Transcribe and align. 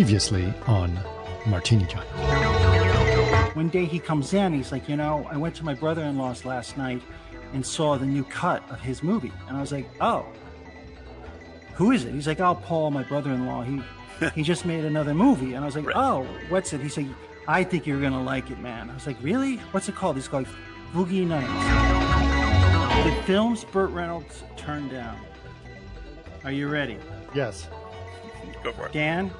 Previously 0.00 0.50
on 0.66 0.98
Martini 1.44 1.84
Giant. 1.84 2.08
One 3.54 3.68
day 3.68 3.84
he 3.84 3.98
comes 3.98 4.32
in, 4.32 4.54
he's 4.54 4.72
like, 4.72 4.88
you 4.88 4.96
know, 4.96 5.28
I 5.30 5.36
went 5.36 5.54
to 5.56 5.62
my 5.62 5.74
brother 5.74 6.02
in 6.04 6.16
law's 6.16 6.46
last 6.46 6.78
night 6.78 7.02
and 7.52 7.66
saw 7.66 7.98
the 7.98 8.06
new 8.06 8.24
cut 8.24 8.62
of 8.70 8.80
his 8.80 9.02
movie. 9.02 9.30
And 9.46 9.58
I 9.58 9.60
was 9.60 9.72
like, 9.72 9.86
oh, 10.00 10.24
who 11.74 11.90
is 11.90 12.06
it? 12.06 12.14
He's 12.14 12.26
like, 12.26 12.40
oh, 12.40 12.54
Paul, 12.54 12.90
my 12.92 13.02
brother 13.02 13.30
in 13.30 13.44
law. 13.44 13.60
He 13.60 13.82
he 14.34 14.42
just 14.42 14.64
made 14.64 14.86
another 14.86 15.12
movie. 15.12 15.52
And 15.52 15.62
I 15.62 15.66
was 15.66 15.76
like, 15.76 15.84
Right. 15.84 15.96
oh, 15.96 16.26
what's 16.48 16.72
it? 16.72 16.80
He's 16.80 16.96
like, 16.96 17.08
I 17.46 17.62
think 17.62 17.86
you're 17.86 18.00
going 18.00 18.14
to 18.14 18.20
like 18.20 18.50
it, 18.50 18.58
man. 18.58 18.88
I 18.88 18.94
was 18.94 19.06
like, 19.06 19.18
really? 19.22 19.56
What's 19.72 19.90
it 19.90 19.96
called? 19.96 20.16
He's 20.16 20.28
called 20.28 20.46
Boogie 20.94 21.26
Nights. 21.26 23.04
The 23.04 23.22
films 23.24 23.64
Burt 23.64 23.90
Reynolds 23.90 24.44
turned 24.56 24.92
down. 24.92 25.20
Are 26.42 26.52
you 26.52 26.68
ready? 26.68 26.96
Yes. 27.34 27.68
Go 28.64 28.72
for 28.72 28.86
it. 28.86 28.92
Dan, 28.94 29.30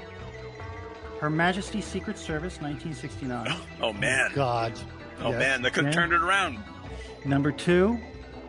her 1.20 1.30
Majesty's 1.30 1.84
Secret 1.84 2.18
Service, 2.18 2.60
1969. 2.60 3.54
oh 3.82 3.92
man. 3.92 4.30
God. 4.34 4.72
Oh 5.22 5.30
yes. 5.30 5.38
man, 5.38 5.62
they 5.62 5.70
could 5.70 5.84
have 5.84 5.94
turned 5.94 6.12
it 6.12 6.22
around. 6.22 6.58
Number 7.26 7.52
two, 7.52 7.98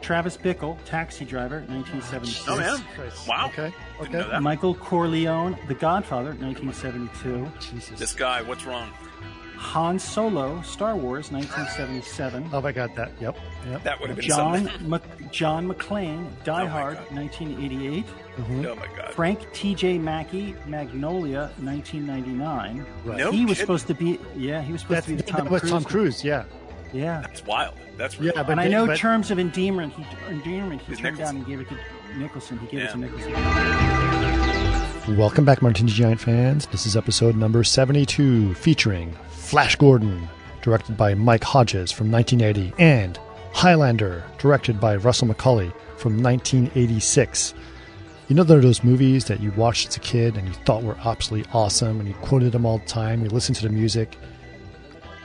Travis 0.02 0.38
Bickle, 0.38 0.78
Taxi 0.86 1.26
Driver, 1.26 1.58
1976. 1.68 2.48
Oh, 2.48 2.58
man, 2.58 2.84
Christ. 2.96 3.28
Wow. 3.28 3.48
Okay. 3.48 3.74
Okay. 4.02 4.40
Michael 4.40 4.74
Corleone, 4.74 5.58
The 5.68 5.76
Godfather, 5.76 6.34
1972. 6.36 7.52
Jesus. 7.60 8.00
This 8.00 8.14
guy, 8.14 8.42
what's 8.42 8.66
wrong? 8.66 8.90
Han 9.58 10.00
Solo, 10.00 10.60
Star 10.64 10.96
Wars, 10.96 11.32
1977. 11.32 12.50
oh, 12.52 12.66
I 12.66 12.72
got 12.72 12.96
that. 12.96 13.12
Yep. 13.22 13.38
yep. 13.70 13.84
That 13.84 14.00
would 14.02 14.10
have 14.10 14.18
been 14.18 14.28
John 14.28 14.66
something. 14.66 14.90
Mc- 14.90 15.32
John 15.32 15.68
McClane, 15.68 16.28
Die 16.44 16.64
oh, 16.64 16.68
Hard, 16.68 16.98
1988. 17.12 18.06
Mm-hmm. 18.38 18.66
Oh 18.66 18.76
my 18.76 18.88
God! 18.96 19.14
Frank 19.14 19.52
T.J. 19.52 19.98
Mackey, 19.98 20.56
Magnolia, 20.66 21.52
1999. 21.60 22.86
Right. 23.04 23.18
No 23.18 23.32
he 23.32 23.46
was 23.46 23.58
supposed 23.58 23.88
to 23.88 23.94
be. 23.94 24.20
Yeah, 24.36 24.62
he 24.62 24.72
was 24.72 24.82
supposed 24.82 24.98
That's, 24.98 25.08
to 25.08 25.12
be 25.12 25.18
the 25.18 25.24
Tom 25.24 25.44
that 25.44 25.52
was 25.52 25.62
Cruise. 25.62 25.72
Tom 25.72 25.84
Cruise. 25.84 26.24
Yeah. 26.24 26.46
Yeah. 26.94 27.22
That's 27.22 27.46
wild. 27.46 27.76
That's 27.98 28.20
really 28.20 28.34
yeah. 28.36 28.44
But 28.44 28.60
I 28.60 28.68
know 28.68 28.88
but, 28.88 28.98
terms 28.98 29.32
of 29.32 29.40
endearment. 29.40 29.94
He 29.94 30.06
endearment. 30.30 30.82
He 30.82 30.96
turned 30.96 31.18
Nicholson. 31.18 31.26
down 31.26 31.36
and 31.38 31.46
gave 31.46 31.60
it 31.62 31.68
to 31.70 31.78
Nicholson. 32.18 32.58
He 32.60 32.68
gave 32.68 32.82
yeah. 32.82 32.88
it 32.88 32.92
to 32.92 32.98
Nicholson. 32.98 33.34
Welcome 35.18 35.46
back, 35.46 35.62
Martini 35.62 35.92
Giant 35.92 36.20
fans. 36.22 36.68
This 36.68 36.86
is 36.86 36.96
episode 36.96 37.36
number 37.36 37.64
72, 37.64 38.54
featuring 38.54 39.16
Flash 39.30 39.76
Gordon, 39.76 40.30
directed 40.62 40.96
by 40.96 41.16
Mike 41.16 41.44
Hodges 41.44 41.92
from 41.92 42.12
1980, 42.12 42.74
and 42.82 43.20
Highlander, 43.52 44.24
directed 44.38 44.80
by 44.80 44.96
Russell 44.98 45.28
Mulcahy 45.28 45.72
from 45.98 46.22
1986. 46.22 47.54
You 48.32 48.36
know, 48.36 48.44
there 48.46 48.60
are 48.60 48.62
those 48.62 48.82
movies 48.82 49.26
that 49.26 49.42
you 49.42 49.52
watched 49.58 49.90
as 49.90 49.98
a 49.98 50.00
kid 50.00 50.38
and 50.38 50.48
you 50.48 50.54
thought 50.54 50.84
were 50.84 50.96
absolutely 51.04 51.52
awesome, 51.52 52.00
and 52.00 52.08
you 52.08 52.16
quoted 52.22 52.54
them 52.54 52.66
all 52.66 52.78
the 52.78 52.86
time. 52.86 53.22
You 53.26 53.30
listened 53.30 53.58
to 53.58 53.64
the 53.64 53.74
music. 53.74 54.16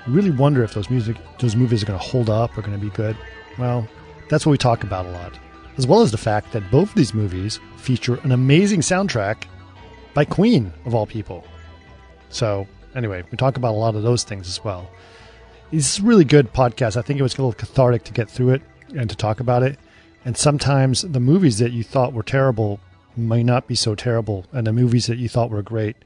You 0.09 0.13
really 0.13 0.33
wonder 0.33 0.65
if 0.65 0.75
those 0.75 0.91
music, 0.91 1.17
those 1.39 1.55
movies 1.55 1.85
are 1.85 1.87
going 1.87 2.01
to 2.01 2.05
hold 2.05 2.29
up 2.29 2.59
or 2.59 2.63
going 2.63 2.77
to 2.77 2.85
be 2.85 2.91
good. 2.91 3.17
Well, 3.59 3.87
that's 4.29 4.45
what 4.45 4.51
we 4.51 4.59
talk 4.59 4.83
about 4.83 5.07
a 5.07 5.11
lot, 5.11 5.39
as 5.77 5.87
well 5.87 6.01
as 6.01 6.11
the 6.11 6.19
fact 6.19 6.51
that 6.51 6.69
both 6.73 6.89
of 6.89 6.95
these 6.97 7.15
movies 7.15 7.61
feature 7.77 8.19
an 8.25 8.33
amazing 8.33 8.81
soundtrack 8.81 9.45
by 10.13 10.25
Queen 10.25 10.73
of 10.85 10.93
all 10.93 11.07
people. 11.07 11.45
So 12.31 12.67
anyway, 12.97 13.23
we 13.31 13.37
talk 13.37 13.57
about 13.57 13.75
a 13.75 13.79
lot 13.79 13.95
of 13.95 14.03
those 14.03 14.25
things 14.25 14.49
as 14.49 14.65
well. 14.65 14.91
It's 15.71 16.01
a 16.01 16.03
really 16.03 16.25
good 16.25 16.53
podcast. 16.53 16.97
I 16.97 17.03
think 17.03 17.21
it 17.21 17.23
was 17.23 17.35
a 17.35 17.37
little 17.37 17.53
cathartic 17.53 18.03
to 18.03 18.13
get 18.13 18.29
through 18.29 18.51
it 18.51 18.63
and 18.97 19.09
to 19.09 19.15
talk 19.15 19.39
about 19.39 19.63
it. 19.63 19.79
And 20.25 20.37
sometimes 20.37 21.03
the 21.03 21.21
movies 21.21 21.59
that 21.59 21.71
you 21.71 21.85
thought 21.85 22.13
were 22.13 22.25
terrible 22.25 22.81
may 23.17 23.43
not 23.43 23.67
be 23.67 23.75
so 23.75 23.95
terrible, 23.95 24.47
and 24.53 24.67
the 24.67 24.73
movies 24.73 25.07
that 25.07 25.19
you 25.19 25.29
thought 25.29 25.51
were 25.51 25.63
great 25.63 25.97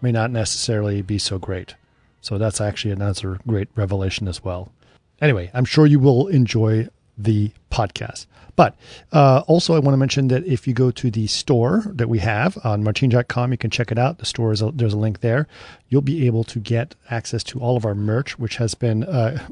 may 0.00 0.12
not 0.12 0.30
necessarily 0.30 1.02
be 1.02 1.18
so 1.18 1.38
great. 1.38 1.74
So 2.20 2.38
that's 2.38 2.60
actually 2.60 2.92
another 2.92 3.38
great 3.46 3.68
revelation 3.74 4.28
as 4.28 4.42
well. 4.42 4.72
Anyway, 5.20 5.50
I'm 5.54 5.64
sure 5.64 5.86
you 5.86 5.98
will 5.98 6.26
enjoy 6.28 6.88
the 7.16 7.52
podcast. 7.70 8.26
But 8.56 8.76
uh, 9.12 9.42
also, 9.46 9.74
I 9.74 9.78
want 9.78 9.94
to 9.94 9.98
mention 9.98 10.28
that 10.28 10.46
if 10.46 10.66
you 10.68 10.74
go 10.74 10.90
to 10.92 11.10
the 11.10 11.26
store 11.26 11.82
that 11.86 12.08
we 12.08 12.20
have 12.20 12.58
on 12.64 12.84
martine.com, 12.84 13.52
you 13.52 13.58
can 13.58 13.70
check 13.70 13.90
it 13.90 13.98
out. 13.98 14.18
The 14.18 14.26
store 14.26 14.52
is 14.52 14.62
a, 14.62 14.70
there's 14.70 14.94
a 14.94 14.98
link 14.98 15.20
there. 15.20 15.48
You'll 15.88 16.02
be 16.02 16.26
able 16.26 16.44
to 16.44 16.58
get 16.58 16.94
access 17.10 17.42
to 17.44 17.60
all 17.60 17.76
of 17.76 17.84
our 17.84 17.94
merch, 17.94 18.38
which 18.38 18.56
has 18.56 18.74
been 18.74 19.04
uh, 19.04 19.44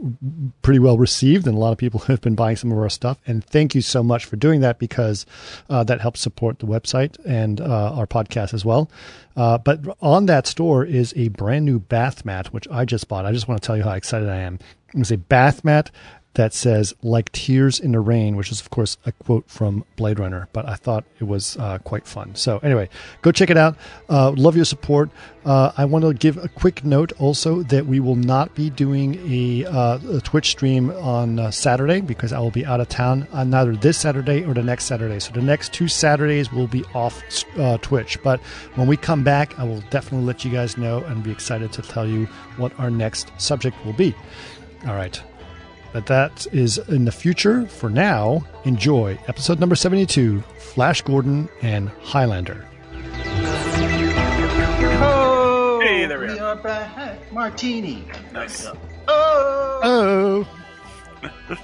pretty 0.63 0.79
well 0.79 0.99
received, 0.99 1.47
and 1.47 1.57
a 1.57 1.61
lot 1.61 1.73
of 1.73 1.79
people 1.79 2.01
have 2.07 2.21
been 2.21 2.35
buying 2.35 2.57
some 2.57 2.71
of 2.71 2.79
our 2.79 2.91
stuff. 2.91 3.19
And 3.27 3.45
thank 3.45 3.75
you 3.75 3.83
so 3.83 4.03
much 4.03 4.25
for 4.25 4.37
doing 4.37 4.61
that 4.61 4.79
because 4.79 5.27
uh, 5.69 5.85
that 5.85 6.01
helps 6.01 6.21
support 6.21 6.61
the 6.61 6.67
website 6.67 7.17
and 7.25 7.61
uh, 7.61 7.93
our 7.95 8.07
podcast 8.07 8.55
as 8.55 8.65
well. 8.65 8.91
Uh, 9.37 9.59
but 9.59 9.81
on 10.01 10.27
that 10.27 10.47
store 10.47 10.85
is 10.85 11.13
a 11.17 11.29
brand 11.29 11.65
new 11.65 11.79
bath 11.79 12.25
mat, 12.25 12.53
which 12.53 12.69
I 12.71 12.85
just 12.85 13.09
bought. 13.09 13.25
I 13.25 13.33
just 13.33 13.49
want 13.49 13.61
to 13.63 13.67
tell 13.67 13.77
you 13.77 13.83
how 13.83 13.93
excited 13.93 14.29
I 14.29 14.39
am. 14.39 14.59
It's 14.95 15.11
a 15.11 15.17
bath 15.17 15.65
mat 15.65 15.91
that 16.35 16.55
says 16.55 16.95
like 17.03 17.31
tears 17.33 17.79
in 17.79 17.93
the 17.93 18.01
rain 18.01 18.37
which 18.37 18.51
is 18.51 18.61
of 18.61 18.71
course 18.71 18.97
a 19.05 19.13
quote 19.13 19.49
from 19.49 19.85
blade 19.97 20.19
runner 20.19 20.49
but 20.53 20.67
i 20.67 20.75
thought 20.75 21.05
it 21.21 21.25
was 21.25 21.57
uh, 21.59 21.79
quite 21.79 22.07
fun. 22.07 22.35
So 22.35 22.59
anyway 22.59 22.89
go 23.23 23.33
check 23.33 23.51
it 23.51 23.57
out. 23.57 23.77
Uh, 24.09 24.33
love 24.33 24.57
your 24.57 24.65
support. 24.65 25.11
Uh, 25.45 25.73
i 25.77 25.85
want 25.85 26.05
to 26.05 26.15
give 26.15 26.37
a 26.37 26.49
quick 26.49 26.85
note 26.85 27.13
also 27.19 27.63
that 27.65 27.87
we 27.87 28.01
will 28.01 28.17
not 28.17 28.55
be 28.55 28.71
doing 28.71 29.15
a, 29.31 29.65
uh, 29.67 29.99
a 30.17 30.21
twitch 30.21 30.51
stream 30.51 30.91
on 30.91 31.39
uh, 31.39 31.51
saturday 31.51 32.01
because 32.01 32.33
i 32.33 32.39
will 32.39 32.51
be 32.51 32.65
out 32.65 32.81
of 32.81 32.89
town 32.89 33.27
on 33.33 33.51
neither 33.51 33.75
this 33.77 33.99
saturday 33.99 34.45
or 34.45 34.55
the 34.55 34.63
next 34.63 34.85
saturday. 34.85 35.19
So 35.19 35.33
the 35.33 35.43
next 35.43 35.73
two 35.73 35.89
saturdays 35.89 36.53
will 36.53 36.69
be 36.69 36.85
off 36.95 37.23
uh, 37.59 37.79
twitch. 37.79 38.23
But 38.23 38.41
when 38.77 38.87
we 38.87 38.97
come 38.97 39.23
back 39.23 39.59
i 39.59 39.65
will 39.65 39.83
definitely 39.91 40.27
let 40.27 40.45
you 40.45 40.51
guys 40.51 40.77
know 40.77 41.03
and 41.05 41.23
be 41.23 41.31
excited 41.31 41.73
to 41.73 41.83
tell 41.83 42.07
you 42.07 42.27
what 42.57 42.79
our 42.79 42.91
next 42.91 43.31
subject 43.39 43.77
will 43.85 43.93
be. 43.93 44.15
All 44.87 44.95
right 44.95 45.23
but 45.93 46.07
that 46.07 46.47
is 46.53 46.79
in 46.89 47.05
the 47.05 47.13
future. 47.13 47.67
For 47.67 47.91
now, 47.91 48.45
enjoy 48.65 49.19
episode 49.29 49.61
number 49.61 49.75
72 49.77 50.41
Flash 50.59 51.03
Gordon 51.03 51.49
and 51.63 51.89
Highlander. 52.03 52.67
Oh, 55.05 55.81
Hey, 55.83 56.07
there 56.07 56.19
we 56.21 56.27
we 56.29 56.39
are 56.39 56.57
back. 56.57 57.33
Martini. 57.33 58.05
Nice. 58.33 58.67
Oh. 59.09 59.81
Oh! 59.85 60.49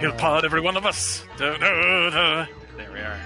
He'll 0.00 0.12
pod 0.12 0.44
every 0.44 0.60
one 0.60 0.76
of 0.76 0.86
us. 0.86 1.24
There 1.38 1.52
we 1.58 1.64
are. 3.00 3.18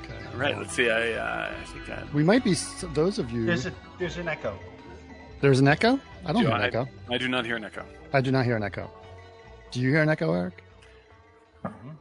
Okay. 0.00 0.14
All 0.32 0.38
right, 0.38 0.56
let's 0.58 0.72
see. 0.74 0.90
I, 0.90 1.12
uh, 1.12 1.52
I 1.60 1.64
think 1.66 1.88
I. 1.90 2.02
We 2.12 2.22
might 2.22 2.42
be, 2.44 2.54
those 2.92 3.18
of 3.18 3.30
you. 3.30 3.46
There's 3.46 3.66
a 3.66 3.72
there's 3.98 4.16
an 4.18 4.28
echo. 4.28 4.58
There's 5.40 5.60
an 5.60 5.68
echo? 5.68 5.98
I 6.26 6.32
don't 6.32 6.42
do 6.42 6.48
hear 6.48 6.56
an 6.56 6.62
echo. 6.62 6.88
I 7.10 7.18
do 7.18 7.28
not 7.28 7.44
hear 7.44 7.56
an 7.56 7.64
echo. 7.64 7.84
I 8.12 8.20
do 8.20 8.30
not 8.32 8.44
hear 8.44 8.56
an 8.56 8.62
echo. 8.62 8.90
Do 9.74 9.80
you 9.80 9.88
hear 9.88 10.02
an 10.02 10.08
echo, 10.08 10.32
Eric? 10.32 10.62
Uh-huh. 11.64 11.94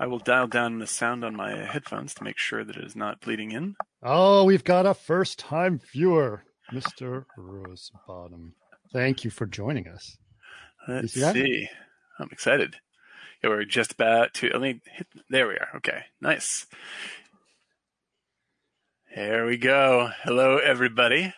I 0.00 0.08
will 0.08 0.18
dial 0.18 0.48
down 0.48 0.80
the 0.80 0.86
sound 0.88 1.24
on 1.24 1.36
my 1.36 1.56
headphones 1.64 2.12
to 2.14 2.24
make 2.24 2.38
sure 2.38 2.64
that 2.64 2.74
it 2.74 2.84
is 2.84 2.96
not 2.96 3.20
bleeding 3.20 3.52
in. 3.52 3.76
Oh, 4.02 4.42
we've 4.42 4.64
got 4.64 4.84
a 4.84 4.94
first 4.94 5.38
time 5.38 5.80
viewer, 5.92 6.42
Mr. 6.72 7.24
Rosebottom. 7.38 8.50
Thank 8.92 9.22
you 9.22 9.30
for 9.30 9.46
joining 9.46 9.86
us. 9.86 10.16
Let's 10.88 11.12
see. 11.12 11.68
I'm 12.18 12.30
excited. 12.32 12.74
Yeah, 13.44 13.50
we're 13.50 13.64
just 13.64 13.92
about 13.92 14.34
to. 14.34 14.48
Let 14.48 14.60
me 14.60 14.80
hit. 14.92 15.06
There 15.30 15.46
we 15.46 15.54
are. 15.54 15.68
Okay, 15.76 16.00
nice. 16.20 16.66
There 19.14 19.46
we 19.46 19.56
go. 19.56 20.10
Hello, 20.24 20.56
everybody. 20.56 21.32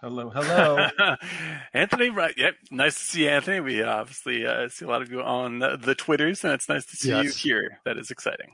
Hello, 0.00 0.30
hello. 0.30 0.86
Anthony, 1.74 2.10
right? 2.10 2.32
Yep. 2.36 2.54
Nice 2.70 2.94
to 2.98 3.04
see 3.04 3.22
you, 3.24 3.30
Anthony. 3.30 3.58
We 3.60 3.82
obviously 3.82 4.46
uh, 4.46 4.68
see 4.68 4.84
a 4.84 4.88
lot 4.88 5.02
of 5.02 5.10
you 5.10 5.20
on 5.22 5.58
the, 5.58 5.76
the 5.76 5.94
Twitters, 5.96 6.44
and 6.44 6.52
it's 6.52 6.68
nice 6.68 6.86
to 6.86 6.96
see 6.96 7.10
you 7.10 7.30
here. 7.30 7.80
That 7.84 7.98
is 7.98 8.10
exciting. 8.12 8.50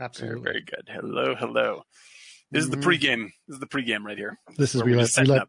Absolutely. 0.00 0.42
very 0.42 0.62
good. 0.62 0.88
Hello, 0.88 1.34
hello. 1.34 1.82
This 2.50 2.64
is 2.64 2.70
the 2.70 2.78
Mhm. 2.78 2.82
pregame. 2.84 3.24
This 3.46 3.54
is 3.56 3.60
the 3.60 3.66
pregame 3.66 4.04
right 4.04 4.16
here. 4.16 4.38
This 4.56 4.74
is 4.74 4.80
Where 4.82 4.86
we 4.86 4.94
let, 4.96 5.02
we 5.02 5.06
setting 5.08 5.30
let, 5.32 5.42
up. 5.42 5.48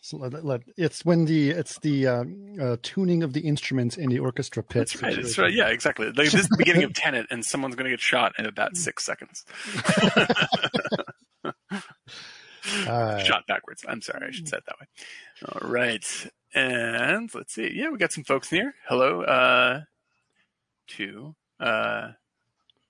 so 0.00 0.16
let, 0.16 0.44
let- 0.44 0.62
it's 0.76 1.04
when 1.04 1.24
the 1.26 1.50
it's 1.50 1.78
the 1.80 2.06
uh, 2.08 2.24
uh, 2.60 2.76
tuning 2.82 3.22
of 3.22 3.32
the 3.34 3.40
instruments 3.40 3.96
in 3.96 4.10
the 4.10 4.18
orchestra 4.18 4.62
pit. 4.64 4.80
That's 4.90 5.00
right. 5.02 5.14
That's 5.16 5.38
right. 5.38 5.52
Yeah, 5.52 5.68
exactly. 5.68 6.06
Like, 6.06 6.16
this 6.16 6.34
is 6.34 6.48
the 6.48 6.56
beginning 6.56 6.82
of 6.82 6.92
Tenet, 6.94 7.26
and 7.30 7.44
someone's 7.44 7.76
going 7.76 7.84
to 7.84 7.90
get 7.90 8.00
shot 8.00 8.32
in 8.38 8.46
about 8.46 8.76
six 8.76 9.04
seconds. 9.04 9.44
Shot 12.66 13.46
backwards. 13.46 13.84
I'm 13.88 14.02
sorry. 14.02 14.28
I 14.28 14.30
should 14.30 14.48
say 14.48 14.58
it 14.58 14.64
that 14.66 14.76
way. 14.80 14.86
All 15.48 15.70
right. 15.70 16.04
And 16.54 17.32
let's 17.34 17.54
see. 17.54 17.70
Yeah, 17.74 17.90
we 17.90 17.98
got 17.98 18.12
some 18.12 18.24
folks 18.24 18.50
in 18.52 18.58
here. 18.58 18.74
Hello 18.88 19.22
uh, 19.22 19.82
to 20.88 21.34
uh, 21.60 22.12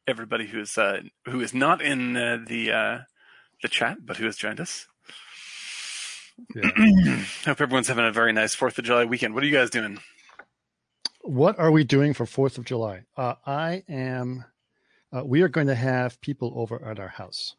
everybody 0.06 0.46
who 0.46 0.60
is 0.60 0.78
uh, 0.78 1.00
who 1.26 1.40
is 1.40 1.52
not 1.52 1.82
in 1.82 2.16
uh, 2.16 2.38
the 2.46 2.72
uh, 2.72 2.98
the 3.62 3.68
chat, 3.68 3.98
but 4.04 4.16
who 4.16 4.26
has 4.26 4.36
joined 4.36 4.60
us. 4.60 4.86
Yeah. 6.54 6.70
Hope 7.44 7.60
everyone's 7.60 7.88
having 7.88 8.04
a 8.04 8.12
very 8.12 8.32
nice 8.32 8.54
Fourth 8.54 8.78
of 8.78 8.84
July 8.84 9.04
weekend. 9.04 9.34
What 9.34 9.42
are 9.42 9.46
you 9.46 9.56
guys 9.56 9.70
doing? 9.70 9.98
What 11.22 11.58
are 11.58 11.72
we 11.72 11.82
doing 11.82 12.14
for 12.14 12.26
Fourth 12.26 12.58
of 12.58 12.64
July? 12.64 13.02
Uh, 13.16 13.34
I 13.44 13.82
am. 13.88 14.44
Uh, 15.12 15.24
we 15.24 15.42
are 15.42 15.48
going 15.48 15.66
to 15.68 15.74
have 15.74 16.20
people 16.20 16.52
over 16.56 16.84
at 16.84 17.00
our 17.00 17.08
house. 17.08 17.54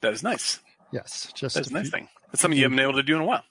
That 0.00 0.12
is 0.12 0.22
nice. 0.22 0.60
Yes, 0.92 1.30
just 1.34 1.54
That's 1.56 1.68
a 1.70 1.72
nice 1.72 1.82
few, 1.84 1.90
thing. 1.90 2.08
That's 2.30 2.40
something 2.40 2.56
you 2.56 2.64
haven't 2.64 2.76
been 2.76 2.84
able 2.88 2.94
to 2.98 3.02
do 3.02 3.16
in 3.16 3.22
a 3.22 3.24
while. 3.24 3.42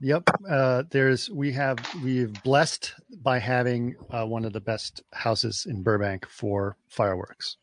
Yep. 0.00 0.24
Uh, 0.48 0.82
there's 0.90 1.30
we 1.30 1.52
have 1.52 1.78
we've 2.04 2.32
blessed 2.42 2.94
by 3.22 3.38
having 3.38 3.96
uh, 4.10 4.26
one 4.26 4.44
of 4.44 4.52
the 4.52 4.60
best 4.60 5.02
houses 5.12 5.66
in 5.68 5.82
Burbank 5.82 6.26
for 6.28 6.76
fireworks. 6.88 7.56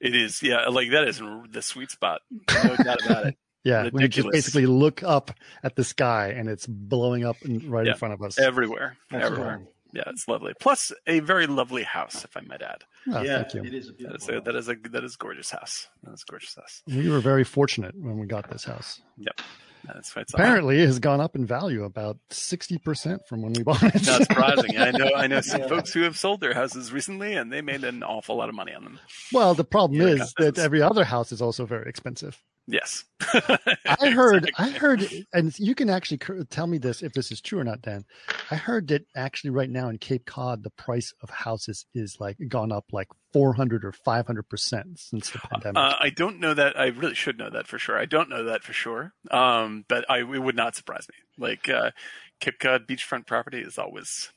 It 0.00 0.14
is, 0.14 0.42
yeah, 0.42 0.66
like 0.68 0.90
that 0.90 1.08
is 1.08 1.20
the 1.50 1.62
sweet 1.62 1.90
spot. 1.90 2.20
No 2.64 2.76
doubt 2.76 3.04
about 3.06 3.26
it. 3.26 3.36
Yeah, 3.66 3.88
we 3.94 4.08
just 4.08 4.28
basically 4.30 4.66
look 4.66 5.02
up 5.02 5.30
at 5.62 5.74
the 5.74 5.84
sky 5.84 6.34
and 6.36 6.50
it's 6.50 6.66
blowing 6.66 7.24
up 7.24 7.36
right 7.66 7.86
Yeah. 7.86 7.92
in 7.92 7.98
front 7.98 8.12
of 8.12 8.20
us. 8.20 8.38
Everywhere, 8.38 8.98
That's 9.10 9.24
everywhere. 9.24 9.56
cool. 9.64 9.72
Yeah, 9.94 10.02
it's 10.08 10.26
lovely. 10.26 10.52
Plus, 10.60 10.92
a 11.06 11.20
very 11.20 11.46
lovely 11.46 11.84
house, 11.84 12.24
if 12.24 12.36
I 12.36 12.40
might 12.40 12.62
add. 12.62 12.82
Oh, 13.12 13.22
yeah, 13.22 13.42
thank 13.42 13.54
you. 13.54 13.64
it 13.64 13.74
is 13.74 13.88
a 13.88 13.92
That 13.92 13.98
beautiful. 13.98 14.16
is 14.16 14.36
a, 14.36 14.40
that 14.40 14.56
is 14.56 14.68
a 14.68 14.74
that 14.90 15.04
is 15.04 15.14
a 15.14 15.18
gorgeous 15.18 15.50
house. 15.50 15.88
That's 16.02 16.22
a 16.22 16.30
gorgeous 16.30 16.54
house. 16.54 16.82
We 16.86 17.08
were 17.08 17.20
very 17.20 17.44
fortunate 17.44 17.94
when 17.96 18.18
we 18.18 18.26
got 18.26 18.50
this 18.50 18.64
house. 18.64 19.00
Yep, 19.18 19.40
that's 19.84 20.16
right. 20.16 20.26
Apparently, 20.34 20.80
it 20.80 20.86
has 20.86 20.98
gone 20.98 21.20
up 21.20 21.36
in 21.36 21.46
value 21.46 21.84
about 21.84 22.18
sixty 22.30 22.78
percent 22.78 23.22
from 23.28 23.42
when 23.42 23.52
we 23.52 23.62
bought 23.62 23.82
it. 23.82 24.04
not 24.06 24.22
surprising. 24.22 24.76
I 24.78 24.90
know 24.90 25.10
I 25.14 25.26
know 25.28 25.40
some 25.42 25.60
Yeah. 25.62 25.68
folks 25.68 25.92
who 25.92 26.02
have 26.02 26.18
sold 26.18 26.40
their 26.40 26.54
houses 26.54 26.92
recently, 26.92 27.34
and 27.34 27.52
they 27.52 27.60
made 27.60 27.84
an 27.84 28.02
awful 28.02 28.36
lot 28.36 28.48
of 28.48 28.54
money 28.54 28.72
on 28.74 28.82
them. 28.84 28.98
well, 29.32 29.54
the 29.54 29.64
problem 29.64 30.00
Yeah, 30.00 30.24
is 30.24 30.34
that 30.38 30.58
every 30.58 30.82
other 30.82 31.04
house 31.04 31.30
is 31.30 31.40
also 31.42 31.66
very 31.66 31.88
expensive. 31.88 32.42
Yes, 32.66 33.04
I 33.20 34.10
heard, 34.14 34.50
I 34.56 34.70
heard, 34.70 35.06
and 35.34 35.58
you 35.58 35.74
can 35.74 35.90
actually 35.90 36.18
tell 36.48 36.66
me 36.66 36.78
this 36.78 37.02
if 37.02 37.12
this 37.12 37.30
is 37.30 37.42
true 37.42 37.58
or 37.58 37.64
not, 37.64 37.82
Dan. 37.82 38.04
I 38.50 38.56
heard 38.56 38.88
that 38.88 39.04
actually 39.14 39.50
right 39.50 39.68
now 39.68 39.90
in 39.90 39.98
Cape 39.98 40.24
Cod, 40.24 40.62
the 40.62 40.70
price 40.70 41.12
of 41.22 41.28
houses 41.28 41.84
is 41.94 42.16
like 42.20 42.38
gone 42.48 42.72
up 42.72 42.86
like 42.90 43.08
400 43.34 43.84
or 43.84 43.92
500 43.92 44.48
percent 44.48 44.98
since 44.98 45.28
the 45.30 45.40
pandemic. 45.40 45.76
Uh, 45.76 45.96
I 46.00 46.08
don't 46.08 46.40
know 46.40 46.54
that. 46.54 46.78
I 46.78 46.86
really 46.86 47.14
should 47.14 47.36
know 47.36 47.50
that 47.50 47.66
for 47.66 47.78
sure. 47.78 47.98
I 47.98 48.06
don't 48.06 48.30
know 48.30 48.44
that 48.44 48.62
for 48.62 48.72
sure. 48.72 49.12
Um, 49.30 49.84
but 49.86 50.08
I, 50.08 50.20
it 50.20 50.24
would 50.24 50.56
not 50.56 50.74
surprise 50.74 51.06
me. 51.08 51.46
Like, 51.46 51.68
uh, 51.68 51.90
Cape 52.40 52.58
Cod 52.58 52.86
beachfront 52.86 53.26
property 53.26 53.60
is 53.60 53.76
always, 53.78 54.30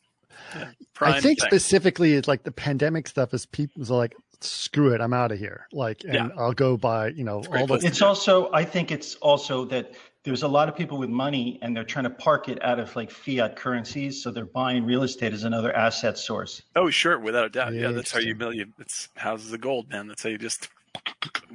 yeah, 0.53 0.71
I 1.00 1.21
think 1.21 1.39
thing. 1.39 1.50
specifically 1.50 2.13
it's 2.13 2.27
like 2.27 2.44
the 2.44 2.51
pandemic 2.51 3.07
stuff 3.07 3.33
is 3.33 3.45
people 3.45 3.83
are 3.83 3.97
like, 3.97 4.15
screw 4.42 4.94
it, 4.94 5.01
I'm 5.01 5.13
out 5.13 5.31
of 5.31 5.39
here. 5.39 5.68
Like, 5.72 6.04
and 6.04 6.13
Yeah. 6.13 6.30
I'll 6.38 6.54
go 6.54 6.78
buy, 6.78 7.10
you 7.10 7.24
know, 7.24 7.44
a 7.51 7.60
all 7.60 7.68
place 7.68 7.81
the, 7.81 7.88
It's 7.88 8.01
also, 8.01 8.51
I 8.54 8.63
think 8.63 8.92
it's 8.92 9.16
also 9.16 9.66
that 9.66 9.94
there's 10.24 10.44
a 10.44 10.48
lot 10.48 10.68
of 10.68 10.75
people 10.75 10.98
with 10.98 11.10
money 11.10 11.57
and 11.62 11.75
they're 11.75 11.84
trying 11.86 12.04
to 12.04 12.10
park 12.10 12.50
it 12.50 12.62
out 12.63 12.80
of 12.80 12.94
like 12.95 13.10
fiat 13.12 13.56
currencies. 13.56 14.22
So 14.22 14.30
they're 14.31 14.45
buying 14.45 14.86
real 14.86 15.04
estate 15.04 15.34
as 15.34 15.44
another 15.44 15.74
asset 15.75 16.18
source. 16.18 16.62
Oh, 16.75 16.89
sure, 16.89 17.18
without 17.19 17.45
a 17.45 17.50
doubt. 17.50 17.74
Yeah, 17.74 17.81
Yeah, 17.81 17.92
that's 17.92 18.12
how 18.12 18.19
you 18.19 18.31
interesting. 18.31 18.38
build. 18.38 18.56
You, 18.56 18.66
it's 18.80 19.10
houses 19.16 19.54
of 19.54 19.62
gold, 19.62 19.89
man. 19.89 20.07
That's 20.07 20.24
how 20.24 20.30
you 20.30 20.38
just 20.38 20.68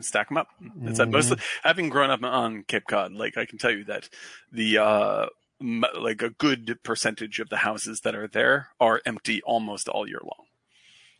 stack 0.00 0.28
them 0.28 0.38
up. 0.38 0.49
That's 0.61 0.99
Mm-hmm. 0.99 1.11
that. 1.11 1.11
Mostly, 1.11 1.37
having 1.62 1.88
grown 1.90 2.11
up 2.11 2.23
on 2.25 2.62
Cape 2.67 2.85
Cod, 2.88 3.12
like 3.12 3.37
I 3.37 3.44
can 3.44 3.58
tell 3.58 3.70
you 3.73 3.85
that 3.85 4.08
the 4.50 4.78
uh, 4.78 5.26
like 5.61 6.23
a 6.23 6.31
good 6.31 6.78
percentage 6.82 7.38
of 7.40 7.49
the 7.50 7.58
houses 7.58 8.00
that 8.00 8.14
are 8.14 8.26
there 8.28 8.69
are 8.81 9.00
empty 9.05 9.43
almost 9.43 9.88
all 9.88 10.08
year 10.08 10.20
long. 10.23 10.46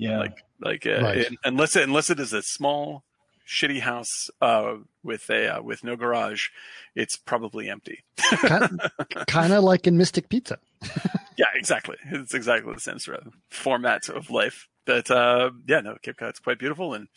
Yeah. 0.03 0.19
Like 0.19 0.45
like 0.61 0.87
uh, 0.87 1.01
Right. 1.03 1.19
it- 1.19 1.33
unless 1.45 1.77
it, 1.77 1.83
unless 1.85 2.11
it 2.11 2.19
is 2.21 2.33
a 2.33 2.43
small 2.43 3.05
shitty 3.47 3.81
house 3.81 4.31
uh, 4.41 4.77
with 5.03 5.29
a 5.31 5.57
uh, 5.59 5.63
with 5.63 5.85
no 5.85 5.97
garage, 5.97 6.49
it's 6.95 7.17
probably 7.17 7.69
empty. 7.69 8.03
kind 9.27 9.53
of 9.53 9.65
like 9.65 9.87
in 9.87 9.97
Mystic 9.97 10.29
Pizza. 10.29 10.59
Yeah, 11.39 11.47
exactly. 11.55 11.97
It's 12.11 12.35
exactly 12.35 12.75
the 12.75 12.79
same 12.79 12.99
sort 12.99 13.27
of 13.27 13.33
format 13.49 14.11
of 14.11 14.29
life. 14.31 14.69
But 14.85 15.11
uh, 15.11 15.51
yeah, 15.67 15.81
no, 15.81 15.97
Cape 16.03 16.19
Cod's 16.19 16.39
quite 16.39 16.59
beautiful, 16.59 16.93
and 16.93 17.09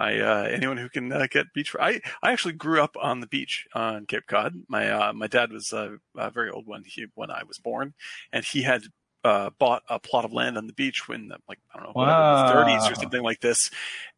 I 0.00 0.18
uh, 0.18 0.42
anyone 0.50 0.78
who 0.78 0.88
can 0.88 1.12
uh, 1.12 1.28
get 1.30 1.46
beach. 1.54 1.74
I 1.80 2.00
I 2.24 2.32
actually 2.32 2.54
grew 2.54 2.82
up 2.82 2.96
on 3.00 3.20
the 3.20 3.28
beach 3.28 3.66
on 3.72 4.06
Cape 4.06 4.26
Cod. 4.26 4.54
My 4.68 4.90
uh, 4.90 5.12
my 5.12 5.28
dad 5.28 5.52
was 5.52 5.72
uh, 5.72 5.90
very 6.34 6.50
old 6.50 6.66
when 6.66 6.82
he 6.84 7.06
when 7.14 7.30
I 7.30 7.44
was 7.46 7.58
born, 7.58 7.94
and 8.32 8.44
he 8.44 8.62
had 8.62 8.82
uh, 9.24 9.50
bought 9.58 9.82
a 9.88 9.98
plot 9.98 10.24
of 10.24 10.32
land 10.32 10.56
on 10.58 10.66
the 10.66 10.72
beach 10.72 11.06
when 11.08 11.30
like 11.48 11.58
I 11.74 11.78
don't 11.78 11.86
know 11.88 11.92
whatever, 11.94 12.22
Wow. 12.22 12.46
the 12.46 12.52
30s 12.52 12.90
or 12.90 12.94
something 12.96 13.22
like 13.22 13.40
this, 13.40 13.70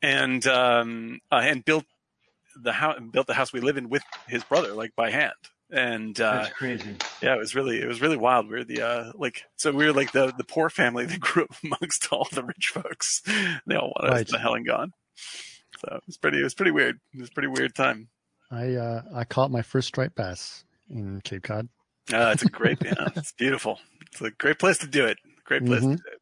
and 0.03 0.47
um 0.47 1.21
uh, 1.31 1.41
and 1.43 1.65
built 1.65 1.85
the 2.63 2.73
house 2.73 2.99
built 3.13 3.27
the 3.27 3.35
house 3.35 3.53
we 3.53 3.61
live 3.61 3.77
in 3.77 3.89
with 3.89 4.03
his 4.29 4.45
brother 4.45 4.73
like 4.75 4.95
by 4.97 5.11
hand. 5.11 5.33
And 5.71 6.19
uh, 6.21 6.43
That's 6.43 6.55
crazy. 6.55 6.97
yeah, 7.23 7.35
it 7.35 7.39
was 7.39 7.55
really 7.55 7.81
it 7.81 7.89
was 7.89 8.01
really 8.01 8.17
wild. 8.17 8.49
We 8.49 8.57
are 8.59 8.65
the 8.65 8.83
uh 8.83 9.13
like 9.15 9.43
so 9.57 9.73
we 9.73 9.87
were 9.87 9.93
like 9.93 10.13
the 10.13 10.33
the 10.37 10.45
poor 10.45 10.71
family 10.71 11.05
that 11.07 11.21
grew 11.21 11.45
up 11.45 11.55
amongst 11.65 12.13
all 12.13 12.29
the 12.33 12.45
rich 12.45 12.69
folks. 12.69 13.23
They 13.67 13.75
all 13.77 13.93
wanted 13.97 14.11
us 14.13 14.17
Right. 14.19 14.29
to 14.29 14.39
hell 14.39 14.55
and 14.55 14.67
gone. 14.67 14.93
So 15.81 15.97
it 15.97 16.03
was 16.07 16.17
pretty 16.17 16.41
it 16.41 16.45
was 16.45 16.55
pretty 16.55 16.71
weird. 16.71 17.01
It 17.13 17.21
was 17.21 17.29
a 17.29 17.33
pretty 17.33 17.49
weird 17.49 17.75
time. 17.75 18.09
I 18.51 18.75
uh, 18.75 19.03
I 19.15 19.25
caught 19.25 19.51
my 19.51 19.63
first 19.63 19.89
striped 19.89 20.15
bass 20.15 20.65
in 20.89 21.21
Cape 21.23 21.43
Cod. 21.43 21.69
Uh, 22.13 22.31
it's 22.35 22.43
a 22.43 22.49
great 22.51 22.79
yeah, 22.85 23.09
it's 23.17 23.33
beautiful. 23.33 23.81
It's 24.15 24.21
a 24.23 24.31
great 24.31 24.59
place 24.61 24.79
to 24.79 24.87
do 24.87 25.05
it. 25.07 25.19
Great 25.45 25.67
place 25.67 25.83
Mhm. 25.83 25.97
to 25.99 26.03
do 26.03 26.09
it. 26.13 26.21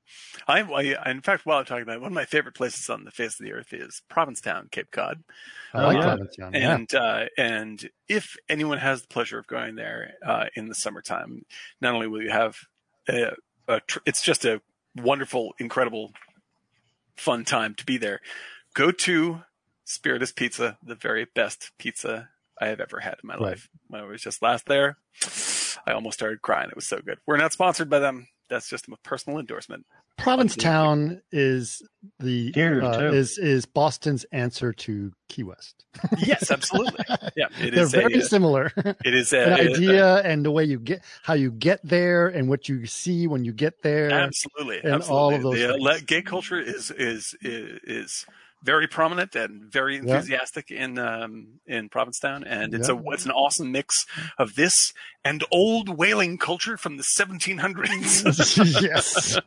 I, 0.48 0.60
I 0.62 1.10
in 1.10 1.20
fact 1.20 1.46
while 1.46 1.58
I'm 1.58 1.64
talking 1.64 1.82
about 1.84 1.96
it, 1.96 2.00
one 2.00 2.10
of 2.10 2.14
my 2.14 2.24
favorite 2.24 2.54
places 2.56 2.90
on 2.90 3.04
the 3.04 3.10
face 3.12 3.38
of 3.38 3.44
the 3.44 3.52
earth 3.52 3.72
is 3.72 4.02
Provincetown, 4.08 4.68
Cape 4.72 4.90
Cod. 4.90 5.22
I 5.72 5.84
like 5.84 5.96
yeah. 5.98 6.02
Provincetown. 6.08 6.52
Yeah. 6.54 6.74
And 6.74 6.94
uh, 6.94 7.24
and 7.38 7.90
if 8.08 8.36
anyone 8.48 8.78
has 8.78 9.02
the 9.02 9.08
pleasure 9.08 9.38
of 9.38 9.46
going 9.46 9.76
there 9.76 10.14
uh, 10.26 10.46
in 10.56 10.68
the 10.68 10.74
summertime, 10.74 11.44
not 11.80 11.94
only 11.94 12.08
will 12.08 12.22
you 12.22 12.30
have 12.30 12.56
a, 13.08 13.34
a 13.68 13.80
tr- 13.80 14.00
it's 14.06 14.22
just 14.22 14.44
a 14.44 14.60
wonderful, 14.96 15.52
incredible, 15.58 16.12
fun 17.16 17.44
time 17.44 17.74
to 17.76 17.84
be 17.86 17.98
there. 17.98 18.20
Go 18.74 18.90
to 18.90 19.42
Spiritus 19.84 20.32
Pizza, 20.32 20.78
the 20.82 20.94
very 20.96 21.26
best 21.26 21.70
pizza 21.78 22.30
I 22.60 22.66
have 22.68 22.80
ever 22.80 23.00
had 23.00 23.14
in 23.22 23.26
my 23.28 23.34
Right. 23.34 23.42
life. 23.42 23.68
When 23.88 24.00
I 24.00 24.04
was 24.04 24.20
just 24.22 24.42
last 24.42 24.66
there, 24.66 24.96
I 25.86 25.92
almost 25.92 26.18
started 26.18 26.42
crying. 26.42 26.68
It 26.68 26.76
was 26.76 26.86
so 26.86 26.98
good. 26.98 27.18
We're 27.26 27.36
not 27.36 27.52
sponsored 27.52 27.88
by 27.90 27.98
them. 27.98 28.26
That's 28.48 28.68
just 28.68 28.86
a 28.88 28.96
personal 29.02 29.38
endorsement. 29.38 29.86
Provincetown 30.18 31.22
is 31.32 31.82
the 32.20 32.52
Theater, 32.52 32.82
uh, 32.82 33.12
is 33.12 33.38
is 33.38 33.64
Boston's 33.64 34.24
answer 34.30 34.72
to 34.74 35.10
Key 35.28 35.42
West. 35.42 35.84
Yes, 36.18 36.50
absolutely. 36.50 37.04
Yeah, 37.34 37.46
it 37.60 37.74
They're 37.74 37.84
is 37.84 37.92
very 37.92 38.14
a, 38.14 38.22
similar. 38.22 38.72
it 39.04 39.14
is 39.14 39.32
An 39.32 39.52
a, 39.52 39.56
a- 39.56 39.70
idea 39.72 40.16
and 40.22 40.44
the 40.44 40.50
way 40.50 40.64
you 40.64 40.78
get 40.78 41.02
how 41.22 41.32
you 41.34 41.50
get 41.50 41.80
there 41.82 42.28
and 42.28 42.48
what 42.48 42.68
you 42.68 42.84
see 42.86 43.26
when 43.26 43.44
you 43.44 43.52
get 43.52 43.82
there. 43.82 44.10
absolutely 44.10 44.78
and 44.84 44.94
absolutely. 44.94 45.16
all 45.18 45.34
of 45.34 45.42
those 45.42 45.54
The, 45.58 45.90
uh, 45.90 45.98
gay 46.06 46.22
culture 46.22 46.60
is 46.60 46.90
is 46.90 47.34
is, 47.40 47.80
is 47.84 48.26
very 48.62 48.86
prominent 48.86 49.34
and 49.34 49.62
very 49.64 49.96
enthusiastic 49.96 50.70
in 50.70 50.98
um, 50.98 51.58
in 51.66 51.88
Provincetown, 51.88 52.44
and 52.44 52.74
it's 52.74 52.88
Yeah. 52.88 52.94
a 52.94 53.10
it's 53.10 53.24
an 53.26 53.32
awesome 53.32 53.72
mix 53.72 54.06
of 54.38 54.54
this 54.54 54.92
and 55.24 55.44
old 55.52 55.88
whaling 55.88 56.36
culture 56.36 56.76
from 56.76 56.96
the 56.96 57.04
1700s. 57.04 58.82
yes. 58.82 59.38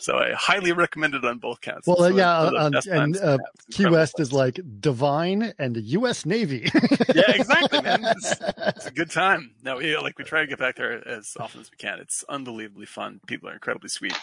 so 0.00 0.16
I 0.16 0.32
highly 0.32 0.72
recommend 0.72 1.14
it 1.14 1.24
on 1.24 1.38
both 1.38 1.60
counts. 1.60 1.86
Well, 1.86 2.02
uh, 2.02 2.08
yeah, 2.08 2.44
one 2.44 2.56
of 2.56 2.64
the 2.64 2.70
best 2.70 2.86
and 2.88 3.16
uh, 3.16 3.20
have. 3.32 3.40
It's 3.68 3.78
an 3.78 3.84
Key 3.84 3.90
West 3.90 4.20
is 4.20 4.32
like 4.32 4.60
divine 4.80 5.52
and 5.58 5.74
the 5.74 5.82
U.S. 5.82 6.24
Navy. 6.24 6.70
yeah, 7.14 7.30
exactly, 7.32 7.82
man. 7.82 8.04
It's, 8.16 8.34
it's 8.40 8.86
a 8.86 8.90
good 8.90 9.10
time. 9.10 9.52
No, 9.62 9.76
we, 9.76 9.96
like 9.98 10.18
we 10.18 10.24
try 10.24 10.40
to 10.40 10.46
get 10.46 10.58
back 10.58 10.76
there 10.76 11.06
as 11.06 11.36
often 11.38 11.60
as 11.60 11.70
we 11.70 11.76
can. 11.76 11.98
It's 12.00 12.24
unbelievably 12.28 12.86
fun. 12.86 13.20
People 13.26 13.48
are 13.48 13.52
incredibly 13.54 13.88
sweet, 13.88 14.16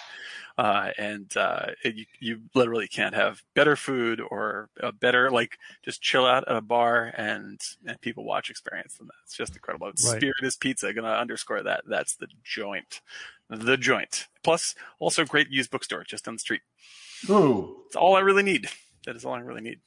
uh, 0.58 0.90
and 0.98 1.36
uh, 1.38 1.68
it, 1.84 1.96
you, 1.96 2.06
you 2.20 2.42
literally 2.54 2.88
can't 2.88 3.16
have 3.16 3.42
better 3.56 3.76
food 3.76 4.22
or 4.22 4.70
a 4.82 4.92
better 4.92 5.32
like 5.32 5.58
just 5.84 6.02
chill 6.02 6.26
out 6.26 6.44
at 6.48 6.56
a 6.56 6.62
bar 6.62 7.14
and 7.18 7.60
and 7.86 8.00
people 8.02 8.24
watch 8.24 8.50
experience 8.50 8.96
than 8.96 9.08
that. 9.08 9.14
It's 9.26 9.36
just 9.36 9.56
incredible. 9.56 9.88
Right. 9.88 9.98
Spiritus 9.98 10.56
pizza. 10.56 10.94
Going 10.94 11.06
to 11.06 11.12
underscore 11.12 11.64
that. 11.64 11.84
That's 11.88 12.16
the 12.16 12.28
joint. 12.44 13.02
The 13.50 13.78
joint. 13.78 14.28
Plus, 14.44 14.76
also 15.00 15.26
great 15.26 15.50
used 15.50 15.72
bookstore 15.72 16.04
just 16.04 16.26
down 16.26 16.36
the 16.36 16.40
street. 16.40 16.62
Ooh. 17.30 17.84
It's 17.88 17.96
all 17.96 18.16
I 18.16 18.22
really 18.22 18.44
need. 18.44 18.68
That 19.06 19.16
is 19.16 19.26
all 19.26 19.34
I 19.34 19.40
really 19.40 19.62
need. 19.62 19.80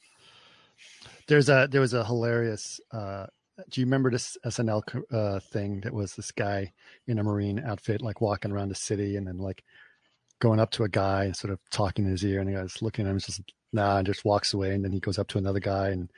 There's 1.27 1.49
a 1.49 1.67
there 1.69 1.81
was 1.81 1.93
a 1.93 2.05
hilarious. 2.05 2.79
Uh, 2.91 3.25
do 3.69 3.79
you 3.79 3.85
remember 3.85 4.11
this 4.11 4.37
SNL 4.45 5.03
uh, 5.11 5.39
thing 5.39 5.79
that 5.81 5.93
was 5.93 6.15
this 6.15 6.31
guy 6.31 6.73
in 7.07 7.19
a 7.19 7.23
marine 7.23 7.59
outfit, 7.59 8.01
like 8.01 8.19
walking 8.19 8.51
around 8.51 8.69
the 8.69 8.75
city, 8.75 9.15
and 9.15 9.25
then 9.25 9.37
like 9.37 9.63
going 10.39 10.59
up 10.59 10.71
to 10.71 10.83
a 10.83 10.89
guy 10.89 11.25
and 11.25 11.35
sort 11.35 11.51
of 11.53 11.59
talking 11.71 12.05
in 12.05 12.11
his 12.11 12.23
ear, 12.25 12.39
and 12.39 12.49
the 12.49 12.53
guy's 12.59 12.81
looking 12.81 13.05
at 13.05 13.11
him, 13.11 13.19
just 13.19 13.41
nah, 13.73 13.97
and 13.97 14.05
just 14.07 14.25
walks 14.25 14.53
away, 14.53 14.71
and 14.73 14.83
then 14.83 14.91
he 14.91 14.99
goes 14.99 15.17
up 15.19 15.27
to 15.29 15.37
another 15.37 15.59
guy 15.59 15.89
and 15.89 16.11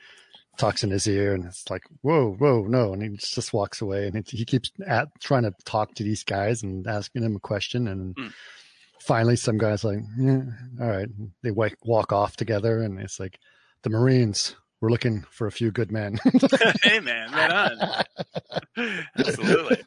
talks 0.58 0.82
in 0.82 0.90
his 0.90 1.06
ear, 1.06 1.34
and 1.34 1.44
it's 1.44 1.70
like 1.70 1.82
whoa, 2.02 2.32
whoa, 2.32 2.62
no, 2.68 2.92
and 2.92 3.02
he 3.02 3.08
just 3.16 3.52
walks 3.52 3.80
away, 3.80 4.06
and 4.08 4.16
it, 4.16 4.28
he 4.30 4.44
keeps 4.44 4.70
at 4.86 5.08
trying 5.20 5.44
to 5.44 5.52
talk 5.64 5.94
to 5.94 6.02
these 6.02 6.24
guys 6.24 6.62
and 6.62 6.86
asking 6.86 7.22
them 7.22 7.36
a 7.36 7.40
question, 7.40 7.86
and 7.88 8.14
Mm. 8.16 8.32
finally 9.00 9.36
some 9.36 9.56
guys 9.58 9.84
like, 9.84 10.00
yeah, 10.18 10.42
all 10.80 10.88
right, 10.88 11.08
they 11.42 11.50
walk 11.52 11.74
walk 11.84 12.12
off 12.12 12.36
together, 12.36 12.82
and 12.82 12.98
it's 13.00 13.20
like 13.20 13.38
the 13.82 13.90
Marines. 13.90 14.56
We're 14.80 14.90
looking 14.90 15.24
for 15.32 15.48
a 15.48 15.52
few 15.52 15.72
good 15.72 15.90
men. 15.90 16.20
hey 16.84 17.00
man, 17.00 17.32
right 17.32 17.50
on. 17.50 18.04
Absolutely. 19.18 19.82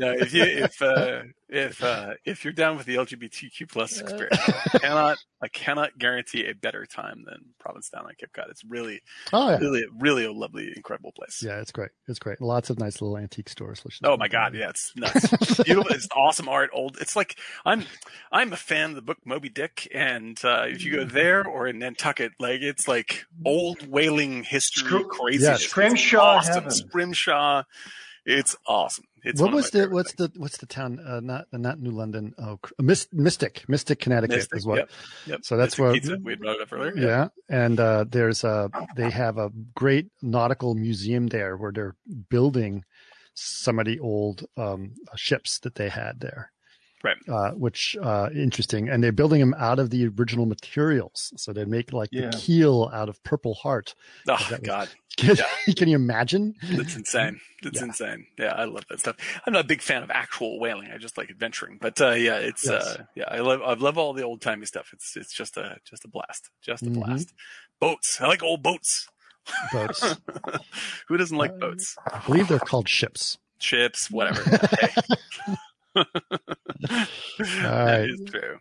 No, 0.00 0.12
if 0.18 0.34
you 0.34 0.42
if 0.42 0.82
uh, 0.82 1.22
if 1.52 1.72
if 1.72 1.82
uh, 1.84 2.14
if 2.24 2.44
you're 2.44 2.52
down 2.52 2.76
with 2.76 2.86
the 2.86 2.96
LGBTQ 2.96 3.70
plus 3.70 4.00
experience, 4.00 4.38
I 4.48 4.78
cannot 4.78 5.18
I 5.42 5.48
cannot 5.48 5.98
guarantee 5.98 6.46
a 6.46 6.54
better 6.54 6.86
time 6.86 7.24
than 7.26 7.38
Provincetown 7.58 8.04
on 8.06 8.12
Cape 8.18 8.32
Cod. 8.32 8.46
It's 8.50 8.64
really, 8.64 9.00
Oh 9.32 9.50
yeah, 9.50 9.58
really, 9.58 9.84
really 9.98 10.24
a 10.24 10.32
lovely, 10.32 10.72
incredible 10.74 11.12
place. 11.12 11.42
yeah, 11.44 11.60
it's 11.60 11.72
great. 11.72 11.90
It's 12.08 12.18
great. 12.18 12.40
Lots 12.40 12.70
of 12.70 12.78
nice 12.78 13.00
little 13.00 13.18
antique 13.18 13.48
stores. 13.48 13.84
which 13.84 13.98
Oh 14.04 14.16
my 14.16 14.28
god, 14.28 14.54
yeah, 14.54 14.70
it's 14.70 14.92
nuts. 14.96 15.30
Beautiful, 15.64 15.92
it's 15.92 16.08
awesome 16.16 16.48
art. 16.48 16.70
Old, 16.72 16.96
it's 17.00 17.16
like 17.16 17.38
I'm 17.64 17.84
I'm 18.30 18.52
a 18.52 18.56
fan 18.56 18.90
of 18.90 18.96
the 18.96 19.02
book 19.02 19.18
Moby 19.24 19.48
Dick, 19.48 19.88
and 19.94 20.38
uh, 20.44 20.64
if 20.66 20.84
you 20.84 20.96
go 20.96 21.04
there 21.04 21.46
or 21.46 21.66
in 21.66 21.78
Nantucket, 21.78 22.32
like 22.38 22.60
it's 22.62 22.88
like 22.88 23.24
old 23.44 23.86
whaling 23.86 24.42
history, 24.44 24.86
Screw- 24.86 25.08
crazy. 25.08 25.44
Yeah, 25.44 25.56
Scrimshaw 25.56 26.20
awesome. 26.38 26.54
heaven. 26.54 26.70
Scrimshaw, 26.70 27.62
it's 28.24 28.56
awesome. 28.66 29.04
It's 29.24 29.40
what 29.40 29.52
was 29.52 29.70
the 29.70 29.88
what's 29.88 30.12
things. 30.12 30.32
the 30.32 30.40
what's 30.40 30.58
the 30.58 30.66
town? 30.66 30.98
Uh, 30.98 31.20
not 31.20 31.46
not 31.52 31.80
New 31.80 31.90
London. 31.90 32.34
Oh, 32.38 32.58
Mystic, 32.80 33.68
Mystic, 33.68 34.00
Connecticut 34.00 34.36
Mystic, 34.36 34.56
is 34.58 34.66
what. 34.66 34.78
Yep, 34.78 34.90
yep. 35.26 35.40
So 35.44 35.56
that's 35.56 35.78
Mystic 35.78 36.10
where- 36.10 36.18
we 36.22 36.34
brought 36.34 36.56
it 36.56 36.62
up 36.62 36.72
earlier. 36.72 36.96
Yeah, 36.96 37.28
and 37.48 37.78
uh, 37.78 38.04
there's 38.08 38.42
a 38.44 38.70
they 38.96 39.10
have 39.10 39.38
a 39.38 39.50
great 39.74 40.08
nautical 40.22 40.74
museum 40.74 41.28
there 41.28 41.56
where 41.56 41.72
they're 41.72 41.96
building 42.30 42.84
some 43.34 43.78
of 43.78 43.86
the 43.86 43.98
old 44.00 44.44
um, 44.56 44.92
ships 45.16 45.58
that 45.60 45.76
they 45.76 45.88
had 45.88 46.20
there. 46.20 46.50
Right. 47.04 47.16
Uh, 47.28 47.50
which 47.52 47.96
uh, 48.00 48.28
interesting, 48.34 48.88
and 48.88 49.02
they're 49.02 49.10
building 49.12 49.40
them 49.40 49.54
out 49.58 49.78
of 49.80 49.90
the 49.90 50.06
original 50.06 50.46
materials. 50.46 51.32
So 51.36 51.52
they 51.52 51.64
make 51.64 51.92
like 51.92 52.10
Yeah. 52.12 52.30
the 52.30 52.36
keel 52.36 52.90
out 52.92 53.08
of 53.08 53.22
Purple 53.24 53.54
Heart. 53.54 53.94
Oh 54.28 54.46
that 54.50 54.62
God, 54.62 54.88
Can, 55.16 55.36
Yeah. 55.36 55.74
can 55.74 55.88
you 55.88 55.96
imagine? 55.96 56.54
that's 56.62 56.94
insane. 56.96 57.40
That's 57.62 57.78
Yeah. 57.80 57.86
insane. 57.86 58.26
Yeah, 58.38 58.52
I 58.54 58.64
love 58.64 58.84
that 58.88 59.00
stuff. 59.00 59.16
I'm 59.46 59.52
not 59.52 59.64
a 59.64 59.68
big 59.68 59.82
fan 59.82 60.02
of 60.04 60.10
actual 60.10 60.58
whaling. 60.60 60.90
I 60.94 60.98
just 60.98 61.18
like 61.18 61.28
adventuring. 61.28 61.78
But 61.80 62.00
uh, 62.00 62.10
yeah, 62.12 62.36
it's 62.36 62.66
Yes. 62.66 62.82
uh, 62.86 63.02
yeah, 63.16 63.24
I 63.28 63.40
love 63.40 63.60
I 63.62 63.74
love 63.74 63.98
all 63.98 64.12
the 64.12 64.22
old 64.22 64.40
timey 64.40 64.66
stuff. 64.66 64.90
It's 64.92 65.16
it's 65.16 65.34
just 65.34 65.56
a 65.56 65.78
just 65.84 66.04
a 66.04 66.08
blast, 66.08 66.50
just 66.62 66.82
a 66.82 66.86
Mhm. 66.86 66.94
blast. 66.94 67.34
Boats. 67.80 68.20
I 68.20 68.26
like 68.28 68.42
old 68.44 68.62
boats. 68.62 69.08
Boats. 69.72 70.16
Who 71.08 71.16
doesn't 71.16 71.36
like 71.36 71.50
Uh, 71.50 71.56
boats? 71.58 71.96
I 72.12 72.20
believe 72.26 72.46
they're 72.48 72.60
called 72.60 72.88
ships. 72.88 73.38
Ships, 73.58 74.08
whatever. 74.10 74.42
Hey. 76.86 77.06
right. 77.64 78.10
Is 78.10 78.20
true. 78.26 78.58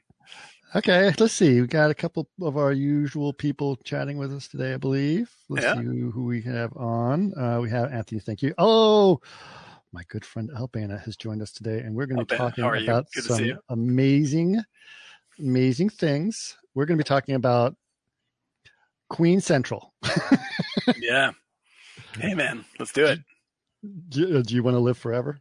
Okay, 0.74 1.14
let's 1.20 1.34
see. 1.34 1.60
We 1.60 1.68
got 1.68 1.92
a 1.92 1.94
couple 1.94 2.30
of 2.42 2.56
our 2.56 2.72
usual 2.72 3.34
people 3.34 3.76
chatting 3.84 4.18
with 4.18 4.34
us 4.34 4.48
today, 4.48 4.74
I 4.74 4.78
believe. 4.78 5.30
Let's 5.50 5.66
Yeah. 5.66 5.74
see 5.76 5.82
who, 5.84 6.12
who 6.12 6.24
we 6.24 6.42
have 6.44 6.76
on. 6.78 7.34
Uh, 7.38 7.60
we 7.62 7.70
have 7.70 7.92
Anthony. 7.92 8.22
Thank 8.22 8.42
you. 8.42 8.54
Oh, 8.58 9.20
my 9.92 10.04
good 10.08 10.24
friend 10.24 10.50
Albana 10.56 11.04
has 11.04 11.18
joined 11.18 11.42
us 11.42 11.52
today, 11.52 11.80
and 11.80 11.94
we're 11.94 12.06
going 12.06 12.20
to 12.20 12.26
be 12.26 12.38
talking 12.38 12.64
how 12.64 12.70
are 12.70 12.78
you? 12.78 12.86
about 12.86 13.08
Good 13.14 13.26
to 13.26 13.36
see 13.36 13.50
some 13.50 13.60
amazing, 13.70 14.62
amazing 15.40 15.90
things. 15.90 16.56
We're 16.74 16.86
going 16.86 16.98
to 16.98 17.04
be 17.04 17.08
talking 17.08 17.36
about 17.36 17.76
Queen 19.10 19.42
Central. 19.42 19.94
Yeah. 20.98 21.32
Hey 22.14 22.34
man, 22.34 22.66
let's 22.80 22.92
do 22.92 23.06
it. 23.06 23.20
do, 24.10 24.42
do 24.42 24.56
you 24.56 24.64
want 24.64 24.76
to 24.76 24.80
live 24.80 24.98
forever? 24.98 25.40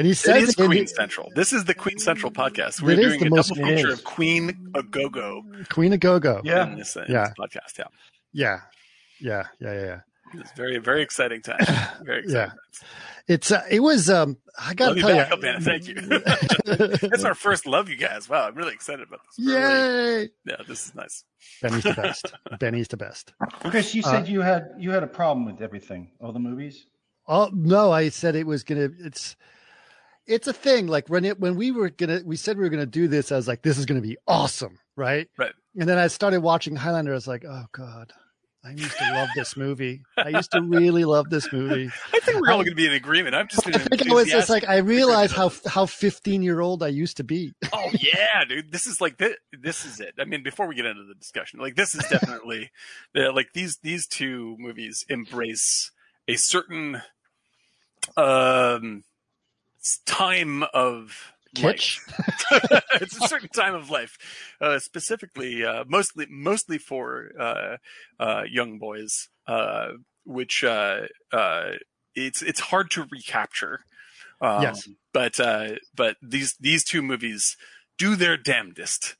And 0.00 0.06
he 0.06 0.14
says 0.14 0.48
is 0.48 0.54
Queen 0.54 0.70
the- 0.70 0.86
Central. 0.86 1.30
This 1.34 1.52
is 1.52 1.64
the 1.66 1.74
Queen 1.74 1.98
Central 1.98 2.32
podcast. 2.32 2.80
We're 2.80 2.96
doing 2.96 3.20
the 3.20 3.26
a 3.26 3.30
most- 3.30 3.50
double 3.54 3.68
feature 3.68 3.92
of 3.92 4.02
Queen 4.02 4.70
a 4.74 4.82
Go 4.82 5.10
Go 5.10 5.42
Queen 5.68 5.92
of 5.92 6.00
Go 6.00 6.18
Go. 6.18 6.40
Yeah. 6.42 6.66
in 6.72 6.78
this, 6.78 6.96
uh, 6.96 7.04
Yeah. 7.06 7.24
this 7.28 7.34
podcast. 7.38 7.76
Yeah. 7.78 7.84
yeah, 8.32 8.60
yeah, 9.20 9.44
yeah, 9.60 9.72
yeah. 9.74 9.84
yeah. 9.84 10.40
It's 10.40 10.52
very, 10.52 10.78
very 10.78 11.02
exciting 11.02 11.42
time. 11.42 11.58
Very 12.04 12.20
exciting. 12.20 12.30
Yeah. 12.34 12.46
times. 12.46 12.84
It's 13.28 13.50
uh, 13.52 13.62
it 13.68 13.80
was 13.80 14.08
um 14.08 14.38
I 14.58 14.72
gotta 14.74 14.94
you 14.94 15.02
tell 15.02 15.10
back, 15.16 15.30
you. 15.30 15.36
Albana. 15.36 15.62
Thank 15.62 15.88
you. 15.88 15.94
That's 17.10 17.24
our 17.24 17.34
first 17.34 17.66
love 17.66 17.88
you 17.90 17.96
guys. 17.96 18.28
Wow, 18.28 18.46
I'm 18.48 18.54
really 18.54 18.72
excited 18.72 19.06
about 19.08 19.20
this. 19.26 19.44
We're 19.44 19.58
really- 19.58 20.22
Yay! 20.22 20.28
yeah, 20.46 20.56
this 20.66 20.86
is 20.86 20.94
nice. 20.94 21.24
Benny's 21.60 21.82
the 21.82 21.92
best. 22.02 22.32
Benny's 22.58 22.88
the 22.88 22.96
best. 22.96 23.32
Chris, 23.70 23.94
you 23.94 24.02
Uh, 24.04 24.10
said 24.10 24.28
you 24.28 24.40
had 24.40 24.70
you 24.78 24.92
had 24.92 25.02
a 25.02 25.06
problem 25.08 25.44
with 25.44 25.60
everything, 25.60 26.12
all 26.20 26.32
the 26.32 26.38
movies. 26.38 26.86
Oh 27.28 27.50
no, 27.52 27.90
I 27.92 28.08
said 28.08 28.34
it 28.36 28.46
was 28.46 28.62
gonna. 28.62 28.88
It's 29.00 29.36
it's 30.26 30.48
a 30.48 30.52
thing. 30.52 30.86
Like 30.86 31.08
when 31.08 31.24
it 31.24 31.40
when 31.40 31.56
we 31.56 31.70
were 31.70 31.90
gonna, 31.90 32.20
we 32.24 32.36
said 32.36 32.56
we 32.56 32.64
were 32.64 32.70
gonna 32.70 32.86
do 32.86 33.08
this. 33.08 33.32
I 33.32 33.36
was 33.36 33.48
like, 33.48 33.62
this 33.62 33.78
is 33.78 33.86
gonna 33.86 34.00
be 34.00 34.16
awesome, 34.26 34.78
right? 34.96 35.28
Right. 35.38 35.52
And 35.78 35.88
then 35.88 35.98
I 35.98 36.08
started 36.08 36.40
watching 36.40 36.76
Highlander. 36.76 37.12
I 37.12 37.14
was 37.14 37.28
like, 37.28 37.44
oh 37.44 37.64
god, 37.72 38.12
I 38.62 38.72
used 38.72 38.96
to 38.98 39.12
love 39.12 39.28
this 39.34 39.56
movie. 39.56 40.02
I 40.18 40.28
used 40.28 40.52
to 40.52 40.60
really 40.60 41.04
love 41.04 41.30
this 41.30 41.50
movie. 41.50 41.90
I 42.12 42.20
think 42.20 42.40
we're 42.40 42.50
all 42.50 42.58
going 42.58 42.66
to 42.66 42.74
be 42.74 42.86
in 42.86 42.92
agreement. 42.92 43.34
I'm 43.34 43.48
just 43.48 43.66
I 43.66 43.70
think 43.70 44.04
it 44.04 44.12
was 44.12 44.28
just 44.28 44.50
like 44.50 44.68
I 44.68 44.78
realized 44.78 45.34
how 45.34 45.50
how 45.66 45.86
15 45.86 46.42
year 46.42 46.60
old 46.60 46.82
I 46.82 46.88
used 46.88 47.16
to 47.16 47.24
be. 47.24 47.54
oh 47.72 47.90
yeah, 47.98 48.44
dude. 48.46 48.70
This 48.70 48.86
is 48.86 49.00
like 49.00 49.16
this. 49.16 49.36
This 49.58 49.86
is 49.86 50.00
it. 50.00 50.14
I 50.18 50.24
mean, 50.24 50.42
before 50.42 50.66
we 50.66 50.74
get 50.74 50.84
into 50.84 51.04
the 51.04 51.14
discussion, 51.14 51.60
like 51.60 51.74
this 51.74 51.94
is 51.94 52.06
definitely 52.08 52.70
the 53.14 53.32
like 53.32 53.48
these 53.54 53.78
these 53.82 54.06
two 54.06 54.56
movies 54.58 55.06
embrace 55.08 55.90
a 56.28 56.36
certain 56.36 57.00
um 58.16 59.04
time 60.06 60.62
of 60.74 61.32
Kitsch. 61.54 62.00
life. 62.08 62.82
it's 63.00 63.16
a 63.16 63.28
certain 63.28 63.48
time 63.48 63.74
of 63.74 63.90
life, 63.90 64.16
uh, 64.60 64.78
specifically, 64.78 65.64
uh, 65.64 65.84
mostly 65.88 66.26
mostly 66.30 66.78
for 66.78 67.30
uh, 67.38 67.76
uh, 68.18 68.42
young 68.50 68.78
boys, 68.78 69.28
uh, 69.46 69.88
which 70.24 70.62
uh, 70.64 71.02
uh, 71.32 71.70
it's 72.14 72.42
it's 72.42 72.60
hard 72.60 72.90
to 72.92 73.06
recapture. 73.10 73.80
Um, 74.40 74.62
Yes. 74.62 74.88
but 75.12 75.40
uh, 75.40 75.76
but 75.94 76.16
these 76.22 76.56
these 76.60 76.84
two 76.84 77.02
movies 77.02 77.56
do 77.98 78.16
their 78.16 78.36
damnedest 78.36 79.16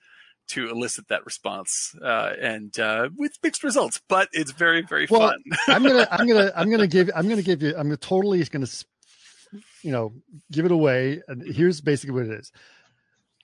to 0.49 0.69
elicit 0.69 1.07
that 1.09 1.25
response, 1.25 1.95
uh, 2.03 2.33
and 2.41 2.79
uh, 2.79 3.09
with 3.17 3.33
mixed 3.43 3.63
results. 3.63 4.01
But 4.09 4.29
it's 4.33 4.53
very 4.53 4.83
very 4.83 5.07
Well, 5.07 5.31
fun. 5.31 5.43
I'm 5.69 5.83
gonna 5.83 6.09
I'm 6.11 6.27
gonna 6.27 6.53
I'm 6.57 6.71
gonna 6.71 6.87
give 6.87 7.11
I'm 7.15 7.29
gonna 7.29 7.43
give 7.43 7.63
you 7.63 7.75
I'm 7.77 7.95
totally 7.97 8.43
gonna 8.45 8.67
you 9.83 9.93
know 9.93 10.13
give 10.51 10.65
it 10.65 10.73
away. 10.73 11.23
And 11.29 11.43
here's 11.43 11.81
basically 11.81 12.15
what 12.15 12.27
it 12.27 12.41
is. 12.41 12.53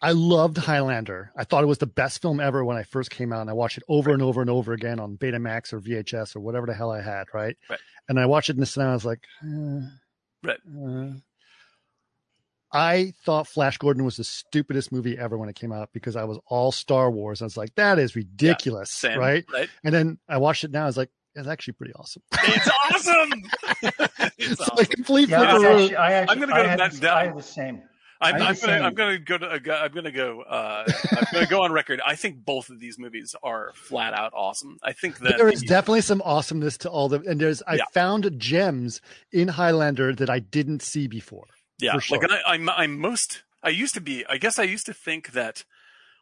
I 0.02 0.12
loved 0.12 0.58
Highlander. 0.58 1.32
I 1.36 1.44
thought 1.44 1.64
it 1.64 1.68
was 1.68 1.78
the 1.78 1.86
best 1.86 2.20
film 2.20 2.38
ever 2.38 2.62
when 2.64 2.76
I 2.76 2.82
first 2.82 3.10
came 3.10 3.32
out, 3.32 3.40
and 3.40 3.48
I 3.50 3.54
watched 3.54 3.78
it 3.78 3.84
over 3.88 4.10
and 4.12 4.20
over 4.22 4.40
and 4.42 4.50
over 4.50 4.72
again 4.74 5.00
on 5.00 5.16
Betamax 5.16 5.72
or 5.72 5.80
VHS 5.80 6.36
or 6.36 6.40
whatever 6.40 6.66
the 6.66 6.74
hell 6.74 6.90
I 6.90 7.00
had, 7.00 7.26
right? 7.32 7.56
Right. 7.70 7.78
And 8.08 8.20
I 8.20 8.26
watched 8.26 8.50
it 8.50 8.56
in 8.56 8.60
the 8.60 8.66
cinema. 8.66 8.90
I 8.92 8.94
was 8.94 9.04
like, 9.06 9.24
eh, 9.42 9.80
Right. 10.44 10.58
uh. 10.68 11.18
I 12.72 13.14
thought 13.24 13.48
Flash 13.48 13.78
Gordon 13.78 14.04
was 14.04 14.16
the 14.16 14.24
stupidest 14.24 14.92
movie 14.92 15.16
ever 15.16 15.38
when 15.38 15.48
it 15.48 15.56
came 15.56 15.72
out 15.72 15.90
because 15.94 16.14
I 16.14 16.24
was 16.24 16.38
all 16.46 16.72
Star 16.72 17.10
Wars. 17.10 17.40
I 17.40 17.46
was 17.46 17.56
like, 17.56 17.74
that 17.76 17.98
is 17.98 18.16
ridiculous, 18.16 18.90
Same, 18.90 19.18
right? 19.18 19.44
Right? 19.50 19.70
And 19.82 19.94
then 19.94 20.18
I 20.28 20.36
watched 20.38 20.64
it 20.64 20.72
now. 20.72 20.82
I 20.82 20.86
was 20.86 20.96
like, 20.96 21.10
it's 21.36 21.48
actually 21.48 21.74
pretty 21.74 21.92
awesome. 21.94 22.22
It's 22.32 22.70
awesome. 22.90 23.42
it's 24.38 24.58
so 24.58 24.64
awesome. 24.64 24.76
like 24.76 24.90
complete 24.90 25.28
Yeah, 25.28 25.42
I 25.42 25.50
flip 25.50 25.56
of- 25.58 25.64
actually, 25.64 25.96
I 25.96 26.12
actually, 26.12 26.32
I'm 26.34 26.40
gonna 26.40 26.52
go 26.52 26.58
I 26.58 26.62
to 26.62 26.68
had 26.70 26.78
Matt 26.78 26.92
the- 26.92 27.00
Down. 27.00 27.16
I 27.18 27.24
had 27.26 27.36
the 27.38 27.42
same. 27.42 27.82
I'm, 28.18 28.34
I'm 28.36 28.42
I'm 28.42 28.54
the 28.54 28.60
gonna, 28.62 28.72
same. 28.78 28.82
I'm 28.84 28.94
gonna 28.94 29.18
go 29.18 29.36
to, 29.38 29.46
uh, 29.46 29.76
I'm 29.84 29.92
gonna 29.92 30.10
go, 30.10 30.40
uh, 30.40 30.84
I'm 31.18 31.24
gonna 31.32 31.46
go 31.46 31.62
on 31.64 31.72
record. 31.72 32.00
I 32.06 32.14
think 32.16 32.44
both 32.46 32.70
of 32.70 32.80
these 32.80 32.98
movies 32.98 33.34
are 33.42 33.72
flat 33.74 34.14
out 34.14 34.32
awesome. 34.34 34.78
I 34.82 34.92
think 34.92 35.18
that 35.18 35.36
there 35.36 35.50
is 35.50 35.60
the- 35.60 35.66
definitely 35.66 36.00
some 36.00 36.22
awesomeness 36.24 36.78
to 36.78 36.90
all 36.90 37.10
the 37.10 37.20
and 37.28 37.38
there's 37.38 37.62
I 37.66 37.74
Yeah. 37.74 37.84
found 37.92 38.38
gems 38.38 39.02
in 39.32 39.48
Highlander 39.48 40.14
that 40.14 40.30
I 40.30 40.38
didn't 40.38 40.80
see 40.80 41.06
before. 41.08 41.44
yeah, 41.78 41.92
for 41.94 42.00
sure. 42.00 42.18
like, 42.18 42.30
and 42.30 42.32
I, 42.32 42.52
I'm, 42.54 42.70
I'm 42.70 42.98
most, 42.98 43.42
I 43.62 43.68
used 43.68 43.92
to 43.96 44.00
be, 44.00 44.24
I 44.26 44.38
guess 44.38 44.58
I 44.58 44.62
used 44.62 44.86
to 44.86 44.94
think 44.94 45.32
that 45.32 45.64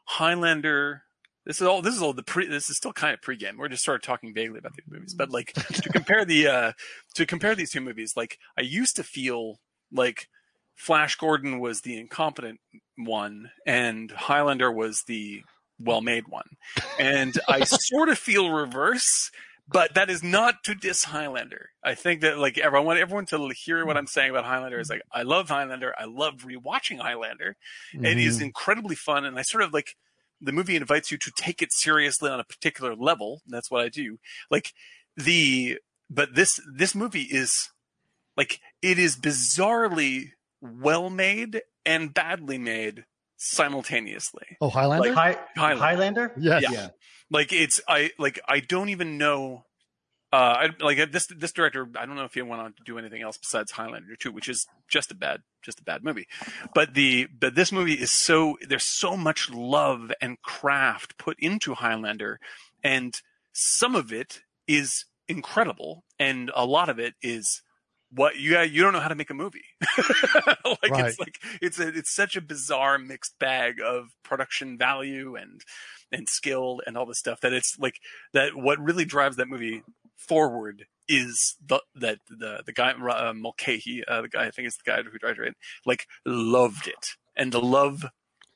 Highlander, 0.06 1.02
this 1.46 1.60
is 1.60 1.66
all, 1.66 1.82
this 1.82 1.94
is 1.94 2.02
all 2.02 2.12
the 2.12 2.22
pre, 2.22 2.46
this 2.46 2.70
is 2.70 2.76
still 2.76 2.92
kind 2.92 3.14
of 3.14 3.20
pregame. 3.20 3.56
We're 3.58 3.68
just 3.68 3.84
sort 3.84 3.96
of 3.96 4.02
talking 4.02 4.32
vaguely 4.34 4.58
about 4.58 4.72
these 4.74 4.86
movies, 4.88 5.14
but 5.14 5.30
like 5.30 5.52
to 5.52 5.88
compare 5.90 6.24
the, 6.24 6.46
uh, 6.48 6.72
to 7.14 7.26
compare 7.26 7.54
these 7.54 7.70
two 7.70 7.80
movies, 7.80 8.14
like 8.16 8.38
I 8.58 8.62
used 8.62 8.96
to 8.96 9.02
feel 9.02 9.60
like 9.92 10.28
Flash 10.74 11.16
Gordon 11.16 11.60
was 11.60 11.82
the 11.82 11.98
incompetent 11.98 12.60
one 12.96 13.50
and 13.66 14.10
Highlander 14.10 14.72
was 14.72 15.02
the 15.06 15.42
well-made 15.78 16.28
one. 16.28 16.48
And 16.98 17.38
I 17.48 17.64
sort 17.64 18.08
of 18.08 18.18
feel 18.18 18.50
reverse, 18.50 19.30
but 19.68 19.94
that 19.94 20.10
is 20.10 20.22
not 20.22 20.64
to 20.64 20.74
diss 20.74 21.04
Highlander. 21.04 21.70
I 21.84 21.94
think 21.94 22.22
that 22.22 22.38
like 22.38 22.58
everyone, 22.58 22.84
I 22.84 22.86
want 22.86 22.98
everyone 23.00 23.26
to 23.26 23.54
hear 23.54 23.84
what 23.84 23.96
I'm 23.96 24.06
saying 24.06 24.30
about 24.30 24.44
Highlander 24.44 24.80
is 24.80 24.90
like, 24.90 25.02
I 25.12 25.22
love 25.22 25.48
Highlander. 25.48 25.94
I 25.98 26.04
love 26.04 26.38
rewatching 26.46 26.98
Highlander. 26.98 27.56
It 27.92 28.18
is 28.18 28.38
Mhm. 28.38 28.44
incredibly 28.46 28.96
fun. 28.96 29.24
And 29.24 29.38
I 29.38 29.42
sort 29.42 29.62
of 29.62 29.72
like, 29.72 29.94
the 30.40 30.52
movie 30.52 30.76
invites 30.76 31.10
you 31.10 31.18
to 31.18 31.32
take 31.36 31.62
it 31.62 31.72
seriously 31.72 32.30
on 32.30 32.40
a 32.40 32.44
particular 32.44 32.94
level. 32.94 33.42
That's 33.46 33.70
what 33.70 33.82
I 33.82 33.88
do. 33.88 34.18
Like 34.50 34.72
the, 35.16 35.78
but 36.10 36.34
this, 36.34 36.60
this 36.76 36.94
movie 36.94 37.28
is 37.30 37.70
like, 38.36 38.60
it 38.82 38.98
is 38.98 39.16
bizarrely 39.16 40.30
well 40.60 41.10
made 41.10 41.62
and 41.86 42.12
badly 42.12 42.58
made 42.58 43.04
simultaneously. 43.36 44.56
Oh, 44.60 44.70
Highlander? 44.70 45.12
High, 45.14 45.38
Highlander. 45.56 45.82
Highlander? 45.82 46.32
yes. 46.38 46.64
yeah. 46.70 46.88
Like 47.30 47.52
it's, 47.52 47.80
I, 47.88 48.10
like, 48.18 48.40
I 48.48 48.60
don't 48.60 48.90
even 48.90 49.18
know, 49.18 49.64
uh, 50.34 50.66
I, 50.80 50.84
like 50.84 51.12
this 51.12 51.28
this 51.28 51.52
director, 51.52 51.88
I 51.96 52.06
don't 52.06 52.16
know 52.16 52.24
if 52.24 52.34
he 52.34 52.42
went 52.42 52.60
on 52.60 52.72
to 52.72 52.82
do 52.84 52.98
anything 52.98 53.22
else 53.22 53.36
besides 53.36 53.70
Highlander 53.70 54.16
2, 54.16 54.32
which 54.32 54.48
is 54.48 54.66
just 54.88 55.12
a 55.12 55.14
bad 55.14 55.42
just 55.62 55.78
a 55.78 55.84
bad 55.84 56.02
movie. 56.02 56.26
But 56.74 56.94
the 56.94 57.26
but 57.26 57.54
this 57.54 57.70
movie 57.70 57.94
is 57.94 58.10
so 58.10 58.58
there's 58.68 58.82
so 58.82 59.16
much 59.16 59.48
love 59.48 60.10
and 60.20 60.42
craft 60.42 61.18
put 61.18 61.38
into 61.38 61.74
Highlander, 61.74 62.40
and 62.82 63.14
some 63.52 63.94
of 63.94 64.12
it 64.12 64.40
is 64.66 65.04
incredible, 65.28 66.02
and 66.18 66.50
a 66.56 66.66
lot 66.66 66.88
of 66.88 66.98
it 66.98 67.14
is 67.22 67.62
what 68.10 68.34
you 68.34 68.58
you 68.58 68.82
don't 68.82 68.92
know 68.92 68.98
how 69.00 69.08
to 69.08 69.14
make 69.14 69.30
a 69.30 69.34
movie. 69.34 69.66
like 70.64 70.90
Right. 70.90 71.06
it's 71.06 71.20
like 71.20 71.38
it's 71.62 71.78
a, 71.78 71.86
it's 71.86 72.12
such 72.12 72.34
a 72.34 72.40
bizarre 72.40 72.98
mixed 72.98 73.38
bag 73.38 73.76
of 73.80 74.08
production 74.24 74.78
value 74.78 75.36
and 75.36 75.60
and 76.10 76.28
skill 76.28 76.80
and 76.88 76.96
all 76.96 77.06
this 77.06 77.20
stuff 77.20 77.40
that 77.42 77.52
it's 77.52 77.78
like 77.78 78.00
that 78.32 78.56
what 78.56 78.80
really 78.80 79.04
drives 79.04 79.36
that 79.36 79.48
movie 79.48 79.84
forward 80.16 80.86
is 81.08 81.56
the 81.64 81.80
that 81.94 82.18
the 82.28 82.62
the 82.64 82.72
guy 82.72 82.92
uh, 82.92 83.32
Mulcahy, 83.34 84.02
uh, 84.06 84.22
the 84.22 84.28
guy 84.28 84.46
I 84.46 84.50
think 84.50 84.68
is 84.68 84.76
the 84.76 84.90
guy 84.90 85.02
who 85.02 85.18
directed 85.18 85.48
it, 85.48 85.56
like 85.84 86.06
loved 86.24 86.86
it, 86.88 87.10
and 87.36 87.52
the 87.52 87.60
love 87.60 88.06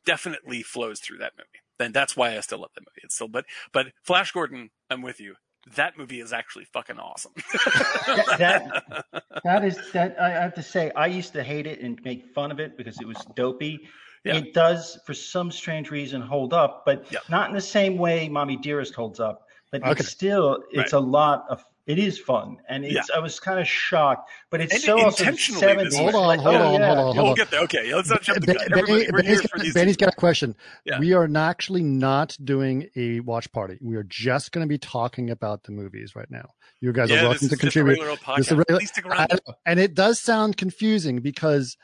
definitely 0.07 0.63
flows 0.63 1.01
through 1.01 1.19
that 1.19 1.33
movie. 1.37 1.61
And 1.81 1.95
that's 1.95 2.17
why 2.17 2.37
I 2.37 2.41
still 2.41 2.61
love 2.61 2.71
that 2.75 2.81
movie. 2.81 3.03
It's 3.05 3.15
still, 3.15 3.29
but 3.29 3.45
but 3.73 3.89
Flash 4.03 4.33
Gordon, 4.33 4.71
I'm 4.91 5.03
with 5.03 5.21
you. 5.21 5.35
That 5.77 5.99
movie 5.99 6.21
is 6.21 6.33
actually 6.33 6.65
fucking 6.73 6.99
awesome. 6.99 7.33
that 8.39 9.05
that 9.45 9.65
is 9.67 9.79
that 9.93 10.19
I 10.21 10.31
have 10.31 10.55
to 10.55 10.63
say 10.63 10.91
I 10.97 11.07
used 11.07 11.33
to 11.35 11.43
hate 11.43 11.67
it 11.67 11.81
and 11.81 12.01
make 12.05 12.35
fun 12.35 12.51
of 12.51 12.61
it 12.61 12.77
because 12.77 13.01
it 13.01 13.07
was 13.07 13.19
dopey. 13.37 13.81
Yeah. 14.25 14.37
It 14.37 14.53
does, 14.53 14.99
for 15.07 15.15
some 15.15 15.51
strange 15.51 15.91
reason, 15.91 16.21
hold 16.21 16.53
up, 16.53 16.83
but 16.85 17.07
Yeah. 17.11 17.21
not 17.31 17.49
in 17.49 17.55
the 17.55 17.61
same 17.61 17.99
way 17.99 18.29
"Mommy 18.29 18.57
Dearest" 18.57 18.95
holds 18.95 19.21
up. 19.21 19.47
But 19.71 19.83
Okay. 19.83 20.01
it's 20.01 20.09
still, 20.09 20.63
it's 20.71 20.93
a 20.93 21.01
lot 21.01 21.45
of. 21.51 21.65
It 21.87 21.99
is 21.99 22.19
fun, 22.19 22.59
and 22.69 22.85
it's. 22.85 23.09
I 23.11 23.19
was 23.19 23.41
kind 23.41 23.59
of 23.59 23.67
shocked, 23.67 24.29
but 24.51 24.61
it's 24.61 24.75
And 24.75 24.83
so 24.83 25.01
also 25.03 25.23
intentionally 25.25 25.63
70s. 25.63 25.85
this 25.85 25.97
Hold 25.97 26.13
way. 26.13 26.21
on, 26.21 26.27
like, 26.27 26.41
hold 26.41 26.55
oh, 26.57 26.59
on, 26.75 26.81
yeah. 26.81 26.87
hold 26.95 26.99
on, 26.99 27.07
Yeah, 27.07 27.15
hold 27.15 27.17
we'll 27.29 27.35
get 27.35 27.51
there. 27.51 27.61
Okay, 27.63 27.95
let's 27.95 28.11
not 28.11 28.21
jump 28.21 28.41
the 28.45 28.47
gun. 28.53 28.57
Everybody, 28.71 29.09
we're 29.11 29.23
Benny's 29.23 29.41
got- 29.41 29.61
these. 29.63 29.73
Benny's 29.75 29.97
got 29.97 30.09
a 30.13 30.17
question. 30.17 30.55
Yeah. 30.85 30.99
We 30.99 31.15
are 31.15 31.27
not 31.27 31.49
actually 31.49 31.83
not 31.83 32.37
doing 32.45 32.89
a 32.95 33.21
watch 33.21 33.51
party. 33.53 33.79
We 33.81 33.97
are 33.97 34.03
just 34.03 34.53
going 34.53 34.67
to 34.67 34.69
be 34.69 34.77
talking 34.77 35.31
about 35.31 35.63
the 35.65 35.73
movies 35.73 36.15
right 36.15 36.31
now. 36.31 36.51
You 36.83 36.93
guys 36.93 37.09
yeah, 37.09 37.17
are 37.17 37.19
this 37.21 37.29
welcome 37.41 37.45
is 37.47 37.51
to 37.53 37.57
contribute. 37.57 37.93
regular 37.93 38.11
old 38.11 38.37
This 38.37 38.47
is 38.49 38.53
a 38.53 38.57
regular- 38.57 38.81
I 39.15 39.27
And 39.65 39.81
it 39.81 39.95
does 39.95 40.21
sound 40.21 40.59
confusing 40.59 41.21
because 41.21 41.75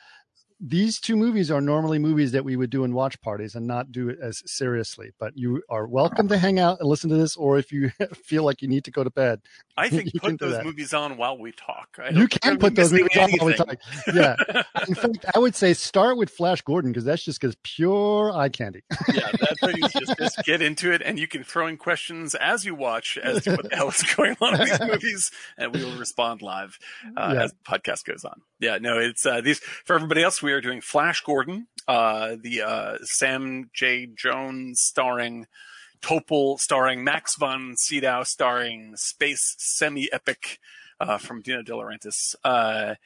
these 0.66 0.98
two 0.98 1.14
movies 1.14 1.50
are 1.50 1.60
normally 1.60 1.98
movies 1.98 2.32
that 2.32 2.42
we 2.42 2.56
would 2.56 2.70
do 2.70 2.84
in 2.84 2.94
watch 2.94 3.20
parties 3.20 3.54
and 3.54 3.66
not 3.66 3.92
do 3.92 4.08
it 4.08 4.18
as 4.22 4.42
seriously. 4.46 5.10
But 5.20 5.36
you 5.36 5.62
are 5.68 5.86
welcome 5.86 6.26
to 6.28 6.38
hang 6.38 6.58
out 6.58 6.80
and 6.80 6.88
listen 6.88 7.10
to 7.10 7.16
this, 7.16 7.36
or 7.36 7.58
if 7.58 7.70
you 7.70 7.90
feel 8.14 8.44
like 8.44 8.62
you 8.62 8.68
need 8.68 8.84
to 8.84 8.90
go 8.90 9.04
to 9.04 9.10
bed, 9.10 9.42
I 9.76 9.90
think 9.90 10.14
you 10.14 10.20
put 10.20 10.38
those 10.38 10.64
movies 10.64 10.94
on 10.94 11.18
while 11.18 11.36
we 11.36 11.52
talk. 11.52 11.98
I 12.02 12.10
you 12.10 12.28
can 12.28 12.58
put 12.58 12.76
those 12.76 12.92
movies 12.92 13.16
on 13.18 13.30
while 13.32 13.46
we 13.46 13.54
talk. 13.54 13.76
Yeah. 14.14 14.36
In 14.88 14.94
fact, 14.94 15.26
I 15.34 15.38
would 15.38 15.54
say 15.54 15.74
start 15.74 16.16
with 16.16 16.30
Flash 16.30 16.62
Gordon 16.62 16.92
because 16.92 17.04
that's 17.04 17.24
just 17.24 17.40
because 17.40 17.56
pure 17.62 18.32
eye 18.34 18.48
candy. 18.48 18.82
yeah, 19.12 19.30
that's 19.38 19.60
what 19.60 19.76
you 19.76 19.86
just, 19.88 20.16
just 20.18 20.38
get 20.44 20.62
into 20.62 20.92
it, 20.92 21.02
and 21.02 21.18
you 21.18 21.28
can 21.28 21.44
throw 21.44 21.66
in 21.66 21.76
questions 21.76 22.34
as 22.34 22.64
you 22.64 22.74
watch 22.74 23.18
as 23.22 23.44
to 23.44 23.50
what 23.50 23.68
the 23.68 23.76
hell 23.76 23.88
is 23.88 24.02
going 24.14 24.36
on 24.40 24.60
in 24.60 24.66
these 24.68 24.80
movies, 24.80 25.30
and 25.58 25.74
we 25.74 25.84
will 25.84 25.96
respond 25.98 26.40
live 26.40 26.78
uh, 27.16 27.32
Yeah. 27.34 27.42
as 27.44 27.52
the 27.52 27.58
podcast 27.70 28.04
goes 28.04 28.24
on. 28.24 28.40
Yeah, 28.64 28.78
no, 28.78 28.98
it's 28.98 29.26
uh, 29.26 29.42
these 29.42 29.58
for 29.58 29.94
everybody 29.94 30.22
else. 30.22 30.42
We 30.42 30.52
are 30.52 30.62
doing 30.62 30.80
Flash 30.80 31.20
Gordon, 31.20 31.66
uh, 31.86 32.36
the 32.40 32.62
uh, 32.62 32.96
Sam 33.02 33.68
J. 33.74 34.06
Jones 34.06 34.80
starring. 34.80 35.46
Topol 36.00 36.60
starring 36.60 37.02
Max 37.02 37.34
von 37.36 37.76
Sydow 37.78 38.24
starring 38.24 38.94
space 38.94 39.54
semi-epic 39.56 40.58
uh, 41.00 41.16
from 41.16 41.40
Dino 41.40 41.62
De 41.62 41.72
Laurentiis, 41.72 42.34
uh, 42.44 42.96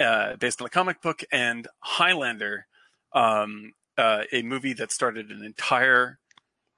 uh, 0.00 0.36
based 0.36 0.62
on 0.62 0.64
the 0.64 0.70
comic 0.70 1.02
book, 1.02 1.22
and 1.30 1.68
Highlander, 1.80 2.66
um, 3.12 3.74
uh, 3.98 4.22
a 4.32 4.40
movie 4.40 4.72
that 4.72 4.90
started 4.90 5.30
an 5.30 5.44
entire 5.44 6.18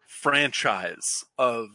franchise 0.08 1.24
of 1.38 1.68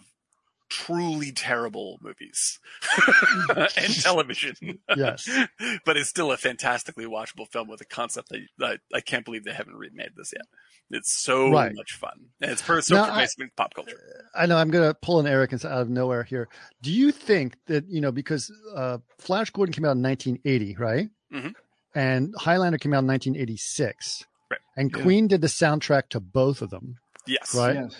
truly 0.73 1.31
terrible 1.31 1.99
movies 2.01 2.59
and 3.77 3.93
television. 4.01 4.79
Yes. 4.95 5.29
but 5.85 5.97
it's 5.97 6.09
still 6.09 6.31
a 6.31 6.37
fantastically 6.37 7.05
watchable 7.05 7.47
film 7.51 7.67
with 7.67 7.81
a 7.81 7.85
concept 7.85 8.29
that 8.29 8.41
that 8.57 8.79
I 8.93 8.99
can't 9.01 9.23
believe 9.25 9.43
they 9.43 9.53
haven't 9.53 9.75
remade 9.75 10.11
this 10.15 10.33
yet. 10.35 10.45
It's 10.89 11.13
so 11.13 11.49
Right. 11.51 11.71
much 11.73 11.93
fun. 11.93 12.25
And 12.41 12.51
it's 12.51 12.61
per- 12.61 12.81
so 12.81 12.95
Now, 12.95 13.03
I- 13.05 13.09
pervasive 13.09 13.41
in 13.41 13.51
pop 13.55 13.73
culture. 13.73 13.99
I 14.35 14.45
know 14.45 14.57
I'm 14.57 14.69
going 14.71 14.87
to 14.87 14.93
pull 14.93 15.19
an 15.19 15.27
Eric 15.27 15.53
out 15.53 15.63
of 15.65 15.89
nowhere 15.89 16.23
here. 16.23 16.49
Do 16.81 16.91
you 16.91 17.11
think 17.11 17.55
that, 17.67 17.87
you 17.87 18.01
know, 18.01 18.11
because 18.11 18.51
uh, 18.75 18.97
Flash 19.19 19.49
Gordon 19.51 19.73
came 19.73 19.85
out 19.85 19.95
in 19.95 20.01
1980, 20.03 20.75
right? 20.77 21.09
Mhm. 21.31 21.53
And 21.95 22.33
Highlander 22.37 22.77
came 22.79 22.93
out 22.93 22.99
in 23.03 23.07
1986. 23.07 24.25
Right. 24.51 24.59
And 24.75 24.91
Yeah. 24.95 25.01
Queen 25.03 25.27
did 25.27 25.41
the 25.41 25.47
soundtrack 25.47 26.09
to 26.09 26.19
both 26.19 26.61
of 26.61 26.69
them. 26.69 26.97
Yes. 27.25 27.55
Right. 27.55 27.75
Yes. 27.75 27.95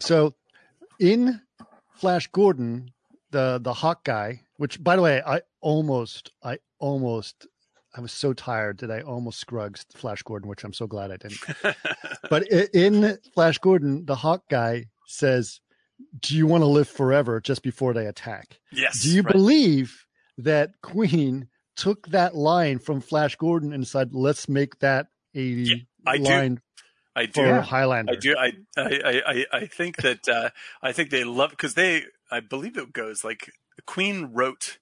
So 0.00 0.34
in 0.98 1.40
Flash 1.94 2.26
Gordon, 2.28 2.92
the 3.30 3.60
the 3.62 3.72
hawk 3.72 4.04
guy, 4.04 4.42
which 4.56 4.82
by 4.82 4.96
the 4.96 5.02
way, 5.02 5.22
I 5.26 5.42
almost 5.60 6.32
I 6.42 6.58
almost 6.78 7.46
I 7.94 8.00
was 8.00 8.12
so 8.12 8.32
tired 8.32 8.78
that 8.78 8.90
I 8.90 9.00
almost 9.00 9.38
scrugged 9.38 9.84
Flash 9.94 10.22
Gordon, 10.22 10.48
which 10.48 10.64
I'm 10.64 10.72
so 10.72 10.86
glad 10.86 11.10
I 11.10 11.16
didn't. 11.16 11.76
but 12.30 12.48
in 12.48 13.18
Flash 13.34 13.58
Gordon, 13.58 14.06
the 14.06 14.16
hawk 14.16 14.44
guy 14.48 14.86
says, 15.06 15.60
"Do 16.20 16.36
you 16.36 16.46
want 16.46 16.62
to 16.62 16.66
live 16.66 16.88
forever?" 16.88 17.40
just 17.40 17.62
before 17.62 17.92
they 17.92 18.06
attack. 18.06 18.60
yes. 18.70 19.02
Do 19.02 19.10
you 19.10 19.22
right. 19.22 19.32
believe 19.32 20.06
that 20.38 20.70
Queen 20.82 21.48
took 21.76 22.08
that 22.08 22.34
line 22.34 22.78
from 22.78 23.00
Flash 23.00 23.36
Gordon 23.36 23.72
and 23.72 23.86
said, 23.86 24.14
"Let's 24.14 24.48
make 24.48 24.78
that 24.78 25.08
a 25.34 25.86
I 26.06 26.18
do. 26.56 26.62
I 27.14 27.26
do. 27.26 27.32
for. 27.32 27.60
Highlander"? 27.60 28.12
I 28.12 28.16
do. 28.16 28.34
I 28.38 28.52
I 28.76 29.22
I, 29.26 29.46
I 29.58 29.66
think 29.66 29.96
that 30.02 30.28
uh, 30.28 30.50
I 30.82 30.92
think 30.92 31.10
they 31.10 31.24
love 31.24 31.50
because 31.50 31.74
they. 31.74 32.04
I 32.30 32.40
believe 32.40 32.76
it 32.78 32.92
goes 32.92 33.22
like 33.24 33.50
Queen 33.86 34.30
wrote 34.32 34.78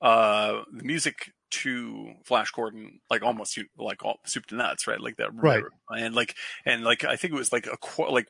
uh, 0.00 0.62
the 0.72 0.84
music 0.84 1.32
to 1.48 2.12
Flash 2.24 2.50
Gordon 2.50 3.00
like 3.10 3.22
almost 3.22 3.58
like 3.78 4.04
all 4.04 4.18
soup 4.26 4.46
to 4.46 4.54
nuts, 4.56 4.86
right? 4.86 5.00
Like 5.00 5.16
that, 5.16 5.30
Right. 5.32 5.62
And 5.90 6.14
like 6.14 6.34
and 6.64 6.84
like 6.84 7.04
I 7.04 7.16
think 7.16 7.32
it 7.32 7.36
was 7.36 7.52
like 7.52 7.66
a 7.66 8.02
like 8.10 8.28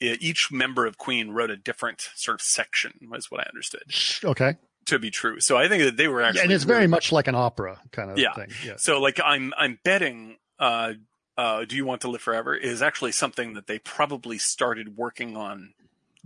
each 0.00 0.50
member 0.50 0.86
of 0.86 0.98
Queen 0.98 1.30
wrote 1.30 1.50
a 1.50 1.56
different 1.56 2.08
sort 2.14 2.36
of 2.36 2.42
section, 2.42 2.92
is 3.14 3.30
what 3.30 3.40
I 3.40 3.48
understood 3.48 3.82
Okay. 4.24 4.56
to 4.86 4.98
be 4.98 5.10
true. 5.10 5.40
So 5.40 5.56
I 5.58 5.68
think 5.68 5.82
that 5.84 5.96
they 5.96 6.08
were 6.08 6.22
actually 6.22 6.38
Yeah, 6.38 6.44
and 6.44 6.52
it's 6.52 6.64
very 6.64 6.78
really- 6.80 6.88
much 6.88 7.12
like 7.12 7.28
an 7.28 7.34
opera 7.34 7.80
kind 7.92 8.10
of 8.10 8.18
Yeah. 8.18 8.32
thing. 8.34 8.48
Yeah. 8.64 8.74
So 8.76 9.00
like 9.00 9.20
I'm 9.24 9.52
I'm 9.56 9.78
betting 9.84 10.36
uh 10.58 10.94
uh 11.40 11.64
Do 11.64 11.74
You 11.76 11.84
Want 11.86 12.00
to 12.02 12.10
Live 12.10 12.22
Forever 12.22 12.54
is 12.54 12.82
actually 12.82 13.12
something 13.12 13.54
that 13.54 13.66
they 13.66 13.78
probably 13.78 14.38
started 14.38 14.96
working 14.96 15.36
on 15.36 15.74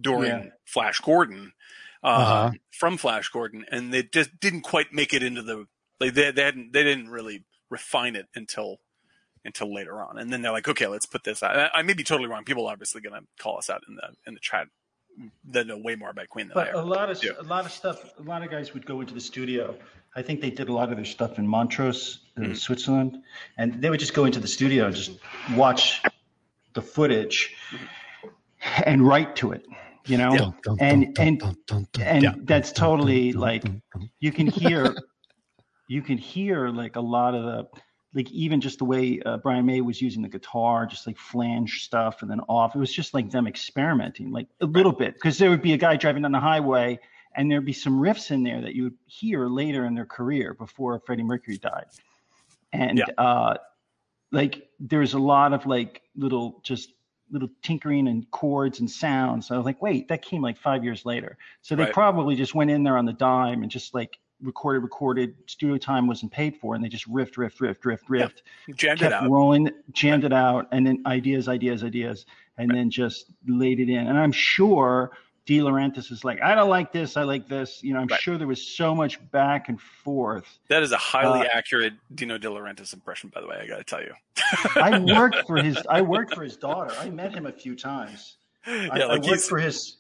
during 0.01 0.31
Yeah. 0.45 0.51
Flash 0.65 0.99
Gordon 1.01 1.53
uh, 2.03 2.07
Uh-huh. 2.07 2.51
from 2.71 2.97
Flash 2.99 3.29
Gordon 3.29 3.65
and 3.71 3.93
they 3.93 4.03
just 4.03 4.31
didn't 4.41 4.63
quite 4.63 4.93
make 4.93 5.13
it 5.15 5.23
into 5.23 5.43
the 5.43 5.67
like 6.01 6.15
they 6.15 6.31
they 6.33 6.43
hadn't 6.43 6.73
they 6.73 6.83
didn't 6.83 7.09
really 7.09 7.45
refine 7.71 8.17
it 8.17 8.27
until 8.35 8.81
until 9.45 9.73
later 9.73 10.03
on 10.03 10.19
and 10.19 10.33
then 10.33 10.43
they're 10.43 10.53
like 10.59 10.69
okay 10.69 10.87
let's 10.87 11.07
put 11.07 11.23
this 11.25 11.43
out 11.43 11.57
I, 11.59 11.79
I 11.79 11.83
may 11.83 11.95
be 11.95 12.05
totally 12.05 12.29
wrong 12.29 12.45
people 12.45 12.67
are 12.67 12.73
obviously 12.73 13.01
going 13.01 13.21
to 13.21 13.27
call 13.43 13.57
us 13.59 13.71
out 13.71 13.83
in 13.89 13.95
the 13.97 14.09
in 14.27 14.35
the 14.35 14.41
chat 14.41 14.67
that 15.51 15.67
know 15.67 15.79
way 15.79 15.95
more 15.97 16.11
about 16.11 16.29
Queen 16.29 16.49
than 16.49 16.59
I 16.59 16.65
But 16.73 16.75
a 16.75 16.83
lot 16.83 17.11
of 17.11 17.23
Yeah. 17.23 17.31
a 17.39 17.43
lot 17.43 17.65
of 17.65 17.73
stuff. 17.73 18.05
A 18.19 18.23
lot 18.23 18.43
of 18.43 18.51
guys 18.51 18.75
would 18.75 18.87
go 18.87 19.01
into 19.01 19.15
the 19.15 19.21
studio. 19.21 19.77
I 20.17 20.23
think 20.23 20.41
they 20.41 20.51
did 20.51 20.69
a 20.69 20.73
lot 20.73 20.91
of 20.91 20.97
their 20.97 21.05
stuff 21.05 21.39
in 21.39 21.47
Montreux, 21.47 21.89
uh, 21.91 21.93
Mm-hmm. 22.41 22.55
Switzerland, 22.55 23.19
and 23.59 23.81
they 23.81 23.91
would 23.91 24.01
just 24.01 24.15
go 24.15 24.25
into 24.25 24.41
the 24.41 24.49
studio 24.49 24.87
and 24.87 24.95
just 24.95 25.13
watch 25.57 26.03
the 26.75 26.83
footage 26.83 27.55
and 28.85 29.07
write 29.07 29.37
to 29.37 29.53
it. 29.53 29.65
You 30.07 30.19
know, 30.19 30.37
Dun, 30.37 30.55
dun, 30.63 30.77
and 30.81 31.19
and 31.19 31.43
and 32.01 32.23
Yeah. 32.23 32.35
that's 32.43 32.73
totally 32.73 33.33
like 33.33 33.63
dun, 33.63 33.83
dun. 33.95 34.11
you 34.21 34.33
can 34.33 34.47
hear 34.47 34.95
you 35.89 36.03
can 36.03 36.19
hear 36.19 36.69
like 36.69 36.97
a 36.97 37.01
lot 37.01 37.35
of 37.35 37.45
the 37.45 37.81
like 38.15 38.31
even 38.31 38.61
just 38.61 38.79
the 38.79 38.85
way 38.85 39.21
uh, 39.27 39.39
Brian 39.39 39.67
May 39.67 39.81
was 39.81 40.01
using 40.01 40.23
the 40.23 40.29
guitar, 40.29 40.87
just 40.87 41.07
like 41.07 41.19
flange 41.19 41.85
stuff 41.85 42.23
and 42.23 42.31
then 42.31 42.41
off. 42.49 42.77
It 42.77 42.79
was 42.79 42.93
just 42.93 43.13
like 43.13 43.31
them 43.31 43.47
experimenting, 43.47 44.31
like 44.31 44.47
a 44.61 44.67
little 44.67 44.93
bit, 44.93 45.15
because 45.15 45.37
there 45.39 45.51
would 45.51 45.63
be 45.63 45.73
a 45.73 45.77
guy 45.77 45.97
driving 45.97 46.23
down 46.23 46.33
the 46.33 46.41
highway 46.41 46.99
and 47.35 47.51
there'd 47.51 47.65
be 47.65 47.73
some 47.73 48.01
riffs 48.01 48.31
in 48.31 48.45
there 48.45 48.61
that 48.61 48.75
you 48.75 48.85
would 48.85 48.99
hear 49.07 49.49
later 49.49 49.85
in 49.85 49.95
their 49.95 50.07
career 50.07 50.55
before 50.55 51.01
Freddie 51.05 51.25
Mercury 51.25 51.59
died, 51.59 51.87
and 52.73 52.99
Yeah. 52.99 53.07
uh, 53.19 53.57
like 54.31 54.69
there's 54.79 55.15
a 55.15 55.19
lot 55.19 55.53
of 55.53 55.67
like 55.67 56.03
little 56.17 56.61
just 56.63 56.91
little 57.31 57.49
tinkering 57.63 58.07
and 58.07 58.31
chords 58.31 58.81
and 58.81 58.89
sounds. 58.89 59.49
So 59.49 59.55
I 59.55 59.59
was 59.59 59.65
like, 59.65 59.83
wait, 59.83 60.09
that 60.09 60.23
came 60.23 60.43
like 60.43 60.59
five 60.59 60.85
years 60.85 61.05
later. 61.05 61.37
So 61.63 61.75
they 61.75 61.85
Right. 61.85 61.93
probably 61.93 62.37
just 62.37 62.55
went 62.55 62.71
in 62.71 62.85
there 62.85 62.97
on 62.97 63.07
the 63.07 63.13
dime 63.13 63.63
and 63.63 63.71
just 63.71 63.95
like 63.95 64.19
recorded, 64.45 64.81
recorded. 64.83 65.35
Studio 65.47 65.77
time 65.79 66.07
wasn't 66.07 66.31
paid 66.33 66.57
for, 66.57 66.75
and 66.75 66.85
they 66.85 66.89
just 66.89 67.11
riffed, 67.11 67.35
riffed, 67.35 67.59
riffed, 67.59 67.81
riffed, 67.81 68.05
riffed, 68.09 68.43
jammed 68.77 69.01
it 69.01 69.05
kept 69.05 69.15
out 69.15 69.31
rolling, 69.31 69.71
jammed 69.93 70.25
it 70.25 70.33
out, 70.33 70.69
and 70.73 70.87
then 70.87 71.03
ideas, 71.07 71.49
ideas, 71.49 71.83
ideas, 71.83 72.27
and 72.59 72.71
then 72.71 72.91
just 72.91 73.27
laid 73.47 73.81
it 73.81 73.89
in. 73.89 74.07
And 74.07 74.19
I'm 74.19 74.33
sure 74.33 75.13
De 75.47 75.59
Laurentiis 75.59 76.11
is 76.11 76.25
like, 76.25 76.41
I 76.41 76.55
don't 76.55 76.71
like 76.71 76.91
this, 76.93 77.17
I 77.19 77.23
like 77.23 77.49
this. 77.49 77.83
You 77.83 77.93
know, 77.93 78.01
I'm 78.01 78.07
Right. 78.07 78.21
sure 78.21 78.39
there 78.39 78.47
was 78.47 78.67
so 78.67 78.95
much 78.95 79.19
back 79.31 79.69
and 79.69 79.79
forth. 79.81 80.59
That 80.69 80.83
is 80.83 80.93
a 80.93 80.97
highly 80.97 81.41
Uh, 81.47 81.51
accurate 81.53 81.93
Dino 82.15 82.39
De 82.39 82.49
Laurentiis 82.49 82.95
impression, 82.95 83.31
by 83.35 83.41
the 83.43 83.47
way. 83.47 83.59
I 83.61 83.67
got 83.67 83.77
to 83.79 83.85
tell 83.85 84.01
you. 84.01 84.15
I 84.77 84.99
worked 85.05 85.47
for 85.47 85.57
his 85.59 85.77
I 85.89 86.01
worked 86.01 86.33
for 86.35 86.43
his 86.43 86.57
daughter. 86.57 86.93
I 86.99 87.11
met 87.11 87.33
him 87.35 87.45
a 87.47 87.53
few 87.53 87.77
times. 87.77 88.37
I, 88.67 88.73
yeah, 88.73 89.05
I 89.05 89.07
like 89.07 89.23
worked 89.23 89.27
he's. 89.27 89.49
for 89.49 89.59
his, 89.59 89.97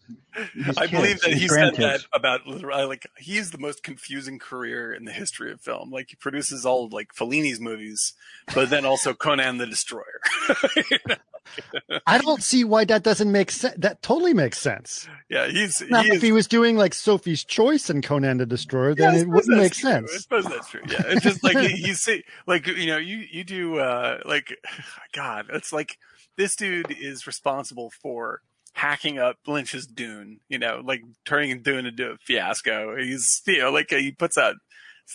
his 0.54 0.78
I 0.78 0.86
believe 0.86 1.20
that 1.20 1.34
he 1.34 1.48
said 1.48 1.76
that 1.76 2.00
about 2.12 2.46
like 2.46 3.06
he's 3.18 3.50
the 3.50 3.58
most 3.58 3.82
confusing 3.82 4.38
career 4.38 4.92
in 4.92 5.04
the 5.04 5.12
history 5.12 5.52
of 5.52 5.60
film. 5.60 5.90
Like 5.90 6.10
he 6.10 6.16
produces 6.16 6.64
all 6.64 6.88
like 6.88 7.14
Fellini's 7.14 7.60
movies, 7.60 8.14
but 8.54 8.70
then 8.70 8.84
also 8.84 9.12
Conan 9.14 9.58
the 9.58 9.66
Destroyer. 9.66 10.20
I 12.06 12.18
don't 12.18 12.42
see 12.42 12.64
why 12.64 12.86
that 12.86 13.02
doesn't 13.02 13.30
make 13.30 13.50
sense. 13.50 13.76
That 13.78 14.00
totally 14.02 14.32
makes 14.32 14.58
sense. 14.58 15.06
yeah, 15.28 15.46
he's 15.46 15.80
he 15.80 15.86
if 15.90 16.14
is, 16.14 16.22
he 16.22 16.32
was 16.32 16.46
doing 16.46 16.76
like 16.76 16.94
Sophie's 16.94 17.44
Choice 17.44 17.90
and 17.90 18.02
Conan 18.02 18.38
the 18.38 18.46
Destroyer, 18.46 18.94
then 18.94 19.14
I 19.14 19.18
it 19.18 19.28
wouldn't 19.28 19.58
make 19.58 19.74
true. 19.74 19.90
I 19.90 20.02
suppose 20.06 20.46
that's 20.46 20.70
true. 20.70 20.80
Yeah, 20.88 21.02
it's 21.06 21.22
just 21.22 21.44
like 21.44 21.58
he, 21.58 21.68
he's 21.68 22.02
say, 22.02 22.24
like 22.46 22.66
you 22.66 22.86
know 22.86 22.96
you 22.96 23.24
you 23.30 23.44
do 23.44 23.78
uh 23.78 24.20
like 24.24 24.56
God, 25.12 25.46
it's 25.52 25.72
like 25.72 25.98
this 26.36 26.56
dude 26.56 26.96
is 26.98 27.26
responsible 27.26 27.90
for 28.02 28.40
hacking 28.74 29.18
up 29.18 29.38
Lynch's 29.46 29.86
Dune. 29.86 30.40
You 30.48 30.58
know, 30.58 30.82
like 30.84 31.02
turning 31.24 31.62
Dune 31.62 31.86
into 31.86 32.12
a 32.12 32.18
fiasco. 32.18 32.96
He's 32.96 33.42
you 33.46 33.60
know 33.60 33.70
like 33.70 33.90
he 33.90 34.12
puts 34.12 34.36
out. 34.36 34.56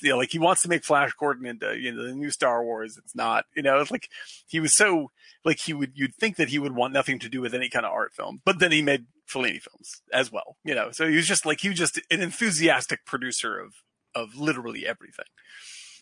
You 0.04 0.12
know, 0.12 0.18
like 0.18 0.32
he 0.32 0.38
wants 0.38 0.62
to 0.62 0.70
make 0.70 0.84
Flash 0.84 1.14
Gordon 1.14 1.48
into 1.48 1.76
you 1.78 1.92
know 1.92 2.06
the 2.06 2.14
new 2.14 2.30
Star 2.30 2.64
Wars. 2.64 2.98
It's 2.98 3.16
not, 3.16 3.46
you 3.56 3.64
know, 3.64 3.80
it's 3.80 3.92
like 3.92 4.08
he 4.48 4.60
was 4.60 4.74
so 4.74 5.12
like 5.44 5.60
he 5.60 5.74
would. 5.74 5.94
You'd 5.96 6.16
think 6.16 6.36
that 6.36 6.50
he 6.50 6.60
would 6.60 6.76
want 6.76 6.94
nothing 6.94 7.18
to 7.20 7.30
do 7.30 7.42
with 7.42 7.56
any 7.56 7.70
kind 7.70 7.86
of 7.86 7.92
art 7.92 8.14
film, 8.14 8.42
but 8.46 8.60
then 8.60 8.72
he 8.72 8.84
made 8.84 9.08
Fellini 9.28 9.62
films 9.62 10.02
as 10.14 10.32
well. 10.32 10.58
You 10.64 10.76
know, 10.76 10.92
so 10.92 11.08
he 11.08 11.16
was 11.16 11.28
just 11.28 11.46
like 11.46 11.62
he 11.62 11.70
was 11.70 11.78
just 11.78 12.00
an 12.12 12.22
enthusiastic 12.22 13.04
producer 13.04 13.60
of 13.60 13.74
of 14.16 14.36
literally 14.36 14.86
everything. 14.86 15.26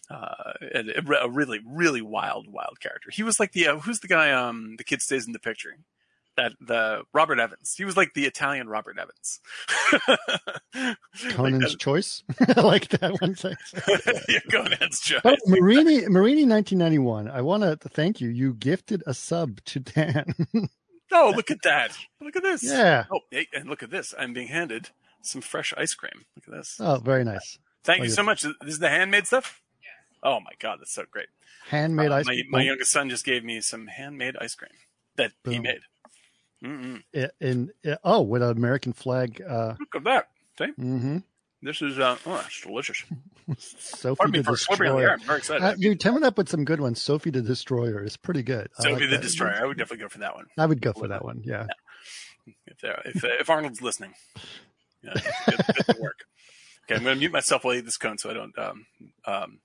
Uh, 0.10 0.54
and 0.74 0.90
a 0.90 1.24
a 1.24 1.30
really, 1.30 1.60
really 1.66 2.02
wild, 2.02 2.48
wild 2.48 2.80
character. 2.80 3.10
He 3.12 3.24
was 3.24 3.40
like 3.40 3.54
the 3.54 3.68
uh, 3.68 3.80
who's 3.80 4.02
the 4.02 4.08
guy? 4.08 4.32
Um, 4.32 4.76
the 4.78 4.84
kid 4.84 5.02
stays 5.02 5.28
in 5.28 5.34
the 5.34 5.40
picture. 5.40 5.78
That 6.38 6.54
the 6.62 7.02
Robert 7.14 7.40
Evans. 7.40 7.74
He 7.76 7.84
was 7.84 7.98
like 7.98 8.14
the 8.14 8.26
Italian 8.26 8.70
Robert 8.70 8.98
Evans. 9.00 9.40
Conan's 11.32 11.72
like, 11.72 11.80
Choice. 11.80 12.24
I 12.56 12.62
like 12.62 12.90
that 12.90 13.20
one. 13.20 13.36
yeah, 14.30 14.40
Conan's 14.52 15.00
choice. 15.02 15.22
Oh, 15.26 15.36
Marini, 15.48 16.08
Marini, 16.08 16.46
1991. 16.46 17.28
I 17.30 17.42
want 17.42 17.64
to 17.64 17.90
thank 17.90 18.22
you. 18.22 18.30
You 18.30 18.54
gifted 18.54 19.04
a 19.08 19.14
sub 19.14 19.64
to 19.66 19.80
Dan. 19.80 20.36
Oh, 21.12 21.34
look 21.36 21.50
at 21.50 21.62
that! 21.64 21.98
Look 22.22 22.36
at 22.36 22.44
this. 22.44 22.64
yeah. 22.64 23.06
Oh, 23.12 23.22
and 23.54 23.68
look 23.70 23.82
at 23.82 23.90
this. 23.90 24.14
I'm 24.18 24.34
being 24.34 24.50
handed 24.50 24.90
some 25.22 25.42
fresh 25.42 25.74
ice 25.78 25.94
cream. 25.94 26.26
Look 26.36 26.48
at 26.48 26.54
this. 26.54 26.78
Oh, 26.80 26.98
very 26.98 27.24
nice. 27.24 27.58
Thank 27.84 28.02
oh, 28.02 28.04
you 28.04 28.10
so 28.10 28.24
much. 28.24 28.42
This 28.42 28.54
is 28.74 28.80
the 28.80 28.90
handmade 28.90 29.26
stuff. 29.26 29.62
Oh 30.22 30.40
my 30.40 30.52
god, 30.60 30.80
that's 30.80 30.94
so 30.94 31.04
great. 31.10 31.28
Handmade 31.70 32.12
Uh, 32.12 32.16
ice 32.16 32.26
my, 32.26 32.34
cream. 32.34 32.46
my 32.50 32.62
youngest 32.62 32.92
son 32.92 33.10
just 33.10 33.24
gave 33.26 33.44
me 33.44 33.62
some 33.62 33.88
handmade 33.88 34.36
ice 34.40 34.56
cream 34.56 34.72
that 35.16 35.32
he 35.46 35.60
made. 35.60 35.80
Mm-mm. 36.64 37.02
in, 37.40 37.72
oh, 38.04 38.22
with 38.22 38.42
an 38.42 38.58
American 38.58 38.94
flag. 38.94 39.42
Uh, 39.48 39.76
Look 39.80 39.96
at 39.96 40.04
that. 40.06 40.30
See, 40.58 40.72
hmm 40.72 41.18
this 41.62 41.82
is 41.82 41.98
uh, 41.98 42.18
oh, 42.26 42.44
it's 42.46 42.62
delicious. 42.62 43.04
Sophie 43.58 44.16
Pardon 44.16 44.44
the 44.44 44.44
for 44.44 44.52
slurping 44.52 44.92
on 44.92 44.98
the 44.98 45.04
air. 45.04 45.08
Destroyer. 45.08 45.12
I'm 45.14 45.20
very 45.22 45.38
excited. 45.40 45.64
Uh, 45.64 45.76
you're 45.78 45.96
coming 45.96 46.24
up 46.24 46.38
with 46.38 46.50
some 46.50 46.66
good 46.66 46.80
ones. 46.80 47.02
Sophie 47.02 47.32
the 47.32 47.42
Destroyer 47.42 48.04
is 48.04 48.16
pretty 48.16 48.44
good. 48.44 48.70
Sophie 48.80 48.92
like 48.92 49.00
the 49.02 49.08
that. 49.08 49.22
Destroyer. 49.22 49.60
I 49.60 49.66
would 49.66 49.78
definitely 49.78 50.04
go 50.04 50.10
for 50.10 50.20
that 50.20 50.36
one. 50.36 50.46
I 50.58 50.66
would 50.66 50.82
go 50.82 50.94
for 50.94 51.08
that 51.08 51.24
one. 51.24 51.42
Yeah. 51.44 51.66
If 52.68 52.80
there, 52.82 53.02
if, 53.06 53.24
if 53.24 53.50
Arnold's 53.50 53.82
listening, 53.82 54.14
yeah, 55.04 55.14
good, 55.48 56.00
work. 56.00 56.26
Okay, 56.86 56.96
I'm 56.96 57.04
going 57.04 57.16
to 57.16 57.20
mute 57.20 57.34
myself 57.34 57.66
while 57.66 57.74
I 57.74 57.80
eat 57.80 57.86
this 57.86 57.98
cone 57.98 58.18
so 58.18 58.30
I 58.30 58.34
don't, 58.34 58.58
um, 58.58 58.86
um, 59.26 59.60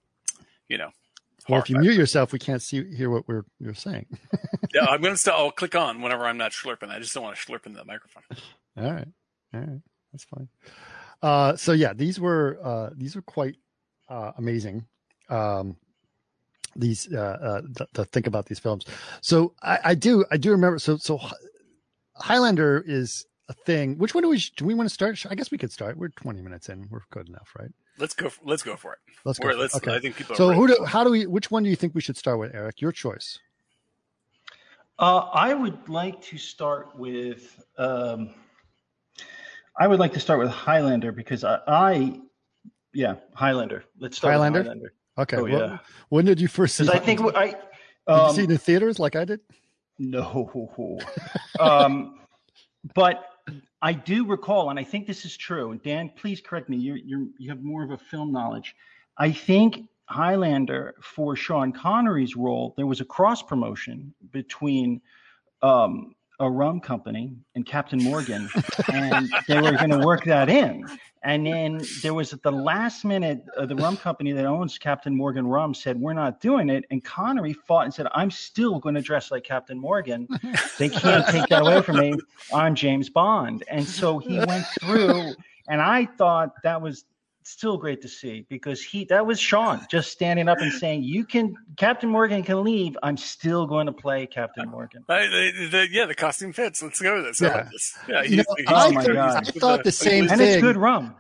you 0.68 0.78
know. 0.78 0.90
Well, 1.48 1.60
if 1.60 1.70
you 1.70 1.78
mute 1.78 1.94
yourself, 1.94 2.32
we 2.32 2.38
can't 2.38 2.62
see 2.62 2.84
hear 2.94 3.10
what 3.10 3.26
we're 3.26 3.44
you're 3.58 3.74
saying. 3.74 4.06
yeah, 4.74 4.86
I'm 4.86 5.00
going 5.00 5.14
to 5.14 5.18
still. 5.18 5.34
I'll 5.34 5.50
click 5.50 5.74
on 5.74 6.00
whenever 6.00 6.24
I'm 6.24 6.38
not 6.38 6.52
slurping. 6.52 6.88
I 6.88 6.98
just 6.98 7.14
don't 7.14 7.24
want 7.24 7.36
to 7.36 7.42
slurp 7.42 7.66
in 7.66 7.72
the 7.72 7.84
microphone. 7.84 8.22
All 8.76 8.92
right, 8.92 9.08
all 9.54 9.60
right, 9.60 9.80
that's 10.12 10.24
fine. 10.24 10.48
Uh, 11.22 11.56
so 11.56 11.72
yeah, 11.72 11.92
these 11.92 12.20
were 12.20 12.58
uh, 12.62 12.90
these 12.94 13.16
were 13.16 13.22
quite 13.22 13.56
uh, 14.08 14.32
amazing. 14.38 14.86
Um, 15.28 15.76
these 16.76 17.12
uh, 17.12 17.62
uh, 17.78 17.84
to 17.94 18.04
think 18.04 18.26
about 18.26 18.46
these 18.46 18.58
films. 18.58 18.84
So 19.20 19.54
I, 19.62 19.78
I 19.84 19.94
do 19.94 20.24
I 20.30 20.36
do 20.36 20.50
remember. 20.50 20.78
So 20.78 20.96
so 20.96 21.20
Highlander 22.16 22.82
is 22.86 23.26
a 23.48 23.54
thing. 23.54 23.98
Which 23.98 24.14
one 24.14 24.22
do 24.22 24.28
we 24.28 24.42
do 24.56 24.64
we 24.64 24.74
want 24.74 24.88
to 24.88 24.94
start? 24.94 25.24
I 25.28 25.34
guess 25.34 25.50
we 25.50 25.58
could 25.58 25.72
start. 25.72 25.96
We're 25.96 26.08
20 26.08 26.40
minutes 26.40 26.68
in. 26.68 26.88
We're 26.90 27.00
good 27.10 27.28
enough, 27.28 27.50
right? 27.58 27.70
Let's 27.98 28.14
go. 28.14 28.28
For, 28.28 28.40
let's 28.44 28.62
go 28.62 28.76
for 28.76 28.94
it. 28.94 28.98
Let's 29.24 29.38
go. 29.38 29.48
Or 29.48 29.52
for 29.52 29.56
it. 29.56 29.60
let's. 29.60 29.76
okay. 29.76 29.94
I 29.94 30.00
think 30.00 30.16
people. 30.16 30.36
So 30.36 30.52
who 30.52 30.66
do 30.66 30.84
how 30.86 31.04
do 31.04 31.10
we? 31.10 31.26
Which 31.26 31.50
one 31.50 31.62
do 31.62 31.70
you 31.70 31.76
think 31.76 31.94
we 31.94 32.00
should 32.00 32.16
start 32.16 32.38
with, 32.38 32.54
Eric? 32.54 32.80
Your 32.80 32.92
choice. 32.92 33.38
Uh, 34.98 35.28
I 35.32 35.54
would 35.54 35.88
like 35.88 36.20
to 36.22 36.38
start 36.38 36.96
with. 36.96 37.62
Um, 37.78 38.34
I 39.78 39.88
would 39.88 39.98
like 39.98 40.12
to 40.14 40.20
start 40.20 40.38
with 40.38 40.50
Highlander 40.50 41.12
because 41.12 41.44
I, 41.44 41.58
I 41.66 42.20
yeah, 42.92 43.16
Highlander. 43.34 43.84
Let's 43.98 44.16
start 44.16 44.34
Highlander? 44.34 44.60
with 44.60 44.66
Highlander. 44.68 44.92
Okay. 45.18 45.36
Oh, 45.36 45.44
well, 45.44 45.70
yeah. 45.70 45.78
when 46.08 46.24
did 46.24 46.40
you 46.40 46.48
first 46.48 46.76
see? 46.76 46.84
Because 46.84 47.00
I 47.00 47.04
think 47.04 47.20
Highlander? 47.20 47.38
I. 47.38 47.46
did 47.46 47.56
you 48.08 48.14
Um, 48.14 48.34
see 48.34 48.42
it 48.44 48.50
in 48.50 48.58
theaters 48.58 48.98
like 48.98 49.16
I 49.16 49.24
did? 49.24 49.40
No. 49.98 50.98
um, 51.60 52.18
but 52.94 53.24
I 53.82 53.92
do 53.92 54.24
recall, 54.24 54.70
and 54.70 54.78
I 54.78 54.84
think 54.84 55.06
this 55.06 55.24
is 55.24 55.36
true. 55.36 55.72
And 55.72 55.82
Dan, 55.82 56.10
please 56.14 56.40
correct 56.40 56.68
me. 56.68 56.76
You 56.76 56.94
you 56.94 57.32
you 57.38 57.50
have 57.50 57.62
more 57.62 57.82
of 57.82 57.90
a 57.90 57.98
film 57.98 58.32
knowledge. 58.32 58.74
I 59.18 59.32
think 59.32 59.88
Highlander 60.06 60.94
for 61.02 61.34
Sean 61.34 61.72
Connery's 61.72 62.36
role, 62.36 62.74
there 62.76 62.86
was 62.86 63.00
a 63.00 63.04
cross 63.04 63.42
promotion 63.42 64.14
between 64.30 65.00
um, 65.62 66.14
a 66.38 66.48
rum 66.48 66.80
company 66.80 67.34
and 67.54 67.66
Captain 67.66 68.02
Morgan, 68.02 68.48
and 68.92 69.28
they 69.48 69.60
were 69.60 69.72
going 69.72 69.90
to 69.90 70.04
work 70.04 70.24
that 70.24 70.48
in. 70.48 70.86
And 71.24 71.46
then 71.46 71.80
there 72.02 72.14
was 72.14 72.32
at 72.32 72.42
the 72.42 72.50
last 72.50 73.04
minute, 73.04 73.44
uh, 73.56 73.64
the 73.64 73.76
rum 73.76 73.96
company 73.96 74.32
that 74.32 74.44
owns 74.44 74.76
Captain 74.76 75.14
Morgan 75.14 75.46
Rum 75.46 75.72
said, 75.72 76.00
We're 76.00 76.14
not 76.14 76.40
doing 76.40 76.68
it. 76.68 76.84
And 76.90 77.02
Connery 77.04 77.52
fought 77.52 77.84
and 77.84 77.94
said, 77.94 78.08
I'm 78.12 78.30
still 78.30 78.80
going 78.80 78.96
to 78.96 79.00
dress 79.00 79.30
like 79.30 79.44
Captain 79.44 79.78
Morgan. 79.78 80.26
They 80.78 80.88
can't 80.88 81.26
take 81.28 81.46
that 81.48 81.62
away 81.62 81.82
from 81.82 81.98
me. 81.98 82.14
I'm 82.52 82.74
James 82.74 83.08
Bond. 83.08 83.62
And 83.68 83.86
so 83.86 84.18
he 84.18 84.38
went 84.38 84.64
through, 84.80 85.34
and 85.68 85.80
I 85.80 86.06
thought 86.06 86.54
that 86.64 86.80
was 86.80 87.04
still 87.44 87.76
great 87.76 88.02
to 88.02 88.08
see 88.08 88.46
because 88.48 88.82
he 88.82 89.04
that 89.06 89.26
was 89.26 89.38
Sean 89.40 89.86
just 89.90 90.10
standing 90.12 90.48
up 90.48 90.58
and 90.60 90.72
saying, 90.72 91.02
You 91.02 91.24
can 91.24 91.54
Captain 91.76 92.08
Morgan 92.08 92.42
can 92.42 92.62
leave. 92.64 92.96
I'm 93.02 93.16
still 93.16 93.66
going 93.66 93.86
to 93.86 93.92
play 93.92 94.26
Captain 94.26 94.68
Morgan. 94.68 95.04
I, 95.08 95.26
the, 95.26 95.68
the, 95.70 95.88
yeah, 95.90 96.06
the 96.06 96.14
costume 96.14 96.52
fits. 96.52 96.82
Let's 96.82 97.00
go 97.00 97.16
with 97.16 97.24
this. 97.26 97.40
Yeah. 97.40 97.48
I 97.48 97.56
like. 97.58 97.66
Yeah, 98.08 98.22
You 98.22 98.36
know, 98.38 98.44
Oh 98.68 98.74
I, 98.74 98.90
my 98.90 99.02
thought- 99.04 99.12
God. 99.14 99.36
I 99.36 99.50
thought 99.60 99.84
the 99.84 99.92
same 99.92 100.28
And 100.28 100.38
thing. 100.38 100.52
it's 100.54 100.62
good 100.62 100.76
rum. 100.76 101.14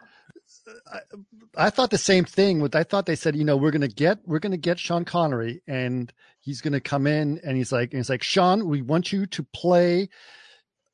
I 1.56 1.70
thought 1.70 1.90
the 1.90 1.98
same 1.98 2.24
thing 2.24 2.60
with 2.60 2.74
I 2.74 2.82
thought 2.84 3.06
they 3.06 3.16
said, 3.16 3.36
you 3.36 3.44
know, 3.44 3.56
we're 3.56 3.70
gonna 3.70 3.88
get 3.88 4.18
we're 4.26 4.38
gonna 4.38 4.56
get 4.56 4.78
Sean 4.78 5.04
Connery 5.04 5.62
and 5.66 6.12
he's 6.40 6.60
gonna 6.60 6.80
come 6.80 7.06
in 7.06 7.40
and 7.44 7.56
he's 7.56 7.72
like 7.72 7.92
and 7.92 7.98
he's 7.98 8.08
like, 8.10 8.22
Sean, 8.22 8.68
we 8.68 8.82
want 8.82 9.12
you 9.12 9.26
to 9.26 9.42
play 9.42 10.08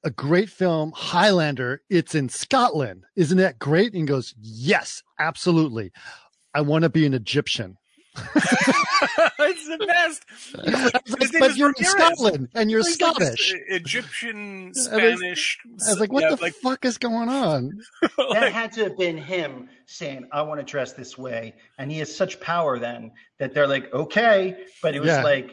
a 0.05 0.11
great 0.11 0.49
film, 0.49 0.93
Highlander. 0.95 1.83
It's 1.91 2.15
in 2.15 2.29
Scotland. 2.29 3.05
Isn't 3.17 3.39
that 3.39 3.59
great? 3.59 3.93
And 3.93 4.03
he 4.03 4.07
goes, 4.07 4.35
Yes, 4.41 5.03
absolutely. 5.19 5.93
I 6.55 6.61
want 6.63 6.83
to 6.83 6.89
be 6.89 7.07
an 7.07 7.15
Egyptian. 7.15 7.77
it's 8.35 9.69
the 9.69 9.85
best. 9.87 10.25
His 11.21 11.31
but 11.39 11.57
you're 11.57 11.69
in 11.69 11.85
Scotland 11.85 12.49
and 12.55 12.71
you're 12.71 12.81
He's 12.81 12.95
Scottish. 12.95 13.55
Egyptian, 13.69 14.73
Spanish. 14.75 15.59
I 15.65 15.91
was 15.91 16.01
like, 16.01 16.13
what 16.13 16.23
yeah, 16.23 16.35
the 16.35 16.51
fuck 16.63 16.85
is 16.85 16.99
going 16.99 17.29
on? 17.29 17.79
That 18.19 18.43
like, 18.43 18.53
had 18.53 18.73
to 18.73 18.85
have 18.85 18.99
been 18.99 19.17
him 19.17 19.69
saying, 19.87 20.27
I 20.33 20.43
want 20.43 20.59
to 20.61 20.65
dress 20.65 20.93
this 20.95 21.17
way. 21.17 21.55
And 21.79 21.91
he 21.91 21.99
has 21.99 22.15
such 22.15 22.41
power 22.41 22.79
then 22.79 23.13
that 23.39 23.55
they're 23.55 23.67
like, 23.69 23.93
okay. 23.95 24.65
But 24.83 24.95
it 24.97 25.01
was 25.01 25.09
Yeah. 25.09 25.23
like, 25.23 25.53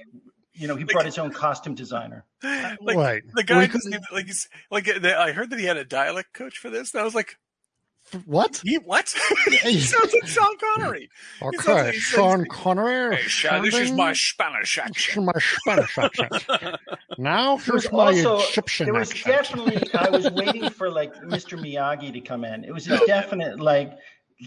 you 0.54 0.68
know, 0.68 0.76
he 0.76 0.84
brought 0.86 1.06
his 1.06 1.18
own 1.18 1.32
costume 1.32 1.76
designer. 1.76 2.26
like, 2.82 2.98
right. 2.98 3.24
The 3.34 3.34
Well, 3.36 3.44
guy 3.46 3.66
he 3.68 3.78
even, 3.88 4.02
like 4.12 4.26
he's 4.28 4.48
like 4.72 4.88
uh, 4.88 5.00
the, 5.00 5.20
I 5.20 5.32
heard 5.32 5.50
that 5.52 5.60
he 5.60 5.66
had 5.66 5.78
a 5.78 5.86
dialect 5.86 6.34
coach 6.34 6.58
for 6.58 6.70
this. 6.70 6.94
And 6.94 7.02
I 7.02 7.04
was 7.04 7.16
like, 7.16 7.38
what? 8.26 8.62
he 8.64 8.76
what? 8.78 9.14
he 9.64 9.80
sounds 9.80 10.14
like 10.14 10.28
Sean 10.28 10.56
Connery. 10.76 11.10
Okay, 11.42 11.74
like- 11.74 11.94
Sean 11.96 12.40
sounds- 12.40 12.48
Connery. 12.52 13.16
Hey, 13.16 13.22
Sean, 13.24 13.64
this 13.64 13.74
is 13.76 13.92
my 13.92 14.14
Standing- 14.14 14.16
Spanish 14.16 14.76
This 14.76 14.86
accent. 14.86 15.18
is 15.18 15.24
my 15.24 15.34
Spanish 15.40 15.98
accent. 15.98 16.76
Now 17.18 17.58
There 17.58 17.74
was 17.74 17.84
here's 17.86 17.92
my 17.92 17.98
also, 18.08 18.40
Egyptian 18.40 18.86
there 18.86 18.94
was 18.94 19.10
accent. 19.12 19.36
definitely, 19.36 19.90
I 20.00 20.10
was 20.10 20.30
waiting 20.32 20.70
for 20.70 20.92
like 20.92 21.16
Mr. 21.16 21.58
Miyagi 21.60 22.14
to 22.14 22.22
come 22.22 22.46
in. 22.46 22.64
It 22.64 22.72
was 22.74 22.88
a 22.88 23.04
definite, 23.08 23.60
like, 23.60 23.92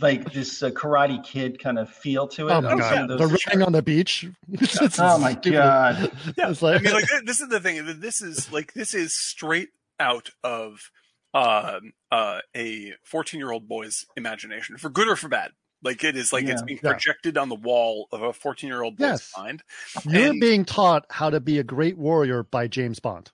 like 0.01 0.33
this 0.33 0.63
uh, 0.63 0.71
Karate 0.71 1.23
Kid 1.25 1.59
kind 1.63 1.79
of 1.79 1.89
feel 1.89 2.29
to 2.29 2.49
it. 2.49 2.53
Oh 2.53 2.61
my 2.61 2.73
on 2.73 2.79
some 2.83 2.91
god! 2.91 3.11
of 3.13 3.19
The 3.19 3.27
those- 3.27 3.47
running 3.47 3.63
on 3.67 3.73
the 3.73 3.83
beach. 3.83 4.27
Oh 4.99 5.19
my 5.19 5.33
stupid. 5.33 5.53
God. 5.53 6.13
Yeah, 6.37 6.51
It's 6.51 6.63
like, 6.63 6.81
I 6.81 6.85
mean, 6.85 6.93
like 6.95 7.05
this 7.25 7.41
is 7.41 7.49
the 7.49 7.61
thing. 7.61 8.01
This 8.01 8.21
is 8.23 8.53
like 8.53 8.73
this 8.75 8.95
is 8.95 9.19
straight 9.19 9.69
out 10.01 10.31
of 10.45 10.91
uh, 11.35 11.81
uh, 12.11 12.41
a 12.57 12.95
14 13.05 13.39
year 13.41 13.51
old 13.53 13.69
boy's 13.69 14.07
imagination, 14.17 14.77
for 14.79 14.89
good 14.91 15.09
or 15.09 15.17
for 15.17 15.29
bad. 15.29 15.53
Like 15.83 16.03
it 16.03 16.17
is 16.17 16.33
like 16.33 16.45
it's 16.45 16.61
Yeah. 16.61 16.65
being 16.67 16.81
Yeah. 16.83 16.91
projected 16.91 17.39
on 17.39 17.49
the 17.49 17.55
wall 17.55 18.09
of 18.13 18.23
a 18.23 18.33
14 18.33 18.69
year 18.69 18.83
old 18.83 18.97
boy's 18.97 19.07
Yes. 19.09 19.33
mind. 19.37 19.63
You're 20.05 20.31
And- 20.31 20.41
being 20.41 20.65
taught 20.65 21.07
how 21.11 21.31
to 21.31 21.41
be 21.41 21.59
a 21.59 21.65
great 21.65 21.97
warrior 21.97 22.43
by 22.43 22.67
James 22.67 22.99
Bond. 23.01 23.31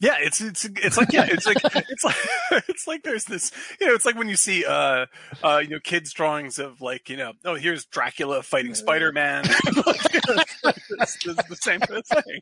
Yeah, 0.00 0.16
it's 0.18 0.40
it's 0.40 0.64
it's 0.64 0.96
like 0.98 1.12
yeah, 1.12 1.24
it's 1.28 1.46
like 1.46 1.58
it's 1.88 2.04
like 2.04 2.16
it's 2.68 2.86
like 2.86 3.02
there's 3.04 3.24
this 3.24 3.52
you 3.80 3.86
know 3.86 3.94
it's 3.94 4.04
like 4.04 4.16
when 4.18 4.28
you 4.28 4.36
see 4.36 4.64
uh 4.64 5.06
uh 5.42 5.58
you 5.62 5.68
know 5.70 5.78
kids 5.80 6.12
drawings 6.12 6.58
of 6.58 6.80
like 6.80 7.08
you 7.08 7.16
know 7.16 7.32
oh 7.44 7.54
here's 7.54 7.84
Dracula 7.86 8.42
fighting 8.42 8.74
Spider 8.74 9.12
Man 9.12 9.44
the 10.64 11.56
same 11.60 11.80
kind 11.80 11.98
of 12.00 12.06
thing 12.06 12.40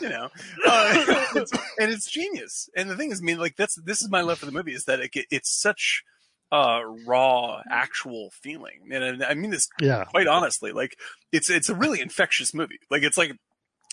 you 0.00 0.08
know. 0.08 0.28
Uh, 0.66 1.04
it's- 1.36 1.50
and 1.78 1.92
it's 1.92 2.10
genius. 2.10 2.68
And 2.76 2.88
the 2.90 2.96
thing 2.96 3.12
is 3.12 3.20
I 3.20 3.24
mean 3.24 3.38
like 3.38 3.56
that's 3.56 3.76
this 3.84 4.00
is 4.00 4.10
my 4.10 4.22
love 4.22 4.38
for 4.38 4.46
the 4.46 4.52
movie 4.52 4.72
is 4.74 4.84
that 4.86 5.00
it, 5.00 5.10
it's 5.30 5.50
such 5.50 6.02
uh 6.52 6.80
raw 7.06 7.60
actual 7.70 8.30
feeling. 8.42 8.88
And 8.90 9.22
I 9.22 9.34
mean 9.34 9.50
this 9.50 9.68
Yeah. 9.80 10.04
quite 10.04 10.26
honestly 10.28 10.72
like 10.72 10.96
it's 11.32 11.50
it's 11.50 11.68
a 11.68 11.74
really 11.74 12.00
infectious 12.00 12.54
movie. 12.54 12.78
Like 12.90 13.02
it's 13.02 13.18
like 13.18 13.32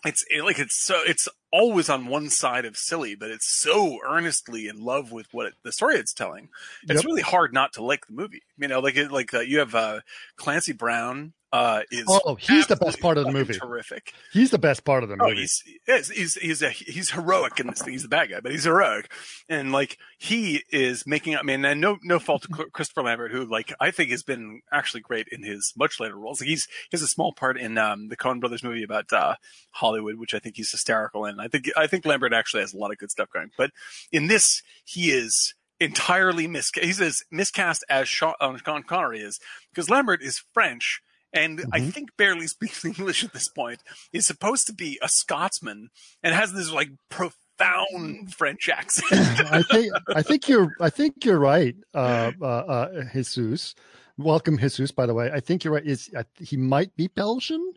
it's 0.05 0.23
it, 0.29 0.43
like 0.43 0.59
it's 0.59 0.83
so 0.83 0.99
it's 1.05 1.27
always 1.51 1.89
on 1.89 2.07
one 2.07 2.29
side 2.29 2.65
of 2.65 2.75
silly 2.77 3.15
but 3.15 3.29
it's 3.31 3.59
so 3.61 3.99
earnestly 4.07 4.67
in 4.67 4.83
love 4.83 5.11
with 5.11 5.27
what 5.31 5.45
it, 5.47 5.53
the 5.63 5.71
story 5.71 5.95
it's 5.95 6.13
telling 6.13 6.49
it's 6.89 7.03
Yep. 7.03 7.05
really 7.05 7.21
hard 7.21 7.53
not 7.53 7.73
to 7.73 7.83
like 7.83 8.05
the 8.07 8.13
movie 8.13 8.41
you 8.57 8.67
know 8.67 8.79
like 8.79 8.95
it, 8.97 9.11
like 9.11 9.33
uh, 9.33 9.39
you 9.39 9.59
have 9.59 9.75
uh 9.75 9.99
clancy 10.35 10.73
brown 10.73 11.33
uh 11.53 11.81
is 11.91 12.03
Oh, 12.09 12.35
he's 12.35 12.67
the 12.67 12.75
best 12.75 12.99
part 12.99 13.17
of 13.17 13.25
the 13.25 13.31
movie. 13.31 13.53
terrific 13.53 14.13
He's 14.33 14.49
the 14.49 14.57
best 14.57 14.83
part 14.83 15.03
of 15.03 15.09
the 15.09 15.15
Oh, 15.21 15.27
movie. 15.29 15.41
he's 15.41 15.63
he's 15.85 16.33
he's 16.35 16.61
a, 16.63 16.69
he's 16.71 17.11
heroic 17.11 17.59
in 17.59 17.67
this 17.67 17.81
thing. 17.81 17.93
He's 17.93 18.01
the 18.01 18.09
bad 18.09 18.31
guy, 18.31 18.39
but 18.41 18.51
he's 18.51 18.63
heroic, 18.63 19.11
and 19.47 19.71
like 19.71 19.97
he 20.17 20.63
is 20.71 21.05
making. 21.05 21.37
I 21.37 21.43
mean, 21.43 21.63
and 21.63 21.79
no 21.79 21.97
no 22.03 22.17
fault 22.19 22.41
to 22.41 22.47
Christopher 22.73 23.03
Lambert, 23.03 23.31
who 23.31 23.45
like 23.45 23.71
I 23.79 23.91
think 23.91 24.09
has 24.09 24.23
been 24.23 24.61
actually 24.71 25.01
great 25.01 25.27
in 25.31 25.43
his 25.43 25.71
much 25.77 25.99
later 25.99 26.17
roles. 26.17 26.41
Like 26.41 26.49
he's 26.49 26.65
he 26.65 26.97
has 26.97 27.03
a 27.03 27.07
small 27.07 27.33
part 27.33 27.57
in 27.59 27.77
um, 27.77 28.07
the 28.09 28.17
Coen 28.17 28.39
Brothers 28.39 28.63
movie 28.63 28.83
about 28.83 29.13
uh, 29.13 29.35
Hollywood, 29.71 30.15
which 30.17 30.33
I 30.33 30.39
think 30.39 30.55
he's 30.57 30.71
hysterical 30.71 31.25
in. 31.25 31.39
I 31.39 31.47
think 31.47 31.69
I 31.77 31.85
think 31.85 32.05
Lambert 32.05 32.33
actually 32.33 32.61
has 32.61 32.73
a 32.73 32.77
lot 32.77 32.91
of 32.91 32.97
good 32.97 33.11
stuff 33.11 33.29
going, 33.31 33.51
but 33.57 33.69
in 34.11 34.27
this 34.27 34.63
he 34.83 35.11
is 35.11 35.53
entirely 35.79 36.47
miscast. 36.47 36.85
He's 36.85 37.01
as 37.01 37.21
miscast 37.29 37.85
as 37.89 38.07
Sean, 38.09 38.33
uh, 38.41 38.57
Sean 38.57 38.81
Connery 38.83 39.19
is 39.19 39.39
because 39.71 39.89
Lambert 39.89 40.23
is 40.23 40.41
French 40.53 41.01
and 41.33 41.65
I 41.71 41.79
Mhm. 41.79 41.93
think 41.93 42.09
barely 42.17 42.47
speaks 42.55 42.85
English 42.85 43.23
at 43.23 43.33
this 43.33 43.47
point. 43.49 43.81
Is 44.11 44.25
supposed 44.27 44.67
to 44.67 44.73
be 44.73 44.99
a 45.01 45.09
Scotsman 45.09 45.89
and 46.21 46.33
has 46.35 46.53
this 46.53 46.71
like 46.71 46.89
profound 47.09 48.33
French 48.33 48.69
accent. 48.69 49.41
I 49.51 49.61
think 49.63 49.91
I 50.15 50.21
think 50.21 50.47
you're 50.49 50.73
I 50.79 50.89
think 50.89 51.25
you're 51.25 51.39
right, 51.39 51.75
uh, 51.93 52.31
uh, 52.41 52.45
uh, 52.45 53.03
Jesus. 53.13 53.75
Welcome, 54.17 54.57
Jesus. 54.57 54.91
By 54.91 55.05
the 55.07 55.13
way, 55.13 55.31
I 55.33 55.39
think 55.39 55.63
you're 55.63 55.73
right. 55.73 55.85
Is 55.85 56.09
I, 56.15 56.23
he 56.39 56.57
might 56.57 56.95
be 56.95 57.07
Belgian? 57.07 57.73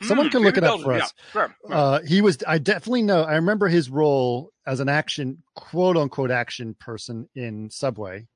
Someone 0.00 0.26
Hmm, 0.26 0.32
can 0.32 0.42
look 0.44 0.56
it 0.56 0.64
up 0.64 0.70
Belgium, 0.70 0.84
for 0.84 0.92
yeah, 0.94 1.02
us. 1.04 1.14
sure. 1.32 1.56
Uh, 1.68 2.00
he 2.02 2.20
was. 2.22 2.38
I 2.46 2.58
definitely 2.58 3.02
know. 3.02 3.22
I 3.24 3.34
remember 3.34 3.68
his 3.68 3.90
role 3.90 4.50
as 4.66 4.80
an 4.80 4.88
action, 4.88 5.42
quote 5.56 5.96
unquote, 5.96 6.30
action 6.30 6.74
person 6.78 7.28
in 7.34 7.68
Subway, 7.70 8.26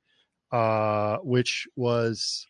uh, 0.50 1.18
which 1.18 1.66
was. 1.76 2.46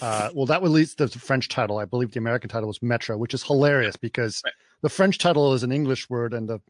Uh, 0.00 0.30
well, 0.34 0.46
that 0.46 0.60
was 0.62 0.70
at 0.70 0.74
least 0.74 0.98
the 0.98 1.08
French 1.08 1.48
title. 1.48 1.78
I 1.78 1.84
believe 1.84 2.12
the 2.12 2.18
American 2.18 2.48
title 2.50 2.66
was 2.68 2.82
Metro, 2.82 3.16
which 3.16 3.34
is 3.34 3.42
hilarious 3.42 3.96
because 3.96 4.42
Right. 4.44 4.54
the 4.82 4.88
French 4.88 5.18
title 5.18 5.52
is 5.54 5.62
an 5.62 5.72
English 5.72 6.10
word 6.10 6.34
and 6.34 6.48
the 6.48 6.60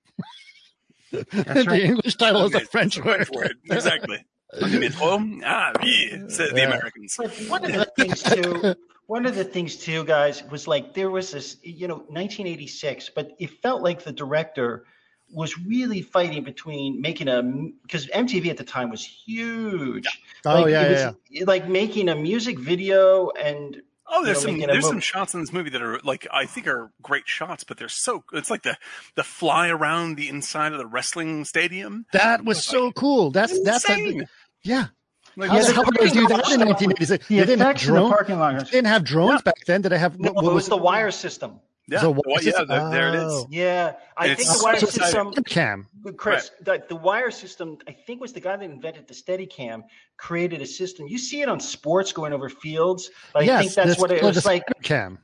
and 1.13 1.27
right. 1.33 1.67
the 1.69 1.85
English 1.85 2.17
title 2.17 2.45
is 2.45 2.55
a 2.55 2.61
French 2.61 2.99
a 2.99 3.03
word. 3.03 3.27
French 3.27 3.31
word. 3.31 3.57
Exactly. 3.71 4.25
Métro? 4.61 5.41
ah, 5.47 5.73
oui, 5.83 6.11
said 6.29 6.55
the 6.55 6.67
Americans. 6.67 7.19
One 7.49 7.65
of 7.65 7.73
the 7.73 7.91
things 7.97 8.23
too, 8.23 8.75
one 9.07 9.25
of 9.25 9.35
the 9.35 9.45
things 9.45 9.77
too, 9.77 10.05
guys, 10.05 10.43
was 10.51 10.69
like 10.69 10.93
there 10.95 11.11
was 11.11 11.31
this, 11.33 11.57
you 11.63 11.89
know, 11.89 11.97
1986, 12.09 13.11
but 13.15 13.33
it 13.39 13.51
felt 13.63 13.83
like 13.83 14.03
the 14.05 14.13
director 14.13 14.85
was 15.33 15.59
really 15.59 16.03
fighting 16.03 16.45
between 16.45 17.01
making 17.01 17.27
a 17.29 17.43
because 17.83 18.07
MTV 18.09 18.49
at 18.51 18.57
the 18.59 18.65
time 18.65 18.91
was 18.91 19.05
huge. 19.05 20.07
Oh 20.45 20.63
Like, 20.63 20.71
yeah, 20.73 20.83
it 20.83 21.17
yeah, 21.31 21.45
Like 21.47 21.69
making 21.69 22.09
a 22.09 22.15
music 22.17 22.59
video 22.59 23.31
and 23.31 23.81
Oh, 24.15 24.23
there's 24.25 24.45
you 24.45 24.53
know, 24.53 24.59
some 24.59 24.67
there's 24.69 24.87
some 24.87 25.01
shots 25.01 25.33
in 25.33 25.41
this 25.41 25.55
movie 25.55 25.71
that 25.71 25.81
are 25.81 25.99
like 26.05 26.27
I 26.31 26.45
think 26.45 26.67
are 26.67 26.93
great 27.01 27.27
shots, 27.27 27.65
but 27.65 27.79
they're 27.79 27.89
so 27.89 28.23
it's 28.35 28.51
like 28.51 28.63
the 28.63 28.77
the 29.15 29.23
fly 29.25 29.69
around 29.69 30.17
the 30.17 30.29
inside 30.29 30.73
of 30.73 30.79
the 30.79 30.87
wrestling 30.87 31.47
stadium. 31.47 32.05
That 32.13 32.45
was 32.45 32.63
so 32.63 32.93
cool. 32.93 33.31
That's 33.31 33.59
that's 33.65 33.89
a, 33.89 33.93
insane. 33.95 34.29
yeah. 34.65 34.87
Like, 35.35 35.49
How, 35.49 35.57
Yeah, 35.57 35.63
the 35.63 35.73
how 35.75 35.85
did 35.85 35.95
they 35.95 36.11
do 36.11 36.27
that 36.29 36.31
in 36.31 36.41
parking 36.43 36.59
lot- 36.59 36.67
1986? 36.83 37.27
the 37.29 37.37
They 37.37 37.41
didn't 37.47 37.59
have 37.61 37.69
effects 37.71 37.87
the 37.87 37.93
drones. 37.93 38.13
parking 38.13 38.39
lot. 38.39 38.59
They 38.59 38.71
didn't 38.71 38.87
have 38.89 39.05
drones 39.05 39.41
back 39.41 39.55
then. 39.67 39.81
Did 39.81 39.89
they 39.93 39.99
have? 39.99 40.19
No, 40.21 40.33
what 40.33 40.45
it 40.45 40.53
was 40.53 40.69
the 40.69 40.77
wire 40.77 41.11
system. 41.11 41.59
Yeah, 41.89 42.01
So 42.01 42.11
well, 42.11 42.23
what- 42.25 42.45
yeah, 42.45 42.65
there, 42.67 42.91
there 42.91 43.09
it 43.09 43.15
is. 43.17 43.23
Oh. 43.25 43.47
Yeah, 43.51 43.95
I 44.17 44.29
And 44.29 44.39
think 44.39 44.49
the 44.49 44.61
wire 44.63 44.79
so 44.79 44.87
system. 44.87 45.33
Cam. 45.45 45.87
Chris, 46.17 46.51
the, 46.63 46.83
the 46.89 46.97
wire 46.97 47.31
system, 47.31 47.79
I 47.89 47.93
think 48.07 48.21
was 48.21 48.33
the 48.33 48.41
guy 48.41 48.57
that 48.57 48.65
invented 48.65 49.09
the 49.09 49.15
Steadicam, 49.15 49.83
created 50.17 50.63
a 50.63 50.67
system. 50.67 51.07
You 51.09 51.19
see 51.19 51.43
it 51.43 51.49
on 51.49 51.61
sports 51.61 52.13
going 52.13 52.33
over 52.33 52.49
fields. 52.49 53.11
But 53.33 53.45
I 53.45 53.59
think 53.61 53.73
that's 53.75 53.89
that's 53.89 54.01
what 54.01 54.11
it 54.13 54.21
called 54.21 54.35
was 54.37 54.47
like. 54.47 54.63
Cam. 54.83 55.19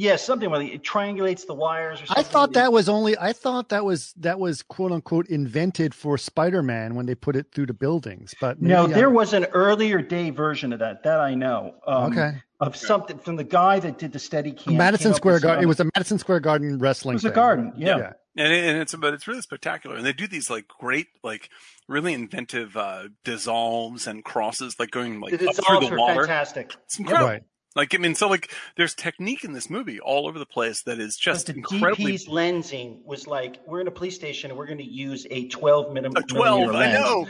Yeah, 0.00 0.14
something 0.14 0.48
where 0.48 0.62
it 0.62 0.84
triangulates 0.84 1.44
the 1.44 1.54
wires 1.54 2.00
or 2.00 2.04
I 2.10 2.22
thought 2.22 2.52
that 2.52 2.72
was 2.72 2.88
only. 2.88 3.18
I 3.18 3.32
thought 3.32 3.68
that 3.70 3.84
was 3.84 4.12
that 4.18 4.38
was 4.38 4.62
quote 4.62 4.92
unquote 4.92 5.26
invented 5.26 5.92
for 5.92 6.16
Spider-Man 6.16 6.94
when 6.94 7.06
they 7.06 7.16
put 7.16 7.34
it 7.34 7.50
through 7.50 7.66
the 7.66 7.74
buildings. 7.74 8.32
But 8.40 8.62
maybe 8.62 8.74
No, 8.74 8.82
I'm- 8.82 8.92
there 8.92 9.10
was 9.10 9.32
an 9.32 9.46
earlier 9.46 10.00
day 10.00 10.30
version 10.30 10.72
of 10.72 10.78
that. 10.78 11.02
That 11.02 11.18
I 11.18 11.34
know. 11.34 11.74
Um, 11.84 12.12
okay. 12.12 12.40
Of 12.60 12.74
something 12.74 13.18
from 13.18 13.36
the 13.36 13.44
guy 13.44 13.78
that 13.78 13.98
did 13.98 14.12
the 14.12 14.18
steady 14.18 14.52
Steadicam. 14.52 14.76
Madison 14.76 15.14
Square 15.14 15.40
Garden. 15.40 15.62
It 15.62 15.68
was 15.68 15.78
a 15.78 15.84
Madison 15.94 16.18
Square 16.18 16.40
Garden 16.40 16.78
wrestling. 16.78 17.14
It 17.14 17.22
was 17.22 17.24
a 17.24 17.30
garden. 17.30 17.72
Yeah. 17.76 17.98
Yeah. 17.98 18.12
and, 18.36 18.52
it, 18.52 18.64
and 18.64 18.78
it's 18.78 18.94
but 18.96 19.14
it's 19.14 19.28
really 19.28 19.42
spectacular 19.42 19.94
and 19.96 20.04
they 20.04 20.12
do 20.12 20.26
these 20.26 20.50
like 20.50 20.66
great 20.66 21.06
like 21.22 21.50
really 21.86 22.12
inventive 22.14 22.76
uh 22.76 23.04
dissolves 23.24 24.06
and 24.08 24.24
crosses 24.24 24.76
like 24.80 24.90
going 24.90 25.20
like 25.20 25.38
The 25.38 25.48
up 25.48 25.54
through 25.54 25.80
the 25.88 25.94
are 25.94 25.98
water 25.98 26.20
fantastic. 26.22 26.74
it's 26.84 26.98
incredible 26.98 27.28
Right. 27.28 27.42
Like 27.78 27.94
i 27.94 27.98
mean 27.98 28.14
so 28.14 28.28
like 28.28 28.52
there's 28.76 28.94
technique 28.94 29.44
in 29.44 29.52
this 29.54 29.70
movie 29.70 29.98
all 30.00 30.28
over 30.28 30.38
the 30.38 30.44
place 30.44 30.82
that 30.82 30.98
is 31.00 31.16
But 31.16 31.22
just 31.22 31.46
the 31.46 31.54
incredibly 31.54 32.12
DP's 32.12 32.26
lensing 32.28 33.02
was 33.06 33.26
like, 33.26 33.56
we're 33.66 33.80
in 33.80 33.88
a 33.88 33.90
police 33.90 34.14
station 34.14 34.50
and 34.50 34.58
we're 34.58 34.66
going 34.66 34.78
to 34.78 34.84
use 34.84 35.26
a 35.30 35.48
12 35.48 35.92
minim- 35.92 36.12
a 36.16 36.22
12 36.22 36.60
millimeter 36.60 36.76
i 36.76 36.92
lens. 36.92 36.94
know 37.00 37.26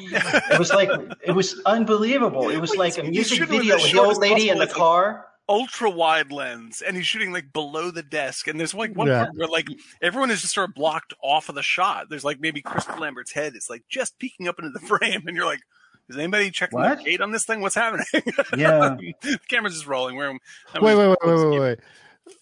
It 0.51 0.59
was 0.59 0.73
like 0.73 0.91
it 1.25 1.33
was 1.33 1.61
unbelievable. 1.67 2.51
It 2.51 2.59
was 2.59 2.71
Well, 2.71 2.81
like 2.81 2.99
a 2.99 3.03
he's- 3.05 3.29
he's 3.31 3.39
music 3.39 3.49
video 3.49 3.77
the 3.77 3.83
with 3.83 3.93
the 3.93 4.01
old 4.01 4.19
lady 4.19 4.49
in 4.49 4.59
the 4.59 4.67
car. 4.67 5.27
ultra 5.49 5.89
wide 5.91 6.31
lens 6.31 6.83
and 6.83 6.95
he's 6.97 7.07
shooting 7.07 7.33
like 7.33 7.53
below 7.53 7.91
the 7.91 8.03
desk 8.03 8.49
and 8.49 8.59
there's 8.61 8.75
like 8.75 8.95
one 8.95 9.07
Yeah. 9.07 9.25
part 9.25 9.37
where 9.37 9.49
like 9.49 9.67
everyone 10.03 10.31
is 10.31 10.43
just 10.43 10.53
sort 10.55 10.69
of 10.69 10.75
blocked 10.75 11.15
off 11.23 11.49
of 11.49 11.55
the 11.55 11.63
shot 11.63 12.09
there's 12.11 12.25
like 12.25 12.39
maybe 12.39 12.61
christopher 12.61 13.01
lambert's 13.01 13.33
head 13.33 13.57
is 13.57 13.71
like 13.71 13.83
just 13.89 14.19
peeking 14.19 14.47
up 14.47 14.59
into 14.59 14.71
the 14.71 14.81
frame 14.87 15.23
and 15.27 15.35
you're 15.37 15.47
like 15.47 15.63
is 16.09 16.17
anybody 16.17 16.51
checking 16.51 16.79
What? 16.79 16.99
the 16.99 17.05
gate 17.05 17.21
on 17.21 17.31
this 17.33 17.45
thing 17.45 17.61
what's 17.61 17.75
happening 17.75 18.07
Yeah. 18.57 18.97
the 19.23 19.39
camera's 19.49 19.75
just 19.75 19.87
rolling 19.87 20.17
we're 20.17 20.31
I 20.31 20.33
Wait, 20.81 20.95
mean, 20.95 20.99
wait, 20.99 21.09
wait, 21.09 21.19
wait, 21.37 21.51
wait, 21.51 21.61
wait. 21.61 21.79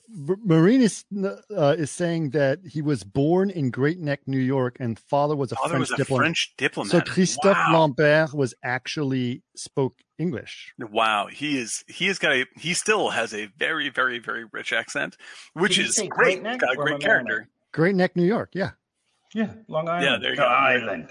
M- 0.08 0.40
Marine 0.44 0.82
is 0.82 1.04
uh, 1.56 1.74
is 1.78 1.90
saying 1.90 2.30
that 2.30 2.60
he 2.64 2.80
was 2.80 3.02
born 3.04 3.50
in 3.50 3.70
Great 3.70 3.98
Neck, 3.98 4.20
New 4.26 4.38
York, 4.38 4.76
and 4.80 4.98
father 4.98 5.34
was 5.36 5.50
a 5.52 5.56
father 5.56 5.70
French 5.70 5.80
was 5.80 5.90
a 5.92 5.96
diplomat. 5.96 6.22
french 6.24 6.54
diplomat 6.56 6.90
So 6.92 7.00
Christophe 7.00 7.56
wow. 7.56 7.80
Lambert 7.80 8.32
was 8.34 8.54
actually 8.64 9.42
spoke 9.56 9.94
English. 10.18 10.72
wow 10.78 11.26
he 11.26 11.58
is 11.58 11.84
he 11.88 12.06
has 12.06 12.18
got 12.18 12.32
a 12.32 12.46
he 12.56 12.72
still 12.74 13.10
has 13.10 13.34
a 13.34 13.46
very 13.58 13.88
very 13.90 14.18
very 14.18 14.44
rich 14.52 14.72
accent 14.72 15.16
which 15.54 15.76
Did 15.76 15.86
is 15.86 15.96
great 15.98 16.10
Great 16.10 16.42
Neck 16.42 16.60
got 16.60 16.72
a 16.72 16.76
great 16.76 16.94
Mamaroneck? 16.96 17.00
character 17.00 17.48
Great 17.72 17.94
Neck, 17.96 18.16
New 18.16 18.24
York. 18.24 18.50
Yeah, 18.54 18.70
Yeah, 19.34 19.52
Long 19.68 19.86
Island. 19.88 20.04
Yeah, 20.04 20.16
there 20.18 20.30
you 20.30 20.36
go. 20.36 20.44
Island. 20.44 21.08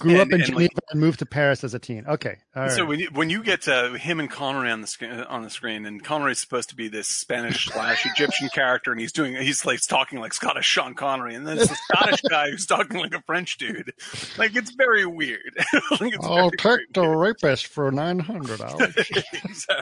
Grew 0.00 0.12
And- 0.12 0.20
up 0.20 0.28
in 0.28 0.34
and, 0.34 0.44
Geneva 0.44 0.58
like- 0.62 0.70
and 0.90 1.00
moved 1.00 1.18
to 1.20 1.26
Paris 1.26 1.62
as 1.64 1.74
a 1.74 1.78
teen. 1.78 2.04
Okay, 2.06 2.36
all 2.56 2.62
right. 2.62 2.72
So 2.72 2.84
when 2.84 2.98
you, 2.98 3.08
when 3.12 3.30
you 3.30 3.42
get 3.42 3.68
uh, 3.68 3.92
him 3.92 4.20
and 4.20 4.30
Connery 4.30 4.70
on 4.70 4.80
the 4.80 4.86
screen, 4.86 5.10
on 5.12 5.42
the 5.42 5.50
screen, 5.50 5.84
and 5.86 6.02
Connery's 6.02 6.40
supposed 6.40 6.70
to 6.70 6.76
be 6.76 6.88
this 6.88 7.08
Spanish 7.08 7.66
slash 7.66 8.06
Egyptian 8.06 8.48
character, 8.48 8.90
and 8.90 9.00
he's 9.00 9.12
doing 9.12 9.36
he's 9.36 9.64
like 9.64 9.80
talking 9.88 10.18
like 10.18 10.32
Scottish 10.32 10.66
Sean 10.66 10.94
Connery, 10.94 11.34
and 11.34 11.46
then 11.46 11.58
it's 11.58 11.70
a 11.70 11.74
Scottish 11.74 12.20
guy 12.28 12.50
who's 12.50 12.66
talking 12.66 12.98
like 12.98 13.14
a 13.14 13.22
French 13.22 13.58
dude. 13.58 13.92
Like 14.38 14.56
it's 14.56 14.72
very 14.72 15.04
weird. 15.06 15.52
like, 16.00 16.14
it's 16.14 16.26
I'll 16.26 16.50
very, 16.50 16.78
take 16.80 16.92
the 16.94 17.06
rapist 17.06 17.66
for 17.66 17.90
nine 17.92 18.18
hundred 18.18 18.58
dollars. 18.60 18.94
so, 19.54 19.74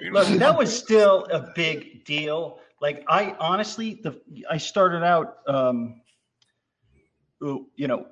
you 0.00 0.10
know, 0.10 0.20
Look, 0.20 0.28
that 0.40 0.58
was 0.58 0.76
still 0.76 1.26
a 1.30 1.52
big 1.54 2.04
deal. 2.04 2.58
Like 2.80 3.04
I 3.08 3.34
honestly, 3.38 4.00
the 4.02 4.20
I 4.50 4.58
started 4.58 5.02
out, 5.04 5.38
um, 5.46 6.00
you 7.40 7.88
know, 7.88 8.06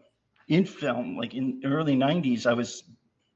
in 0.49 0.65
film, 0.65 1.17
like 1.17 1.35
in 1.35 1.61
early 1.65 1.95
'90s. 1.97 2.47
I 2.47 2.53
was 2.55 2.85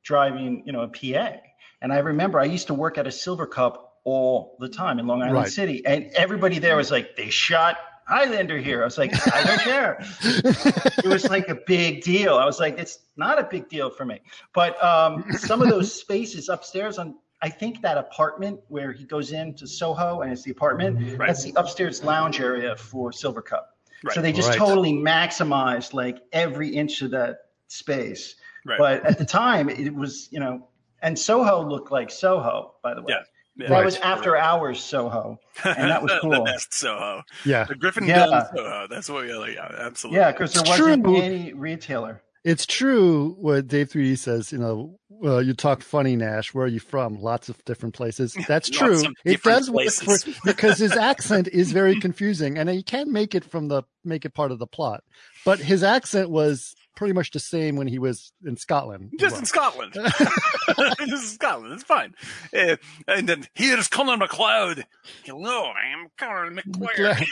driving, 0.02 0.62
you 0.66 0.72
know, 0.72 0.82
a 0.82 0.88
PA, 0.88 1.36
and 1.82 1.92
I 1.92 1.98
remember 1.98 2.38
I 2.40 2.44
used 2.44 2.66
to 2.68 2.74
work 2.74 2.98
at 2.98 3.06
a 3.06 3.10
Silvercup 3.10 3.78
all 4.04 4.56
the 4.60 4.68
time 4.68 4.98
in 4.98 5.06
Long 5.06 5.20
Island 5.22 5.36
Right. 5.36 5.48
City, 5.52 5.84
and 5.84 6.06
everybody 6.16 6.58
there 6.60 6.76
was 6.76 6.90
like, 6.92 7.16
they 7.16 7.28
shot 7.28 7.76
Highlander 8.06 8.56
here. 8.58 8.82
I 8.82 8.84
was 8.84 8.98
like, 8.98 9.10
I 9.34 9.42
don't 9.42 9.60
care. 9.72 9.98
it 10.22 11.06
was 11.06 11.28
like 11.28 11.48
a 11.48 11.56
big 11.66 12.02
deal. 12.02 12.34
I 12.36 12.44
was 12.44 12.60
like, 12.60 12.78
it's 12.78 13.00
not 13.16 13.40
a 13.40 13.44
big 13.44 13.68
deal 13.68 13.90
for 13.90 14.04
me. 14.04 14.20
But 14.54 14.80
um, 14.82 15.24
some 15.32 15.60
of 15.60 15.68
those 15.68 15.92
spaces 16.00 16.48
upstairs 16.48 16.98
on, 16.98 17.16
I 17.42 17.48
think 17.48 17.82
that 17.82 17.98
apartment 17.98 18.60
where 18.68 18.92
he 18.92 19.04
goes 19.04 19.32
into 19.32 19.66
Soho 19.66 20.20
and 20.20 20.30
it's 20.32 20.44
the 20.44 20.52
apartment, 20.52 21.18
Right. 21.18 21.26
that's 21.26 21.42
the 21.42 21.52
upstairs 21.56 22.04
lounge 22.04 22.38
area 22.40 22.76
for 22.76 23.10
Silvercup. 23.10 23.64
Right. 24.04 24.14
So 24.14 24.20
they 24.22 24.32
just 24.32 24.50
Right. 24.50 24.58
totally 24.58 24.92
maximized 24.92 25.94
like 25.94 26.18
every 26.32 26.68
inch 26.68 27.02
of 27.02 27.10
that 27.12 27.38
space. 27.68 28.36
Right. 28.64 28.78
But 28.78 29.04
at 29.06 29.18
the 29.18 29.24
time, 29.24 29.68
it 29.68 29.94
was, 29.94 30.28
you 30.30 30.40
know, 30.40 30.68
and 31.02 31.18
Soho 31.18 31.62
looked 31.66 31.90
like 31.92 32.10
Soho, 32.10 32.74
by 32.82 32.94
the 32.94 33.00
way. 33.02 33.06
Yeah. 33.10 33.22
Yeah. 33.58 33.68
That 33.70 33.84
was 33.86 33.96
after 33.98 34.36
hours 34.36 34.80
Soho, 34.82 35.38
and 35.64 35.90
that 35.90 36.02
was 36.02 36.12
the 36.12 36.18
cool. 36.20 36.44
best 36.44 36.74
Soho. 36.74 37.22
Yeah, 37.46 37.64
The 37.64 37.74
Griffin 37.74 38.04
Yeah. 38.04 38.44
Soho. 38.54 38.86
That's 38.90 39.08
what 39.08 39.24
we 39.24 39.32
like. 39.32 39.54
Yeah, 39.54 39.72
absolutely. 39.78 40.18
Yeah, 40.20 40.30
because 40.32 40.52
there 40.52 40.60
It's 40.60 40.68
wasn't 40.78 41.04
true. 41.04 41.16
any 41.16 41.54
retailer. 41.54 42.20
It's 42.46 42.64
true 42.64 43.34
what 43.40 43.66
Dave 43.66 43.88
3D 43.88 44.16
says. 44.18 44.52
You 44.52 44.58
know, 44.58 45.00
well, 45.08 45.42
you 45.42 45.52
talk 45.52 45.82
funny, 45.82 46.14
Nash. 46.14 46.54
Where 46.54 46.66
are 46.66 46.68
you 46.68 46.78
from? 46.78 47.20
Lots 47.20 47.48
of 47.48 47.62
different 47.64 47.96
places. 47.96 48.36
That's 48.48 48.70
true. 48.70 49.02
It 49.24 49.42
does 49.42 49.68
work 49.68 49.88
places. 49.88 50.38
because 50.44 50.78
his 50.78 50.92
accent 50.92 51.48
is 51.48 51.72
very 51.72 51.98
confusing, 51.98 52.56
and 52.56 52.72
you 52.72 52.84
can't 52.84 53.10
make 53.10 53.34
it 53.34 53.44
from 53.44 53.66
the 53.66 53.82
make 54.04 54.24
it 54.24 54.32
part 54.32 54.52
of 54.52 54.60
the 54.60 54.66
plot. 54.68 55.02
But 55.44 55.58
his 55.58 55.82
accent 55.82 56.30
was 56.30 56.75
pretty 56.96 57.12
much 57.12 57.30
the 57.30 57.38
same 57.38 57.76
when 57.76 57.86
he 57.86 58.00
was 58.00 58.32
in 58.44 58.56
Scotland. 58.56 59.12
Just 59.20 59.38
in 59.38 59.44
Scotland. 59.44 59.92
this 60.98 61.22
is 61.22 61.32
Scotland. 61.32 61.74
It's 61.74 61.84
fine. 61.84 62.14
Uh, 62.56 62.76
and 63.06 63.28
then 63.28 63.46
here's 63.54 63.86
Connor 63.86 64.16
MacLeod. 64.16 64.84
Hello, 65.24 65.66
I'm 65.70 66.08
Connor 66.16 66.50
MacLeod 66.50 67.26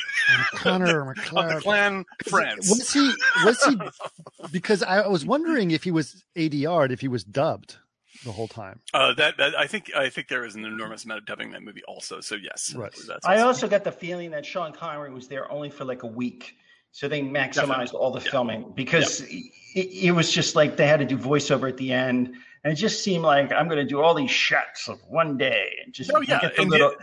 Connor 0.54 0.84
of 1.10 1.16
the 1.16 1.22
MacLeod. 1.22 1.62
Clan 1.62 2.04
France. 2.28 2.70
Was 2.70 2.92
he? 2.92 3.12
Was 3.44 3.64
he? 3.64 3.76
Because 4.52 4.82
I 4.82 5.06
was 5.08 5.26
wondering 5.26 5.72
if 5.72 5.82
he 5.82 5.90
was 5.90 6.22
ADR'd, 6.36 6.92
if 6.92 7.00
he 7.00 7.08
was 7.08 7.24
dubbed 7.24 7.78
the 8.24 8.32
whole 8.32 8.48
time. 8.48 8.80
Uh, 8.92 9.12
that, 9.14 9.36
that 9.38 9.58
I 9.58 9.66
think 9.66 9.90
I 9.94 10.08
think 10.08 10.28
there 10.28 10.44
is 10.44 10.54
an 10.54 10.64
enormous 10.64 11.04
amount 11.04 11.18
of 11.18 11.26
dubbing 11.26 11.50
that 11.52 11.62
movie 11.62 11.82
also. 11.88 12.20
So 12.20 12.36
yes, 12.36 12.74
Right. 12.74 12.92
That's 13.08 13.26
I 13.26 13.40
also 13.40 13.68
got 13.68 13.84
the 13.84 13.92
feeling 13.92 14.30
that 14.30 14.46
Sean 14.46 14.72
Connery 14.72 15.12
was 15.12 15.28
there 15.28 15.50
only 15.50 15.70
for 15.70 15.84
like 15.84 16.02
a 16.02 16.08
week. 16.08 16.56
So 16.94 17.08
they 17.08 17.22
maximized 17.22 17.54
Definitely. 17.54 17.98
all 17.98 18.12
the 18.12 18.20
Yeah. 18.20 18.30
filming 18.30 18.72
because 18.76 19.22
it, 19.22 19.50
it 19.74 20.12
was 20.12 20.30
just 20.30 20.54
like 20.54 20.76
they 20.76 20.86
had 20.86 21.00
to 21.00 21.04
do 21.04 21.18
voiceover 21.18 21.68
at 21.68 21.76
the 21.76 21.92
end. 21.92 22.36
And 22.62 22.72
it 22.72 22.76
just 22.76 23.02
seemed 23.02 23.24
like 23.24 23.50
I'm 23.52 23.66
going 23.66 23.80
to 23.80 23.84
do 23.84 24.00
all 24.00 24.14
these 24.14 24.30
shots 24.30 24.88
of 24.88 25.00
one 25.08 25.36
day 25.36 25.76
and 25.84 25.92
just 25.92 26.12
Oh, 26.14 26.20
yeah, 26.20 26.48
and 26.56 26.70
little. 26.70 26.94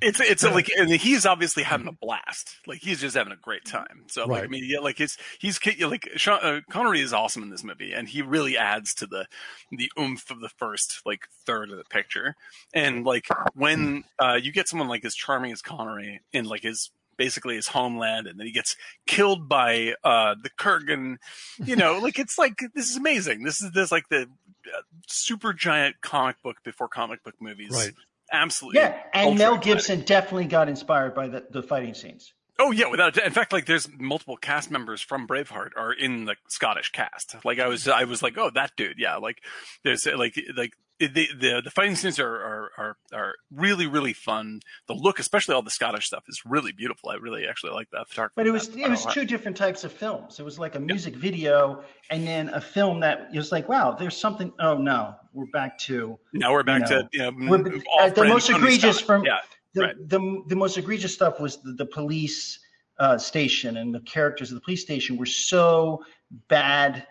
It's 0.00 0.20
it's 0.20 0.44
like 0.44 0.68
and 0.78 0.90
he's 0.90 1.26
obviously 1.26 1.64
having 1.64 1.88
a 1.88 1.92
blast. 1.92 2.56
Like 2.68 2.80
he's 2.80 3.00
just 3.00 3.16
having 3.16 3.32
a 3.32 3.36
great 3.36 3.64
time. 3.64 4.04
So 4.08 4.26
like 4.26 4.44
I 4.44 4.46
mean, 4.46 4.64
yeah, 4.64 4.78
like 4.78 5.00
it's 5.00 5.16
he's 5.40 5.58
like 5.80 6.08
Sean, 6.16 6.38
uh, 6.40 6.60
Connery 6.70 7.00
is 7.00 7.12
awesome 7.12 7.42
in 7.42 7.50
this 7.50 7.62
movie, 7.64 7.92
and 7.92 8.08
he 8.08 8.22
really 8.22 8.56
adds 8.56 8.94
to 8.94 9.06
the 9.06 9.26
the 9.70 9.90
oomph 9.98 10.30
of 10.30 10.40
the 10.40 10.48
first 10.48 11.02
like 11.04 11.28
third 11.46 11.70
of 11.70 11.78
the 11.78 11.84
picture. 11.84 12.36
And 12.72 13.04
like 13.04 13.26
when 13.54 14.04
uh, 14.20 14.38
you 14.42 14.50
get 14.52 14.68
someone 14.68 14.88
like 14.88 15.04
as 15.04 15.14
charming 15.14 15.52
as 15.52 15.62
Connery 15.62 16.20
in 16.32 16.46
like 16.46 16.62
his 16.62 16.90
basically 17.16 17.56
his 17.56 17.68
homeland, 17.68 18.26
and 18.26 18.38
then 18.38 18.46
he 18.46 18.52
gets 18.52 18.76
killed 19.06 19.48
by 19.48 19.94
uh, 20.04 20.34
the 20.42 20.50
Kurgan, 20.58 21.16
you 21.64 21.76
know, 21.76 21.98
like 21.98 22.18
it's 22.18 22.38
like 22.38 22.60
this 22.74 22.90
is 22.90 22.96
amazing. 22.96 23.42
This 23.42 23.62
is 23.62 23.72
this 23.72 23.92
like 23.92 24.08
the 24.08 24.22
uh, 24.22 24.82
super 25.06 25.52
giant 25.52 26.00
comic 26.00 26.42
book 26.42 26.56
before 26.64 26.88
comic 26.88 27.22
book 27.24 27.34
movies. 27.40 27.70
Right. 27.72 27.92
Absolutely. 28.32 28.80
Yeah, 28.80 28.96
and 29.12 29.28
ultra 29.28 29.38
Mel 29.38 29.54
exciting. 29.54 29.74
Gibson 29.74 30.00
definitely 30.00 30.46
got 30.46 30.68
inspired 30.68 31.14
by 31.14 31.28
the, 31.28 31.44
the 31.50 31.62
fighting 31.62 31.92
scenes. 31.92 32.32
Oh 32.58 32.70
yeah, 32.70 32.86
without 32.86 33.18
in 33.18 33.32
fact, 33.32 33.52
like 33.52 33.66
there's 33.66 33.88
multiple 33.98 34.36
cast 34.36 34.70
members 34.70 35.00
from 35.00 35.26
Braveheart 35.26 35.70
are 35.76 35.92
in 35.92 36.26
the 36.26 36.36
Scottish 36.48 36.92
cast. 36.92 37.36
Like 37.44 37.58
I 37.58 37.66
was, 37.66 37.88
I 37.88 38.04
was 38.04 38.22
like, 38.22 38.38
oh, 38.38 38.50
that 38.54 38.72
dude, 38.76 38.98
yeah. 38.98 39.16
Like 39.16 39.42
there's 39.84 40.06
like 40.06 40.38
like 40.56 40.72
the 41.08 41.28
the 41.38 41.60
the 41.64 41.70
fighting 41.70 41.96
scenes 41.96 42.18
are 42.18 42.34
are 42.34 42.70
are, 42.78 42.96
are 43.12 43.34
really 43.50 43.86
really 43.86 44.12
fun. 44.12 44.60
The 44.88 44.94
look, 44.94 45.18
especially 45.18 45.54
all 45.54 45.62
the 45.62 45.70
Scottish 45.70 46.06
stuff, 46.06 46.24
is 46.28 46.42
really 46.44 46.72
beautiful. 46.72 47.10
I 47.10 47.14
really 47.16 47.46
actually 47.46 47.72
like 47.72 47.90
that 47.90 48.08
photography. 48.08 48.34
But 48.36 48.46
it 48.46 48.50
was 48.50 48.68
it 48.68 48.76
was 48.76 48.78
I 48.78 48.86
don't 48.88 49.04
know. 49.06 49.12
two 49.12 49.24
different 49.24 49.56
types 49.56 49.84
of 49.84 49.92
films. 49.92 50.38
It 50.40 50.44
was 50.44 50.58
like 50.58 50.74
a 50.74 50.80
music 50.80 51.14
video 51.16 51.82
and 52.10 52.26
then 52.26 52.48
a 52.50 52.60
film 52.60 53.00
that 53.00 53.28
it 53.32 53.36
was 53.38 53.52
like, 53.52 53.68
wow, 53.68 53.92
there's 53.98 54.16
something. 54.16 54.52
Oh 54.60 54.76
no, 54.78 55.14
we're 55.32 55.46
back 55.52 55.78
to 55.80 56.18
Now 56.32 56.52
we're 56.52 56.62
back 56.62 56.88
you 56.90 56.96
know, 56.96 57.02
to 57.02 57.08
you 57.12 57.18
know, 57.46 57.50
we're- 57.62 57.82
all 57.92 58.06
uh, 58.06 58.10
the 58.10 58.24
most 58.24 58.50
egregious 58.50 59.00
from- 59.00 59.24
yeah. 59.24 59.38
the 59.74 59.80
Right. 59.82 60.08
the, 60.08 60.42
the 60.48 60.56
most 60.56 60.76
egregious 60.76 61.14
stuff 61.14 61.40
was 61.40 61.62
the, 61.62 61.72
the 61.72 61.86
police 61.86 62.58
uh, 62.98 63.16
station 63.18 63.78
and 63.78 63.94
the 63.94 64.00
characters 64.00 64.50
of 64.50 64.56
the 64.56 64.60
police 64.60 64.82
station 64.82 65.16
were 65.16 65.26
so 65.26 66.04
bad, 66.48 67.06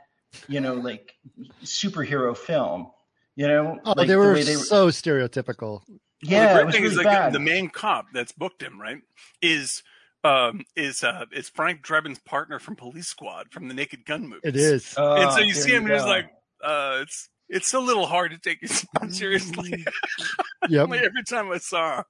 you 0.48 0.60
know, 0.62 0.76
like 0.76 1.16
superhero 1.64 2.38
film. 2.38 2.92
You 3.36 3.48
know, 3.48 3.80
Oh, 3.86 3.94
like 3.96 4.08
they 4.08 4.14
the 4.14 4.20
were 4.20 4.34
way 4.34 4.44
so 4.44 4.88
stereotypical. 4.90 5.82
yeah, 6.22 6.46
well, 6.46 6.56
the 6.58 6.64
great 6.64 6.74
thing 6.74 6.82
really 6.84 6.92
is 6.94 6.98
like 6.98 7.06
bad. 7.06 7.34
the 7.34 7.40
main 7.40 7.70
cop 7.70 8.08
that's 8.14 8.32
booked 8.34 8.62
him 8.62 8.80
right 8.80 9.02
is 9.42 9.84
um 10.24 10.64
is 10.76 11.04
uh 11.04 11.26
is 11.34 11.50
Frank 11.50 11.82
Drebin's 11.82 12.20
partner 12.20 12.60
from 12.60 12.76
Police 12.76 13.08
Squad 13.08 13.48
from 13.52 13.68
the 13.68 13.74
Naked 13.74 14.06
Gun 14.06 14.24
movies. 14.24 14.42
It 14.44 14.56
is. 14.56 14.94
Oh, 14.98 15.14
and 15.16 15.32
so 15.32 15.40
you 15.40 15.54
see 15.54 15.72
him 15.74 15.86
and 15.86 15.94
it's 15.94 16.04
go. 16.04 16.10
like 16.10 16.26
uh 16.64 17.00
it's 17.02 17.30
it's 17.50 17.74
a 17.74 17.80
little 17.80 18.06
hard 18.06 18.32
to 18.32 18.38
take 18.38 18.60
it 18.62 18.72
seriously. 19.14 19.86
Yep. 20.70 20.90
like 20.90 21.02
every 21.02 21.24
time 21.24 21.52
I 21.52 21.58
saw 21.58 21.98
him. 21.98 22.04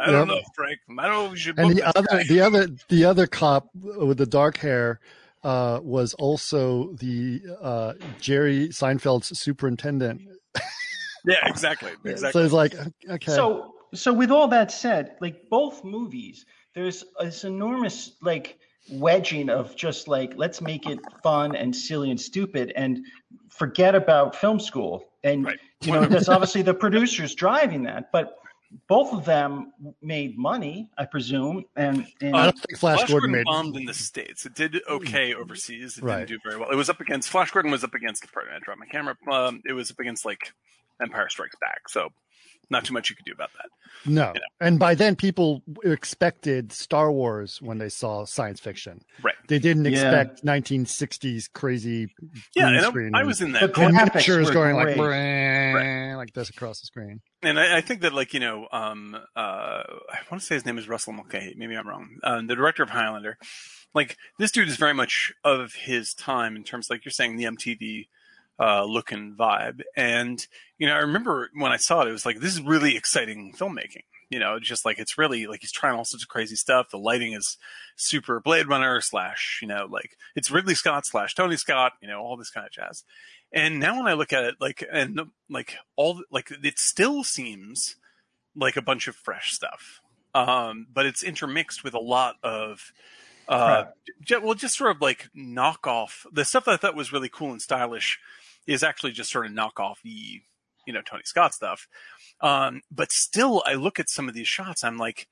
I 0.00 0.06
don't 0.10 0.26
Yep. 0.26 0.36
know, 0.36 0.42
Frank. 0.56 0.78
I 0.98 1.06
don't 1.06 1.12
know 1.14 1.24
if 1.26 1.32
we 1.32 1.38
should 1.38 1.58
and 1.58 1.76
the 1.76 1.82
other 1.96 2.02
guy. 2.10 2.24
the 2.24 2.40
other 2.40 2.68
the 2.88 3.04
other 3.04 3.26
cop 3.28 3.68
with 3.74 4.18
the 4.18 4.26
dark 4.26 4.56
hair 4.56 4.98
uh, 5.44 5.78
was 5.82 6.14
also 6.14 6.92
the 6.94 7.40
uh, 7.62 7.92
Jerry 8.20 8.68
Seinfeld's 8.70 9.38
superintendent. 9.38 10.22
Yeah, 11.26 11.36
exactly. 11.48 11.92
Exactly. 12.04 12.32
So 12.32 12.44
it's 12.44 12.52
like 12.52 12.74
okay, 13.08 13.32
So, 13.32 13.74
so 13.94 14.12
with 14.12 14.30
all 14.30 14.46
that 14.48 14.70
said, 14.70 15.16
like 15.22 15.48
both 15.48 15.82
movies, 15.82 16.44
there's 16.74 17.02
this 17.18 17.44
enormous 17.44 18.16
like 18.20 18.58
wedging 18.90 19.48
of 19.48 19.74
just 19.74 20.06
like 20.06 20.34
let's 20.36 20.60
make 20.60 20.86
it 20.86 20.98
fun 21.22 21.54
and 21.54 21.74
silly 21.74 22.10
and 22.10 22.20
stupid 22.20 22.72
and 22.76 22.98
forget 23.48 23.94
about 23.94 24.36
film 24.36 24.60
school. 24.60 25.02
And 25.22 25.46
Right. 25.46 25.58
you 25.80 25.92
know, 25.92 26.04
that's 26.06 26.28
obviously 26.28 26.60
the 26.60 26.74
producers 26.74 27.34
driving 27.34 27.82
that, 27.84 28.12
but 28.12 28.36
both 28.88 29.12
of 29.12 29.24
them 29.24 29.72
made 30.02 30.36
money, 30.38 30.88
I 30.98 31.04
presume. 31.04 31.64
And, 31.76 32.06
and 32.20 32.36
I 32.36 32.44
don't 32.44 32.58
think 32.58 32.78
Flash, 32.78 32.98
Flash 32.98 33.08
Gordon 33.10 33.30
Gordon 33.30 33.32
made. 33.32 33.44
bombed 33.44 33.76
in 33.76 33.84
the 33.84 33.94
states. 33.94 34.46
It 34.46 34.54
did 34.54 34.80
okay 34.88 35.34
overseas. 35.34 35.98
It 35.98 36.04
Right. 36.04 36.26
didn't 36.26 36.42
do 36.42 36.48
very 36.48 36.60
well. 36.60 36.70
It 36.70 36.76
was 36.76 36.88
up 36.90 37.00
against 37.00 37.28
Flash 37.30 37.50
Gordon 37.50 37.70
was 37.70 37.84
up 37.84 37.94
against. 37.94 38.30
Pardon, 38.32 38.52
I 38.54 38.58
dropped 38.58 38.80
my 38.80 38.86
camera. 38.86 39.16
Um, 39.30 39.62
it 39.64 39.72
was 39.72 39.90
up 39.90 39.98
against 40.00 40.24
like 40.24 40.52
Empire 41.00 41.28
Strikes 41.28 41.56
Back. 41.60 41.88
So 41.88 42.08
not 42.70 42.84
too 42.84 42.92
much 42.92 43.10
you 43.10 43.16
could 43.16 43.24
do 43.24 43.32
about 43.32 43.50
that. 43.56 43.70
No, 44.06 44.28
you 44.34 44.40
know. 44.40 44.46
and 44.60 44.78
by 44.78 44.94
then 44.94 45.16
people 45.16 45.62
expected 45.82 46.72
Star 46.72 47.10
Wars 47.10 47.62
when 47.62 47.78
they 47.78 47.88
saw 47.88 48.24
science 48.26 48.60
fiction. 48.60 49.00
Right. 49.22 49.34
They 49.48 49.58
didn't 49.58 49.84
Yeah. 49.86 49.90
expect 49.92 50.44
1960s 50.44 51.50
crazy. 51.52 52.08
Yeah, 52.54 52.64
green 52.66 52.74
and 52.76 52.86
screen 52.86 53.14
I, 53.14 53.20
I 53.20 53.24
was 53.24 53.40
in 53.40 53.52
that. 53.52 53.72
graphics 53.72 53.82
and 53.86 53.94
miniatures 53.94 54.50
going 54.50 54.74
great. 54.76 54.88
like 54.88 54.96
"Brrrr," 54.96 56.16
like 56.16 56.32
this 56.34 56.50
across 56.50 56.80
the 56.80 56.86
screen. 56.86 57.20
And 57.42 57.58
I, 57.58 57.78
I 57.78 57.80
think 57.82 58.00
that, 58.02 58.12
like, 58.14 58.34
you 58.34 58.40
know, 58.40 58.66
um, 58.72 59.14
uh, 59.36 59.38
I 59.38 60.18
want 60.30 60.40
to 60.40 60.46
say 60.46 60.54
his 60.54 60.64
name 60.66 60.78
is 60.78 60.88
Russell 60.88 61.12
Mulcahy. 61.12 61.54
Maybe 61.56 61.76
I'm 61.76 61.86
wrong. 61.88 62.16
Um, 62.22 62.46
the 62.46 62.54
director 62.56 62.82
of 62.82 62.90
Highlander. 62.90 63.38
Like, 63.94 64.16
this 64.38 64.50
dude 64.50 64.68
is 64.68 64.76
very 64.76 64.94
much 64.94 65.32
of 65.44 65.74
his 65.74 66.14
time 66.14 66.56
in 66.56 66.64
terms, 66.64 66.88
like 66.90 67.04
you're 67.04 67.12
saying, 67.12 67.36
the 67.36 67.44
MTV 67.44 68.08
uh, 68.58 68.84
look 68.84 69.12
and 69.12 69.36
vibe. 69.36 69.82
And, 69.96 70.46
you 70.78 70.86
know, 70.86 70.94
I 70.94 70.98
remember 70.98 71.50
when 71.54 71.72
I 71.72 71.76
saw 71.76 72.02
it, 72.02 72.08
it 72.08 72.12
was 72.12 72.26
like, 72.26 72.40
this 72.40 72.54
is 72.54 72.60
really 72.60 72.96
exciting 72.96 73.54
filmmaking. 73.56 74.04
You 74.30 74.38
know, 74.40 74.58
just 74.58 74.84
like 74.84 74.98
it's 74.98 75.18
really 75.18 75.46
like 75.46 75.60
he's 75.60 75.70
trying 75.70 75.94
all 75.94 76.04
sorts 76.04 76.24
of 76.24 76.28
crazy 76.28 76.56
stuff. 76.56 76.90
The 76.90 76.98
lighting 76.98 77.34
is 77.34 77.56
super 77.94 78.40
Blade 78.40 78.66
Runner 78.66 79.00
slash, 79.00 79.60
you 79.62 79.68
know, 79.68 79.86
like 79.88 80.16
it's 80.34 80.50
Ridley 80.50 80.74
Scott 80.74 81.06
slash 81.06 81.34
Tony 81.34 81.56
Scott, 81.56 81.92
you 82.00 82.08
know, 82.08 82.20
all 82.20 82.36
this 82.36 82.50
kind 82.50 82.66
of 82.66 82.72
jazz. 82.72 83.04
And 83.52 83.78
now 83.78 83.98
when 83.98 84.08
I 84.08 84.14
look 84.14 84.32
at 84.32 84.42
it, 84.42 84.56
like, 84.60 84.82
and 84.90 85.20
like 85.48 85.76
all, 85.94 86.22
like 86.32 86.50
it 86.50 86.78
still 86.78 87.22
seems 87.22 87.96
like 88.56 88.76
a 88.76 88.82
bunch 88.82 89.06
of 89.06 89.14
fresh 89.14 89.52
stuff. 89.52 90.00
Um, 90.34 90.86
but 90.92 91.06
it's 91.06 91.22
intermixed 91.22 91.84
with 91.84 91.94
a 91.94 92.00
lot 92.00 92.36
of, 92.42 92.92
uh, 93.46 93.84
ju- 94.22 94.40
well, 94.42 94.54
just 94.54 94.78
sort 94.78 94.90
of 94.96 95.00
like 95.00 95.28
knockoff. 95.36 96.26
The 96.32 96.44
stuff 96.44 96.64
that 96.64 96.72
I 96.72 96.76
thought 96.78 96.96
was 96.96 97.12
really 97.12 97.28
cool 97.28 97.52
and 97.52 97.62
stylish 97.62 98.18
is 98.66 98.82
actually 98.82 99.12
just 99.12 99.30
sort 99.30 99.46
of 99.46 99.52
knockoff 99.52 99.96
the, 100.02 100.40
you 100.86 100.92
know, 100.92 101.02
Tony 101.02 101.22
Scott 101.24 101.54
stuff. 101.54 101.86
Um, 102.40 102.82
but 102.90 103.12
still, 103.12 103.62
I 103.66 103.74
look 103.74 103.98
at 103.98 104.10
some 104.10 104.28
of 104.28 104.34
these 104.34 104.48
shots, 104.48 104.84
I'm 104.84 104.98
like, 104.98 105.26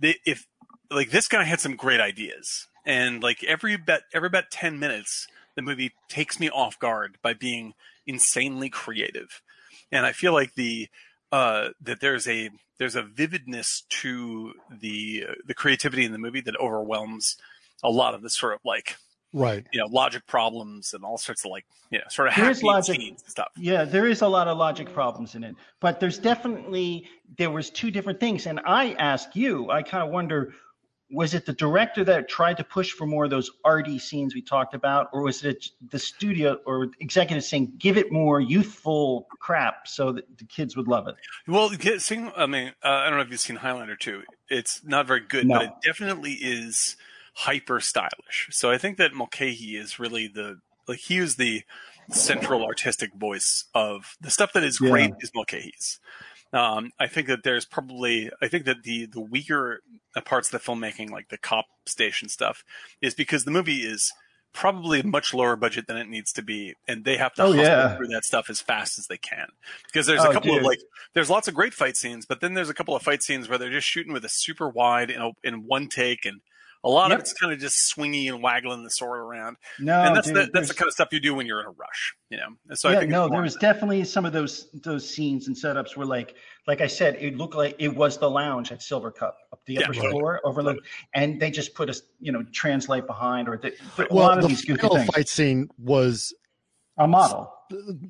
if 0.00 0.46
like 0.90 1.10
this 1.10 1.28
guy 1.28 1.44
had 1.44 1.60
some 1.60 1.76
great 1.76 2.00
ideas, 2.00 2.68
and 2.84 3.22
like 3.22 3.42
every 3.44 3.76
bet, 3.76 4.02
every 4.12 4.26
about 4.26 4.50
ten 4.50 4.78
minutes, 4.78 5.26
the 5.56 5.62
movie 5.62 5.92
takes 6.08 6.38
me 6.38 6.50
off 6.50 6.78
guard 6.78 7.18
by 7.22 7.32
being 7.32 7.74
insanely 8.06 8.68
creative, 8.68 9.42
and 9.90 10.04
I 10.04 10.12
feel 10.12 10.32
like 10.32 10.54
the 10.54 10.88
uh, 11.32 11.70
that 11.80 12.00
there's 12.00 12.28
a 12.28 12.50
there's 12.78 12.96
a 12.96 13.02
vividness 13.02 13.84
to 13.88 14.52
the 14.70 15.26
uh, 15.28 15.32
the 15.46 15.54
creativity 15.54 16.04
in 16.04 16.12
the 16.12 16.18
movie 16.18 16.40
that 16.42 16.56
overwhelms 16.56 17.36
a 17.82 17.90
lot 17.90 18.14
of 18.14 18.22
the 18.22 18.30
sort 18.30 18.54
of 18.54 18.60
like 18.64 18.96
right. 19.34 19.66
you 19.72 19.80
know 19.80 19.86
logic 19.86 20.26
problems 20.26 20.94
and 20.94 21.04
all 21.04 21.18
sorts 21.18 21.44
of 21.44 21.50
like 21.50 21.66
you 21.90 21.98
know 21.98 22.04
sort 22.08 22.28
of 22.28 22.34
There 22.36 22.50
is 22.50 22.58
happy 22.58 22.66
logic- 22.66 22.96
scenes 23.00 23.22
and 23.22 23.30
stuff. 23.30 23.48
Yeah, 23.58 23.84
there 23.84 24.06
is 24.06 24.22
a 24.22 24.28
lot 24.28 24.48
of 24.48 24.56
logic 24.56 24.92
problems 24.94 25.34
in 25.34 25.44
it, 25.44 25.54
but 25.80 26.00
there's 26.00 26.18
definitely 26.18 27.08
there 27.36 27.50
was 27.50 27.68
two 27.70 27.90
different 27.90 28.20
things. 28.20 28.46
And 28.46 28.60
I 28.64 28.92
ask 28.94 29.34
you, 29.36 29.70
I 29.70 29.82
kind 29.82 30.02
of 30.02 30.10
wonder, 30.10 30.54
was 31.10 31.34
it 31.34 31.44
the 31.46 31.52
director 31.52 32.02
that 32.04 32.28
tried 32.28 32.56
to 32.56 32.64
push 32.64 32.90
for 32.92 33.06
more 33.06 33.24
of 33.24 33.30
those 33.30 33.50
arty 33.64 33.98
scenes 33.98 34.34
we 34.34 34.42
talked 34.42 34.74
about, 34.74 35.08
or 35.12 35.22
was 35.22 35.44
it 35.44 35.66
the 35.90 35.98
studio 35.98 36.58
or 36.66 36.88
executive 37.00 37.44
saying 37.44 37.74
give 37.78 37.96
it 37.98 38.10
more 38.10 38.40
youthful 38.40 39.26
crap 39.38 39.86
so 39.86 40.12
that 40.12 40.24
the 40.38 40.44
kids 40.46 40.76
would 40.76 40.88
love 40.88 41.06
it? 41.06 41.14
Well, 41.46 41.70
seeing, 41.98 42.32
I 42.36 42.46
mean, 42.46 42.72
uh, 42.82 42.88
I 42.88 43.04
don't 43.08 43.18
know 43.18 43.24
if 43.24 43.30
you've 43.30 43.38
seen 43.40 43.56
Highlander 43.56 43.96
2. 43.96 44.22
It's 44.48 44.82
not 44.84 45.06
very 45.06 45.20
good, 45.20 45.46
No. 45.46 45.56
but 45.58 45.64
it 45.64 45.72
definitely 45.84 46.32
is 46.32 46.96
hyper 47.34 47.80
stylish. 47.80 48.48
So 48.50 48.70
I 48.70 48.78
think 48.78 48.96
that 48.98 49.14
Mulcahy 49.14 49.76
is 49.76 49.98
really 49.98 50.28
the, 50.28 50.58
like, 50.86 51.00
he 51.00 51.18
is 51.18 51.36
the 51.36 51.62
central 52.10 52.64
artistic 52.64 53.14
voice 53.14 53.64
of 53.74 54.16
the 54.20 54.30
stuff 54.30 54.52
that 54.52 54.64
is 54.64 54.80
Yeah. 54.80 54.90
great 54.90 55.12
is 55.20 55.30
Mulcahy's. 55.34 55.98
Um, 56.52 56.92
I 57.00 57.08
think 57.08 57.26
that 57.26 57.42
there's 57.42 57.64
probably, 57.64 58.30
I 58.40 58.46
think 58.46 58.64
that 58.66 58.84
the, 58.84 59.06
the 59.06 59.20
weaker 59.20 59.80
parts 60.24 60.52
of 60.52 60.62
the 60.62 60.72
filmmaking, 60.72 61.10
like 61.10 61.28
the 61.28 61.38
cop 61.38 61.66
station 61.86 62.28
stuff, 62.28 62.62
is 63.00 63.14
because 63.14 63.44
the 63.44 63.50
movie 63.50 63.78
is 63.78 64.12
probably 64.52 65.02
much 65.02 65.34
lower 65.34 65.56
budget 65.56 65.88
than 65.88 65.96
it 65.96 66.08
needs 66.08 66.32
to 66.32 66.42
be, 66.42 66.74
and 66.86 67.04
they 67.04 67.16
have 67.16 67.34
to 67.34 67.42
Oh, 67.42 67.46
hustle 67.46 67.64
yeah. 67.64 67.96
through 67.96 68.06
that 68.06 68.24
stuff 68.24 68.48
as 68.48 68.60
fast 68.60 69.00
as 69.00 69.08
they 69.08 69.16
can. 69.16 69.48
Because 69.86 70.06
there's 70.06 70.24
Oh, 70.24 70.30
a 70.30 70.32
couple 70.32 70.56
of 70.56 70.62
like 70.62 70.78
there's 71.12 71.28
lots 71.28 71.48
of 71.48 71.54
great 71.54 71.74
fight 71.74 71.96
scenes, 71.96 72.24
but 72.24 72.40
then 72.40 72.54
there's 72.54 72.70
a 72.70 72.74
couple 72.74 72.94
of 72.94 73.02
fight 73.02 73.24
scenes 73.24 73.48
where 73.48 73.58
they're 73.58 73.68
just 73.70 73.88
shooting 73.88 74.12
with 74.12 74.24
a 74.24 74.28
super 74.28 74.68
wide 74.68 75.10
in, 75.10 75.20
a, 75.20 75.30
in 75.42 75.64
one 75.66 75.88
take, 75.88 76.24
and 76.24 76.40
a 76.84 76.88
lot 76.88 77.10
Yep. 77.10 77.18
of 77.18 77.20
it's 77.20 77.32
kind 77.32 77.52
of 77.52 77.58
just 77.58 77.88
swinging 77.88 78.28
and 78.28 78.42
waggling 78.42 78.84
the 78.84 78.90
sword 78.90 79.18
around. 79.20 79.56
No, 79.78 80.00
and 80.02 80.14
that's 80.14 80.28
dude, 80.28 80.36
the, 80.36 80.50
that's 80.52 80.68
the 80.68 80.74
kind 80.74 80.86
of 80.88 80.92
stuff 80.92 81.08
you 81.12 81.20
do 81.20 81.34
when 81.34 81.46
you're 81.46 81.60
in 81.60 81.66
a 81.66 81.70
rush, 81.70 82.14
you 82.30 82.36
know. 82.36 82.48
And 82.68 82.78
so 82.78 82.90
I 82.90 82.92
yeah, 82.92 82.98
think 83.00 83.10
no, 83.10 83.28
there 83.28 83.42
was 83.42 83.56
definitely 83.56 84.04
some 84.04 84.24
of 84.26 84.32
those 84.32 84.70
those 84.72 85.08
scenes 85.08 85.48
and 85.48 85.56
setups 85.56 85.96
were 85.96 86.06
like, 86.06 86.36
like 86.66 86.80
I 86.80 86.86
said, 86.86 87.16
it 87.20 87.36
looked 87.36 87.54
like 87.56 87.76
it 87.78 87.88
was 87.88 88.18
the 88.18 88.30
lounge 88.30 88.70
at 88.72 88.80
Silvercup 88.80 89.32
up 89.52 89.60
the 89.66 89.74
Yeah, 89.74 89.84
upper 89.84 89.94
totally. 89.94 90.10
floor 90.12 90.40
overlook, 90.44 90.78
and 91.14 91.40
they 91.40 91.50
just 91.50 91.74
put 91.74 91.90
a 91.90 92.00
you 92.20 92.32
know 92.32 92.44
translate 92.52 93.06
behind 93.06 93.48
or 93.48 93.56
the, 93.58 93.72
a 93.98 94.06
Well, 94.10 94.26
lot 94.26 94.38
of 94.38 94.42
the 94.42 94.48
these 94.48 94.64
goofy 94.64 94.80
final 94.82 94.96
things. 94.98 95.10
fight 95.14 95.28
scene 95.28 95.68
was 95.78 96.34
A 96.98 97.06
model, 97.08 97.52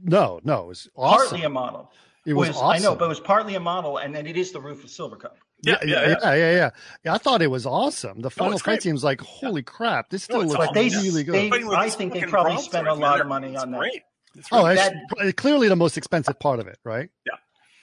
no, 0.02 0.40
no, 0.44 0.64
it 0.64 0.66
was 0.68 0.88
awesome. 0.96 1.28
partly 1.28 1.44
a 1.44 1.48
model. 1.48 1.92
it 2.26 2.34
was, 2.34 2.48
was, 2.48 2.56
awesome. 2.58 2.68
I 2.70 2.78
know, 2.78 2.94
but 2.96 3.06
it 3.06 3.08
was 3.08 3.20
partly 3.20 3.54
a 3.54 3.60
model, 3.60 3.98
and 3.98 4.14
then 4.14 4.26
it 4.26 4.36
is 4.36 4.52
the 4.52 4.60
roof 4.60 4.84
of 4.84 4.90
Silvercup. 4.90 5.36
Yeah, 5.64 5.78
yeah, 5.84 5.88
yeah, 5.88 6.08
yeah, 6.08 6.34
yeah, 6.34 6.50
yeah, 6.52 6.70
yeah. 7.04 7.14
I 7.14 7.18
thought 7.18 7.42
it 7.42 7.50
was 7.50 7.66
awesome. 7.66 8.20
The 8.20 8.30
final 8.30 8.54
it's 8.54 8.62
fight 8.62 8.72
great. 8.72 8.82
scene 8.82 8.92
was 8.92 9.04
like, 9.04 9.20
holy 9.20 9.62
crap, 9.62 10.10
this 10.10 10.22
still 10.24 10.40
it's 10.42 10.52
looks 10.52 10.66
But 10.66 10.74
they, 10.74 10.88
really 10.88 11.24
good. 11.24 11.34
they 11.34 11.50
I 11.74 11.88
think 11.88 12.12
they 12.12 12.22
probably 12.22 12.58
spent 12.58 12.86
a 12.88 12.94
lot 12.94 13.20
of 13.20 13.26
money 13.26 13.52
it's 13.54 13.62
on 13.62 13.70
that. 13.72 13.78
Great. 13.78 14.02
It's 14.36 14.48
oh, 14.52 14.66
really- 14.66 14.80
it's 15.20 15.40
clearly 15.40 15.68
the 15.68 15.76
most 15.76 15.96
expensive 15.96 16.38
part 16.40 16.58
of 16.60 16.66
it, 16.66 16.78
right? 16.84 17.08
Yeah. 17.26 17.32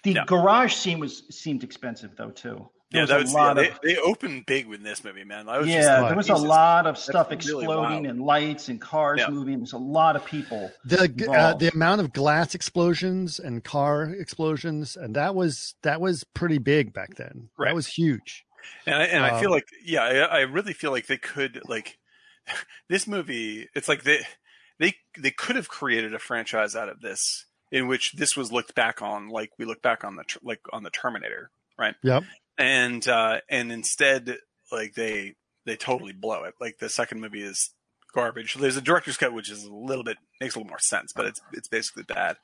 The 0.03 0.11
Yeah. 0.13 0.25
garage 0.25 0.73
scene 0.73 0.99
was 0.99 1.23
seemed 1.29 1.63
expensive 1.63 2.15
though 2.17 2.32
too. 2.32 2.69
There 2.91 3.01
yeah, 3.01 3.05
that 3.07 3.19
a 3.19 3.23
was 3.23 3.33
lot 3.33 3.57
yeah, 3.57 3.63
of 3.63 3.79
they, 3.81 3.93
they 3.95 3.99
opened 4.01 4.45
big 4.45 4.67
with 4.67 4.83
this 4.83 5.03
movie, 5.03 5.23
man. 5.23 5.47
I 5.47 5.59
was 5.59 5.67
yeah, 5.69 5.75
just 5.81 5.89
like, 6.01 6.07
there 6.09 6.17
was 6.17 6.29
a 6.29 6.35
lot 6.35 6.87
of 6.87 6.97
stuff 6.97 7.29
really 7.29 7.35
exploding 7.35 7.75
wild. 7.75 8.05
and 8.05 8.21
lights 8.21 8.67
and 8.69 8.81
cars 8.81 9.19
Yeah. 9.19 9.29
moving. 9.29 9.59
There's 9.59 9.73
a 9.73 9.77
lot 9.77 10.15
of 10.15 10.25
people. 10.25 10.71
The 10.85 11.03
uh, 11.31 11.53
the 11.53 11.69
amount 11.73 12.01
of 12.01 12.11
glass 12.13 12.53
explosions 12.53 13.39
and 13.39 13.63
car 13.63 14.03
explosions, 14.03 14.95
and 14.97 15.15
that 15.15 15.35
was 15.35 15.75
that 15.83 16.01
was 16.01 16.23
pretty 16.33 16.57
big 16.57 16.91
back 16.93 17.15
then. 17.15 17.49
Right. 17.57 17.69
That 17.69 17.75
was 17.75 17.87
huge. 17.87 18.45
And 18.85 18.95
I, 18.95 19.03
and 19.05 19.23
I 19.25 19.39
feel 19.39 19.49
Um, 19.49 19.53
like, 19.53 19.67
yeah, 19.83 20.03
I, 20.03 20.17
I 20.17 20.39
really 20.41 20.73
feel 20.73 20.91
like 20.91 21.07
they 21.07 21.17
could 21.17 21.61
like 21.67 21.97
this 22.89 23.07
movie. 23.07 23.69
It's 23.73 23.87
like 23.87 24.03
they 24.03 24.25
they 24.79 24.95
they 25.17 25.31
could 25.31 25.55
have 25.55 25.67
created 25.69 26.13
a 26.13 26.19
franchise 26.19 26.75
out 26.75 26.89
of 26.89 26.99
this 27.01 27.45
in 27.71 27.87
which 27.87 28.13
this 28.13 28.35
was 28.35 28.51
looked 28.51 28.75
back 28.75 29.01
on 29.01 29.29
like 29.29 29.51
we 29.57 29.63
look 29.65 29.81
back 29.81 30.03
on 30.03 30.15
the 30.17 30.23
like 30.43 30.59
on 30.73 30.83
the 30.83 30.89
Terminator, 30.89 31.51
right? 31.79 31.95
Yep. 32.03 32.23
And 32.62 33.07
uh 33.07 33.39
and 33.49 33.72
instead 33.72 34.38
like 34.72 34.93
they 34.93 35.36
they 35.66 35.76
totally 35.76 36.14
blow 36.14 36.43
it. 36.43 36.55
Like 36.59 36.78
the 36.80 36.89
second 36.89 37.22
movie 37.22 37.43
is 37.43 37.72
garbage. 38.14 38.55
There's 38.55 38.78
a 38.78 38.82
director's 38.82 39.18
cut 39.18 39.34
which 39.34 39.49
is 39.49 39.64
a 39.64 39.74
little 39.74 40.03
bit 40.03 40.18
makes 40.39 40.55
a 40.55 40.59
little 40.59 40.70
more 40.70 40.80
sense, 40.80 41.14
but 41.14 41.26
it's 41.26 41.41
it's 41.53 41.68
basically 41.68 42.03
bad. 42.03 42.38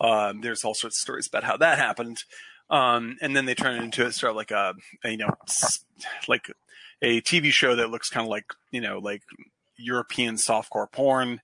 Um, 0.00 0.40
there's 0.40 0.64
all 0.64 0.74
sorts 0.74 0.96
of 0.96 1.00
stories 1.00 1.26
about 1.26 1.44
how 1.44 1.56
that 1.58 1.78
happened. 1.78 2.24
Um, 2.70 3.16
and 3.20 3.36
then 3.36 3.44
they 3.44 3.54
turn 3.54 3.76
it 3.76 3.84
into 3.84 4.10
sort 4.12 4.30
of 4.30 4.36
like 4.36 4.50
a, 4.50 4.74
a, 5.04 5.10
you 5.10 5.18
know, 5.18 5.34
like 6.28 6.50
a 7.02 7.20
TV 7.20 7.50
show 7.50 7.76
that 7.76 7.90
looks 7.90 8.08
kind 8.08 8.26
of 8.26 8.30
like, 8.30 8.46
you 8.70 8.80
know, 8.80 8.98
like 8.98 9.22
European 9.76 10.36
softcore 10.36 10.90
porn. 10.90 11.40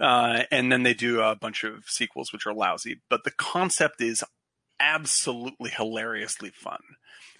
Uh, 0.00 0.42
and 0.50 0.72
then 0.72 0.82
they 0.82 0.94
do 0.94 1.20
a 1.20 1.36
bunch 1.36 1.64
of 1.64 1.84
sequels, 1.86 2.32
which 2.32 2.46
are 2.46 2.54
lousy, 2.54 3.00
but 3.10 3.24
the 3.24 3.30
concept 3.30 4.00
is 4.00 4.24
absolutely 4.80 5.70
hilariously 5.70 6.50
fun. 6.50 6.80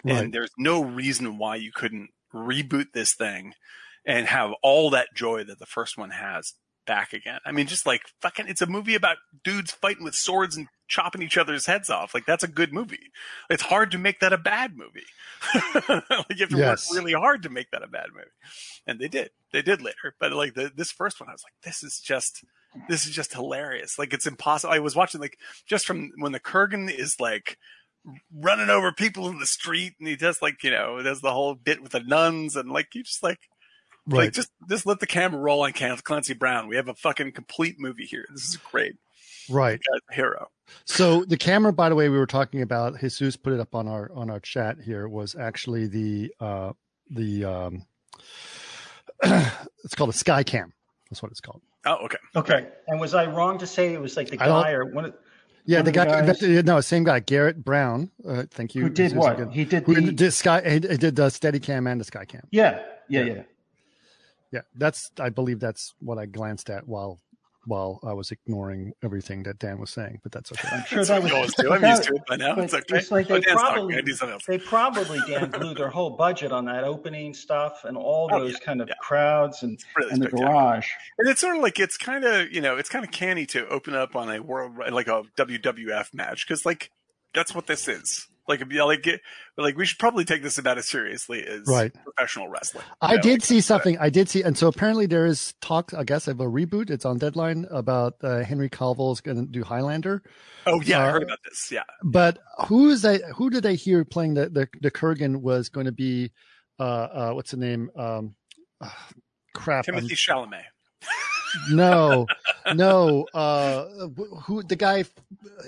Right. 0.03 0.23
And 0.25 0.33
there's 0.33 0.51
no 0.57 0.83
reason 0.83 1.37
why 1.37 1.55
you 1.57 1.71
couldn't 1.73 2.09
reboot 2.33 2.87
this 2.93 3.13
thing 3.13 3.53
and 4.05 4.27
have 4.27 4.51
all 4.61 4.89
that 4.91 5.07
joy 5.15 5.43
that 5.45 5.59
the 5.59 5.65
first 5.65 5.97
one 5.97 6.11
has 6.11 6.53
back 6.85 7.13
again. 7.13 7.39
I 7.45 7.51
mean, 7.51 7.65
just 7.65 7.85
like 7.87 8.01
fucking, 8.21 8.47
it's 8.47 8.61
a 8.61 8.67
movie 8.67 8.93
about 8.93 9.17
dudes 9.43 9.71
fighting 9.71 10.03
with 10.03 10.13
swords 10.13 10.55
and 10.55 10.67
chopping 10.87 11.23
each 11.23 11.37
other's 11.37 11.65
heads 11.65 11.89
off. 11.89 12.13
Like 12.13 12.25
that's 12.27 12.43
a 12.43 12.47
good 12.47 12.71
movie. 12.71 13.11
It's 13.49 13.63
hard 13.63 13.89
to 13.91 13.97
make 13.97 14.19
that 14.19 14.33
a 14.33 14.37
bad 14.37 14.77
movie. 14.77 15.05
like 15.89 16.03
you 16.29 16.35
have 16.41 16.49
to 16.49 16.57
Yes. 16.57 16.87
work 16.91 16.97
really 16.99 17.13
hard 17.13 17.41
to 17.43 17.49
make 17.49 17.71
that 17.71 17.81
a 17.81 17.87
bad 17.87 18.07
movie. 18.13 18.27
And 18.85 18.99
they 18.99 19.07
did. 19.07 19.31
They 19.51 19.63
did 19.63 19.81
later. 19.81 20.15
But 20.19 20.33
like 20.33 20.53
the, 20.53 20.71
this 20.75 20.91
first 20.91 21.19
one, 21.19 21.29
I 21.29 21.31
was 21.33 21.43
like, 21.43 21.53
this 21.63 21.81
is 21.83 21.99
just, 21.99 22.43
this 22.87 23.05
is 23.05 23.11
just 23.11 23.33
hilarious. 23.33 23.97
Like 23.97 24.13
it's 24.13 24.27
impossible. 24.27 24.73
I 24.73 24.79
was 24.79 24.95
watching 24.95 25.21
like 25.21 25.37
just 25.65 25.85
from 25.85 26.11
when 26.17 26.31
the 26.31 26.39
Kurgan 26.39 26.91
is 26.91 27.19
like 27.19 27.57
running 28.33 28.69
over 28.69 28.91
people 28.91 29.27
in 29.29 29.39
the 29.39 29.45
street 29.45 29.93
and 29.99 30.07
he 30.07 30.15
does 30.15 30.41
like, 30.41 30.63
you 30.63 30.71
know, 30.71 31.01
does 31.01 31.21
the 31.21 31.31
whole 31.31 31.55
bit 31.55 31.81
with 31.81 31.91
the 31.93 32.01
nuns 32.01 32.55
and 32.55 32.71
like 32.71 32.93
you 32.93 33.03
just 33.03 33.23
like 33.23 33.39
Right. 34.07 34.25
like 34.25 34.33
just 34.33 34.51
just 34.69 34.85
let 34.85 34.99
the 34.99 35.07
camera 35.07 35.41
roll 35.41 35.63
on 35.63 35.73
Clancy 35.73 36.35
Brown. 36.35 36.67
We 36.67 36.75
have 36.75 36.87
a 36.87 36.93
fucking 36.93 37.31
complete 37.31 37.79
movie 37.79 38.05
here. 38.05 38.25
This 38.31 38.49
is 38.49 38.57
great. 38.57 38.93
right. 39.49 39.81
Hero. 40.11 40.47
So 40.85 41.25
the 41.25 41.37
camera, 41.37 41.73
by 41.73 41.89
the 41.89 41.95
way, 41.95 42.09
we 42.09 42.17
were 42.17 42.27
talking 42.27 42.61
about. 42.61 42.99
Jesus 42.99 43.35
put 43.35 43.53
it 43.53 43.59
up 43.59 43.73
on 43.73 43.87
our 43.87 44.11
on 44.13 44.29
our 44.29 44.39
chat 44.39 44.77
here. 44.79 45.07
Was 45.07 45.35
actually 45.35 45.87
the 45.87 46.31
uh 46.39 46.73
the 47.09 47.45
um, 47.45 47.85
it's 49.23 49.95
called 49.95 50.11
a 50.11 50.13
Skycam. 50.13 50.71
That's 51.15 51.23
what 51.23 51.31
it's 51.31 51.39
called. 51.39 51.61
Oh, 51.85 51.95
okay. 52.03 52.17
Okay. 52.35 52.67
And 52.89 52.99
was 52.99 53.13
I 53.13 53.25
wrong 53.25 53.57
to 53.59 53.65
say 53.65 53.93
it 53.93 54.01
was 54.01 54.17
like 54.17 54.29
the 54.29 54.35
guy 54.35 54.73
or 54.73 54.83
one 54.83 55.05
of, 55.05 55.13
Yeah, 55.63 55.77
One 55.77 55.85
the 55.85 56.01
of 56.01 56.35
the 56.35 56.43
guy, 56.43 56.61
no, 56.63 56.81
same 56.81 57.05
guy, 57.05 57.21
Garrett 57.21 57.63
Brown. 57.63 58.11
Uh, 58.27 58.43
thank 58.51 58.75
you. 58.75 58.81
who 58.81 58.89
did 58.89 59.15
what? 59.15 59.39
again. 59.39 59.49
He 59.49 59.63
did 59.63 59.83
Who 59.83 59.95
the 59.95 60.11
did 60.11 60.31
sky? 60.33 60.61
He 60.69 60.79
did 60.79 61.15
the 61.15 61.27
Steadicam 61.27 61.89
and 61.89 62.01
the 62.01 62.03
Skycam. 62.03 62.41
yeah, 62.51 62.81
yeah, 63.07 63.23
yeah. 63.23 63.43
Yeah, 64.51 64.61
that's. 64.75 65.09
I 65.17 65.29
believe 65.29 65.61
that's 65.61 65.93
what 65.99 66.17
I 66.17 66.25
glanced 66.25 66.69
at 66.69 66.85
while 66.85 67.19
while 67.65 67.99
I 68.03 68.13
was 68.13 68.31
ignoring 68.31 68.93
everything 69.03 69.43
that 69.43 69.59
Dan 69.59 69.79
was 69.79 69.89
saying. 69.89 70.19
But 70.23 70.31
that's 70.31 70.51
okay. 70.51 70.67
I'm 70.71 70.83
sure 70.87 70.97
That's 71.03 71.09
that 71.09 71.23
what 71.23 71.23
was. 71.23 71.31
we 71.31 71.35
always 71.37 71.53
do. 71.55 71.73
I'm 71.73 71.83
used 71.83 72.03
to 72.03 72.15
it 72.15 72.21
by 72.27 72.35
now. 72.37 72.55
It's 72.57 72.73
okay. 72.73 72.97
It's 72.97 73.11
like 73.11 73.25
Oh, 73.29 73.35
they 73.35 73.41
Dan's 73.41 73.59
talking. 73.61 73.73
probably 73.75 73.97
I 73.97 74.01
do 74.01 74.13
something 74.13 74.33
else. 74.33 74.45
they 74.45 74.57
probably 74.57 75.19
Dan 75.27 75.49
blew 75.51 75.73
their 75.73 75.89
whole 75.89 76.11
budget 76.11 76.51
on 76.51 76.65
that 76.65 76.83
opening 76.83 77.33
stuff 77.33 77.83
and 77.85 77.97
all 77.97 78.29
Oh, 78.31 78.39
those 78.39 78.53
yeah, 78.53 78.59
kind 78.59 78.81
of 78.81 78.87
yeah. 78.87 78.95
crowds 79.01 79.63
and 79.63 79.79
Really 79.97 80.11
and 80.11 80.21
the 80.21 80.29
garage. 80.29 80.87
And 81.17 81.27
it's 81.29 81.41
sort 81.41 81.55
of 81.55 81.61
like 81.61 81.79
it's 81.79 81.97
kind 81.97 82.23
of 82.25 82.51
you 82.51 82.61
know 82.61 82.77
it's 82.77 82.89
kind 82.89 83.03
of 83.05 83.11
canny 83.11 83.45
to 83.47 83.67
open 83.69 83.93
up 83.95 84.15
on 84.15 84.29
a 84.29 84.39
world 84.41 84.73
like 84.91 85.07
a 85.07 85.23
WWF 85.37 86.13
match 86.13 86.47
because 86.47 86.65
like 86.65 86.91
that's 87.33 87.53
what 87.53 87.67
this 87.67 87.87
is. 87.87 88.27
Like 88.47 88.61
yeah, 88.71 88.83
like 88.83 89.07
like 89.57 89.75
we 89.75 89.85
should 89.85 89.97
probably 89.97 90.23
take 90.23 90.43
this 90.43 90.57
about 90.59 90.77
as 90.77 90.87
seriously 90.87 91.43
as 91.45 91.61
Right. 91.67 91.91
professional 92.03 92.47
wrestling. 92.47 92.83
I 93.01 93.15
know, 93.15 93.21
did 93.21 93.31
like, 93.33 93.43
see 93.43 93.57
uh, 93.57 93.61
something. 93.61 93.97
I 93.97 94.09
did 94.09 94.29
see, 94.29 94.43
and 94.43 94.55
so 94.55 94.67
apparently 94.67 95.07
there 95.07 95.25
is 95.25 95.53
talk. 95.61 95.93
I 95.95 96.03
guess 96.03 96.27
of 96.27 96.39
a 96.39 96.45
reboot. 96.45 96.89
It's 96.91 97.05
on 97.05 97.17
Deadline 97.17 97.65
about 97.71 98.13
uh, 98.23 98.43
Henry 98.43 98.69
Cavill's 98.69 99.21
going 99.21 99.37
to 99.37 99.45
do 99.51 99.63
Highlander. 99.63 100.21
Oh 100.67 100.79
yeah, 100.81 100.99
I 100.99 101.07
uh, 101.07 101.11
heard 101.13 101.23
about 101.23 101.39
this. 101.43 101.69
Yeah, 101.71 101.83
But 102.03 102.37
who 102.67 102.89
is 102.89 103.01
that? 103.01 103.21
Who 103.35 103.49
did 103.49 103.65
I 103.65 103.73
hear 103.73 104.05
playing 104.05 104.35
the 104.35 104.49
the, 104.49 104.67
the 104.81 104.91
Kurgan 104.91 105.37
was 105.41 105.69
going 105.69 105.85
to 105.87 105.91
be? 105.91 106.31
Uh, 106.79 106.83
uh, 106.83 107.31
what's 107.31 107.51
the 107.51 107.57
name? 107.57 107.89
Um, 107.95 108.35
uh, 108.81 108.89
crap. 109.55 109.85
I'm- 109.89 109.97
Timothée 110.05 110.11
Chalamet. 110.11 110.63
no, 111.69 112.27
no. 112.73 113.25
Uh, 113.33 113.85
who 114.45 114.63
the 114.63 114.75
guy? 114.75 115.05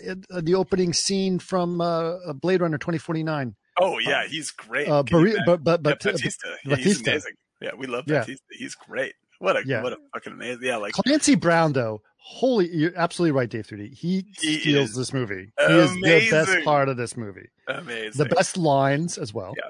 Uh, 0.07 0.41
the 0.41 0.55
opening 0.55 0.93
scene 0.93 1.39
from 1.39 1.81
uh, 1.81 2.33
Blade 2.33 2.61
Runner 2.61 2.77
twenty 2.77 2.97
forty 2.99 3.23
nine. 3.23 3.55
Oh 3.79 3.97
yeah, 3.99 4.25
he's 4.27 4.51
great. 4.51 4.87
Uh, 4.87 5.03
Can 5.03 5.17
you 5.19 5.23
Bari- 5.23 5.31
imagine? 5.31 5.45
but 5.45 5.63
but 5.63 5.83
but 5.83 6.03
yeah, 6.05 6.11
Batista. 6.13 6.47
Yeah, 6.65 6.75
he's 6.77 7.01
amazing. 7.01 7.33
Yeah, 7.61 7.71
we 7.77 7.87
love 7.87 8.05
Yeah. 8.07 8.19
Batista. 8.19 8.43
He's 8.51 8.75
great. 8.75 9.13
What 9.39 9.55
a 9.57 9.63
Yeah. 9.65 9.83
what 9.83 9.93
a 9.93 9.97
fucking 10.13 10.33
amazing. 10.33 10.63
Yeah, 10.63 10.77
like 10.77 10.93
Clancy 10.93 11.35
Brown 11.35 11.73
though. 11.73 12.01
Holy, 12.17 12.67
you're 12.75 12.91
absolutely 12.97 13.31
right, 13.31 13.49
Dave. 13.49 13.65
3D. 13.67 13.93
He, 13.93 14.25
He 14.41 14.59
steals 14.59 14.89
is 14.89 14.95
this 14.97 15.13
movie. 15.13 15.49
He 15.59 15.73
is 15.73 15.91
the 15.93 16.27
best 16.29 16.65
part 16.65 16.89
of 16.89 16.97
this 16.97 17.15
movie. 17.15 17.47
amazing. 17.69 18.11
The 18.21 18.25
best 18.35 18.57
lines 18.57 19.17
as 19.17 19.33
well. 19.33 19.53
Yeah. 19.55 19.69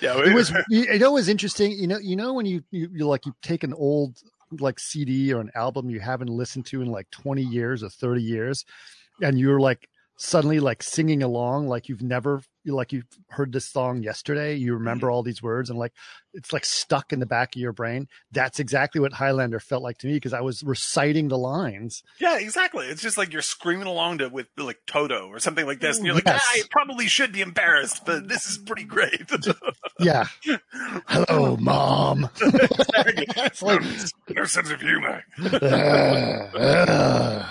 Yeah, 0.00 0.22
it 0.24 0.34
was. 0.34 0.52
You 0.70 0.98
know, 0.98 1.06
it 1.10 1.12
was 1.12 1.28
interesting. 1.28 1.72
You 1.72 1.86
know, 1.88 1.98
you 1.98 2.14
know 2.14 2.34
when 2.34 2.44
you 2.46 2.62
you, 2.70 2.90
you 2.92 3.08
like 3.08 3.24
you 3.26 3.34
take 3.42 3.64
an 3.64 3.72
old 3.72 4.18
like 4.60 4.78
CD 4.78 5.32
or 5.32 5.40
an 5.40 5.50
album 5.54 5.90
you 5.90 6.00
haven't 6.00 6.28
listened 6.28 6.66
to 6.66 6.82
in 6.82 6.88
like 6.88 7.10
20 7.10 7.42
years 7.42 7.82
or 7.82 7.88
30 7.88 8.22
years, 8.22 8.64
and 9.22 9.38
you're 9.38 9.60
like 9.60 9.88
suddenly 10.18 10.60
like 10.60 10.82
singing 10.82 11.22
along 11.22 11.68
like 11.68 11.88
you've 11.88 12.02
never 12.02 12.40
like 12.64 12.92
you've 12.92 13.06
heard 13.28 13.52
this 13.52 13.68
song 13.68 14.02
yesterday 14.02 14.54
you 14.54 14.74
remember 14.74 15.06
mm-hmm. 15.06 15.14
all 15.14 15.22
these 15.22 15.42
words 15.42 15.70
and 15.70 15.78
like 15.78 15.92
it's 16.32 16.52
like 16.52 16.64
stuck 16.64 17.12
in 17.12 17.20
the 17.20 17.26
back 17.26 17.54
of 17.54 17.60
your 17.60 17.72
brain. 17.72 18.08
That's 18.32 18.58
exactly 18.58 19.00
what 19.00 19.12
highlander 19.12 19.60
felt 19.60 19.82
like 19.82 19.98
to 19.98 20.06
me 20.06 20.14
because 20.14 20.32
i 20.32 20.40
was 20.40 20.62
reciting 20.62 21.28
the 21.28 21.38
lines. 21.38 22.02
Yeah 22.20 22.38
exactly. 22.38 22.86
It's 22.86 23.02
just 23.02 23.16
like 23.16 23.32
you're 23.32 23.42
screaming 23.42 23.86
along 23.86 24.18
to 24.18 24.28
with 24.28 24.46
like 24.56 24.78
toto 24.86 25.28
or 25.28 25.38
something 25.38 25.66
like 25.66 25.80
this 25.80 25.96
and 25.98 26.06
you're 26.06 26.14
like 26.14 26.26
yes. 26.26 26.42
ah, 26.44 26.58
i 26.58 26.62
probably 26.70 27.06
should 27.06 27.32
be 27.32 27.40
embarrassed 27.40 28.04
but 28.04 28.28
this 28.28 28.46
is 28.46 28.58
pretty 28.58 28.84
great. 28.84 29.30
Yeah. 30.00 30.26
Hello 31.06 31.56
mom. 31.56 32.30
It's 32.40 33.62
like 33.62 33.82
no 34.30 34.44
sense 34.44 34.70
of 34.70 34.80
humor. 34.80 35.24
Uh, 35.66 36.48
uh, 36.58 37.46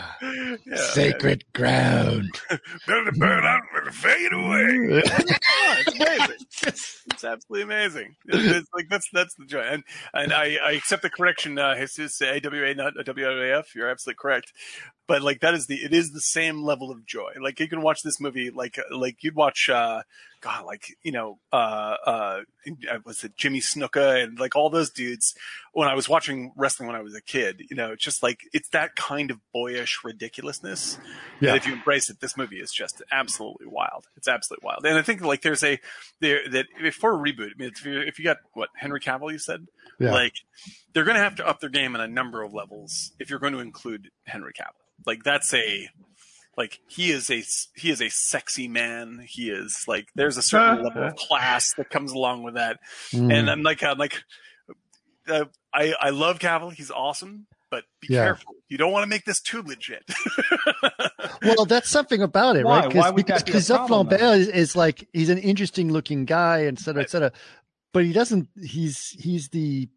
yeah, 0.65 0.75
sacred 0.75 1.43
man. 1.53 1.53
ground 1.53 2.41
better 2.87 3.05
to 3.05 3.11
burn 3.17 3.45
out 3.45 3.61
than 3.73 3.85
to 3.85 3.91
fade 3.91 4.33
away 4.33 5.01
it's 5.79 5.95
amazing. 5.95 6.37
It's 7.11 7.23
absolutely 7.23 7.63
amazing. 7.63 8.15
It's 8.25 8.67
like 8.73 8.89
that's 8.89 9.07
that's 9.13 9.35
the 9.35 9.45
joy, 9.45 9.61
and 9.61 9.83
and 10.13 10.33
I, 10.33 10.57
I 10.61 10.71
accept 10.71 11.03
the 11.03 11.09
correction. 11.09 11.57
Uh, 11.57 11.75
Jesus 11.75 12.19
AWA, 12.21 12.73
not 12.73 12.95
WAF. 12.95 13.75
You're 13.75 13.89
absolutely 13.89 14.17
correct. 14.19 14.51
But 15.07 15.21
like 15.21 15.41
that 15.41 15.53
is 15.53 15.67
the 15.67 15.75
it 15.75 15.93
is 15.93 16.11
the 16.11 16.19
same 16.19 16.63
level 16.63 16.91
of 16.91 17.05
joy. 17.05 17.33
Like 17.39 17.59
you 17.59 17.69
can 17.69 17.81
watch 17.81 18.01
this 18.01 18.19
movie 18.19 18.49
like 18.49 18.79
like 18.91 19.23
you'd 19.23 19.35
watch 19.35 19.69
uh 19.69 20.01
God 20.45 20.63
like 20.63 20.95
you 21.01 21.11
know 21.11 21.39
uh 21.51 21.95
uh 22.05 22.41
was 23.03 23.23
it 23.23 23.35
Jimmy 23.35 23.61
Snuka 23.61 24.23
and 24.23 24.39
like 24.39 24.55
all 24.55 24.69
those 24.69 24.91
dudes 24.91 25.33
when 25.73 25.87
I 25.87 25.95
was 25.95 26.07
watching 26.07 26.53
wrestling 26.55 26.85
when 26.85 26.95
I 26.95 27.01
was 27.01 27.15
a 27.15 27.21
kid. 27.21 27.63
You 27.67 27.75
know, 27.75 27.93
it's 27.93 28.03
just 28.03 28.21
like 28.21 28.41
it's 28.53 28.69
that 28.69 28.95
kind 28.95 29.31
of 29.31 29.39
boyish 29.51 30.01
ridiculousness. 30.03 30.99
Yeah. 31.41 31.51
That 31.51 31.57
if 31.57 31.67
you 31.67 31.73
embrace 31.73 32.11
it, 32.11 32.19
this 32.19 32.37
movie 32.37 32.57
is 32.57 32.71
just 32.71 33.01
absolutely 33.11 33.65
wild. 33.65 34.05
It's 34.17 34.27
absolutely 34.27 34.65
wild. 34.65 34.85
And 34.85 34.99
I 34.99 35.01
think 35.01 35.21
like 35.21 35.41
there's 35.41 35.63
a 35.63 35.79
there 36.19 36.47
that 36.51 36.67
for 36.93 37.13
a 37.13 37.17
reboot. 37.17 37.49
I 37.49 37.57
mean, 37.57 37.71
if 37.75 37.83
you, 37.83 37.99
if 38.01 38.19
you 38.19 38.25
got 38.25 38.37
what 38.53 38.69
Henry 38.75 38.99
Cavill, 38.99 39.31
you 39.31 39.39
said, 39.39 39.65
yeah. 39.99 40.11
like 40.11 40.35
they're 40.93 41.05
going 41.05 41.17
to 41.17 41.23
have 41.23 41.37
to 41.37 41.47
up 41.47 41.59
their 41.59 41.71
game 41.71 41.95
on 41.95 42.01
a 42.01 42.07
number 42.07 42.43
of 42.43 42.53
levels 42.53 43.13
if 43.19 43.31
you're 43.31 43.39
going 43.39 43.53
to 43.53 43.59
include 43.59 44.11
Henry 44.25 44.53
Cavill. 44.53 44.85
Like 45.07 45.23
that's 45.23 45.53
a 45.55 45.89
like 46.57 46.79
he 46.87 47.11
is 47.11 47.29
a 47.29 47.43
he 47.75 47.89
is 47.89 48.01
a 48.01 48.09
sexy 48.09 48.67
man. 48.67 49.25
He 49.27 49.49
is 49.49 49.85
like 49.87 50.09
there's 50.15 50.37
a 50.37 50.41
certain 50.41 50.83
level 50.83 51.03
of 51.03 51.15
class 51.27 51.73
that 51.73 51.89
comes 51.89 52.11
along 52.11 52.43
with 52.43 52.55
that. 52.55 52.79
Mm. 53.11 53.33
And 53.33 53.49
I'm 53.49 53.61
like 53.61 53.83
I'm 53.83 53.97
like 53.97 54.23
uh, 55.27 55.45
I 55.73 55.93
I 55.99 56.09
love 56.11 56.39
Cavill. 56.39 56.73
He's 56.73 56.91
awesome, 56.91 57.47
but 57.69 57.83
be 57.99 58.07
yeah. 58.13 58.23
careful. 58.23 58.55
You 58.69 58.77
don't 58.77 58.91
want 58.91 59.03
to 59.03 59.07
make 59.07 59.25
this 59.25 59.41
too 59.41 59.61
legit. 59.61 60.03
well, 61.43 61.65
that's 61.65 61.89
something 61.89 62.21
about 62.21 62.55
it, 62.55 62.65
Why? 62.65 62.85
right? 62.85 62.95
Why 62.95 63.11
because 63.11 63.43
because 63.43 63.69
Lambert 63.69 64.21
is, 64.21 64.47
is 64.47 64.75
like 64.75 65.07
he's 65.13 65.29
an 65.29 65.37
interesting 65.37 65.91
looking 65.91 66.25
guy, 66.25 66.65
et 66.65 66.79
cetera, 66.79 67.03
et 67.03 67.09
cetera. 67.09 67.31
But 67.93 68.05
he 68.05 68.13
doesn't. 68.13 68.49
He's 68.61 69.09
he's 69.19 69.49
the 69.49 69.89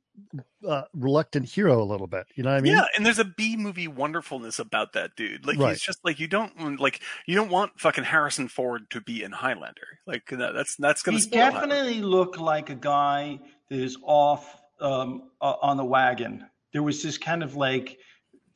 uh, 0.66 0.82
reluctant 0.94 1.46
hero 1.46 1.82
a 1.82 1.84
little 1.84 2.06
bit. 2.06 2.26
You 2.34 2.42
know 2.42 2.50
what 2.50 2.58
I 2.58 2.60
mean? 2.60 2.72
Yeah, 2.72 2.84
and 2.96 3.04
there's 3.04 3.18
a 3.18 3.24
B 3.24 3.56
movie 3.56 3.88
wonderfulness 3.88 4.58
about 4.58 4.92
that 4.94 5.16
dude. 5.16 5.46
Like 5.46 5.58
right. 5.58 5.70
he's 5.70 5.80
just 5.80 6.04
like 6.04 6.20
you 6.20 6.28
don't 6.28 6.80
like 6.80 7.00
you 7.26 7.34
don't 7.34 7.50
want 7.50 7.78
fucking 7.78 8.04
Harrison 8.04 8.48
Ford 8.48 8.90
to 8.90 9.00
be 9.00 9.22
in 9.22 9.32
Highlander. 9.32 9.98
Like 10.06 10.28
that's 10.30 10.76
that's 10.76 11.02
gonna. 11.02 11.18
He 11.18 11.26
definitely 11.26 12.00
look 12.00 12.38
like 12.38 12.70
a 12.70 12.74
guy 12.74 13.40
that 13.70 13.78
is 13.78 13.96
off 14.02 14.60
um, 14.80 15.30
uh, 15.40 15.54
on 15.62 15.76
the 15.76 15.84
wagon. 15.84 16.46
There 16.72 16.82
was 16.82 17.02
this 17.02 17.18
kind 17.18 17.42
of 17.42 17.56
like 17.56 17.98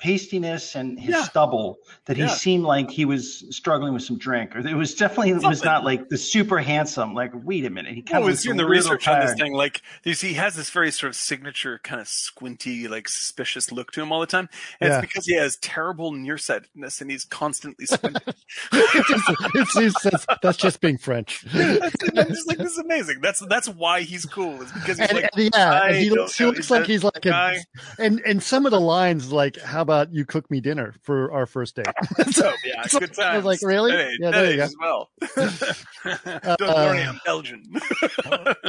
pastiness 0.03 0.75
and 0.75 0.99
his 0.99 1.15
yeah. 1.15 1.23
stubble 1.23 1.79
that 2.07 2.17
he 2.17 2.25
yeah. 2.25 2.29
seemed 2.29 2.65
like 2.65 2.91
he 2.91 3.05
was 3.05 3.45
struggling 3.55 3.95
with 3.95 4.03
some 4.03 4.19
drink, 4.19 4.57
or 4.57 4.59
it 4.59 4.75
was 4.75 4.95
definitely 4.97 5.31
it 5.31 5.43
was 5.45 5.63
not 5.63 5.85
like 5.85 6.09
the 6.09 6.19
super 6.19 6.59
handsome. 6.59 7.15
Like, 7.15 7.31
wait 7.45 7.65
a 7.65 7.71
minute, 7.71 7.95
he 7.95 8.03
kind 8.03 8.25
of 8.25 8.29
was 8.29 8.43
doing 8.43 8.57
the 8.57 8.67
research 8.67 9.07
on 9.07 9.21
this 9.21 9.35
thing. 9.35 9.53
Like, 9.53 9.81
you 10.03 10.15
see, 10.15 10.29
he 10.29 10.35
has 10.35 10.57
this 10.57 10.71
very 10.71 10.91
sort 10.91 11.11
of 11.11 11.17
signature 11.17 11.79
kind 11.85 12.01
of 12.01 12.09
squinty, 12.09 12.89
like 12.89 13.09
suspicious 13.09 13.71
look 13.71 13.93
to 13.93 14.03
him 14.03 14.11
all 14.11 14.19
the 14.19 14.27
time, 14.27 14.49
and 14.81 14.91
yeah. 14.91 14.99
it's 14.99 15.07
because 15.07 15.25
he 15.25 15.37
has 15.37 15.57
terrible 15.59 16.11
nearsightedness 16.11 17.01
and 17.01 17.09
he's 17.09 17.25
constantly 17.25 17.87
squinting. 17.87 18.23
it's, 18.73 19.77
it's, 19.77 20.07
it's, 20.07 20.27
that's 20.43 20.59
just 20.59 20.81
being 20.81 20.99
French. 20.99 21.43
that's, 21.53 22.29
just 22.29 22.49
like 22.49 22.59
this 22.59 22.73
is 22.73 22.79
amazing. 22.79 23.21
That's 23.21 23.39
that's 23.47 23.69
why 23.69 24.01
he's 24.01 24.27
cool. 24.27 24.61
Is 24.63 24.73
because 24.73 24.99
he's 24.99 25.09
and, 25.09 25.19
like, 25.19 25.31
yeah, 25.55 25.93
he 25.93 26.11
looks, 26.11 26.37
he 26.37 26.45
looks 26.45 26.73
like 26.73 26.87
he's 26.87 27.05
like 27.05 27.25
a, 27.25 27.55
and 28.01 28.21
and 28.27 28.43
some 28.43 28.67
of 28.67 28.73
the 28.73 28.81
lines 28.81 29.31
like 29.31 29.61
how 29.61 29.83
about 29.83 29.92
about 29.93 30.15
you 30.15 30.25
cook 30.25 30.51
me 30.51 30.61
dinner 30.61 30.95
for 31.03 31.31
our 31.33 31.47
first 31.47 31.77
date? 31.77 31.87
so, 32.31 32.49
oh, 32.51 32.55
yeah, 32.65 32.83
so 32.87 33.01
good 33.01 33.13
times. 33.13 33.19
I 33.19 33.37
was 33.37 33.45
like, 33.45 33.63
really? 33.63 33.93
Hey, 33.93 34.17
yeah, 34.19 34.31
there 34.31 34.51
you 34.51 34.57
go. 34.57 34.63
As 34.63 34.77
well. 34.81 35.11
Don't 36.59 36.63
uh, 36.63 36.75
worry, 36.75 37.03
I'm 37.03 37.21
Belgian. 37.25 37.65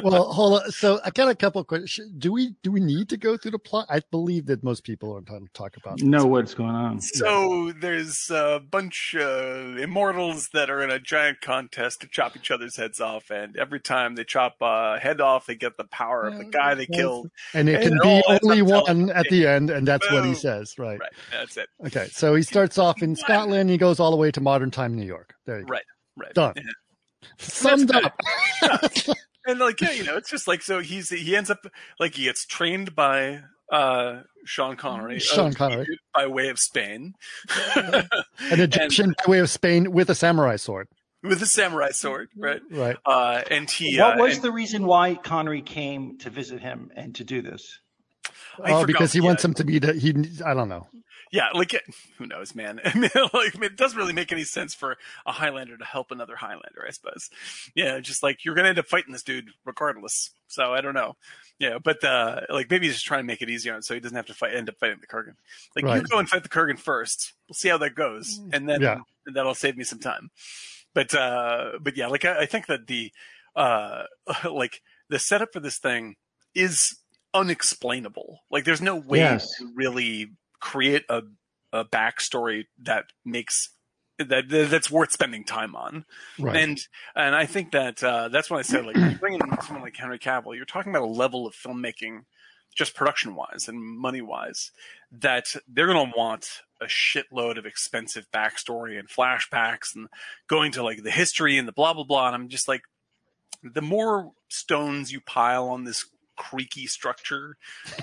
well, 0.03 0.31
hold 0.31 0.61
on. 0.61 0.71
So 0.71 0.99
I 1.03 1.09
got 1.11 1.29
a 1.29 1.35
couple 1.35 1.61
of 1.61 1.67
questions. 1.67 2.11
Do 2.17 2.31
we 2.31 2.55
do 2.61 2.71
we 2.71 2.79
need 2.79 3.09
to 3.09 3.17
go 3.17 3.37
through 3.37 3.51
the 3.51 3.59
plot? 3.59 3.87
I 3.89 4.01
believe 4.11 4.45
that 4.47 4.63
most 4.63 4.83
people 4.83 5.13
are 5.13 5.19
entitled 5.19 5.47
to 5.47 5.53
talk 5.53 5.77
about. 5.77 6.01
Know 6.01 6.25
what's 6.25 6.53
going 6.53 6.75
on. 6.75 7.01
So 7.01 7.67
yeah. 7.67 7.73
there's 7.79 8.29
a 8.29 8.59
bunch 8.59 9.15
of 9.15 9.77
immortals 9.77 10.49
that 10.53 10.69
are 10.69 10.81
in 10.81 10.89
a 10.89 10.99
giant 10.99 11.41
contest 11.41 12.01
to 12.01 12.07
chop 12.07 12.35
each 12.35 12.51
other's 12.51 12.75
heads 12.75 12.99
off, 12.99 13.29
and 13.29 13.55
every 13.57 13.79
time 13.79 14.15
they 14.15 14.23
chop 14.23 14.57
a 14.61 14.99
head 14.99 15.21
off, 15.21 15.45
they 15.45 15.55
get 15.55 15.77
the 15.77 15.85
power 15.85 16.27
of 16.27 16.37
the 16.37 16.45
guy 16.45 16.75
they 16.75 16.85
killed. 16.85 17.29
And 17.53 17.69
it 17.69 17.83
and 17.83 17.99
can 17.99 18.21
be 18.21 18.23
only 18.41 18.61
one 18.61 19.09
at 19.11 19.25
the 19.29 19.47
end, 19.47 19.69
and 19.69 19.87
that's 19.87 20.05
Boom. 20.07 20.15
what 20.15 20.25
he 20.25 20.35
says, 20.35 20.77
right? 20.77 20.99
Right. 20.99 21.12
That's 21.31 21.57
it. 21.57 21.69
Okay, 21.85 22.07
so 22.11 22.35
he 22.35 22.43
starts 22.43 22.77
off 22.77 23.01
in 23.01 23.15
Scotland. 23.15 23.69
He 23.69 23.77
goes 23.77 23.99
all 23.99 24.11
the 24.11 24.17
way 24.17 24.31
to 24.31 24.41
modern 24.41 24.71
time 24.71 24.95
New 24.95 25.05
York. 25.05 25.35
There 25.45 25.59
you 25.59 25.65
go. 25.65 25.71
Right. 25.71 25.83
Right. 26.15 26.33
Done. 26.33 26.53
Yeah. 26.57 26.63
Summed 27.37 27.91
up. 27.91 28.19
and 29.45 29.59
like 29.59 29.81
yeah, 29.81 29.91
you 29.91 30.03
know, 30.03 30.17
it's 30.17 30.29
just 30.29 30.47
like 30.47 30.61
so 30.61 30.79
he's 30.79 31.09
he 31.09 31.35
ends 31.35 31.49
up 31.49 31.65
like 31.99 32.15
he 32.15 32.25
gets 32.25 32.45
trained 32.45 32.95
by 32.95 33.41
uh 33.71 34.21
Sean 34.45 34.75
Connery. 34.75 35.19
Sean 35.19 35.51
uh, 35.51 35.55
Connery 35.55 35.99
by 36.13 36.27
way 36.27 36.49
of 36.49 36.59
Spain. 36.59 37.13
An 37.75 38.05
Egyptian 38.51 39.05
and, 39.05 39.15
by 39.25 39.31
way 39.31 39.39
of 39.39 39.49
Spain 39.49 39.91
with 39.91 40.09
a 40.09 40.15
samurai 40.15 40.57
sword. 40.57 40.87
With 41.23 41.41
a 41.41 41.45
samurai 41.45 41.91
sword, 41.91 42.29
right? 42.37 42.61
Right. 42.69 42.97
Uh, 43.05 43.41
and 43.49 43.69
he. 43.71 43.97
What 43.97 44.19
uh, 44.19 44.21
was 44.21 44.35
and, 44.35 44.43
the 44.43 44.51
reason 44.51 44.85
why 44.85 45.15
Connery 45.15 45.61
came 45.61 46.17
to 46.19 46.29
visit 46.29 46.59
him 46.59 46.91
and 46.95 47.15
to 47.15 47.23
do 47.23 47.41
this? 47.41 47.79
Oh, 48.59 48.85
because 48.85 49.13
he 49.13 49.19
yeah. 49.19 49.25
wants 49.25 49.43
him 49.43 49.53
to 49.55 49.63
be 49.63 49.79
the 49.79 49.93
he. 49.93 50.13
I 50.45 50.53
don't 50.53 50.69
know. 50.69 50.87
Yeah, 51.33 51.49
like 51.55 51.73
who 52.19 52.27
knows, 52.27 52.53
man. 52.53 52.79
I 52.85 52.95
mean, 52.95 53.09
like 53.33 53.59
it 53.59 53.75
doesn't 53.75 53.97
really 53.97 54.13
make 54.13 54.31
any 54.31 54.43
sense 54.43 54.75
for 54.75 54.97
a 55.25 55.31
Highlander 55.31 55.75
to 55.77 55.83
help 55.83 56.11
another 56.11 56.35
Highlander, 56.35 56.85
I 56.87 56.91
suppose. 56.91 57.31
Yeah, 57.73 57.99
just 57.99 58.21
like 58.21 58.45
you're 58.45 58.53
gonna 58.53 58.69
end 58.69 58.77
up 58.77 58.85
fighting 58.85 59.13
this 59.13 59.23
dude 59.23 59.49
regardless. 59.65 60.29
So 60.47 60.73
I 60.73 60.81
don't 60.81 60.93
know. 60.93 61.15
Yeah, 61.57 61.79
but 61.83 62.03
uh, 62.03 62.41
like 62.49 62.69
maybe 62.69 62.85
he's 62.85 62.95
just 62.95 63.07
trying 63.07 63.21
to 63.21 63.27
make 63.27 63.41
it 63.41 63.49
easier, 63.49 63.81
so 63.81 63.95
he 63.95 63.99
doesn't 63.99 64.15
have 64.15 64.27
to 64.27 64.35
fight, 64.35 64.53
end 64.53 64.69
up 64.69 64.77
fighting 64.77 64.99
the 65.01 65.07
Kurgan. 65.07 65.33
Like 65.75 65.85
right. 65.85 66.01
you 66.01 66.07
go 66.07 66.19
and 66.19 66.29
fight 66.29 66.43
the 66.43 66.49
Kurgan 66.49 66.77
first. 66.77 67.33
We'll 67.49 67.55
see 67.55 67.69
how 67.69 67.79
that 67.79 67.95
goes, 67.95 68.39
mm. 68.39 68.53
and 68.53 68.69
then 68.69 68.81
yeah. 68.81 68.99
that'll 69.33 69.55
save 69.55 69.75
me 69.75 69.85
some 69.85 69.99
time. 69.99 70.29
But 70.93 71.15
uh, 71.15 71.79
but 71.81 71.97
yeah, 71.97 72.07
like 72.07 72.25
I, 72.25 72.41
I 72.41 72.45
think 72.45 72.67
that 72.67 72.85
the 72.85 73.11
uh, 73.55 74.03
like 74.51 74.81
the 75.09 75.17
setup 75.17 75.53
for 75.53 75.59
this 75.59 75.79
thing 75.79 76.15
is 76.53 76.99
unexplainable. 77.33 78.41
Like 78.49 78.65
there's 78.65 78.81
no 78.81 78.95
way 78.95 79.19
yes. 79.19 79.57
to 79.57 79.71
really 79.75 80.31
create 80.59 81.03
a, 81.09 81.23
a 81.71 81.85
backstory 81.85 82.65
that 82.81 83.05
makes 83.25 83.69
that 84.19 84.45
that's 84.47 84.91
worth 84.91 85.11
spending 85.11 85.43
time 85.43 85.75
on. 85.75 86.05
Right. 86.39 86.55
And 86.55 86.79
and 87.15 87.35
I 87.35 87.45
think 87.45 87.71
that 87.71 88.03
uh, 88.03 88.29
that's 88.29 88.49
when 88.49 88.59
I 88.59 88.63
said 88.63 88.85
like 88.85 88.95
you 88.97 89.17
bring 89.19 89.33
in 89.35 89.41
someone 89.61 89.83
like 89.83 89.95
Henry 89.95 90.19
Cavill, 90.19 90.55
you're 90.55 90.65
talking 90.65 90.91
about 90.91 91.07
a 91.07 91.11
level 91.11 91.47
of 91.47 91.53
filmmaking, 91.53 92.21
just 92.75 92.95
production 92.95 93.35
wise 93.35 93.67
and 93.67 93.81
money 93.81 94.21
wise, 94.21 94.71
that 95.11 95.47
they're 95.67 95.87
going 95.87 96.11
to 96.11 96.17
want 96.17 96.61
a 96.81 96.85
shitload 96.85 97.57
of 97.57 97.65
expensive 97.65 98.27
backstory 98.33 98.99
and 98.99 99.09
flashbacks 99.09 99.95
and 99.95 100.07
going 100.47 100.71
to 100.73 100.83
like 100.83 101.03
the 101.03 101.11
history 101.11 101.57
and 101.57 101.67
the 101.67 101.73
blah 101.73 101.93
blah 101.93 102.03
blah. 102.03 102.27
And 102.27 102.35
I'm 102.35 102.49
just 102.49 102.67
like, 102.67 102.81
the 103.63 103.81
more 103.81 104.31
stones 104.49 105.11
you 105.11 105.21
pile 105.21 105.69
on 105.69 105.85
this 105.85 106.05
creaky 106.35 106.87
structure, 106.87 107.57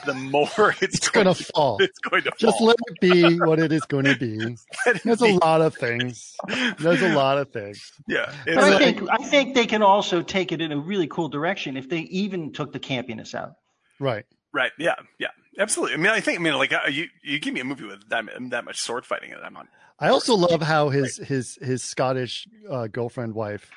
the 0.04 0.14
more 0.14 0.48
it's, 0.80 0.96
it's 0.96 1.08
going, 1.08 1.26
to 1.26 1.34
fall. 1.34 1.78
It's 1.80 1.98
going 1.98 2.22
to 2.22 2.32
Just 2.38 2.58
fall. 2.58 2.66
let 2.68 2.76
it 2.88 3.00
be 3.00 3.38
what 3.38 3.58
it 3.58 3.72
is 3.72 3.82
going 3.82 4.04
to 4.04 4.16
be. 4.16 4.56
There's 5.04 5.20
be. 5.20 5.30
a 5.30 5.34
lot 5.34 5.60
of 5.60 5.74
things. 5.74 6.34
There's 6.78 7.02
a 7.02 7.14
lot 7.14 7.38
of 7.38 7.50
things. 7.52 7.92
Yeah. 8.08 8.32
But 8.44 8.58
I 8.58 8.78
think 8.78 9.02
I 9.10 9.18
think 9.18 9.54
they 9.54 9.66
can 9.66 9.82
also 9.82 10.22
take 10.22 10.52
it 10.52 10.60
in 10.60 10.72
a 10.72 10.78
really 10.78 11.06
cool 11.06 11.28
direction 11.28 11.76
if 11.76 11.88
they 11.88 12.00
even 12.00 12.52
took 12.52 12.72
the 12.72 12.80
campiness 12.80 13.34
out. 13.34 13.54
Right. 13.98 14.24
Right. 14.52 14.72
Yeah. 14.78 14.96
Yeah. 15.18 15.28
Absolutely. 15.58 15.94
I 15.94 15.96
mean, 15.98 16.12
I 16.12 16.20
think. 16.20 16.38
I 16.38 16.42
mean, 16.42 16.54
like 16.54 16.72
uh, 16.72 16.88
you, 16.88 17.08
you 17.22 17.38
give 17.38 17.52
me 17.52 17.60
a 17.60 17.64
movie 17.64 17.84
with 17.84 18.08
that 18.08 18.24
that 18.50 18.64
much 18.64 18.78
sword 18.78 19.04
fighting 19.04 19.30
in 19.30 19.36
it. 19.36 19.42
I'm 19.44 19.56
on. 19.56 19.68
I 19.98 20.08
also 20.08 20.34
love 20.34 20.62
how 20.62 20.88
his 20.88 21.18
his 21.18 21.58
his 21.60 21.82
Scottish 21.82 22.48
uh, 22.70 22.86
girlfriend 22.86 23.34
wife 23.34 23.70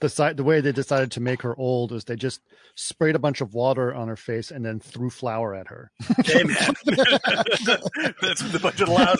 the 0.00 0.08
side 0.08 0.36
the 0.36 0.44
way 0.44 0.60
they 0.60 0.72
decided 0.72 1.10
to 1.12 1.20
make 1.20 1.42
her 1.42 1.56
old 1.58 1.92
is 1.92 2.04
they 2.04 2.16
just 2.16 2.40
sprayed 2.74 3.14
a 3.14 3.18
bunch 3.18 3.40
of 3.40 3.54
water 3.54 3.94
on 3.94 4.08
her 4.08 4.16
face 4.16 4.50
and 4.50 4.64
then 4.64 4.80
threw 4.80 5.10
flour 5.10 5.54
at 5.54 5.68
her. 5.68 5.90
Hey 6.24 6.44
man, 6.44 6.56
that's 6.84 8.42
what 8.42 8.52
the 8.52 8.60
budget 8.62 8.88
allows 8.88 9.18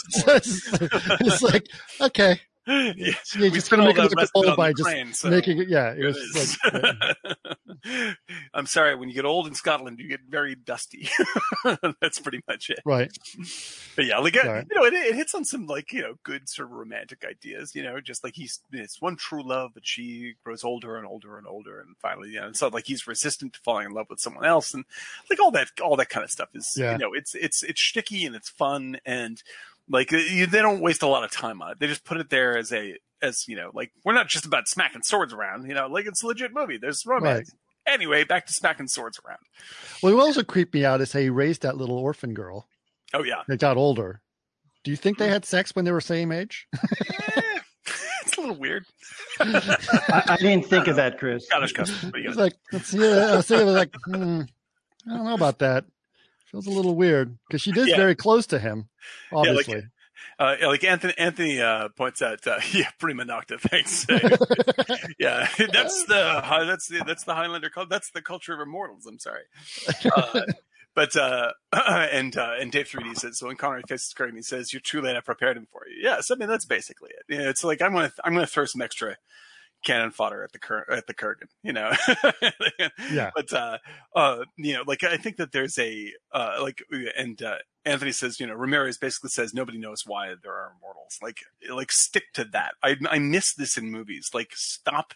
it's 1.20 1.42
like 1.42 1.66
okay, 2.00 2.40
Yeah. 2.68 3.12
you're 3.36 3.50
just 3.50 3.70
gonna 3.70 3.84
make 3.84 3.96
it 3.98 4.14
look 4.14 4.30
old 4.34 4.56
by 4.56 4.72
just 4.72 5.20
so 5.20 5.30
making 5.30 5.58
it. 5.58 5.68
Yeah, 5.68 5.92
it 5.92 6.00
it 6.00 6.06
was 6.06 6.58
like 6.64 8.16
I'm 8.54 8.66
sorry. 8.66 8.94
When 8.94 9.08
you 9.08 9.14
get 9.14 9.24
old 9.24 9.46
in 9.46 9.54
Scotland, 9.54 9.98
you 9.98 10.08
get 10.08 10.20
very 10.28 10.54
dusty. 10.54 11.08
That's 12.00 12.18
pretty 12.18 12.42
much 12.46 12.70
it. 12.70 12.80
right. 12.84 13.10
But 13.96 14.04
yeah, 14.04 14.18
like 14.18 14.36
uh, 14.36 14.42
Sorry. 14.42 14.66
you 14.70 14.76
know, 14.76 14.84
it, 14.84 14.92
it 14.94 15.14
hits 15.14 15.34
on 15.34 15.44
some 15.44 15.66
like 15.66 15.92
you 15.92 16.02
know 16.02 16.14
good 16.24 16.48
sort 16.48 16.68
of 16.70 16.72
romantic 16.76 17.24
ideas. 17.24 17.74
You 17.74 17.82
know, 17.82 18.00
just 18.00 18.22
like 18.22 18.34
he's 18.34 18.60
it's 18.72 19.00
one 19.00 19.16
true 19.16 19.42
love, 19.42 19.70
but 19.74 19.86
she 19.86 20.34
grows 20.44 20.64
older 20.64 20.96
and 20.96 21.06
older 21.06 21.38
and 21.38 21.46
older, 21.46 21.80
and 21.80 21.96
finally, 21.98 22.30
you 22.30 22.40
know, 22.40 22.48
it's 22.48 22.60
not 22.62 22.74
like 22.74 22.86
he's 22.86 23.06
resistant 23.06 23.54
to 23.54 23.60
falling 23.60 23.86
in 23.86 23.92
love 23.92 24.06
with 24.10 24.20
someone 24.20 24.44
else, 24.44 24.74
and 24.74 24.84
like 25.30 25.40
all 25.40 25.50
that 25.52 25.68
all 25.82 25.96
that 25.96 26.10
kind 26.10 26.24
of 26.24 26.30
stuff 26.30 26.48
is 26.54 26.76
Yeah. 26.78 26.92
you 26.92 26.98
know 26.98 27.12
it's 27.14 27.34
it's 27.34 27.62
it's 27.62 27.80
sticky 27.80 28.26
and 28.26 28.36
it's 28.36 28.50
fun 28.50 28.98
and 29.06 29.42
like 29.90 30.10
you, 30.12 30.46
they 30.46 30.62
don't 30.62 30.80
waste 30.80 31.02
a 31.02 31.08
lot 31.08 31.24
of 31.24 31.30
time 31.30 31.62
on 31.62 31.72
it. 31.72 31.78
They 31.80 31.86
just 31.86 32.04
put 32.04 32.18
it 32.18 32.30
there 32.30 32.56
as 32.56 32.72
a 32.72 32.96
as 33.20 33.48
you 33.48 33.56
know 33.56 33.70
like 33.74 33.90
we're 34.04 34.12
not 34.12 34.28
just 34.28 34.46
about 34.46 34.68
smacking 34.68 35.02
swords 35.02 35.32
around. 35.32 35.68
You 35.68 35.74
know, 35.74 35.86
like 35.88 36.06
it's 36.06 36.22
a 36.22 36.26
legit 36.26 36.52
movie. 36.54 36.78
There's 36.78 37.04
romance. 37.06 37.52
Anyway, 37.86 38.24
back 38.24 38.46
to 38.46 38.52
smacking 38.52 38.88
swords 38.88 39.18
around. 39.26 39.38
Well, 40.02 40.14
what 40.14 40.26
also 40.26 40.42
creeped 40.42 40.74
me 40.74 40.84
out 40.84 41.00
is 41.00 41.12
how 41.12 41.20
he 41.20 41.30
raised 41.30 41.62
that 41.62 41.78
little 41.78 41.96
orphan 41.96 42.34
girl 42.34 42.68
Oh 43.14 43.22
yeah, 43.22 43.42
they 43.48 43.56
got 43.56 43.76
older. 43.76 44.20
Do 44.84 44.90
you 44.90 44.96
think 44.96 45.18
they 45.18 45.28
had 45.28 45.44
sex 45.44 45.74
when 45.74 45.84
they 45.84 45.92
were 45.92 46.00
same 46.00 46.32
age? 46.32 46.68
Eh, 47.40 47.60
it's 48.26 48.36
a 48.36 48.40
little 48.40 48.56
weird. 48.56 48.84
I, 49.40 50.22
I 50.26 50.36
didn't 50.36 50.66
think 50.66 50.86
of 50.86 50.96
that, 50.96 51.18
Chris. 51.18 51.46
Scottish 51.46 51.72
custom. 51.72 52.10
What 52.10 52.16
are 52.16 52.18
you 52.18 52.28
It's 52.28 52.38
like, 52.38 52.54
let's 52.72 52.88
see, 52.88 52.98
uh, 52.98 53.36
was 53.36 53.50
like, 53.50 53.94
hmm, 54.04 54.42
I 55.06 55.16
don't 55.16 55.24
know 55.24 55.34
about 55.34 55.60
that. 55.60 55.84
Feels 56.50 56.66
a 56.66 56.70
little 56.70 56.94
weird 56.96 57.38
because 57.46 57.60
she 57.62 57.70
is 57.72 57.88
Yeah. 57.88 57.96
very 57.96 58.14
close 58.14 58.46
to 58.48 58.58
him, 58.58 58.88
obviously. 59.32 59.84
Uh, 60.38 60.56
yeah, 60.60 60.66
like 60.68 60.82
Anthony, 60.84 61.14
Anthony 61.18 61.60
uh, 61.60 61.88
points 61.96 62.22
out, 62.22 62.44
uh, 62.46 62.58
yeah, 62.72 62.88
prima 62.98 63.24
nocte. 63.24 63.60
Thanks. 63.60 64.06
yeah, 65.18 65.48
that's 65.72 66.04
the 66.04 66.42
that's 66.66 66.88
the 66.88 67.02
that's 67.06 67.24
the 67.24 67.34
Highlander 67.34 67.70
cult. 67.70 67.88
That's 67.88 68.10
the 68.10 68.22
culture 68.22 68.52
of 68.54 68.60
immortals. 68.60 69.06
I'm 69.06 69.18
sorry, 69.18 69.42
uh, 70.16 70.40
but 70.94 71.14
uh, 71.16 71.52
and 71.72 72.36
uh, 72.36 72.54
and 72.60 72.70
Dave 72.72 72.88
3D 72.88 73.16
says 73.16 73.38
so. 73.38 73.46
When 73.46 73.56
Connery 73.56 73.82
faces 73.88 74.12
Kurgan, 74.16 74.36
he 74.36 74.42
says, 74.42 74.72
"You're 74.72 74.80
too 74.80 75.00
late. 75.00 75.16
I 75.16 75.20
prepared 75.20 75.56
him 75.56 75.66
for 75.70 75.82
you." 75.88 75.96
Yes, 76.02 76.30
I 76.30 76.36
mean 76.36 76.48
that's 76.48 76.66
basically 76.66 77.10
it. 77.10 77.34
You 77.34 77.38
know, 77.42 77.48
it's 77.48 77.62
like 77.64 77.82
I'm 77.82 77.92
gonna 77.92 78.12
I'm 78.24 78.32
gonna 78.34 78.46
throw 78.46 78.64
some 78.64 78.80
extra 78.82 79.16
cannon 79.84 80.10
fodder 80.10 80.42
at 80.42 80.52
the 80.52 80.58
cur- 80.58 80.86
at 80.90 81.06
the 81.06 81.14
Kurgan. 81.14 81.48
You 81.62 81.72
know, 81.72 81.92
Yeah. 83.12 83.30
But 83.34 83.52
uh, 83.52 83.78
uh, 84.14 84.44
you 84.56 84.74
know, 84.74 84.82
like 84.86 85.04
I 85.04 85.16
think 85.16 85.36
that 85.36 85.52
there's 85.52 85.78
a 85.78 86.12
uh, 86.32 86.58
like, 86.60 86.82
and 87.16 87.40
uh, 87.42 87.56
Anthony 87.84 88.12
says, 88.12 88.40
you 88.40 88.46
know, 88.46 88.54
Ramirez 88.54 88.98
basically 88.98 89.30
says 89.30 89.54
nobody 89.54 89.78
knows 89.78 90.04
why 90.06 90.34
there 90.42 90.52
are 90.52 90.72
immortals. 90.76 91.18
Like, 91.22 91.38
like 91.70 91.92
stick 91.92 92.24
to 92.34 92.44
that. 92.52 92.74
I 92.82 92.96
I 93.10 93.18
miss 93.18 93.54
this 93.54 93.76
in 93.76 93.90
movies. 93.90 94.30
Like, 94.34 94.50
stop 94.54 95.14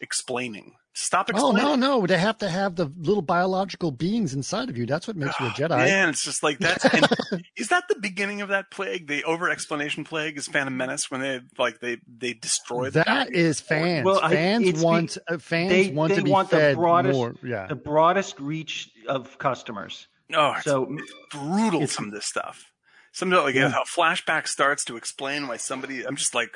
explaining. 0.00 0.74
Stop 0.94 1.30
explaining. 1.30 1.62
Oh 1.64 1.76
no, 1.76 2.00
no! 2.00 2.06
They 2.08 2.18
have 2.18 2.38
to 2.38 2.48
have 2.48 2.74
the 2.74 2.86
little 2.98 3.22
biological 3.22 3.92
beings 3.92 4.34
inside 4.34 4.68
of 4.68 4.76
you. 4.76 4.84
That's 4.84 5.06
what 5.06 5.16
makes 5.16 5.38
you 5.38 5.46
a 5.46 5.50
Jedi. 5.50 5.68
Man, 5.76 6.08
it's 6.08 6.24
just 6.24 6.42
like 6.42 6.58
that's. 6.58 6.84
And 6.86 7.06
is 7.56 7.68
that 7.68 7.84
the 7.88 7.94
beginning 8.00 8.40
of 8.40 8.48
that 8.48 8.72
plague? 8.72 9.06
The 9.06 9.22
over 9.22 9.48
explanation 9.48 10.02
plague 10.02 10.36
is 10.38 10.48
Phantom 10.48 10.76
Menace 10.76 11.08
when 11.08 11.20
they 11.20 11.40
like 11.56 11.78
they 11.78 11.98
they 12.08 12.32
destroy 12.32 12.90
the 12.90 13.04
That 13.04 13.32
is 13.32 13.60
fans. 13.60 14.04
Well, 14.06 14.18
I- 14.20 14.30
fans 14.32 14.72
be- 14.72 14.80
want 14.84 15.18
uh, 15.28 15.38
fans 15.38 15.68
they- 15.70 15.90
want 15.92 16.10
they 16.10 16.16
to 16.16 16.22
be 16.24 16.30
want 16.32 16.50
the 16.50 16.56
fed 16.56 16.76
broadest- 16.76 17.14
more. 17.16 17.34
Yeah, 17.44 17.68
The 17.68 17.76
broadest 17.76 18.40
reach 18.40 18.90
of 19.06 19.38
customers. 19.38 20.08
Oh, 20.34 20.54
it's 20.56 20.64
So 20.64 20.86
brutal. 21.30 21.82
it's- 21.82 21.92
Some 21.92 22.06
of 22.06 22.12
this 22.12 22.26
stuff. 22.26 22.72
Some 23.12 23.32
of 23.32 23.38
it, 23.38 23.42
like 23.42 23.54
Yeah. 23.54 23.68
how 23.70 23.84
flashback 23.84 24.48
starts 24.48 24.84
to 24.86 24.96
explain 24.96 25.46
why 25.46 25.58
somebody. 25.58 26.04
I'm 26.04 26.16
just 26.16 26.34
like, 26.34 26.50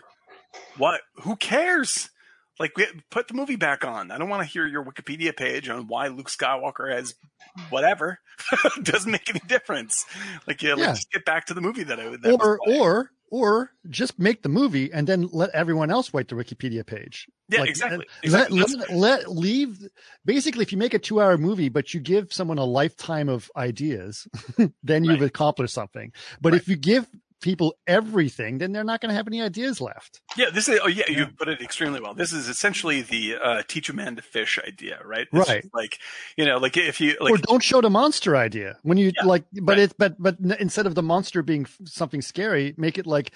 what? 0.78 1.00
Who 1.22 1.36
cares? 1.36 2.10
Like, 2.60 2.76
we- 2.76 2.86
put 3.10 3.28
the 3.28 3.34
movie 3.34 3.56
back 3.56 3.84
on. 3.84 4.10
I 4.10 4.18
don't 4.18 4.28
want 4.28 4.42
to 4.42 4.48
hear 4.48 4.66
your 4.66 4.84
Wikipedia 4.84 5.36
page 5.36 5.68
on 5.68 5.86
why 5.88 6.08
Luke 6.08 6.28
Skywalker 6.30 6.92
has 6.94 7.14
whatever. 7.70 8.18
doesn't 8.82 9.10
make 9.10 9.28
any 9.30 9.40
difference. 9.46 10.04
Like, 10.46 10.62
yeah, 10.62 10.70
Yeah. 10.76 10.86
let's 10.86 10.98
just 11.00 11.12
get 11.12 11.24
back 11.24 11.46
to 11.46 11.54
the 11.54 11.60
movie 11.60 11.84
that 11.84 11.98
I 12.00 12.08
was 12.08 12.18
or 12.24 12.58
or 12.66 13.10
or 13.30 13.70
just 13.88 14.18
make 14.18 14.42
the 14.42 14.48
movie 14.50 14.92
and 14.92 15.06
then 15.06 15.26
let 15.32 15.48
everyone 15.54 15.90
else 15.90 16.12
write 16.12 16.28
the 16.28 16.34
Wikipedia 16.34 16.84
page. 16.84 17.26
yeah, 17.48 17.60
like, 17.60 17.70
exactly. 17.70 17.98
Let, 17.98 18.06
exactly. 18.22 18.58
That's- 18.58 18.78
let, 18.90 18.96
let 18.98 19.28
leave 19.30 19.78
basically 20.26 20.62
if 20.62 20.70
you 20.72 20.76
make 20.76 20.92
a 20.92 20.98
two 20.98 21.18
hour 21.20 21.38
movie 21.38 21.70
but 21.70 21.94
you 21.94 22.00
give 22.00 22.30
someone 22.32 22.58
a 22.58 22.64
lifetime 22.64 23.30
of 23.30 23.50
ideas 23.56 24.28
then 24.82 25.04
you've 25.04 25.20
Right. 25.20 25.28
accomplished 25.28 25.72
something 25.72 26.12
but 26.42 26.52
Right. 26.52 26.60
if 26.60 26.68
you 26.68 26.76
give 26.76 27.06
people 27.42 27.74
everything 27.86 28.58
then 28.58 28.72
they're 28.72 28.84
not 28.84 29.00
going 29.00 29.10
to 29.10 29.14
have 29.14 29.26
any 29.26 29.42
ideas 29.42 29.80
left 29.80 30.20
Yeah, 30.36 30.50
this 30.50 30.68
is. 30.68 30.80
Oh, 30.82 30.88
yeah, 30.88 31.04
you 31.08 31.26
put 31.26 31.48
it 31.48 31.60
extremely 31.60 32.00
well. 32.00 32.14
This 32.14 32.32
is 32.32 32.48
essentially 32.48 33.02
the 33.02 33.36
uh, 33.36 33.62
teach 33.68 33.90
a 33.90 33.92
man 33.92 34.16
to 34.16 34.22
fish 34.22 34.58
idea, 34.66 35.00
right? 35.04 35.26
It's 35.32 35.48
Right. 35.48 35.64
Like, 35.74 35.98
you 36.36 36.44
know, 36.44 36.58
like 36.58 36.76
if 36.76 37.00
you 37.00 37.16
like, 37.20 37.32
or 37.32 37.36
don't 37.38 37.62
show 37.62 37.80
the 37.80 37.90
monster 37.90 38.36
idea 38.36 38.78
when 38.82 38.98
you 38.98 39.12
Yeah, 39.16 39.24
like 39.24 39.44
but 39.52 39.72
right. 39.72 39.78
it's 39.80 39.94
but 39.98 40.14
but 40.18 40.38
instead 40.58 40.86
of 40.86 40.94
the 40.94 41.02
monster 41.02 41.42
being 41.42 41.66
something 41.84 42.22
scary 42.22 42.74
make 42.76 42.98
it 42.98 43.06
like 43.06 43.32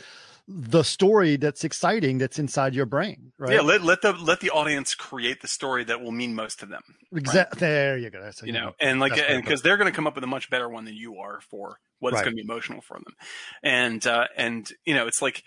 the 0.49 0.85
story 0.85 1.37
that's 1.37 1.65
exciting 1.65 2.19
that's 2.19 2.39
inside 2.39 2.73
your 2.73 2.87
brain 2.87 3.33
right 3.37 3.55
yeah, 3.55 3.61
let 3.61 3.83
let 3.83 4.01
the 4.03 4.13
let 4.13 4.41
the 4.41 4.51
audience 4.51 4.95
create 4.95 5.43
the 5.43 5.49
story 5.49 5.83
that 5.85 6.01
will 6.01 6.13
mean 6.13 6.35
most 6.35 6.61
to 6.61 6.67
them. 6.67 6.83
Exactly. 7.13 7.61
There 7.61 7.99
you 7.99 8.11
go. 8.11 8.23
That's 8.23 8.43
you 8.43 8.49
you 8.49 8.53
know, 8.53 8.75
and 8.79 9.01
like, 9.01 9.19
and 9.19 9.43
because 9.43 9.63
they're 9.63 9.77
going 9.77 9.91
to 9.91 9.95
come 9.95 10.07
up 10.07 10.15
with 10.15 10.25
a 10.25 10.29
much 10.29 10.49
better 10.49 10.69
one 10.69 10.85
than 10.85 10.95
you 10.95 11.19
are 11.19 11.41
for 11.41 11.81
what 11.99 12.13
is 12.13 12.19
Right. 12.19 12.25
going 12.25 12.37
to 12.37 12.43
be 12.43 12.47
emotional 12.47 12.81
for 12.81 12.95
them, 12.95 13.15
and 13.63 14.07
uh, 14.07 14.27
and 14.37 14.71
you 14.85 14.95
know, 14.95 15.07
it's 15.07 15.23
like 15.23 15.43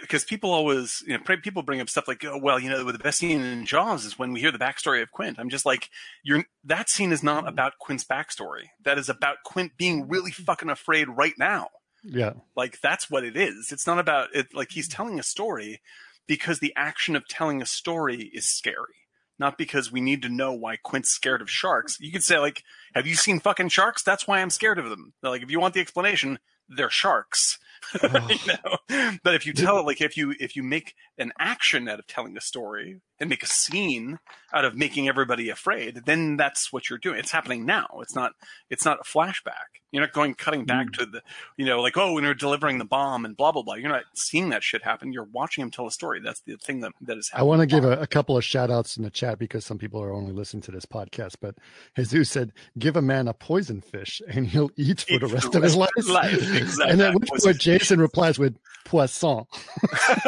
because 0.00 0.24
people 0.24 0.50
always, 0.50 1.02
you 1.06 1.16
know, 1.16 1.22
pre- 1.22 1.36
people 1.36 1.62
bring 1.62 1.80
up 1.80 1.88
stuff 1.88 2.08
like, 2.08 2.24
oh, 2.24 2.38
well, 2.42 2.58
you 2.58 2.68
know, 2.68 2.90
the 2.90 2.98
best 2.98 3.18
scene 3.18 3.40
in 3.40 3.66
Jaws 3.66 4.04
is 4.04 4.18
when 4.18 4.32
we 4.32 4.40
hear 4.40 4.50
the 4.50 4.58
backstory 4.58 5.00
of 5.02 5.12
Quint. 5.12 5.38
I'm 5.38 5.48
just 5.48 5.64
like, 5.64 5.90
you're 6.24 6.44
that 6.64 6.90
scene 6.90 7.12
is 7.12 7.22
not 7.22 7.40
mm-hmm. 7.40 7.48
about 7.48 7.78
Quint's 7.78 8.04
backstory. 8.04 8.70
That 8.84 8.98
is 8.98 9.08
about 9.08 9.36
Quint 9.44 9.72
being 9.76 10.08
really 10.08 10.32
mm-hmm. 10.32 10.42
fucking 10.42 10.70
afraid 10.70 11.08
right 11.08 11.34
now. 11.38 11.68
Yeah. 12.02 12.34
Like 12.56 12.80
that's 12.80 13.10
what 13.10 13.24
it 13.24 13.36
is. 13.36 13.70
It's 13.72 13.86
not 13.86 13.98
about 13.98 14.28
it. 14.34 14.48
Like 14.54 14.72
he's 14.72 14.88
mm-hmm. 14.88 14.96
telling 14.96 15.18
a 15.20 15.24
story 15.24 15.80
because 16.26 16.58
the 16.58 16.72
action 16.76 17.14
of 17.14 17.28
telling 17.28 17.62
a 17.62 17.66
story 17.66 18.30
is 18.32 18.48
scary, 18.48 19.05
not 19.38 19.58
because 19.58 19.92
we 19.92 20.00
need 20.00 20.22
to 20.22 20.28
know 20.28 20.52
why 20.52 20.76
Quint's 20.76 21.10
scared 21.10 21.42
of 21.42 21.50
sharks. 21.50 21.98
You 22.00 22.12
could 22.12 22.24
say 22.24 22.38
like, 22.38 22.62
"Have 22.94 23.06
you 23.06 23.14
seen 23.14 23.40
fucking 23.40 23.68
sharks? 23.68 24.02
That's 24.02 24.26
why 24.26 24.40
I'm 24.40 24.50
scared 24.50 24.78
of 24.78 24.88
them." 24.88 25.12
Like 25.22 25.42
if 25.42 25.50
you 25.50 25.60
want 25.60 25.74
the 25.74 25.80
explanation, 25.80 26.38
they're 26.68 26.90
sharks. 26.90 27.58
you 28.02 28.08
know? 28.08 29.18
But 29.22 29.34
if 29.34 29.46
you 29.46 29.52
tell 29.52 29.78
it 29.78 29.86
like 29.86 30.00
if 30.00 30.16
you 30.16 30.34
if 30.38 30.56
you 30.56 30.62
make 30.62 30.94
an 31.18 31.32
action 31.38 31.88
out 31.88 31.98
of 31.98 32.06
telling 32.06 32.34
the 32.34 32.40
story 32.40 33.00
and 33.18 33.30
make 33.30 33.42
a 33.42 33.46
scene 33.46 34.18
out 34.52 34.64
of 34.64 34.74
making 34.74 35.08
everybody 35.08 35.48
afraid, 35.48 36.02
then 36.06 36.36
that's 36.36 36.72
what 36.72 36.88
you're 36.88 36.98
doing. 36.98 37.18
It's 37.18 37.30
happening 37.30 37.66
now. 37.66 37.86
It's 38.00 38.14
not 38.14 38.32
it's 38.70 38.84
not 38.84 38.98
a 39.00 39.04
flashback. 39.04 39.80
You're 39.92 40.02
not 40.02 40.12
going 40.12 40.34
cutting 40.34 40.64
back 40.64 40.86
hmm. 40.86 40.92
to 41.00 41.06
the 41.06 41.22
you 41.56 41.64
know, 41.64 41.80
like, 41.80 41.96
oh, 41.96 42.14
when 42.14 42.24
they're 42.24 42.34
delivering 42.34 42.78
the 42.78 42.84
bomb 42.84 43.24
and 43.24 43.36
blah 43.36 43.52
blah 43.52 43.62
blah. 43.62 43.74
You're 43.74 43.90
not 43.90 44.04
seeing 44.14 44.50
that 44.50 44.62
shit 44.62 44.82
happen. 44.82 45.12
You're 45.12 45.28
watching 45.32 45.62
him 45.62 45.70
tell 45.70 45.86
a 45.86 45.90
story. 45.90 46.20
That's 46.20 46.40
the 46.40 46.56
thing 46.56 46.80
that 46.80 46.92
that 47.02 47.16
is 47.16 47.30
happening. 47.30 47.40
I 47.40 47.48
want 47.48 47.60
to 47.60 47.66
give 47.66 47.84
a, 47.84 48.00
a 48.00 48.06
couple 48.06 48.36
of 48.36 48.44
shout 48.44 48.70
outs 48.70 48.96
in 48.96 49.04
the 49.04 49.10
chat 49.10 49.38
because 49.38 49.64
some 49.64 49.78
people 49.78 50.02
are 50.02 50.12
only 50.12 50.32
listening 50.32 50.62
to 50.62 50.72
this 50.72 50.86
podcast. 50.86 51.36
But 51.40 51.56
Jesus 51.96 52.30
said, 52.30 52.52
give 52.78 52.96
a 52.96 53.02
man 53.02 53.28
a 53.28 53.34
poison 53.34 53.80
fish 53.80 54.20
and 54.28 54.46
he'll 54.46 54.70
eat 54.76 55.02
for 55.02 55.14
Eat 55.14 55.20
the 55.20 55.26
rest 55.28 55.52
the 55.52 55.58
of 55.58 55.64
his 55.64 55.76
life. 55.76 55.90
rest 55.96 56.06
of 56.06 56.06
his 56.06 56.10
life. 56.10 56.56
Exactly. 56.66 56.90
And 56.90 57.00
then 57.00 57.14
which 57.44 57.58
Jason 57.58 58.00
replies 58.00 58.38
with 58.38 58.56
poisson, 58.84 59.44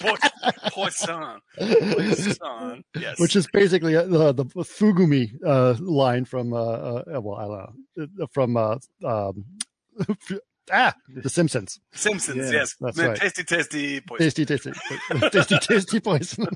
Po- 0.00 0.16
Poisson. 0.72 1.40
Poisson. 1.58 2.84
Yes. 2.98 3.18
which 3.18 3.36
is 3.36 3.46
basically 3.52 3.96
uh, 3.96 4.04
the, 4.04 4.32
the 4.32 4.44
Fugumi 4.44 5.32
uh, 5.44 5.74
line 5.80 6.24
from, 6.24 6.52
uh, 6.52 6.56
uh, 6.56 7.20
well, 7.20 7.36
I 7.36 7.46
don't 7.46 8.08
know, 8.18 8.24
uh, 8.24 8.26
from, 8.32 8.56
uh, 8.56 8.76
um, 9.04 9.44
ah, 10.72 10.94
The 11.08 11.28
Simpsons. 11.28 11.80
Simpsons. 11.92 12.36
Yeah, 12.36 12.60
yes. 12.60 12.74
that's 12.80 12.96
Man, 12.96 13.08
right. 13.10 13.18
Tasty, 13.18 13.44
tasty. 13.44 14.00
Poison. 14.00 14.24
Tasty, 14.24 14.46
tasty, 14.46 14.72
tasty, 15.30 15.58
tasty 15.58 16.00
poison. 16.00 16.46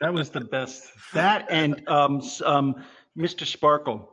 That 0.00 0.12
was 0.12 0.30
the 0.30 0.42
best. 0.42 0.90
That 1.14 1.46
and 1.50 1.86
um, 1.88 2.22
um, 2.44 2.76
Mr. 3.18 3.46
Sparkle. 3.46 4.08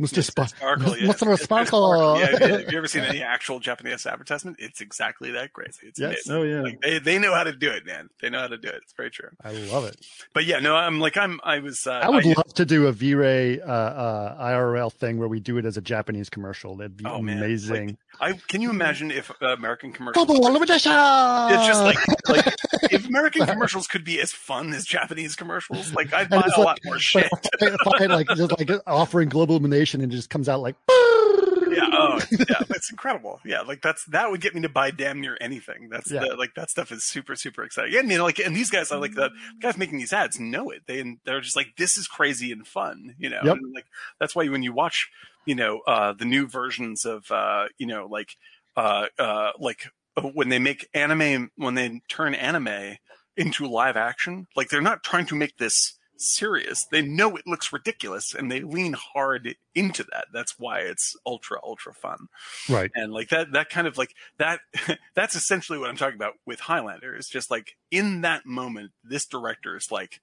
Mr. 0.00 0.24
Spa- 0.24 0.46
Sparkle, 0.46 0.96
yeah. 0.98 1.12
Mr. 1.12 1.38
Sparkle. 1.42 2.18
Yeah, 2.18 2.26
have 2.48 2.72
you, 2.72 2.78
ever 2.78 2.88
seen 2.88 3.04
any 3.04 3.22
actual 3.22 3.60
Japanese 3.60 4.06
advertisement? 4.06 4.56
It's 4.58 4.80
exactly 4.80 5.30
that 5.32 5.52
crazy. 5.52 5.86
It's 5.86 6.00
Yes. 6.00 6.26
amazing. 6.26 6.32
Oh 6.32 6.42
yeah. 6.42 6.62
Like 6.62 6.80
they, 6.80 6.98
they 6.98 7.18
know 7.18 7.32
how 7.32 7.44
to 7.44 7.52
do 7.54 7.70
it, 7.70 7.86
man. 7.86 8.08
They 8.20 8.28
know 8.28 8.40
how 8.40 8.48
to 8.48 8.58
do 8.58 8.68
it. 8.68 8.80
It's 8.82 8.92
very 8.92 9.10
true. 9.10 9.28
I 9.44 9.52
love 9.52 9.84
it. 9.84 9.96
But 10.32 10.46
yeah, 10.46 10.58
no, 10.58 10.74
I'm 10.74 10.98
like 10.98 11.16
I'm 11.16 11.40
I 11.44 11.60
was 11.60 11.86
uh, 11.86 11.92
I 11.92 12.08
would 12.10 12.24
love 12.24 12.52
to 12.54 12.64
do 12.64 12.88
a 12.88 12.92
V-Ray 12.92 13.60
uh, 13.60 13.66
uh, 13.72 14.44
IRL 14.48 14.92
thing 14.92 15.18
where 15.18 15.28
we 15.28 15.38
do 15.38 15.58
it 15.58 15.64
as 15.64 15.76
a 15.76 15.80
Japanese 15.80 16.28
commercial. 16.28 16.76
That'd 16.76 16.96
be 16.96 17.04
Oh, 17.06 17.16
amazing. 17.18 17.96
I 18.20 18.32
can 18.48 18.60
you 18.62 18.70
imagine 18.70 19.10
if 19.10 19.30
American 19.40 19.92
commercials 19.92 20.28
it's 20.28 21.66
just 21.66 21.82
like 21.82 21.98
like 22.28 22.54
if 22.92 23.06
American 23.08 23.46
commercials 23.46 23.86
could 23.86 24.04
be 24.04 24.20
as 24.20 24.32
fun 24.32 24.72
as 24.72 24.84
Japanese 24.84 25.34
commercials, 25.36 25.92
like 25.94 26.12
I'd 26.12 26.28
buy 26.30 26.36
a 26.36 26.40
like- 26.40 26.58
lot 26.58 26.78
more 26.84 26.98
shit. 26.98 27.28
I, 27.60 27.76
I, 28.00 28.06
like 28.06 28.28
just 28.28 28.52
like 28.58 28.70
offering 28.86 29.28
global 29.28 29.60
elimination 29.84 30.00
and 30.02 30.12
it 30.12 30.16
just 30.16 30.30
comes 30.30 30.48
out 30.48 30.60
like 30.60 30.76
yeah, 30.88 31.88
oh, 31.92 32.20
yeah, 32.30 32.60
it's 32.70 32.90
incredible. 32.90 33.40
Yeah, 33.44 33.62
like 33.62 33.82
that's 33.82 34.04
that 34.06 34.30
would 34.30 34.40
get 34.40 34.54
me 34.54 34.62
to 34.62 34.68
buy 34.68 34.90
damn 34.92 35.20
near 35.20 35.36
anything. 35.40 35.88
That's 35.90 36.10
Yeah. 36.10 36.20
the, 36.20 36.36
like 36.36 36.54
that 36.54 36.70
stuff 36.70 36.92
is 36.92 37.04
super 37.04 37.34
super 37.34 37.64
exciting. 37.64 37.96
And 37.98 38.10
you 38.10 38.18
know, 38.18 38.24
like 38.24 38.38
and 38.38 38.54
these 38.54 38.70
guys 38.70 38.92
are 38.92 39.00
like 39.00 39.14
the 39.14 39.30
guys 39.60 39.76
making 39.76 39.98
these 39.98 40.12
ads 40.12 40.38
know 40.38 40.70
it. 40.70 40.82
They 40.86 41.16
they're 41.24 41.40
just 41.40 41.56
like 41.56 41.74
this 41.76 41.96
is 41.96 42.06
crazy 42.06 42.52
and 42.52 42.66
fun. 42.66 43.14
You 43.18 43.30
know, 43.30 43.40
Yep. 43.44 43.56
and 43.56 43.74
like 43.74 43.86
that's 44.20 44.36
why 44.36 44.46
when 44.48 44.62
you 44.62 44.72
watch 44.72 45.10
you 45.46 45.54
know 45.56 45.80
uh 45.86 46.12
the 46.12 46.24
new 46.24 46.46
versions 46.46 47.04
of 47.04 47.28
uh 47.30 47.64
you 47.78 47.86
know 47.86 48.06
like 48.06 48.36
uh 48.76 49.06
uh 49.18 49.50
like 49.58 49.86
when 50.34 50.48
they 50.50 50.60
make 50.60 50.88
anime 50.94 51.50
when 51.56 51.74
they 51.74 52.00
turn 52.08 52.34
anime 52.34 52.96
into 53.36 53.66
live 53.66 53.96
action 53.96 54.46
like 54.54 54.68
they're 54.68 54.80
not 54.80 55.02
trying 55.02 55.26
to 55.26 55.34
make 55.34 55.56
this 55.56 55.98
serious. 56.28 56.84
They 56.90 57.02
know 57.02 57.36
it 57.36 57.46
looks 57.46 57.72
ridiculous 57.72 58.34
and 58.34 58.50
they 58.50 58.60
lean 58.60 58.94
hard 58.94 59.56
into 59.74 60.04
that. 60.12 60.26
That's 60.32 60.58
why 60.58 60.80
it's 60.80 61.16
ultra 61.26 61.58
ultra 61.62 61.94
fun. 61.94 62.28
Right. 62.68 62.90
and 62.94 63.12
like 63.12 63.28
that 63.30 63.52
that 63.52 63.70
kind 63.70 63.86
of 63.86 63.98
like 63.98 64.14
that 64.38 64.60
that's 65.14 65.34
essentially 65.34 65.78
what 65.78 65.88
i'm 65.90 65.96
talking 65.96 66.16
about 66.16 66.34
with 66.46 66.60
highlander. 66.60 67.14
It's 67.14 67.28
just 67.28 67.50
like 67.50 67.76
in 67.90 68.22
that 68.22 68.46
moment 68.46 68.92
this 69.02 69.26
director 69.26 69.76
is 69.76 69.90
like 69.90 70.20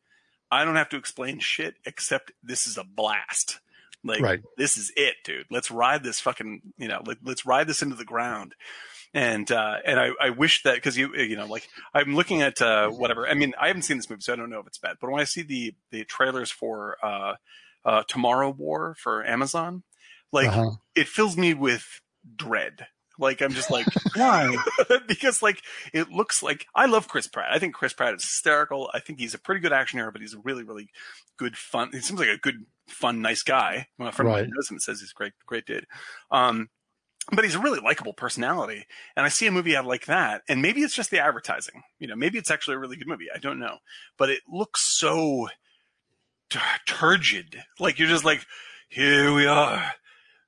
i 0.51 0.65
don't 0.65 0.75
have 0.75 0.89
to 0.89 0.97
explain 0.97 1.39
shit 1.39 1.75
except 1.85 2.31
this 2.43 2.65
is 2.67 2.77
a 2.77 2.83
blast. 2.83 3.59
Like 4.03 4.21
Right. 4.21 4.41
this 4.57 4.77
is 4.77 4.91
it 4.95 5.15
dude. 5.23 5.45
Let's 5.51 5.69
ride 5.69 6.03
this 6.03 6.19
fucking 6.19 6.61
you 6.77 6.87
know 6.87 7.01
let, 7.05 7.17
let's 7.23 7.45
ride 7.45 7.67
this 7.67 7.81
into 7.83 7.95
the 7.95 8.03
ground 8.05 8.55
and 9.13 9.51
uh 9.51 9.75
and 9.85 9.99
i 9.99 10.09
i 10.21 10.29
wish 10.29 10.63
that 10.63 10.75
because 10.75 10.97
you 10.97 11.13
you 11.15 11.35
know 11.35 11.45
like 11.45 11.67
i'm 11.93 12.15
looking 12.15 12.41
at 12.41 12.61
uh 12.61 12.89
whatever 12.89 13.27
i 13.27 13.33
mean 13.33 13.53
i 13.59 13.67
haven't 13.67 13.81
seen 13.81 13.97
this 13.97 14.09
movie 14.09 14.21
so 14.21 14.31
i 14.31 14.35
don't 14.35 14.49
know 14.49 14.59
if 14.59 14.67
it's 14.67 14.77
bad 14.77 14.95
but 15.01 15.09
when 15.11 15.19
i 15.21 15.25
see 15.25 15.41
the 15.41 15.73
the 15.91 16.05
trailers 16.05 16.49
for 16.49 16.95
uh 17.03 17.33
uh 17.83 18.03
tomorrow 18.07 18.49
war 18.49 18.95
for 18.97 19.25
amazon 19.25 19.83
like 20.31 20.47
Uh-huh. 20.47 20.71
it 20.95 21.07
fills 21.09 21.35
me 21.35 21.53
with 21.53 21.85
dread. 22.37 22.87
Like 23.19 23.41
I'm 23.41 23.51
just 23.51 23.69
like 23.69 23.85
Why? 24.15 24.55
because 25.07 25.41
like 25.43 25.61
it 25.93 26.09
looks 26.09 26.41
like 26.41 26.65
I 26.73 26.85
love 26.85 27.07
Chris 27.09 27.27
Pratt. 27.27 27.51
I 27.51 27.59
think 27.59 27.75
Chris 27.75 27.93
Pratt 27.93 28.15
is 28.15 28.23
hysterical. 28.23 28.89
I 28.93 28.99
think 28.99 29.19
he's 29.19 29.33
a 29.33 29.39
pretty 29.39 29.59
good 29.61 29.73
action 29.73 29.99
hero, 29.99 30.11
but 30.11 30.21
he's 30.21 30.33
a 30.33 30.39
really 30.39 30.63
really 30.63 30.89
good 31.37 31.57
fun. 31.57 31.89
He 31.91 31.99
seems 31.99 32.19
like 32.19 32.29
a 32.29 32.37
good 32.37 32.65
fun 32.87 33.21
nice 33.21 33.43
guy. 33.43 33.87
A 33.99 34.11
friend 34.11 34.29
Right. 34.31 34.47
knows 34.47 34.69
him 34.71 34.75
and 34.75 34.81
says 34.81 35.01
he's 35.01 35.11
a 35.11 35.13
great 35.17 35.33
great 35.45 35.65
dude. 35.65 35.85
Um, 36.31 36.69
but 37.31 37.43
he's 37.43 37.55
a 37.55 37.59
really 37.59 37.79
likable 37.79 38.13
personality, 38.13 38.85
and 39.15 39.25
I 39.25 39.29
see 39.29 39.47
a 39.47 39.51
movie 39.51 39.75
out 39.75 39.85
like 39.85 40.05
that, 40.05 40.41
and 40.49 40.61
maybe 40.61 40.81
it's 40.81 40.95
just 40.95 41.11
the 41.11 41.19
advertising. 41.19 41.83
You 41.99 42.07
know, 42.07 42.15
maybe 42.15 42.37
it's 42.37 42.51
actually 42.51 42.75
a 42.75 42.79
really 42.79 42.97
good 42.97 43.07
movie. 43.07 43.27
I 43.33 43.37
don't 43.37 43.59
know, 43.59 43.77
but 44.17 44.29
it 44.29 44.41
looks 44.49 44.97
so 44.97 45.49
turgid. 46.85 47.63
Like 47.79 47.99
you're 47.99 48.07
just 48.07 48.25
like, 48.25 48.45
here 48.89 49.33
we 49.33 49.45
are, 49.45 49.93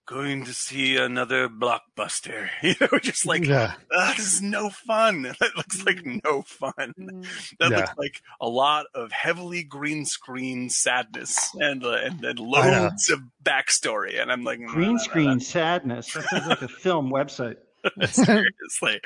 going 0.05 0.45
to 0.45 0.53
see 0.53 0.97
another 0.97 1.47
blockbuster. 1.49 2.49
You 2.63 2.75
know, 2.81 2.99
just 2.99 3.25
like 3.25 3.45
yeah. 3.45 3.73
ah, 3.93 4.13
this 4.17 4.33
is 4.33 4.41
no 4.41 4.69
fun. 4.69 5.23
That 5.39 5.55
looks 5.57 5.85
like 5.85 6.05
no 6.05 6.41
fun. 6.43 6.93
That 7.59 7.71
Yeah. 7.71 7.77
looks 7.77 7.91
like 7.97 8.21
a 8.41 8.47
lot 8.47 8.85
of 8.95 9.11
heavily 9.11 9.63
green 9.63 10.05
screen 10.05 10.69
sadness 10.69 11.49
and 11.55 11.83
uh, 11.85 11.91
and, 11.93 12.23
and 12.23 12.39
loads 12.39 13.09
of 13.09 13.19
backstory. 13.43 14.21
And 14.21 14.31
I'm 14.31 14.43
like 14.43 14.59
Green 14.65 14.97
screen 14.99 15.39
sadness. 15.39 16.13
That 16.13 16.23
sounds 16.29 16.47
like 16.47 16.61
a 16.61 16.67
film 16.67 17.11
website. 17.11 17.57
Seriously, 18.05 19.01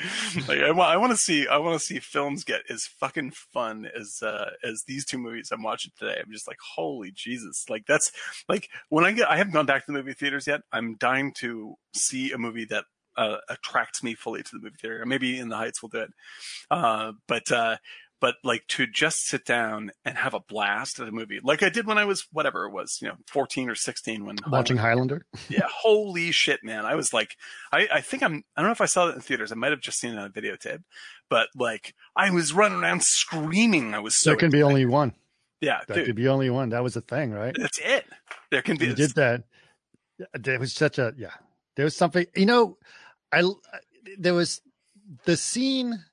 like 0.47 0.59
I 0.59 0.71
want, 0.71 0.91
I 0.91 0.97
want 0.97 1.11
to 1.11 1.17
see, 1.17 1.47
I 1.47 1.57
want 1.57 1.79
to 1.79 1.85
see 1.85 1.99
films 1.99 2.43
get 2.43 2.61
as 2.69 2.85
fucking 2.85 3.31
fun 3.31 3.89
as 3.97 4.21
uh, 4.21 4.51
as 4.63 4.83
these 4.87 5.05
two 5.05 5.17
movies 5.17 5.49
I'm 5.51 5.63
watching 5.63 5.91
today. 5.97 6.21
I'm 6.23 6.31
just 6.31 6.47
like, 6.47 6.59
holy 6.75 7.11
Jesus! 7.11 7.65
Like 7.69 7.85
that's 7.87 8.11
like 8.47 8.69
when 8.89 9.03
I 9.03 9.13
get, 9.13 9.29
I 9.29 9.37
haven't 9.37 9.53
gone 9.53 9.65
back 9.65 9.85
to 9.85 9.91
the 9.91 9.97
movie 9.97 10.13
theaters 10.13 10.47
yet. 10.47 10.61
I'm 10.71 10.95
dying 10.95 11.33
to 11.39 11.75
see 11.95 12.31
a 12.31 12.37
movie 12.37 12.65
that 12.65 12.85
uh, 13.17 13.37
attracts 13.49 14.03
me 14.03 14.13
fully 14.13 14.43
to 14.43 14.51
the 14.51 14.59
movie 14.59 14.75
theater. 14.79 15.03
Maybe 15.05 15.39
in 15.39 15.49
the 15.49 15.57
Heights 15.57 15.81
will 15.81 15.89
do 15.89 15.99
it, 15.99 16.11
uh, 16.69 17.13
but 17.27 17.51
uh, 17.51 17.77
but 18.19 18.35
like 18.43 18.65
to 18.67 18.87
just 18.87 19.27
sit 19.27 19.45
down 19.45 19.91
and 20.03 20.17
have 20.17 20.33
a 20.33 20.39
blast 20.39 20.99
at 20.99 21.07
a 21.07 21.11
movie, 21.11 21.39
like 21.43 21.61
I 21.63 21.69
did 21.69 21.85
when 21.85 21.97
I 21.97 22.05
was 22.05 22.25
whatever 22.31 22.65
it 22.65 22.71
was, 22.71 22.97
you 23.01 23.07
know, 23.07 23.15
14 23.27 23.69
or 23.69 23.75
16 23.75 24.25
when 24.25 24.37
Watching 24.49 24.77
Highlander. 24.77 25.25
yeah, 25.49 25.67
holy 25.69 26.31
shit, 26.31 26.61
man. 26.63 26.85
I 26.85 26.95
was 26.95 27.13
like, 27.13 27.35
I, 27.71 27.87
I 27.93 28.01
think 28.01 28.23
I'm, 28.23 28.43
I 28.55 28.61
don't 28.61 28.69
know 28.69 28.73
if 28.73 28.81
I 28.81 28.85
saw 28.85 29.05
that 29.07 29.15
in 29.15 29.21
theaters. 29.21 29.51
I 29.51 29.55
might 29.55 29.71
have 29.71 29.81
just 29.81 29.99
seen 29.99 30.13
it 30.13 30.19
on 30.19 30.25
a 30.25 30.29
videotape, 30.29 30.83
but 31.29 31.47
like, 31.55 31.93
I 32.15 32.31
was 32.31 32.53
running 32.53 32.79
around 32.79 33.03
screaming. 33.03 33.93
I 33.93 33.99
was 33.99 34.19
so, 34.19 34.31
there 34.31 34.37
can 34.37 34.51
be 34.51 34.63
only 34.63 34.85
one. 34.85 35.13
yeah, 35.61 35.81
There 35.87 35.97
dude, 35.97 36.05
could 36.07 36.15
be 36.15 36.27
only 36.27 36.49
one. 36.49 36.69
That 36.69 36.83
was 36.83 36.95
the 36.95 37.01
thing, 37.01 37.31
right? 37.31 37.55
that's 37.57 37.79
it. 37.79 38.05
There 38.51 38.61
can 38.61 38.77
be, 38.77 38.87
You 38.87 38.95
did 38.95 39.15
that. 39.15 39.43
There 40.33 40.59
was 40.59 40.73
such 40.73 40.97
a 40.97 41.13
yeah. 41.17 41.33
There 41.75 41.85
was 41.85 41.95
something. 41.95 42.25
You 42.35 42.47
know, 42.47 42.77
I 43.31 43.43
there 44.17 44.33
was 44.33 44.61
the 45.25 45.37
scene. 45.37 46.03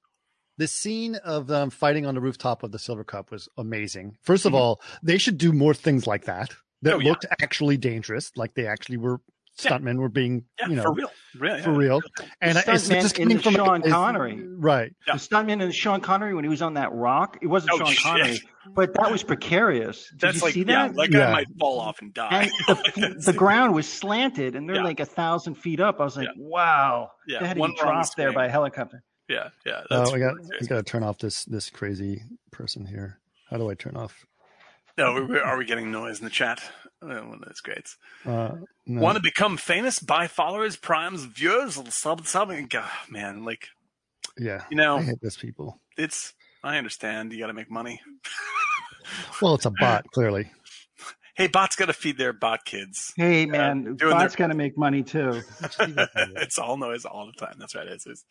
The 0.58 0.68
scene 0.68 1.16
of 1.16 1.46
them 1.46 1.70
fighting 1.70 2.06
on 2.06 2.14
the 2.14 2.20
rooftop 2.20 2.62
of 2.62 2.70
the 2.72 2.78
Silvercup 2.78 3.30
was 3.30 3.48
amazing. 3.58 4.16
First 4.22 4.46
of 4.46 4.52
Mhm. 4.52 4.56
all, 4.56 4.80
they 5.02 5.18
should 5.18 5.36
do 5.38 5.52
more 5.52 5.74
things 5.74 6.06
like 6.06 6.24
that. 6.26 6.50
That 6.82 6.94
Oh, 6.94 6.98
yeah. 7.00 7.08
looked 7.10 7.26
actually 7.40 7.76
dangerous, 7.76 8.30
like 8.36 8.54
they 8.54 8.66
actually 8.66 8.98
were 8.98 9.20
Yeah. 9.58 9.70
stuntmen 9.70 9.98
were 9.98 10.08
being, 10.08 10.44
yeah, 10.60 10.68
you 10.68 10.76
know, 10.76 10.82
for 10.82 10.92
real. 10.94 11.10
Really, 11.38 11.62
for 11.62 11.70
yeah. 11.72 11.76
real. 11.78 12.00
And 12.40 12.58
I- 12.58 12.64
it's 12.68 12.88
just 12.88 13.14
coming 13.16 13.38
from 13.38 13.54
Sean 13.54 13.80
it's- 13.80 13.92
Connery. 13.92 14.44
right? 14.48 14.92
Yeah. 15.06 15.14
The 15.14 15.18
stuntman 15.20 15.62
in 15.62 15.70
Sean 15.72 16.00
Connery 16.00 16.34
when 16.34 16.44
he 16.44 16.50
was 16.50 16.60
on 16.62 16.74
that 16.74 16.92
rock. 16.92 17.38
It 17.40 17.46
wasn't 17.46 17.72
Oh, 17.72 17.78
Sean 17.78 17.86
shit. 17.86 18.02
Connery, 18.02 18.40
but 18.74 18.94
that 18.94 19.10
was 19.12 19.22
precarious. 19.22 20.08
Did 20.10 20.20
That's 20.20 20.36
you 20.36 20.42
like, 20.42 20.54
see 20.54 20.62
that? 20.64 20.94
that 20.94 21.10
guy 21.10 21.18
Yeah. 21.18 21.32
might 21.32 21.46
fall 21.58 21.80
off 21.80 22.00
and 22.02 22.12
die. 22.12 22.50
and 22.68 22.78
the, 22.78 23.14
the 23.26 23.32
ground 23.32 23.74
was 23.74 23.88
slanted, 23.88 24.54
and 24.56 24.68
they're 24.68 24.76
Yeah. 24.76 24.82
like 24.82 25.00
a 25.00 25.06
thousand 25.06 25.54
feet 25.54 25.80
up. 25.80 26.00
I 26.00 26.04
was 26.04 26.16
like, 26.16 26.26
Yeah. 26.28 26.32
wow, 26.36 27.10
Yeah, 27.28 27.38
they 27.40 27.46
had 27.48 27.54
to 27.54 27.60
one 27.60 27.70
be 27.70 27.76
dropped 27.80 28.16
there 28.16 28.32
by 28.32 28.46
a 28.46 28.50
helicopter. 28.50 29.02
Yeah, 29.28 29.48
yeah. 29.64 29.82
Oh, 29.90 29.98
That's 29.98 30.12
I 30.12 30.18
got 30.18 30.34
I 30.60 30.64
got 30.66 30.76
to 30.76 30.82
turn 30.82 31.02
off 31.02 31.18
this 31.18 31.44
this 31.44 31.70
crazy 31.70 32.22
person 32.50 32.86
here. 32.86 33.18
How 33.50 33.56
do 33.56 33.70
I 33.70 33.74
turn 33.74 33.96
off? 33.96 34.26
No, 34.96 35.28
are 35.44 35.58
we 35.58 35.64
getting 35.64 35.90
noise 35.90 36.18
in 36.18 36.24
the 36.24 36.30
chat? 36.30 36.62
One 37.00 37.12
of 37.12 37.40
those 37.40 37.60
greats. 37.60 37.96
Uh, 38.24 38.52
no. 38.86 39.00
Want 39.00 39.16
to 39.16 39.22
become 39.22 39.56
famous? 39.56 39.98
Buy 39.98 40.28
followers, 40.28 40.76
primes, 40.76 41.24
viewers, 41.24 41.78
sub, 41.94 42.26
sub. 42.26 42.52
God, 42.70 42.88
man, 43.10 43.44
like 43.44 43.68
yeah, 44.38 44.64
you 44.70 44.76
know, 44.76 44.96
I 44.98 45.02
hate 45.02 45.20
those 45.22 45.36
people. 45.36 45.80
it's. 45.96 46.32
I 46.62 46.78
understand. 46.78 47.32
You 47.32 47.40
got 47.40 47.48
to 47.48 47.52
make 47.52 47.70
money. 47.70 48.00
Well, 49.42 49.54
it's 49.54 49.66
a 49.66 49.70
bot, 49.80 50.10
clearly. 50.12 50.50
Hey, 51.34 51.48
bots 51.48 51.74
got 51.74 51.86
to 51.86 51.92
feed 51.92 52.16
their 52.16 52.32
bot 52.32 52.64
kids. 52.64 53.12
Hey 53.16 53.44
man, 53.46 53.96
doing 53.96 54.12
bots 54.12 54.34
their- 54.34 54.46
got 54.46 54.52
to 54.52 54.56
make 54.56 54.78
money 54.78 55.02
too. 55.02 55.42
it's 55.80 56.58
all 56.58 56.76
noise 56.76 57.04
all 57.04 57.26
the 57.26 57.32
time. 57.32 57.56
That's 57.58 57.74
right. 57.74 57.88
It's, 57.88 58.06
it's, 58.06 58.24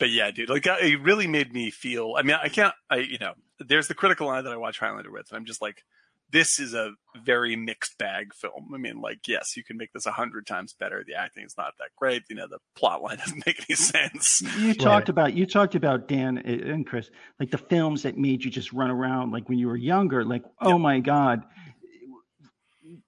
but 0.00 0.10
yeah, 0.10 0.30
dude, 0.32 0.48
like 0.48 0.66
it 0.66 1.00
really 1.00 1.28
made 1.28 1.52
me 1.52 1.70
feel. 1.70 2.14
I 2.18 2.22
mean, 2.22 2.36
I 2.42 2.48
can't. 2.48 2.74
I 2.90 2.96
you 2.96 3.18
know, 3.18 3.34
there's 3.60 3.86
the 3.88 3.94
critical 3.94 4.28
eye 4.28 4.42
that 4.42 4.52
I 4.52 4.56
watch 4.56 4.78
Highlander 4.80 5.12
with, 5.12 5.30
and 5.30 5.36
I'm 5.36 5.44
just 5.44 5.62
like, 5.62 5.84
this 6.30 6.60
is 6.60 6.74
a 6.74 6.92
very 7.24 7.56
mixed 7.56 7.96
bag 7.98 8.34
film. 8.34 8.72
I 8.74 8.78
mean, 8.78 9.00
like, 9.00 9.26
yes, 9.26 9.56
you 9.56 9.64
can 9.64 9.76
make 9.76 9.92
this 9.92 10.06
a 10.06 10.12
hundred 10.12 10.46
times 10.46 10.74
better. 10.74 11.02
The 11.06 11.14
acting 11.14 11.44
is 11.44 11.54
not 11.56 11.74
that 11.78 11.88
great. 11.96 12.24
You 12.28 12.36
know, 12.36 12.46
the 12.46 12.58
plot 12.74 13.02
line 13.02 13.16
doesn't 13.24 13.46
make 13.46 13.64
any 13.68 13.76
sense. 13.76 14.42
You 14.58 14.74
talked 14.74 15.08
about 15.08 15.34
you 15.34 15.46
talked 15.46 15.74
about 15.74 16.08
Dan 16.08 16.38
and 16.38 16.86
Chris, 16.86 17.10
like 17.40 17.50
the 17.50 17.58
films 17.58 18.02
that 18.02 18.18
made 18.18 18.44
you 18.44 18.50
just 18.50 18.72
run 18.72 18.90
around, 18.90 19.30
like 19.30 19.48
when 19.48 19.58
you 19.58 19.68
were 19.68 19.76
younger. 19.76 20.24
Like, 20.24 20.42
oh 20.60 20.78
my 20.78 21.00
god, 21.00 21.44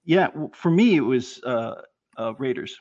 yeah. 0.05 0.27
For 0.53 0.71
me, 0.71 0.95
it 0.95 1.01
was 1.01 1.41
uh, 1.43 1.81
uh, 2.17 2.33
Raiders. 2.37 2.79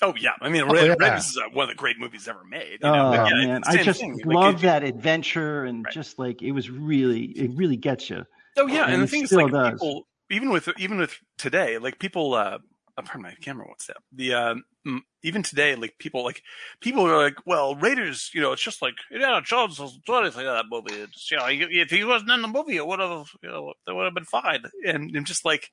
Oh 0.00 0.14
yeah, 0.18 0.32
I 0.40 0.48
mean, 0.48 0.62
Oh, 0.62 0.72
Red, 0.72 0.86
yeah. 0.88 0.94
Raiders 0.98 1.26
is 1.26 1.38
uh, 1.38 1.48
one 1.52 1.64
of 1.64 1.68
the 1.68 1.76
great 1.76 1.98
movies 1.98 2.26
ever 2.26 2.42
made. 2.44 2.78
You 2.80 2.88
Oh 2.88 2.92
know? 2.92 3.10
Like, 3.10 3.30
yeah, 3.30 3.46
man, 3.46 3.62
I 3.66 3.76
just 3.76 4.00
thing. 4.00 4.20
Love 4.24 4.64
it- 4.64 4.66
that 4.66 4.82
adventure 4.82 5.64
and 5.64 5.84
Right. 5.84 5.94
just 5.94 6.18
like 6.18 6.42
it 6.42 6.52
was 6.52 6.70
really, 6.70 7.24
it 7.26 7.50
really 7.54 7.76
gets 7.76 8.10
you. 8.10 8.24
Oh 8.56 8.66
yeah, 8.66 8.84
and, 8.84 8.94
and 8.94 9.02
the 9.02 9.06
it 9.06 9.10
thing 9.10 9.22
is, 9.22 9.32
like 9.32 9.52
does. 9.52 9.72
people, 9.72 10.08
even 10.30 10.50
with 10.50 10.68
even 10.78 10.98
with 10.98 11.16
today, 11.38 11.78
like 11.78 11.98
people, 11.98 12.34
uh, 12.34 12.58
uh, 12.98 13.02
pardon 13.02 13.22
my 13.22 13.34
camera, 13.40 13.66
what's 13.68 13.86
that? 13.86 13.98
The 14.12 14.34
um, 14.34 14.64
mm, 14.86 15.00
even 15.22 15.42
today, 15.42 15.76
like 15.76 15.94
people, 15.98 16.24
like 16.24 16.42
people 16.80 17.06
are 17.06 17.16
like, 17.22 17.36
well, 17.46 17.76
Raiders, 17.76 18.30
you 18.34 18.40
know, 18.40 18.52
it's 18.52 18.62
just 18.62 18.82
like 18.82 18.94
Indiana 19.10 19.40
Jones 19.40 19.78
was 19.78 19.98
doing 20.04 20.22
anything 20.22 20.46
in 20.46 20.52
that 20.52 20.66
movie. 20.68 20.94
It's, 20.94 21.30
you 21.30 21.36
know, 21.38 21.46
if 21.48 21.90
he 21.90 22.04
wasn't 22.04 22.32
in 22.32 22.42
the 22.42 22.48
movie, 22.48 22.76
it 22.76 22.86
would 22.86 23.00
have, 23.00 23.28
you 23.42 23.48
know, 23.48 23.72
that 23.86 23.94
would 23.94 24.04
have 24.04 24.14
been 24.14 24.24
fine. 24.24 24.64
And 24.84 25.16
I'm 25.16 25.24
just 25.24 25.44
like, 25.44 25.70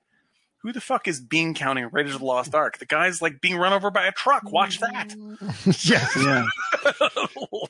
who 0.61 0.71
the 0.73 0.81
fuck 0.81 1.07
is 1.07 1.19
bean 1.21 1.53
counting 1.53 1.89
Raiders 1.91 2.13
of 2.15 2.19
the 2.19 2.25
Lost 2.25 2.53
Ark? 2.53 2.77
The 2.79 2.85
guy's 2.85 3.21
like 3.21 3.41
being 3.41 3.57
run 3.57 3.73
over 3.73 3.91
by 3.91 4.05
a 4.07 4.11
truck. 4.11 4.51
Watch 4.51 4.79
that. 4.79 5.13
yes. 5.65 6.15
Yeah. 6.17 6.45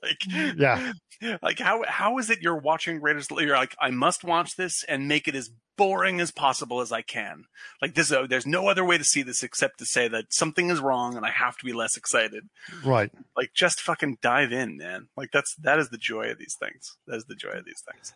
like, 0.02 0.56
Yeah. 0.58 0.94
like 1.42 1.60
how 1.60 1.84
how 1.88 2.18
is 2.18 2.30
it 2.30 2.42
you're 2.42 2.58
watching 2.58 3.02
Raiders? 3.02 3.28
You're 3.32 3.56
like, 3.58 3.76
I 3.80 3.92
must 3.92 4.24
watch 4.24 4.56
this 4.56 4.84
and 4.88 5.08
make 5.08 5.28
it 5.28 5.36
as 5.36 5.52
boring 5.78 6.20
as 6.20 6.30
possible 6.32 6.82
as 6.82 6.92
I 6.92 7.02
can. 7.02 7.46
Like 7.82 7.94
this, 7.94 8.12
uh, 8.12 8.28
there's 8.28 8.46
no 8.46 8.68
other 8.68 8.84
way 8.84 8.98
to 8.98 9.04
see 9.06 9.22
this 9.22 9.44
except 9.44 9.80
to 9.80 9.86
say 9.86 10.10
that 10.10 10.26
something 10.34 10.70
is 10.70 10.82
wrong 10.82 11.16
and 11.16 11.26
I 11.26 11.30
have 11.32 11.58
to 11.58 11.66
be 11.66 11.72
less 11.72 11.96
excited. 11.96 12.50
Right. 12.84 13.10
Like 13.38 13.54
just 13.54 13.80
fucking 13.80 14.18
dive 14.22 14.52
in, 14.52 14.78
man. 14.78 15.08
Like 15.16 15.30
that's 15.32 15.56
that 15.62 15.80
is 15.80 15.90
the 15.90 15.98
joy 15.98 16.32
of 16.32 16.38
these 16.38 16.56
things. 16.60 16.98
That 17.08 17.16
is 17.16 17.26
the 17.26 17.36
joy 17.36 17.52
of 17.52 17.66
these 17.66 17.82
things. 17.90 18.14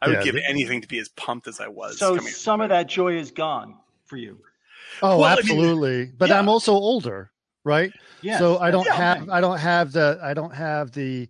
I 0.00 0.08
would 0.08 0.22
give 0.24 0.36
the- 0.36 0.48
anything 0.48 0.80
to 0.80 0.88
be 0.88 0.98
as 0.98 1.08
pumped 1.10 1.48
as 1.48 1.60
I 1.60 1.68
was. 1.68 1.98
So 1.98 2.16
coming- 2.16 2.32
some 2.32 2.60
of 2.62 2.70
that 2.70 2.86
joy 2.88 3.16
is 3.16 3.30
gone 3.30 3.76
for 4.12 4.18
you. 4.18 4.38
Oh, 5.00 5.18
Well, 5.20 5.24
I 5.24 5.36
mean, 5.36 5.38
absolutely. 5.38 6.12
but 6.18 6.28
yeah. 6.28 6.38
I'm 6.38 6.50
also 6.50 6.72
older, 6.74 7.30
right? 7.64 7.92
Yes, 8.22 8.38
so 8.38 8.58
I 8.58 8.70
don't 8.70 8.84
that's 8.84 8.96
the 8.96 9.02
have 9.02 9.18
thing. 9.20 9.30
I 9.30 9.40
don't 9.40 9.58
have 9.58 9.92
the 9.92 10.18
I 10.22 10.34
don't 10.34 10.54
have 10.54 10.92
the 10.92 11.28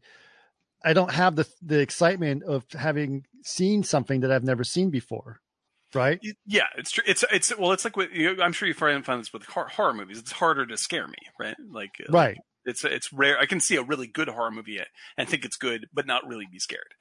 I 0.85 0.93
don't 0.93 1.13
have 1.13 1.37
the 1.37 1.47
the 1.63 1.79
excitement 1.79 2.43
of 2.43 2.65
having 2.73 3.25
seen 3.45 3.85
something 3.85 4.21
that 4.21 4.33
I've 4.33 4.43
never 4.43 4.65
seen 4.65 4.91
before. 4.91 5.39
Right? 5.95 6.19
Yeah, 6.47 6.65
it's 6.77 6.91
true. 6.91 7.05
It's 7.07 7.23
it's 7.31 7.57
well, 7.57 7.71
it's 7.73 7.85
like 7.85 7.97
with, 7.97 8.11
you, 8.13 8.43
I'm 8.43 8.53
sure 8.53 8.67
you 8.67 8.75
find 8.75 9.05
find 9.05 9.21
this 9.21 9.33
with 9.33 9.45
horror 9.45 9.95
movies. 9.95 10.19
It's 10.19 10.33
harder 10.33 10.67
to 10.67 10.77
scare 10.77 11.07
me, 11.07 11.23
right? 11.39 11.55
Like 11.71 11.93
uh, 12.01 12.11
Right. 12.11 12.39
it's 12.65 12.83
it's 12.85 13.13
rare. 13.13 13.39
I 13.39 13.47
can 13.47 13.61
see 13.61 13.77
a 13.77 13.83
really 13.83 14.09
good 14.09 14.29
horror 14.29 14.51
movie 14.51 14.81
and 15.17 15.29
think 15.29 15.45
it's 15.45 15.57
good, 15.57 15.87
but 15.93 16.07
not 16.07 16.27
really 16.27 16.47
be 16.51 16.59
scared. 16.59 16.95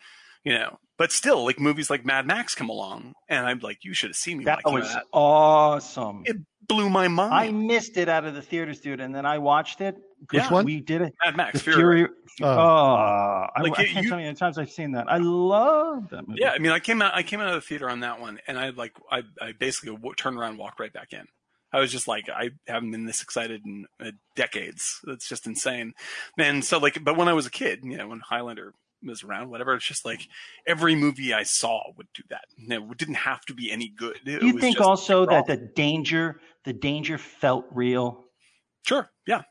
You 0.43 0.53
know, 0.53 0.77
but 0.97 1.11
still, 1.11 1.45
like 1.45 1.59
movies 1.59 1.89
like 1.89 2.03
Mad 2.05 2.25
Max 2.25 2.55
come 2.55 2.69
along, 2.69 3.13
and 3.29 3.45
I'm 3.45 3.59
like, 3.59 3.79
you 3.83 3.93
should 3.93 4.09
have 4.09 4.15
seen 4.15 4.39
me. 4.39 4.45
That 4.45 4.59
when 4.63 4.75
I 4.75 4.79
came 4.79 4.87
was 4.87 4.95
out. 4.95 5.03
awesome. 5.13 6.23
It 6.25 6.37
blew 6.67 6.89
my 6.89 7.07
mind. 7.07 7.33
I 7.33 7.51
missed 7.51 7.97
it 7.97 8.09
out 8.09 8.25
of 8.25 8.33
the 8.33 8.41
theaters, 8.41 8.79
dude, 8.79 8.99
and 9.01 9.13
then 9.13 9.25
I 9.25 9.37
watched 9.37 9.81
it. 9.81 9.95
Which 10.31 10.49
one? 10.51 10.65
We 10.65 10.79
did 10.79 11.01
it. 11.01 11.13
Mad 11.23 11.35
Max, 11.37 11.61
Fury. 11.61 11.75
Fury. 11.77 12.07
Oh. 12.41 12.45
Oh, 12.47 13.47
I, 13.55 13.61
Like, 13.61 13.77
I 13.79 13.83
you- 13.83 13.87
can't 13.93 14.03
you- 14.05 14.09
tell 14.11 14.19
you 14.19 14.25
how 14.25 14.29
many 14.29 14.35
times 14.35 14.57
I've 14.57 14.69
seen 14.69 14.91
that. 14.93 15.11
I 15.11 15.17
love 15.17 16.09
that 16.11 16.27
movie. 16.27 16.39
Yeah, 16.41 16.51
I 16.51 16.59
mean, 16.59 16.71
I 16.71 16.79
came 16.79 17.01
out, 17.01 17.13
I 17.15 17.23
came 17.23 17.39
out 17.39 17.49
of 17.49 17.55
the 17.55 17.61
theater 17.61 17.89
on 17.89 17.99
that 18.01 18.19
one, 18.21 18.39
and 18.47 18.57
I 18.57 18.69
like, 18.69 18.93
I, 19.11 19.23
I 19.41 19.51
basically 19.53 19.95
w- 19.95 20.13
turned 20.15 20.37
around, 20.37 20.51
and 20.51 20.59
walked 20.59 20.79
right 20.79 20.93
back 20.93 21.13
in. 21.13 21.25
I 21.73 21.79
was 21.79 21.91
just 21.91 22.07
like, 22.07 22.29
I 22.29 22.49
haven't 22.67 22.91
been 22.91 23.05
this 23.05 23.21
excited 23.23 23.61
in 23.65 23.85
uh, 23.99 24.11
decades. 24.35 24.99
That's 25.03 25.27
just 25.27 25.47
insane. 25.47 25.93
And 26.37 26.63
so, 26.65 26.77
like, 26.79 27.03
but 27.03 27.15
when 27.17 27.27
I 27.27 27.33
was 27.33 27.45
a 27.45 27.51
kid, 27.51 27.79
you 27.83 27.97
know, 27.97 28.07
when 28.09 28.19
Highlander 28.19 28.73
was 29.03 29.23
around, 29.23 29.49
whatever, 29.49 29.73
it's 29.73 29.85
just 29.85 30.05
like 30.05 30.27
every 30.67 30.95
movie 30.95 31.33
I 31.33 31.43
saw 31.43 31.81
would 31.97 32.07
do 32.13 32.23
that. 32.29 32.45
It 32.57 32.97
didn't 32.97 33.15
have 33.15 33.41
to 33.45 33.53
be 33.53 33.71
any 33.71 33.89
good. 33.89 34.17
It 34.25 34.41
you 34.43 34.59
think 34.59 34.79
also 34.81 35.25
that 35.25 35.47
the 35.47 35.57
danger, 35.57 36.39
the 36.65 36.73
danger 36.73 37.17
felt 37.17 37.65
real? 37.71 38.25
Sure, 38.83 39.09
yeah, 39.27 39.43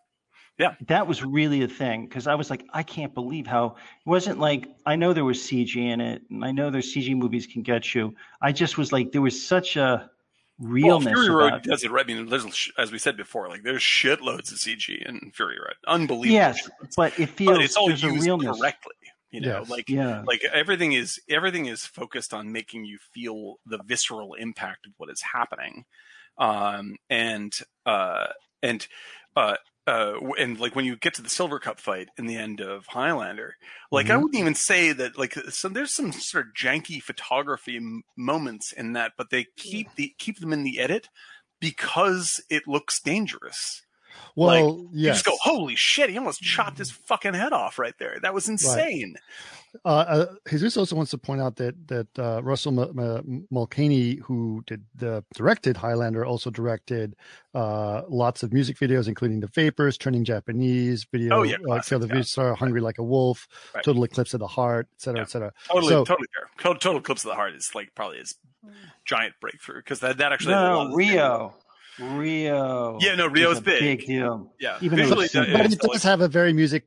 Yeah. 0.59 0.75
That 0.89 1.07
was 1.07 1.25
really 1.25 1.63
a 1.63 1.69
thing 1.69 2.07
because 2.07 2.27
I 2.27 2.35
was 2.35 2.51
like, 2.51 2.65
I 2.73 2.83
can't 2.83 3.15
believe 3.15 3.47
how 3.47 3.67
it 3.67 4.09
wasn't 4.09 4.39
like 4.39 4.69
I 4.85 4.97
know 4.97 5.13
there 5.13 5.25
was 5.25 5.39
CG 5.39 5.75
in 5.77 6.01
it, 6.01 6.23
and 6.31 6.45
I 6.45 6.53
know 6.53 6.71
there's 6.71 6.95
CG 6.95 7.17
movies 7.17 7.47
can 7.47 7.63
get 7.63 7.95
you. 7.95 8.15
I 8.43 8.53
just 8.53 8.77
was 8.77 8.93
like, 8.93 9.13
there 9.13 9.23
was 9.23 9.47
such 9.47 9.77
a 9.77 10.11
well, 10.61 10.73
realness 10.73 11.15
Fury 11.15 11.31
Road 11.31 11.63
does 11.63 11.85
it 11.85 11.91
right. 11.91 12.05
I 12.05 12.13
mean, 12.13 12.27
there's, 12.27 12.71
as 12.77 12.93
we 12.93 12.99
said 12.99 13.17
before, 13.17 13.49
like 13.49 13.63
there's 13.63 13.81
shitloads 13.81 14.53
of 14.53 14.59
CG 14.59 15.01
in 15.09 15.31
Fury 15.33 15.59
Road, 15.59 15.77
unbelievable. 15.87 16.35
Yes, 16.35 16.61
shitloads. 16.61 16.97
but 16.97 17.19
it 17.19 17.31
feels 17.31 17.57
but 17.57 17.65
it's 17.65 17.77
all 17.77 17.89
used 17.89 18.05
realness. 18.05 18.59
correctly. 18.59 18.93
You 19.31 19.41
know, 19.41 19.63
Yes. 19.63 19.69
like 19.69 19.89
Yeah. 19.89 20.27
like 20.27 20.43
everything 20.53 20.93
is 20.93 21.21
everything 21.29 21.67
is 21.67 21.87
focused 21.87 22.35
on 22.35 22.53
making 22.53 22.85
you 22.85 22.99
feel 23.15 23.57
the 23.67 23.79
visceral 23.79 24.35
impact 24.35 24.87
of 24.87 24.93
what 24.97 25.11
is 25.11 25.23
happening 25.23 25.85
um 26.39 26.97
and 27.09 27.53
uh 27.87 28.29
and 28.63 28.87
uh 29.37 29.57
uh, 29.87 30.21
and 30.39 30.61
like 30.61 30.77
when 30.77 30.85
you 30.85 30.95
get 30.95 31.15
to 31.15 31.23
the 31.23 31.29
Silvercup 31.29 31.81
fight 31.81 32.11
in 32.17 32.27
the 32.27 32.37
end 32.37 32.61
of 32.61 32.87
Highlander, 32.87 33.57
like 33.91 34.09
I 34.09 34.17
Mhm. 34.17 34.19
wouldn't 34.19 34.39
even 34.39 34.55
say 34.55 34.93
that 34.93 35.19
like 35.19 35.33
so 35.35 35.69
there's 35.69 35.95
some 35.95 36.13
sort 36.13 36.47
of 36.49 36.53
janky 36.55 37.03
photography 37.03 37.77
m- 37.79 38.03
moments 38.17 38.71
in 38.73 38.93
that, 38.93 39.13
but 39.17 39.31
they 39.31 39.47
keep 39.57 39.89
the 39.97 40.15
keep 40.19 40.39
them 40.39 40.53
in 40.53 40.63
the 40.63 40.79
edit 40.79 41.09
because 41.61 42.41
it 42.51 42.69
looks 42.69 43.01
dangerous. 43.01 43.83
Well, 44.37 44.89
You 44.93 45.07
yes. 45.07 45.17
just 45.17 45.27
go, 45.27 45.37
holy 45.41 45.77
shit! 45.77 46.11
He 46.11 46.19
almost 46.19 46.41
chopped 46.43 46.79
his 46.79 46.91
fucking 46.91 47.35
head 47.35 47.53
off 47.53 47.79
right 47.79 47.95
there. 47.99 48.19
That 48.23 48.35
was 48.35 48.49
insane. 48.49 49.17
Uh, 49.85 49.89
uh, 49.89 50.27
Jesus 50.49 50.77
also 50.77 50.97
wants 50.97 51.13
to 51.13 51.19
point 51.19 51.41
out 51.41 51.55
that 51.57 51.87
that 51.87 52.09
uh, 52.19 52.43
Russell 52.43 52.81
M- 52.81 52.99
M- 52.99 53.47
Mulcahy, 53.53 54.17
who 54.17 54.65
did 54.67 54.83
the 54.97 55.23
directed 55.35 55.77
Highlander, 55.77 56.27
also 56.27 56.51
directed 56.51 57.15
uh, 57.55 58.03
lots 58.09 58.43
of 58.43 58.53
music 58.53 58.79
videos, 58.79 59.07
including 59.07 59.39
The 59.39 59.47
Vapors, 59.47 59.97
Turning 59.97 60.25
Japanese, 60.25 61.05
video, 61.05 61.37
Oh, 61.39 61.43
yeah, 61.45 61.55
uh, 61.55 61.59
classics, 61.67 61.89
Kill 61.89 61.99
the 62.01 62.09
yeah. 62.09 62.15
Beach 62.15 62.27
Star, 62.27 62.53
Hungry 62.57 62.81
Like 62.81 62.99
a 62.99 63.05
Wolf, 63.05 63.47
Right. 63.73 63.85
Total 63.85 64.03
Eclipse 64.03 64.35
of 64.35 64.41
the 64.41 64.47
Heart, 64.49 64.89
et 64.93 65.01
cetera, 65.03 65.19
Yeah. 65.19 65.23
et 65.23 65.31
cetera. 65.31 65.53
Totally, 65.69 65.89
So- 65.91 66.05
totally 66.05 66.29
fair. 66.35 66.49
Total, 66.59 66.81
total 66.81 66.99
Eclipse 67.01 67.25
of 67.25 67.29
the 67.29 67.37
Heart 67.37 67.55
is 67.55 67.71
like 67.73 67.95
probably 67.95 68.19
his 68.19 68.35
giant 69.05 69.35
breakthrough 69.41 69.77
because 69.77 70.01
that, 70.01 70.19
that 70.19 70.33
actually 70.33 70.55
has 70.55 70.63
a 70.65 70.75
lot 70.75 70.85
No, 70.85 70.91
of- 70.91 70.97
Rio, 70.97 71.55
Rio. 72.01 72.99
Yeah, 73.01 73.15
no, 73.15 73.27
is 73.27 73.33
Rio's 73.33 73.59
a 73.59 73.63
big. 73.63 73.81
Big 73.81 74.07
deal. 74.07 74.53
Yeah, 74.59 74.79
Even 74.81 74.99
though 74.99 75.05
visually, 75.05 75.25
it's 75.27 75.37
uh, 75.37 75.47
but 75.53 75.67
it's 75.67 75.75
it 75.75 75.81
does 75.83 76.03
have 76.03 76.21
a 76.21 76.29
very 76.29 76.53
music 76.53 76.85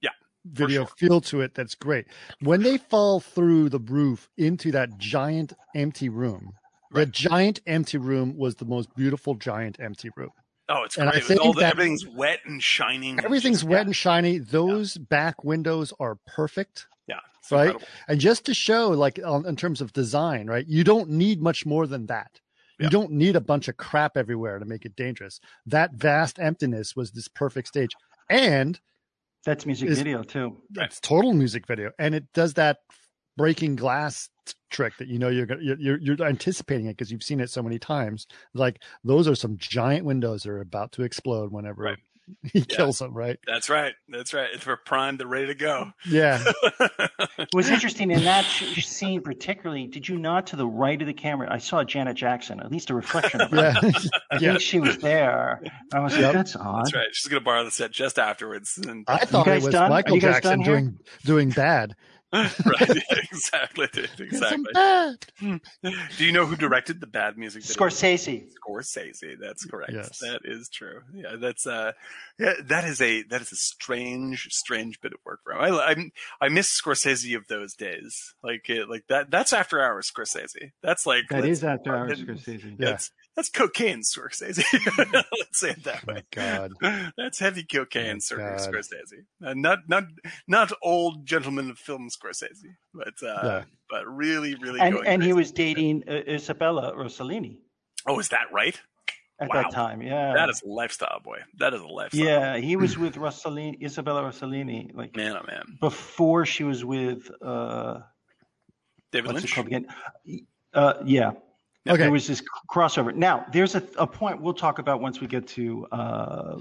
Yeah, 0.00 0.10
video 0.44 0.84
sure. 0.86 0.94
feel 0.96 1.20
to 1.22 1.40
it 1.42 1.54
that's 1.54 1.74
great. 1.74 2.06
When 2.40 2.62
they 2.62 2.78
fall 2.78 3.20
through 3.20 3.68
the 3.70 3.78
roof 3.80 4.28
into 4.36 4.72
that 4.72 4.98
giant 4.98 5.52
empty 5.74 6.08
room, 6.08 6.52
the 6.92 7.06
giant 7.06 7.60
empty 7.66 7.98
room 7.98 8.36
was 8.36 8.54
the 8.56 8.64
most 8.64 8.94
beautiful 8.96 9.34
giant 9.34 9.76
empty 9.80 10.10
room. 10.16 10.30
Oh, 10.68 10.82
it's 10.84 10.96
And 10.98 11.08
I 11.08 11.12
great. 11.12 11.22
With 11.22 11.28
think 11.28 11.40
all 11.44 11.52
the, 11.52 11.60
that- 11.60 11.72
everything's 11.72 12.06
wet 12.06 12.40
and 12.44 12.62
shining. 12.62 13.18
and 13.18 13.24
Everything's 13.24 13.58
just- 13.58 13.68
wet 13.68 13.78
yeah, 13.82 13.86
and 13.86 13.96
shiny. 13.96 14.38
Those 14.38 14.96
back 14.96 15.44
windows 15.44 15.92
are 16.00 16.16
perfect. 16.26 16.86
Yeah, 17.06 17.16
right? 17.52 17.66
incredible. 17.66 17.86
And 18.08 18.18
just 18.20 18.46
to 18.46 18.54
show, 18.54 18.88
like, 18.88 19.20
on, 19.24 19.46
in 19.46 19.54
terms 19.54 19.80
of 19.80 19.92
design, 19.92 20.48
right? 20.48 20.66
You 20.66 20.82
don't 20.82 21.10
need 21.10 21.40
much 21.40 21.66
more 21.66 21.86
than 21.86 22.06
that. 22.06 22.40
Yeah. 22.78 22.86
You 22.86 22.90
don't 22.90 23.12
need 23.12 23.36
a 23.36 23.40
bunch 23.40 23.68
of 23.68 23.76
crap 23.76 24.16
everywhere 24.16 24.58
to 24.58 24.64
make 24.64 24.84
it 24.84 24.96
dangerous. 24.96 25.40
That 25.66 25.92
vast 25.94 26.38
emptiness 26.38 26.94
was 26.94 27.10
this 27.12 27.28
perfect 27.28 27.68
stage. 27.68 27.92
And 28.28 28.78
That's 29.44 29.64
music 29.64 29.88
Is- 29.90 29.98
video 29.98 30.22
too. 30.22 30.60
Right. 30.76 30.86
it's 30.86 31.00
total 31.00 31.32
music 31.32 31.66
video. 31.66 31.92
And 31.98 32.14
it 32.14 32.24
does 32.34 32.54
that 32.54 32.78
breaking 33.36 33.76
glass 33.76 34.28
t- 34.46 34.54
trick 34.70 34.94
that 34.98 35.08
you 35.08 35.18
know 35.18 35.28
you're 35.28 35.46
gonna- 35.46 35.62
you're 35.62 35.78
you're, 35.78 35.98
you're 35.98 36.22
anticipating 36.26 36.86
it 36.86 36.96
because 36.96 37.12
you've 37.12 37.22
seen 37.22 37.38
it 37.40 37.50
so 37.50 37.62
many 37.62 37.78
times. 37.78 38.26
Like 38.54 38.82
those 39.04 39.28
are 39.28 39.34
some 39.34 39.56
giant 39.58 40.04
windows 40.04 40.42
that 40.42 40.50
are 40.50 40.60
about 40.60 40.92
to 40.92 41.02
explode 41.02 41.52
whenever 41.52 41.82
Right. 41.82 41.98
he 42.52 42.64
kills 42.64 43.00
him, 43.00 43.14
right? 43.14 43.38
That's 43.46 43.68
right. 43.68 43.94
That's 44.08 44.34
right. 44.34 44.48
It's 44.52 44.66
we're 44.66 44.76
primed 44.76 45.20
and 45.20 45.30
ready 45.30 45.46
to 45.48 45.54
go. 45.54 45.92
Yeah. 46.08 46.42
It 47.38 47.54
was 47.54 47.68
interesting 47.68 48.10
in 48.10 48.24
that 48.24 48.44
scene, 48.44 49.20
particularly. 49.20 49.86
Did 49.86 50.08
you 50.08 50.18
nod 50.18 50.46
to 50.48 50.56
the 50.56 50.66
right 50.66 51.00
of 51.00 51.06
the 51.06 51.12
camera? 51.12 51.48
I 51.52 51.58
saw 51.58 51.84
Janet 51.84 52.16
Jackson, 52.16 52.60
at 52.60 52.72
least 52.72 52.88
a 52.88 52.94
reflection 52.94 53.42
of 53.42 53.50
her. 53.50 53.56
Yeah. 53.56 53.74
I 54.30 54.38
yeah. 54.38 54.38
think 54.38 54.60
she 54.62 54.80
was 54.80 54.96
there. 54.98 55.62
I 55.92 56.00
was 56.00 56.16
like, 56.16 56.32
that's 56.32 56.56
odd. 56.56 56.86
That's 56.86 56.94
right. 56.94 57.06
She's 57.12 57.28
gonna 57.28 57.42
borrow 57.42 57.64
the 57.64 57.70
set 57.70 57.90
just 57.90 58.18
afterwards. 58.18 58.78
And, 58.78 59.04
I 59.06 59.18
thought 59.26 59.46
it 59.48 59.62
was 59.62 59.72
done? 59.72 59.90
Michael 59.90 60.14
you 60.14 60.22
Jackson 60.22 60.60
done 60.60 60.62
doing 60.62 60.98
doing 61.24 61.50
bad. 61.50 61.94
right. 62.64 63.02
Exactly. 63.32 63.88
dude, 63.92 64.10
It's 64.18 64.38
some 64.38 64.66
Exactly. 64.66 65.60
Do 66.18 66.24
you 66.24 66.32
know 66.32 66.46
who 66.46 66.56
directed 66.56 67.00
the 67.00 67.06
bad 67.06 67.36
music? 67.38 67.62
video? 67.62 67.86
Scorsese. 67.86 68.44
Scorsese. 68.66 69.36
That's 69.40 69.64
correct. 69.64 69.92
Yes. 69.92 70.18
That 70.18 70.40
is 70.44 70.68
true. 70.68 71.00
Yeah, 71.14 71.36
that's 71.40 71.66
uh, 71.66 71.92
yeah, 72.38 72.54
that 72.64 72.84
is 72.84 73.00
a 73.00 73.22
that 73.24 73.40
is 73.42 73.52
a 73.52 73.56
strange, 73.56 74.48
strange 74.50 75.00
bit 75.00 75.12
of 75.12 75.18
work 75.24 75.40
for 75.44 75.52
him. 75.52 75.60
I 75.60 75.70
I, 75.70 76.46
I 76.46 76.48
miss 76.48 76.80
Scorsese 76.80 77.36
of 77.36 77.46
those 77.48 77.74
days. 77.74 78.34
Like 78.42 78.68
it, 78.68 78.88
like 78.88 79.04
that. 79.08 79.30
That's 79.30 79.52
after 79.52 79.80
hours 79.82 80.10
Scorsese. 80.10 80.72
That's 80.82 81.06
like 81.06 81.24
that's- 81.30 81.62
after 81.62 81.94
hours 81.96 82.22
Scorsese. 82.22 82.76
Yeah. 82.78 82.90
That's 82.90 83.10
that's 83.36 83.50
cocaine 83.50 84.00
Scorsese. 84.00 84.64
Let's 85.38 85.60
say 85.60 85.70
it 85.70 85.84
that 85.84 86.04
Oh 86.08 86.12
way. 86.12 86.14
my 86.14 86.24
God. 86.32 86.72
That's 87.16 87.38
heavy 87.38 87.62
cocaine 87.64 88.16
Oh, 88.16 88.20
Sir 88.20 88.38
God. 88.38 88.58
Scorsese. 88.58 89.24
Uh, 89.44 89.54
not 89.54 89.80
not 89.88 90.04
not 90.48 90.72
old 90.82 91.26
gentleman 91.26 91.70
of 91.70 91.78
film 91.78 92.08
Scorsese, 92.10 92.74
but 92.94 93.14
uh, 93.22 93.40
Yeah. 93.44 93.64
but 93.90 94.06
really 94.06 94.54
really 94.56 94.80
And 94.80 94.94
going 94.94 95.06
and 95.06 95.22
he 95.22 95.32
was 95.32 95.52
dating 95.52 96.04
uh, 96.08 96.12
Isabella 96.26 96.94
Rossellini 96.96 97.58
Oh, 98.06 98.18
is 98.18 98.28
that 98.30 98.46
right? 98.52 98.80
at 99.38 99.50
Wow. 99.50 99.62
that 99.64 99.70
time. 99.72 100.00
Yeah. 100.00 100.32
That 100.34 100.48
is 100.48 100.62
a 100.62 100.66
lifestyle, 100.68 101.20
boy. 101.22 101.40
That 101.58 101.74
is 101.74 101.82
a 101.82 101.86
lifestyle. 101.86 102.24
yeah, 102.24 102.56
he 102.56 102.76
was 102.76 102.96
with 102.96 103.16
Rossellini, 103.16 103.82
Isabella 103.84 104.22
Rossellini, 104.22 104.94
like 104.94 105.14
Man, 105.14 105.36
oh 105.36 105.44
man. 105.46 105.76
before 105.78 106.46
she 106.46 106.64
was 106.64 106.82
with 106.86 107.30
uh, 107.42 108.00
David 109.12 109.32
what's 109.32 109.40
it 109.40 109.42
Lynch. 109.42 109.54
called 109.54 109.66
again? 109.66 109.86
Uh, 110.72 110.94
yeah. 111.04 111.32
Okay. 111.88 112.02
There 112.02 112.10
was 112.12 112.26
this 112.26 112.42
crossover. 112.70 113.14
Now, 113.14 113.44
there's 113.52 113.74
a, 113.74 113.82
a 113.98 114.06
point 114.06 114.40
we'll 114.40 114.54
talk 114.54 114.78
about 114.78 115.00
once 115.00 115.20
we 115.20 115.26
get 115.26 115.46
to 115.48 115.86
uh, 115.92 116.58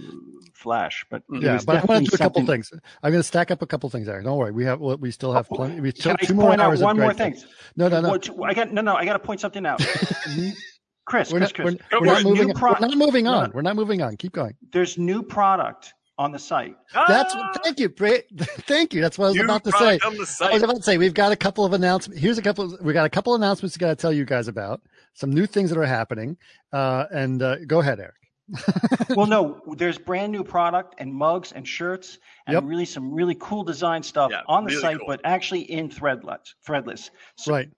Flash, 0.53 1.05
but 1.09 1.23
Yeah, 1.31 1.59
but 1.65 1.77
I 1.77 1.85
want 1.85 2.05
to 2.05 2.05
definitely 2.05 2.05
do 2.05 2.15
a 2.15 2.17
couple 2.17 2.39
something- 2.41 2.45
things. 2.63 2.71
I'm 3.03 3.11
going 3.11 3.19
to 3.21 3.27
stack 3.27 3.51
up 3.51 3.61
a 3.61 3.67
couple 3.67 3.89
things 3.89 4.05
there. 4.07 4.21
Don't 4.21 4.37
worry. 4.37 4.51
We 4.51 4.65
have 4.65 4.79
we 4.79 5.11
still 5.11 5.33
have 5.33 5.47
plenty. 5.47 5.81
We 5.81 5.91
still 5.91 6.15
two 6.17 6.33
more 6.33 6.59
hours 6.59 6.81
of 6.81 6.85
one 6.85 6.99
more 6.99 7.13
thing? 7.13 7.33
things. 7.33 7.45
No, 7.75 7.87
no, 7.87 8.01
no. 8.01 8.09
What- 8.09 8.49
I 8.49 8.53
got 8.53 8.71
no, 8.71 8.81
no. 8.81 8.95
I 8.95 9.05
got 9.05 9.13
to 9.13 9.19
point 9.19 9.39
something 9.41 9.65
out. 9.65 9.79
Chris, 11.05 11.31
We're 11.31 11.37
Chris, 11.39 11.49
not, 11.49 11.53
Chris. 11.53 11.75
we're, 11.91 11.99
we're 11.99 12.05
Go 12.07 12.13
not 12.13 12.23
moving. 12.23 12.53
Pro- 12.53 12.73
we're 12.73 12.79
not 12.79 12.97
moving 12.97 13.27
on. 13.27 13.45
No. 13.45 13.51
We're 13.53 13.61
not 13.61 13.75
moving 13.75 14.01
on. 14.01 14.17
Keep 14.17 14.33
going. 14.33 14.55
There's 14.71 14.97
new 14.97 15.21
product 15.21 15.93
on 16.17 16.31
the 16.31 16.39
site. 16.39 16.75
That's 17.07 17.33
Ah! 17.35 17.51
thank 17.63 17.79
you, 17.79 17.89
thank 18.65 18.93
you. 18.93 19.01
That's 19.01 19.17
what 19.17 19.25
I 19.25 19.27
was 19.29 19.35
New 19.37 19.43
about 19.43 19.63
to 19.65 19.71
say. 19.71 19.99
product 19.99 20.05
on 20.05 20.13
the 20.13 20.37
I 20.49 20.53
was 20.53 20.63
about 20.63 20.77
to 20.77 20.81
say 20.81 20.97
we've 20.97 21.13
got 21.13 21.31
a 21.31 21.35
couple 21.35 21.63
of 21.65 21.73
announcements. 21.73 22.19
Here's 22.21 22.37
a 22.37 22.41
couple. 22.41 22.73
Of, 22.73 22.81
we 22.81 22.93
got 22.93 23.05
a 23.05 23.09
couple 23.09 23.35
of 23.35 23.41
announcements 23.41 23.75
we 23.77 23.79
got 23.81 23.89
to 23.89 23.95
tell 23.95 24.13
you 24.13 24.25
guys 24.25 24.47
about. 24.47 24.81
Some 25.15 25.31
new 25.31 25.45
things 25.47 25.69
that 25.71 25.79
are 25.79 25.85
happening. 25.85 26.37
Uh, 26.71 27.05
and 27.11 27.41
uh, 27.41 27.57
go 27.65 27.79
ahead, 27.79 27.99
Eric. 27.99 28.13
well, 29.15 29.25
no, 29.25 29.59
there's 29.75 29.97
brand 29.97 30.31
new 30.31 30.43
product 30.43 30.95
and 30.99 31.11
mugs 31.11 31.51
and 31.51 31.67
shirts 31.67 32.19
and 32.45 32.53
Yep. 32.53 32.63
really 32.65 32.85
some 32.85 33.11
really 33.11 33.35
cool 33.39 33.63
design 33.63 34.03
stuff 34.03 34.29
Yeah, 34.31 34.41
on 34.47 34.65
the 34.65 34.69
really 34.69 34.81
site, 34.81 34.97
cool. 34.99 35.07
but 35.07 35.21
actually 35.23 35.61
in 35.61 35.89
Threadless. 35.89 36.53
Threadless. 36.67 37.09
So, 37.37 37.51
Right. 37.53 37.69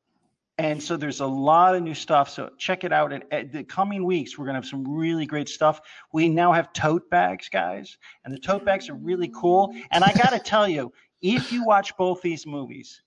And 0.59 0.81
so 0.81 0.97
there's 0.97 1.19
a 1.19 1.25
lot 1.27 1.75
of 1.75 1.83
new 1.83 1.93
stuff. 1.93 2.29
So 2.31 2.49
check 2.57 2.83
it 2.83 2.91
out. 2.91 3.13
And 3.13 3.23
at 3.31 3.51
the 3.53 3.63
coming 3.63 4.03
weeks, 4.03 4.37
we're 4.37 4.45
going 4.45 4.55
to 4.55 4.57
have 4.57 4.65
some 4.65 4.83
really 4.91 5.27
great 5.27 5.47
stuff. 5.47 5.79
We 6.13 6.27
now 6.29 6.51
have 6.51 6.73
tote 6.73 7.07
bags, 7.11 7.47
guys, 7.47 7.95
and 8.25 8.33
the 8.33 8.39
tote 8.39 8.65
bags 8.65 8.89
are 8.89 8.95
really 8.95 9.29
cool. 9.35 9.73
And 9.91 10.03
I 10.03 10.11
got 10.13 10.31
to 10.31 10.39
tell 10.43 10.67
you, 10.67 10.91
if 11.21 11.51
you 11.51 11.63
watch 11.63 11.95
both 11.95 12.21
these 12.23 12.47
movies, 12.47 13.01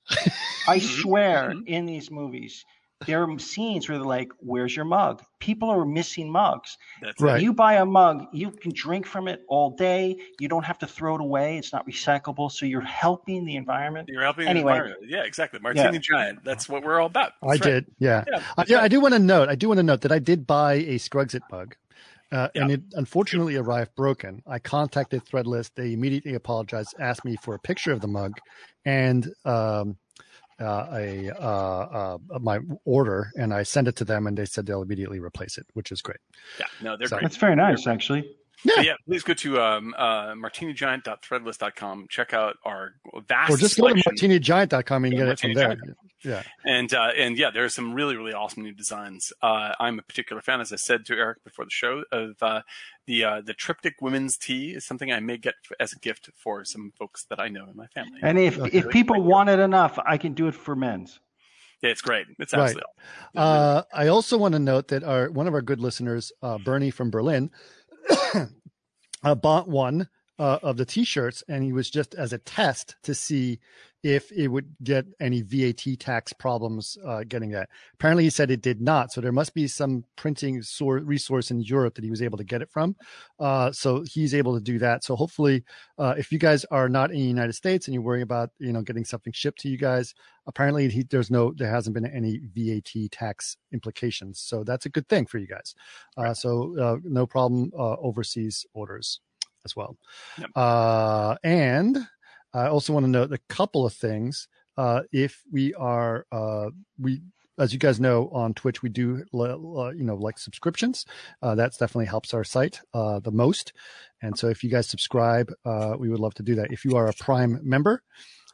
I 0.69 0.79
swear 0.79 1.55
in 1.67 1.87
these 1.87 2.09
movies, 2.11 2.65
there 3.07 3.23
are 3.23 3.39
scenes 3.39 3.89
where 3.89 3.99
they're 3.99 4.07
like, 4.07 4.31
"Where's 4.39 4.75
your 4.77 4.85
mug?" 4.85 5.23
People 5.39 5.71
are 5.71 5.85
missing 5.87 6.31
mugs. 6.31 6.77
That's 7.01 7.21
Right. 7.21 7.43
You 7.43 7.55
buy 7.55 7.75
a 7.75 7.87
mug, 7.87 8.27
you 8.33 8.51
can 8.51 8.73
drink 8.75 9.07
from 9.07 9.27
it 9.27 9.43
all 9.49 9.71
day. 9.71 10.19
You 10.39 10.49
don't 10.49 10.65
have 10.65 10.79
to 10.81 10.87
throw 10.87 11.15
it 11.15 11.21
away. 11.21 11.57
It's 11.57 11.73
not 11.73 11.87
recyclable, 11.87 12.51
so 12.51 12.67
you're 12.67 12.83
helping 12.83 13.47
the 13.47 13.57
environment. 13.57 14.09
You're 14.09 14.23
helping 14.23 14.47
Anyway. 14.47 14.73
the 14.73 14.77
environment. 14.77 15.11
Yeah, 15.11 15.23
exactly. 15.25 15.61
Martini 15.61 15.99
Giant. 15.99 16.45
That's 16.45 16.69
what 16.69 16.83
we're 16.83 17.01
all 17.01 17.07
about. 17.07 17.33
I 17.43 17.47
right. 17.47 17.63
did. 17.63 17.87
Yeah. 17.99 18.25
Yeah, 18.31 18.43
I, 18.59 18.65
yeah, 18.69 18.81
I 18.83 18.89
do 18.89 19.01
want 19.01 19.15
to 19.15 19.19
note. 19.19 19.49
I 19.49 19.55
do 19.55 19.69
want 19.69 19.79
to 19.79 19.83
note 19.85 20.03
that 20.03 20.13
I 20.13 20.19
did 20.19 20.47
buy 20.47 20.75
a 20.75 20.97
Scrugsit 20.97 21.41
mug, 21.51 21.75
uh, 22.33 22.49
and 22.55 22.71
it 22.71 22.83
unfortunately 22.93 23.57
arrived 23.57 23.95
broken. 23.95 24.43
I 24.47 24.59
contacted 24.59 25.25
Threadless. 25.25 25.71
They 25.75 25.95
immediately 25.95 26.35
apologized, 26.35 26.95
asked 26.99 27.25
me 27.25 27.37
for 27.37 27.55
a 27.55 27.59
picture 27.59 27.93
of 27.93 28.03
the 28.03 28.09
mug, 28.09 28.39
and 28.85 29.27
um, 29.47 29.97
uh, 30.61 30.87
a 30.93 31.31
uh, 31.31 31.45
uh, 31.45 32.19
my 32.41 32.59
order, 32.85 33.31
and 33.37 33.53
I 33.55 33.63
sent 33.63 33.89
it 33.89 33.97
to 33.97 34.05
them, 34.05 34.27
and 34.27 34.37
they 34.37 34.45
said 34.45 34.67
they'll 34.67 34.83
immediately 34.83 35.19
replace 35.21 35.59
it, 35.59 35.67
which 35.75 35.91
is 35.91 36.03
great. 36.03 36.19
Yeah, 36.59 36.67
no, 36.83 36.97
they're 36.97 37.09
So- 37.09 37.17
great. 37.17 37.23
That's 37.23 37.37
very 37.37 37.57
nice, 37.57 37.87
actually. 37.87 38.31
But 38.65 38.85
yeah, 38.85 38.95
please 39.07 39.23
go 39.23 39.35
to 39.35 39.61
um, 39.61 39.95
uh, 39.97 40.35
martinigiant.threadless.com. 40.35 42.07
Check 42.09 42.33
out 42.35 42.57
our 42.65 42.95
vast 43.29 43.51
Or 43.53 43.57
just 43.57 43.79
go 43.79 43.89
to 43.93 44.01
selection. 44.01 44.29
martinigiant.com 44.31 45.05
and 45.05 45.13
Yeah, 45.13 45.19
get 45.19 45.29
it 45.29 45.41
from 45.41 45.55
there. 45.55 45.77
Yeah. 46.23 46.43
And 46.67 46.93
uh, 46.93 47.13
and 47.17 47.39
yeah, 47.39 47.51
there's 47.51 47.75
some 47.75 47.95
really 47.95 48.17
really 48.17 48.35
awesome 48.35 48.63
new 48.63 48.73
designs. 48.75 49.33
Uh, 49.43 49.73
I'm 49.81 49.99
a 49.99 50.03
particular 50.03 50.43
fan, 50.43 50.61
as 50.61 50.73
I 50.73 50.77
said 50.77 51.07
to 51.07 51.15
Eric 51.15 51.43
before 51.45 51.65
the 51.65 51.71
show, 51.71 52.03
of 52.13 52.37
uh, 52.43 52.61
the 53.07 53.25
uh, 53.25 53.41
the 53.43 53.55
triptych 53.55 53.95
women's 54.03 54.37
tee 54.37 54.73
is 54.73 54.85
something 54.87 55.11
I 55.11 55.21
may 55.21 55.39
get 55.39 55.55
as 55.79 55.93
a 55.95 55.99
gift 55.99 56.29
for 56.37 56.65
some 56.67 56.93
folks 56.99 57.25
that 57.31 57.41
I 57.41 57.49
know 57.49 57.67
in 57.71 57.77
my 57.77 57.87
family. 57.87 58.19
And 58.23 58.39
if 58.39 58.59
if 58.75 58.89
people 58.91 59.23
want 59.23 59.49
it 59.49 59.59
enough, 59.61 59.99
I 60.05 60.19
can 60.19 60.35
do 60.35 60.47
it 60.49 60.55
for 60.55 60.77
men's. 60.77 61.19
Yeah, 61.83 61.89
it's 61.89 62.03
great. 62.03 62.27
It's 62.39 62.53
Right. 62.53 62.65
absolutely 62.65 62.83
Uh, 63.35 63.83
I 63.95 64.09
also 64.09 64.37
want 64.37 64.53
to 64.53 64.59
note 64.59 64.89
that 64.89 65.03
our 65.03 65.31
one 65.31 65.47
of 65.49 65.55
our 65.55 65.63
good 65.63 65.81
listeners, 65.81 66.31
uh, 66.43 66.59
Bernie 66.59 66.91
from 66.91 67.11
Berlin, 67.11 67.51
uh, 69.25 69.35
bought 69.35 69.69
one 69.69 70.09
uh, 70.41 70.59
of 70.63 70.79
the 70.79 70.87
T-shirts, 70.87 71.45
and 71.49 71.63
he 71.63 71.75
was 71.75 71.91
just 71.91 72.15
as 72.15 72.33
a 72.33 72.39
test 72.39 72.97
to 73.03 73.15
see 73.15 73.61
if 74.03 74.33
it 74.33 74.49
would 74.49 74.75
get 74.83 75.05
any 75.21 75.43
VAT 75.43 75.85
tax 75.99 76.33
problems 76.33 76.97
uh, 77.07 77.23
getting 77.29 77.51
that. 77.51 77.69
Apparently, 77.93 78.25
he 78.25 78.31
said 78.31 78.51
it 78.51 78.63
did 78.63 78.81
not. 78.81 79.13
So 79.13 79.21
there 79.21 79.33
must 79.33 79.53
be 79.53 79.69
some 79.69 80.03
printing 80.17 80.63
sor- 80.63 81.01
resource 81.01 81.51
in 81.51 81.61
Europe 81.61 81.95
that 81.97 82.05
he 82.05 82.09
was 82.09 82.23
able 82.23 82.39
to 82.39 82.45
get 82.45 82.63
it 82.63 82.71
from. 82.71 82.97
Uh, 83.39 83.71
so 83.71 84.03
he's 84.11 84.35
able 84.35 84.55
to 84.55 84.63
do 84.63 84.79
that. 84.79 85.05
So 85.05 85.15
hopefully, 85.15 85.63
uh, 85.99 86.15
if 86.17 86.33
you 86.33 86.39
guys 86.39 86.65
are 86.71 86.89
not 86.89 87.11
in 87.11 87.19
the 87.19 87.23
United 87.25 87.53
States 87.53 87.87
and 87.87 87.93
you're 87.93 88.03
worrying 88.03 88.23
about 88.23 88.49
you 88.59 88.73
know 88.73 88.81
getting 88.81 89.05
something 89.05 89.35
shipped 89.35 89.61
to 89.61 89.69
you 89.69 89.77
guys, 89.77 90.15
apparently 90.47 90.89
he, 90.89 91.03
there's 91.03 91.31
no 91.31 91.53
there 91.55 91.71
hasn't 91.71 91.93
been 91.93 92.07
any 92.07 92.41
VAT 92.55 93.13
tax 93.13 93.59
implications. 93.75 94.41
So 94.41 94.65
that's 94.65 94.87
a 94.87 94.91
good 94.91 95.09
thing 95.11 95.27
for 95.27 95.37
you 95.37 95.47
guys. 95.47 95.75
Uh, 96.17 96.33
so 96.33 96.75
uh, 96.81 96.97
no 97.05 97.27
problem 97.27 97.71
overseas 97.77 98.65
orders 98.73 99.21
as 99.65 99.77
well. 99.77 99.97
Yep. 100.39 100.51
Uh, 100.57 101.37
and 101.43 101.99
I 102.53 102.67
also 102.67 102.93
want 102.93 103.05
to 103.05 103.11
note 103.11 103.33
a 103.33 103.39
couple 103.49 103.87
of 103.87 103.93
things. 103.93 104.49
Uh, 104.77 105.03
if 105.13 105.43
we 105.53 105.75
are 105.75 106.27
uh, 106.33 106.71
we 106.99 107.21
as 107.59 107.73
you 107.75 107.79
guys 107.79 108.01
know 108.01 108.31
on 108.33 108.55
Twitch, 108.55 108.83
we 108.83 108.89
do 108.89 109.23
uh, 109.35 109.91
you 109.91 110.05
know 110.05 110.17
like 110.17 110.39
subscriptions. 110.39 111.05
Uh, 111.43 111.55
that's 111.55 111.77
definitely 111.77 112.07
helps 112.07 112.33
our 112.33 112.45
site 112.45 112.81
uh, 112.95 113.21
the 113.21 113.31
most. 113.31 113.73
And 114.23 114.39
so 114.39 114.49
if 114.49 114.65
you 114.65 114.71
guys 114.71 114.89
subscribe, 114.89 115.53
uh, 115.65 115.95
we 115.99 116.09
would 116.09 116.21
love 116.21 116.35
to 116.35 116.43
do 116.43 116.55
that. 116.57 116.73
If 116.73 116.85
you 116.85 116.97
are 116.97 117.09
a 117.09 117.13
Prime 117.15 117.61
member, 117.63 118.03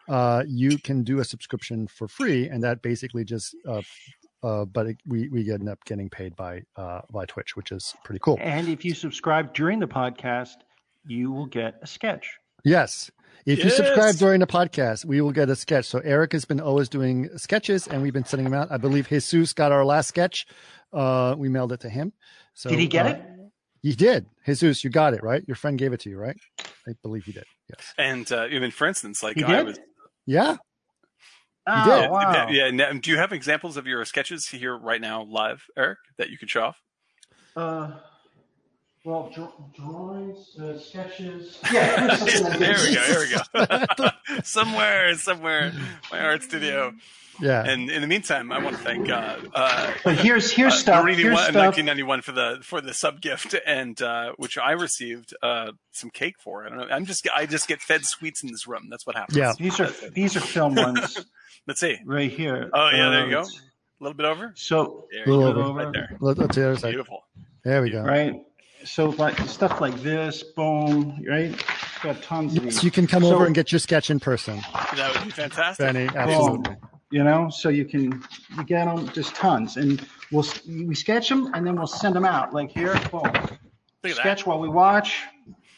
uh, 0.09 0.45
you 0.47 0.79
can 0.79 1.05
do 1.05 1.21
a 1.21 1.25
subscription 1.25 1.87
for 1.87 2.09
free, 2.09 2.49
and 2.49 2.63
that 2.65 2.83
basically 2.83 3.25
just 3.25 3.55
uh, 3.67 3.83
uh, 4.43 4.65
but 4.65 4.87
it, 4.87 4.99
we 5.07 5.29
we 5.29 5.51
end 5.51 5.69
up 5.69 5.85
getting 5.85 6.09
paid 6.09 6.37
by 6.37 6.63
uh, 6.77 7.01
by 7.11 7.25
Twitch, 7.27 7.57
which 7.57 7.73
is 7.73 7.95
pretty 8.05 8.21
cool. 8.21 8.39
And 8.41 8.69
if 8.69 8.85
you 8.85 8.95
subscribe 8.95 9.55
during 9.55 9.79
the 9.79 9.89
podcast, 9.89 10.57
you 11.07 11.33
will 11.33 11.47
get 11.47 11.77
a 11.83 11.87
sketch. 11.87 12.39
Yes. 12.65 13.11
If 13.45 13.63
you 13.63 13.71
subscribe 13.71 14.17
during 14.17 14.41
the 14.41 14.47
podcast, 14.47 15.05
we 15.05 15.21
will 15.21 15.31
get 15.31 15.49
a 15.49 15.55
sketch. 15.55 15.85
So 15.85 16.01
Eric 16.01 16.33
has 16.33 16.45
been 16.45 16.61
always 16.61 16.89
doing 16.89 17.29
sketches, 17.37 17.87
and 17.87 18.03
we've 18.03 18.13
been 18.13 18.25
sending 18.25 18.45
them 18.45 18.55
out. 18.55 18.73
I 18.73 18.77
believe 18.77 19.09
Jesus 19.09 19.53
got 19.53 19.71
our 19.71 19.85
last 19.85 20.09
sketch. 20.09 20.47
Uh, 20.93 21.37
we 21.39 21.49
mailed 21.49 21.71
it 21.73 21.81
to 21.81 21.89
him. 21.89 22.13
So 22.55 22.71
Did 22.71 22.81
he 22.81 22.89
get 22.89 23.07
uh, 23.07 23.11
it? 23.11 23.23
He 23.83 23.93
did. 23.95 24.27
Jesus, 24.45 24.83
you 24.83 24.91
got 24.91 25.15
it 25.15 25.23
right. 25.23 25.45
Your 25.47 25.55
friend 25.55 25.79
gave 25.79 25.93
it 25.93 26.01
to 26.01 26.11
you, 26.11 26.19
right? 26.19 26.37
I 26.89 26.95
believe 27.03 27.25
he 27.25 27.33
did. 27.33 27.45
Yes. 27.69 27.95
And 27.97 28.31
uh, 28.33 28.49
even 28.51 28.73
for 28.73 28.87
instance, 28.89 29.23
like 29.23 29.37
He 29.37 29.45
I 29.45 29.57
did? 29.59 29.67
was. 29.67 29.81
Yeah. 30.27 30.57
Oh, 31.69 32.01
did. 32.01 32.11
wow. 32.11 32.49
Yeah, 32.49 32.67
yeah. 32.67 32.93
Do 33.01 33.11
you 33.11 33.17
have 33.17 33.33
examples 33.33 33.77
of 33.77 33.87
your 33.87 34.05
sketches 34.05 34.49
here 34.49 34.77
right 34.77 35.01
now, 35.01 35.23
live, 35.23 35.65
Eric, 35.77 35.99
that 36.19 36.31
you 36.31 36.39
could 36.39 36.51
show 36.51 36.63
off? 36.63 36.77
Uh, 37.55 37.93
well, 39.07 39.31
draw- 39.35 39.53
drawings, 39.75 40.57
uh, 40.61 40.79
sketches. 40.79 41.59
Yeah, 41.73 42.17
there 42.59 42.77
we 42.77 42.95
go. 42.95 43.03
There 43.09 43.21
we 43.21 43.67
go. 43.67 44.11
somewhere, 44.43 45.15
somewhere, 45.15 45.73
my 46.13 46.21
art 46.21 46.43
studio. 46.43 46.93
Yeah. 47.41 47.63
And 47.65 47.91
in 47.91 48.01
the 48.01 48.07
meantime, 48.07 48.51
I 48.51 48.59
want 48.65 48.77
to 48.79 48.83
thank 48.83 49.11
uh, 49.11 49.37
uh, 49.55 49.93
But 50.05 50.17
here's 50.17 50.51
here's 50.51 50.73
uh, 50.73 50.77
stuff. 50.77 51.07
Here's 51.07 51.35
one- 51.35 51.43
stuff. 51.45 51.77
1991 51.77 52.23
for 52.23 52.33
the 52.33 52.59
for 52.63 52.81
the 52.81 52.95
sub 52.95 53.21
gift, 53.21 53.55
and 53.67 54.01
uh, 54.01 54.33
which 54.39 54.57
I 54.59 54.73
received 54.73 55.35
uh, 55.43 55.73
some 55.93 56.09
cake 56.11 56.37
for. 56.39 56.65
I 56.65 56.71
don't 56.71 56.79
know. 56.79 56.87
I'm 56.91 57.05
just 57.05 57.29
I 57.35 57.45
just 57.47 57.69
get 57.69 57.81
fed 57.83 58.05
sweets 58.07 58.43
in 58.43 58.51
this 58.51 58.67
room. 58.67 58.89
That's 58.91 59.07
what 59.07 59.17
happens. 59.17 59.37
Yeah. 59.37 59.53
These 59.59 59.79
are 59.81 59.91
these 60.15 60.35
are 60.37 60.41
film 60.41 60.75
ones 60.77 61.27
Let's 61.67 61.81
see. 61.81 61.99
right 62.07 62.31
here. 62.31 62.71
Oh 62.73 62.89
yeah, 62.91 63.11
there 63.11 63.29
you 63.29 63.39
Uh, 63.39 63.43
go. 63.43 63.49
A 63.49 64.01
little 64.05 64.17
bit 64.17 64.27
over. 64.27 64.53
So 64.57 65.07
There 65.13 65.25
A 65.25 65.37
little 65.37 65.53
go. 65.63 65.69
over. 65.71 65.85
Right 65.85 65.93
there. 65.93 66.17
Let, 66.21 66.39
us 66.39 66.55
the 66.57 66.71
other 66.71 66.77
side. 66.79 66.91
Beautiful. 66.91 67.25
There 67.65 67.83
we 67.83 67.91
go. 67.91 68.03
right, 68.03 68.35
so 68.87 69.11
like 69.11 69.39
stuff 69.41 69.81
like 69.81 69.95
this, 70.03 70.43
boom, 70.43 71.23
right? 71.29 71.55
Got 72.03 72.23
tons 72.23 72.57
of 72.57 72.63
these. 72.63 72.83
you 72.85 72.91
can 72.91 73.07
come 73.07 73.23
So- 73.23 73.35
over 73.35 73.47
and 73.47 73.55
get 73.55 73.73
your 73.73 73.79
sketch 73.79 74.11
in 74.11 74.21
person, 74.21 74.61
That 74.97 75.13
would 75.15 75.25
be 75.25 75.31
fantastic. 75.31 75.85
Benny. 75.85 76.09
Absolutely. 76.15 76.77
you 77.13 77.23
know 77.23 77.49
so 77.51 77.69
you 77.69 77.85
can 77.85 78.21
you 78.57 78.65
get 78.65 78.85
them 78.87 79.09
just 79.11 79.35
tons 79.37 79.77
and 79.77 80.05
we'll 80.33 80.45
we 80.89 80.93
sketch 80.95 81.29
them 81.29 81.51
and 81.55 81.65
then 81.65 81.77
we'll 81.77 81.87
send 81.87 82.17
them 82.17 82.25
out 82.25 82.53
like 82.53 82.69
here 82.71 82.95
boom 83.13 83.23
Look 83.23 83.33
at 83.33 83.59
that. 84.03 84.17
sketch 84.17 84.45
while 84.45 84.59
we 84.59 84.69
watch 84.69 85.23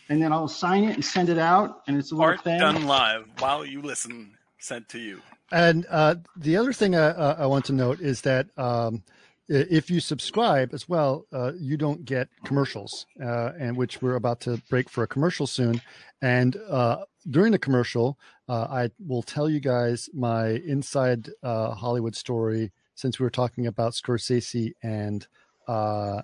and 0.08 0.22
then 0.22 0.32
i'll 0.32 0.48
sign 0.48 0.84
it 0.84 0.94
and 0.94 1.04
send 1.04 1.28
it 1.28 1.36
out 1.38 1.82
and 1.86 1.98
it's 1.98 2.12
a 2.12 2.14
little 2.14 2.30
Art 2.30 2.42
thing 2.44 2.58
done 2.58 2.86
live 2.86 3.26
while 3.40 3.62
you 3.64 3.82
listen. 3.82 4.32
Sent 4.58 4.88
to 4.88 4.98
you. 4.98 5.20
And 5.52 5.86
uh, 5.90 6.16
the 6.34 6.56
other 6.56 6.72
thing 6.72 6.96
I, 6.96 7.08
uh, 7.08 7.36
I 7.40 7.46
want 7.46 7.66
to 7.66 7.72
note 7.74 8.00
is 8.00 8.22
that 8.22 8.46
um, 8.58 9.02
i- 9.06 9.17
if 9.48 9.90
you 9.90 10.00
subscribe 10.00 10.74
as 10.74 10.88
well, 10.88 11.26
uh, 11.32 11.52
you 11.58 11.76
don't 11.76 12.04
get 12.04 12.28
commercials, 12.44 13.06
uh, 13.22 13.52
and 13.58 13.76
which 13.76 14.02
we're 14.02 14.16
about 14.16 14.40
to 14.40 14.60
break 14.68 14.90
for 14.90 15.02
a 15.02 15.06
commercial 15.06 15.46
soon. 15.46 15.80
And 16.20 16.56
uh, 16.68 17.04
during 17.30 17.52
the 17.52 17.58
commercial, 17.58 18.18
uh, 18.48 18.66
I 18.70 18.90
will 19.06 19.22
tell 19.22 19.48
you 19.48 19.60
guys 19.60 20.08
my 20.12 20.48
inside 20.66 21.30
uh, 21.42 21.70
Hollywood 21.72 22.14
story 22.14 22.72
since 22.94 23.18
we 23.18 23.24
were 23.24 23.30
talking 23.30 23.66
about 23.66 23.92
Scorsese 23.92 24.72
and 24.82 25.26
uh, 25.66 26.22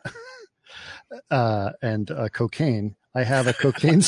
and 1.83 2.11
cocaine. 2.33 2.97
I 3.17 3.23
have 3.23 3.47
a 3.47 3.53
cocaine, 3.53 4.03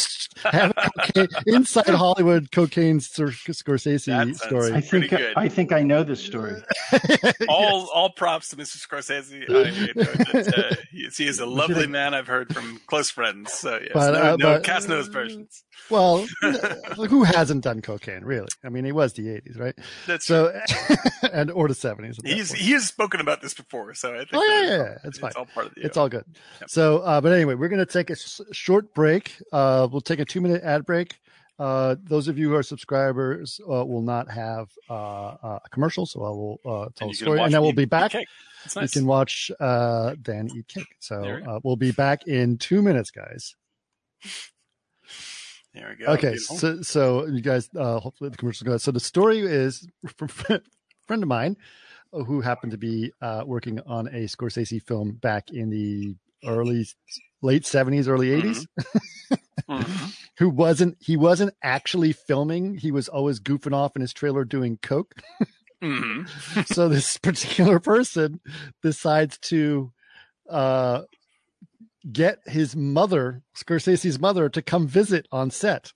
I 0.45 0.57
have 0.57 0.73
a 0.77 0.91
cocaine 1.13 1.29
inside 1.47 1.95
Hollywood 1.95 2.51
cocaine 2.51 2.99
Scorsese 2.99 4.37
story. 4.37 4.73
I 4.73 4.81
think 4.81 5.13
I 5.13 5.49
think 5.49 5.73
I 5.73 5.83
know 5.85 6.03
this 6.03 6.25
story. 6.25 6.61
all 7.49 7.89
all 7.95 8.11
props 8.11 8.49
to 8.49 8.57
Mr. 8.57 8.79
Scorsese. 8.79 9.49
I, 9.49 10.71
uh, 10.71 10.75
he, 10.91 11.09
he, 11.17 11.29
is 11.29 11.39
a 11.39 11.47
lovely 11.47 11.87
man. 11.87 12.15
I've 12.15 12.27
heard 12.27 12.53
from 12.53 12.81
close 12.87 13.09
friends. 13.09 13.53
So 13.53 13.79
yes, 13.81 13.91
but, 13.95 14.11
no, 14.11 14.19
uh, 14.19 14.37
no 14.37 14.55
but, 14.55 14.65
cast 14.65 14.89
knows 14.89 15.07
versions. 15.07 15.63
Well, 15.89 16.27
who 16.97 17.23
hasn't 17.23 17.63
done 17.63 17.83
cocaine 17.83 18.25
really? 18.25 18.49
I 18.65 18.71
mean, 18.71 18.85
he 18.85 18.91
was 18.91 19.13
the 19.13 19.27
'80s, 19.27 19.59
right? 19.59 19.75
That's 20.09 20.27
so, 20.27 20.53
and 21.33 21.53
or 21.53 21.69
the 21.69 21.75
'70s. 21.75 22.27
He's 22.27 22.51
he 22.53 22.73
has 22.73 22.87
spoken 22.87 23.21
about 23.21 23.41
this 23.41 23.55
before, 23.55 23.95
so 23.95 24.15
I 24.15 24.19
think. 24.19 24.31
Oh 24.35 24.43
yeah, 24.43 24.63
yeah, 24.63 24.77
yeah. 24.77 24.99
it's 25.05 25.19
fine. 25.19 25.29
It's 25.29 25.37
all 25.37 25.47
part 25.47 25.67
of 25.67 25.75
the. 25.75 25.83
It's 25.83 25.97
all 25.97 26.09
good. 26.09 26.25
Yep. 26.61 26.71
So, 26.71 26.99
uh, 26.99 27.21
but 27.21 27.33
anyway, 27.33 27.55
we're 27.55 27.69
going 27.69 27.79
to 27.79 27.87
take 27.87 28.11
a 28.11 28.17
short 28.53 28.96
break. 28.97 29.37
Uh, 29.53 29.87
we'll 29.93 30.01
take 30.01 30.19
a 30.19 30.25
two 30.25 30.41
minute 30.41 30.65
ad 30.65 30.85
break. 30.85 31.21
Uh, 31.59 31.95
those 32.03 32.27
of 32.27 32.37
you 32.37 32.51
who 32.51 32.57
are 32.57 32.63
subscribers 32.63 33.61
uh, 33.63 33.85
will 33.85 34.03
not 34.03 34.29
have 34.29 34.69
uh, 34.91 34.93
uh 34.95 35.59
a 35.65 35.69
commercial, 35.71 36.05
so 36.05 36.25
I 36.25 36.31
will 36.31 36.61
uh, 36.67 36.89
tell 36.97 37.11
a 37.11 37.15
story, 37.15 37.41
and 37.41 37.55
then 37.55 37.63
we'll 37.63 37.73
be 37.73 37.85
back. 37.85 38.13
Nice. 38.15 38.95
You 38.95 39.01
can 39.01 39.07
watch 39.07 39.53
uh, 39.61 40.17
Dan 40.21 40.51
eat 40.57 40.67
cake. 40.67 40.97
So 40.99 41.61
we'll 41.63 41.77
be 41.77 41.93
back 41.93 42.27
in 42.27 42.59
two 42.59 42.83
minutes, 42.83 43.13
guys. 43.13 43.55
There 45.73 45.95
we 45.97 46.05
go. 46.05 46.13
Okay, 46.13 46.37
so 46.37 46.83
so 46.83 47.27
you 47.27 47.41
guys, 47.41 47.71
hopefully 47.75 48.31
the 48.31 48.37
commercial 48.37 48.67
goes. 48.67 48.83
So 48.83 48.91
the 48.91 49.01
story 49.01 49.41
is 49.41 49.87
from 50.17 50.29
a 50.51 50.61
friend 51.07 51.23
of 51.23 51.29
mine 51.29 51.57
who 52.11 52.41
happened 52.41 52.73
to 52.73 52.79
be 52.79 53.13
working 53.45 53.79
on 53.87 54.09
a 54.09 54.25
Scorsese 54.25 54.83
film 54.83 55.13
back 55.13 55.51
in 55.51 55.71
the 55.71 56.17
early 56.45 56.87
late 57.43 57.63
70s 57.63 58.09
early 58.09 58.29
80s 58.29 58.67
mm-hmm. 58.81 59.73
mm-hmm. 59.73 60.07
who 60.39 60.49
wasn't 60.49 60.97
he 61.01 61.17
wasn't 61.17 61.55
actually 61.63 62.13
filming 62.13 62.77
he 62.77 62.91
was 62.91 63.09
always 63.09 63.41
goofing 63.41 63.75
off 63.75 63.97
in 63.97 64.03
his 64.03 64.13
trailer 64.13 64.45
doing 64.45 64.79
coke 64.83 65.15
mm-hmm. 65.83 66.61
so 66.67 66.89
this 66.89 67.19
particular 67.19 67.79
person 67.79 68.41
decides 68.83 69.39
to 69.39 69.93
uh, 70.49 71.03
get 72.11 72.39
his 72.47 72.77
mother 72.77 73.43
scorsese's 73.57 74.19
mother 74.19 74.49
to 74.49 74.63
come 74.63 74.87
visit 74.87 75.27
on 75.33 75.51
set 75.51 75.93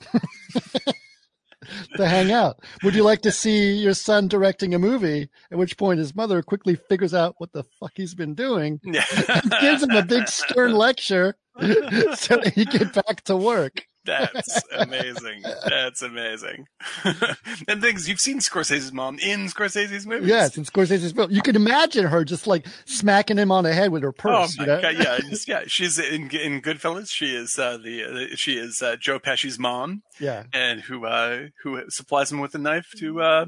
to 1.97 2.07
hang 2.07 2.33
out. 2.33 2.61
Would 2.83 2.95
you 2.95 3.03
like 3.03 3.23
to 3.23 3.31
see 3.31 3.75
your 3.75 3.95
son 3.95 4.29
directing 4.29 4.75
a 4.75 4.79
movie? 4.79 5.29
At 5.51 5.59
which 5.59 5.77
point 5.77 5.99
his 5.99 6.15
mother 6.15 6.43
quickly 6.43 6.77
figures 6.77 7.15
out 7.15 7.35
what 7.39 7.53
the 7.53 7.65
fuck 7.79 7.93
he's 7.95 8.15
been 8.15 8.35
doing 8.35 8.81
and 8.85 9.51
gives 9.61 9.83
him 9.83 9.91
a 9.91 10.05
big 10.05 10.29
stern 10.29 10.73
lecture 10.73 11.37
so 11.61 12.37
that 12.37 12.53
he 12.55 12.65
get 12.65 12.93
back 12.93 13.23
to 13.25 13.37
work. 13.37 13.85
That's 14.11 14.61
amazing. 14.77 15.43
That's 15.67 16.03
amazing. 16.03 16.67
and 17.69 17.81
things 17.81 18.09
you've 18.09 18.21
seen 18.21 18.41
Scorsese's 18.41 18.93
mom 18.93 19.19
in 19.19 19.47
Scorsese's 19.47 20.07
movies. 20.07 20.29
Yes, 20.29 20.57
in 20.57 20.65
Scorsese's 20.65 21.13
film. 21.13 21.31
You 21.31 21.43
can 21.43 21.57
imagine 21.57 22.07
her 22.07 22.25
just 22.25 22.47
like 22.47 22.67
smacking 22.85 23.39
him 23.39 23.53
on 23.53 23.65
the 23.65 23.73
head 23.73 23.93
with 23.93 24.03
her 24.03 24.13
purse. 24.13 24.57
Oh 24.59 24.63
my 24.63 24.65
you 24.65 24.67
know? 24.67 24.83
god! 24.83 24.95
Yeah, 24.99 25.19
just, 25.31 25.49
yeah. 25.49 25.63
She's 25.67 25.99
in 25.99 26.31
in 26.31 26.61
Goodfellas. 26.61 27.11
She 27.11 27.35
is 27.35 27.59
uh, 27.59 27.79
the 27.79 28.05
uh, 28.33 28.37
she 28.37 28.59
is 28.59 28.83
uh, 28.83 28.97
Joe 28.97 29.19
Pesci's 29.19 29.59
mom. 29.59 30.03
Yeah, 30.19 30.45
and 30.53 30.81
who 30.81 31.07
uh, 31.07 31.49
who 31.63 31.83
supplies 31.89 32.33
him 32.33 32.41
with 32.41 32.55
a 32.55 32.59
knife 32.59 32.89
to 32.99 33.21
uh, 33.21 33.47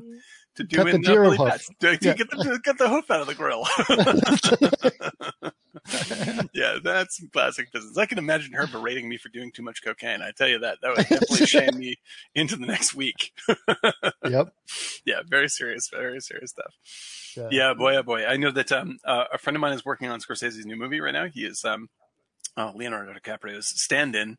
to 0.57 0.65
do 0.65 0.77
Cut 0.77 0.89
in 0.89 1.03
the 1.03 1.09
deer 1.09 1.25
hoof. 1.25 1.39
To, 1.81 1.97
to 1.97 2.09
yeah. 2.09 2.15
get 2.15 2.31
the 2.31 2.61
get 2.63 2.79
the 2.79 2.89
hoof 2.89 3.11
out 3.11 3.21
of 3.21 3.27
the 3.27 3.35
grill. 3.35 3.67
yeah, 6.55 6.79
that's 6.83 7.19
some 7.19 7.29
classic 7.33 7.73
business. 7.73 7.97
I 7.97 8.07
can 8.07 8.19
imagine 8.19 8.53
her 8.53 8.67
berating 8.67 9.09
me 9.09 9.17
for 9.17 9.29
doing 9.31 9.51
too 9.53 9.63
much 9.63 9.83
cocaine. 9.83 10.21
I 10.23 10.33
tell 10.33 10.49
you 10.49 10.59
that 10.61 10.79
that 10.83 10.97
would 10.97 11.09
definitely 11.09 11.47
shame 11.47 11.79
me 11.79 11.97
into 12.35 12.57
the 12.57 12.67
next 12.67 12.95
week. 12.95 13.33
yep. 14.25 14.53
Yeah, 15.05 15.23
very 15.27 15.49
serious, 15.49 15.89
very 15.89 16.21
serious 16.21 16.51
stuff. 16.51 16.75
Yeah, 17.37 17.49
yeah 17.51 17.75
boy, 17.75 17.97
oh 17.97 18.03
boy. 18.03 18.27
I 18.27 18.37
know 18.37 18.51
that 18.51 18.71
um, 18.73 18.99
uh, 19.05 19.25
a 19.33 19.39
friend 19.39 19.57
of 19.57 19.61
mine 19.61 19.73
is 19.73 19.85
working 19.85 20.09
on 20.09 20.21
Scorsese's 20.21 20.67
new 20.67 20.77
movie 20.77 21.01
right 21.01 21.13
now. 21.13 21.27
He 21.27 21.45
is 21.45 21.65
um, 21.65 21.89
uh, 22.57 22.73
Leonardo 22.75 23.13
DiCaprio's 23.15 23.69
stand-in, 23.69 24.37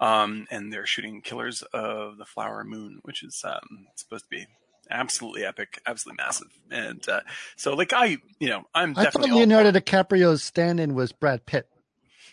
um, 0.00 0.46
and 0.50 0.72
they're 0.72 0.86
shooting 0.86 1.22
Killers 1.22 1.62
of 1.72 2.18
the 2.18 2.26
Flower 2.26 2.64
Moon, 2.64 3.00
which 3.02 3.22
is 3.22 3.42
um, 3.44 3.86
supposed 3.96 4.24
to 4.24 4.30
be 4.30 4.46
absolutely 4.90 5.44
epic, 5.44 5.80
absolutely 5.86 6.22
massive. 6.22 6.48
And 6.70 7.06
uh, 7.08 7.20
so, 7.56 7.74
like, 7.74 7.92
I, 7.92 8.18
you 8.38 8.48
know, 8.48 8.64
I'm 8.74 8.96
I 8.96 9.04
definitely. 9.04 9.30
thought 9.30 9.38
Leonardo 9.38 9.72
DiCaprio's 9.72 10.42
stand-in 10.42 10.94
was 10.94 11.12
Brad 11.12 11.46
Pitt. 11.46 11.68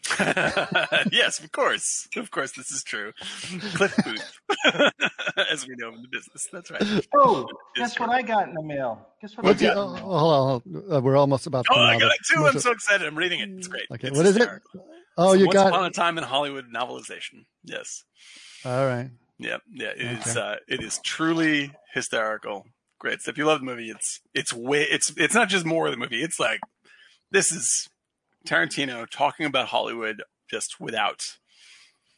yes, 1.11 1.39
of 1.39 1.51
course, 1.51 2.07
of 2.15 2.31
course, 2.31 2.53
this 2.53 2.71
is 2.71 2.83
true. 2.83 3.11
Cliff 3.75 3.95
Booth, 4.03 4.39
as 5.51 5.67
we 5.67 5.75
know 5.77 5.89
in 5.89 6.01
the 6.01 6.07
business. 6.07 6.47
That's 6.51 6.71
right. 6.71 7.07
Oh, 7.15 7.47
guess 7.75 7.99
what 7.99 8.09
I 8.09 8.23
got 8.23 8.49
in 8.49 8.55
the 8.55 8.63
mail? 8.63 9.07
Guess 9.21 9.37
what 9.37 9.45
What's 9.45 9.61
I 9.61 9.67
got? 9.67 9.77
oh, 9.77 9.87
hold 9.89 10.03
on, 10.03 10.61
hold 10.73 10.85
on. 10.89 10.93
Uh, 10.97 11.01
we're 11.01 11.17
almost 11.17 11.45
about. 11.45 11.65
To 11.65 11.73
oh, 11.75 11.79
I 11.79 11.99
got 11.99 12.11
it 12.11 12.17
too. 12.27 12.47
I'm 12.47 12.59
so 12.59 12.71
excited. 12.71 13.05
I'm 13.05 13.15
reading 13.15 13.41
it. 13.41 13.49
It's 13.49 13.67
great. 13.67 13.85
Okay, 13.91 14.07
it's 14.07 14.17
what 14.17 14.25
is 14.25 14.37
it? 14.37 14.49
Oh, 15.17 15.33
it's 15.33 15.41
you 15.41 15.45
Once 15.45 15.53
got. 15.53 15.67
Upon 15.67 15.85
a 15.85 15.91
Time 15.91 16.17
in 16.17 16.23
Hollywood 16.23 16.65
novelization. 16.73 17.45
Yes. 17.63 18.03
All 18.65 18.87
right. 18.87 19.11
Yeah, 19.41 19.57
yeah. 19.71 19.89
It 19.89 20.19
okay. 20.19 20.29
is. 20.29 20.37
Uh, 20.37 20.55
it 20.67 20.81
is 20.81 20.99
truly 21.03 21.73
hysterical 21.93 22.65
great 23.01 23.19
If 23.27 23.37
you 23.37 23.45
love 23.45 23.59
the 23.59 23.65
movie, 23.65 23.89
it's 23.89 24.21
it's 24.33 24.53
way 24.53 24.83
it's 24.83 25.11
it's 25.17 25.33
not 25.33 25.49
just 25.49 25.65
more 25.65 25.87
of 25.87 25.91
the 25.91 25.97
movie. 25.97 26.21
It's 26.21 26.39
like 26.39 26.61
this 27.31 27.51
is 27.51 27.89
Tarantino 28.47 29.09
talking 29.09 29.45
about 29.45 29.67
Hollywood 29.69 30.21
just 30.49 30.79
without 30.79 31.37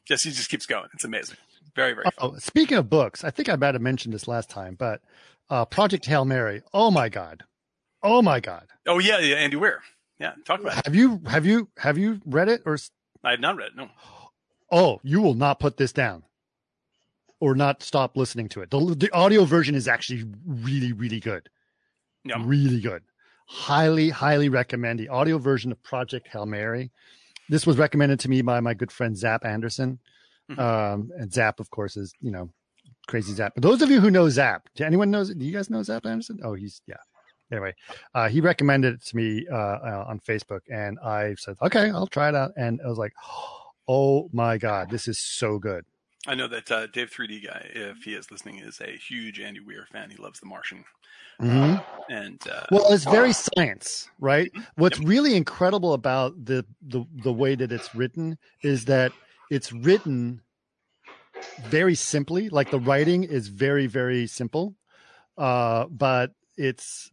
just 0.05 0.25
he 0.25 0.31
just 0.31 0.49
keeps 0.49 0.65
going. 0.65 0.89
It's 0.93 1.05
amazing. 1.05 1.37
Very 1.75 1.93
very. 1.93 2.05
Oh, 2.19 2.35
speaking 2.37 2.77
of 2.77 2.89
books, 2.89 3.23
I 3.23 3.31
think 3.31 3.49
I 3.49 3.55
might 3.55 3.73
have 3.73 3.81
mentioned 3.81 4.13
this 4.13 4.27
last 4.27 4.49
time, 4.49 4.75
but 4.75 5.01
uh, 5.49 5.65
Project 5.65 6.05
Hail 6.05 6.25
Mary. 6.25 6.61
Oh 6.73 6.91
my 6.91 7.09
god. 7.09 7.43
Oh 8.03 8.21
my 8.21 8.41
god. 8.41 8.67
Oh 8.85 8.99
yeah, 8.99 9.19
yeah, 9.19 9.37
Andy 9.37 9.55
Weir. 9.55 9.81
Yeah, 10.19 10.33
talk 10.45 10.59
about 10.59 10.79
it. 10.79 10.85
Have 10.85 10.95
you 10.95 11.21
have 11.25 11.45
you 11.45 11.69
have 11.77 11.97
you 11.97 12.19
read 12.25 12.49
it 12.49 12.61
or? 12.65 12.77
I 13.23 13.31
have 13.31 13.39
not 13.39 13.55
read 13.55 13.67
it. 13.67 13.75
No. 13.77 13.89
Oh, 14.69 14.99
you 15.01 15.21
will 15.21 15.33
not 15.33 15.59
put 15.59 15.77
this 15.77 15.93
down 15.93 16.23
or 17.43 17.55
not 17.55 17.83
stop 17.83 18.15
listening 18.15 18.47
to 18.47 18.61
it. 18.61 18.71
The, 18.71 18.95
the 18.97 19.11
audio 19.11 19.43
version 19.43 19.75
is 19.75 19.89
actually 19.89 20.23
really, 20.47 20.93
really 20.93 21.19
good. 21.19 21.49
Yeah. 22.23 22.37
Really 22.39 22.79
good. 22.79 23.03
Highly, 23.47 24.09
highly 24.09 24.47
recommend 24.47 24.97
the 24.97 25.09
audio 25.09 25.37
version 25.37 25.69
of 25.69 25.83
Project 25.83 26.29
Hail 26.29 26.45
Mary. 26.45 26.89
This 27.49 27.67
was 27.67 27.77
recommended 27.77 28.21
to 28.21 28.29
me 28.29 28.41
by 28.41 28.61
my 28.61 28.73
good 28.73 28.93
friend 28.93 29.17
Zap 29.17 29.43
Anderson. 29.43 29.99
Mm-hmm. 30.49 30.61
Um, 30.61 31.11
and 31.17 31.33
Zap, 31.33 31.59
of 31.59 31.69
course, 31.69 31.97
is, 31.97 32.13
you 32.21 32.31
know, 32.31 32.49
crazy 33.07 33.33
Zap. 33.33 33.55
But 33.55 33.63
those 33.63 33.81
of 33.81 33.91
you 33.91 33.99
who 33.99 34.09
know 34.09 34.29
Zap, 34.29 34.69
do 34.77 34.85
anyone 34.85 35.11
knows, 35.11 35.35
do 35.35 35.43
you 35.43 35.51
guys 35.51 35.69
know 35.69 35.83
Zap 35.83 36.05
Anderson? 36.05 36.39
Oh, 36.45 36.53
he's, 36.53 36.81
yeah. 36.87 36.95
Anyway, 37.51 37.73
uh, 38.15 38.29
he 38.29 38.39
recommended 38.39 38.93
it 38.93 39.05
to 39.07 39.17
me 39.17 39.45
uh, 39.51 39.55
uh, 39.55 40.05
on 40.07 40.21
Facebook, 40.21 40.61
and 40.71 40.97
I 40.99 41.35
said, 41.37 41.57
okay, 41.61 41.89
I'll 41.89 42.07
try 42.07 42.29
it 42.29 42.35
out. 42.35 42.53
And 42.55 42.79
I 42.81 42.87
was 42.87 42.97
like, 42.97 43.11
oh 43.89 44.29
my 44.31 44.57
God, 44.57 44.89
this 44.89 45.09
is 45.09 45.19
so 45.19 45.59
good. 45.59 45.83
I 46.25 46.35
know 46.35 46.47
that 46.47 46.71
uh, 46.71 46.87
Dave 46.87 47.11
3D 47.11 47.45
guy, 47.45 47.69
if 47.73 48.03
he 48.03 48.13
is 48.13 48.31
listening, 48.31 48.59
is 48.59 48.79
a 48.79 48.91
huge 48.91 49.39
Andy 49.39 49.59
Weir 49.59 49.85
fan. 49.91 50.09
He 50.09 50.15
loves 50.15 50.39
The 50.39 50.45
Martian. 50.45 50.85
Mm-hmm. 51.41 51.73
Uh, 51.73 51.79
and 52.09 52.39
uh, 52.49 52.63
well, 52.71 52.93
it's 52.93 53.03
very 53.03 53.33
science, 53.33 54.09
right? 54.19 54.51
Mm-hmm. 54.53 54.61
What's 54.75 54.99
yep. 54.99 55.09
really 55.09 55.35
incredible 55.35 55.93
about 55.93 56.45
the, 56.45 56.65
the 56.81 57.05
the 57.23 57.33
way 57.33 57.55
that 57.55 57.71
it's 57.71 57.93
written 57.93 58.37
is 58.61 58.85
that 58.85 59.11
it's 59.49 59.73
written 59.73 60.41
very 61.63 61.95
simply. 61.95 62.49
Like 62.49 62.71
the 62.71 62.79
writing 62.79 63.23
is 63.23 63.49
very 63.49 63.87
very 63.87 64.27
simple, 64.27 64.75
uh, 65.37 65.87
but 65.89 66.31
it's 66.55 67.11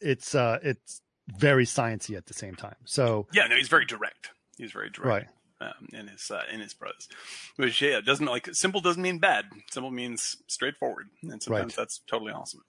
it's 0.00 0.34
uh, 0.36 0.58
it's 0.62 1.00
very 1.26 1.64
sciency 1.64 2.16
at 2.16 2.26
the 2.26 2.34
same 2.34 2.54
time. 2.54 2.76
So 2.84 3.26
yeah, 3.32 3.48
no, 3.48 3.56
he's 3.56 3.68
very 3.68 3.86
direct. 3.86 4.30
He's 4.56 4.70
very 4.70 4.90
direct. 4.90 5.06
Right 5.06 5.26
um, 5.60 5.88
in 5.92 6.08
his 6.08 6.30
uh, 6.30 6.42
in 6.52 6.60
his 6.60 6.74
prose. 6.74 7.08
Which 7.56 7.80
yeah, 7.82 8.00
doesn't 8.00 8.26
like 8.26 8.48
simple 8.54 8.80
doesn't 8.80 9.02
mean 9.02 9.18
bad. 9.18 9.46
Simple 9.70 9.90
means 9.90 10.36
straightforward, 10.46 11.08
and 11.22 11.42
sometimes 11.42 11.76
right. 11.76 11.76
that's 11.76 12.00
totally 12.08 12.32
awesome. 12.32 12.62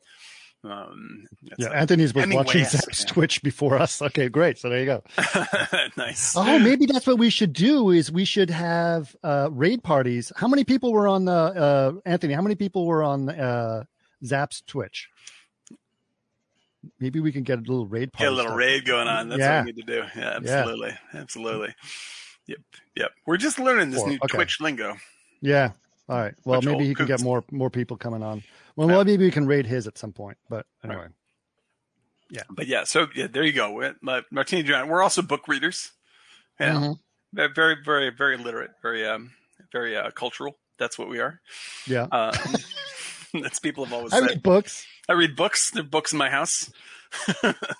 Um, 0.62 1.28
yeah, 1.58 1.70
Anthony's 1.70 2.12
been 2.12 2.34
watching 2.34 2.66
Zap's 2.66 3.02
yeah. 3.02 3.08
Twitch 3.08 3.42
before 3.42 3.80
us. 3.80 4.02
Okay, 4.02 4.28
great. 4.28 4.58
So 4.58 4.70
there 4.70 4.80
you 4.80 4.86
go. 4.86 5.04
nice. 5.98 6.36
Oh, 6.36 6.60
maybe 6.60 6.86
that's 6.86 7.08
what 7.08 7.18
we 7.18 7.30
should 7.30 7.54
do. 7.54 7.92
Is 7.92 8.12
we 8.12 8.26
should 8.26 8.50
have 8.50 9.16
uh, 9.24 9.50
raid 9.52 9.84
parties. 9.84 10.34
How 10.36 10.48
many 10.48 10.66
people 10.66 10.92
were 10.92 11.08
on 11.08 11.26
the 11.26 11.32
uh, 11.32 11.92
Anthony? 12.06 12.34
How 12.34 12.42
many 12.42 12.56
people 12.56 12.86
were 12.86 13.04
on 13.04 13.30
uh, 13.30 13.84
Zap's 14.26 14.62
Twitch? 14.62 15.08
Maybe 17.00 17.20
we 17.20 17.32
can 17.32 17.44
get 17.44 17.60
a 17.60 17.62
little 17.62 17.88
raid 17.88 18.12
party. 18.12 18.26
Get 18.26 18.34
a 18.34 18.36
little 18.36 18.56
raid 18.56 18.86
going 18.86 19.08
on. 19.08 19.30
That's 19.30 19.40
yeah. 19.40 19.60
what 19.60 19.66
we 19.66 19.72
need 19.72 19.86
to 19.86 19.94
do. 19.94 20.04
Yeah, 20.16 20.34
absolutely, 20.36 20.98
yeah. 21.14 21.22
absolutely. 21.22 21.76
Yep. 22.50 22.60
Yep. 22.96 23.12
We're 23.28 23.38
just 23.38 23.60
learning 23.60 23.92
this 23.92 24.00
Four. 24.00 24.10
new 24.10 24.16
okay. 24.24 24.38
Twitch 24.38 24.60
lingo. 24.60 24.98
Yeah. 25.40 25.72
All 26.10 26.18
right. 26.18 26.34
Well, 26.44 26.62
maybe 26.64 26.86
he 26.86 26.96
can 26.96 27.06
get 27.06 27.22
more 27.22 27.44
more 27.52 27.70
people 27.70 27.96
coming 27.96 28.24
on. 28.24 28.44
Well, 28.76 28.90
yeah. 28.90 29.04
maybe 29.04 29.26
we 29.26 29.32
can 29.32 29.46
raid 29.46 29.68
his 29.68 29.86
at 29.86 29.98
some 30.00 30.12
point. 30.14 30.38
But 30.50 30.66
anyway. 30.84 31.02
Right. 31.02 31.12
Yeah. 32.32 32.44
But 32.50 32.68
yeah, 32.68 32.84
so 32.86 33.08
yeah, 33.16 33.28
there 33.28 33.44
you 33.44 33.54
go. 33.54 33.94
Martini 34.32 34.64
Giant. 34.64 34.90
We're 34.90 35.04
also 35.04 35.22
book 35.22 35.48
readers. 35.48 35.92
Yeah. 36.60 36.74
Mm-hmm. 36.74 36.92
Ve- 37.34 37.54
Very, 37.56 37.76
very, 37.86 38.10
very 38.10 38.38
literate. 38.38 38.72
Very, 38.82 39.06
um, 39.08 39.32
very 39.72 39.96
uh, 39.96 40.10
cultural. 40.12 40.58
That's 40.80 40.98
what 40.98 41.10
we 41.10 41.20
are. 41.20 41.40
Yeah. 41.86 42.08
Um, 42.12 42.34
that's 43.42 43.60
people 43.60 43.86
have 43.86 43.94
always 43.94 44.14
I 44.14 44.20
said. 44.20 44.30
read 44.30 44.44
books. 44.44 44.86
I 45.08 45.14
read 45.14 45.36
books. 45.36 45.72
There 45.72 45.84
are 45.84 45.86
books 45.88 46.12
in 46.12 46.18
my 46.18 46.30
house. 46.30 46.72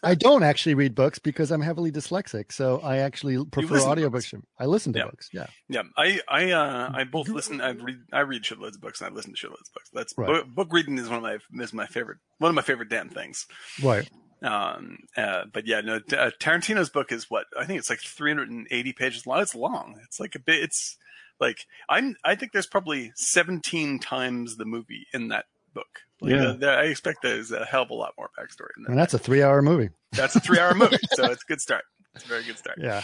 I 0.04 0.16
don't 0.16 0.44
actually 0.44 0.76
read 0.76 0.96
books 0.96 1.20
because 1.20 1.52
I'm 1.52 1.62
heavily 1.62 1.92
dyslexic. 1.92 2.52
So 2.52 2.80
I 2.80 2.98
actually 2.98 3.44
prefer 3.46 3.76
audiobooks. 3.76 4.34
I 4.60 4.66
listen 4.66 4.94
to 4.94 5.00
Yeah. 5.00 5.06
books. 5.06 5.30
Yeah. 5.32 5.48
Yeah, 5.68 5.84
I, 5.98 6.20
I, 6.28 6.52
uh, 6.52 6.92
I 6.94 7.04
both 7.04 7.30
listen. 7.30 7.62
I 7.62 7.70
read, 7.72 7.98
I 8.12 8.22
read 8.22 8.44
shitloads 8.44 8.76
of 8.76 8.82
books, 8.82 9.02
and 9.02 9.12
I 9.12 9.14
listen 9.16 9.34
to 9.34 9.38
shitloads 9.38 9.68
of 9.68 9.74
books. 9.74 9.90
That's 9.94 10.14
Right. 10.18 10.28
book, 10.28 10.48
book 10.48 10.68
reading 10.72 10.98
is 10.98 11.10
one 11.10 11.18
of 11.18 11.24
my 11.24 11.64
is 11.64 11.74
my 11.74 11.86
favorite, 11.86 12.18
one 12.40 12.50
of 12.50 12.56
my 12.56 12.62
favorite 12.62 12.90
damn 12.90 13.10
things. 13.10 13.46
Right. 13.84 14.10
Um, 14.42 14.98
uh, 15.18 15.44
but 15.54 15.68
yeah, 15.68 15.82
no, 15.82 15.96
uh, 15.96 16.32
Tarantino's 16.40 16.90
book 16.90 17.12
is 17.12 17.30
what 17.30 17.46
I 17.58 17.66
think 17.66 17.80
it's 17.80 17.90
like 17.90 18.00
380 18.00 18.94
pages 18.94 19.28
long. 19.28 19.42
It's 19.42 19.54
long. 19.56 20.00
It's 20.06 20.20
like 20.20 20.36
a 20.36 20.40
bit. 20.40 20.64
It's 20.64 20.98
like 21.40 21.66
I'm. 21.90 22.16
I 22.24 22.36
think 22.36 22.54
there's 22.54 22.66
probably 22.68 23.12
17 23.16 24.00
times 24.00 24.56
the 24.58 24.66
movie 24.66 25.08
in 25.14 25.28
that 25.28 25.46
book. 25.80 26.00
Like, 26.22 26.32
Yeah. 26.32 26.44
uh, 26.50 26.54
there- 26.54 26.78
I 26.80 26.84
expect 26.86 27.22
there's 27.22 27.52
a 27.52 27.66
hell 27.66 27.84
of 27.84 27.90
a 27.90 27.94
lot 27.94 28.14
more 28.18 28.30
backstory 28.38 28.70
in 28.78 28.84
that. 28.84 28.90
And 28.90 29.00
that's 29.00 29.14
a 29.14 29.20
three 29.20 29.42
hour 29.44 29.62
movie. 29.62 29.90
That's 30.14 30.36
a 30.36 30.40
three-hour 30.40 30.74
movie, 30.84 30.98
so 31.14 31.26
it's 31.32 31.44
a 31.44 31.48
good 31.48 31.62
start. 31.62 31.84
It's 32.16 32.26
a 32.26 32.28
very 32.28 32.44
good 32.44 32.58
start. 32.58 32.80
Yeah. 32.82 33.04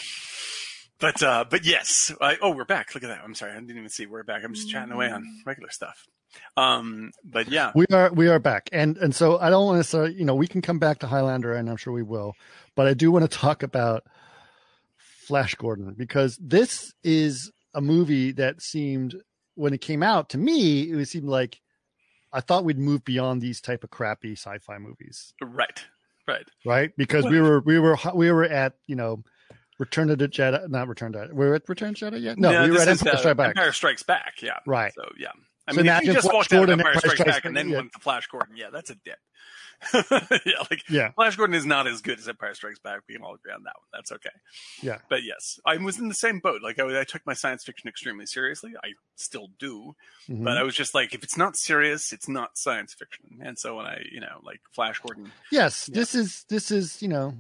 But 1.00 1.22
uh, 1.22 1.46
but 1.50 1.66
yes, 1.66 2.12
I, 2.22 2.38
oh, 2.42 2.52
we're 2.56 2.66
back. 2.66 2.96
Look 2.96 3.04
at 3.04 3.08
that. 3.08 3.22
I'm 3.24 3.36
sorry, 3.36 3.52
I 3.52 3.56
didn't 3.56 3.78
even 3.78 3.90
see. 3.90 4.06
We're 4.06 4.24
back. 4.24 4.44
I'm 4.44 4.54
just 4.54 4.70
chatting 4.70 4.92
away 4.94 5.12
on 5.12 5.24
regular 5.46 5.70
stuff. 5.70 6.06
Um, 6.58 7.12
but 7.24 7.48
yeah, 7.50 7.72
We 7.76 7.86
are 7.94 8.12
we 8.14 8.28
are 8.30 8.40
back. 8.40 8.70
And 8.72 8.98
and 8.98 9.14
so 9.14 9.38
I 9.40 9.50
don't 9.50 9.66
want 9.66 9.80
to 9.84 9.84
say, 9.84 10.10
you 10.10 10.26
know, 10.26 10.36
we 10.36 10.48
can 10.48 10.62
come 10.62 10.80
back 10.80 11.00
to 11.00 11.08
Highlander 11.08 11.54
and 11.54 11.70
I'm 11.70 11.78
sure 11.78 11.94
we 11.94 12.02
will. 12.04 12.34
But 12.76 12.88
I 12.88 12.94
do 12.94 13.12
want 13.12 13.30
to 13.30 13.38
talk 13.38 13.62
about 13.64 14.04
Flash 14.98 15.56
Gordon 15.56 15.94
because 15.98 16.38
this 16.42 16.94
is 17.04 17.52
a 17.74 17.82
movie 17.82 18.32
that 18.34 18.62
seemed 18.62 19.16
when 19.56 19.74
it 19.74 19.82
came 19.82 20.02
out 20.04 20.30
to 20.30 20.38
me, 20.38 20.84
it 20.84 21.06
seemed 21.08 21.28
like 21.30 21.60
I 22.34 22.42
thought 22.42 22.66
we'd 22.66 22.80
move 22.80 23.06
beyond 23.06 23.42
these 23.42 23.62
type 23.62 23.84
of 23.84 23.90
crappy 23.90 24.34
sci-fi 24.34 24.78
movies, 24.78 25.34
right, 25.42 25.86
right. 26.28 26.48
right? 26.66 26.92
Because 26.98 27.26
we 27.26 27.40
were 27.40 27.62
we 27.62 27.80
were 27.80 27.98
we 28.14 28.32
were 28.32 28.44
at, 28.44 28.74
you 28.88 28.96
know, 28.96 29.24
Return 29.80 30.10
of 30.10 30.18
the 30.18 30.28
Jedi, 30.28 30.70
not 30.70 30.88
Return 30.88 31.14
to 31.14 31.30
we 31.32 31.46
were 31.46 31.56
at 31.56 31.68
Return 31.68 31.90
of 31.90 31.96
the 31.96 32.06
Jedi 32.06 32.22
yet? 32.22 32.38
No, 32.38 32.64
we 32.64 32.72
were 32.72 32.80
at 32.80 32.88
Empire 32.88 33.14
uh, 33.14 33.18
Strikes 33.18 33.38
Back. 33.38 33.50
Empire 33.50 33.72
Strikes 33.72 34.04
Back. 34.04 34.42
Yeah. 34.42 34.60
Right. 34.66 34.94
So 34.94 35.04
yeah. 35.18 35.32
I 35.68 35.72
So 35.74 35.78
mean, 35.78 35.88
if 35.88 36.04
you 36.04 36.14
just 36.14 36.26
Flash 36.26 36.34
walked 36.34 36.54
out 36.54 36.70
of 36.70 36.80
Empire 36.80 37.00
Strikes 37.00 37.24
Back 37.24 37.46
and 37.46 37.56
then 37.58 37.70
yeah. 37.70 37.78
went 37.78 37.94
to 37.94 38.00
Flash 38.00 38.28
Gordon, 38.28 38.56
yeah, 38.56 38.70
that's 38.72 38.90
a 38.92 38.96
dip. 38.96 39.18
yeah, 40.46 40.60
like 40.72 40.84
Yeah. 40.90 41.12
Flash 41.12 41.36
Gordon 41.36 41.54
is 41.56 41.66
not 41.66 41.86
as 41.88 42.02
good 42.02 42.20
as 42.20 42.28
Empire 42.30 42.54
Strikes 42.54 42.80
Back. 42.80 43.02
We 43.10 43.16
can 43.16 43.24
all 43.24 43.34
agree 43.36 43.52
on 43.52 43.64
that 43.64 43.74
one. 43.76 43.88
That's 43.92 44.12
okay. 44.12 44.30
Yeah. 44.82 45.00
But 45.10 45.24
yes, 45.24 45.60
I 45.66 45.78
was 45.78 45.98
in 46.00 46.08
the 46.08 46.14
same 46.14 46.40
boat. 46.40 46.62
Like 46.64 46.80
I, 46.80 47.02
I 47.02 47.04
took 47.04 47.26
my 47.26 47.34
science 47.34 47.64
fiction 47.64 47.90
extremely 47.90 48.26
seriously. 48.26 48.74
I 48.84 48.90
still 49.16 49.48
do. 49.60 49.96
Mhm. 50.30 50.44
But 50.44 50.58
I 50.58 50.64
was 50.64 50.76
just 50.76 50.94
like, 50.96 51.14
if 51.14 51.24
it's 51.24 51.38
not 51.38 51.58
serious, 51.58 52.14
it's 52.14 52.30
not 52.30 52.58
science 52.58 52.94
fiction. 52.94 53.40
And 53.42 53.58
so 53.60 53.76
when 53.78 53.86
I, 53.86 54.02
you 54.12 54.22
know, 54.22 54.40
like 54.44 54.62
Flash 54.72 55.00
Gordon, 55.00 55.32
Yes, 55.52 55.90
Yeah. 55.92 55.96
this 56.00 56.16
is 56.16 56.46
this 56.48 56.72
is 56.72 57.02
you 57.02 57.08
know 57.10 57.34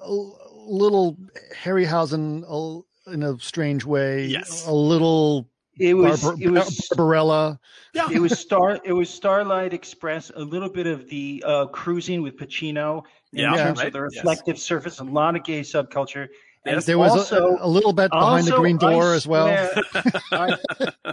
a 0.00 0.10
little 0.10 1.16
Harryhausen 1.62 2.82
in 3.06 3.22
a 3.22 3.38
strange 3.38 3.84
way. 3.84 4.26
Yes. 4.26 4.66
a 4.66 4.72
little 4.72 5.48
It 5.78 5.94
was 5.94 6.22
Barbar- 6.22 6.42
it 6.42 6.50
was 6.50 6.88
Barbarella. 6.90 7.60
yeah, 7.94 8.08
it 8.10 8.18
was 8.18 8.38
star 8.38 8.78
it 8.84 8.92
was 8.92 9.08
Starlight 9.08 9.72
Express, 9.72 10.30
a 10.36 10.40
little 10.40 10.68
bit 10.68 10.86
of 10.86 11.08
the 11.08 11.42
uh, 11.46 11.66
cruising 11.66 12.22
with 12.22 12.36
Pacino 12.36 13.02
in 13.32 13.40
Yeah, 13.40 13.56
terms 13.56 13.78
right, 13.78 13.86
of 13.86 13.92
the 13.94 14.00
yes. 14.12 14.16
reflective 14.16 14.58
surface, 14.58 15.00
a 15.00 15.04
lot 15.04 15.34
of 15.34 15.44
gay 15.44 15.60
subculture. 15.60 16.28
And 16.64 16.76
Yes. 16.76 16.86
There 16.86 16.98
was 16.98 17.10
also, 17.12 17.56
a, 17.56 17.66
a 17.66 17.68
little 17.68 17.92
bit 17.92 18.10
behind 18.12 18.46
the 18.46 18.56
green 18.56 18.76
door 18.76 19.12
I 19.12 19.16
as 19.16 19.26
well. 19.26 19.46
swear- 19.72 20.12
I- 20.32 20.56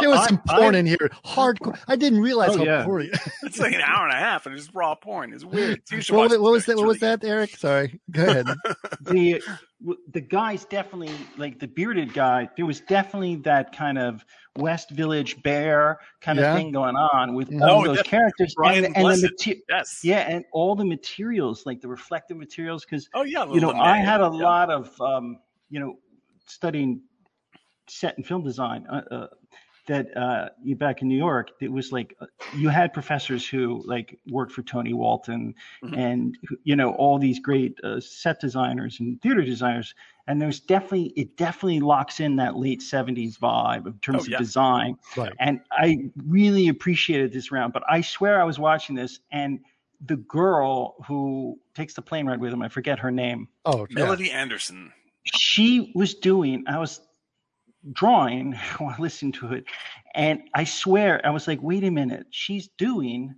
There 0.00 0.10
was 0.10 0.18
I- 0.20 0.26
some 0.26 0.38
porn 0.46 0.74
I- 0.74 0.78
in 0.78 0.86
here. 0.86 1.10
Hardcore. 1.24 1.78
I 1.88 1.96
didn't 1.96 2.20
realize 2.20 2.50
Oh, 2.50 2.58
how 2.58 2.64
yeah. 2.64 2.84
porny. 2.84 3.08
it's 3.42 3.58
like 3.58 3.72
an 3.72 3.80
hour 3.80 4.04
and 4.06 4.12
a 4.14 4.18
half 4.20 4.44
and 4.46 4.54
it's 4.54 4.72
raw 4.74 4.94
porn. 4.94 5.32
It's 5.32 5.44
weird. 5.44 5.80
You 5.90 6.00
should 6.02 6.14
what, 6.16 6.30
was- 6.30 6.38
what 6.38 6.52
was 6.52 6.66
that? 6.66 6.72
It's 6.72 6.80
What 6.80 6.86
was 6.88 7.00
really 7.02 7.16
that, 7.16 7.24
Eric? 7.26 7.56
Sorry. 7.56 7.98
Go 8.10 8.24
ahead. 8.24 8.46
the 9.00 9.42
the 10.12 10.20
guy's 10.20 10.64
definitely 10.66 11.14
like 11.38 11.58
the 11.60 11.66
bearded 11.66 12.12
guy. 12.12 12.48
There 12.56 12.66
was 12.66 12.80
definitely 12.82 13.36
that 13.36 13.74
kind 13.74 13.98
of 13.98 14.24
West 14.58 14.90
Village 14.90 15.42
bear 15.42 15.98
kind 16.20 16.38
Yeah. 16.38 16.52
of 16.52 16.56
thing 16.56 16.70
going 16.70 16.94
on 16.96 17.34
with 17.34 17.50
Mhm. 17.50 17.62
all 17.62 17.80
Oh, 17.82 17.84
those 17.86 18.02
characters 18.02 18.54
Brian 18.54 18.84
and, 18.84 18.96
and 18.96 19.04
the 19.06 19.08
Blessed. 19.28 19.46
mate- 19.48 19.62
Yes. 19.68 20.00
yeah, 20.04 20.20
and 20.28 20.44
all 20.52 20.76
the 20.76 20.84
materials 20.84 21.66
like 21.66 21.80
the 21.80 21.88
reflective 21.88 22.36
materials 22.36 22.84
because 22.84 23.08
Oh 23.14 23.22
yeah. 23.24 23.40
you 23.46 23.60
know 23.60 23.68
Little 23.68 23.80
I 23.82 23.96
had 23.98 24.20
a 24.20 24.24
Yeah. 24.24 24.28
lot 24.30 24.70
of 24.70 25.00
um, 25.00 25.38
you 25.70 25.80
know 25.80 25.98
studying 26.46 27.00
set 27.88 28.16
and 28.16 28.26
film 28.26 28.44
design 28.44 28.86
uh, 28.88 29.02
uh, 29.10 29.26
that 29.86 30.16
uh, 30.16 30.48
you 30.62 30.76
back 30.76 31.02
in 31.02 31.08
New 31.08 31.18
York. 31.18 31.50
It 31.60 31.70
was 31.70 31.90
like 31.92 32.16
uh, 32.20 32.26
you 32.56 32.68
had 32.68 32.92
professors 32.94 33.46
who 33.46 33.82
like 33.86 34.18
worked 34.30 34.52
for 34.52 34.62
Tony 34.62 34.94
Walton 34.94 35.54
Mhm. 35.82 35.98
and 35.98 36.38
you 36.62 36.76
know 36.76 36.92
all 36.94 37.18
these 37.18 37.40
great 37.40 37.78
uh, 37.82 37.98
set 38.00 38.40
designers 38.40 39.00
and 39.00 39.20
theater 39.20 39.42
designers. 39.42 39.94
And 40.26 40.40
there's 40.40 40.58
definitely 40.60 41.12
it 41.16 41.36
definitely 41.36 41.80
locks 41.80 42.18
in 42.20 42.36
that 42.36 42.56
late 42.56 42.80
'70s 42.80 43.38
vibe 43.38 43.86
in 43.86 43.92
terms 44.00 44.22
Oh, 44.22 44.26
yeah. 44.28 44.36
of 44.36 44.40
design. 44.42 44.96
Right. 45.16 45.32
And 45.38 45.60
I 45.70 46.10
really 46.26 46.68
appreciated 46.68 47.32
this 47.32 47.52
round. 47.52 47.72
But 47.74 47.82
I 47.88 48.00
swear 48.00 48.40
I 48.40 48.44
was 48.44 48.58
watching 48.58 48.94
this 48.94 49.20
and 49.32 49.60
the 50.06 50.16
girl 50.16 50.96
who 51.06 51.58
takes 51.74 51.94
the 51.94 52.02
plane 52.02 52.26
ride 52.26 52.40
with 52.40 52.52
him, 52.52 52.62
I 52.62 52.68
forget 52.68 52.98
her 52.98 53.10
name. 53.10 53.48
Oh, 53.64 53.86
yeah. 53.90 53.96
Melody 54.04 54.30
Anderson. 54.30 54.92
She 55.24 55.92
was 55.94 56.14
doing, 56.14 56.64
I 56.66 56.78
was 56.78 57.00
drawing 57.92 58.52
while 58.78 58.96
listening 58.98 59.32
to 59.32 59.52
it. 59.52 59.64
And 60.14 60.42
I 60.54 60.64
swear, 60.64 61.20
I 61.24 61.30
was 61.30 61.46
like, 61.48 61.62
wait 61.62 61.84
a 61.84 61.90
minute, 61.90 62.26
she's 62.30 62.68
doing 62.78 63.34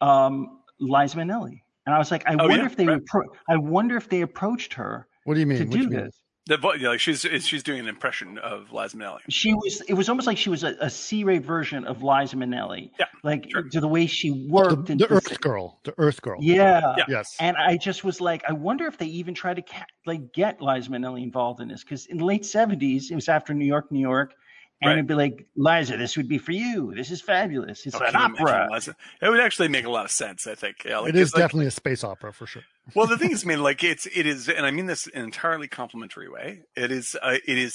um, 0.00 0.60
Liza 0.80 1.16
Minnelli. 1.16 1.60
And 1.86 1.94
I 1.94 1.98
was 1.98 2.10
like, 2.10 2.22
I 2.26 2.34
Oh, 2.34 2.46
wonder 2.48 2.56
yeah, 2.58 2.66
if 2.66 2.76
they 2.76 2.86
right. 2.86 3.00
appro- 3.04 3.28
I 3.48 3.56
wonder 3.56 3.96
if 3.96 4.08
they 4.08 4.20
approached 4.20 4.74
her 4.74 5.08
What 5.24 5.34
do 5.34 5.40
you 5.40 5.46
mean? 5.46 5.58
to 5.58 5.64
do 5.64 5.78
you 5.78 5.84
do 5.84 5.90
mean? 5.90 6.04
this. 6.04 6.21
The 6.46 6.56
vo- 6.56 6.72
yeah, 6.74 6.88
like 6.88 6.98
she's 7.00 7.20
she's 7.20 7.62
doing 7.62 7.78
an 7.78 7.86
impression 7.88 8.36
of 8.38 8.72
Liza 8.72 8.96
Minnelli. 8.96 9.20
She 9.28 9.54
was. 9.54 9.80
It 9.82 9.94
was 9.94 10.08
almost 10.08 10.26
like 10.26 10.36
she 10.36 10.50
was 10.50 10.64
a, 10.64 10.74
a 10.80 10.90
C-rate 10.90 11.44
version 11.44 11.84
of 11.84 12.02
Liza 12.02 12.34
Minnelli. 12.34 12.90
Yeah, 12.98 13.06
like 13.22 13.48
sure. 13.50 13.62
to 13.62 13.80
the 13.80 13.86
way 13.86 14.06
she 14.06 14.48
worked. 14.50 14.90
and 14.90 14.98
the 15.00 15.06
the- 15.06 15.14
Earth 15.14 15.40
Girl. 15.40 15.78
The 15.84 15.94
Earth 15.98 16.20
Girl. 16.20 16.38
Yeah. 16.42 16.94
Yeah. 16.96 17.04
Yes. 17.08 17.36
And 17.38 17.56
I 17.56 17.76
just 17.76 18.02
was 18.02 18.20
like, 18.20 18.42
I 18.48 18.52
wonder 18.52 18.86
if 18.86 18.98
they 18.98 19.06
even 19.06 19.34
tried 19.34 19.54
to 19.54 19.62
ca- 19.62 19.86
like 20.04 20.32
get 20.32 20.60
Liza 20.60 20.90
Minnelli 20.90 21.22
involved 21.22 21.60
in 21.60 21.68
this 21.68 21.84
because 21.84 22.06
in 22.06 22.16
the 22.18 22.24
late 22.24 22.44
seventies, 22.44 23.12
it 23.12 23.14
was 23.14 23.28
after 23.28 23.54
New 23.54 23.64
York, 23.66 23.92
New 23.92 24.00
York, 24.00 24.34
and 24.82 24.88
Right. 24.88 24.94
it'd 24.94 25.06
be 25.06 25.14
like, 25.14 25.46
Liza, 25.56 25.96
this 25.96 26.16
would 26.16 26.28
be 26.28 26.38
for 26.38 26.52
you. 26.52 26.92
This 26.94 27.10
is 27.10 27.22
fabulous. 27.22 27.86
It's 27.86 27.94
Oh, 27.94 28.00
an 28.00 28.12
can 28.12 28.34
imagine 28.34 28.46
opera. 28.46 28.94
It 29.22 29.28
would 29.30 29.40
actually 29.40 29.68
make 29.68 29.84
a 29.84 29.90
lot 29.90 30.04
of 30.04 30.10
sense. 30.10 30.46
I 30.46 30.54
think. 30.56 30.84
Yeah, 30.84 30.98
like, 30.98 31.10
it 31.10 31.16
is 31.16 31.28
it's 31.28 31.34
like- 31.34 31.42
definitely 31.44 31.66
a 31.66 31.70
space 31.70 32.02
opera 32.04 32.32
for 32.32 32.46
sure. 32.46 32.62
well, 32.94 33.06
the 33.06 33.16
thing 33.16 33.30
is, 33.30 33.44
I 33.44 33.48
mean, 33.48 33.62
like 33.62 33.84
it's 33.84 34.06
it 34.06 34.26
is, 34.26 34.48
and 34.48 34.66
I 34.66 34.70
mean 34.72 34.86
this 34.86 35.06
in 35.06 35.20
an 35.20 35.24
entirely 35.26 35.68
complimentary 35.68 36.28
way. 36.28 36.62
It 36.76 36.90
is 36.90 37.16
uh, 37.22 37.38
it 37.46 37.58
is 37.58 37.74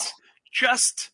just 0.52 1.10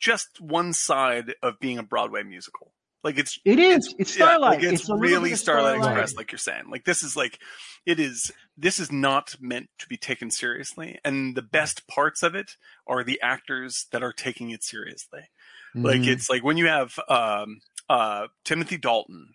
just 0.00 0.40
one 0.40 0.72
side 0.72 1.34
of 1.42 1.60
being 1.60 1.78
a 1.78 1.82
Broadway 1.82 2.22
musical. 2.22 2.72
Like 3.06 3.18
it's 3.18 3.38
It 3.44 3.58
is. 3.58 3.94
It's 3.98 4.16
yeah, 4.18 4.26
Starlight. 4.26 4.62
like 4.62 4.62
it's, 4.72 4.82
it's 4.82 4.90
really 4.90 5.34
Starlight 5.34 5.76
Starlight. 5.76 5.92
Express, 6.02 6.16
like 6.16 6.32
you're 6.32 6.38
saying. 6.38 6.64
Like 6.70 6.84
this 6.84 7.02
is 7.02 7.16
like 7.16 7.38
it 7.86 7.98
is. 7.98 8.30
This 8.58 8.78
is 8.78 8.90
not 8.92 9.36
meant 9.40 9.68
to 9.78 9.86
be 9.86 9.96
taken 9.96 10.30
seriously, 10.30 10.98
and 11.04 11.34
the 11.36 11.42
best 11.42 11.86
parts 11.88 12.22
of 12.22 12.34
it 12.34 12.56
are 12.86 13.02
the 13.04 13.20
actors 13.22 13.86
that 13.92 14.02
are 14.02 14.12
taking 14.12 14.50
it 14.50 14.62
seriously. 14.64 15.30
Like 15.74 16.00
Mhm. 16.02 16.08
it's 16.08 16.28
like 16.28 16.42
when 16.44 16.56
you 16.58 16.66
have 16.66 16.98
um 17.08 17.60
uh 17.88 18.26
Timothy 18.44 18.76
Dalton 18.78 19.34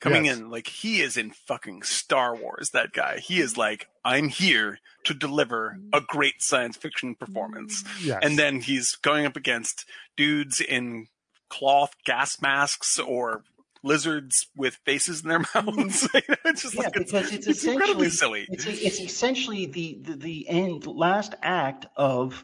coming 0.00 0.24
Yes. 0.24 0.38
in, 0.38 0.50
like 0.50 0.66
he 0.66 1.00
is 1.00 1.16
in 1.16 1.30
fucking 1.30 1.82
Star 1.82 2.34
Wars, 2.34 2.70
that 2.70 2.92
guy. 2.92 3.18
He 3.20 3.40
is 3.40 3.56
like, 3.56 3.86
I'm 4.04 4.28
here 4.28 4.80
to 5.04 5.14
deliver 5.14 5.78
a 5.92 6.00
great 6.00 6.42
science 6.42 6.76
fiction 6.76 7.14
performance. 7.14 7.84
yes. 8.02 8.18
And 8.20 8.36
then 8.36 8.60
he's 8.62 8.96
going 8.96 9.26
up 9.26 9.36
against 9.36 9.84
dudes 10.16 10.60
in 10.60 11.06
cloth 11.52 11.94
gas 12.06 12.40
masks 12.40 12.98
or 12.98 13.44
lizards 13.84 14.46
with 14.56 14.76
faces 14.86 15.22
in 15.22 15.28
their 15.28 15.38
mouths. 15.54 16.08
it's 16.14 16.62
just 16.62 16.74
Yeah, 16.74 16.80
like 16.84 16.96
it's, 16.96 17.12
because 17.12 17.32
it's, 17.32 17.46
it's 17.46 17.64
incredibly 17.64 18.06
essentially 18.06 18.46
silly. 18.46 18.46
It's, 18.48 18.66
it's 18.66 19.00
essentially 19.00 19.66
the, 19.66 19.98
the 20.00 20.16
the 20.16 20.48
end 20.48 20.86
last 20.86 21.34
act 21.42 21.86
of 21.96 22.42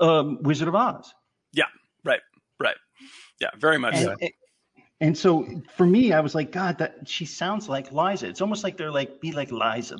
um, 0.00 0.42
Wizard 0.42 0.68
of 0.68 0.74
Oz. 0.74 1.14
Yeah, 1.52 1.64
right. 2.04 2.20
Right. 2.58 2.76
Yeah, 3.40 3.48
very 3.58 3.78
much 3.78 3.96
so. 3.96 4.14
and, 4.20 4.30
and 5.00 5.18
so 5.18 5.46
for 5.74 5.86
me, 5.86 6.12
I 6.12 6.20
was 6.20 6.34
like, 6.34 6.52
God, 6.52 6.76
that 6.78 7.08
she 7.08 7.24
sounds 7.24 7.68
like 7.70 7.90
Liza. 7.90 8.28
It's 8.28 8.42
almost 8.42 8.62
like 8.62 8.76
they're 8.76 8.90
like, 8.90 9.18
be 9.20 9.32
like 9.32 9.50
Liza. 9.50 9.96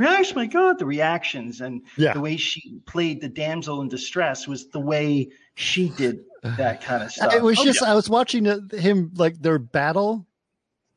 The 0.00 0.06
reaction, 0.06 0.36
my 0.36 0.46
God, 0.46 0.78
the 0.78 0.86
reactions 0.86 1.60
and 1.60 1.82
Yeah. 1.98 2.14
the 2.14 2.20
way 2.20 2.36
she 2.38 2.78
played 2.86 3.20
the 3.20 3.28
damsel 3.28 3.82
in 3.82 3.88
distress 3.88 4.48
was 4.48 4.68
the 4.70 4.80
way 4.80 5.28
she 5.56 5.90
did 5.90 6.20
that 6.56 6.80
kind 6.82 7.02
of 7.02 7.12
stuff. 7.12 7.34
it 7.34 7.42
was 7.42 7.58
Oh, 7.58 7.64
just 7.64 7.82
I 7.82 7.94
was 7.94 8.08
watching 8.08 8.46
uh, 8.48 8.60
him 8.72 9.10
like 9.16 9.40
their 9.42 9.58
battle 9.58 10.26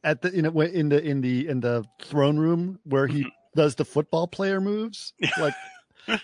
at 0.06 0.22
the 0.22 0.34
you 0.34 0.42
know 0.42 0.62
in 0.62 0.88
the 0.88 1.04
in 1.04 1.20
the 1.20 1.48
in 1.50 1.60
the 1.60 1.84
throne 2.02 2.38
room 2.38 2.80
where 2.86 3.08
he 3.08 3.24
Mm-hmm. 3.24 3.30
does 3.56 3.76
the 3.76 3.86
football 3.86 4.26
player 4.28 4.62
moves 4.62 5.14
like 5.38 5.54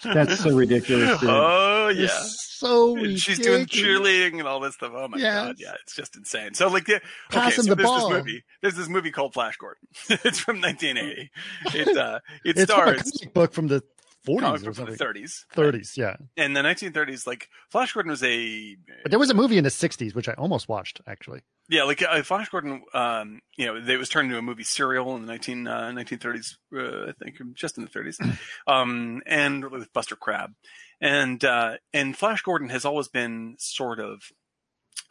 That's 0.04 0.40
so 0.40 0.56
ridiculous. 0.56 1.20
dude. 1.20 1.30
Oh 1.30 1.90
yeah. 1.90 2.04
It's 2.06 2.58
so 2.60 2.94
ridiculous. 2.96 3.22
She's 3.22 3.40
doing 3.40 3.66
cheerleading 3.66 4.40
and 4.40 4.48
all 4.48 4.60
this 4.60 4.76
stuff. 4.76 4.92
Oh 4.94 5.08
my 5.08 5.18
Yes. 5.18 5.46
god, 5.48 5.56
yeah, 5.60 5.74
it's 5.82 5.96
just 5.96 6.16
insane. 6.16 6.54
So 6.54 6.68
like, 6.68 6.86
the, 6.86 7.02
okay, 7.34 7.52
so 7.52 7.62
the 7.64 7.76
there's 7.76 7.88
ball. 7.88 8.10
this 8.10 8.18
movie. 8.18 8.44
There's 8.62 8.76
this 8.76 8.90
movie 8.90 9.12
called 9.12 9.34
Flash 9.34 9.58
Gordon. 9.58 9.88
it's 10.10 10.40
from 10.40 10.60
1980. 10.62 11.32
It 11.78 11.98
uh, 11.98 12.20
it 12.44 12.58
It's 12.58 12.62
a 12.62 12.66
stars 12.74 13.02
comic 13.20 13.34
book 13.34 13.54
from 13.54 13.68
the 13.68 13.82
40s 14.28 14.66
or 14.68 14.74
from 14.74 14.86
the 14.86 14.96
something. 14.98 15.24
30s. 15.24 15.46
30s, 15.56 15.98
yeah. 15.98 16.16
In 16.38 16.54
the 16.54 16.62
1930s, 16.62 17.26
like 17.26 17.50
Flash 17.72 17.94
Gordon 17.94 18.10
was 18.12 18.24
a 18.24 18.76
But 19.04 19.12
there 19.12 19.20
was 19.20 19.30
a 19.30 19.34
movie 19.34 19.58
in 19.58 19.64
the 19.64 19.70
60s, 19.70 20.14
which 20.14 20.28
I 20.30 20.34
almost 20.34 20.68
watched, 20.70 21.02
actually. 21.08 21.42
yeah, 21.70 21.84
like 21.84 22.02
uh, 22.02 22.22
Flash 22.24 22.50
Gordon. 22.50 22.84
Um, 22.94 23.40
you 23.58 23.66
know, 23.66 23.76
it 23.78 23.98
was 23.98 24.10
turned 24.10 24.28
into 24.28 24.38
a 24.38 24.42
movie 24.42 24.64
serial 24.64 25.16
in 25.16 25.22
the 25.22 25.28
19 25.28 25.68
uh, 25.68 25.92
1930s. 25.94 26.56
Uh, 26.76 27.10
I 27.10 27.14
think 27.24 27.38
just 27.56 27.78
in 27.78 27.84
the 27.86 27.90
30s, 27.90 28.38
um, 28.68 29.22
and 29.26 29.70
with 29.72 29.92
Buster 29.94 30.16
Crabbe, 30.16 30.54
and 31.02 31.44
uh, 31.46 31.78
and 31.94 32.16
Flash 32.18 32.42
Gordon 32.42 32.70
has 32.70 32.86
always 32.86 33.08
been 33.08 33.56
sort 33.58 34.00
of. 34.00 34.22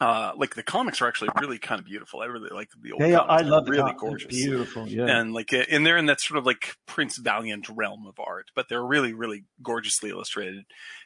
Uh, 0.01 0.31
like 0.37 0.55
the 0.55 0.63
comics 0.63 1.01
are 1.01 1.07
actually 1.07 1.29
really 1.41 1.59
kind 1.59 1.79
of 1.79 1.85
beautiful. 1.85 2.21
I 2.21 2.25
really 2.25 2.49
like 2.51 2.69
the 2.81 2.93
old. 2.93 3.01
Yeah, 3.01 3.17
comics. 3.17 3.43
I 3.43 3.45
love 3.45 3.65
the 3.65 3.71
really 3.71 3.93
gorgeous. 3.97 4.27
Beautiful. 4.27 4.87
Yeah. 4.87 5.07
and 5.07 5.33
like 5.33 5.51
and 5.53 5.85
they're 5.85 5.97
in 5.97 6.05
that 6.05 6.21
sort 6.21 6.37
of 6.37 6.45
like 6.45 6.75
Prince 6.85 7.17
Valiant 7.17 7.67
realm 7.69 8.05
of 8.07 8.15
art, 8.17 8.47
but 8.55 8.67
they're 8.69 8.85
really 8.85 9.13
really 9.13 9.43
gorgeously 9.61 10.09
illustrated, 10.09 10.63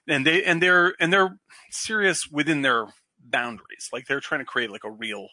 and 0.08 0.26
they 0.28 0.44
and 0.44 0.62
they're 0.62 0.94
and 1.00 1.12
they're 1.12 1.38
serious 1.72 2.28
within 2.32 2.62
their 2.62 2.86
boundaries. 3.20 3.90
Like 3.92 4.06
they're 4.06 4.20
trying 4.20 4.42
to 4.42 4.46
create 4.46 4.70
like 4.70 4.84
a 4.84 4.92
real 4.92 5.28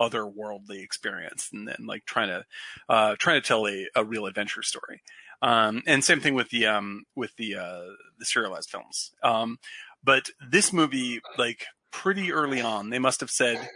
otherworldly 0.00 0.82
experience, 0.82 1.50
and 1.52 1.68
then 1.68 1.86
like 1.86 2.04
trying 2.06 2.28
to 2.28 2.44
uh, 2.88 3.16
trying 3.18 3.40
to 3.40 3.46
tell 3.46 3.66
a, 3.66 3.86
a 3.94 4.04
real 4.04 4.26
adventure 4.26 4.62
story. 4.62 5.02
Um, 5.42 5.82
and 5.86 6.02
same 6.02 6.20
thing 6.20 6.34
with 6.34 6.48
the 6.50 6.66
um, 6.66 7.04
with 7.14 7.36
the 7.36 7.56
uh, 7.56 7.82
the 8.18 8.24
serialized 8.24 8.70
films. 8.70 9.12
Um, 9.22 9.58
but 10.02 10.30
this 10.50 10.72
movie, 10.72 11.20
like 11.38 11.64
pretty 11.94 12.32
early 12.32 12.60
on, 12.60 12.90
they 12.90 12.98
must 12.98 13.20
have 13.20 13.30
said, 13.30 13.68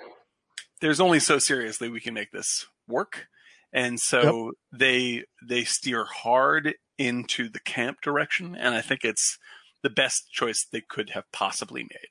"There's 0.80 1.00
only 1.00 1.20
so 1.20 1.38
seriously 1.38 1.88
we 1.88 2.00
can 2.00 2.14
make 2.14 2.32
this 2.32 2.66
work." 2.86 3.28
and 3.72 4.00
so 4.00 4.52
they 4.72 5.24
they 5.42 5.64
steer 5.64 6.04
hard 6.04 6.74
into 6.96 7.48
the 7.48 7.60
camp 7.60 8.00
direction 8.00 8.56
and 8.56 8.74
i 8.74 8.80
think 8.80 9.04
it's 9.04 9.38
the 9.82 9.90
best 9.90 10.32
choice 10.32 10.66
they 10.72 10.80
could 10.80 11.10
have 11.10 11.30
possibly 11.32 11.82
made. 11.82 12.08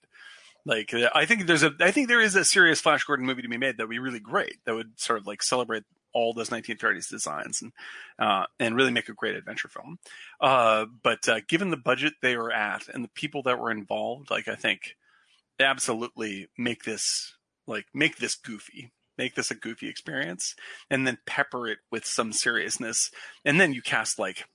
Like 0.66 0.94
i 1.16 1.26
think 1.26 1.46
there's 1.46 1.64
a 1.64 1.72
i 1.80 1.92
think 1.92 2.08
there 2.08 2.22
is 2.22 2.36
a 2.36 2.46
serious 2.46 2.82
flash 2.82 3.04
gordon 3.04 3.26
movie 3.26 3.42
to 3.42 3.50
be 3.50 3.58
made 3.58 3.78
that 3.78 3.84
would 3.84 3.90
be 3.90 4.00
really 4.00 4.20
great 4.20 4.58
that 4.66 4.76
would 4.76 5.00
sort 5.00 5.20
of 5.20 5.28
like 5.28 5.42
celebrate 5.42 5.84
all 6.14 6.34
those 6.34 6.50
1930s 6.50 7.10
designs 7.10 7.62
and 7.62 7.72
uh, 8.18 8.46
and 8.60 8.76
really 8.76 8.92
make 8.92 9.08
a 9.08 9.14
great 9.14 9.36
adventure 9.36 9.68
film. 9.68 10.00
Uh, 10.42 10.86
but 11.04 11.30
uh, 11.30 11.42
given 11.48 11.70
the 11.70 11.78
budget 11.78 12.14
they 12.22 12.36
were 12.36 12.52
at 12.52 12.88
and 12.88 13.04
the 13.04 13.10
people 13.10 13.44
that 13.44 13.60
were 13.60 13.70
involved 13.70 14.32
like 14.32 14.48
i 14.48 14.56
think 14.56 14.96
absolutely 15.60 16.48
make 16.58 16.84
this 16.84 17.34
like 17.66 17.86
make 17.94 18.18
this 18.18 18.36
goofy 18.36 18.92
make 19.18 19.36
this 19.36 19.50
a 19.52 19.56
goofy 19.56 19.90
experience 19.90 20.54
and 20.90 21.08
then 21.08 21.18
pepper 21.26 21.68
it 21.68 21.80
with 21.92 22.06
some 22.06 22.32
seriousness 22.32 23.10
and 23.44 23.60
then 23.60 23.74
you 23.74 23.82
cast 23.82 24.20
like 24.20 24.46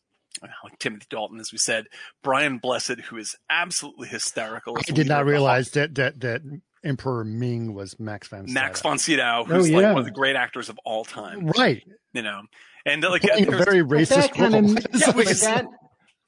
like 0.64 0.78
Timothy 0.78 1.04
Dalton, 1.10 1.38
as 1.40 1.52
we 1.52 1.58
said, 1.58 1.86
Brian 2.22 2.56
Blessed, 2.56 3.00
who 3.10 3.18
is 3.18 3.36
absolutely 3.50 4.08
hysterical. 4.08 4.76
I 4.78 4.90
did 4.90 5.06
not 5.06 5.26
realize 5.26 5.72
that, 5.72 5.94
that, 5.96 6.20
that 6.20 6.40
Emperor 6.82 7.22
Ming 7.22 7.74
was 7.74 8.00
Max 8.00 8.28
von 8.28 8.48
Sydow. 8.48 8.54
Max 8.60 8.80
von 8.80 8.98
Sydow, 8.98 9.40
Oh, 9.42 9.44
who's 9.44 9.70
like 9.70 9.84
one 9.84 9.98
of 9.98 10.04
the 10.06 10.10
great 10.10 10.34
actors 10.34 10.70
of 10.70 10.78
all 10.86 11.04
time, 11.04 11.48
Right. 11.48 11.82
you 12.14 12.22
know, 12.22 12.40
and 12.86 13.02
like 13.02 13.22
Playing 13.22 13.52
a 13.52 13.58
very 13.58 13.82
racist 13.82 14.08
that 14.08 14.34
kind 14.34 14.54
role. 14.54 14.64
of, 14.78 14.86
Yeah, 14.94 15.06
but 15.08 15.16
which 15.16 15.40
that, 15.42 15.66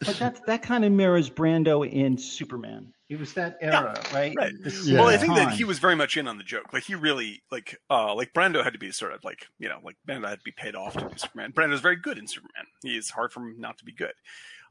but 0.06 0.16
that 0.18 0.46
that 0.46 0.62
kind 0.62 0.84
of 0.84 0.92
mirrors 0.92 1.30
Brando 1.30 1.88
in 1.88 2.18
Superman. 2.18 2.92
It 3.08 3.20
was 3.20 3.34
that 3.34 3.58
era, 3.60 4.00
right? 4.14 4.34
right. 4.36 4.52
Yeah. 4.82 5.00
Well, 5.00 5.08
I 5.08 5.18
think 5.18 5.34
that 5.34 5.52
he 5.52 5.64
was 5.64 5.78
very 5.78 5.94
much 5.94 6.16
in 6.16 6.26
on 6.26 6.38
the 6.38 6.44
joke. 6.44 6.72
Like 6.72 6.84
he 6.84 6.94
really 6.94 7.42
like 7.52 7.76
uh 7.90 8.14
like 8.14 8.32
Brando 8.32 8.64
had 8.64 8.72
to 8.72 8.78
be 8.78 8.90
sort 8.92 9.12
of 9.12 9.22
like 9.24 9.46
you 9.58 9.68
know 9.68 9.78
like 9.84 9.96
Brando 10.08 10.28
had 10.28 10.38
to 10.38 10.44
be 10.44 10.52
paid 10.52 10.74
off 10.74 10.94
to 10.94 11.00
do 11.08 11.10
Superman. 11.16 11.52
Brando's 11.52 11.80
very 11.80 11.96
good 11.96 12.18
in 12.18 12.26
Superman. 12.26 12.64
He 12.82 12.96
is 12.96 13.10
hard 13.10 13.32
for 13.32 13.40
him 13.40 13.56
not 13.58 13.78
to 13.78 13.84
be 13.84 13.92
good. 13.92 14.14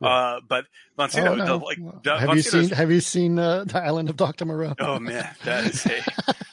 Yeah. 0.02 0.08
Uh, 0.08 0.40
but 0.48 0.66
Von 0.98 1.10
Oh, 1.16 1.36
no. 1.36 1.46
the, 1.46 1.58
like 1.58 1.78
the- 2.04 2.18
have 2.18 2.28
Von 2.28 2.38
you 2.38 2.44
seen 2.44 2.70
Have 2.70 2.92
you 2.92 3.02
seen 3.02 3.38
uh, 3.38 3.66
the 3.66 3.80
Island 3.82 4.10
of 4.10 4.18
Doctor 4.18 4.46
Moreau? 4.46 4.74
Oh 4.80 5.00
man, 5.00 5.30
that 5.44 5.66
is 5.66 5.86
a 5.86 6.04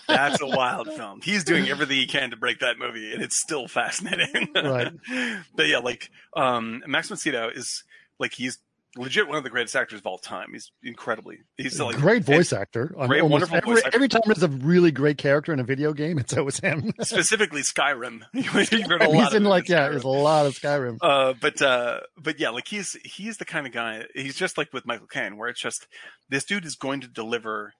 that's 0.06 0.40
a 0.40 0.46
wild 0.46 0.88
film. 0.92 1.20
He's 1.22 1.44
doing 1.44 1.68
everything 1.68 1.96
he 1.96 2.06
can 2.06 2.30
to 2.30 2.36
break 2.36 2.60
that 2.60 2.78
movie, 2.78 3.12
and 3.12 3.22
it's 3.22 3.40
still 3.40 3.68
fascinating. 3.68 4.48
Right. 4.54 4.92
but 5.56 5.66
yeah, 5.66 5.78
like 5.78 6.10
um, 6.36 6.82
Max 6.86 7.08
von 7.08 7.18
is 7.54 7.84
like 8.18 8.34
he's 8.34 8.58
legit 8.96 9.28
one 9.28 9.36
of 9.38 9.44
the 9.44 9.50
greatest 9.50 9.76
actors 9.76 10.00
of 10.00 10.06
all 10.06 10.18
time. 10.18 10.48
He's 10.52 10.72
incredibly 10.82 11.38
he's 11.56 11.78
like 11.80 11.96
great 11.96 12.24
voice 12.24 12.52
actor. 12.52 12.86
Great, 13.06 13.20
almost 13.22 13.30
wonderful 13.50 13.56
every, 13.58 13.74
voice 13.74 13.84
actor. 13.84 13.96
every 13.96 14.08
time 14.08 14.22
there's 14.26 14.42
a 14.42 14.48
really 14.48 14.90
great 14.90 15.18
character 15.18 15.52
in 15.52 15.60
a 15.60 15.64
video 15.64 15.92
game, 15.92 16.18
it's 16.18 16.36
always 16.36 16.58
him. 16.58 16.92
specifically 17.00 17.62
Skyrim. 17.62 18.22
You've 18.32 18.86
heard 18.86 19.02
a 19.02 19.08
lot 19.08 19.24
he's 19.26 19.34
in 19.34 19.44
like 19.44 19.68
yeah, 19.68 19.86
Skyrim. 19.86 19.90
there's 19.90 20.04
a 20.04 20.08
lot 20.08 20.46
of 20.46 20.54
Skyrim. 20.58 20.98
Uh, 21.00 21.34
but 21.40 21.62
uh, 21.62 22.00
but 22.16 22.40
yeah, 22.40 22.50
like 22.50 22.66
he's 22.68 22.94
he's 23.04 23.36
the 23.36 23.44
kind 23.44 23.66
of 23.66 23.72
guy. 23.72 24.04
He's 24.14 24.36
just 24.36 24.58
like 24.58 24.72
with 24.72 24.86
Michael 24.86 25.06
Caine, 25.06 25.36
where 25.36 25.48
it's 25.48 25.60
just 25.60 25.86
this 26.28 26.44
dude 26.44 26.64
is 26.64 26.74
going 26.76 27.00
to 27.02 27.08
deliver 27.08 27.74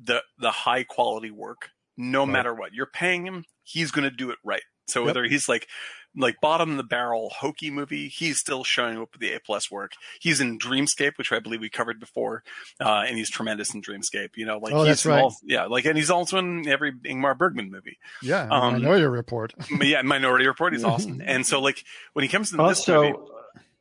the 0.00 0.22
the 0.38 0.50
high 0.50 0.82
quality 0.84 1.30
work, 1.30 1.68
no 1.98 2.20
Right. 2.20 2.28
matter 2.32 2.54
what 2.54 2.72
you're 2.72 2.86
paying 2.86 3.26
him. 3.26 3.44
He's 3.64 3.90
going 3.90 4.08
to 4.08 4.14
do 4.14 4.30
it 4.30 4.38
right. 4.44 4.62
So 4.88 5.00
Yep. 5.00 5.06
whether 5.06 5.24
he's 5.24 5.48
like 5.48 5.66
like 6.16 6.40
bottom 6.40 6.70
of 6.72 6.76
the 6.76 6.82
barrel 6.84 7.30
hokey 7.38 7.70
movie, 7.70 8.08
he's 8.08 8.38
still 8.38 8.64
showing 8.64 8.96
up 8.98 9.08
with 9.12 9.20
the 9.20 9.32
A 9.32 9.40
plus 9.40 9.70
work. 9.70 9.92
He's 10.20 10.40
in 10.40 10.58
Dreamscape, 10.58 11.18
which 11.18 11.32
I 11.32 11.38
believe 11.40 11.60
we 11.60 11.68
covered 11.70 11.98
before, 12.00 12.42
uh, 12.80 13.04
and 13.06 13.16
he's 13.18 13.30
tremendous 13.30 13.74
in 13.74 13.82
Dreamscape. 13.82 14.30
You 14.36 14.46
know, 14.46 14.58
like 14.58 14.72
Oh, 14.72 14.78
he's 14.80 14.86
that's 14.88 15.06
right. 15.06 15.22
all- 15.22 15.36
yeah, 15.42 15.64
like 15.66 15.84
and 15.84 15.96
he's 15.96 16.10
also 16.10 16.38
in 16.38 16.68
every 16.68 16.92
Ingmar 16.92 17.36
Bergman 17.36 17.70
movie. 17.70 17.98
Yeah, 18.22 18.48
um, 18.50 18.74
Minority 18.74 19.04
Report. 19.06 19.52
Yeah, 19.80 20.02
Minority 20.02 20.46
Report, 20.46 20.72
he's 20.72 20.84
awesome. 20.94 21.20
And 21.24 21.46
so 21.46 21.60
like 21.60 21.84
when 22.12 22.22
he 22.22 22.28
comes 22.28 22.50
to 22.50 22.56
this 22.58 22.86
movie, 22.88 23.14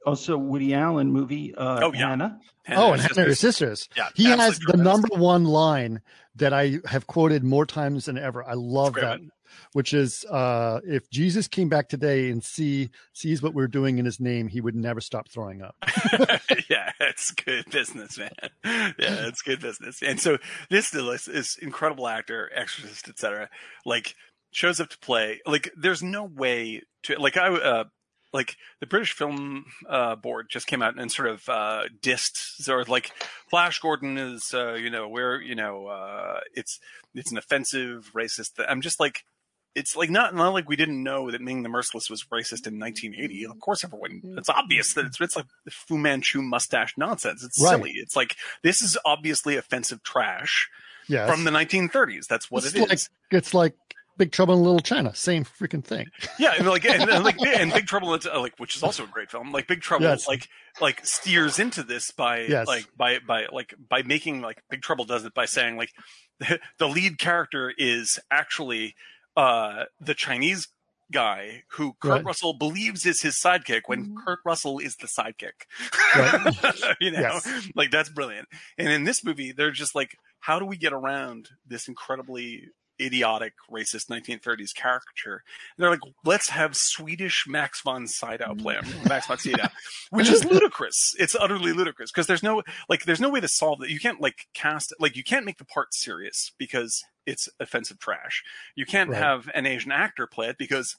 also 0.05 0.33
also 0.33 0.37
Woody 0.37 0.73
Allen 0.73 1.11
movie. 1.11 1.53
Uh, 1.55 1.79
Oh, 1.83 1.93
yeah. 1.93 2.09
Hannah. 2.09 2.39
Oh, 2.69 2.91
and 2.91 2.95
it's 2.95 3.03
just 3.07 3.15
Hannah 3.17 3.29
this- 3.29 3.39
Sisters. 3.39 3.89
Yeah, 3.95 4.09
He 4.15 4.25
has 4.25 4.59
the 4.59 4.73
tremendous. 4.73 4.85
number 5.09 5.15
one 5.21 5.45
line 5.45 6.01
that 6.35 6.53
I 6.53 6.79
have 6.85 7.07
quoted 7.07 7.43
more 7.43 7.65
times 7.65 8.05
than 8.05 8.17
ever. 8.17 8.43
I 8.47 8.53
love 8.53 8.93
that, 8.95 9.19
one. 9.19 9.31
which 9.73 9.93
is 9.93 10.25
uh, 10.25 10.79
if 10.85 11.09
Jesus 11.09 11.47
came 11.47 11.69
back 11.69 11.89
today 11.89 12.29
and 12.31 12.43
see 12.43 12.89
sees 13.13 13.41
what 13.43 13.53
we're 13.53 13.67
doing 13.67 13.97
in 13.99 14.05
his 14.05 14.19
name, 14.19 14.47
he 14.47 14.61
would 14.61 14.75
never 14.75 14.99
stop 15.01 15.29
throwing 15.29 15.61
up. 15.61 15.75
yeah, 16.69 16.91
it's 17.01 17.31
good 17.31 17.69
business, 17.69 18.17
man. 18.17 18.31
Yeah, 18.63 19.27
it's 19.27 19.41
good 19.41 19.59
business. 19.61 20.01
And 20.01 20.19
so 20.19 20.37
this 20.69 20.93
is 20.93 21.25
this 21.25 21.55
incredible 21.57 22.07
actor, 22.07 22.49
exorcist, 22.55 23.07
etc. 23.09 23.49
Like 23.85 24.15
shows 24.51 24.79
up 24.79 24.89
to 24.89 24.97
play. 24.99 25.41
Like 25.45 25.71
there's 25.77 26.01
no 26.03 26.23
way 26.23 26.81
to 27.03 27.19
like 27.19 27.37
I 27.37 27.47
uh 27.49 27.83
like 28.33 28.57
the 28.79 28.87
British 28.87 29.13
Film 29.13 29.65
uh, 29.87 30.15
Board 30.15 30.47
just 30.49 30.67
came 30.67 30.81
out 30.81 30.97
and 30.99 31.11
sort 31.11 31.29
of 31.29 31.47
uh, 31.47 31.83
dissed 32.01 32.37
sort 32.61 32.81
of 32.81 32.89
like 32.89 33.11
Flash 33.49 33.79
Gordon 33.79 34.17
is 34.17 34.53
uh, 34.53 34.73
you 34.73 34.89
know 34.89 35.07
where 35.07 35.39
you 35.39 35.55
know 35.55 35.87
uh, 35.87 36.39
it's 36.53 36.79
it's 37.13 37.31
an 37.31 37.37
offensive 37.37 38.11
racist. 38.15 38.51
I'm 38.67 38.81
just 38.81 38.99
like 38.99 39.23
it's 39.75 39.95
like 39.95 40.09
not 40.09 40.35
not 40.35 40.49
like 40.53 40.67
we 40.69 40.75
didn't 40.75 41.01
know 41.01 41.31
that 41.31 41.41
Ming 41.41 41.63
the 41.63 41.69
Merciless 41.69 42.09
was 42.09 42.23
racist 42.25 42.67
in 42.67 42.79
1980. 42.79 43.45
Of 43.47 43.59
course, 43.59 43.83
everyone. 43.83 44.21
It's 44.37 44.49
obvious 44.49 44.93
that 44.93 45.05
it's 45.05 45.19
it's 45.21 45.35
like 45.35 45.45
Fu 45.69 45.97
Manchu 45.97 46.41
mustache 46.41 46.95
nonsense. 46.97 47.43
It's 47.43 47.61
Right. 47.63 47.77
silly. 47.77 47.91
It's 47.95 48.15
like 48.15 48.35
this 48.63 48.81
is 48.81 48.97
obviously 49.05 49.55
offensive 49.57 50.03
trash 50.03 50.69
Yes. 51.07 51.29
from 51.29 51.43
the 51.43 51.51
1930s. 51.51 52.27
That's 52.27 52.49
what 52.49 52.63
it's 52.63 52.75
it 52.75 52.83
is. 52.83 52.89
like 52.89 52.99
it's 53.41 53.53
like 53.53 53.75
Big 54.17 54.31
Trouble 54.31 54.53
in 54.55 54.61
Little 54.63 54.79
China. 54.79 55.13
Same 55.15 55.43
freaking 55.45 55.83
thing. 55.83 56.05
Yeah, 56.39 56.53
and 56.57 56.67
like 56.67 56.85
and, 56.85 57.09
and 57.09 57.23
like 57.23 57.37
and 57.41 57.71
Big 57.73 57.87
Trouble, 57.87 58.13
in 58.13 58.19
Little- 58.21 58.41
like 58.41 58.53
which 58.57 58.75
is 58.75 58.83
also 58.83 59.03
a 59.03 59.07
great 59.07 59.31
film. 59.31 59.51
Like 59.51 59.67
Big 59.67 59.81
Trouble, 59.81 60.05
Yes. 60.05 60.27
like 60.27 60.47
like 60.81 61.05
steers 61.05 61.59
into 61.59 61.83
this 61.83 62.11
by 62.11 62.41
Yes. 62.41 62.67
like 62.67 62.85
by 62.97 63.19
by 63.19 63.45
like 63.51 63.73
by 63.89 64.01
making 64.03 64.41
like 64.41 64.61
Big 64.69 64.81
Trouble 64.81 65.05
does 65.05 65.25
it 65.25 65.33
by 65.33 65.45
saying 65.45 65.77
like 65.77 65.89
the, 66.39 66.59
the 66.79 66.87
lead 66.87 67.17
character 67.19 67.73
is 67.77 68.19
actually 68.31 68.95
uh 69.37 69.85
the 69.99 70.13
Chinese 70.13 70.67
guy 71.11 71.63
who 71.71 71.93
Kurt 72.01 72.11
Right. 72.11 72.25
Russell 72.25 72.53
believes 72.53 73.05
is 73.05 73.21
his 73.21 73.35
sidekick 73.35 73.81
when 73.85 74.15
Kurt 74.25 74.39
Russell 74.45 74.79
is 74.79 74.95
the 74.95 75.07
sidekick. 75.07 75.51
Right. 76.15 76.95
you 76.99 77.11
know, 77.11 77.19
Yes. 77.19 77.67
like 77.75 77.91
that's 77.91 78.09
brilliant. 78.09 78.47
And 78.77 78.89
in 78.89 79.03
this 79.03 79.23
movie, 79.23 79.51
they're 79.51 79.71
just 79.71 79.93
like, 79.95 80.15
how 80.39 80.57
do 80.59 80.65
we 80.65 80.75
get 80.77 80.91
around 80.93 81.49
this 81.67 81.87
incredibly 81.87 82.63
idiotic 82.99 83.53
racist 83.71 84.07
1930s 84.07 84.73
caricature? 84.73 85.43
And 85.77 85.83
they're 85.83 85.89
like, 85.89 86.01
let's 86.25 86.49
have 86.49 86.75
Swedish 86.75 87.45
Max 87.47 87.81
von 87.81 88.07
Sydow 88.07 88.53
mm. 88.53 88.61
play 88.61 88.75
him, 88.75 88.85
Max 89.07 89.27
von 89.27 89.37
Sydow, 89.37 89.67
which 90.09 90.29
is 90.29 90.43
ludicrous. 90.43 91.15
It's 91.19 91.35
utterly 91.35 91.73
ludicrous 91.73 92.11
because 92.11 92.27
there's 92.27 92.43
no 92.43 92.63
like, 92.89 93.05
there's 93.05 93.21
no 93.21 93.29
way 93.29 93.39
to 93.39 93.47
solve 93.47 93.79
that. 93.79 93.89
You 93.89 93.99
can't 93.99 94.21
like 94.21 94.47
cast 94.53 94.93
like 94.99 95.15
you 95.15 95.23
can't 95.23 95.45
make 95.45 95.57
the 95.57 95.65
part 95.65 95.93
serious 95.93 96.51
because 96.57 97.03
it's 97.25 97.49
offensive 97.59 97.99
trash. 97.99 98.43
You 98.75 98.85
can't 98.85 99.09
Right. 99.09 99.21
have 99.21 99.49
an 99.53 99.65
Asian 99.65 99.91
actor 99.91 100.27
play 100.27 100.49
it 100.49 100.57
because 100.57 100.97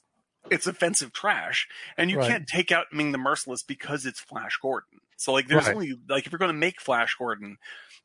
it's 0.49 0.67
offensive 0.67 1.11
trash, 1.11 1.67
and 1.97 2.11
you 2.11 2.17
Right. 2.17 2.29
can't 2.29 2.47
take 2.47 2.71
out 2.71 2.93
Ming 2.93 3.11
the 3.11 3.17
Merciless 3.17 3.63
because 3.63 4.05
it's 4.05 4.19
Flash 4.19 4.57
Gordon. 4.61 5.01
So 5.17 5.33
like, 5.33 5.47
there's 5.47 5.65
Right. 5.65 5.73
only 5.75 5.95
like 6.07 6.25
if 6.25 6.31
you're 6.31 6.39
going 6.39 6.49
to 6.49 6.53
make 6.53 6.81
Flash 6.81 7.15
Gordon, 7.15 7.57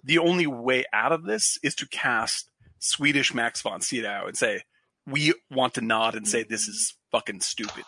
the 0.03 0.19
only 0.19 0.47
way 0.47 0.85
out 0.93 1.13
of 1.13 1.25
this 1.25 1.59
is 1.63 1.75
to 1.77 1.87
cast 1.89 2.51
Swedish 2.81 3.33
Max 3.33 3.63
von 3.63 3.81
Sydow 3.81 4.25
and 4.27 4.37
say 4.37 4.63
we 5.07 5.33
want 5.51 5.75
to 5.75 5.81
nod 5.81 6.15
and 6.15 6.27
say 6.29 6.43
this 6.43 6.69
is 6.69 6.95
fucking 7.11 7.41
stupid. 7.41 7.85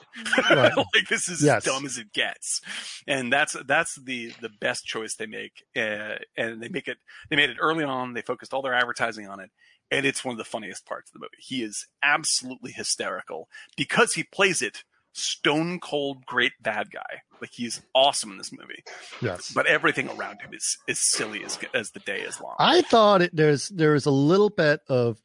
Right. 0.50 0.74
like 0.76 1.08
this 1.08 1.28
is 1.28 1.42
Yes. 1.42 1.58
as 1.66 1.72
dumb 1.72 1.84
as 1.84 1.98
it 1.98 2.12
gets, 2.12 2.60
and 3.06 3.32
that's 3.32 3.54
that's 3.66 3.96
the 4.02 4.32
the 4.40 4.48
best 4.48 4.84
choice 4.86 5.14
they 5.14 5.26
make. 5.26 5.62
Uh, 5.76 6.16
and 6.36 6.60
they 6.62 6.68
make 6.68 6.88
it. 6.88 6.96
They 7.28 7.36
made 7.36 7.50
it 7.50 7.58
early 7.60 7.84
on. 7.84 8.14
They 8.14 8.22
focused 8.22 8.54
all 8.54 8.62
their 8.62 8.74
advertising 8.74 9.28
on 9.28 9.40
it, 9.40 9.50
and 9.90 10.06
it's 10.06 10.24
one 10.24 10.32
of 10.32 10.38
the 10.38 10.44
funniest 10.44 10.86
parts 10.86 11.10
of 11.10 11.12
the 11.14 11.18
movie. 11.20 11.36
He 11.38 11.62
is 11.62 11.86
absolutely 12.02 12.72
hysterical 12.72 13.48
because 13.76 14.14
he 14.14 14.24
plays 14.24 14.62
it 14.62 14.82
stone 15.12 15.78
cold 15.80 16.24
great 16.26 16.52
bad 16.60 16.90
guy. 16.90 17.22
Like 17.40 17.50
he's 17.52 17.80
awesome 17.94 18.30
in 18.32 18.38
this 18.38 18.52
movie, 18.52 18.84
Yes. 19.20 19.50
but 19.52 19.66
everything 19.66 20.08
around 20.08 20.40
him 20.42 20.54
is 20.54 20.78
as 20.88 21.00
silly 21.00 21.44
as 21.44 21.58
as 21.74 21.90
the 21.90 22.00
day 22.00 22.20
is 22.20 22.40
long. 22.40 22.54
I 22.58 22.82
thought 22.82 23.22
it, 23.22 23.34
there's 23.34 23.68
there's 23.68 24.06
a 24.06 24.10
little 24.12 24.50
bit 24.50 24.80
of 24.88 25.18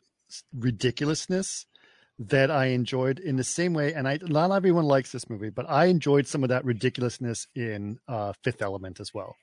ridiculousness 0.53 1.65
that 2.19 2.49
I 2.49 2.67
enjoyed 2.67 3.19
in 3.19 3.35
the 3.35 3.43
same 3.43 3.73
way, 3.73 3.93
and 3.93 4.07
I 4.07 4.17
not 4.23 4.51
everyone 4.51 4.85
likes 4.85 5.11
this 5.11 5.29
movie, 5.29 5.51
but 5.51 5.69
I 5.69 5.85
enjoyed 5.85 6.25
some 6.27 6.43
of 6.43 6.49
that 6.49 6.65
ridiculousness 6.65 7.47
in 7.55 7.99
uh, 8.07 8.33
Fifth 8.43 8.61
Element 8.63 8.99
as 8.99 9.13
well. 9.13 9.35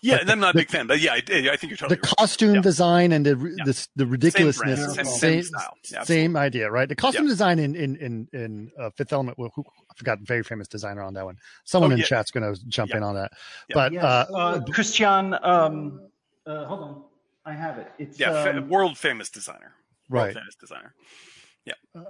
Yeah, 0.00 0.12
like 0.14 0.22
and 0.22 0.30
I'm 0.30 0.40
not 0.40 0.50
a 0.50 0.52
the- 0.52 0.58
big 0.62 0.70
fan, 0.70 0.86
but 0.86 1.00
yeah, 1.00 1.12
I, 1.12 1.16
I 1.16 1.20
think 1.20 1.30
you're 1.32 1.56
The 1.56 1.76
totally 1.76 1.96
right. 1.96 2.16
costume 2.18 2.54
Yeah. 2.56 2.60
design 2.60 3.12
and 3.12 3.26
the 3.26 3.34
the, 3.34 3.54
Yeah. 3.58 3.64
the 3.64 3.74
Same 3.74 4.10
ridiculousness, 4.10 4.78
brand, 4.80 4.94
same, 4.94 5.04
Same 5.04 5.04
same 5.04 5.42
same, 5.42 5.42
style. 5.44 5.74
Yeah, 5.90 6.02
same 6.04 6.36
idea, 6.36 6.70
right? 6.70 6.88
The 6.88 6.96
costume 6.96 7.24
Yeah. 7.24 7.30
design 7.30 7.58
in 7.58 7.74
in 7.74 7.96
in, 7.96 8.28
in 8.32 8.70
uh, 8.78 8.90
Fifth 8.96 9.12
Element, 9.12 9.36
who, 9.38 9.48
who 9.54 9.64
I 9.90 9.94
forgot, 9.96 10.18
very 10.20 10.42
famous 10.42 10.68
designer 10.68 11.02
on 11.02 11.14
that 11.14 11.24
one. 11.24 11.36
Someone 11.64 11.90
Oh, 11.90 11.94
in 11.94 11.98
yeah. 12.00 12.04
chat's 12.06 12.30
going 12.30 12.54
to 12.54 12.60
jump 12.68 12.90
Yeah. 12.90 12.96
in 12.98 13.02
on 13.02 13.14
that, 13.16 13.32
Yeah. 13.68 13.74
but 13.74 13.92
Yes, 13.92 14.04
uh, 14.04 14.26
uh, 14.34 14.60
Christian. 14.72 15.34
Um, 15.42 16.00
uh, 16.46 16.64
hold 16.66 16.80
on, 16.80 17.02
I 17.44 17.52
have 17.54 17.78
it. 17.78 17.90
It's 17.98 18.18
Yeah, 18.18 18.42
fa- 18.44 18.56
um, 18.58 18.68
world 18.68 18.96
famous 18.98 19.28
designer. 19.30 19.74
World 20.08 20.26
right. 20.26 20.34
famous 20.34 20.54
designer. 20.54 20.94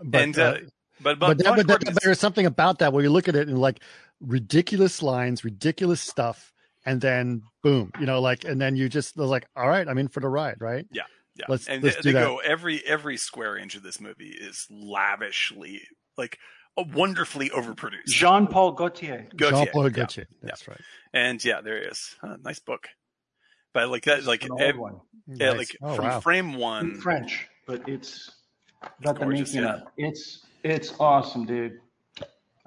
But, 0.04 0.22
and 0.22 0.38
uh, 0.38 0.42
uh, 0.42 0.58
but 1.00 1.18
but, 1.18 1.18
but, 1.18 1.38
that, 1.38 1.56
but, 1.56 1.66
that, 1.66 1.94
but 1.94 2.02
there's 2.02 2.18
something 2.20 2.44
about 2.46 2.80
that 2.80 2.92
where 2.92 3.02
you 3.02 3.10
look 3.10 3.28
at 3.28 3.36
it 3.36 3.48
and 3.48 3.58
like 3.58 3.80
ridiculous 4.20 5.02
lines, 5.02 5.44
ridiculous 5.44 6.00
stuff, 6.00 6.52
and 6.88 7.00
then 7.00 7.42
boom, 7.62 7.90
you 8.00 8.06
know, 8.06 8.20
like, 8.20 8.44
and 8.44 8.60
then 8.60 8.76
you 8.76 8.88
just 8.88 9.16
they're 9.16 9.26
like, 9.26 9.46
all 9.56 9.68
right, 9.68 9.86
I'm 9.86 9.98
in 9.98 10.08
for 10.08 10.20
the 10.20 10.28
ride, 10.28 10.56
right? 10.60 10.86
Yeah. 10.92 11.02
let's- 11.48 11.68
and 11.68 11.82
let's 11.82 11.96
they, 11.96 12.02
do 12.02 12.12
they 12.12 12.18
that. 12.18 12.24
go 12.26 12.38
every 12.38 12.84
every 12.86 13.16
square 13.16 13.56
inch 13.56 13.74
of 13.76 13.82
this 13.82 14.00
movie 14.00 14.30
is 14.30 14.66
lavishly 14.70 15.82
like 16.16 16.38
uh, 16.76 16.84
wonderfully 16.94 17.50
overproduced. 17.50 18.06
Jean 18.06 18.46
Paul 18.46 18.72
Gaultier. 18.72 19.26
Gaultier, 19.36 19.64
Jean 19.64 19.72
Paul 19.72 19.84
yeah. 19.84 19.90
Gaultier. 19.90 20.26
That's 20.42 20.66
right. 20.66 20.80
And 21.12 21.44
yeah, 21.44 21.60
there 21.60 21.78
is 21.90 22.16
uh, 22.22 22.36
nice 22.42 22.58
book. 22.58 22.88
But 23.74 23.88
like 23.90 24.04
that, 24.04 24.24
like 24.24 24.44
An 24.44 24.50
ev- 24.60 24.76
yeah, 25.26 25.50
Nice. 25.50 25.58
like 25.58 25.76
oh 25.82 25.94
from 25.94 26.04
wow. 26.06 26.20
frame 26.20 26.50
in 26.50 26.58
one. 26.58 27.00
French, 27.00 27.46
but 27.66 27.88
it's 27.88 28.30
got 29.02 29.18
the 29.18 29.24
gorgeous, 29.24 29.52
making 29.54 29.68
yeah. 29.68 29.74
up. 29.76 29.92
It's 29.96 30.46
it's 30.64 30.94
awesome, 30.98 31.44
dude. 31.46 31.78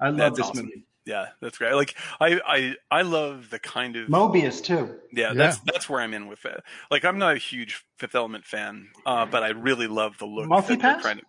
I 0.00 0.08
love 0.08 0.16
That's 0.16 0.36
this 0.38 0.46
awesome. 0.46 0.66
movie. 0.66 0.86
Yeah, 1.04 1.28
that's 1.40 1.58
great. 1.58 1.74
Like 1.74 1.96
I 2.20 2.40
I 2.46 2.74
I 2.90 3.02
love 3.02 3.50
the 3.50 3.58
kind 3.58 3.96
of 3.96 4.08
Mobius 4.08 4.62
too. 4.62 4.94
Yeah, 5.12 5.28
Yeah. 5.28 5.34
that's 5.34 5.58
that's 5.60 5.88
where 5.88 6.00
I'm 6.00 6.14
in 6.14 6.28
with 6.28 6.44
it. 6.44 6.62
Like 6.90 7.04
I'm 7.04 7.18
not 7.18 7.34
a 7.34 7.38
huge 7.38 7.82
Fifth 7.98 8.14
Element 8.14 8.44
fan, 8.44 8.88
uh, 9.04 9.26
but 9.26 9.42
I 9.42 9.48
really 9.48 9.88
love 9.88 10.18
the 10.18 10.26
look. 10.26 10.48
that 10.48 10.66
they're 10.68 10.76
Multipass? 10.76 11.00
trying 11.02 11.18
to- 11.18 11.24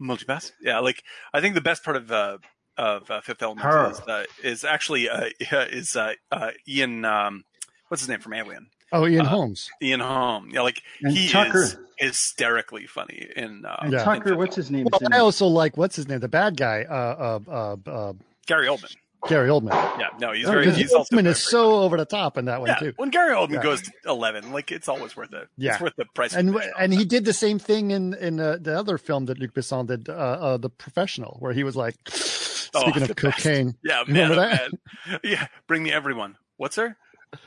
Multipass? 0.00 0.52
Yeah, 0.60 0.80
like 0.80 1.02
I 1.32 1.40
think 1.40 1.54
the 1.54 1.60
best 1.60 1.84
part 1.84 1.96
of 1.96 2.10
uh, 2.10 2.38
of 2.76 3.10
uh, 3.10 3.20
Fifth 3.20 3.42
Element 3.42 3.64
Her. 3.66 3.90
is 3.92 4.00
uh, 4.00 4.24
is 4.42 4.64
actually 4.64 5.08
uh, 5.08 5.26
is 5.40 5.94
uh, 5.94 6.14
uh, 6.32 6.50
Ian. 6.68 7.04
Um, 7.04 7.44
what's 7.88 8.00
his 8.02 8.08
name 8.08 8.20
from 8.20 8.34
Alien? 8.34 8.68
Oh, 8.94 9.06
Ian 9.06 9.24
uh, 9.26 9.28
Holmes. 9.28 9.70
Ian 9.82 10.00
Holmes. 10.00 10.52
Yeah, 10.52 10.62
like 10.62 10.82
And 11.00 11.16
he 11.16 11.28
Tucker. 11.28 11.62
is 11.62 11.76
hysterically 11.98 12.86
funny 12.86 13.26
in 13.36 13.64
uh, 13.64 13.76
And 13.82 13.92
Yeah. 13.92 14.00
in 14.00 14.04
Tucker, 14.04 14.30
Fifth 14.30 14.38
what's 14.38 14.56
his 14.56 14.70
name? 14.70 14.86
Well, 14.90 15.00
I 15.12 15.18
also 15.18 15.46
like 15.46 15.76
what's 15.76 15.96
his 15.96 16.08
name, 16.08 16.20
the 16.20 16.28
bad 16.28 16.56
guy, 16.56 16.84
uh, 16.88 17.38
uh, 17.48 17.76
uh, 17.86 17.90
uh 17.90 18.12
Gary 18.46 18.66
Oldman. 18.66 18.94
Gary 19.28 19.48
Oldman. 19.48 19.70
Yeah, 19.98 20.08
no, 20.20 20.32
he's 20.32 20.46
very. 20.48 20.70
He's 20.72 20.92
also 20.92 21.14
Oldman 21.16 21.26
is 21.26 21.42
so 21.42 21.76
over 21.82 21.96
the 21.96 22.04
top 22.04 22.36
in 22.38 22.46
that 22.46 22.60
one 22.60 22.68
Yeah, 22.70 22.74
too. 22.76 22.92
when 22.96 23.10
Gary 23.10 23.34
Oldman 23.34 23.54
Yeah. 23.54 23.62
goes 23.62 23.82
to 23.82 23.92
eleven, 24.06 24.52
like 24.52 24.72
it's 24.72 24.88
always 24.88 25.16
worth 25.16 25.32
it. 25.32 25.48
Yeah. 25.56 25.72
it's 25.74 25.80
worth 25.80 25.94
the 25.96 26.06
price. 26.14 26.34
And 26.34 26.54
and 26.78 26.92
he 26.92 27.04
did 27.04 27.24
the 27.24 27.32
same 27.32 27.58
thing 27.58 27.90
in 27.92 28.14
in 28.14 28.40
uh, 28.40 28.58
the 28.60 28.76
other 28.78 28.98
film 28.98 29.26
that 29.26 29.38
Luc 29.38 29.52
Besson 29.54 29.86
did, 29.86 30.08
uh, 30.08 30.12
uh, 30.12 30.56
the 30.56 30.70
Professional, 30.70 31.36
where 31.40 31.52
he 31.52 31.62
was 31.64 31.76
like, 31.76 31.94
speaking 32.08 32.72
Oh, 32.74 32.88
of 32.88 33.08
best. 33.08 33.16
cocaine, 33.16 33.74
Yeah, 33.84 34.02
man, 34.08 34.30
remember 34.30 34.34
oh, 34.34 34.36
that? 34.48 34.70
man. 35.06 35.20
Yeah, 35.22 35.46
bring 35.66 35.82
me 35.84 35.92
everyone. 35.92 36.36
What's 36.56 36.76
her? 36.76 36.96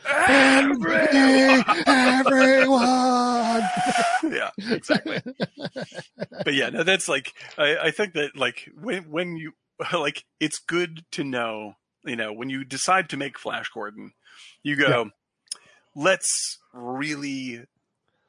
everyone. 0.07 1.07
yeah, 4.31 4.49
exactly. 4.69 5.19
but 6.43 6.53
yeah, 6.53 6.69
no, 6.69 6.83
that's 6.83 7.07
like 7.07 7.33
I, 7.57 7.77
I 7.77 7.91
think 7.91 8.13
that 8.13 8.35
like 8.35 8.69
when 8.79 9.03
when 9.11 9.35
you 9.37 9.53
like 9.93 10.23
it's 10.39 10.59
good 10.59 11.03
to 11.11 11.23
know, 11.23 11.73
you 12.05 12.15
know, 12.15 12.31
when 12.33 12.49
you 12.49 12.63
decide 12.63 13.09
to 13.09 13.17
make 13.17 13.37
Flash 13.39 13.69
Gordon, 13.69 14.13
you 14.63 14.75
go, 14.75 15.11
let's 15.95 16.57
really 16.73 17.61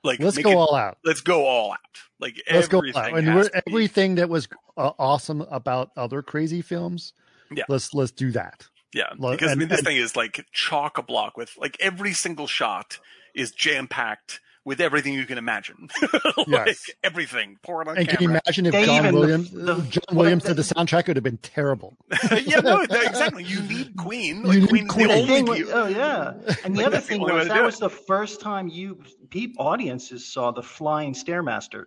like 0.04 0.20
Let's 0.20 0.38
go 0.38 0.50
it- 0.50 0.56
all 0.56 0.74
out. 0.74 0.98
let's 1.04 1.20
go 1.20 1.44
all 1.46 1.72
out. 1.72 1.78
Like 2.20 2.40
Let's 2.50 2.68
go 2.68 2.78
all 2.78 2.82
everything 2.84 3.02
out. 3.12 3.18
And 3.18 3.28
has 3.28 3.36
we're, 3.36 3.50
be- 3.50 3.70
everything 3.72 4.14
that 4.16 4.28
was 4.28 4.48
uh, 4.76 4.92
awesome 4.98 5.40
about 5.50 5.90
other 5.96 6.22
crazy 6.22 6.62
films. 6.62 7.12
Yeah. 7.54 7.64
Let's 7.68 7.92
let's 7.94 8.12
do 8.12 8.30
that. 8.32 8.66
Yeah, 8.94 9.10
because 9.18 9.50
I 9.52 9.56
mean, 9.56 9.68
this 9.68 9.80
and- 9.80 9.86
thing 9.88 9.96
is 9.98 10.16
like 10.16 10.46
chock 10.52 10.96
a 10.98 11.02
block 11.02 11.36
with 11.36 11.50
like 11.58 11.76
every 11.80 12.12
single 12.12 12.46
shot 12.46 12.98
is 13.34 13.50
jam 13.52 13.88
packed 13.88 14.40
with 14.66 14.80
everything 14.82 15.14
you 15.14 15.24
can 15.24 15.38
imagine. 15.38 15.88
like 16.36 16.46
Yes. 16.48 16.90
everything 17.02 17.56
poured 17.62 17.88
on 17.88 17.96
And 17.96 18.06
can 18.06 18.20
you 18.20 18.28
imagine 18.28 18.66
if 18.66 18.72
They 18.72 18.84
John 18.84 18.96
even- 19.06 19.14
the- 19.14 19.20
Williams, 19.20 19.50
the- 19.52 19.76
John 19.88 20.16
Williams 20.16 20.44
did 20.44 20.56
the 20.56 20.62
soundtrack? 20.62 21.06
Would 21.06 21.16
have 21.16 21.24
been 21.24 21.38
terrible. 21.38 21.96
yeah, 22.44 22.60
no, 22.60 22.84
no, 22.90 23.00
exactly. 23.00 23.44
You 23.44 23.62
need 23.62 23.96
Queen. 23.96 24.44
You 24.44 24.60
need 24.60 24.68
Queen, 24.68 24.88
Queen. 24.88 25.08
the 25.08 25.14
The 25.14 25.20
only 25.20 25.26
thing 25.34 25.46
pe- 25.46 25.62
was- 25.62 25.70
oh 25.72 25.86
yeah, 25.86 26.32
and 26.64 26.74
the 26.74 26.78
Like, 26.80 26.86
other 26.88 26.96
that's 26.96 27.06
the 27.06 27.12
thing 27.14 27.20
was 27.22 27.48
that 27.48 27.64
was 27.64 27.76
it. 27.76 27.80
the 27.80 27.90
first 27.90 28.40
time 28.42 28.68
you 28.68 29.00
peep 29.30 29.54
audiences 29.58 30.30
saw 30.30 30.50
the 30.50 30.62
flying 30.62 31.14
stairmaster. 31.14 31.84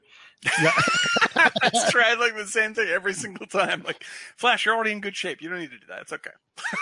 That's 1.62 1.96
right. 1.96 2.18
Like 2.20 2.36
the 2.36 2.46
same 2.48 2.74
thing 2.74 2.88
every 2.90 3.14
single 3.14 3.46
time. 3.48 3.84
Like 3.86 4.04
Flash, 4.36 4.66
you're 4.66 4.76
already 4.76 4.92
in 4.92 5.02
good 5.02 5.16
shape. 5.16 5.42
You 5.42 5.50
don't 5.50 5.60
need 5.60 5.72
to 5.72 5.78
do 5.80 5.86
that. 5.88 6.02
It's 6.02 6.14
okay. 6.14 6.32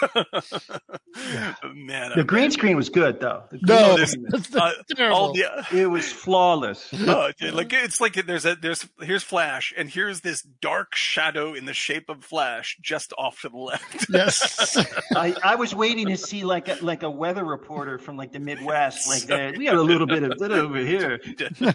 Man, 1.73 2.11
The 2.15 2.21
oh, 2.21 2.23
green 2.23 2.43
man. 2.43 2.51
screen 2.51 2.75
was 2.75 2.89
good 2.89 3.19
though. 3.19 3.43
The 3.49 3.59
No, 3.61 3.97
this- 3.97 4.15
Uh, 4.55 4.71
all 5.11 5.33
the, 5.33 5.45
it 5.71 5.87
was 5.87 6.11
flawless. 6.11 6.89
dude, 6.89 7.53
like 7.53 7.73
it's 7.73 7.99
like 8.01 8.13
there's 8.25 8.45
a 8.45 8.55
there's 8.55 8.87
here's 9.01 9.23
Flash 9.23 9.73
and 9.77 9.89
here's 9.89 10.21
this 10.21 10.41
dark 10.41 10.95
shadow 10.95 11.53
in 11.53 11.65
the 11.65 11.73
shape 11.73 12.09
of 12.09 12.23
Flash 12.23 12.77
just 12.81 13.13
off 13.17 13.41
to 13.41 13.49
the 13.49 13.57
left. 13.57 14.07
yes. 14.09 14.77
I, 15.15 15.35
I 15.43 15.55
was 15.55 15.75
waiting 15.75 16.07
to 16.07 16.17
see 16.17 16.43
like 16.43 16.67
a, 16.69 16.77
like 16.81 17.03
a 17.03 17.09
weather 17.09 17.43
reporter 17.45 17.97
from 17.99 18.17
like 18.17 18.31
the 18.31 18.39
Midwest. 18.39 19.07
Like 19.07 19.29
uh, 19.29 19.53
we 19.57 19.65
got 19.65 19.75
a 19.75 19.81
little 19.81 20.07
bit 20.07 20.23
of 20.23 20.31
it 20.41 20.51
over 20.51 20.77
here. 20.79 21.19
no, 21.25 21.69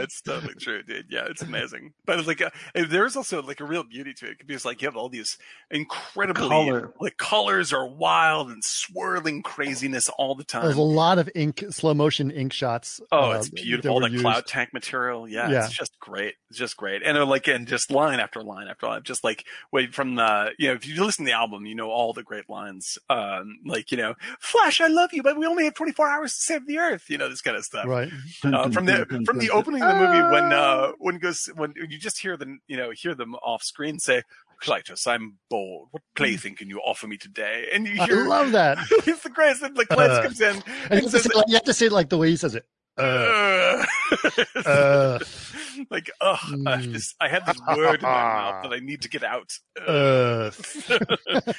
it's 0.00 0.20
totally 0.22 0.54
true, 0.54 0.82
dude. 0.82 1.06
Yeah, 1.10 1.26
it's 1.28 1.42
amazing. 1.42 1.87
But 2.04 2.26
like, 2.26 2.40
uh, 2.40 2.50
there's 2.74 3.16
also 3.16 3.42
like 3.42 3.60
a 3.60 3.64
real 3.64 3.82
beauty 3.84 4.14
to 4.14 4.30
it 4.30 4.38
because 4.38 4.64
like 4.64 4.80
you 4.82 4.88
have 4.88 4.96
all 4.96 5.08
these 5.08 5.38
incredibly 5.70 6.48
Color. 6.48 6.92
like 7.00 7.16
colors 7.16 7.72
are 7.72 7.86
wild 7.86 8.50
and 8.50 8.64
swirling 8.64 9.42
craziness 9.42 10.08
all 10.08 10.34
the 10.34 10.44
time. 10.44 10.62
There's 10.64 10.76
a 10.76 10.80
lot 10.82 11.18
of 11.18 11.28
ink, 11.34 11.64
slow 11.70 11.94
motion 11.94 12.30
ink 12.30 12.52
shots. 12.52 13.00
Oh, 13.12 13.32
uh, 13.32 13.38
it's 13.38 13.50
beautiful. 13.50 13.90
All 13.90 14.00
the 14.00 14.10
used. 14.10 14.22
cloud 14.22 14.46
tank 14.46 14.72
material. 14.72 15.28
Yeah, 15.28 15.50
Yeah. 15.50 15.64
it's 15.66 15.76
just 15.76 15.98
great. 16.00 16.34
It's 16.50 16.58
just 16.58 16.76
great. 16.76 17.02
And 17.04 17.16
uh, 17.18 17.26
like, 17.26 17.46
and 17.48 17.66
just 17.66 17.90
line 17.90 18.20
after 18.20 18.42
line 18.42 18.68
after 18.68 18.86
line, 18.86 19.02
just 19.02 19.24
like, 19.24 19.44
wait, 19.72 19.94
from 19.94 20.14
the, 20.14 20.52
you 20.58 20.68
know, 20.68 20.74
if 20.74 20.86
you 20.86 21.04
listen 21.04 21.24
to 21.24 21.30
the 21.30 21.36
album, 21.36 21.66
you 21.66 21.74
know, 21.74 21.90
all 21.90 22.12
the 22.12 22.22
great 22.22 22.48
lines. 22.48 22.98
Um, 23.10 23.58
like, 23.66 23.90
you 23.92 23.98
know, 23.98 24.14
Flash, 24.40 24.80
I 24.80 24.86
love 24.86 25.10
you, 25.12 25.22
but 25.22 25.38
we 25.38 25.46
only 25.46 25.64
have 25.64 25.74
24 25.74 26.08
hours 26.08 26.34
to 26.34 26.40
save 26.40 26.66
the 26.66 26.78
earth, 26.78 27.04
you 27.08 27.18
know, 27.18 27.28
this 27.28 27.42
kind 27.42 27.56
of 27.56 27.64
stuff. 27.64 27.86
Right. 27.86 28.10
Uh, 28.44 28.70
from 28.70 28.86
the 28.86 29.06
from 29.26 29.38
the 29.38 29.50
opening 29.50 29.82
of 29.82 29.88
the 29.88 30.06
movie 30.06 30.22
when 30.32 30.52
uh 30.52 30.92
when 30.98 31.18
goes 31.18 31.48
when 31.54 31.74
you 31.88 31.98
just 31.98 32.18
hear 32.18 32.36
them 32.36 32.60
you 32.66 32.76
know 32.76 32.90
hear 32.90 33.14
them 33.14 33.34
off 33.36 33.62
screen 33.62 33.98
say 33.98 34.22
Clytus, 34.62 35.06
I'm 35.06 35.38
bored. 35.48 35.88
What 35.92 36.02
plaything 36.16 36.56
can 36.56 36.68
you 36.68 36.78
offer 36.80 37.06
me 37.06 37.16
today? 37.16 37.68
And 37.72 37.86
you 37.86 37.94
hear, 37.94 38.24
I 38.24 38.28
love 38.28 38.52
that. 38.52 38.78
it's 39.06 39.22
the 39.22 39.30
greatest. 39.30 39.62
And 39.62 39.76
like 39.76 39.88
Clytus 39.88 40.18
Uh, 40.18 40.22
comes 40.22 40.40
in 40.40 40.46
And 40.56 40.64
you 40.64 40.86
and 40.90 40.94
have, 40.96 41.04
to 41.04 41.10
says, 41.10 41.22
say, 41.26 41.34
like, 41.36 41.48
you 41.48 41.54
have 41.54 41.64
to 41.64 41.74
say 41.74 41.86
it 41.86 41.92
like 41.92 42.08
the 42.08 42.18
way 42.18 42.30
he 42.30 42.36
says 42.36 42.54
it. 42.56 42.66
Uh, 42.96 43.84
uh, 44.66 45.18
like, 45.90 46.10
oh, 46.20 46.38
I, 46.66 46.78
Mm. 46.78 46.92
this, 46.92 47.14
I 47.20 47.28
had 47.28 47.46
this 47.46 47.60
word 47.76 48.02
in 48.02 48.08
my 48.08 48.24
mouth 48.24 48.56
that 48.64 48.72
I 48.72 48.80
need 48.80 49.02
to 49.02 49.08
get 49.08 49.22
out. 49.22 49.52
uh. 49.86 50.50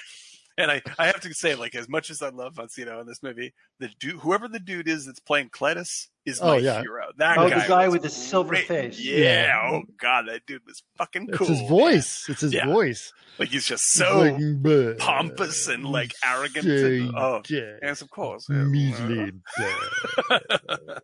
and 0.60 0.70
I, 0.70 0.82
I 1.00 1.08
have 1.08 1.20
to 1.22 1.30
to 1.30 1.34
say, 1.34 1.56
like, 1.56 1.74
as 1.74 1.90
much 1.90 2.10
as 2.12 2.22
I 2.22 2.30
love 2.30 2.54
Monsino 2.56 3.02
in 3.02 3.08
this 3.08 3.24
movie, 3.24 3.54
the 3.80 3.90
dude, 4.00 4.20
whoever 4.20 4.48
the 4.48 4.60
dude 4.60 4.88
is 4.88 5.06
that's 5.06 5.20
playing 5.20 5.50
Cletus 5.50 6.08
is 6.26 6.40
Oh, 6.42 6.48
my 6.50 6.58
yeah. 6.58 6.82
hero. 6.82 7.06
That 7.18 7.38
Oh, 7.38 7.50
guy 7.50 7.60
the 7.62 7.68
guy 7.68 7.86
was 7.88 7.94
with 7.94 8.02
the 8.04 8.10
silver 8.10 8.50
great. 8.50 8.68
face. 8.68 9.00
Yeah. 9.00 9.18
Yeah. 9.18 9.70
Oh 9.72 9.82
god, 10.00 10.26
that 10.28 10.46
dude 10.46 10.62
was 10.68 10.84
fucking 10.98 11.28
cool. 11.28 11.34
It's 11.34 11.38
cool. 11.40 11.48
his 11.48 11.70
voice. 11.70 12.26
It's 12.30 12.42
his 12.42 12.54
Yeah. 12.54 12.68
voice. 12.68 13.12
Like 13.40 13.50
he's 13.50 13.66
just 13.66 13.90
so 13.92 14.20
like, 14.20 14.98
pompous 15.00 15.68
and 15.68 15.86
like 15.86 16.14
arrogant. 16.24 16.66
And, 16.68 17.16
oh, 17.16 17.42
yeah, 17.50 17.78
yes, 17.82 18.02
of 18.02 18.10
course. 18.12 18.46
yeah. 18.50 18.56
measly. 18.58 19.20
And- 19.20 19.42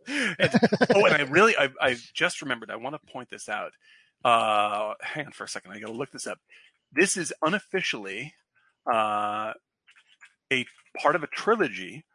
oh, 0.09 1.05
and 1.05 1.15
I 1.15 1.25
really, 1.29 1.55
I, 1.57 1.69
I 1.81 1.95
just 2.13 2.41
remembered. 2.41 2.69
I 2.71 2.75
want 2.75 2.95
to 2.95 3.11
point 3.11 3.29
this 3.29 3.49
out. 3.49 3.71
Uh, 4.23 4.93
hang 5.01 5.27
on 5.27 5.31
for 5.31 5.43
a 5.43 5.47
second. 5.47 5.71
I 5.71 5.79
got 5.79 5.87
to 5.87 5.93
look 5.93 6.11
this 6.11 6.27
up. 6.27 6.39
This 6.91 7.17
is 7.17 7.33
unofficially 7.41 8.33
uh, 8.91 9.53
a 10.51 10.65
part 11.01 11.15
of 11.15 11.23
a 11.23 11.27
trilogy 11.27 12.05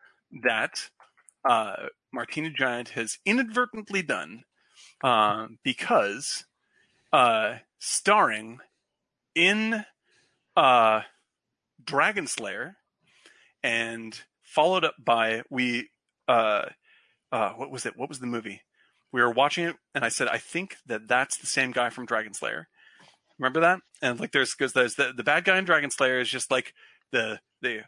that 0.43 0.91
uh, 1.49 1.75
Martini 2.13 2.51
Giant 2.51 2.91
has 2.91 3.19
inadvertently 3.25 4.03
done 4.03 4.45
uh, 5.03 5.47
because 5.63 6.45
uh, 7.13 7.57
starring 7.79 8.59
in 9.35 9.85
uh, 10.57 11.03
Dragon 11.83 12.27
Slayer 12.27 12.77
and 13.63 14.21
followed 14.43 14.85
up 14.85 14.95
by 14.99 15.43
we 15.51 15.91
uh, 16.29 16.67
uh, 17.33 17.51
what 17.51 17.71
was 17.71 17.87
it? 17.87 17.97
What 17.97 18.09
was 18.09 18.21
the 18.21 18.27
movie? 18.27 18.63
We 19.13 19.21
were 19.21 19.31
watching 19.31 19.65
it, 19.65 19.77
and 19.95 20.05
I 20.05 20.09
said, 20.09 20.29
I 20.29 20.39
think 20.39 20.77
that 20.87 21.09
that's 21.09 21.37
the 21.37 21.47
same 21.47 21.73
guy 21.73 21.91
from 21.91 22.07
Dragon 22.07 22.35
Slayer. 22.35 22.69
Remember 23.41 23.61
that? 23.61 23.81
And 24.03 24.21
like, 24.21 24.33
there's 24.33 24.55
because 24.55 24.75
there's 24.75 24.95
the 24.97 25.13
the 25.17 25.25
bad 25.25 25.45
guy 25.45 25.59
in 25.59 25.65
Dragon 25.65 25.91
Slayer 25.91 26.21
is 26.21 26.29
just 26.29 26.51
like 26.51 26.75
the 27.11 27.41
the 27.63 27.81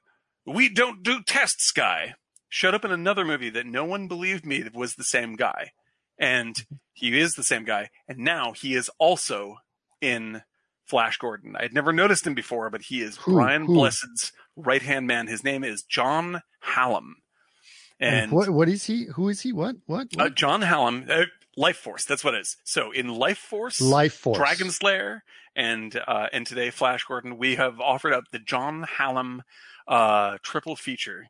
we 0.47 0.69
don't 0.69 1.03
do 1.03 1.23
tests 1.23 1.70
guy. 1.70 2.15
Showed 2.49 2.74
up 2.74 2.85
in 2.85 2.91
another 2.91 3.24
movie 3.24 3.51
that 3.51 3.66
no 3.66 3.85
one 3.85 4.09
believed 4.09 4.45
me 4.45 4.65
was 4.74 4.95
the 4.95 5.05
same 5.05 5.37
guy, 5.37 5.73
and 6.19 6.57
he 6.93 7.19
is 7.19 7.35
the 7.35 7.45
same 7.45 7.65
guy. 7.65 7.91
And 8.09 8.19
now 8.19 8.53
he 8.53 8.74
is 8.74 8.91
also 8.99 9.57
in 10.01 10.43
Flash 10.85 11.16
Gordon. 11.19 11.55
I 11.57 11.62
had 11.62 11.73
never 11.73 11.93
noticed 11.93 12.27
him 12.27 12.35
before, 12.35 12.69
but 12.69 12.83
he 12.83 13.01
is 13.01 13.16
Who? 13.19 13.35
Brian 13.35 13.66
Who? 13.66 13.74
Blessed's 13.74 14.33
right 14.57 14.83
hand 14.83 15.07
man. 15.07 15.29
His 15.29 15.45
name 15.45 15.65
is 15.65 15.83
John 15.83 16.43
Hallam. 16.61 17.16
And 18.01 18.33
what? 18.33 18.51
What 18.51 18.69
is 18.69 18.85
he? 18.85 19.07
Who 19.15 19.29
is 19.29 19.41
he? 19.43 19.53
What? 19.53 19.77
What? 19.87 20.09
uh. 20.19 20.29
John 20.31 20.62
Hallam, 20.62 21.07
uh, 21.09 21.24
Life 21.57 21.77
Force. 21.77 22.05
That's 22.05 22.24
what 22.24 22.35
it 22.35 22.41
is. 22.41 22.57
So 22.65 22.91
in 22.93 23.09
Life 23.09 23.39
Force, 23.39 23.81
Life 23.81 24.15
Force. 24.15 24.39
Dragon 24.39 24.70
Slayer, 24.70 25.23
and 25.55 25.95
uh, 26.07 26.27
and 26.33 26.47
today 26.47 26.70
Flash 26.70 27.05
Gordon, 27.05 27.37
we 27.39 27.57
have 27.57 27.81
offered 27.81 28.12
up 28.12 28.24
the 28.33 28.39
John 28.39 28.85
Hallam 28.99 29.43
uh, 29.89 30.39
triple 30.43 30.77
feature. 30.77 31.27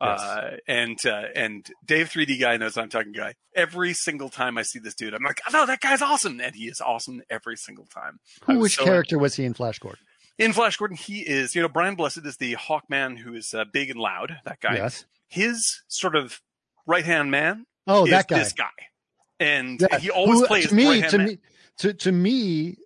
Uh, 0.00 0.56
and 0.66 0.98
uh, 1.06 1.22
and 1.36 1.64
Dave 1.86 2.08
3D 2.10 2.40
guy 2.40 2.56
knows 2.56 2.76
I'm 2.76 2.88
talking 2.88 3.12
guy. 3.12 3.34
Every 3.54 3.92
single 3.92 4.30
time 4.30 4.58
I 4.58 4.62
see 4.62 4.80
this 4.80 4.96
dude, 4.96 5.14
I'm 5.14 5.22
like, 5.22 5.40
oh 5.48 5.52
no, 5.52 5.64
that 5.66 5.78
guy's 5.80 6.02
awesome, 6.02 6.40
and 6.40 6.56
he 6.56 6.64
is 6.64 6.80
awesome 6.80 7.22
every 7.30 7.56
single 7.56 7.86
time. 7.86 8.18
Who? 8.46 8.58
Which 8.58 8.74
so- 8.78 8.84
character 8.84 9.16
was 9.16 9.36
he 9.36 9.44
in 9.44 9.54
Flash 9.54 9.78
Gordon? 9.78 10.00
In 10.38 10.52
Flash 10.52 10.76
Gordon, 10.76 10.96
he 10.96 11.20
is, 11.20 11.54
you 11.54 11.62
know, 11.62 11.68
Brian 11.68 11.94
Blessed 11.94 12.26
is 12.26 12.38
the 12.38 12.56
Hawkman 12.56 13.18
who 13.18 13.34
is 13.34 13.54
uh, 13.54 13.64
big 13.72 13.90
and 13.90 14.00
loud. 14.00 14.38
That 14.44 14.58
guy. 14.60 14.74
Yes. 14.74 15.04
His 15.28 15.82
sort 15.86 16.16
of 16.16 16.40
right 16.84 17.04
hand 17.04 17.30
man 17.30 17.66
Oh, 17.86 18.04
is 18.04 18.10
that 18.10 18.26
guy. 18.26 18.38
this 18.40 18.52
guy, 18.54 18.70
and 19.42 19.80
Yeah. 19.80 19.98
he 19.98 20.10
always 20.10 20.40
Who- 20.40 20.46
plays 20.46 20.68
to 20.68 20.74
me. 20.74 21.02
To 21.02 21.18
me, 21.18 21.38
to 21.78 21.92
to 21.94 22.12
me, 22.12 22.76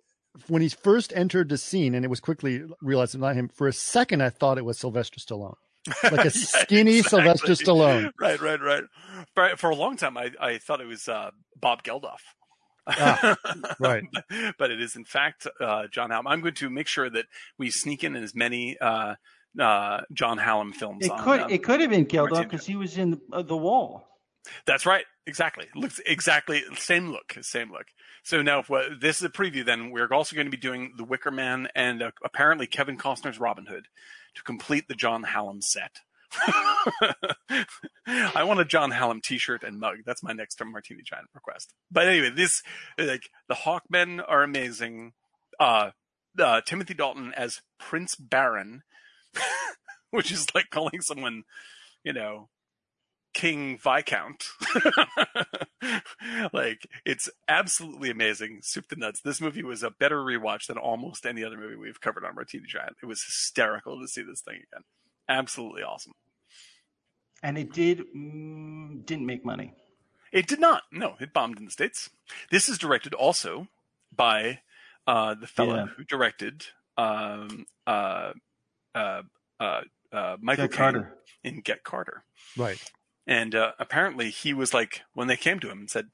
when 0.47 0.61
he 0.61 0.69
first 0.69 1.13
entered 1.15 1.49
the 1.49 1.57
scene, 1.57 1.95
and 1.95 2.03
it 2.05 2.09
was 2.09 2.19
quickly 2.19 2.63
realized 2.81 3.15
it's 3.15 3.21
not 3.21 3.35
him. 3.35 3.49
For 3.49 3.67
a 3.67 3.73
second, 3.73 4.21
I 4.21 4.29
thought 4.29 4.57
it 4.57 4.65
was 4.65 4.77
Sylvester 4.77 5.19
Stallone, 5.19 5.55
like 6.03 6.13
a 6.13 6.23
Yeah, 6.25 6.29
skinny 6.29 7.01
Sylvester. 7.01 7.53
Stallone. 7.53 8.11
Right, 8.19 8.39
right, 8.41 8.61
right. 8.61 8.83
For, 9.33 9.55
for 9.57 9.69
a 9.69 9.75
long 9.75 9.97
time, 9.97 10.17
I, 10.17 10.31
I 10.39 10.57
thought 10.57 10.79
it 10.81 10.87
was 10.87 11.07
uh, 11.07 11.31
Bob 11.59 11.83
Geldof. 11.83 12.19
Ah, 12.89 13.35
right. 13.79 14.03
but, 14.13 14.25
but 14.57 14.71
it 14.71 14.81
is 14.81 14.95
in 14.95 15.03
fact 15.03 15.45
uh, 15.59 15.87
John 15.91 16.09
Hallam. 16.09 16.27
I'm 16.27 16.39
going 16.41 16.53
to 16.55 16.69
make 16.69 16.87
sure 16.87 17.09
that 17.09 17.25
we 17.57 17.69
sneak 17.69 18.03
in 18.05 18.15
as 18.15 18.33
many 18.33 18.77
uh, 18.79 19.15
uh, 19.59 20.01
John 20.13 20.37
Hallam 20.37 20.71
films. 20.71 21.05
It 21.05 21.11
on, 21.11 21.21
could 21.23 21.39
um, 21.41 21.49
it 21.49 21.63
could 21.63 21.81
have 21.81 21.89
been 21.89 22.05
Geldof 22.05 22.43
because 22.43 22.65
he 22.65 22.75
was 22.77 22.97
in 22.97 23.11
the, 23.11 23.21
uh, 23.33 23.41
the 23.41 23.57
wall. 23.57 24.07
That's 24.65 24.85
right. 24.85 25.05
Exactly. 25.25 25.67
Looks 25.75 25.99
exactly 26.05 26.63
same 26.75 27.11
look. 27.11 27.35
Same 27.41 27.71
look. 27.71 27.87
So 28.23 28.41
now, 28.41 28.59
if 28.59 28.69
this 28.99 29.17
is 29.17 29.23
a 29.23 29.29
preview. 29.29 29.65
Then 29.65 29.91
we're 29.91 30.11
also 30.13 30.35
going 30.35 30.47
to 30.47 30.51
be 30.51 30.57
doing 30.57 30.93
The 30.97 31.03
Wicker 31.03 31.31
Man 31.31 31.67
and 31.75 32.01
uh, 32.01 32.11
apparently 32.23 32.67
Kevin 32.67 32.97
Costner's 32.97 33.39
Robin 33.39 33.65
Hood 33.67 33.87
to 34.35 34.43
complete 34.43 34.87
the 34.87 34.95
John 34.95 35.23
Hallam 35.23 35.61
set. 35.61 35.97
I 38.05 38.43
want 38.43 38.59
a 38.59 38.65
John 38.65 38.91
Hallam 38.91 39.21
T-shirt 39.21 39.63
and 39.63 39.79
mug. 39.79 39.97
That's 40.05 40.23
my 40.23 40.33
next 40.33 40.61
Martini 40.63 41.01
Giant 41.03 41.29
request. 41.33 41.73
But 41.91 42.07
anyway, 42.07 42.31
this 42.31 42.61
like 42.97 43.29
the 43.47 43.55
Hawkmen 43.55 44.23
are 44.27 44.43
amazing. 44.43 45.13
Uh, 45.59 45.91
uh, 46.39 46.61
Timothy 46.61 46.93
Dalton 46.93 47.33
as 47.35 47.61
Prince 47.79 48.15
Barin, 48.15 48.83
which 50.11 50.31
is 50.31 50.53
like 50.53 50.69
calling 50.69 51.01
someone, 51.01 51.43
you 52.03 52.13
know, 52.13 52.49
King 53.37 53.77
Viscount. 53.77 54.45
like 56.53 56.87
it's 57.05 57.29
absolutely 57.47 58.09
amazing, 58.09 58.59
soup 58.63 58.87
to 58.89 58.95
nuts. 58.95 59.21
This 59.21 59.39
movie 59.39 59.63
was 59.63 59.83
a 59.83 59.91
better 59.91 60.17
rewatch 60.17 60.65
than 60.67 60.77
almost 60.77 61.23
any 61.25 61.43
other 61.43 61.55
movie 61.57 61.75
we've 61.75 62.01
covered 62.01 62.25
on 62.25 62.33
Martini 62.33 62.65
Giant. 62.67 62.97
It 63.01 63.05
was 63.05 63.23
hysterical 63.23 63.99
to 64.01 64.07
see 64.07 64.23
this 64.23 64.41
thing 64.41 64.55
again. 64.55 64.83
Absolutely 65.29 65.83
awesome. 65.83 66.13
And 67.43 67.59
it 67.59 67.71
did 67.71 68.01
mm, 68.15 69.05
didn't 69.05 69.27
make 69.27 69.45
money. 69.45 69.73
It 70.31 70.47
did 70.47 70.59
not. 70.59 70.83
No, 70.91 71.13
it 71.19 71.31
bombed 71.31 71.59
in 71.59 71.65
the 71.65 71.71
states. 71.71 72.09
This 72.49 72.67
is 72.67 72.77
directed 72.79 73.13
also 73.13 73.67
by 74.15 74.61
uh, 75.05 75.35
the 75.35 75.47
fellow 75.47 75.75
Yeah. 75.75 75.85
who 75.95 76.03
directed 76.03 76.65
um, 76.97 77.65
uh, 77.85 78.31
uh, 78.95 79.21
uh, 79.59 79.81
uh, 80.11 80.37
Michael 80.41 80.65
Jack 80.67 80.71
Caine 80.71 80.77
Carter. 80.93 81.17
in 81.43 81.61
Get 81.61 81.83
Carter. 81.83 82.23
Right. 82.57 82.81
And 83.27 83.53
uh, 83.53 83.73
apparently, 83.77 84.29
he 84.29 84.53
was 84.53 84.73
like, 84.73 85.01
when 85.13 85.27
they 85.27 85.35
came 85.35 85.59
to 85.59 85.69
him 85.69 85.79
and 85.79 85.89
said, 85.89 86.07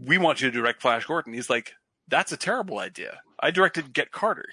"We 0.00 0.16
want 0.16 0.40
you 0.40 0.50
to 0.50 0.56
direct 0.56 0.80
Flash 0.80 1.06
Gordon," 1.06 1.32
he's 1.34 1.50
like, 1.50 1.72
"That's 2.06 2.30
a 2.30 2.36
terrible 2.36 2.78
idea. 2.78 3.20
I 3.40 3.50
directed 3.50 3.92
Get 3.92 4.12
Carter," 4.12 4.46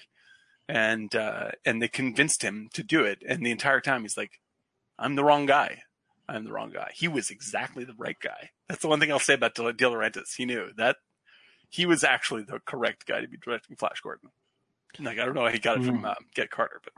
and 0.68 1.14
uh, 1.14 1.52
and 1.64 1.80
they 1.80 1.88
convinced 1.88 2.42
him 2.42 2.68
to 2.74 2.82
do 2.82 3.04
it. 3.04 3.22
And 3.26 3.46
the 3.46 3.52
entire 3.52 3.80
time, 3.80 4.02
he's 4.02 4.16
like, 4.16 4.40
"I'm 4.98 5.14
the 5.14 5.24
wrong 5.24 5.46
guy. 5.46 5.82
I'm 6.28 6.44
the 6.44 6.52
wrong 6.52 6.70
guy." 6.70 6.90
He 6.94 7.06
was 7.06 7.30
exactly 7.30 7.84
the 7.84 7.94
right 7.96 8.18
guy. 8.20 8.50
That's 8.68 8.82
the 8.82 8.88
one 8.88 8.98
thing 8.98 9.12
I'll 9.12 9.20
say 9.20 9.34
about 9.34 9.54
De, 9.54 9.72
De 9.72 9.84
Laurentiis. 9.84 10.34
He 10.36 10.46
knew 10.46 10.70
that 10.76 10.96
he 11.68 11.86
was 11.86 12.02
actually 12.02 12.42
the 12.42 12.58
correct 12.66 13.06
guy 13.06 13.20
to 13.20 13.28
be 13.28 13.36
directing 13.36 13.76
Flash 13.76 14.00
Gordon. 14.00 14.30
Like 15.00 15.18
I 15.18 15.24
don't 15.24 15.34
know 15.34 15.42
how 15.44 15.48
he 15.52 15.58
got 15.58 15.78
it 15.78 15.84
from 15.84 16.04
uh, 16.04 16.14
Get 16.34 16.50
Carter, 16.50 16.80
but 16.82 16.92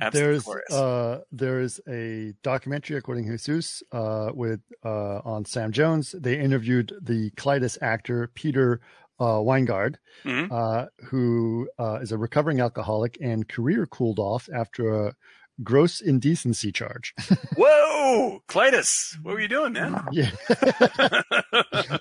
absolutely 0.00 0.32
There's 0.32 0.42
glorious. 0.44 0.72
uh 0.72 1.20
there 1.32 1.60
is 1.60 1.80
a 1.88 2.34
documentary 2.42 2.96
according 2.98 3.24
to 3.26 3.30
Jesus 3.38 3.82
uh 3.92 4.30
with 4.34 4.60
uh 4.84 5.18
on 5.24 5.44
Sam 5.44 5.72
Jones. 5.72 6.14
They 6.18 6.38
interviewed 6.38 6.92
the 7.00 7.30
Clytus 7.32 7.78
actor 7.80 8.30
Peter 8.34 8.80
uh 9.18 9.38
Wyngarde, 9.40 9.96
Mhm. 10.24 10.50
uh 10.50 10.86
who 11.08 11.68
uh 11.78 11.98
is 12.02 12.12
a 12.12 12.18
recovering 12.18 12.60
alcoholic 12.60 13.16
and 13.22 13.48
career 13.48 13.86
cooled 13.86 14.18
off 14.18 14.48
after 14.54 15.06
a 15.06 15.14
gross 15.62 16.00
indecency 16.00 16.72
charge. 16.72 17.14
Whoa, 17.56 18.42
Clytus, 18.48 18.88
what 19.22 19.34
were 19.34 19.40
you 19.40 19.48
doing, 19.48 19.72
man? 19.74 20.02
yeah. 20.10 20.30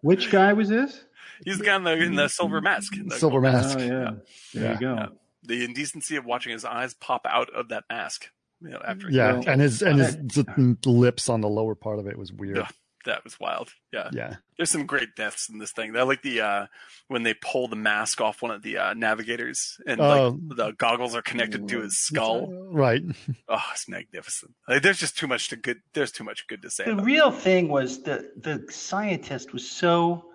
Which 0.00 0.30
guy 0.30 0.52
was 0.52 0.68
this? 0.68 1.04
He's 1.44 1.58
the 1.58 1.64
guy 1.64 1.76
in 1.76 1.84
the, 1.84 1.92
in 1.92 2.14
the 2.14 2.28
silver 2.28 2.60
mask. 2.60 2.94
The, 3.04 3.16
Silver 3.18 3.40
mask. 3.40 3.78
Oh 3.78 3.82
yeah. 3.82 4.10
There 4.54 4.62
Yeah. 4.64 4.72
you 4.74 4.80
go. 4.80 4.94
Yeah. 4.94 5.06
The 5.44 5.64
indecency 5.64 6.16
of 6.16 6.24
watching 6.24 6.52
his 6.52 6.64
eyes 6.64 6.94
pop 6.94 7.26
out 7.28 7.50
of 7.54 7.68
that 7.68 7.84
mask. 7.90 8.28
You 8.60 8.70
know, 8.70 8.82
after 8.86 9.10
Yeah, 9.10 9.40
and 9.46 9.60
his 9.60 9.82
and 9.82 9.98
his 9.98 10.16
z- 10.32 10.44
lips 10.86 11.28
on 11.28 11.40
the 11.40 11.48
lower 11.48 11.74
part 11.74 11.98
of 11.98 12.06
it 12.06 12.16
was 12.16 12.32
weird. 12.32 12.56
Yeah. 12.58 12.68
that 13.04 13.24
was 13.24 13.40
wild. 13.40 13.70
Yeah. 13.92 14.10
Yeah. 14.12 14.36
There's 14.56 14.70
some 14.70 14.86
great 14.86 15.16
deaths 15.16 15.48
in 15.48 15.58
this 15.58 15.72
thing. 15.72 15.96
I 15.96 16.02
like 16.04 16.22
the 16.22 16.40
uh 16.42 16.66
when 17.08 17.24
they 17.24 17.34
pull 17.34 17.66
the 17.66 17.74
mask 17.74 18.20
off 18.20 18.40
one 18.40 18.52
of 18.52 18.62
the 18.62 18.78
uh, 18.78 18.94
navigators 18.94 19.78
and 19.84 20.00
Oh. 20.00 20.28
like 20.48 20.56
the 20.56 20.70
goggles 20.78 21.16
are 21.16 21.22
connected 21.22 21.66
to 21.70 21.80
his 21.80 21.98
skull. 21.98 22.52
Right. 22.70 23.02
Oh, 23.48 23.60
it's 23.72 23.88
magnificent. 23.88 24.52
Like, 24.68 24.82
there's 24.82 25.00
just 25.00 25.18
too 25.18 25.26
much 25.26 25.48
to 25.48 25.56
good. 25.56 25.80
There's 25.94 26.12
too 26.12 26.22
much 26.22 26.46
good 26.46 26.62
to 26.62 26.70
say. 26.70 26.84
The 26.84 26.92
about 26.92 27.04
real 27.04 27.32
thing 27.32 27.66
was 27.68 28.04
that 28.04 28.40
the 28.40 28.64
scientist 28.70 29.52
was 29.52 29.68
so 29.68 30.26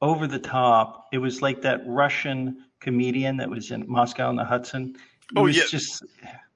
over 0.00 0.26
the 0.26 0.38
top. 0.38 1.08
It 1.12 1.18
was 1.18 1.42
like 1.42 1.62
that 1.62 1.82
Russian 1.86 2.64
comedian 2.80 3.36
that 3.38 3.50
was 3.50 3.70
in 3.70 3.84
Moscow 3.88 4.28
on 4.28 4.36
the 4.36 4.44
Hudson. 4.44 4.94
It 4.96 5.02
Oh, 5.36 5.42
was 5.42 5.56
yeah. 5.56 5.64
just 5.68 6.04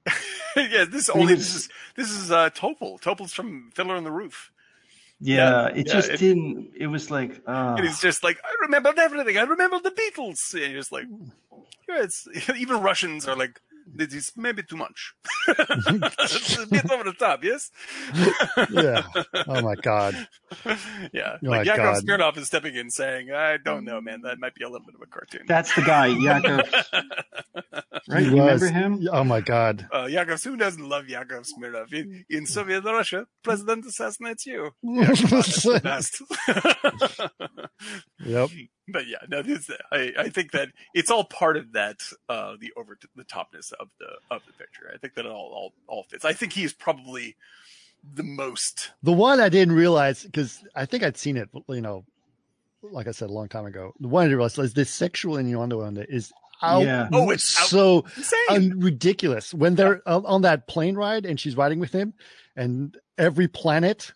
yeah, 0.55 0.85
this 0.85 1.09
only 1.09 1.35
was- 1.35 1.43
this 1.45 1.55
is 1.55 1.69
this 1.95 2.09
is 2.11 2.31
uh 2.31 2.49
Topol. 2.51 2.99
Topol's 3.01 3.33
from 3.33 3.71
Fiddler 3.73 3.95
on 3.95 4.03
the 4.03 4.11
Roof. 4.11 4.51
yeah, 5.19 5.67
Yeah, 5.67 5.67
it 5.79 5.87
yeah, 5.87 5.93
just 5.93 6.09
it- 6.09 6.19
didn't 6.19 6.71
it 6.75 6.87
was 6.87 7.11
like 7.11 7.41
uh 7.47 7.75
And 7.77 7.85
he's 7.85 7.99
just 8.01 8.23
like, 8.23 8.37
I 8.43 8.55
remembered 8.61 8.97
everything. 8.99 9.37
I 9.37 9.43
remember 9.43 9.79
the 9.79 9.91
Beatles. 9.91 10.53
And 10.53 10.71
you're 10.71 10.79
just 10.81 10.91
like, 10.91 11.05
yeah, 11.87 12.03
it's 12.03 12.27
even 12.57 12.81
Russians 12.81 13.27
are 13.27 13.35
like, 13.35 13.59
this 13.85 14.13
is 14.13 14.31
maybe 14.35 14.63
too 14.63 14.77
much. 14.77 15.13
it's 15.47 16.57
a 16.63 16.67
bit 16.67 16.89
over 16.91 17.03
the 17.03 17.13
top, 17.13 17.43
yes? 17.43 17.69
yeah. 18.71 19.03
Oh 19.47 19.61
my 19.61 19.75
god. 19.75 20.15
yeah. 21.11 21.37
Oh 21.43 21.49
like 21.49 21.65
my 21.67 21.75
Yakov 21.75 21.95
God. 21.95 22.03
Smirnoff 22.05 22.37
is 22.37 22.47
stepping 22.47 22.75
in 22.75 22.89
saying, 22.89 23.31
I 23.31 23.57
don't 23.57 23.83
know, 23.85 23.99
man. 24.01 24.21
That 24.23 24.39
might 24.39 24.55
be 24.55 24.63
a 24.63 24.69
little 24.69 24.85
bit 24.85 24.95
of 24.95 25.01
a 25.01 25.07
cartoon. 25.07 25.41
That's 25.47 25.73
the 25.75 25.81
guy, 25.81 26.07
Yakov. 26.07 26.61
Right? 28.09 28.23
He 28.23 28.31
You 28.31 28.35
was. 28.35 28.61
remember 28.61 28.67
him? 28.99 29.07
Oh 29.13 29.23
my 29.23 29.39
god. 29.39 29.87
uh, 29.93 30.07
Yakov, 30.07 30.43
who 30.43 30.57
doesn't 30.57 30.83
love 30.89 31.07
Yakov 31.07 31.45
Smirnoff? 31.45 31.93
In, 31.93 32.25
in 32.29 32.45
Soviet 32.45 32.83
Russia, 32.83 33.27
president 33.43 33.85
assassinates 33.85 34.45
you. 34.45 34.71
That's 34.83 35.63
the 35.63 35.79
best. 35.81 36.21
yep. 38.25 38.49
But 38.87 39.07
yeah, 39.07 39.17
no, 39.29 39.41
this, 39.41 39.69
I, 39.91 40.11
I 40.17 40.29
think 40.29 40.51
that 40.51 40.69
it's 40.93 41.09
all 41.09 41.23
part 41.23 41.57
of 41.57 41.73
that, 41.73 41.97
uh, 42.29 42.55
the 42.59 42.71
over 42.75 42.97
the 43.15 43.23
topness 43.23 43.71
of 43.79 43.89
the 43.99 44.07
of 44.29 44.41
the 44.45 44.53
picture. 44.53 44.91
I 44.93 44.97
think 44.97 45.15
that 45.15 45.25
it 45.25 45.31
all 45.31 45.51
all 45.53 45.73
all 45.87 46.03
fits. 46.03 46.25
I 46.25 46.33
think 46.33 46.53
he's 46.53 46.73
probably 46.73 47.35
the 48.03 48.23
most. 48.23 48.91
The 49.01 49.13
one 49.13 49.39
I 49.39 49.49
didn't 49.49 49.75
realize 49.75 50.23
because 50.23 50.63
I 50.75 50.85
think 50.85 51.03
I'd 51.03 51.17
seen 51.17 51.37
it, 51.37 51.49
you 51.69 51.81
know, 51.81 52.03
like 52.81 53.07
I 53.07 53.11
said 53.11 53.29
a 53.29 53.33
long 53.33 53.47
time 53.47 53.65
ago. 53.65 53.93
The 53.99 54.07
one 54.07 54.23
I 54.23 54.25
didn't 54.25 54.37
realize 54.37 54.57
is 54.57 54.73
the 54.73 54.85
sexual 54.85 55.37
innuendo 55.37 55.81
on 55.81 55.97
it 55.97 56.09
is 56.09 56.33
out 56.61 56.83
Yeah. 56.83 57.07
Oh, 57.13 57.29
it's 57.29 57.43
so 57.43 58.05
Insane. 58.17 58.39
un- 58.49 58.79
ridiculous 58.79 59.53
when 59.53 59.75
they're 59.75 60.01
on, 60.05 60.25
on 60.25 60.41
that 60.41 60.67
plane 60.67 60.95
ride 60.95 61.25
and 61.25 61.39
she's 61.39 61.55
riding 61.55 61.79
with 61.79 61.91
him, 61.91 62.13
and 62.55 62.97
every 63.17 63.47
planet 63.47 64.13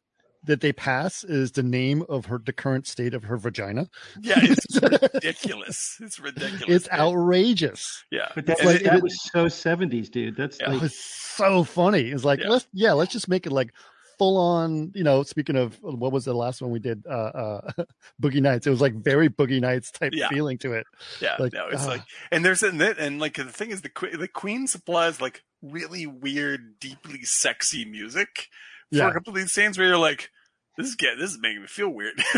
that 0.48 0.62
they 0.62 0.74
pass 0.74 1.24
is 1.24 1.52
the 1.54 1.64
name 1.64 2.04
of 2.10 2.26
her 2.26 2.40
the 2.44 2.54
current 2.54 2.88
state 2.88 3.14
of 3.14 3.24
her 3.24 3.38
vagina. 3.38 3.88
yeah, 4.22 4.40
it's 4.42 4.82
ridiculous. 5.14 5.98
It's 6.02 6.20
ridiculous. 6.20 6.64
It's 6.68 6.92
man. 6.92 7.00
outrageous. 7.02 8.04
Yeah, 8.12 8.30
But 8.36 8.46
that, 8.48 8.60
And 8.60 8.68
like- 8.68 8.82
it- 8.82 8.84
that 8.86 9.04
was 9.04 9.22
so 9.32 9.46
70s, 9.46 10.10
dude. 10.10 10.36
That's 10.36 10.60
Yeah. 10.60 10.74
It 10.74 10.82
was 10.82 10.96
so 10.98 11.64
funny. 11.64 12.10
It's 12.10 12.26
like 12.26 12.40
Yeah. 12.40 12.50
let's 12.50 12.68
yeah, 12.74 12.94
let's 12.94 13.12
just 13.14 13.28
make 13.28 13.46
it 13.46 13.52
like 13.52 13.72
full 14.18 14.38
on. 14.38 14.92
You 14.96 15.04
know, 15.04 15.24
speaking 15.24 15.56
of 15.56 15.78
what 15.82 16.12
was 16.12 16.26
the 16.26 16.34
last 16.34 16.62
one 16.62 16.72
we 16.72 16.80
did? 16.80 17.04
Uh, 17.08 17.12
uh 17.12 17.72
Boogie 18.22 18.42
Nights. 18.42 18.66
It 18.66 18.72
was 18.72 18.82
like 18.82 18.94
very 18.96 19.30
Boogie 19.30 19.62
Nights 19.62 19.92
type 19.92 20.14
Yeah. 20.16 20.30
feeling 20.30 20.58
to 20.60 20.74
it. 20.74 20.88
yeah. 21.22 21.36
like, 21.40 21.54
no, 21.54 21.68
it's 21.68 21.86
ah. 21.86 21.90
like, 21.90 22.02
and 22.32 22.44
there's 22.44 22.64
and, 22.64 22.82
that- 22.82 22.98
and 22.98 23.20
like 23.20 23.36
the 23.36 23.46
thing 23.46 23.72
is, 23.72 23.82
the 23.82 23.90
que- 23.90 24.18
the 24.18 24.28
Queen 24.28 24.68
supplies 24.68 25.22
like 25.22 25.44
really 25.62 26.06
weird, 26.08 26.80
deeply 26.80 27.24
sexy 27.24 27.84
music 27.86 28.48
for 28.92 28.98
Yeah. 28.98 29.10
a 29.10 29.14
couple 29.14 29.32
of 29.32 29.36
these 29.38 29.52
scenes 29.52 29.78
where 29.78 29.88
you're 29.88 29.98
like. 29.98 30.30
This 30.78 30.88
is 30.90 30.96
getting, 30.96 31.20
this 31.20 31.32
is 31.32 31.40
making 31.40 31.62
me 31.62 31.68
feel 31.68 31.90
weird. 31.90 32.14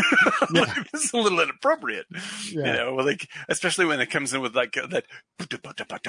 Yeah. 0.52 0.62
like, 0.62 0.90
this 0.90 1.04
is 1.04 1.12
a 1.12 1.18
little 1.18 1.40
inappropriate. 1.40 2.06
Yeah. 2.50 2.66
You 2.66 2.72
know, 2.72 2.94
like 2.96 3.28
especially 3.48 3.84
when 3.84 4.00
it 4.00 4.06
comes 4.10 4.32
in 4.34 4.40
with 4.40 4.56
like 4.56 4.76
uh, 4.76 4.86
that 4.88 5.04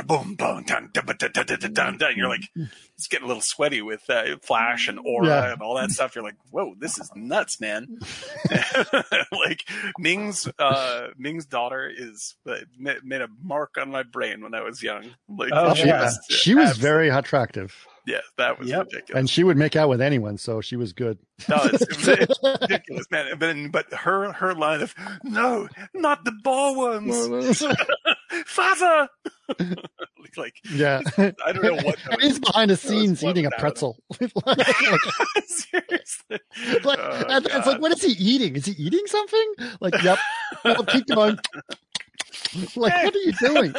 boom 0.08 0.36
boom 0.36 0.64
dun 0.64 0.90
dun 0.94 1.06
dun 1.06 1.32
dun 1.32 1.46
dun 1.46 1.74
dun 1.74 1.98
dun. 1.98 2.14
You're 2.16 2.30
like, 2.30 2.50
it's 2.98 3.08
getting 3.08 3.26
a 3.26 3.28
little 3.28 3.44
sweaty 3.44 3.82
with 3.82 4.02
uh, 4.10 4.38
flash 4.42 4.88
and 4.88 4.98
aura 5.06 5.28
Yeah. 5.28 5.54
and 5.54 5.62
all 5.62 5.76
that 5.76 5.92
stuff. 5.98 6.16
You're 6.16 6.24
like, 6.24 6.38
whoa, 6.50 6.74
this 6.80 6.98
is 6.98 7.12
nuts, 7.16 7.60
man. 7.62 8.00
like 9.32 9.64
Ming's 10.00 10.48
uh, 10.60 11.08
Ming's 11.18 11.46
daughter 11.46 11.92
is 11.94 12.36
uh, 12.48 12.56
made 12.80 13.22
a 13.22 13.28
mark 13.42 13.76
on 13.80 13.92
my 13.92 14.04
brain 14.04 14.42
when 14.42 14.54
I 14.56 14.62
was 14.62 14.82
young. 14.82 15.12
Like, 15.30 15.52
Oh, 15.54 15.74
She, 15.76 15.86
yeah. 15.88 16.04
just- 16.06 16.32
she 16.32 16.56
was 16.56 16.70
abs- 16.72 16.78
very 16.80 17.10
attractive, 17.10 17.76
yeah, 18.06 18.20
that 18.38 18.60
was 18.60 18.70
Yep. 18.70 18.86
ridiculous. 18.92 19.20
and 19.20 19.30
she 19.30 19.44
would 19.44 19.58
make 19.58 19.76
out 19.76 19.90
with 19.90 20.02
anyone, 20.02 20.38
so 20.38 20.62
she 20.62 20.76
was 20.76 20.94
good. 20.94 21.18
No, 21.50 21.58
it's, 21.64 21.82
it's, 21.82 22.08
it's 22.08 22.40
ridiculous, 22.62 23.06
man. 23.12 23.38
But 23.38 23.56
but 23.72 23.94
her 24.00 24.32
her 24.34 24.54
line 24.54 24.82
of 24.82 24.94
no, 25.24 25.68
not 25.94 26.24
the 26.26 26.32
ball 26.44 26.76
ones, 26.78 27.64
father. 28.46 29.10
like 30.38 30.56
yeah, 30.72 31.02
I 31.18 31.52
don't 31.52 31.64
know 31.64 31.74
what. 31.84 31.98
that 32.10 32.18
was- 32.18 32.24
he's 32.24 32.40
behind 32.40 32.72
the 32.72 32.78
scenes 32.78 33.24
eating 33.24 33.46
a 33.46 33.50
was 33.50 33.60
pretzel. 33.60 33.98
Seriously. 35.46 36.40
like, 36.84 37.00
Oh, 37.02 37.24
it's 37.30 37.68
like, 37.68 37.82
what 37.82 37.92
is 37.92 38.02
he 38.04 38.12
eating? 38.14 38.56
Is 38.56 38.66
he 38.66 38.74
eating 38.74 39.06
something? 39.08 39.54
Like, 39.80 40.02
yep. 40.04 40.18
Well, 40.64 40.84
keep 40.86 41.08
going. 41.08 41.38
Like, 42.76 43.04
what 43.04 43.16
are 43.16 43.20
you 43.20 43.34
doing? 43.34 43.74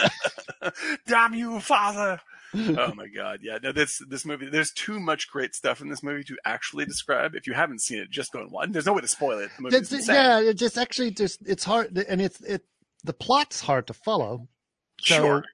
Damn 1.07 1.35
you, 1.35 1.61
father! 1.61 2.20
oh 2.55 2.93
my 2.95 3.07
god, 3.09 3.41
yeah. 3.43 3.59
No, 3.62 3.73
this 3.73 4.03
this 4.09 4.24
movie. 4.24 4.49
There's 4.51 4.73
too 4.73 5.01
much 5.01 5.31
great 5.31 5.55
stuff 5.55 5.81
in 5.81 5.89
this 5.89 6.03
movie 6.03 6.24
to 6.24 6.37
actually 6.45 6.85
describe. 6.85 7.35
If 7.35 7.47
you 7.47 7.55
haven't 7.55 7.81
seen 7.81 7.99
it, 7.99 8.11
just 8.11 8.33
go 8.33 8.41
and 8.41 8.51
watch. 8.51 8.69
There's 8.70 8.87
no 8.87 8.93
way 8.93 9.01
to 9.01 9.09
spoil 9.09 9.39
it. 9.39 9.51
The 9.57 9.62
movie's 9.62 10.09
yeah, 10.09 10.41
it 10.41 10.55
just 10.55 10.77
actually 10.77 11.12
just 11.12 11.41
it's 11.47 11.65
hard, 11.65 11.97
and 12.09 12.20
it's 12.20 12.41
it 12.43 12.62
the 13.05 13.12
plot's 13.12 13.61
hard 13.61 13.87
to 13.87 13.95
follow. 13.95 14.49
So, 15.01 15.16
sure. 15.16 15.45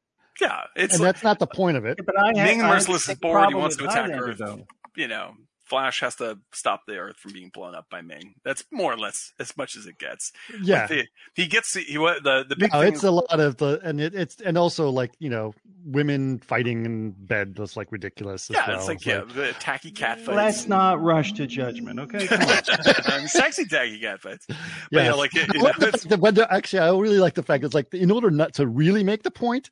Yeah, 0.40 0.62
it's 0.76 0.94
and 0.94 1.02
like, 1.02 1.14
that's 1.14 1.24
not 1.24 1.38
the 1.38 1.46
point 1.46 1.76
of 1.76 1.84
it. 1.84 1.98
but 2.04 2.18
I 2.18 2.28
had, 2.28 2.36
Ming 2.36 2.62
I 2.62 2.66
had 2.66 2.74
Merciless 2.74 3.08
is 3.08 3.16
bored, 3.16 3.48
he 3.48 3.54
wants 3.54 3.76
to 3.76 3.84
attack 3.84 4.10
Highlander, 4.10 4.30
Earth. 4.30 4.38
though. 4.38 4.66
you 4.96 5.08
know, 5.08 5.32
Flash 5.68 6.00
has 6.00 6.16
to 6.16 6.38
stop 6.52 6.82
the 6.86 6.96
Earth 6.96 7.16
from 7.16 7.32
being 7.32 7.50
blown 7.50 7.74
up 7.74 7.86
by 7.90 8.00
Ming. 8.00 8.34
That's 8.44 8.64
more 8.70 8.92
or 8.92 8.96
less 8.96 9.32
as 9.38 9.56
much 9.56 9.76
as 9.76 9.86
it 9.86 9.98
gets. 9.98 10.32
Yeah, 10.62 10.80
Like, 10.80 10.88
the, 10.88 11.06
he 11.34 11.46
gets 11.46 11.74
he 11.74 11.96
the 11.96 12.44
the 12.48 12.56
big 12.56 12.72
no, 12.72 12.80
thing. 12.80 12.92
it's 12.92 13.04
a 13.04 13.10
lot 13.10 13.38
of 13.40 13.56
the, 13.58 13.80
and 13.84 14.00
it, 14.00 14.14
it's 14.14 14.40
and 14.40 14.56
also 14.56 14.90
like 14.90 15.12
you 15.18 15.30
know, 15.30 15.54
women 15.84 16.38
fighting 16.38 16.84
in 16.86 17.10
bed 17.10 17.58
was 17.58 17.76
like 17.76 17.92
ridiculous. 17.92 18.50
As 18.50 18.56
yeah, 18.56 18.68
well. 18.68 18.78
it's 18.78 18.88
like 18.88 19.04
yeah, 19.04 19.24
the 19.34 19.54
tacky 19.60 19.90
cat 19.90 20.18
fights. 20.20 20.36
Let's 20.36 20.68
not 20.68 21.02
rush 21.02 21.32
to 21.34 21.46
judgment, 21.46 22.00
okay? 22.00 22.26
Come 22.26 22.40
on. 22.42 23.28
sexy 23.28 23.66
tacky 23.66 24.00
cat 24.00 24.20
fights. 24.20 24.46
But 24.46 24.56
Yeah. 24.90 25.04
yeah, 25.04 25.12
like 25.14 25.34
it, 25.34 25.48
you 25.54 25.62
know, 25.62 25.72
the 25.78 25.88
it's- 25.88 26.18
when 26.18 26.38
actually, 26.50 26.80
I 26.80 26.90
really 26.90 27.18
like 27.18 27.34
the 27.34 27.42
fact 27.42 27.64
it's 27.64 27.74
like 27.74 27.92
in 27.92 28.10
order 28.10 28.30
not 28.30 28.54
to 28.54 28.66
really 28.66 29.04
make 29.04 29.22
the 29.22 29.30
point, 29.30 29.70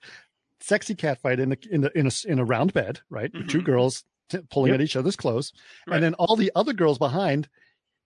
sexy 0.60 0.94
cat 0.94 1.20
fight 1.20 1.40
in 1.40 1.52
a 1.52 1.56
in 1.70 1.84
a 1.84 1.90
in 1.94 2.06
a, 2.06 2.10
in 2.26 2.38
a 2.38 2.44
round 2.44 2.72
bed, 2.72 3.00
right? 3.10 3.32
The 3.32 3.44
Two 3.44 3.58
mm-hmm. 3.58 3.66
girls 3.66 4.04
t- 4.28 4.38
pulling 4.50 4.70
Yep. 4.72 4.80
at 4.80 4.84
each 4.84 4.96
other's 4.96 5.16
clothes, 5.16 5.52
Right. 5.86 5.96
and 5.96 6.04
then 6.04 6.14
all 6.14 6.36
the 6.36 6.52
other 6.54 6.72
girls 6.72 6.98
behind 6.98 7.48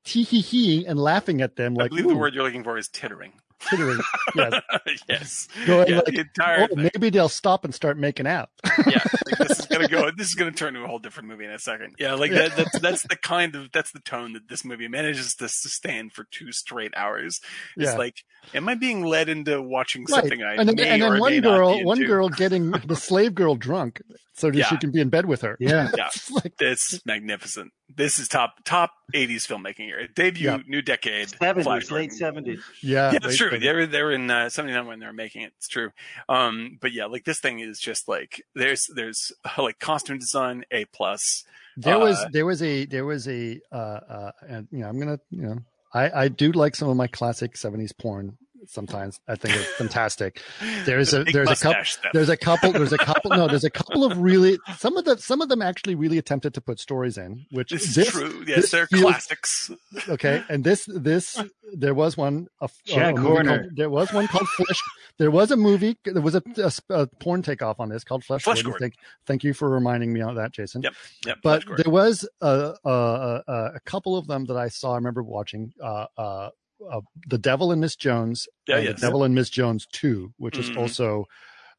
tee 0.04 0.22
hee 0.22 0.40
hee 0.40 0.86
and 0.86 0.98
laughing 0.98 1.40
at 1.42 1.56
them 1.56 1.74
Like, 1.74 1.86
I 1.86 1.88
believe 1.88 2.08
the 2.08 2.14
word 2.16 2.34
you're 2.34 2.44
looking 2.44 2.64
for 2.64 2.78
is 2.78 2.88
tittering. 2.88 3.32
Tittering. 3.60 4.00
yes. 4.34 4.62
yes. 5.08 5.48
Going 5.66 5.88
Yeah, 5.88 5.96
like, 5.96 6.06
the 6.06 6.20
entire 6.20 6.68
oh, 6.70 6.76
maybe 6.76 7.10
they'll 7.10 7.28
stop 7.28 7.64
and 7.64 7.74
start 7.74 7.98
making 7.98 8.26
out. 8.26 8.50
yeah, 8.86 9.02
like 9.26 9.38
this 9.48 9.60
is 9.60 9.66
gonna 9.66 9.88
go. 9.88 10.10
This 10.16 10.28
is 10.28 10.34
gonna 10.34 10.50
turn 10.52 10.74
to 10.74 10.82
a 10.84 10.86
whole 10.86 10.98
different 10.98 11.28
movie 11.28 11.44
in 11.44 11.50
a 11.52 11.58
second. 11.58 11.94
Yeah, 11.98 12.14
like 12.14 12.30
that. 12.32 12.56
That's 12.56 12.78
that's 12.80 13.02
the 13.08 13.16
kind 13.16 13.54
of 13.54 13.70
that's 13.72 13.92
the 13.92 14.00
tone 14.00 14.32
that 14.34 14.48
this 14.48 14.64
movie 14.64 14.88
manages 14.88 15.34
to 15.36 15.48
sustain 15.48 16.10
for 16.10 16.26
two 16.30 16.52
straight 16.52 16.92
hours. 16.96 17.38
It's 17.76 17.92
Yeah. 17.92 17.96
like, 17.98 18.14
am 18.54 18.68
I 18.68 18.74
being 18.74 19.04
led 19.04 19.28
into 19.28 19.60
watching 19.62 20.02
Right. 20.02 20.20
something 20.20 20.42
I 20.42 20.54
and 20.54 20.68
then, 20.68 20.76
may 20.76 20.88
and 20.88 21.02
then 21.02 21.12
may 21.14 21.20
one 21.20 21.34
not 21.36 21.42
girl, 21.42 21.84
one 21.84 22.02
girl 22.04 22.28
getting 22.28 22.70
the 22.72 22.96
slave 22.96 23.34
girl 23.34 23.54
drunk 23.54 24.00
so 24.34 24.50
that 24.50 24.64
she 24.66 24.76
can 24.78 24.90
be 24.90 25.00
in 25.00 25.08
bed 25.10 25.26
with 25.26 25.42
her. 25.42 25.56
Yeah. 25.60 25.90
Yeah. 25.96 26.08
It's 26.14 26.30
like, 26.30 26.52
It's 26.60 27.00
magnificent. 27.06 27.72
This 27.96 28.18
is 28.18 28.28
top 28.28 28.62
top 28.64 28.92
'80s 29.14 29.46
filmmaking 29.46 29.88
era. 29.88 30.06
Debut, 30.14 30.44
Yeah. 30.46 30.58
new 30.66 30.82
decade. 30.82 31.28
70s, 31.28 31.90
late 31.90 32.10
70s. 32.12 32.60
yeah, 32.82 33.12
Yeah, 33.12 33.18
that's 33.18 33.36
true. 33.36 33.50
they- 33.50 33.58
They 33.58 33.72
were 33.72 33.86
they 33.86 34.02
were 34.02 34.12
in 34.12 34.30
uh, 34.30 34.48
'79 34.48 34.86
when 34.86 34.98
they 35.00 35.06
were 35.06 35.12
making 35.12 35.42
it. 35.42 35.52
It's 35.56 35.68
true. 35.68 35.90
Um, 36.28 36.78
but 36.80 36.92
yeah, 36.92 37.06
like 37.06 37.24
this 37.24 37.40
thing 37.40 37.60
is 37.60 37.80
just 37.80 38.08
like 38.08 38.42
there's 38.54 38.88
there's 38.94 39.32
uh, 39.44 39.62
like 39.62 39.78
costume 39.78 40.18
design 40.18 40.64
a 40.70 40.84
plus. 40.86 41.44
There 41.76 41.98
was 41.98 42.16
Uh, 42.18 42.28
there 42.32 42.46
was 42.46 42.62
a 42.62 42.84
there 42.86 43.04
was 43.04 43.26
a 43.28 43.60
uh 43.72 43.76
uh 43.76 44.32
and 44.48 44.68
you 44.70 44.80
know 44.80 44.88
I'm 44.88 44.98
gonna 44.98 45.20
you 45.30 45.42
know 45.42 45.58
I 45.94 46.24
I 46.24 46.28
do 46.28 46.52
like 46.52 46.76
some 46.76 46.88
of 46.88 46.96
my 46.96 47.06
classic 47.06 47.54
70s 47.54 47.92
porn 47.96 48.36
sometimes 48.66 49.20
I 49.28 49.34
think 49.36 49.56
it's 49.56 49.70
fantastic. 49.72 50.40
There's 50.84 51.10
The 51.12 51.22
a 51.22 51.24
there's 51.24 51.50
a 51.50 51.56
couple 51.56 51.84
stuff. 51.84 52.12
there's 52.12 52.28
a 52.28 52.36
couple 52.36 52.72
there's 52.72 52.92
a 52.92 52.98
couple 53.08 53.30
no 53.30 53.46
there's 53.48 53.64
a 53.64 53.70
couple 53.70 54.04
of 54.04 54.18
really 54.18 54.58
some 54.78 54.96
of 54.96 55.04
the 55.04 55.16
some 55.18 55.40
of 55.40 55.48
them 55.48 55.62
actually 55.62 55.94
really 55.94 56.18
attempted 56.18 56.54
to 56.54 56.60
put 56.60 56.78
stories 56.80 57.16
in 57.18 57.46
which 57.50 57.70
This 57.70 57.96
is 57.96 58.08
true. 58.08 58.44
Yes, 58.46 58.62
this 58.62 58.70
they're 58.70 58.86
feels- 58.86 59.02
classics. 59.02 59.70
okay 60.08 60.42
and 60.48 60.64
this 60.64 60.86
this 60.92 61.42
there 61.72 61.94
was 61.94 62.16
one 62.16 62.48
a, 62.60 62.64
a 62.66 62.68
Jack 62.84 63.14
movie 63.16 63.26
Horner. 63.28 63.58
called- 63.60 63.76
there 63.76 63.90
was 63.90 64.12
one 64.12 64.26
called 64.28 64.48
Flesh 64.48 64.82
there 65.18 65.30
was 65.30 65.50
a 65.50 65.56
movie 65.56 65.96
there 66.04 66.22
was 66.22 66.34
a, 66.34 66.42
a, 66.58 66.72
a 66.90 67.06
porn 67.06 67.42
takeoff 67.42 67.78
on 67.80 67.88
this 67.88 68.04
called 68.04 68.24
Flesh, 68.24 68.42
Flesh 68.42 68.62
Gordon. 68.62 68.70
Gordon. 68.72 68.90
Thank, 68.90 68.94
thank 69.26 69.44
you 69.44 69.54
for 69.54 69.68
reminding 69.68 70.12
me 70.12 70.20
of 70.22 70.34
that 70.36 70.52
Jason 70.52 70.82
Yep. 70.82 70.92
Yep. 71.26 71.38
but 71.42 71.64
Flash 71.64 71.82
there 71.82 71.92
was 71.92 72.28
a, 72.40 72.74
a, 72.84 72.90
a, 72.90 73.42
a 73.76 73.80
couple 73.84 74.16
of 74.16 74.26
them 74.26 74.46
that 74.46 74.56
I 74.56 74.68
saw. 74.68 74.92
I 74.92 74.96
remember 74.96 75.22
watching 75.22 75.72
uh, 75.82 76.06
uh, 76.16 76.50
uh, 76.90 77.00
the 77.26 77.38
Devil 77.38 77.72
and 77.72 77.80
Miss 77.80 77.96
Jones, 77.96 78.46
Yeah, 78.66 78.76
and 78.76 78.84
yes. 78.84 79.00
the 79.00 79.06
Devil 79.06 79.24
and 79.24 79.34
Miss 79.34 79.50
Jones 79.50 79.86
Two, 79.92 80.32
which 80.38 80.58
is 80.58 80.70
Mhm. 80.70 80.76
also 80.76 81.26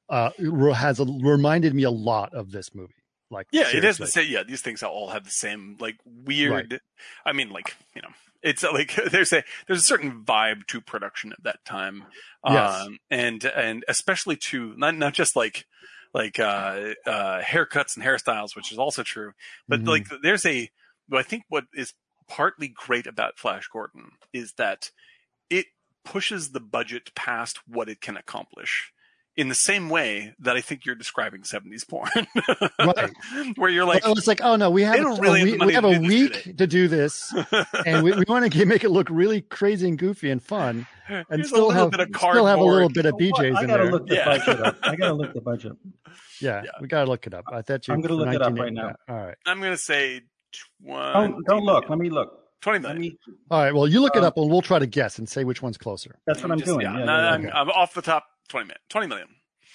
uh, 0.09 0.31
has 0.73 0.99
a, 0.99 1.05
reminded 1.05 1.73
me 1.73 1.83
a 1.83 1.89
lot 1.91 2.33
of 2.33 2.51
this 2.51 2.75
movie. 2.75 2.93
Like 3.29 3.47
yeah, 3.53 3.61
it 3.61 3.85
is 3.85 3.97
seriously. 3.97 4.05
the 4.05 4.11
same. 4.11 4.31
Yeah, 4.31 4.43
these 4.43 4.61
things 4.61 4.83
all 4.83 5.09
have 5.11 5.23
the 5.23 5.29
same 5.31 5.77
like 5.79 5.95
weird. 6.05 6.81
I 7.25 7.31
mean, 7.31 7.49
like 7.49 7.77
you 7.95 8.01
know, 8.01 8.09
it's 8.43 8.61
uh, 8.63 8.73
like 8.73 8.93
there's 9.11 9.31
a 9.31 9.43
there's 9.67 9.79
a 9.79 9.83
certain 9.83 10.25
vibe 10.25 10.67
to 10.67 10.81
production 10.81 11.31
at 11.31 11.41
that 11.43 11.63
time, 11.63 12.03
Yes. 12.45 12.81
um, 12.81 12.97
and 13.09 13.43
and 13.45 13.85
especially 13.87 14.35
to 14.49 14.73
not 14.75 14.97
not 14.97 15.13
just 15.13 15.37
like 15.37 15.65
like 16.13 16.39
uh, 16.39 16.93
uh, 17.05 17.41
haircuts 17.41 17.95
and 17.95 18.03
hairstyles, 18.05 18.53
which 18.53 18.73
is 18.73 18.77
also 18.77 19.01
true, 19.01 19.31
but 19.69 19.79
Mhm. 19.81 19.87
like 19.87 20.07
there's 20.21 20.45
a. 20.45 20.69
I 21.13 21.23
think 21.23 21.43
what 21.47 21.63
is 21.73 21.93
partly 22.35 22.69
great 22.69 23.07
about 23.07 23.37
Flash 23.37 23.67
Gordon 23.71 24.11
is 24.33 24.53
that 24.57 24.89
it 25.49 25.65
pushes 26.05 26.51
the 26.51 26.59
budget 26.61 27.13
past 27.15 27.59
what 27.67 27.89
it 27.89 27.99
can 28.01 28.15
accomplish. 28.17 28.91
in 29.37 29.47
the 29.47 29.55
same 29.55 29.87
way 29.89 30.33
that 30.39 30.57
I 30.57 30.61
think 30.61 30.85
you're 30.85 30.93
describing 30.95 31.41
70s 31.43 31.87
porn. 31.87 32.09
Right. 32.79 33.11
Where 33.57 33.69
you're 33.69 33.85
like, 33.85 34.03
Well, 34.03 34.17
it's 34.17 34.27
like, 34.27 34.41
oh 34.41 34.55
no, 34.57 34.69
we 34.69 34.81
have 34.83 34.99
a, 34.99 35.21
really 35.21 35.41
a 35.41 35.45
have 35.45 35.59
the 35.59 35.65
week, 35.65 35.65
we 35.65 35.73
have 35.73 35.83
to 35.83 35.89
a 35.89 35.93
do 35.93 35.99
this 36.01 36.09
week 36.09 36.33
today. 36.43 36.53
to 36.57 36.67
do 36.67 36.87
this, 36.87 37.33
and 37.85 38.03
we, 38.03 38.11
we 38.13 38.23
want 38.27 38.51
to 38.51 38.65
make 38.65 38.83
it 38.83 38.89
look 38.89 39.07
really 39.09 39.41
crazy 39.41 39.87
and 39.87 39.97
goofy 39.97 40.31
and 40.31 40.41
fun, 40.43 40.85
and 41.07 41.25
here's 41.29 41.47
still 41.47 41.67
little 41.67 41.71
have 41.83 41.91
bit 41.91 41.99
of 42.01 42.07
still 42.17 42.45
have 42.45 42.59
a 42.59 42.63
little 42.63 42.89
bit 42.89 43.05
of 43.05 43.13
What? 43.13 43.21
BJ's 43.21 43.55
I 43.57 43.61
in 43.61 43.67
gotta 43.67 43.83
there. 43.83 43.91
look 43.91 44.07
the 44.07 44.15
Yeah. 44.15 44.25
budget 44.25 44.59
up. 44.65 44.77
I 44.83 44.95
gotta 44.95 45.13
look 45.13 45.33
the 45.33 45.41
budget. 45.41 45.73
Yeah, 46.41 46.63
Yeah. 46.65 46.71
we 46.81 46.87
gotta 46.87 47.09
look 47.09 47.25
it 47.27 47.33
up. 47.33 47.45
I 47.51 47.61
thought 47.61 47.87
you. 47.87 47.93
I'm 47.93 48.01
gonna 48.01 48.15
for 48.15 48.25
look 48.25 48.33
it 48.35 48.41
up 48.41 48.53
right 48.57 48.73
now. 48.73 48.95
yeah, 49.07 49.13
All 49.15 49.25
right, 49.25 49.37
I'm 49.45 49.59
going 49.59 49.71
to 49.73 49.77
say 49.77 50.21
20, 50.85 51.13
Don't 51.13 51.45
don't 51.45 51.63
look. 51.63 51.89
Let 51.89 51.99
me 51.99 52.09
look. 52.09 52.37
20 52.61 52.79
Let 52.79 52.95
million. 52.95 53.17
me. 53.27 53.33
all 53.49 53.63
right. 53.63 53.73
Well, 53.73 53.87
you 53.87 54.01
look 54.01 54.15
it 54.15 54.19
Um, 54.19 54.25
up, 54.25 54.37
and 54.37 54.49
we'll 54.49 54.61
try 54.61 54.77
to 54.79 54.85
guess 54.85 55.17
and 55.17 55.27
say 55.27 55.43
which 55.43 55.61
one's 55.63 55.77
closer. 55.77 56.19
That's 56.27 56.41
what 56.43 56.51
I'm 56.51 56.59
Just- 56.59 56.67
doing. 56.67 56.81
Yeah, 56.81 56.99
Yeah, 56.99 57.05
no, 57.05 57.15
yeah, 57.17 57.37
yeah. 57.39 57.49
I'm, 57.53 57.69
I'm 57.69 57.69
off 57.71 57.93
the 57.95 58.01
top 58.03 58.25
20 58.49 58.65
million. 58.67 58.79
20 58.89 59.07
million. 59.07 59.27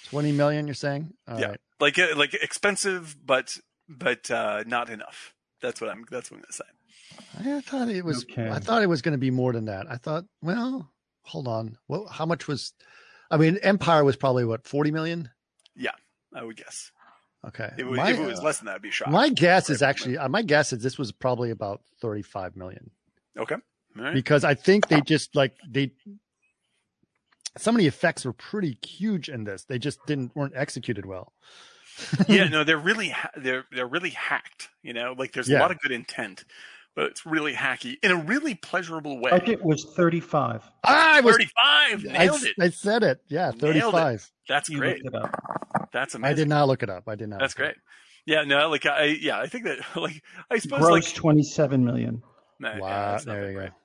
Twenty 0.09 0.31
million, 0.31 0.67
you're 0.67 0.73
saying? 0.73 1.13
All 1.27 1.37
Yeah. 1.37 1.47
right. 1.47 1.59
Like, 1.81 1.99
uh, 1.99 2.15
like 2.15 2.33
expensive, 2.33 3.17
but, 3.25 3.57
but, 3.89 4.31
uh, 4.31 4.63
not 4.65 4.89
enough. 4.89 5.33
That's 5.61 5.81
what 5.81 5.89
I'm, 5.89 6.05
that's 6.09 6.31
what 6.31 6.37
I'm 6.37 6.43
going 6.43 6.47
to 6.47 6.53
say. 6.53 7.55
I 7.57 7.61
thought 7.61 7.89
it 7.89 8.05
was. 8.05 8.23
Okay. 8.23 8.49
I 8.49 8.59
thought 8.59 8.83
it 8.83 8.87
was 8.87 9.01
going 9.01 9.13
to 9.13 9.17
be 9.17 9.31
more 9.31 9.51
than 9.51 9.65
that. 9.65 9.85
I 9.91 9.97
thought, 9.97 10.23
well, 10.41 10.89
hold 11.23 11.47
on. 11.49 11.77
Well, 11.89 12.05
how 12.07 12.25
much 12.25 12.47
was? 12.47 12.73
I 13.29 13.35
mean, 13.37 13.57
Empire 13.63 14.03
was 14.05 14.15
probably 14.15 14.45
what 14.45 14.65
forty 14.67 14.91
million. 14.91 15.29
Yeah, 15.75 15.91
I 16.33 16.43
would 16.43 16.55
guess. 16.57 16.91
Okay. 17.47 17.69
If 17.73 17.79
it, 17.79 17.85
was- 17.87 17.97
my, 17.97 18.11
if 18.11 18.19
it 18.19 18.25
was 18.25 18.41
less 18.43 18.57
than 18.59 18.65
that, 18.65 18.75
I'd 18.75 18.81
be 18.81 18.91
shocked. 18.91 19.11
my 19.11 19.29
guess 19.29 19.69
is 19.69 19.81
actually 19.81 20.17
uh, 20.17 20.27
my 20.29 20.41
guess 20.41 20.73
is 20.73 20.83
this 20.83 20.97
was 20.97 21.11
probably 21.11 21.49
about 21.51 21.81
thirty-five 22.01 22.55
million 22.55 22.91
okay. 23.37 23.55
All 23.97 24.03
right. 24.03 24.13
because 24.13 24.43
I 24.43 24.53
think 24.53 24.87
they 24.89 25.01
just 25.01 25.35
like 25.35 25.55
they. 25.67 25.91
Some 27.57 27.73
of 27.75 27.79
the 27.79 27.87
effects 27.87 28.23
were 28.25 28.33
pretty 28.33 28.77
huge 28.85 29.29
in 29.29 29.43
this. 29.43 29.63
They 29.63 29.79
just 29.79 30.05
didn't 30.05 30.35
weren't 30.35 30.53
executed 30.55 31.05
well. 31.07 31.33
yeah, 32.27 32.43
no, 32.49 32.63
they're 32.63 32.77
really 32.77 33.09
ha- 33.09 33.31
they're 33.35 33.65
they're 33.71 33.87
really 33.87 34.11
hacked. 34.11 34.69
You 34.83 34.93
know, 34.93 35.15
like 35.17 35.31
there's 35.33 35.49
Yeah. 35.49 35.59
a 35.59 35.61
lot 35.61 35.71
of 35.71 35.79
good 35.79 35.91
intent, 35.91 36.43
but 36.97 37.05
it's 37.05 37.27
really 37.27 37.53
hacky 37.53 37.95
in 38.01 38.09
a 38.09 38.15
really 38.15 38.55
pleasurable 38.55 39.21
way. 39.21 39.29
Budget 39.29 39.63
was 39.63 39.85
35. 39.95 40.63
Ah, 40.83 41.17
I 41.17 41.21
was. 41.21 41.35
Thirty-five, 41.35 42.05
I, 42.09 42.17
nailed 42.25 42.43
it. 42.43 42.55
I 42.59 42.69
said 42.71 43.03
it. 43.03 43.21
Yeah, 43.27 43.51
Nailed 43.51 43.55
it. 43.55 43.59
thirty-five. 43.81 44.31
That's 44.49 44.67
You 44.67 44.79
great. 44.79 45.03
looked 45.05 45.15
it 45.15 45.21
up. 45.23 45.89
That's 45.93 46.15
I 46.15 46.33
did 46.33 46.49
not 46.49 46.67
look 46.67 46.81
it 46.81 46.89
up. 46.89 47.03
I 47.07 47.13
did 47.13 47.29
not. 47.29 47.39
That's 47.39 47.55
look 47.57 47.67
it 47.69 47.73
great. 48.25 48.35
Yeah, 48.35 48.43
no, 48.45 48.67
like 48.71 48.87
I 48.87 49.05
yeah, 49.21 49.39
I 49.39 49.45
think 49.45 49.65
that 49.65 49.77
like 49.95 50.23
I 50.49 50.57
suppose 50.57 50.79
Gross 50.79 51.05
like 51.05 51.13
27 51.13 51.85
million. 51.85 52.23
nah, 52.59 52.69
up. 52.69 52.75
yeah, 52.75 52.81
Wow, 52.81 53.11
that's 53.11 53.25
not 53.27 53.33
there 53.33 53.41
that 53.43 53.51
you 53.51 53.57
great. 53.57 53.69
go. 53.69 53.75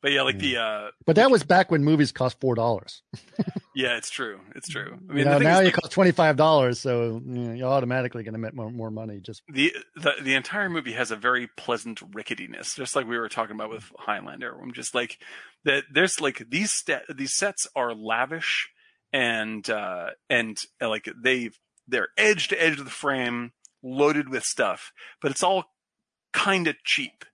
But 0.00 0.12
yeah, 0.12 0.22
like 0.22 0.38
the 0.38 0.58
uh 0.58 0.88
But 1.06 1.16
that 1.16 1.30
was 1.30 1.42
back 1.42 1.70
when 1.70 1.84
movies 1.84 2.12
cost 2.12 2.38
four 2.40 2.54
dollars. 2.54 3.02
yeah, 3.74 3.96
it's 3.96 4.10
true. 4.10 4.40
It's 4.54 4.68
true. 4.68 4.98
I 5.08 5.12
mean, 5.12 5.18
you 5.18 5.24
know, 5.24 5.38
now 5.38 5.54
is, 5.54 5.58
you 5.60 5.64
like, 5.66 5.74
cost 5.74 5.92
twenty 5.92 6.12
five 6.12 6.36
dollars, 6.36 6.80
so 6.80 7.22
you 7.24 7.40
know, 7.40 7.52
you're 7.52 7.68
automatically 7.68 8.22
going 8.22 8.34
to 8.34 8.38
make 8.38 8.54
more, 8.54 8.70
more 8.70 8.90
money. 8.90 9.20
Just 9.20 9.42
the, 9.48 9.74
the 9.96 10.12
the 10.22 10.34
entire 10.34 10.68
movie 10.68 10.92
has 10.92 11.10
a 11.10 11.16
very 11.16 11.48
pleasant 11.56 12.00
ricketiness, 12.12 12.76
just 12.76 12.94
like 12.96 13.08
we 13.08 13.18
were 13.18 13.28
talking 13.28 13.54
about 13.54 13.70
with 13.70 13.90
Highlander. 13.98 14.54
I'm 14.60 14.72
just 14.72 14.94
like 14.94 15.18
that. 15.64 15.84
There's 15.92 16.20
like 16.20 16.44
these 16.50 16.72
sta- 16.72 17.06
these 17.14 17.34
sets 17.34 17.66
are 17.74 17.94
lavish 17.94 18.70
and 19.12 19.68
uh, 19.70 20.10
and 20.28 20.58
uh, 20.82 20.88
like 20.88 21.08
they 21.16 21.50
they're 21.86 22.08
edge 22.18 22.48
to 22.48 22.62
edge 22.62 22.78
of 22.78 22.84
the 22.84 22.90
frame, 22.90 23.52
loaded 23.82 24.28
with 24.28 24.42
stuff, 24.42 24.92
but 25.22 25.30
it's 25.30 25.42
all 25.42 25.64
kind 26.32 26.66
of 26.66 26.76
cheap. 26.84 27.24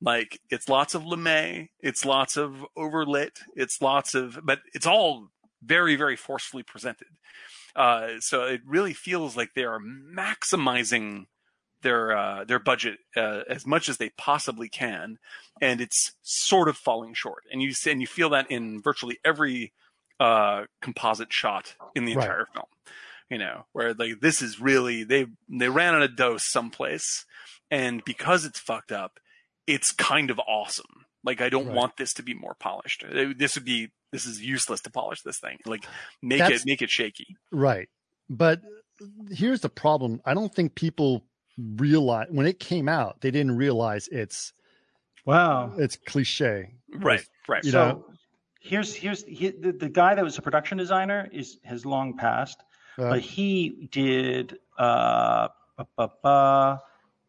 Like 0.00 0.40
it's 0.50 0.68
lots 0.68 0.94
of 0.94 1.02
lamé, 1.02 1.68
it's 1.80 2.04
lots 2.04 2.36
of 2.36 2.64
overlit, 2.76 3.40
it's 3.54 3.80
lots 3.80 4.14
of, 4.14 4.38
but 4.42 4.60
it's 4.74 4.86
all 4.86 5.28
very 5.62 5.96
very 5.96 6.16
forcefully 6.16 6.62
presented. 6.62 7.08
Uh, 7.74 8.20
so 8.20 8.44
it 8.44 8.60
really 8.66 8.92
feels 8.92 9.36
like 9.36 9.54
they 9.54 9.64
are 9.64 9.80
maximizing 9.80 11.26
their 11.82 12.16
uh, 12.16 12.44
their 12.44 12.58
budget 12.58 12.98
uh, 13.16 13.40
as 13.48 13.66
much 13.66 13.88
as 13.88 13.96
they 13.98 14.10
possibly 14.10 14.68
can, 14.68 15.18
and 15.60 15.80
it's 15.80 16.12
sort 16.22 16.68
of 16.68 16.76
falling 16.76 17.14
short. 17.14 17.44
And 17.50 17.62
you 17.62 17.72
and 17.86 18.00
you 18.00 18.06
feel 18.06 18.30
that 18.30 18.50
in 18.50 18.82
virtually 18.82 19.18
every 19.24 19.72
uh, 20.20 20.64
composite 20.82 21.32
shot 21.32 21.74
in 21.94 22.04
the 22.04 22.14
Right. 22.14 22.24
entire 22.24 22.46
film. 22.52 22.66
You 23.30 23.38
know, 23.38 23.66
where 23.72 23.92
like 23.94 24.20
this 24.20 24.40
is 24.42 24.60
really 24.60 25.04
they 25.04 25.26
they 25.48 25.68
ran 25.68 25.94
out 25.94 26.02
of 26.02 26.16
dose 26.16 26.50
someplace, 26.50 27.24
and 27.70 28.04
because 28.04 28.44
it's 28.44 28.60
fucked 28.60 28.92
up, 28.92 29.18
it's 29.66 29.90
kind 29.92 30.30
of 30.30 30.38
awesome. 30.40 31.06
Like 31.24 31.40
I 31.40 31.48
don't 31.48 31.66
Right. 31.66 31.74
want 31.76 31.96
this 31.96 32.14
to 32.14 32.22
be 32.22 32.34
more 32.34 32.54
polished. 32.54 33.04
Uh, 33.04 33.32
This 33.36 33.54
would 33.56 33.64
be 33.64 33.90
this 34.12 34.26
is 34.26 34.40
useless 34.40 34.80
to 34.82 34.90
polish 34.90 35.22
this 35.22 35.38
thing. 35.38 35.58
Like 35.66 35.84
make 36.22 36.38
That's- 36.38 36.60
it 36.62 36.66
make 36.66 36.82
it 36.82 36.90
shaky. 36.90 37.36
right. 37.50 37.88
But 38.28 38.60
here's 39.30 39.60
the 39.60 39.68
problem: 39.68 40.20
I 40.24 40.34
don't 40.34 40.54
think 40.54 40.74
people 40.74 41.24
realize 41.58 42.28
when 42.30 42.46
it 42.46 42.58
came 42.60 42.88
out, 42.88 43.20
they 43.20 43.30
didn't 43.30 43.56
realize 43.56 44.08
it's 44.08 44.52
Wow. 45.24 45.74
it's 45.78 45.96
cliche. 45.96 46.74
Right, 46.92 47.26
right. 47.48 47.64
You 47.64 47.70
so 47.72 47.84
know- 47.88 48.04
here's 48.60 48.94
here's 48.94 49.24
he, 49.24 49.50
the, 49.50 49.72
the 49.72 49.88
guy 49.88 50.14
that 50.14 50.24
was 50.24 50.38
a 50.38 50.42
production 50.42 50.78
designer 50.78 51.28
is 51.32 51.58
has 51.64 51.84
long 51.84 52.16
passed, 52.16 52.60
Uh, 52.98 53.10
but 53.10 53.20
he 53.20 53.88
did 53.90 54.58
uh, 54.78 55.48
ba, 55.76 55.86
ba, 55.96 56.10
ba, 56.22 56.82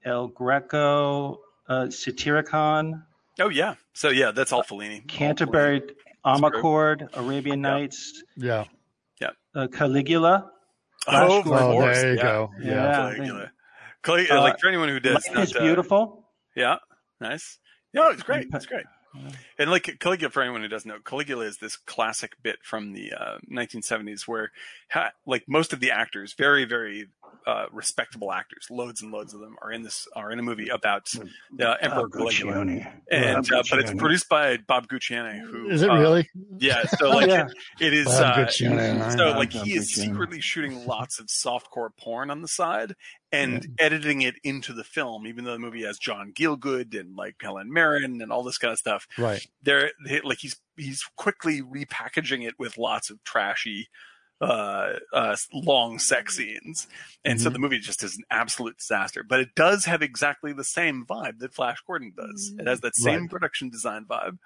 El 0.06 0.28
Greco, 0.28 1.40
uh, 1.68 1.86
Satyricon, 1.90 3.04
Oh 3.40 3.50
yeah. 3.50 3.76
So 3.94 4.10
yeah, 4.10 4.32
that's 4.32 4.52
all 4.52 4.64
Fellini. 4.64 5.02
All 5.02 5.06
Canterbury, 5.08 5.82
Amarcord, 6.26 7.08
Arabian 7.16 7.62
Yeah. 7.64 7.70
Nights, 7.70 8.24
yeah. 8.36 8.64
uh, 9.56 9.68
Caligula. 9.68 10.52
Oh, 11.08 11.42
Oh, 11.46 11.82
there 11.82 12.12
you 12.12 12.18
yeah. 12.18 12.22
go. 12.24 12.52
Yeah. 12.60 12.72
Yeah. 12.72 12.96
Caligula. 13.16 13.52
Cali- 14.04 14.30
Uh, 14.30 14.42
like 14.42 14.60
for 14.60 14.68
anyone 14.68 14.90
who 14.90 15.00
does 15.00 15.14
Life 15.16 15.48
is 15.48 15.54
not, 15.54 15.62
uh, 15.62 15.66
beautiful. 15.66 16.30
Yeah, 16.56 16.78
nice. 17.22 17.60
No, 17.94 18.10
it's 18.10 18.24
great. 18.24 18.46
And- 18.46 18.56
It's 18.56 18.66
great. 18.66 18.86
Yeah. 19.16 19.32
And 19.60 19.72
like 19.72 19.98
Caligula, 20.00 20.30
for 20.32 20.42
anyone 20.42 20.62
who 20.62 20.68
doesn't 20.68 20.88
know, 20.90 21.00
Caligula 21.04 21.46
is 21.46 21.58
this 21.58 21.76
classic 21.78 22.34
bit 22.44 22.58
from 22.64 22.94
the 22.94 23.14
uh, 23.14 23.38
1970s 23.52 24.28
where, 24.28 24.52
ha- 24.92 25.12
like 25.26 25.44
most 25.48 25.74
of 25.74 25.80
the 25.80 25.92
actors, 25.92 26.34
very 26.38 26.66
very 26.66 27.08
uh, 27.46 27.66
respectable 27.72 28.32
actors, 28.34 28.68
loads 28.70 29.02
and 29.02 29.12
loads 29.12 29.34
of 29.34 29.40
them 29.40 29.56
are 29.62 29.72
in 29.72 29.82
this 29.84 30.08
are 30.16 30.32
in 30.32 30.40
a 30.40 30.44
movie 30.44 30.68
about 30.70 31.08
uh, 31.60 31.76
Emperor 31.82 32.10
Caligula, 32.10 32.60
and 33.10 33.52
uh, 33.54 33.64
but 33.70 33.80
it's 33.80 33.94
produced 33.94 34.28
by 34.30 34.58
Bob 34.58 34.88
Guccione. 34.88 35.40
Who 35.40 35.70
Is 35.70 35.82
it 35.82 35.90
uh, 35.90 35.96
really? 35.98 36.30
Yeah. 36.60 36.84
So 36.86 37.10
like 37.10 37.28
yeah. 37.30 37.48
it 37.80 37.94
is. 37.94 38.06
Bob 38.06 38.22
Uh, 38.22 38.36
Guccione. 38.46 39.18
so 39.18 39.32
like 39.38 39.54
love 39.54 39.64
he 39.66 39.76
is 39.76 39.90
Guccione. 39.92 40.04
secretly 40.06 40.42
shooting 40.42 40.86
lots 40.86 41.20
of 41.20 41.28
softcore 41.28 41.90
porn 41.98 42.30
on 42.30 42.42
the 42.42 42.48
side 42.48 42.94
and 43.32 43.62
Mm-hmm. 43.62 43.72
editing 43.80 44.22
it 44.22 44.36
into 44.44 44.74
the 44.74 44.84
film, 44.84 45.28
even 45.28 45.44
though 45.46 45.54
the 45.54 45.60
movie 45.60 45.84
has 45.84 45.98
John 46.00 46.32
Gielgud 46.34 46.98
and 46.98 47.16
like 47.16 47.36
Helen 47.42 47.72
Mirren 47.72 48.22
and 48.22 48.32
all 48.32 48.44
this 48.44 48.58
kind 48.58 48.72
of 48.72 48.80
stuff. 48.80 49.08
Right. 49.18 49.46
They're 49.62 49.92
they, 50.06 50.22
like 50.22 50.40
he's 50.40 50.56
he's 50.78 51.04
quickly 51.16 51.62
repackaging 51.62 52.48
it 52.48 52.56
with 52.58 52.78
lots 52.78 53.10
of 53.10 53.24
trashy 53.24 53.90
uh, 54.40 54.94
uh, 55.14 55.36
long 55.52 55.98
sex 56.00 56.38
scenes. 56.38 56.88
And 57.26 57.42
so 57.42 57.50
Mhm. 57.50 57.54
the 57.54 57.60
movie 57.60 57.80
just 57.80 58.04
is 58.04 58.16
an 58.18 58.24
absolute 58.30 58.78
disaster, 58.78 59.24
but 59.24 59.40
it 59.40 59.56
does 59.56 59.86
have 59.86 60.02
exactly 60.02 60.54
the 60.54 60.64
same 60.64 61.06
vibe 61.06 61.40
that 61.40 61.54
Flash 61.56 61.80
Gordon 61.88 62.14
does. 62.16 62.54
It 62.60 62.68
has 62.68 62.82
that 62.82 62.96
same 62.96 63.22
Right. 63.22 63.30
production 63.32 63.70
design 63.70 64.06
vibe. 64.06 64.38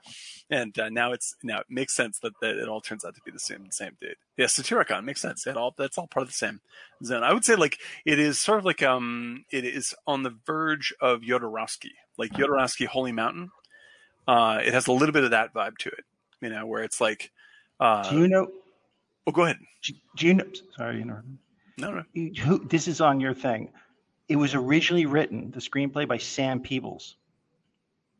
And 0.49 0.77
uh, 0.79 0.89
now 0.89 1.11
it's 1.11 1.35
now 1.43 1.59
it 1.59 1.65
makes 1.69 1.93
sense 1.93 2.19
that, 2.19 2.33
that 2.41 2.55
it 2.57 2.69
all 2.69 2.81
turns 2.81 3.03
out 3.05 3.15
to 3.15 3.21
be 3.25 3.31
the 3.31 3.39
same 3.39 3.69
same 3.71 3.97
dude. 3.99 4.15
Yeah, 4.37 4.45
Satyricon 4.47 5.03
makes 5.03 5.21
sense. 5.21 5.45
It 5.45 5.57
all 5.57 5.73
that's 5.77 5.97
all 5.97 6.07
part 6.07 6.23
of 6.23 6.29
the 6.29 6.33
same 6.35 6.61
zone. 7.03 7.23
I 7.23 7.33
would 7.33 7.45
say 7.45 7.55
like 7.55 7.77
it 8.05 8.17
is 8.19 8.39
sort 8.39 8.59
of 8.59 8.65
like 8.65 8.81
um 8.81 9.45
it 9.51 9.65
is 9.65 9.93
on 10.07 10.23
the 10.23 10.35
verge 10.45 10.93
of 11.01 11.21
Jodorowsky, 11.21 11.91
like 12.17 12.31
Jodorowsky 12.31 12.85
Holy 12.87 13.11
Mountain. 13.11 13.51
Uh, 14.27 14.61
it 14.63 14.73
has 14.73 14.87
a 14.87 14.91
little 14.91 15.13
bit 15.13 15.23
of 15.23 15.31
that 15.31 15.53
vibe 15.53 15.77
to 15.79 15.89
it, 15.89 16.05
you 16.41 16.49
know, 16.49 16.65
where 16.65 16.83
it's 16.83 17.01
like, 17.01 17.31
uh, 17.79 18.09
Do 18.09 18.19
you 18.19 18.27
know? 18.27 18.51
Oh, 19.27 19.31
go 19.31 19.43
ahead. 19.43 19.57
Do 20.17 20.27
you 20.27 20.33
know? 20.35 20.45
Sorry, 20.77 20.97
you 20.99 21.05
know. 21.05 21.19
No, 21.77 21.91
no. 22.15 22.31
Who, 22.43 22.59
this 22.67 22.87
is 22.87 23.01
on 23.01 23.19
your 23.19 23.33
thing. 23.33 23.69
It 24.27 24.35
was 24.35 24.55
originally 24.55 25.05
written, 25.05 25.51
the 25.51 25.59
screenplay 25.59 26.07
by 26.07 26.17
Sam 26.17 26.61
Peeples. 26.61 27.15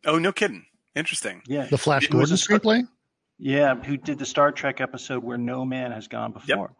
Oh, 0.05 0.17
no 0.19 0.31
kidding. 0.31 0.65
Interesting. 0.95 1.41
Yeah. 1.47 1.65
The 1.65 1.77
Flash 1.77 2.05
It 2.05 2.11
Gordon 2.11 2.33
a 2.33 2.37
star- 2.37 2.59
screenplay. 2.59 2.87
Yeah, 3.37 3.75
who 3.75 3.97
did 3.97 4.19
the 4.19 4.25
Star 4.25 4.51
Trek 4.51 4.81
episode 4.81 5.23
where 5.23 5.37
no 5.37 5.65
man 5.65 5.91
has 5.91 6.07
gone 6.07 6.31
before. 6.31 6.73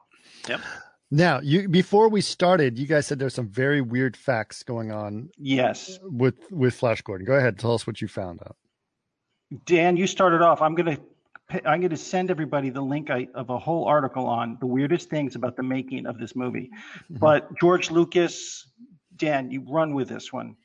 Yep. 0.47 0.61
Now, 1.09 1.39
you 1.41 1.67
before 1.67 2.07
we 2.07 2.21
started, 2.21 2.77
you 2.77 2.85
guys 2.85 3.07
said 3.07 3.17
there's 3.19 3.33
some 3.33 3.49
very 3.49 3.81
weird 3.81 4.15
facts 4.15 4.61
going 4.63 4.91
on 4.91 5.29
Yes. 5.37 5.97
with 6.03 6.35
with 6.51 6.75
Flash 6.75 7.01
Gordon. 7.01 7.25
Go 7.25 7.33
ahead, 7.33 7.57
tell 7.57 7.73
us 7.73 7.87
what 7.87 7.99
you 7.99 8.07
found 8.07 8.41
out. 8.45 8.55
Dan, 9.65 9.97
you 9.97 10.05
started 10.07 10.41
off. 10.41 10.61
I'm 10.61 10.75
gonna 10.75 10.97
I'm 11.65 11.81
gonna 11.81 11.97
send 11.97 12.31
everybody 12.31 12.69
the 12.69 12.81
link 12.81 13.09
I, 13.09 13.27
of 13.33 13.49
a 13.49 13.59
whole 13.59 13.85
article 13.85 14.25
on 14.25 14.57
the 14.59 14.65
weirdest 14.65 15.09
things 15.09 15.35
about 15.35 15.55
the 15.55 15.63
making 15.63 16.05
of 16.05 16.17
this 16.17 16.35
movie. 16.35 16.69
Mm-hmm. 16.71 17.15
But 17.15 17.49
George 17.59 17.91
Lucas, 17.91 18.67
Dan, 19.15 19.51
you 19.51 19.65
run 19.67 19.93
with 19.93 20.09
this 20.09 20.31
one. 20.31 20.55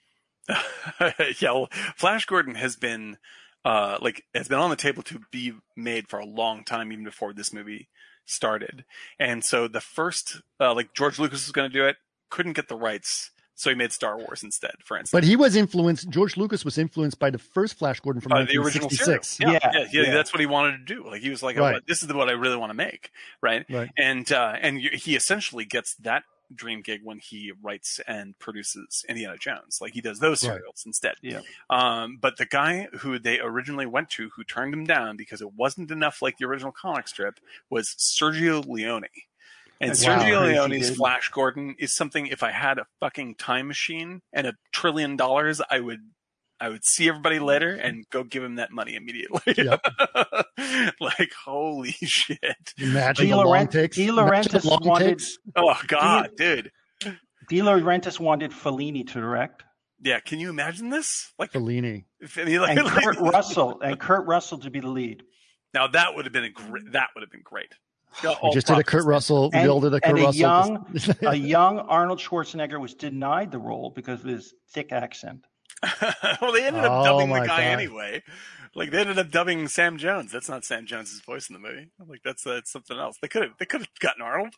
yeah, 1.38 1.52
well, 1.52 1.68
Flash 1.96 2.26
Gordon 2.26 2.54
has 2.54 2.76
been 2.76 3.18
uh 3.64 3.98
like 4.00 4.24
has 4.34 4.48
been 4.48 4.58
on 4.58 4.70
the 4.70 4.76
table 4.76 5.02
to 5.04 5.20
be 5.30 5.52
made 5.76 6.08
for 6.08 6.18
a 6.18 6.26
long 6.26 6.64
time, 6.64 6.92
even 6.92 7.04
before 7.04 7.32
this 7.32 7.52
movie 7.52 7.88
started, 8.24 8.84
and 9.18 9.44
so 9.44 9.68
the 9.68 9.80
first 9.80 10.42
uh, 10.60 10.74
like 10.74 10.94
George 10.94 11.18
Lucas 11.18 11.46
was 11.46 11.52
going 11.52 11.70
to 11.70 11.78
do 11.78 11.84
it, 11.84 11.96
couldn't 12.30 12.54
get 12.54 12.68
the 12.68 12.76
rights. 12.76 13.30
So 13.58 13.70
he 13.70 13.76
made 13.76 13.90
Star 13.90 14.18
Wars 14.18 14.42
instead, 14.42 14.74
for 14.84 14.96
instance. 14.98 15.10
But 15.12 15.24
he 15.24 15.34
was 15.34 15.56
influenced. 15.56 16.08
George 16.10 16.36
Lucas 16.36 16.62
was 16.64 16.76
influenced 16.76 17.18
by 17.18 17.30
the 17.30 17.38
first 17.38 17.74
Flash 17.78 18.00
Gordon 18.00 18.20
from 18.20 18.32
Uh, 18.32 18.44
the 18.44 18.58
original. 18.58 18.86
1966. 18.88 19.40
Yeah, 19.40 19.50
Yeah, 19.50 19.86
yeah, 19.90 20.02
yeah, 20.08 20.12
that's 20.14 20.32
what 20.32 20.40
he 20.40 20.46
wanted 20.46 20.86
to 20.86 20.94
do. 20.94 21.04
Like 21.08 21.22
he 21.22 21.30
was 21.30 21.42
like, 21.42 21.56
oh, 21.56 21.62
Right. 21.62 21.82
"This 21.86 22.02
is 22.02 22.12
what 22.12 22.28
I 22.28 22.32
really 22.32 22.56
want 22.56 22.70
to 22.70 22.74
make," 22.74 23.10
right? 23.40 23.64
Right. 23.70 23.90
And 23.96 24.30
uh, 24.30 24.56
and 24.60 24.78
he 24.78 25.16
essentially 25.16 25.64
gets 25.64 25.94
that 25.96 26.24
dream 26.54 26.80
gig 26.80 27.00
when 27.02 27.18
he 27.18 27.50
writes 27.60 27.98
and 28.06 28.38
produces 28.38 29.04
Indiana 29.08 29.36
Jones. 29.36 29.78
Like 29.80 29.94
he 29.94 30.00
does 30.00 30.20
those 30.20 30.44
Right. 30.44 30.52
serials 30.58 30.84
instead. 30.86 31.14
Yeah. 31.22 31.40
Um, 31.70 32.18
but 32.20 32.36
the 32.36 32.46
guy 32.46 32.88
who 32.98 33.18
they 33.18 33.40
originally 33.40 33.86
went 33.86 34.10
to, 34.10 34.28
who 34.36 34.44
turned 34.44 34.72
him 34.74 34.84
down 34.84 35.16
because 35.16 35.40
it 35.40 35.54
wasn't 35.54 35.90
enough 35.90 36.22
like 36.22 36.36
the 36.38 36.44
original 36.44 36.70
comic 36.72 37.08
strip, 37.08 37.40
was 37.70 37.88
Sergio 37.98 38.64
Leone. 38.64 39.06
And 39.80 39.90
Wow. 39.90 39.94
Sergio 39.94 40.38
crazy, 40.40 40.52
Leone's. 40.58 40.96
Flash 40.96 41.28
Gordon 41.30 41.74
is 41.78 41.94
something. 41.94 42.26
If 42.28 42.42
I 42.42 42.50
had 42.50 42.78
a 42.78 42.86
fucking 43.00 43.34
time 43.36 43.68
machine 43.68 44.20
and 44.32 44.46
a 44.46 44.54
trillion 44.72 45.16
dollars, 45.16 45.60
I 45.70 45.80
would, 45.80 46.00
I 46.58 46.70
would 46.70 46.84
see 46.84 47.08
everybody 47.08 47.38
later 47.38 47.74
and 47.74 48.04
go 48.10 48.24
give 48.24 48.42
him 48.42 48.54
that 48.56 48.70
money 48.72 48.94
immediately. 48.94 49.42
Yep. 49.56 49.80
like 51.00 51.32
holy 51.44 51.92
shit! 51.92 52.40
Imagine 52.78 53.26
De 53.26 53.30
the 53.30 53.36
long 53.36 53.46
Laurent- 53.46 53.70
takes. 53.70 53.96
De 53.96 54.06
Laurentiis 54.08 54.64
long 54.64 54.80
wanted- 54.82 55.08
takes. 55.18 55.38
Oh 55.54 55.78
god, 55.86 56.30
dude. 56.36 56.70
De 57.48 57.58
Laurentiis 57.60 58.18
wanted 58.18 58.50
Fellini 58.50 59.06
to 59.06 59.20
direct, 59.20 59.62
Yeah, 60.02 60.18
can 60.20 60.40
you 60.40 60.50
imagine 60.50 60.88
this? 60.90 61.32
Like, 61.38 61.52
Fellini. 61.52 62.04
if 62.20 62.36
any, 62.38 62.58
like, 62.58 62.76
and 62.76 62.86
like- 62.86 63.04
Kurt 63.04 63.18
Russell, 63.18 63.80
and 63.82 64.00
Kurt 64.00 64.26
Russell 64.26 64.58
to 64.58 64.70
be 64.70 64.80
the 64.80 64.88
lead, 64.88 65.22
now 65.72 65.86
that 65.88 66.14
would 66.16 66.24
have 66.24 66.32
been 66.32 66.44
a 66.44 66.50
great. 66.50 66.92
That 66.92 67.08
would 67.14 67.22
have 67.22 67.30
been 67.30 67.42
great. 67.44 67.72
We 68.22 68.50
just 68.52 68.66
did 68.66 68.78
a. 68.78 68.84
Kurt 68.84 69.04
Russell. 69.04 69.50
And- 69.52 69.62
we 69.64 69.68
all 69.68 69.80
did 69.80 69.92
a 69.94 70.00
Kurt 70.00 70.10
and 70.10 70.18
a 70.18 70.22
Russell. 70.22 70.40
young- 70.40 70.86
a 71.26 71.34
young 71.36 71.78
Arnold 71.80 72.18
Schwarzenegger 72.18 72.80
was 72.80 72.94
denied 72.94 73.50
the 73.52 73.58
role 73.58 73.90
because 73.90 74.20
of 74.20 74.26
his 74.26 74.54
thick 74.70 74.90
accent. 74.92 75.44
well, 76.40 76.52
they 76.52 76.66
ended 76.66 76.84
up 76.84 76.90
Oh 76.92 77.04
dubbing 77.04 77.28
the 77.28 77.40
guy 77.40 77.46
God. 77.46 77.60
anyway. 77.60 78.22
Like 78.76 78.90
they 78.90 79.00
ended 79.00 79.18
up 79.18 79.30
dubbing 79.30 79.68
Sam 79.68 79.96
Jones. 79.96 80.30
That's 80.30 80.50
not 80.50 80.62
Sam 80.62 80.84
Jones's 80.84 81.22
voice 81.22 81.48
in 81.48 81.54
the 81.54 81.58
movie. 81.58 81.88
Like 82.06 82.20
that's 82.22 82.42
that's 82.44 82.70
something 82.70 82.98
else. 82.98 83.16
They 83.22 83.28
could 83.28 83.42
have 83.42 83.52
they 83.58 83.64
could 83.64 83.80
have 83.80 83.88
gotten 84.00 84.20
Arnold. 84.20 84.54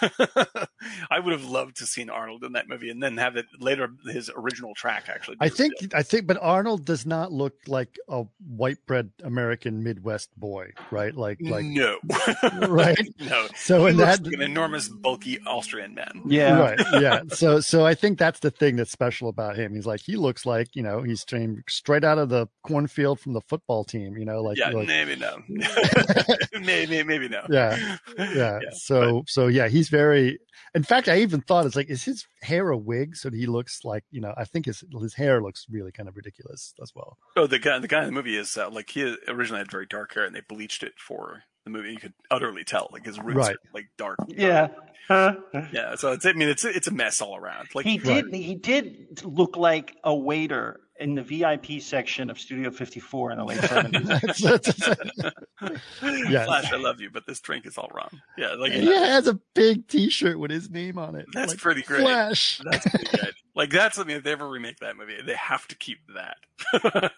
I 1.10 1.18
would 1.18 1.32
have 1.32 1.44
loved 1.44 1.76
to 1.76 1.86
seen 1.86 2.08
Arnold 2.08 2.44
in 2.44 2.52
that 2.52 2.66
movie 2.66 2.88
and 2.88 3.02
then 3.02 3.18
have 3.18 3.36
it 3.36 3.44
later 3.60 3.90
his 4.06 4.30
original 4.34 4.74
track 4.74 5.04
actually. 5.08 5.36
I 5.40 5.50
think 5.50 5.74
revealed. 5.74 5.94
I 5.94 6.02
think, 6.02 6.26
but 6.26 6.38
Arnold 6.40 6.86
does 6.86 7.04
not 7.04 7.30
look 7.30 7.56
like 7.66 7.98
a 8.08 8.24
white 8.38 8.78
bread 8.86 9.10
American 9.22 9.82
Midwest 9.82 10.30
boy, 10.34 10.72
right? 10.90 11.14
Like 11.14 11.36
like 11.42 11.66
no, 11.66 11.98
right. 12.68 12.98
no. 13.20 13.48
So 13.54 13.84
He 13.84 13.90
in 13.90 13.96
looks 13.98 14.16
that, 14.16 14.24
like 14.24 14.32
an 14.32 14.40
enormous, 14.40 14.88
bulky 14.88 15.40
Austrian 15.46 15.94
man. 15.94 16.22
Yeah, 16.26 16.58
right, 16.58 16.80
yeah. 17.02 17.20
So 17.28 17.60
so 17.60 17.84
I 17.84 17.92
think 17.92 18.18
that's 18.18 18.40
the 18.40 18.50
thing 18.50 18.76
that's 18.76 18.92
special 18.92 19.28
about 19.28 19.58
him. 19.58 19.74
He's 19.74 19.86
like 19.86 20.00
he 20.00 20.16
looks 20.16 20.46
like 20.46 20.74
you 20.74 20.82
know 20.82 21.02
he's 21.02 21.22
trained 21.22 21.64
straight 21.68 22.02
out 22.02 22.16
of 22.16 22.30
the 22.30 22.48
cornfield 22.62 23.20
from 23.20 23.34
the 23.34 23.42
football 23.42 23.57
team. 23.88 24.16
You 24.16 24.24
know, 24.24 24.42
like, 24.42 24.56
yeah, 24.58 24.70
like 24.70 24.86
maybe 24.86 25.16
no. 25.16 25.36
maybe 26.60 27.02
maybe 27.02 27.28
no. 27.28 27.42
yeah, 27.50 27.96
yeah. 28.18 28.34
Yeah, 28.34 28.58
so 28.72 29.24
so 29.26 29.46
yeah, 29.46 29.68
he's 29.68 29.88
very. 29.88 30.38
In 30.74 30.82
fact, 30.82 31.08
I 31.08 31.18
even 31.20 31.40
thought 31.40 31.66
it's 31.66 31.76
like, 31.76 31.88
is 31.88 32.04
his 32.04 32.26
hair 32.42 32.68
a 32.70 32.76
wig? 32.76 33.16
So 33.16 33.30
he 33.30 33.46
looks 33.46 33.84
like 33.84 34.04
you 34.10 34.20
know. 34.20 34.34
I 34.36 34.44
think 34.44 34.66
his 34.66 34.84
his 35.00 35.14
hair 35.14 35.40
looks 35.42 35.66
really 35.70 35.92
kind 35.92 36.08
of 36.08 36.16
ridiculous 36.16 36.74
as 36.82 36.92
well. 36.94 37.16
Oh, 37.36 37.46
the 37.46 37.58
guy, 37.58 37.78
the 37.78 37.88
guy 37.88 38.00
in 38.00 38.06
the 38.06 38.12
movie 38.12 38.36
is 38.36 38.56
uh, 38.56 38.68
like 38.70 38.90
he 38.90 39.16
originally 39.28 39.60
had 39.60 39.70
very 39.70 39.86
dark 39.86 40.14
hair, 40.14 40.24
and 40.24 40.34
they 40.34 40.42
bleached 40.46 40.82
it 40.82 40.94
for 40.98 41.42
the 41.64 41.70
movie. 41.70 41.90
You 41.92 41.98
could 41.98 42.14
utterly 42.30 42.64
tell, 42.64 42.88
like 42.92 43.06
his 43.06 43.18
roots 43.18 43.36
Right. 43.36 43.56
are 43.56 43.70
like 43.74 43.86
dark. 43.96 44.18
yeah. 44.28 44.68
huh? 45.08 45.36
yeah. 45.72 45.94
So 45.96 46.12
it's, 46.12 46.26
I 46.26 46.32
mean, 46.32 46.48
it's 46.48 46.64
it's 46.64 46.86
a 46.86 46.92
mess 46.92 47.20
all 47.22 47.36
around. 47.36 47.68
Like 47.74 47.86
He 47.86 47.98
did. 47.98 48.34
He 48.34 48.54
did 48.54 49.22
look 49.24 49.56
like 49.56 49.96
a 50.04 50.14
waiter 50.14 50.80
in 51.00 51.14
the 51.14 51.22
VIP 51.22 51.80
section 51.80 52.28
of 52.30 52.38
Studio 52.38 52.70
54 52.70 53.32
in 53.32 53.38
the 53.38 53.44
late 53.44 53.58
70s. 53.58 54.04
That's- 54.06 54.40
that's- 54.42 55.32
Yeah. 56.30 56.44
Flash, 56.44 56.72
I 56.72 56.76
love 56.76 57.00
you, 57.00 57.10
but 57.10 57.26
this 57.26 57.40
drink 57.40 57.66
is 57.66 57.76
all 57.78 57.90
wrong. 57.92 58.08
Yeah, 58.36 58.54
like 58.54 58.72
he 58.72 58.86
has 58.86 59.26
a 59.26 59.34
big 59.54 59.88
T-shirt 59.88 60.38
with 60.38 60.50
his 60.50 60.70
name 60.70 60.98
on 60.98 61.16
it. 61.16 61.26
That's 61.32 61.52
Like, 61.52 61.60
pretty 61.60 61.82
great. 61.82 62.00
Flash. 62.02 62.60
That's 62.64 62.88
pretty 62.88 63.06
good. 63.16 63.34
Like 63.58 63.70
that's 63.70 63.96
something 63.96 64.14
if 64.14 64.22
they 64.22 64.30
ever 64.30 64.48
remake 64.48 64.78
that 64.78 64.96
movie, 64.96 65.20
they 65.20 65.34
have 65.34 65.66
to 65.66 65.74
keep 65.74 65.98
that. 66.14 67.12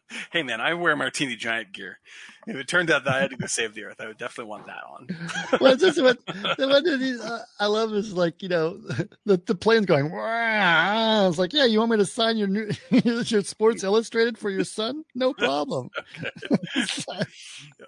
hey 0.32 0.42
man, 0.42 0.60
I 0.60 0.74
wear 0.74 0.96
martini 0.96 1.36
giant 1.36 1.72
gear. 1.72 2.00
If 2.48 2.56
it 2.56 2.66
turned 2.66 2.90
out 2.90 3.04
that 3.04 3.14
I 3.14 3.20
had 3.20 3.30
to 3.30 3.36
go 3.36 3.46
save 3.46 3.72
the 3.74 3.84
earth, 3.84 4.00
I 4.00 4.08
would 4.08 4.18
definitely 4.18 4.50
want 4.50 4.66
that 4.66 4.82
on. 4.84 5.58
well, 5.60 5.76
just 5.76 6.02
what, 6.02 6.18
the 6.26 6.66
one 6.68 6.82
that 6.82 7.20
uh, 7.24 7.38
I 7.60 7.66
love 7.66 7.94
is 7.94 8.12
like 8.12 8.42
you 8.42 8.48
know 8.48 8.72
the 9.26 9.36
the 9.46 9.54
plane's 9.54 9.86
going. 9.86 10.10
Wow. 10.10 11.24
I 11.24 11.28
was 11.28 11.38
like, 11.38 11.52
yeah, 11.52 11.66
you 11.66 11.78
want 11.78 11.92
me 11.92 11.98
to 11.98 12.04
sign 12.04 12.36
your 12.36 12.48
new 12.48 12.68
your 12.90 13.44
Sports 13.44 13.84
Illustrated 13.84 14.38
for 14.38 14.50
your 14.50 14.64
son? 14.64 15.04
No 15.14 15.34
problem. 15.34 15.90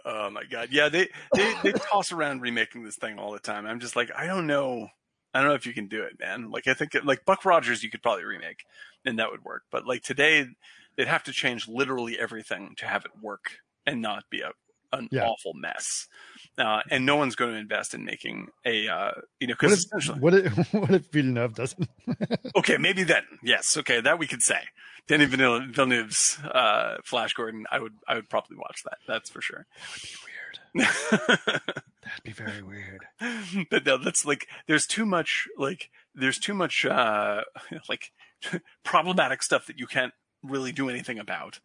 Oh 0.05 0.31
my 0.31 0.45
god, 0.45 0.69
yeah, 0.71 0.89
they, 0.89 1.09
they 1.35 1.55
they 1.65 1.73
toss 1.73 2.13
around 2.13 2.43
remaking 2.43 2.85
this 2.85 2.97
thing 2.97 3.19
all 3.19 3.33
the 3.33 3.41
time. 3.41 3.67
I'm 3.67 3.81
just 3.81 3.97
like, 3.97 4.13
I 4.17 4.27
don't 4.27 4.47
know, 4.47 4.89
I 5.35 5.41
don't 5.41 5.49
know 5.49 5.55
if 5.55 5.67
you 5.67 5.73
can 5.75 5.89
do 5.89 6.03
it, 6.03 6.19
man. 6.19 6.51
Like 6.51 6.67
I 6.67 6.75
think 6.75 6.93
like 7.05 7.25
Buck 7.25 7.45
Rogers, 7.45 7.83
you 7.83 7.91
could 7.91 8.03
probably 8.03 8.25
remake, 8.25 8.65
and 9.05 9.19
that 9.19 9.31
would 9.31 9.45
work. 9.45 9.63
But 9.71 9.87
like 9.87 10.03
today, 10.03 10.47
they'd 10.97 11.09
have 11.09 11.25
to 11.25 11.33
change 11.33 11.69
literally 11.69 12.19
everything 12.19 12.75
to 12.79 12.87
have 12.87 13.05
it 13.05 13.11
work 13.21 13.59
and 13.87 14.01
not 14.01 14.25
be 14.31 14.41
a 14.41 14.53
an 14.91 15.07
Yeah. 15.13 15.27
awful 15.27 15.53
mess. 15.53 16.07
Uh, 16.57 16.81
and 16.91 17.05
no 17.05 17.15
one's 17.17 17.35
going 17.37 17.53
to 17.53 17.59
invest 17.59 17.93
in 17.93 18.07
making 18.07 18.49
a 18.65 18.89
uh, 18.89 19.11
you 19.39 19.47
know 19.47 19.55
what 19.61 19.69
because 19.71 20.09
if 20.09 20.17
what 20.17 20.35
if 20.35 20.57
what 20.73 20.91
if 20.91 21.11
Villeneuve 21.13 21.55
doesn't? 21.55 21.89
okay, 22.57 22.79
maybe 22.79 23.05
then 23.05 23.23
yes, 23.43 23.77
okay, 23.77 24.01
that 24.01 24.19
we 24.19 24.27
could 24.27 24.43
say. 24.43 24.61
Danny 25.07 25.25
Villeneuve's 25.25 26.39
uh, 26.45 26.99
Flash 27.03 27.33
Gordon, 27.33 27.65
I 27.71 27.79
would 27.81 27.95
I 28.07 28.15
would 28.15 28.29
probably 28.29 28.57
watch 28.59 28.83
that. 28.85 28.99
That's 29.07 29.31
for 29.31 29.41
sure. 29.41 29.67
That'd 31.11 32.23
be 32.25 32.33
very 32.33 32.63
weird. 32.63 33.05
but 33.71 33.85
no, 33.85 33.97
that's 33.99 34.25
like 34.25 34.47
there's 34.67 34.87
too 34.87 35.05
much 35.05 35.47
like 35.59 35.91
there's 36.15 36.39
too 36.39 36.55
much 36.55 36.85
uh 36.87 37.43
like 37.89 38.13
problematic 38.85 39.43
stuff 39.43 39.67
that 39.67 39.79
you 39.79 39.87
can't 39.87 40.13
really 40.43 40.73
do 40.73 40.89
anything 40.89 41.19
about. 41.19 41.61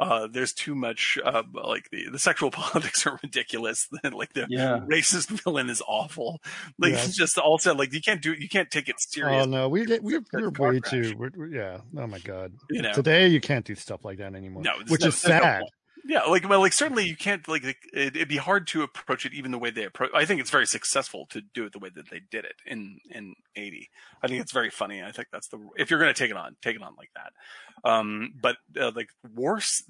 Uh, 0.00 0.28
there's 0.30 0.52
too 0.52 0.76
much 0.76 1.18
uh, 1.24 1.42
like 1.52 1.90
the, 1.90 2.08
the 2.12 2.20
sexual 2.20 2.52
politics 2.52 3.04
are 3.04 3.18
ridiculous. 3.20 3.88
like 4.12 4.32
the 4.32 4.46
Yeah. 4.48 4.78
racist 4.88 5.28
villain 5.42 5.68
is 5.68 5.82
awful. 5.88 6.40
Like 6.78 6.92
Yes. 6.92 7.08
it's 7.08 7.16
just 7.16 7.36
all 7.36 7.58
said 7.58 7.78
like 7.78 7.92
you 7.92 8.00
can't 8.00 8.22
do 8.22 8.32
you 8.32 8.48
can't 8.48 8.70
take 8.70 8.88
it 8.88 8.94
serious. 9.00 9.44
Oh 9.44 9.50
no, 9.50 9.68
we 9.68 9.84
get 9.86 10.04
we're, 10.04 10.22
we're 10.32 10.50
way 10.50 10.78
crash. 10.78 10.90
too. 10.92 11.14
We're, 11.18 11.46
yeah. 11.48 11.78
Oh 11.96 12.06
my 12.06 12.20
god. 12.20 12.52
You 12.70 12.82
know. 12.82 12.92
Today 12.92 13.26
you 13.26 13.40
can't 13.40 13.64
do 13.64 13.74
stuff 13.74 14.04
like 14.04 14.18
that 14.18 14.36
anymore. 14.36 14.62
No, 14.62 14.70
which 14.86 15.00
no- 15.00 15.08
is 15.08 15.24
no 15.24 15.30
sad. 15.30 15.60
point. 15.62 15.72
Yeah, 16.04 16.22
like 16.22 16.48
well, 16.48 16.60
like 16.60 16.72
certainly 16.72 17.04
you 17.04 17.16
can't 17.16 17.46
like 17.48 17.64
it, 17.64 17.76
it'd 17.92 18.28
be 18.28 18.36
hard 18.36 18.66
to 18.68 18.82
approach 18.82 19.26
it 19.26 19.34
even 19.34 19.50
the 19.50 19.58
way 19.58 19.70
they 19.70 19.84
approach. 19.84 20.10
I 20.14 20.24
think 20.24 20.40
it's 20.40 20.50
very 20.50 20.66
successful 20.66 21.26
to 21.30 21.40
do 21.40 21.64
it 21.64 21.72
the 21.72 21.78
way 21.78 21.90
that 21.94 22.10
they 22.10 22.20
did 22.30 22.44
it 22.44 22.56
in 22.66 22.98
in 23.10 23.34
eighty. 23.56 23.88
I 24.22 24.28
think 24.28 24.40
it's 24.40 24.52
very 24.52 24.70
funny. 24.70 25.02
I 25.02 25.12
think 25.12 25.28
that's 25.32 25.48
the 25.48 25.58
if 25.76 25.90
you're 25.90 25.98
going 25.98 26.12
to 26.12 26.18
take 26.18 26.30
it 26.30 26.36
on, 26.36 26.56
take 26.62 26.76
it 26.76 26.82
on 26.82 26.94
like 26.96 27.10
that. 27.14 27.90
Um, 27.90 28.34
but 28.40 28.56
uh, 28.80 28.92
like 28.94 29.10
worse, 29.34 29.82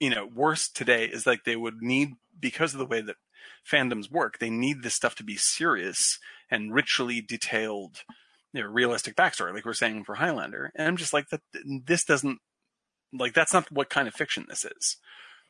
you 0.00 0.10
know, 0.10 0.26
worse 0.26 0.68
today 0.68 1.04
is 1.06 1.26
like 1.26 1.44
they 1.44 1.56
would 1.56 1.82
need 1.82 2.14
because 2.38 2.72
of 2.72 2.78
the 2.78 2.86
way 2.86 3.00
that 3.00 3.16
fandoms 3.70 4.10
work. 4.10 4.38
They 4.38 4.50
need 4.50 4.82
this 4.82 4.94
stuff 4.94 5.14
to 5.16 5.24
be 5.24 5.36
serious 5.36 6.18
and 6.50 6.72
richly 6.72 7.20
detailed, 7.20 7.98
you 8.52 8.62
know, 8.62 8.68
realistic 8.68 9.16
backstory, 9.16 9.52
like 9.52 9.64
we're 9.64 9.72
saying 9.74 10.04
for 10.04 10.16
Highlander. 10.16 10.70
And 10.74 10.88
I'm 10.88 10.96
just 10.96 11.12
like 11.12 11.28
that. 11.30 11.40
This 11.84 12.04
doesn't 12.04 12.38
like 13.12 13.34
that's 13.34 13.52
not 13.52 13.70
what 13.70 13.90
kind 13.90 14.08
of 14.08 14.14
fiction 14.14 14.46
this 14.48 14.64
is. 14.64 14.96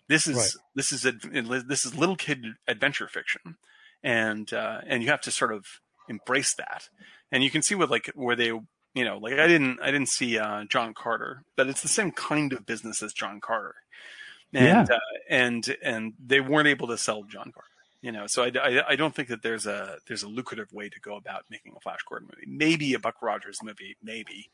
This 0.08 0.26
is 0.26 0.36
Right. 0.36 0.52
this 0.74 0.92
is 0.92 1.04
a, 1.04 1.12
this 1.12 1.84
is 1.84 1.96
little 1.96 2.16
kid 2.16 2.44
adventure 2.68 3.08
fiction, 3.08 3.56
and 4.02 4.52
uh, 4.52 4.80
and 4.86 5.02
you 5.02 5.08
have 5.10 5.20
to 5.22 5.30
sort 5.30 5.52
of 5.52 5.66
embrace 6.08 6.54
that. 6.54 6.88
And 7.32 7.42
you 7.42 7.50
can 7.50 7.62
see 7.62 7.74
with 7.74 7.90
like 7.90 8.10
where 8.14 8.36
they 8.36 8.46
you 8.46 9.04
know 9.04 9.18
like 9.18 9.34
I 9.34 9.46
didn't 9.46 9.80
I 9.82 9.86
didn't 9.90 10.08
see 10.08 10.38
uh, 10.38 10.64
John 10.64 10.94
Carter, 10.94 11.42
but 11.56 11.68
it's 11.68 11.82
the 11.82 11.88
same 11.88 12.12
kind 12.12 12.52
of 12.52 12.66
business 12.66 13.02
as 13.02 13.12
John 13.12 13.40
Carter, 13.40 13.74
and 14.52 14.90
uh, 14.90 14.98
and 15.28 15.76
and 15.82 16.14
they 16.24 16.40
weren't 16.40 16.68
able 16.68 16.86
to 16.88 16.98
sell 16.98 17.24
John 17.24 17.50
Carter. 17.52 17.68
You 18.02 18.12
know, 18.12 18.26
so 18.28 18.44
I, 18.44 18.52
I, 18.62 18.90
I 18.90 18.96
don't 18.96 19.14
think 19.16 19.28
that 19.28 19.42
there's 19.42 19.66
a 19.66 19.96
there's 20.06 20.22
a 20.22 20.28
lucrative 20.28 20.72
way 20.72 20.88
to 20.88 21.00
go 21.00 21.16
about 21.16 21.44
making 21.50 21.72
a 21.76 21.80
Flash 21.80 22.00
Gordon 22.08 22.28
movie. 22.32 22.46
Maybe 22.46 22.94
a 22.94 23.00
Buck 23.00 23.16
Rogers 23.20 23.58
movie, 23.64 23.96
maybe, 24.00 24.50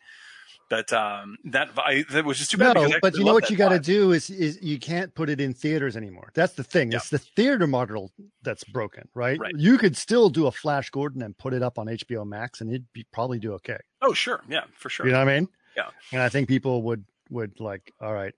but 0.68 0.92
um, 0.92 1.36
that 1.44 1.70
I, 1.76 2.04
that 2.10 2.24
was 2.24 2.38
just 2.38 2.50
too 2.50 2.58
bad. 2.58 2.74
No, 2.74 2.88
but 3.00 3.16
you 3.16 3.24
know 3.24 3.34
what 3.34 3.50
you 3.50 3.56
got 3.56 3.70
to 3.70 3.78
do 3.78 4.12
is 4.12 4.30
is 4.30 4.58
you 4.62 4.78
can't 4.78 5.14
put 5.14 5.28
it 5.28 5.40
in 5.40 5.52
theaters 5.52 5.96
anymore. 5.96 6.30
That's 6.34 6.54
the 6.54 6.64
thing. 6.64 6.92
Yeah. 6.92 6.98
It's 6.98 7.10
the 7.10 7.18
theater 7.18 7.66
model 7.66 8.12
that's 8.42 8.64
broken, 8.64 9.08
right? 9.14 9.38
Right. 9.38 9.54
You 9.56 9.78
could 9.78 9.96
still 9.96 10.28
do 10.28 10.46
a 10.46 10.52
Flash 10.52 10.90
Gordon 10.90 11.22
and 11.22 11.36
put 11.36 11.54
it 11.54 11.62
up 11.62 11.78
on 11.78 11.86
HBO 11.86 12.26
Max, 12.26 12.60
and 12.60 12.70
it'd 12.70 12.92
be, 12.92 13.04
probably 13.12 13.38
do 13.38 13.52
okay. 13.54 13.78
Oh, 14.00 14.12
sure, 14.12 14.42
yeah, 14.48 14.64
for 14.74 14.88
sure. 14.88 15.06
You 15.06 15.12
know 15.12 15.18
what 15.18 15.28
I 15.28 15.40
mean? 15.40 15.48
Yeah. 15.76 15.88
And 16.12 16.22
I 16.22 16.28
think 16.28 16.48
people 16.48 16.82
would 16.82 17.04
would 17.30 17.58
like, 17.60 17.92
all 18.00 18.12
right, 18.12 18.34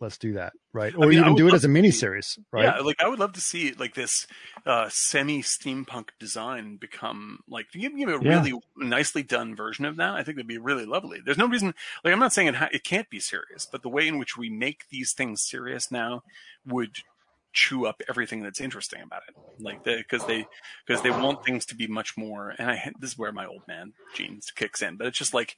let's 0.00 0.18
do 0.18 0.34
that, 0.34 0.52
right? 0.72 0.94
I 0.94 0.96
Or 0.96 1.06
mean, 1.08 1.18
even 1.18 1.34
do 1.34 1.48
it 1.48 1.54
as 1.54 1.64
a 1.64 1.68
mini 1.68 1.90
series, 1.90 2.38
right? 2.52 2.64
Yeah, 2.64 2.78
like 2.80 3.00
I 3.00 3.08
would 3.08 3.18
love 3.18 3.32
to 3.34 3.40
see 3.40 3.72
like 3.72 3.94
this 3.94 4.26
uh, 4.64 4.88
semi 4.90 5.42
steampunk 5.42 6.08
design 6.18 6.76
become 6.76 7.40
like 7.48 7.66
give 7.72 7.92
me 7.92 8.04
a 8.04 8.18
Yeah. 8.18 8.40
really 8.40 8.54
nicely 8.76 9.22
done 9.22 9.54
version 9.54 9.84
of 9.84 9.96
that. 9.96 10.14
I 10.14 10.22
think 10.22 10.36
that'd 10.36 10.46
be 10.46 10.58
really 10.58 10.86
lovely. 10.86 11.20
There's 11.24 11.38
no 11.38 11.48
reason 11.48 11.74
like 12.04 12.12
I'm 12.12 12.18
not 12.20 12.32
saying 12.32 12.48
it 12.48 12.54
ha- 12.56 12.68
it 12.72 12.84
can't 12.84 13.10
be 13.10 13.20
serious, 13.20 13.66
but 13.70 13.82
the 13.82 13.88
way 13.88 14.08
in 14.08 14.18
which 14.18 14.36
we 14.36 14.48
make 14.50 14.88
these 14.90 15.12
things 15.12 15.42
serious 15.42 15.90
now 15.90 16.22
would 16.66 16.96
chew 17.52 17.86
up 17.86 18.02
everything 18.06 18.42
that's 18.42 18.60
interesting 18.60 19.00
about 19.02 19.22
it. 19.28 19.34
Like 19.58 19.82
because 19.82 20.26
they 20.26 20.46
because 20.86 21.02
they 21.02 21.10
want 21.10 21.44
things 21.44 21.64
to 21.66 21.74
be 21.74 21.86
much 21.86 22.16
more. 22.16 22.54
And 22.58 22.70
I 22.70 22.92
this 22.98 23.12
is 23.12 23.18
where 23.18 23.32
my 23.32 23.46
old 23.46 23.62
man 23.66 23.92
genes 24.14 24.50
kicks 24.54 24.82
in, 24.82 24.96
but 24.96 25.06
it's 25.06 25.18
just 25.18 25.34
like 25.34 25.56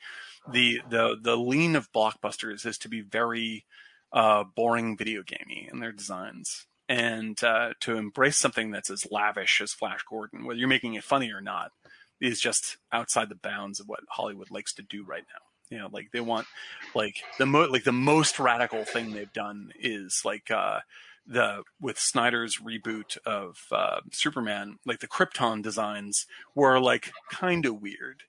the 0.52 0.80
the 0.90 1.16
the 1.20 1.36
lean 1.36 1.76
of 1.76 1.92
blockbusters 1.92 2.66
is 2.66 2.78
to 2.78 2.88
be 2.88 3.00
very 3.00 3.64
uh, 4.12 4.44
boring 4.44 4.97
video 4.97 5.22
gamey 5.22 5.68
in 5.70 5.80
their 5.80 5.93
designs. 5.93 6.66
And 6.89 7.43
uh, 7.44 7.74
to 7.80 7.97
embrace 7.97 8.39
something 8.39 8.70
that's 8.70 8.90
as 8.90 9.06
lavish 9.10 9.60
as 9.60 9.74
Flash 9.74 10.01
Gordon, 10.09 10.44
whether 10.44 10.59
you're 10.59 10.68
making 10.68 10.94
it 10.94 11.05
funny 11.05 11.30
or 11.30 11.43
not, 11.43 11.72
is 12.20 12.40
just 12.40 12.78
outside 12.93 13.28
the 13.28 13.35
bounds 13.35 13.78
of 13.78 13.89
what 13.89 14.01
Hollywood 14.09 14.51
likes 14.51 14.72
to 14.74 14.82
do 14.82 15.05
right 15.05 15.24
now. 15.28 15.76
You 15.76 15.82
know, 15.82 15.89
like 15.93 16.12
they 16.12 16.20
want, 16.20 16.47
like 16.94 17.16
the 17.39 17.44
mo- 17.44 17.68
like 17.70 17.85
the 17.85 17.93
most 17.93 18.39
radical 18.39 18.85
thing 18.85 19.12
they've 19.12 19.32
done 19.32 19.70
is 19.78 20.22
like 20.24 20.51
uh, 20.51 20.80
the 21.26 21.62
with 21.78 21.98
Snyder's 21.98 22.56
reboot 22.56 23.18
of 23.26 23.66
uh, 23.70 24.01
Superman, 24.10 24.78
like 24.86 25.01
the 25.01 25.06
Krypton 25.06 25.62
designs 25.62 26.26
were 26.55 26.80
like 26.80 27.12
kind 27.30 27.66
of 27.66 27.82
weird, 27.82 28.22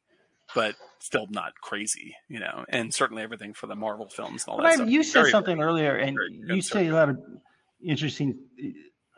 but 0.55 0.76
still 0.99 1.27
not 1.30 1.53
crazy, 1.61 2.15
you 2.27 2.39
know. 2.39 2.65
And 2.69 2.93
certainly 2.93 3.23
everything 3.23 3.53
for 3.53 3.67
the 3.67 3.76
Marvel 3.76 4.09
films 4.09 4.43
and 4.43 4.51
all 4.51 4.57
But 4.57 4.63
that 4.63 4.71
I, 4.71 4.76
stuff. 4.76 4.89
you 4.89 5.03
said 5.03 5.19
Very, 5.21 5.31
something 5.31 5.61
earlier, 5.61 5.95
and 5.95 6.17
you 6.47 6.61
say 6.61 6.88
a 6.88 6.93
lot 6.93 7.09
of 7.09 7.19
interesting. 7.84 8.38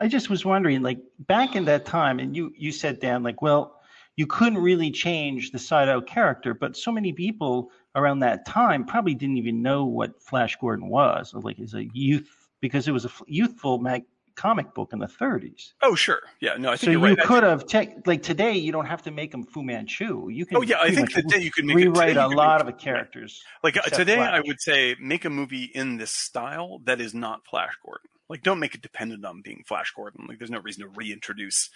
I 0.00 0.08
just 0.08 0.30
was 0.30 0.44
wondering, 0.44 0.82
like 0.82 0.98
back 1.18 1.54
in 1.56 1.64
that 1.66 1.84
time, 1.84 2.18
and 2.18 2.36
you 2.36 2.52
you 2.56 2.72
said 2.72 3.00
Dan, 3.00 3.22
like, 3.22 3.40
well, 3.42 3.80
you 4.16 4.26
couldn't 4.26 4.58
really 4.58 4.90
change 4.90 5.52
the 5.52 5.58
side 5.58 5.88
out 5.88 6.06
character, 6.06 6.54
but 6.54 6.76
so 6.76 6.92
many 6.92 7.12
people 7.12 7.70
around 7.94 8.20
that 8.20 8.44
time 8.46 8.84
probably 8.84 9.14
didn't 9.14 9.38
even 9.38 9.62
know 9.62 9.84
what 9.84 10.22
Flash 10.22 10.56
Gordon 10.56 10.88
was, 10.88 11.32
or 11.34 11.40
like 11.40 11.58
as 11.60 11.74
a 11.74 11.84
youth, 11.94 12.48
because 12.60 12.88
it 12.88 12.92
was 12.92 13.04
a 13.04 13.10
youthful 13.26 13.78
mag- 13.78 14.04
comic 14.34 14.74
book 14.74 14.92
in 14.92 14.98
the 14.98 15.06
30s. 15.06 15.72
Oh, 15.82 15.94
sure. 15.94 16.20
Yeah. 16.40 16.56
No, 16.58 16.70
I 16.70 16.72
think 16.72 16.86
So 16.86 16.90
you 16.90 17.04
right. 17.04 17.18
Could 17.18 17.42
have, 17.42 17.66
tech 17.66 18.06
like 18.06 18.22
today, 18.22 18.54
you 18.54 18.72
don't 18.72 18.86
have 18.86 19.02
to 19.02 19.10
make 19.10 19.32
him 19.32 19.44
Fu 19.44 19.62
Manchu. 19.62 20.28
You 20.30 20.46
can. 20.46 20.56
Oh 20.56 20.62
yeah, 20.62 20.80
I 20.80 20.90
think 20.90 21.12
today 21.12 21.40
you 21.40 21.50
can 21.50 21.66
make 21.66 21.76
rewrite 21.76 22.14
you 22.14 22.20
a 22.20 22.28
lot 22.28 22.60
of 22.60 22.66
the 22.66 22.72
characters. 22.72 23.42
Like 23.62 23.76
uh, 23.76 23.82
today, 23.82 24.18
I 24.18 24.40
would 24.40 24.60
say 24.60 24.96
make 25.00 25.24
a 25.24 25.30
movie 25.30 25.70
in 25.74 25.96
this 25.96 26.12
style 26.12 26.80
that 26.84 27.00
is 27.00 27.14
not 27.14 27.46
Flash 27.46 27.72
Gordon. 27.84 28.08
Like, 28.28 28.42
don't 28.42 28.60
make 28.60 28.74
it 28.74 28.80
dependent 28.80 29.26
on 29.26 29.42
being 29.42 29.62
Flash 29.66 29.92
Gordon. 29.94 30.24
Like, 30.26 30.38
there's 30.38 30.50
no 30.50 30.60
reason 30.60 30.84
to 30.84 30.88
reintroduce 30.88 31.68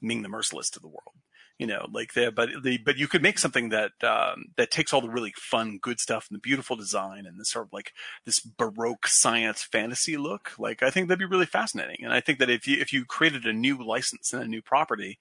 Ming 0.00 0.22
the 0.22 0.30
Merciless 0.30 0.70
to 0.70 0.80
the 0.80 0.88
world. 0.88 1.12
You 1.58 1.66
know, 1.66 1.88
like 1.92 2.14
the 2.14 2.30
but 2.30 2.50
the 2.62 2.78
but 2.78 2.98
you 2.98 3.08
could 3.08 3.22
make 3.22 3.38
something 3.38 3.70
that 3.70 3.92
um, 4.04 4.46
that 4.56 4.70
takes 4.70 4.92
all 4.92 5.00
the 5.00 5.10
really 5.10 5.34
fun, 5.36 5.78
good 5.82 5.98
stuff 5.98 6.26
and 6.30 6.36
the 6.36 6.40
beautiful 6.40 6.76
design 6.76 7.26
and 7.26 7.38
this 7.38 7.50
sort 7.50 7.66
of 7.66 7.72
like 7.72 7.92
this 8.24 8.38
baroque 8.38 9.08
science 9.08 9.62
fantasy 9.64 10.16
look. 10.16 10.52
Like, 10.56 10.84
I 10.84 10.90
think 10.90 11.08
that'd 11.08 11.18
be 11.18 11.24
really 11.24 11.46
fascinating. 11.46 12.04
And 12.04 12.12
I 12.12 12.20
think 12.20 12.38
that 12.38 12.48
if 12.48 12.68
you 12.68 12.80
if 12.80 12.92
you 12.92 13.04
created 13.04 13.44
a 13.44 13.52
new 13.52 13.84
license 13.84 14.32
and 14.32 14.42
a 14.42 14.46
new 14.46 14.62
property, 14.62 15.18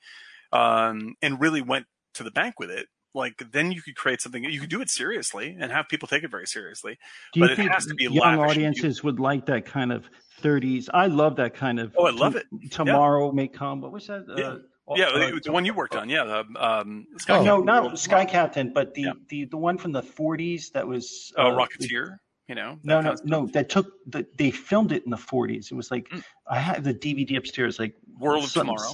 um, 0.51 1.15
and 1.23 1.41
really 1.41 1.61
went 1.61 1.88
to 2.14 2.23
the 2.23 2.31
bank 2.31 2.59
with 2.59 2.69
it, 2.69 2.88
like 3.14 3.41
then 3.51 3.72
you 3.72 3.81
could 3.81 3.95
create 3.95 4.22
something. 4.22 4.43
You 4.43 4.59
could 4.59 4.69
do 4.69 4.81
it 4.81 4.89
seriously 4.89 5.57
and 5.59 5.72
have 5.72 5.89
people 5.89 6.07
take 6.07 6.23
it 6.23 6.31
very 6.31 6.45
seriously. 6.45 6.97
Do 7.34 7.39
you 7.39 7.45
but 7.45 7.51
it 7.51 7.55
think 7.57 7.72
has 7.72 7.85
to 7.88 7.95
be 7.95 8.05
young 8.05 8.39
audiences 8.39 9.03
would 9.03 9.19
like 9.19 9.47
that 9.47 9.65
kind 9.65 9.91
of 9.91 10.05
30s? 10.41 10.88
I 10.93 11.07
love 11.07 11.38
that 11.38 11.55
kind 11.55 11.80
of. 11.80 11.95
Oh, 11.97 12.05
I 12.05 12.11
love 12.11 12.35
it. 12.35 12.45
Tomorrow 12.69 13.31
may 13.31 13.47
come. 13.47 13.81
What 13.81 13.91
was 13.91 14.07
that? 14.07 14.26
Yeah. 14.38 14.43
Uh, 14.43 14.57
Yeah, 14.95 15.07
uh, 15.07 15.31
the, 15.31 15.41
the 15.43 15.51
one 15.51 15.65
you 15.65 15.73
worked 15.73 15.95
on. 15.95 16.07
Yeah, 16.09 16.23
the, 16.23 16.64
um, 16.65 17.05
Sky 17.18 17.39
Oh. 17.39 17.43
No, 17.43 17.59
not 17.59 17.99
Sky 17.99 18.23
Captain, 18.26 18.72
but 18.72 18.93
the, 18.93 19.01
Yeah. 19.01 19.11
the 19.30 19.45
the 19.45 19.57
one 19.57 19.77
from 19.77 19.91
the 19.91 20.01
40s 20.01 20.72
that 20.72 20.88
was. 20.88 21.34
Oh, 21.38 21.47
uh, 21.47 21.65
Rocketeer. 21.65 22.18
You 22.47 22.55
know. 22.55 22.80
No, 22.84 23.01
no, 23.01 23.11
of 23.11 23.26
no. 23.26 23.45
That 23.47 23.68
took 23.68 23.91
the, 24.05 24.26
they 24.38 24.51
filmed 24.51 24.93
it 24.93 25.03
in 25.03 25.11
the 25.11 25.18
40s. 25.18 25.69
It 25.72 25.76
was 25.76 25.91
like 25.91 26.07
Mm. 26.09 26.23
I 26.49 26.59
have 26.59 26.84
the 26.85 26.93
DVD 26.93 27.38
upstairs, 27.38 27.77
like 27.80 27.95
World 28.18 28.45
of 28.45 28.53
Tomorrow. 28.53 28.93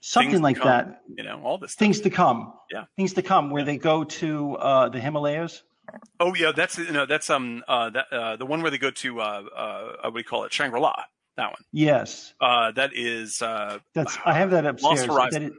something 0.00 0.30
Things 0.32 0.42
like 0.42 0.56
come. 0.58 0.66
that. 0.68 1.00
You 1.16 1.24
know, 1.24 1.40
all 1.42 1.56
this. 1.56 1.72
Stuff. 1.72 1.78
Things 1.78 2.00
to 2.02 2.10
come. 2.10 2.52
Yeah. 2.70 2.84
Things 2.96 3.14
to 3.14 3.22
come, 3.22 3.48
where 3.50 3.64
they 3.64 3.78
go 3.78 4.04
to 4.04 4.56
uh, 4.56 4.88
the 4.90 5.00
Himalayas. 5.00 5.62
Oh 6.20 6.34
yeah, 6.34 6.52
that's 6.54 6.76
no, 6.78 7.06
that's 7.06 7.30
um 7.30 7.62
uh 7.68 7.88
that 7.90 8.12
uh 8.12 8.36
the 8.36 8.44
one 8.44 8.60
where 8.60 8.70
they 8.72 8.78
go 8.78 8.90
to 8.90 9.20
uh 9.20 9.42
uh 9.56 9.92
what 10.10 10.12
do 10.14 10.18
you 10.18 10.24
call 10.24 10.44
it 10.44 10.52
Shangri 10.52 10.80
La. 10.80 10.94
That 11.36 11.50
one. 11.50 11.62
Yes, 11.72 12.32
Uh, 12.40 12.72
that 12.72 12.90
is 12.94 13.42
uh 13.42 13.78
that's. 13.94 14.16
I 14.24 14.34
have 14.34 14.50
that 14.52 14.64
upstairs. 14.66 15.00
Lost 15.00 15.06
Horizon. 15.06 15.58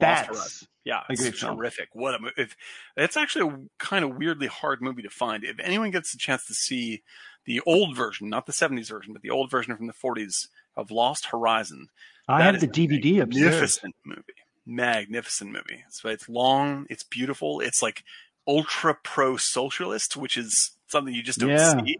That 0.00 0.26
it, 0.26 0.30
Lost 0.30 0.38
Horizon. 0.40 0.68
Yeah, 0.84 1.00
it's 1.08 1.40
film. 1.40 1.56
terrific. 1.56 1.88
What 1.92 2.14
a 2.14 2.18
if 2.36 2.56
it's 2.96 3.16
actually 3.16 3.48
a 3.54 3.58
kind 3.78 4.04
of 4.04 4.16
weirdly 4.16 4.48
hard 4.48 4.82
movie 4.82 5.02
to 5.02 5.10
find. 5.10 5.44
If 5.44 5.60
anyone 5.60 5.92
gets 5.92 6.12
a 6.14 6.18
chance 6.18 6.46
to 6.46 6.54
see 6.54 7.02
the 7.44 7.60
old 7.66 7.96
version, 7.96 8.28
not 8.28 8.46
the 8.46 8.52
'70s 8.52 8.88
version, 8.88 9.12
but 9.12 9.22
the 9.22 9.30
old 9.30 9.50
version 9.50 9.76
from 9.76 9.86
the 9.86 9.92
'40s 9.92 10.48
of 10.76 10.90
Lost 10.90 11.26
Horizon, 11.26 11.88
I 12.26 12.42
have 12.42 12.60
the 12.60 12.66
DVD 12.66 13.22
upstairs. 13.22 13.44
magnificent 13.44 13.94
movie, 14.04 14.22
magnificent 14.66 15.52
movie. 15.52 15.84
So 15.90 16.08
it's 16.08 16.28
long, 16.28 16.86
it's 16.90 17.04
beautiful, 17.04 17.60
it's 17.60 17.80
like 17.82 18.02
ultra 18.48 18.96
pro 19.04 19.36
socialist, 19.36 20.16
which 20.16 20.36
is 20.36 20.72
something 20.92 21.12
you 21.12 21.22
just 21.22 21.40
don't 21.40 21.50
Yeah. 21.50 21.82
see. 21.82 21.96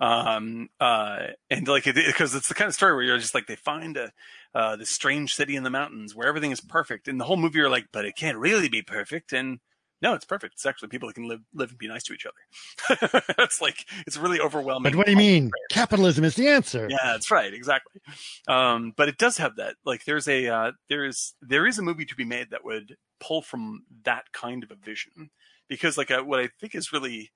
Um, 0.00 0.68
uh, 0.80 1.28
and 1.48 1.68
like 1.68 1.86
it 1.86 1.94
because 1.94 2.34
it's 2.34 2.48
the 2.48 2.54
kind 2.54 2.68
of 2.68 2.74
story 2.74 2.94
where 2.94 3.04
you're 3.04 3.18
just 3.18 3.34
like 3.34 3.46
they 3.46 3.56
find 3.56 3.96
a 3.96 4.12
uh, 4.54 4.74
this 4.76 4.90
strange 4.90 5.34
city 5.34 5.54
in 5.54 5.62
the 5.62 5.70
mountains 5.70 6.14
where 6.14 6.26
everything 6.26 6.50
is 6.50 6.60
perfect, 6.60 7.06
and 7.06 7.20
the 7.20 7.24
whole 7.24 7.36
movie 7.36 7.58
you're 7.58 7.70
like, 7.70 7.86
but 7.92 8.04
it 8.04 8.16
can't 8.16 8.38
really 8.38 8.68
be 8.68 8.82
perfect, 8.82 9.32
and 9.32 9.60
no, 10.02 10.14
it's 10.14 10.24
perfect. 10.24 10.54
It's 10.54 10.64
actually 10.64 10.88
people 10.88 11.08
that 11.08 11.14
can 11.14 11.28
live 11.28 11.40
live 11.54 11.68
and 11.70 11.78
be 11.78 11.86
nice 11.86 12.02
to 12.04 12.14
each 12.14 12.26
other. 12.26 13.22
it's 13.38 13.60
like 13.60 13.84
it's 14.06 14.16
really 14.16 14.40
overwhelming. 14.40 14.92
But 14.92 14.96
what 14.96 15.06
do 15.06 15.12
you 15.12 15.18
mean? 15.18 15.50
Capitalism 15.70 16.24
is 16.24 16.34
the 16.36 16.48
answer. 16.48 16.88
Yeah, 16.88 16.96
that's 17.04 17.30
right, 17.30 17.52
exactly. 17.52 18.00
Um, 18.48 18.94
but 18.96 19.08
it 19.08 19.18
does 19.18 19.36
have 19.36 19.56
that. 19.56 19.74
Like, 19.84 20.04
there's 20.06 20.26
a 20.26 20.48
uh, 20.48 20.72
there's 20.88 21.34
there 21.42 21.66
is 21.66 21.78
a 21.78 21.82
movie 21.82 22.06
to 22.06 22.16
be 22.16 22.24
made 22.24 22.50
that 22.50 22.64
would 22.64 22.96
pull 23.20 23.42
from 23.42 23.82
that 24.04 24.32
kind 24.32 24.64
of 24.64 24.70
a 24.70 24.74
vision, 24.74 25.30
because 25.68 25.98
like 25.98 26.10
uh 26.10 26.22
what 26.22 26.40
I 26.40 26.48
think 26.58 26.74
is 26.74 26.92
really, 26.92 27.30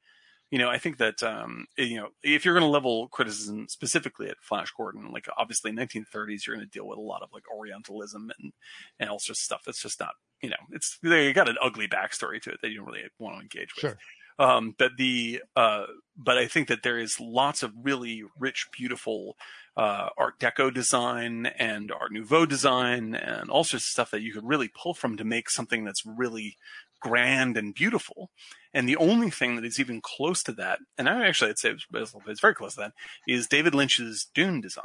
you 0.51 0.59
know, 0.59 0.69
I 0.69 0.79
think 0.79 0.99
that 0.99 1.23
um, 1.23 1.66
you 1.77 1.97
know, 1.97 2.09
if 2.23 2.45
you're 2.45 2.55
going 2.55 2.66
to 2.66 2.71
level 2.71 3.09
criticism 3.09 3.66
specifically 3.69 4.29
at 4.29 4.37
Flash 4.41 4.71
Gordon, 4.77 5.11
like 5.11 5.27
obviously 5.37 5.73
1930s, 5.73 6.47
you're 6.47 6.57
going 6.57 6.66
to 6.66 6.71
deal 6.71 6.87
with 6.87 6.99
a 6.99 7.03
lot 7.03 7.23
of 7.23 7.31
like 7.33 7.45
Orientalism 7.53 8.31
and 8.39 8.53
and 9.01 9.11
all 9.11 9.19
sorts 9.19 9.41
of 9.41 9.45
stuff 9.45 9.62
that's 9.65 9.83
just 9.83 10.01
not, 10.01 10.15
you 10.43 10.51
know, 10.51 10.57
it's 10.71 10.99
they 11.03 11.33
got 11.33 11.49
an 11.49 11.57
ugly 11.62 11.89
backstory 11.89 12.41
to 12.43 12.51
it 12.51 12.59
that 12.62 12.71
you 12.71 12.79
don't 12.79 12.87
really 12.87 13.05
want 13.19 13.37
to 13.37 13.43
engage 13.43 13.75
with. 13.75 13.81
Sure. 13.81 13.99
Um, 14.39 14.75
but 14.79 14.93
the 14.97 15.43
uh, 15.57 15.85
but 16.16 16.39
I 16.39 16.47
think 16.47 16.69
that 16.69 16.83
there 16.83 16.99
is 16.99 17.21
lots 17.21 17.62
of 17.62 17.73
really 17.83 18.23
rich, 18.39 18.66
beautiful 18.73 19.37
uh, 19.76 20.09
Art 20.16 20.38
Deco 20.38 20.72
design 20.72 21.46
and 21.46 21.90
Art 21.90 22.12
Nouveau 22.12 22.46
design 22.46 23.14
and 23.14 23.51
all 23.51 23.64
sorts 23.64 23.86
of 23.86 23.90
stuff 23.90 24.10
that 24.12 24.22
you 24.22 24.32
could 24.32 24.46
really 24.46 24.68
pull 24.68 24.94
from 24.94 25.16
to 25.16 25.24
make 25.24 25.51
something 25.51 25.84
that's 25.84 26.06
really 26.06 26.56
grand 27.01 27.56
and 27.56 27.74
beautiful. 27.74 28.30
And 28.72 28.88
the 28.88 28.96
only 28.96 29.30
thing 29.30 29.56
that 29.56 29.64
is 29.64 29.78
even 29.78 30.01
close 30.01 30.42
to 30.44 30.52
that, 30.52 30.78
and 30.96 31.09
I 31.09 31.26
actually 31.26 31.51
I'd 31.51 31.59
say 31.59 31.70
it's, 31.70 31.86
it's 32.26 32.40
very 32.40 32.55
close 32.55 32.74
to 32.74 32.80
that, 32.80 32.92
is 33.28 33.46
David 33.46 33.74
Lynch's 33.74 34.28
Dune 34.34 34.60
design. 34.60 34.84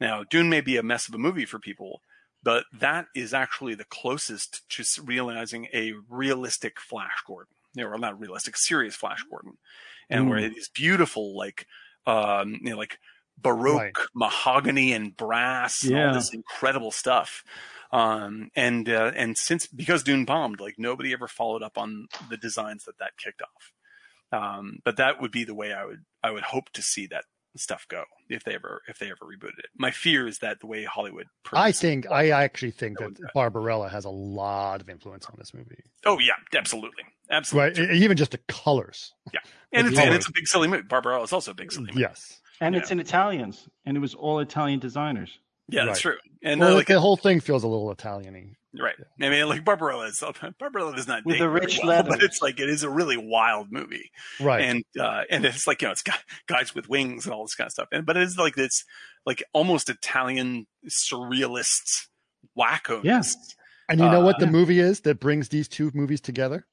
Now, 0.00 0.24
Dune 0.24 0.48
may 0.48 0.60
be 0.60 0.76
a 0.76 0.82
mess 0.82 1.08
of 1.08 1.14
a 1.14 1.18
movie 1.18 1.44
for 1.44 1.58
people, 1.58 2.00
but 2.42 2.64
that 2.72 3.06
is 3.14 3.34
actually 3.34 3.74
the 3.74 3.84
closest 3.84 4.62
to 4.70 5.02
realizing 5.02 5.68
a 5.74 5.92
realistic 6.08 6.80
Flash 6.80 7.22
Gordon. 7.26 7.52
You 7.74 7.84
know, 7.84 7.90
or 7.90 7.98
not 7.98 8.18
realistic, 8.18 8.56
serious 8.56 8.96
Flash 8.96 9.22
Gordon, 9.30 9.56
and 10.08 10.28
where 10.28 10.40
it 10.40 10.56
is 10.56 10.68
beautiful, 10.68 11.36
like 11.36 11.66
um, 12.04 12.58
you 12.62 12.70
know, 12.70 12.76
like 12.76 12.98
baroque 13.42 13.76
Right. 13.80 13.92
mahogany 14.14 14.92
and 14.92 15.16
brass 15.16 15.84
and 15.84 15.94
all 15.96 16.00
Yeah. 16.06 16.12
this 16.12 16.32
incredible 16.32 16.90
stuff. 16.90 17.44
Um, 17.92 18.50
and 18.54 18.88
uh, 18.88 19.12
and 19.16 19.36
since 19.36 19.66
because 19.66 20.02
Dune 20.04 20.24
bombed, 20.24 20.60
like 20.60 20.74
nobody 20.78 21.12
ever 21.12 21.26
followed 21.26 21.62
up 21.62 21.76
on 21.76 22.06
the 22.28 22.36
designs 22.36 22.84
that 22.84 22.98
that 22.98 23.16
kicked 23.18 23.42
off. 23.42 23.72
Um, 24.32 24.78
but 24.84 24.96
that 24.96 25.20
would 25.20 25.32
be 25.32 25.42
the 25.44 25.54
way 25.54 25.72
I 25.72 25.84
would 25.84 26.04
I 26.22 26.30
would 26.30 26.44
hope 26.44 26.70
to 26.74 26.82
see 26.82 27.06
that 27.08 27.24
stuff 27.56 27.84
go 27.88 28.04
if 28.28 28.44
they 28.44 28.54
ever 28.54 28.80
if 28.86 29.00
they 29.00 29.06
ever 29.06 29.24
rebooted 29.24 29.58
it. 29.58 29.70
My 29.76 29.90
fear 29.90 30.28
is 30.28 30.38
that 30.38 30.60
the 30.60 30.68
way 30.68 30.84
Hollywood. 30.84 31.26
I 31.52 31.72
think 31.72 32.08
I 32.08 32.30
actually 32.30 32.70
think 32.70 32.98
That 33.00 33.16
that 33.16 33.34
Barbarella 33.34 33.88
has 33.88 34.04
a 34.04 34.10
lot 34.10 34.80
of 34.80 34.88
influence 34.88 35.26
on 35.26 35.34
this 35.36 35.52
movie. 35.52 35.82
Oh 36.06 36.20
yeah, 36.20 36.34
absolutely, 36.56 37.02
absolutely. 37.28 37.86
Right, 37.86 37.92
even 37.96 38.16
just 38.16 38.30
the 38.30 38.38
colors. 38.46 39.12
and 39.72 39.88
the 39.88 39.90
it's 39.90 39.98
and 39.98 40.14
it's 40.14 40.28
a 40.28 40.32
big 40.32 40.46
silly 40.46 40.68
movie. 40.68 40.84
Barbarella 40.84 41.24
is 41.24 41.32
also 41.32 41.50
a 41.50 41.54
big 41.54 41.72
silly 41.72 41.86
movie. 41.86 42.02
Yes. 42.02 42.40
And 42.60 42.74
Yeah. 42.74 42.80
it's 42.80 42.90
in 42.90 43.00
Italians, 43.00 43.68
and 43.84 43.96
it 43.96 44.00
was 44.00 44.14
all 44.14 44.40
Italian 44.40 44.78
designers. 44.80 45.38
Yeah, 45.68 45.84
that's 45.84 46.04
Right. 46.04 46.12
true. 46.14 46.20
And 46.42 46.60
well, 46.60 46.70
uh, 46.70 46.72
like, 46.72 46.80
like, 46.88 46.96
the 46.96 47.00
whole 47.00 47.16
thing 47.16 47.38
feels 47.40 47.62
a 47.62 47.68
little 47.68 47.90
Italian-y. 47.92 48.56
right. 48.80 48.96
I 49.20 49.28
mean, 49.28 49.48
like 49.48 49.64
Barbarella 49.64 50.06
is 50.06 50.22
Barbarella 50.58 50.96
does 50.96 51.06
not 51.06 51.24
With 51.24 51.34
date 51.36 51.38
the 51.40 51.48
rich 51.48 51.78
well, 51.78 51.88
leather. 51.88 52.08
but 52.10 52.22
it's 52.22 52.40
like 52.42 52.58
it 52.58 52.68
is 52.68 52.82
a 52.82 52.90
really 52.90 53.16
wild 53.16 53.70
movie. 53.70 54.10
Right. 54.40 54.62
and 54.64 54.84
uh, 54.98 55.22
and 55.30 55.44
it's 55.44 55.66
like 55.66 55.80
you 55.82 55.88
know 55.88 55.92
it's 55.92 56.02
got 56.02 56.18
guys 56.48 56.74
with 56.74 56.88
wings 56.88 57.24
and 57.26 57.32
all 57.34 57.44
this 57.44 57.54
kind 57.54 57.66
of 57.66 57.72
stuff 57.72 57.88
and 57.92 58.04
but 58.06 58.16
it's 58.16 58.36
like 58.36 58.56
it's 58.56 58.84
like 59.26 59.42
almost 59.52 59.90
italian 59.90 60.66
surrealist 60.88 62.06
wacko 62.58 63.02
Yeah. 63.04 63.22
And 63.88 64.00
you 64.00 64.06
know 64.08 64.20
what 64.20 64.38
the 64.38 64.46
Uh, 64.46 64.50
movie 64.50 64.78
is 64.80 65.00
that 65.00 65.18
brings 65.20 65.48
these 65.48 65.66
two 65.68 65.90
movies 65.94 66.20
together? 66.20 66.64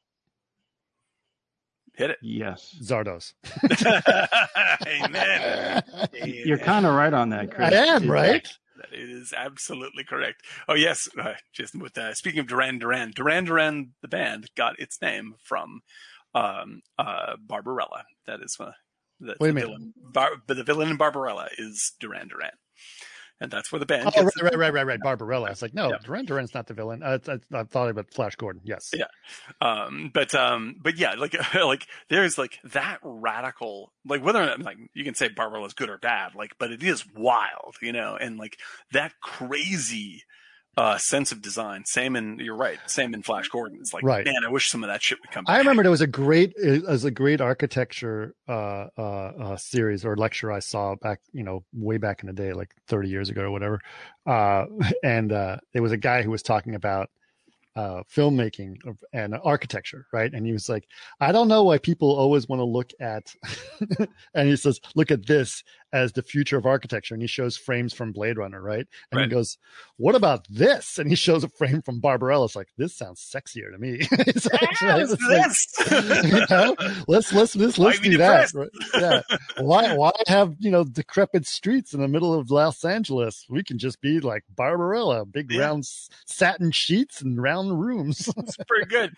Hit 1.98 2.12
it 2.12 2.18
Yes. 2.22 2.76
Zardoz. 2.82 3.34
amen 4.88 5.84
You're 6.14 6.58
kind 6.60 6.86
of 6.86 6.94
right 6.94 7.14
on 7.14 7.30
that, 7.30 7.52
Chris. 7.52 7.74
I 7.74 7.76
am, 7.96 8.10
right? 8.10 8.48
that 8.78 8.94
is 8.94 9.34
absolutely 9.36 10.04
correct 10.04 10.44
oh 10.68 10.76
yes 10.76 11.10
uh, 11.20 11.34
just 11.52 11.74
with 11.76 11.98
uh, 11.98 12.14
speaking 12.14 12.40
of 12.40 12.46
duran 12.48 12.78
duran 12.78 13.12
duran 13.16 13.44
duran 13.44 13.94
the 14.04 14.08
band 14.08 14.52
got 14.56 14.80
its 14.80 15.02
name 15.02 15.34
from 15.44 15.82
um 16.36 16.82
uh 17.00 17.36
barbarella 17.40 18.04
that 18.28 18.40
is 18.44 18.56
uh, 18.60 18.70
the, 19.20 19.36
Wait 19.40 19.50
a 19.50 19.52
the 19.52 19.54
minute. 19.54 19.68
villain 19.68 19.94
Bar- 20.14 20.44
the 20.46 20.64
villain 20.64 20.90
in 20.92 20.98
barbarella 20.98 21.50
is 21.58 21.94
duran 22.00 22.28
duran 22.28 22.52
and 23.40 23.52
that's 23.52 23.72
where 23.72 23.80
the 23.80 23.86
band 23.86 24.10
Oh, 24.16 24.24
right, 24.24 24.34
right, 24.42 24.56
right, 24.58 24.74
right, 24.74 24.86
right. 24.88 25.00
Barbarella. 25.00 25.50
It's 25.52 25.62
like, 25.62 25.74
no, 25.74 25.90
Yeah. 25.90 25.98
Duran 26.04 26.26
Duran's 26.26 26.54
not 26.54 26.68
the 26.68 26.74
villain. 26.74 27.04
Uh, 27.04 27.14
it's- 27.22 27.40
I 27.54 27.64
thought 27.64 27.90
about 27.90 28.12
Flash 28.14 28.36
Gordon. 28.36 28.62
Yes. 28.66 28.92
Yeah. 28.94 29.06
um 29.62 30.10
but 30.14 30.34
um 30.36 30.76
but 30.82 30.98
yeah 30.98 31.14
like 31.14 31.36
like 31.54 31.88
there's 32.10 32.38
like 32.38 32.60
that 32.66 33.00
radical 33.04 33.92
like 34.06 34.24
whether 34.24 34.42
or 34.42 34.46
not 34.46 34.62
like 34.62 34.78
you 34.94 35.04
can 35.04 35.14
say 35.16 35.28
Barbarella 35.30 35.66
is 35.68 35.74
good 35.74 35.90
or 35.90 35.98
bad 35.98 36.36
like 36.36 36.54
but 36.60 36.72
it 36.72 36.82
is 36.84 37.06
wild 37.16 37.76
you 37.82 37.92
know 37.92 38.16
and 38.20 38.38
like 38.38 38.58
that 38.92 39.14
crazy 39.22 40.24
uh 40.78 40.98
sense 40.98 41.32
of 41.32 41.42
design 41.42 41.84
same 41.86 42.16
in 42.16 42.40
you're 42.40 42.56
right 42.56 42.80
same 42.86 43.14
in 43.14 43.22
Flash 43.22 43.50
Gordon 43.50 43.78
it's 43.82 43.94
like 43.94 44.04
Right. 44.04 44.26
man 44.26 44.46
I 44.46 44.50
wish 44.50 44.70
some 44.70 44.84
of 44.84 44.90
that 44.90 45.02
shit 45.02 45.20
would 45.22 45.32
come 45.32 45.44
back 45.44 45.56
I 45.56 45.58
remember 45.60 45.84
there 45.84 45.92
was 45.92 46.02
a 46.02 46.08
great, 46.08 46.54
it 46.58 46.84
was 46.84 47.06
a 47.06 47.12
great 47.12 47.42
architecture 47.42 48.36
uh, 48.48 48.88
uh, 48.98 49.02
uh, 49.02 49.58
series 49.58 50.06
or 50.06 50.16
lecture 50.16 50.52
I 50.52 50.60
saw 50.60 50.96
back, 50.96 51.20
you 51.32 51.44
know, 51.44 51.64
way 51.74 51.98
back 51.98 52.22
in 52.22 52.28
the 52.28 52.34
day, 52.34 52.54
like 52.54 52.76
30 52.88 53.10
years 53.10 53.30
ago 53.30 53.44
or 53.44 53.52
whatever. 53.52 53.80
Uh, 54.26 54.66
and 55.04 55.32
uh, 55.32 55.58
there 55.74 55.82
was 55.82 55.92
a 55.92 55.98
guy 55.98 56.22
who 56.22 56.32
was 56.32 56.44
talking 56.44 56.76
about 56.76 57.10
uh, 57.76 58.02
filmmaking 58.14 58.76
and 59.14 59.36
architecture, 59.44 60.08
right? 60.12 60.34
And 60.34 60.46
he 60.46 60.52
was 60.52 60.68
like, 60.68 60.88
I 61.20 61.32
don't 61.32 61.48
know 61.48 61.64
why 61.64 61.78
people 61.78 62.10
always 62.16 62.50
want 62.50 62.60
to 62.60 62.66
look 62.66 62.92
at, 63.00 63.34
and 64.34 64.50
he 64.50 64.56
says, 64.56 64.82
look 64.96 65.12
at 65.12 65.26
this 65.28 65.64
as 65.98 66.14
the 66.14 66.22
future 66.22 66.58
of 66.58 66.66
architecture. 66.66 67.14
And 67.16 67.22
he 67.24 67.28
shows 67.28 67.58
frames 67.58 67.94
from 67.94 68.12
Blade 68.12 68.38
Runner, 68.38 68.62
right? 68.62 68.86
And 69.12 69.18
Right. 69.20 69.24
he 69.26 69.30
goes, 69.30 69.58
what 69.98 70.16
about 70.16 70.46
this? 70.50 70.98
And 71.00 71.10
he 71.10 71.16
shows 71.16 71.44
a 71.44 71.50
frame 71.50 71.82
from 71.82 72.00
Barbarella. 72.00 72.46
It's 72.46 72.56
like, 72.56 72.70
this 72.78 72.96
sounds 72.96 73.20
sexier 73.22 73.72
to 73.72 73.78
me. 73.78 74.00
It's 74.12 74.46
like- 74.52 74.82
Yes, 74.82 75.12
it's 75.12 75.24
like- 75.24 75.48
this. 75.90 76.32
you 76.32 76.46
know, 76.50 76.76
let's 77.08 77.34
let's 77.34 77.56
let's, 77.56 77.78
let's 77.80 78.00
do 78.00 78.18
that. 78.18 78.54
right? 78.54 78.70
Yeah. 78.96 79.22
Why 79.60 79.96
why 79.96 80.12
have 80.28 80.56
you 80.60 80.70
know 80.72 80.84
decrepit 80.84 81.48
streets 81.48 81.94
in 81.94 82.02
the 82.02 82.08
middle 82.08 82.34
of 82.34 82.52
Los 82.52 82.86
Angeles? 82.86 83.46
We 83.50 83.64
can 83.64 83.78
just 83.80 84.00
be 84.02 84.20
like 84.20 84.44
Barbarella, 84.56 85.26
big 85.26 85.52
Yeah. 85.52 85.62
round 85.62 85.86
satin 86.26 86.72
sheets 86.72 87.22
and 87.22 87.42
round 87.42 87.80
rooms. 87.80 88.30
It's 88.38 88.58
pretty 88.68 88.86
good. 88.86 89.14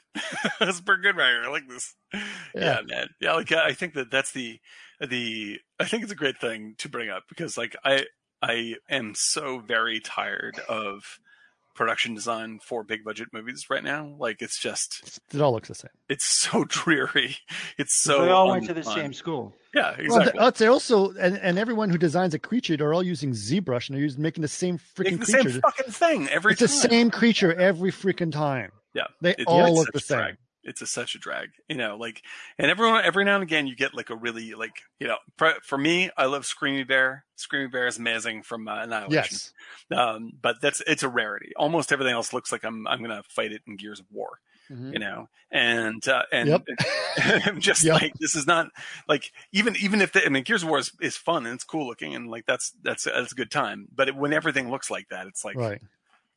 That's 0.59 0.81
pretty 0.81 1.01
good 1.03 1.15
right 1.17 1.29
here. 1.29 1.43
I 1.45 1.49
like 1.49 1.67
this. 1.67 1.95
Yeah. 2.13 2.21
Yeah. 2.55 2.79
man. 2.87 3.07
Yeah, 3.19 3.33
like 3.33 3.51
I 3.51 3.73
think 3.73 3.93
that 3.95 4.09
that's 4.11 4.31
the 4.31 4.59
the 5.05 5.59
I 5.79 5.85
think 5.85 6.03
it's 6.03 6.11
a 6.11 6.15
great 6.15 6.39
thing 6.39 6.75
to 6.79 6.89
bring 6.89 7.09
up 7.09 7.23
because 7.29 7.57
like 7.57 7.75
I 7.83 8.05
I 8.41 8.75
am 8.89 9.13
so 9.15 9.59
very 9.59 9.99
tired 9.99 10.59
of 10.69 11.19
production 11.75 12.13
design 12.13 12.59
for 12.61 12.83
big 12.83 13.05
budget 13.05 13.29
movies 13.31 13.65
right 13.69 13.83
now. 13.83 14.13
Like 14.19 14.41
it's 14.41 14.59
just 14.59 15.19
it 15.33 15.39
all 15.39 15.53
looks 15.53 15.69
the 15.69 15.75
same. 15.75 15.91
it's 16.09 16.25
so 16.27 16.63
dreary. 16.67 17.37
It's 17.77 18.01
so 18.01 18.25
they 18.25 18.31
all 18.31 18.49
went 18.49 18.65
to 18.65 18.73
the 18.73 18.83
same 18.83 19.13
school. 19.13 19.53
Yeah, 19.73 19.91
Well, 19.91 20.19
exactly. 20.21 20.31
they, 20.33 20.39
uh, 20.45 20.49
they 20.51 20.67
also 20.67 21.11
and, 21.11 21.37
and 21.37 21.59
everyone 21.59 21.89
who 21.89 21.97
designs 21.97 22.33
a 22.33 22.39
creature, 22.39 22.75
they're 22.75 22.93
all 22.93 23.03
using 23.03 23.31
ZBrush 23.31 23.87
and 23.87 23.95
they're 23.95 24.03
using, 24.03 24.21
making 24.21 24.41
the 24.41 24.47
same 24.47 24.77
freaking 24.79 25.19
the 25.19 25.31
creature. 25.31 25.51
same 25.51 25.61
fucking 25.61 25.91
thing 25.91 26.27
every 26.29 26.53
it's 26.53 26.59
time. 26.59 26.67
the 26.67 26.73
same 26.89 27.11
creature 27.11 27.53
every 27.53 27.91
freaking 27.91 28.31
time. 28.31 28.71
Yeah, 28.95 29.03
They 29.21 29.31
It's- 29.31 29.45
all 29.47 29.67
it's 29.67 29.75
look 29.77 29.91
the 29.93 29.99
same. 29.99 30.17
drag. 30.17 30.37
It's 30.63 30.81
a, 30.81 30.87
such 30.87 31.15
a 31.15 31.19
drag, 31.19 31.49
you 31.69 31.75
know. 31.77 31.95
Like, 31.97 32.21
and 32.57 32.69
everyone 32.69 33.03
every 33.05 33.23
now 33.25 33.35
and 33.35 33.43
again 33.43 33.65
you 33.67 33.75
get 33.75 33.93
like 33.93 34.09
a 34.09 34.15
really 34.15 34.53
like 34.53 34.81
you 34.99 35.07
know. 35.07 35.17
For, 35.37 35.53
for 35.63 35.77
me, 35.77 36.09
I 36.17 36.25
love 36.25 36.43
Screamy 36.43 36.87
Bear. 36.87 37.23
Screamy 37.37 37.71
Bear 37.71 37.87
is 37.87 37.97
amazing 37.97 38.43
from 38.43 38.67
uh, 38.67 38.83
Annihilation. 38.83 39.37
Yes. 39.89 39.97
Um, 39.97 40.33
but 40.41 40.57
that's 40.61 40.81
it's 40.85 41.03
a 41.03 41.09
rarity. 41.09 41.53
Almost 41.55 41.91
everything 41.91 42.13
else 42.13 42.33
looks 42.33 42.51
like 42.51 42.63
I'm 42.65 42.85
I'm 42.87 43.01
gonna 43.01 43.23
fight 43.29 43.51
it 43.53 43.61
in 43.67 43.77
Gears 43.77 43.99
of 44.01 44.05
War, 44.11 44.39
Mhm. 44.69 44.93
you 44.93 44.99
know. 44.99 45.29
And 45.51 46.05
uh, 46.07 46.23
and 46.31 46.49
Yep. 46.49 46.63
I'm 47.45 47.59
just 47.61 47.83
Yep. 47.83 48.01
like 48.01 48.13
this 48.19 48.35
is 48.35 48.45
not 48.45 48.67
like 49.07 49.31
even 49.53 49.75
even 49.77 50.01
if 50.01 50.11
the, 50.11 50.25
I 50.25 50.29
mean 50.29 50.43
Gears 50.43 50.63
of 50.63 50.69
War 50.69 50.79
is, 50.79 50.91
is 51.01 51.15
fun 51.17 51.45
and 51.45 51.55
it's 51.55 51.63
cool 51.63 51.87
looking 51.87 52.13
and 52.15 52.29
like 52.29 52.45
that's 52.45 52.73
that's 52.83 53.05
that's 53.05 53.31
a 53.31 53.35
good 53.35 53.49
time. 53.49 53.87
But 53.95 54.09
it, 54.09 54.15
when 54.15 54.33
everything 54.33 54.69
looks 54.69 54.91
like 54.91 55.07
that, 55.09 55.25
it's 55.27 55.43
like 55.45 55.55
Right. 55.55 55.81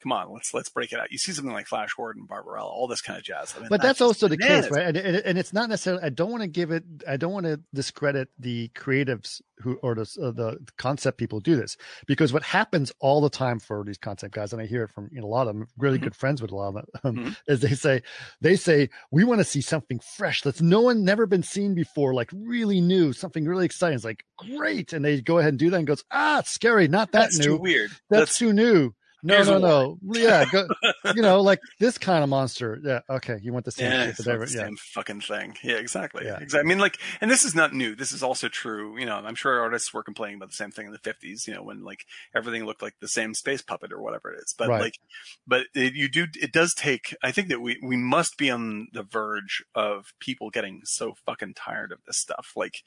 Come 0.02 0.12
on, 0.12 0.32
let's 0.32 0.52
let's 0.52 0.68
break 0.68 0.92
it 0.92 0.98
out. 0.98 1.10
You 1.10 1.18
see 1.18 1.32
something 1.32 1.52
like 1.52 1.66
Flash 1.66 1.94
Gordon, 1.94 2.26
Barbarella, 2.26 2.68
all 2.68 2.88
this 2.88 3.00
kind 3.00 3.18
of 3.18 3.24
jazz. 3.24 3.54
I 3.56 3.60
mean, 3.60 3.68
but 3.68 3.80
that's 3.80 3.98
just 3.98 4.02
also 4.02 4.28
the 4.28 4.36
bananas. 4.36 4.66
case, 4.66 4.72
right? 4.72 4.96
And, 4.96 4.96
and, 4.96 5.38
it's 5.38 5.52
not 5.52 5.68
necessarily. 5.68 6.02
I 6.02 6.08
don't 6.08 6.30
want 6.30 6.42
to 6.42 6.48
give 6.48 6.70
it. 6.70 6.84
I 7.08 7.16
don't 7.16 7.32
want 7.32 7.46
to 7.46 7.60
discredit 7.74 8.28
the 8.38 8.70
creatives 8.74 9.40
who 9.58 9.78
or 9.82 9.94
the 9.94 10.02
uh, 10.22 10.30
the 10.32 10.58
concept 10.76 11.18
people 11.18 11.40
do 11.40 11.56
this 11.56 11.76
because 12.06 12.32
what 12.32 12.42
happens 12.42 12.92
all 13.00 13.20
the 13.20 13.30
time 13.30 13.58
for 13.60 13.84
these 13.84 13.98
concept 13.98 14.34
guys, 14.34 14.52
and 14.52 14.60
I 14.60 14.66
hear 14.66 14.84
it 14.84 14.90
from 14.90 15.08
you 15.12 15.20
know, 15.20 15.26
a 15.26 15.28
lot 15.28 15.46
of 15.46 15.54
them, 15.54 15.68
really 15.78 15.98
Mhm. 15.98 16.02
good 16.02 16.16
friends 16.16 16.42
with 16.42 16.50
a 16.50 16.56
lot 16.56 16.68
of 16.68 16.74
them, 16.74 16.86
um, 17.04 17.16
Mhm. 17.16 17.36
is 17.46 17.60
they 17.60 17.74
say 17.74 18.02
they 18.40 18.56
say 18.56 18.90
we 19.10 19.24
want 19.24 19.40
to 19.40 19.44
see 19.44 19.60
something 19.60 20.00
fresh 20.00 20.42
that's 20.42 20.60
no 20.60 20.80
one 20.80 21.04
never 21.04 21.26
been 21.26 21.42
seen 21.42 21.74
before, 21.74 22.12
like 22.14 22.30
really 22.32 22.80
new, 22.80 23.12
something 23.12 23.44
really 23.44 23.66
exciting. 23.66 23.94
It's 23.96 24.04
like 24.04 24.24
great, 24.36 24.92
and 24.92 25.04
they 25.04 25.20
go 25.20 25.38
ahead 25.38 25.50
and 25.50 25.58
do 25.58 25.70
that 25.70 25.76
and 25.78 25.86
goes 25.86 26.04
ah, 26.10 26.40
it's 26.40 26.50
scary, 26.50 26.88
not 26.88 27.12
that 27.12 27.22
That's 27.22 27.38
new. 27.38 27.44
too 27.44 27.56
weird. 27.58 27.90
That's, 28.10 28.38
too 28.38 28.52
new. 28.52 28.94
No, 29.24 29.34
Here's 29.34 29.46
no, 29.46 29.58
no. 29.58 29.98
Yeah, 30.02 30.44
go, 30.50 30.66
you 31.14 31.22
know, 31.22 31.40
like 31.42 31.60
this 31.78 31.96
kind 31.96 32.24
of 32.24 32.30
monster. 32.30 32.80
Yeah, 32.82 33.00
okay. 33.08 33.38
You 33.40 33.52
want 33.52 33.64
the 33.64 33.70
same 33.70 33.92
yeah, 33.92 34.00
shit, 34.00 34.08
it's 34.10 34.24
but 34.24 34.38
not 34.38 34.48
the 34.48 34.52
yeah. 34.52 34.64
same 34.64 34.76
fucking 34.76 35.20
thing. 35.20 35.56
Yeah, 35.62 35.76
exactly. 35.76 36.24
Yeah. 36.24 36.38
Exactly. 36.40 36.58
I 36.58 36.68
mean, 36.68 36.80
like, 36.80 36.98
and 37.20 37.30
this 37.30 37.44
is 37.44 37.54
not 37.54 37.72
new. 37.72 37.94
This 37.94 38.10
is 38.10 38.24
also 38.24 38.48
true. 38.48 38.98
You 38.98 39.06
know, 39.06 39.14
I'm 39.14 39.36
sure 39.36 39.60
artists 39.60 39.94
were 39.94 40.02
complaining 40.02 40.38
about 40.38 40.48
the 40.50 40.56
same 40.56 40.72
thing 40.72 40.86
in 40.86 40.92
the 40.92 40.98
50s. 40.98 41.46
You 41.46 41.54
know, 41.54 41.62
when 41.62 41.84
like 41.84 42.04
everything 42.34 42.64
looked 42.64 42.82
like 42.82 42.94
the 43.00 43.06
same 43.06 43.32
space 43.34 43.62
puppet 43.62 43.92
or 43.92 44.02
whatever 44.02 44.32
it 44.32 44.40
is. 44.42 44.54
But 44.58 44.68
Right. 44.68 44.80
like, 44.80 44.98
but 45.46 45.66
it, 45.72 45.94
you 45.94 46.08
do. 46.08 46.26
It 46.40 46.52
does 46.52 46.74
take. 46.74 47.14
I 47.22 47.30
think 47.30 47.48
that 47.48 47.60
we 47.60 47.78
we 47.80 47.96
must 47.96 48.36
be 48.38 48.50
on 48.50 48.88
the 48.92 49.04
verge 49.04 49.62
of 49.76 50.14
people 50.18 50.50
getting 50.50 50.80
so 50.84 51.14
fucking 51.26 51.54
tired 51.54 51.92
of 51.92 51.98
this 52.06 52.18
stuff. 52.18 52.54
Like, 52.56 52.82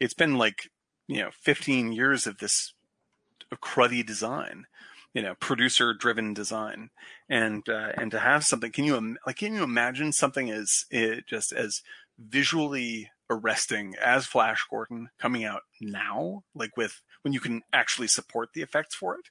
it's 0.00 0.14
been 0.14 0.36
like 0.36 0.68
you 1.06 1.20
know 1.20 1.30
15 1.42 1.92
years 1.92 2.26
of 2.26 2.38
this 2.38 2.74
cruddy 3.62 4.04
design 4.04 4.66
you 5.16 5.22
know 5.22 5.34
producer 5.40 5.94
driven 5.94 6.34
design. 6.34 6.90
And 7.28 7.66
uh, 7.68 7.92
and 7.96 8.10
to 8.10 8.18
have 8.20 8.44
something 8.44 8.70
can 8.70 8.84
you 8.84 8.96
im- 8.96 9.16
like 9.26 9.36
can 9.36 9.54
you 9.54 9.62
imagine 9.64 10.12
something 10.12 10.50
as 10.50 10.84
it 10.90 11.26
just 11.26 11.52
as 11.52 11.80
visually 12.18 13.10
arresting 13.28 13.94
as 14.00 14.26
flash 14.26 14.64
gordon 14.70 15.08
coming 15.18 15.42
out 15.42 15.62
now? 15.80 16.44
Like 16.54 16.76
with 16.76 17.00
when 17.22 17.32
you 17.32 17.40
can 17.40 17.62
actually 17.72 18.08
support 18.08 18.50
the 18.54 18.60
effects 18.60 18.94
for 18.94 19.14
it? 19.14 19.24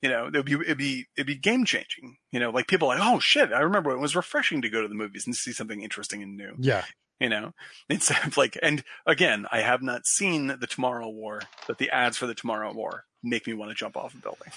You 0.00 0.08
know 0.08 0.28
it'd 0.28 0.46
be 0.46 0.54
it'd 0.54 0.78
be 0.78 1.08
it'd 1.14 1.26
be 1.26 1.36
game 1.36 1.66
changing 1.66 2.16
you 2.32 2.40
know 2.40 2.48
like 2.48 2.66
people 2.66 2.88
like 2.88 3.00
oh 3.02 3.18
shit 3.20 3.52
i 3.52 3.60
remember 3.60 3.90
it 3.90 4.00
was 4.00 4.16
refreshing 4.16 4.62
to 4.62 4.70
go 4.70 4.80
to 4.80 4.88
the 4.88 4.94
movies 4.94 5.26
and 5.26 5.36
see 5.36 5.52
something 5.52 5.82
interesting 5.82 6.22
and 6.22 6.38
new. 6.38 6.54
Yeah. 6.58 6.84
you 7.20 7.28
know? 7.28 7.52
Instead 7.90 8.22
of 8.26 8.38
like 8.38 8.56
and 8.62 8.82
again 9.06 9.44
i 9.52 9.60
have 9.60 9.82
not 9.82 10.06
seen 10.06 10.46
the 10.46 10.66
tomorrow 10.66 11.10
war 11.10 11.42
but 11.66 11.76
the 11.76 11.90
ads 11.90 12.16
for 12.16 12.26
the 12.26 12.34
tomorrow 12.34 12.72
war 12.72 13.04
make 13.22 13.46
me 13.46 13.52
want 13.52 13.70
to 13.70 13.74
jump 13.74 13.96
off 13.96 14.14
a 14.14 14.18
building. 14.18 14.52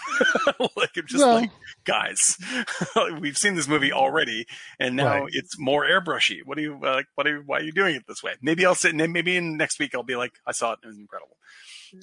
Like 0.77 0.91
i'm 0.97 1.07
just 1.07 1.23
Well- 1.23 1.35
like 1.35 1.51
guys 1.83 2.37
we've 3.19 3.37
seen 3.37 3.55
this 3.55 3.67
movie 3.67 3.91
already 3.91 4.45
and 4.79 4.95
now 4.95 5.21
Right. 5.23 5.29
it's 5.33 5.57
more 5.59 5.83
airbrushy. 5.85 6.39
What 6.45 6.57
do 6.57 6.63
you 6.63 6.79
uh, 6.83 6.93
like 6.95 7.07
what 7.15 7.25
are 7.27 7.37
you, 7.37 7.43
why 7.45 7.57
are 7.59 7.63
you 7.63 7.71
doing 7.71 7.95
it 7.95 8.03
this 8.07 8.21
way? 8.23 8.33
Maybe 8.41 8.65
i'll 8.65 8.75
sit 8.75 8.93
and 8.95 9.13
maybe 9.13 9.35
in 9.37 9.57
next 9.57 9.79
week 9.79 9.95
i'll 9.95 10.03
be 10.03 10.15
like 10.15 10.33
i 10.45 10.51
saw 10.51 10.73
it 10.73 10.79
it 10.83 10.87
was 10.87 10.97
incredible. 10.97 11.37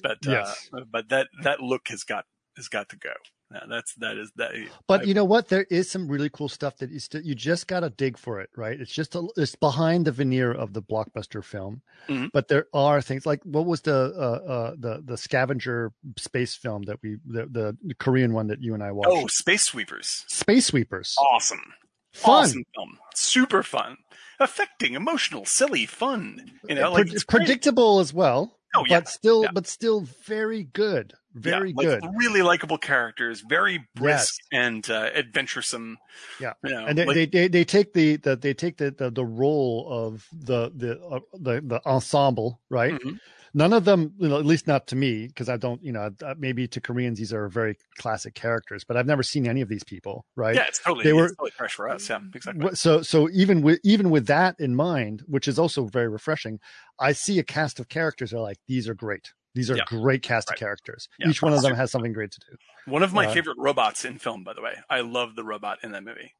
But 0.03 0.17
Yes. 0.25 0.69
uh, 0.73 0.81
but 0.91 1.09
that 1.09 1.27
that 1.43 1.61
look 1.61 1.87
has 1.89 2.03
got 2.03 2.25
has 2.57 2.67
got 2.67 2.89
to 2.89 2.97
go 2.97 3.13
Uh, 3.53 3.65
that's 3.67 3.95
that 3.95 4.15
is 4.17 4.31
that 4.35 4.51
But 4.85 5.01
I- 5.01 5.03
you 5.05 5.13
know 5.15 5.25
what? 5.25 5.47
There 5.47 5.65
is 5.71 5.89
some 5.89 6.07
really 6.07 6.29
cool 6.29 6.49
stuff 6.49 6.77
that 6.77 6.91
you 6.91 6.99
still, 6.99 7.21
you 7.21 7.33
just 7.33 7.65
got 7.67 7.79
to 7.79 7.89
dig 7.89 8.17
for 8.17 8.39
it, 8.41 8.49
right? 8.55 8.79
It's 8.79 8.93
just 8.93 9.15
a, 9.15 9.27
it's 9.37 9.55
behind 9.55 10.05
the 10.05 10.11
veneer 10.11 10.51
of 10.51 10.73
the 10.73 10.83
blockbuster 10.83 11.43
film, 11.43 11.81
Mhm. 12.07 12.29
but 12.31 12.47
there 12.47 12.67
are 12.75 13.01
things 13.01 13.25
like 13.25 13.41
what 13.43 13.65
was 13.65 13.81
the 13.81 13.95
uh, 14.15 14.51
uh, 14.51 14.75
the 14.77 15.01
the 15.03 15.17
scavenger 15.17 15.91
space 16.17 16.55
film 16.55 16.83
that 16.83 16.99
we 17.01 17.17
the, 17.25 17.47
the 17.47 17.95
Korean 17.95 18.33
one 18.33 18.47
that 18.47 18.61
you 18.61 18.75
and 18.75 18.83
I 18.83 18.91
watched? 18.91 19.09
oh 19.11 19.25
space 19.27 19.63
sweepers 19.63 20.25
Space 20.27 20.67
Sweepers, 20.67 21.15
awesome 21.33 21.73
fun, 22.13 22.43
awesome 22.43 22.63
film 22.75 22.97
super 23.15 23.63
fun 23.63 23.97
affecting 24.39 24.93
emotional 24.93 25.45
silly 25.45 25.85
fun 25.87 26.51
you 26.67 26.75
know 26.75 26.91
like 26.91 27.07
Pre- 27.07 27.15
it's 27.15 27.23
predictable 27.23 27.99
as 27.99 28.13
well. 28.13 28.55
Oh, 28.75 28.85
yeah. 28.87 28.99
but 28.99 29.09
still, 29.09 29.43
Yeah. 29.45 29.51
but 29.51 29.65
still 29.65 30.01
very 30.01 30.61
good. 30.63 31.13
Very 31.33 31.69
yeah, 31.69 31.75
like 31.75 32.01
good. 32.01 32.09
really 32.15 32.41
likable 32.41 32.77
characters, 32.77 33.41
very 33.47 33.87
brisk 33.95 34.35
Yes. 34.51 34.61
and 34.63 34.89
uh, 34.89 35.09
adventuresome. 35.13 35.97
Yeah. 36.39 36.53
you 36.63 36.71
know, 36.71 36.85
and 36.85 36.97
they, 36.97 37.05
like- 37.05 37.15
they, 37.15 37.25
they 37.25 37.47
they 37.47 37.65
take 37.65 37.93
the, 37.93 38.15
the 38.17 38.35
they 38.35 38.53
take 38.53 38.77
the, 38.77 38.91
the 38.91 39.09
the 39.11 39.25
role 39.25 39.87
of 39.89 40.25
the 40.33 40.71
the 40.75 40.99
uh, 41.01 41.19
the 41.33 41.61
the 41.61 41.81
ensemble 41.85 42.59
right 42.69 42.93
Mhm. 42.93 43.19
None 43.53 43.73
of 43.73 43.85
them 43.85 44.13
you 44.19 44.27
know 44.29 44.37
at 44.37 44.45
least 44.45 44.67
not 44.67 44.87
to 44.87 44.95
me 44.95 45.27
because 45.27 45.49
i 45.49 45.57
don't 45.57 45.83
you 45.83 45.91
know 45.91 46.09
maybe 46.37 46.67
to 46.67 46.79
koreans 46.79 47.17
these 47.17 47.33
are 47.33 47.47
very 47.49 47.75
classic 47.97 48.33
characters 48.35 48.83
but 48.83 48.95
i've 48.97 49.05
never 49.07 49.23
seen 49.23 49.47
any 49.47 49.61
of 49.61 49.69
these 49.69 49.83
people 49.83 50.25
right 50.35 50.55
yeah, 50.55 50.65
it's 50.67 50.79
totally 50.79 51.03
They 51.03 51.13
were- 51.13 51.29
totally 51.29 51.51
fresh 51.51 51.73
for 51.73 51.89
us. 51.89 52.09
Yeah, 52.09 52.19
exactly. 52.33 52.75
So 52.75 53.01
so 53.01 53.29
even 53.31 53.61
with 53.61 53.79
even 53.83 54.09
with 54.09 54.27
that 54.27 54.55
in 54.59 54.75
mind 54.75 55.23
which 55.27 55.47
is 55.47 55.57
also 55.57 55.85
very 55.85 56.07
refreshing 56.07 56.59
i 56.99 57.11
see 57.13 57.39
a 57.39 57.43
cast 57.43 57.79
of 57.79 57.89
characters 57.89 58.31
that 58.31 58.37
are 58.37 58.41
like 58.41 58.57
these 58.67 58.87
are 58.87 58.93
great 58.95 59.33
these 59.55 59.71
are 59.71 59.77
Yeah. 59.77 59.83
great 59.87 60.21
cast 60.21 60.49
Right. 60.49 60.55
of 60.55 60.59
characters 60.59 61.09
Yeah. 61.19 61.29
each 61.29 61.41
one 61.41 61.53
of 61.53 61.61
them 61.61 61.75
has 61.75 61.91
something 61.91 62.13
great 62.13 62.31
to 62.31 62.39
do 62.51 62.55
One 62.91 63.03
of 63.03 63.13
my 63.13 63.25
Uh, 63.27 63.33
favorite 63.33 63.57
robots 63.59 64.05
in 64.05 64.17
film, 64.19 64.43
by 64.43 64.53
the 64.53 64.61
way. 64.61 64.75
I 64.89 65.01
love 65.01 65.35
the 65.35 65.43
robot 65.43 65.79
in 65.83 65.91
that 65.91 66.03
movie. 66.03 66.33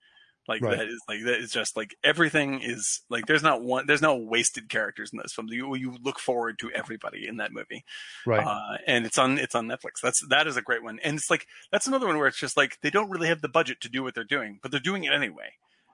Like 0.50 0.62
Right. 0.64 0.78
that 0.80 0.88
is 0.88 1.00
like 1.08 1.24
that 1.26 1.40
is 1.40 1.52
just 1.52 1.78
like 1.78 1.96
everything 2.04 2.62
is 2.62 3.02
like 3.10 3.28
there's 3.28 3.44
not 3.44 3.62
one 3.62 3.86
there's 3.86 4.02
no 4.02 4.16
wasted 4.16 4.68
characters 4.68 5.12
in 5.14 5.20
this 5.20 5.32
film. 5.34 5.48
You 5.50 5.76
you 5.76 5.96
look 6.04 6.20
forward 6.20 6.58
to 6.60 6.72
everybody 6.72 7.28
in 7.28 7.38
that 7.38 7.54
movie. 7.54 7.86
right 8.26 8.46
Uh, 8.46 8.78
and 8.88 9.06
it's 9.06 9.18
on 9.20 9.38
it's 9.38 9.54
on 9.56 9.68
Netflix. 9.68 10.02
That's 10.02 10.26
that 10.30 10.48
is 10.48 10.58
a 10.58 10.62
great 10.64 10.84
one. 10.84 11.00
And 11.04 11.18
it's 11.18 11.30
like 11.30 11.46
that's 11.72 11.86
another 11.88 12.08
one 12.08 12.18
where 12.18 12.28
it's 12.28 12.40
just 12.40 12.58
like 12.58 12.80
they 12.82 12.90
don't 12.90 13.12
really 13.12 13.28
have 13.28 13.42
the 13.42 13.48
budget 13.48 13.80
to 13.82 13.90
do 13.90 14.04
what 14.04 14.16
they're 14.16 14.24
doing, 14.24 14.60
but 14.62 14.72
they're 14.72 14.80
doing 14.80 15.04
it 15.04 15.14
anyway. 15.14 15.52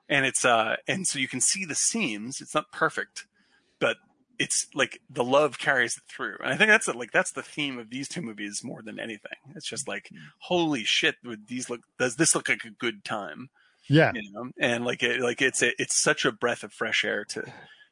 And 0.07 0.25
it's 0.25 0.45
uh 0.45 0.77
and 0.87 1.05
so 1.05 1.19
you 1.19 1.27
can 1.27 1.41
see 1.41 1.65
the 1.65 1.75
seams. 1.75 2.39
It's 2.39 2.55
not 2.55 2.71
perfect, 2.71 3.27
but 3.79 3.97
it's 4.39 4.67
like 4.73 4.99
the 5.09 5.23
love 5.23 5.59
carries 5.59 5.97
it 5.97 6.03
through. 6.09 6.37
And 6.43 6.53
I 6.53 6.57
think 6.57 6.69
that's 6.69 6.87
like 6.87 7.11
that's 7.11 7.31
the 7.31 7.41
theme 7.43 7.77
of 7.77 7.89
these 7.89 8.07
two 8.07 8.21
movies 8.21 8.61
more 8.63 8.81
than 8.81 8.99
anything. 8.99 9.37
It's 9.55 9.67
just 9.67 9.87
like 9.87 10.09
holy 10.39 10.83
shit, 10.85 11.15
would 11.25 11.47
these 11.47 11.69
look 11.69 11.81
does 11.99 12.15
this 12.15 12.35
look 12.35 12.47
like 12.47 12.63
a 12.65 12.69
good 12.69 13.03
time? 13.03 13.49
Yeah 13.89 14.11
You 14.13 14.31
know? 14.31 14.49
And 14.59 14.85
like 14.85 15.03
it 15.03 15.21
like 15.21 15.41
it's 15.41 15.61
a, 15.61 15.71
it's 15.81 16.01
such 16.01 16.25
a 16.25 16.31
breath 16.31 16.63
of 16.63 16.73
fresh 16.73 17.03
air 17.03 17.25
to 17.29 17.43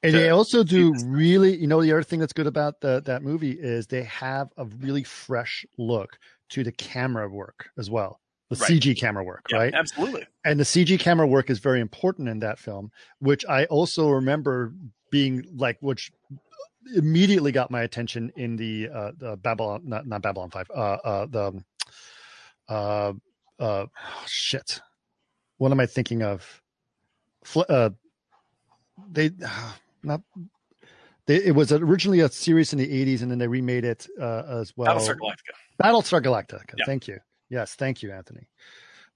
And 0.04 0.14
they 0.14 0.30
also 0.30 0.64
do 0.64 0.94
really, 1.06 1.56
you 1.56 1.68
know, 1.68 1.82
the 1.82 1.92
other 1.94 2.04
thing 2.04 2.20
that's 2.20 2.34
good 2.34 2.48
about 2.48 2.82
the, 2.82 3.02
that 3.06 3.24
movie 3.24 3.52
is 3.52 3.88
they 3.88 4.04
have 4.04 4.50
a 4.58 4.66
really 4.66 5.04
fresh 5.04 5.66
look 5.78 6.18
to 6.50 6.64
the 6.64 6.74
camera 6.74 7.30
work 7.30 7.70
as 7.78 7.90
well, 7.90 8.20
the 8.50 8.58
Right. 8.58 8.72
CG 8.72 9.00
camera 9.00 9.24
work, 9.24 9.46
yeah, 9.50 9.58
right? 9.58 9.74
absolutely. 9.74 10.28
And 10.44 10.60
the 10.60 10.66
CG 10.66 11.00
camera 11.00 11.26
work 11.26 11.50
is 11.50 11.60
very 11.60 11.80
important 11.80 12.28
in 12.28 12.40
that 12.40 12.60
film, 12.60 12.92
which 13.20 13.46
I 13.46 13.64
also 13.66 14.10
remember 14.10 14.74
being 15.10 15.46
like, 15.56 15.78
which 15.80 16.12
immediately 16.96 17.54
got 17.54 17.72
my 17.72 17.84
attention 17.84 18.32
in 18.36 18.58
the 18.58 18.90
uh, 18.94 19.12
the 19.18 19.38
Babylon, 19.38 19.84
not 19.86 20.06
not 20.06 20.22
Babylon 20.22 20.50
Five, 20.50 20.70
uh, 20.70 20.98
uh, 21.06 21.26
the 21.28 21.64
uh, 22.68 23.14
uh, 23.60 23.86
shit. 24.28 24.82
What 25.64 25.72
am 25.72 25.80
I 25.80 25.86
thinking 25.86 26.24
of? 26.24 26.62
Uh, 27.56 27.92
they 29.10 29.32
not. 30.04 30.20
They, 31.26 31.38
it 31.38 31.56
was 31.56 31.72
originally 31.72 32.20
a 32.20 32.28
series 32.28 32.74
in 32.74 32.80
the 32.80 33.06
80s, 33.06 33.22
and 33.22 33.32
then 33.32 33.38
they 33.38 33.48
remade 33.48 33.86
it 33.86 34.06
uh, 34.20 34.44
as 34.60 34.74
well. 34.76 34.94
Battlestar 34.94 35.16
Galactica. 35.16 35.82
Battlestar 35.82 36.22
Galactica. 36.22 36.74
Yeah. 36.78 36.86
Thank 36.86 37.08
you. 37.08 37.18
Yes, 37.50 37.76
thank 37.76 38.04
you, 38.04 38.12
Anthony. 38.12 38.50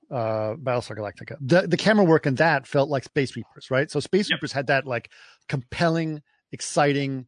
Uh, 0.10 0.56
Battlestar 0.56 0.96
Galactica. 0.98 1.36
The 1.42 1.68
the 1.68 1.76
camera 1.76 2.06
work 2.06 2.26
in 2.26 2.36
that 2.36 2.66
felt 2.66 2.90
like 2.90 3.04
Space 3.04 3.36
Reapers, 3.36 3.70
right? 3.70 3.92
So 3.92 4.00
Space 4.00 4.30
Yep. 4.30 4.38
Reapers 4.38 4.54
had 4.54 4.68
that 4.68 4.88
like 4.88 5.12
compelling, 5.50 6.22
exciting, 6.54 7.28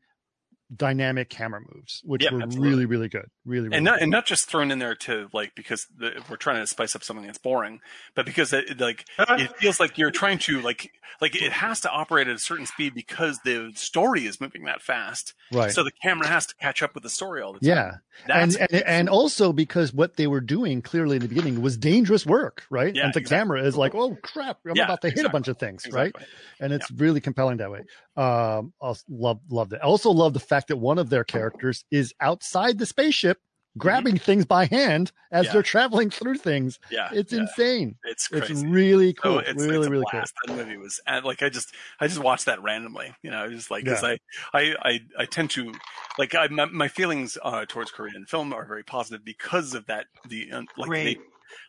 dynamic 0.76 1.30
camera 1.30 1.62
moves, 1.74 2.02
which 2.06 2.24
Yeah, 2.24 2.32
were 2.32 2.42
absolutely. 2.44 2.70
really, 2.70 2.86
really 2.86 3.10
good. 3.10 3.30
Really, 3.46 3.70
really 3.70 3.76
and 3.78 3.86
not 3.86 3.96
good. 3.96 4.04
and 4.04 4.12
not 4.12 4.26
just 4.26 4.50
thrown 4.50 4.72
in 4.72 4.80
there 4.80 4.96
to 4.96 5.30
like 5.34 5.56
because 5.56 5.88
the, 5.98 6.24
we're 6.30 6.36
trying 6.38 6.62
to 6.62 6.68
spice 6.68 6.96
up 6.96 7.04
something 7.04 7.26
that's 7.26 7.38
boring, 7.38 7.82
but 8.16 8.26
because 8.26 8.54
it, 8.54 8.80
like 8.80 9.06
it 9.18 9.52
feels 9.58 9.80
like 9.80 9.98
you're 9.98 10.12
trying 10.12 10.38
to 10.40 10.62
like 10.62 10.92
like 11.22 11.36
it 11.36 11.52
has 11.52 11.82
to 11.82 11.90
operate 11.90 12.28
at 12.28 12.36
a 12.36 12.40
certain 12.40 12.66
speed 12.66 12.94
because 12.94 13.40
the 13.44 13.72
story 13.76 14.26
is 14.26 14.40
moving 14.40 14.64
that 14.66 14.82
fast. 14.82 15.34
right. 15.52 15.72
So 15.72 15.84
the 15.84 15.92
camera 16.04 16.28
has 16.28 16.46
to 16.48 16.56
catch 16.56 16.82
up 16.84 16.94
with 16.94 17.04
the 17.04 17.10
story 17.10 17.42
all 17.42 17.54
the 17.54 17.60
time. 17.60 17.68
yeah. 17.68 17.92
And, 18.34 18.52
That's 18.52 18.56
and 18.58 18.84
and 18.84 19.10
also 19.10 19.54
because 19.54 19.94
what 19.94 20.18
they 20.18 20.28
were 20.28 20.42
doing 20.42 20.82
clearly 20.82 21.16
in 21.16 21.22
the 21.22 21.28
beginning 21.30 21.62
was 21.62 21.78
dangerous 21.78 22.26
work, 22.26 22.64
right? 22.70 22.94
Yeah, 22.94 23.06
and 23.06 23.14
the 23.14 23.20
exactly. 23.20 23.38
camera 23.38 23.64
is 23.64 23.78
like, 23.78 23.96
oh 23.96 24.16
crap, 24.24 24.60
I'm 24.70 24.72
Yeah, 24.76 24.84
about 24.84 25.02
to 25.02 25.10
hit 25.10 25.26
a 25.26 25.30
bunch 25.30 25.48
of 25.48 25.58
things, 25.58 25.88
right? 25.90 26.14
and 26.60 26.74
it's 26.74 26.92
really 26.92 27.22
compelling 27.22 27.58
that 27.58 27.72
way. 27.72 27.80
Um, 28.18 28.74
I 28.82 28.94
love 29.10 29.40
loved 29.50 29.74
it. 29.74 29.80
I 29.82 29.86
also 29.86 30.12
love 30.12 30.34
the 30.34 30.40
fact 30.40 30.59
that 30.68 30.78
one 30.78 30.98
of 31.00 31.10
their 31.10 31.24
characters 31.24 31.84
is 31.92 32.14
outside 32.22 32.78
the 32.78 32.86
spaceship, 32.86 33.40
grabbing 33.78 34.18
things 34.18 34.46
by 34.46 34.66
hand 34.66 35.12
as 35.32 35.46
Mm-hmm. 35.46 35.46
Yeah. 35.46 35.54
they're 35.54 35.64
traveling 35.64 36.10
through 36.10 36.36
things. 36.38 36.80
Yeah, 36.90 37.10
It's 37.14 37.32
yeah. 37.32 37.42
insane. 37.42 37.96
It's 38.04 38.28
It's 38.32 38.48
crazy. 38.48 38.68
really 38.68 39.14
So 39.16 39.22
cool. 39.22 39.40
it's, 39.40 39.54
really, 39.64 39.78
it's 39.78 39.88
a 39.88 39.90
really 39.92 40.06
cool. 40.12 40.20
blast. 40.20 40.34
That 40.48 40.56
movie 40.56 40.78
was 40.78 41.00
and 41.06 41.24
like 41.24 41.44
I 41.44 41.50
just 41.50 41.74
I 42.00 42.08
just 42.08 42.20
watched 42.20 42.46
that 42.46 42.62
randomly. 42.64 43.14
You 43.22 43.32
know, 43.32 43.48
just 43.50 43.70
like 43.72 43.84
because 43.84 44.02
Yeah. 44.04 44.16
I, 44.54 44.60
I 44.60 44.76
I 44.84 45.00
I 45.20 45.26
tend 45.26 45.52
to 45.52 45.72
like 46.18 46.34
I 46.36 46.48
my, 46.48 46.66
my 46.66 46.88
feelings 46.88 47.38
uh, 47.44 47.66
towards 47.68 47.92
Korean 47.92 48.26
film 48.26 48.54
are 48.54 48.66
very 48.66 48.84
positive 48.84 49.24
because 49.24 49.74
of 49.76 49.86
that. 49.86 50.08
The 50.28 50.52
uh, 50.52 50.62
like 50.78 50.90
Great. 50.90 51.18
they 51.20 51.24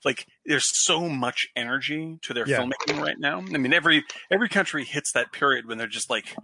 like 0.04 0.26
there's 0.46 0.66
so 0.84 1.08
much 1.08 1.48
energy 1.56 2.18
to 2.22 2.34
their 2.34 2.46
Yeah. 2.48 2.60
filmmaking 2.60 3.00
right 3.00 3.18
now. 3.18 3.38
I 3.38 3.58
mean, 3.58 3.72
every 3.74 4.04
every 4.30 4.48
country 4.48 4.84
hits 4.84 5.12
that 5.12 5.32
period 5.32 5.66
when 5.66 5.76
they're 5.78 5.86
just 5.86 6.08
like 6.10 6.34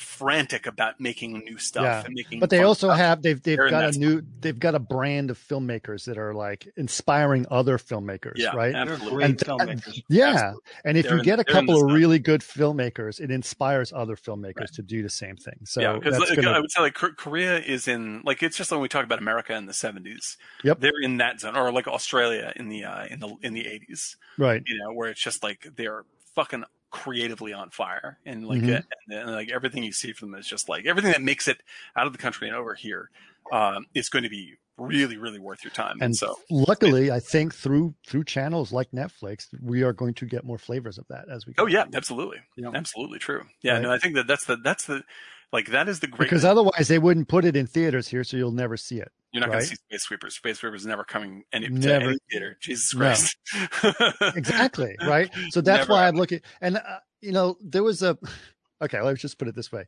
frantic 0.00 0.66
about 0.66 0.98
making 1.00 1.38
new 1.40 1.58
stuff 1.58 1.82
Yeah. 1.84 2.02
and 2.04 2.14
making. 2.14 2.40
But 2.40 2.50
they 2.50 2.62
also 2.62 2.88
stuff. 2.88 2.98
have 2.98 3.22
they've 3.22 3.40
they've 3.42 3.56
They're 3.56 3.70
got 3.70 3.84
a 3.88 3.90
that 3.92 3.98
new 3.98 4.22
they've 4.40 4.58
got 4.58 4.74
a 4.74 4.78
brand 4.78 5.30
of 5.30 5.38
filmmakers 5.38 6.04
that 6.06 6.18
are 6.18 6.34
like 6.34 6.68
inspiring 6.76 7.46
other 7.50 7.78
filmmakers, 7.78 8.34
yeah, 8.36 8.54
right? 8.56 8.74
Absolutely. 8.74 9.24
And 9.24 9.38
th- 9.38 9.48
filmmakers. 9.48 10.02
Yeah, 10.08 10.28
Absolutely. 10.30 10.60
and 10.84 10.96
if 10.98 11.04
They're 11.04 11.12
you 11.14 11.18
in- 11.18 11.24
get 11.24 11.40
a 11.40 11.44
couple 11.44 11.84
of 11.84 11.92
really 11.92 12.18
good 12.18 12.40
filmmakers, 12.40 13.20
it 13.20 13.30
inspires 13.30 13.92
other 13.92 14.16
filmmakers 14.16 14.56
Right. 14.60 14.72
to 14.74 14.82
do 14.82 15.02
the 15.02 15.10
same 15.10 15.36
thing. 15.36 15.58
So 15.64 15.80
yeah, 15.80 15.92
because 15.94 16.18
that's 16.18 16.30
like, 16.30 16.40
gonna, 16.40 16.56
I 16.56 16.60
would 16.60 16.70
say 16.70 16.80
like 16.80 16.94
Korea 16.94 17.58
is 17.58 17.86
in 17.88 18.22
like 18.24 18.42
it's 18.42 18.56
just 18.56 18.70
when 18.70 18.80
we 18.80 18.88
talk 18.88 19.04
about 19.04 19.18
America 19.18 19.54
in 19.54 19.66
the 19.66 19.74
seventies. 19.74 20.36
Yep. 20.64 20.80
they're 20.80 21.00
in 21.02 21.18
that 21.18 21.40
zone, 21.40 21.56
or 21.56 21.70
like 21.72 21.86
Australia 21.88 22.52
in 22.56 22.68
the 22.68 22.84
uh, 22.84 23.04
in 23.06 23.20
the 23.20 23.36
in 23.42 23.52
the 23.54 23.66
eighties. 23.66 24.16
right. 24.38 24.62
You 24.66 24.78
know, 24.78 24.92
where 24.92 25.10
it's 25.10 25.20
just 25.20 25.42
like 25.42 25.66
they're 25.76 26.04
fucking 26.34 26.64
creatively 26.90 27.52
on 27.52 27.70
fire, 27.70 28.18
and 28.26 28.46
like 28.46 28.60
Mhm. 28.60 28.78
uh, 28.78 28.82
and, 29.08 29.18
and, 29.18 29.30
like 29.32 29.50
everything 29.50 29.82
you 29.82 29.92
see 29.92 30.12
from 30.12 30.30
them 30.30 30.40
is 30.40 30.46
just 30.46 30.68
like 30.68 30.86
everything 30.86 31.12
that 31.12 31.22
makes 31.22 31.48
it 31.48 31.62
out 31.96 32.06
of 32.06 32.12
the 32.12 32.18
country 32.18 32.48
and 32.48 32.56
over 32.56 32.74
here 32.74 33.10
um, 33.52 33.86
is 33.94 34.08
going 34.08 34.22
to 34.24 34.28
be 34.28 34.54
really 34.76 35.16
really 35.16 35.38
worth 35.38 35.62
your 35.62 35.70
time. 35.72 35.92
And, 35.92 36.02
And 36.02 36.16
so 36.16 36.34
luckily, 36.50 37.10
I 37.10 37.20
think 37.20 37.54
through 37.54 37.94
through 38.06 38.24
channels 38.24 38.72
like 38.72 38.90
Netflix, 38.92 39.46
we 39.62 39.82
are 39.82 39.92
going 39.92 40.14
to 40.14 40.26
get 40.26 40.44
more 40.44 40.58
flavors 40.58 40.98
of 40.98 41.06
that 41.08 41.26
as 41.30 41.46
we 41.46 41.52
go. 41.52 41.64
oh 41.64 41.66
yeah, 41.66 41.84
absolutely, 41.94 42.38
Yeah. 42.56 42.70
absolutely 42.74 43.18
true. 43.18 43.44
Yeah, 43.62 43.74
Right. 43.74 43.82
no, 43.82 43.92
I 43.92 43.98
think 43.98 44.14
that 44.14 44.26
that's 44.26 44.44
the 44.46 44.56
that's 44.56 44.86
the 44.86 45.02
like 45.52 45.68
that 45.68 45.88
is 45.88 46.00
the 46.00 46.06
great. 46.06 46.26
because 46.26 46.44
otherwise 46.44 46.88
they 46.88 46.98
wouldn't 46.98 47.28
put 47.28 47.44
it 47.44 47.56
in 47.56 47.66
theaters 47.66 48.08
here, 48.08 48.22
so 48.24 48.36
you'll 48.36 48.52
never 48.52 48.76
see 48.76 48.98
it. 48.98 49.10
You're 49.32 49.40
not 49.42 49.50
going 49.50 49.60
to 49.60 49.66
see 49.66 49.76
Space 49.76 50.02
Sweepers. 50.02 50.34
Space 50.36 50.58
Sweepers 50.58 50.84
never 50.86 51.04
coming 51.04 51.44
any, 51.52 51.68
to 51.68 51.72
Never. 51.72 52.08
any 52.10 52.18
theater. 52.30 52.56
Jesus 52.60 52.92
No. 52.94 53.00
Christ. 53.00 53.36
Exactly, 54.36 54.96
right? 55.06 55.30
So 55.50 55.60
that's 55.60 55.82
Never 55.88 55.92
why 55.92 56.08
I'm 56.08 56.16
looking. 56.16 56.40
And 56.60 56.76
uh, 56.78 56.98
you 57.20 57.32
know, 57.32 57.56
there 57.62 57.82
was 57.82 58.02
a. 58.02 58.18
Okay, 58.82 58.98
let's 59.02 59.20
just 59.20 59.38
put 59.38 59.46
it 59.46 59.54
this 59.54 59.70
way. 59.70 59.84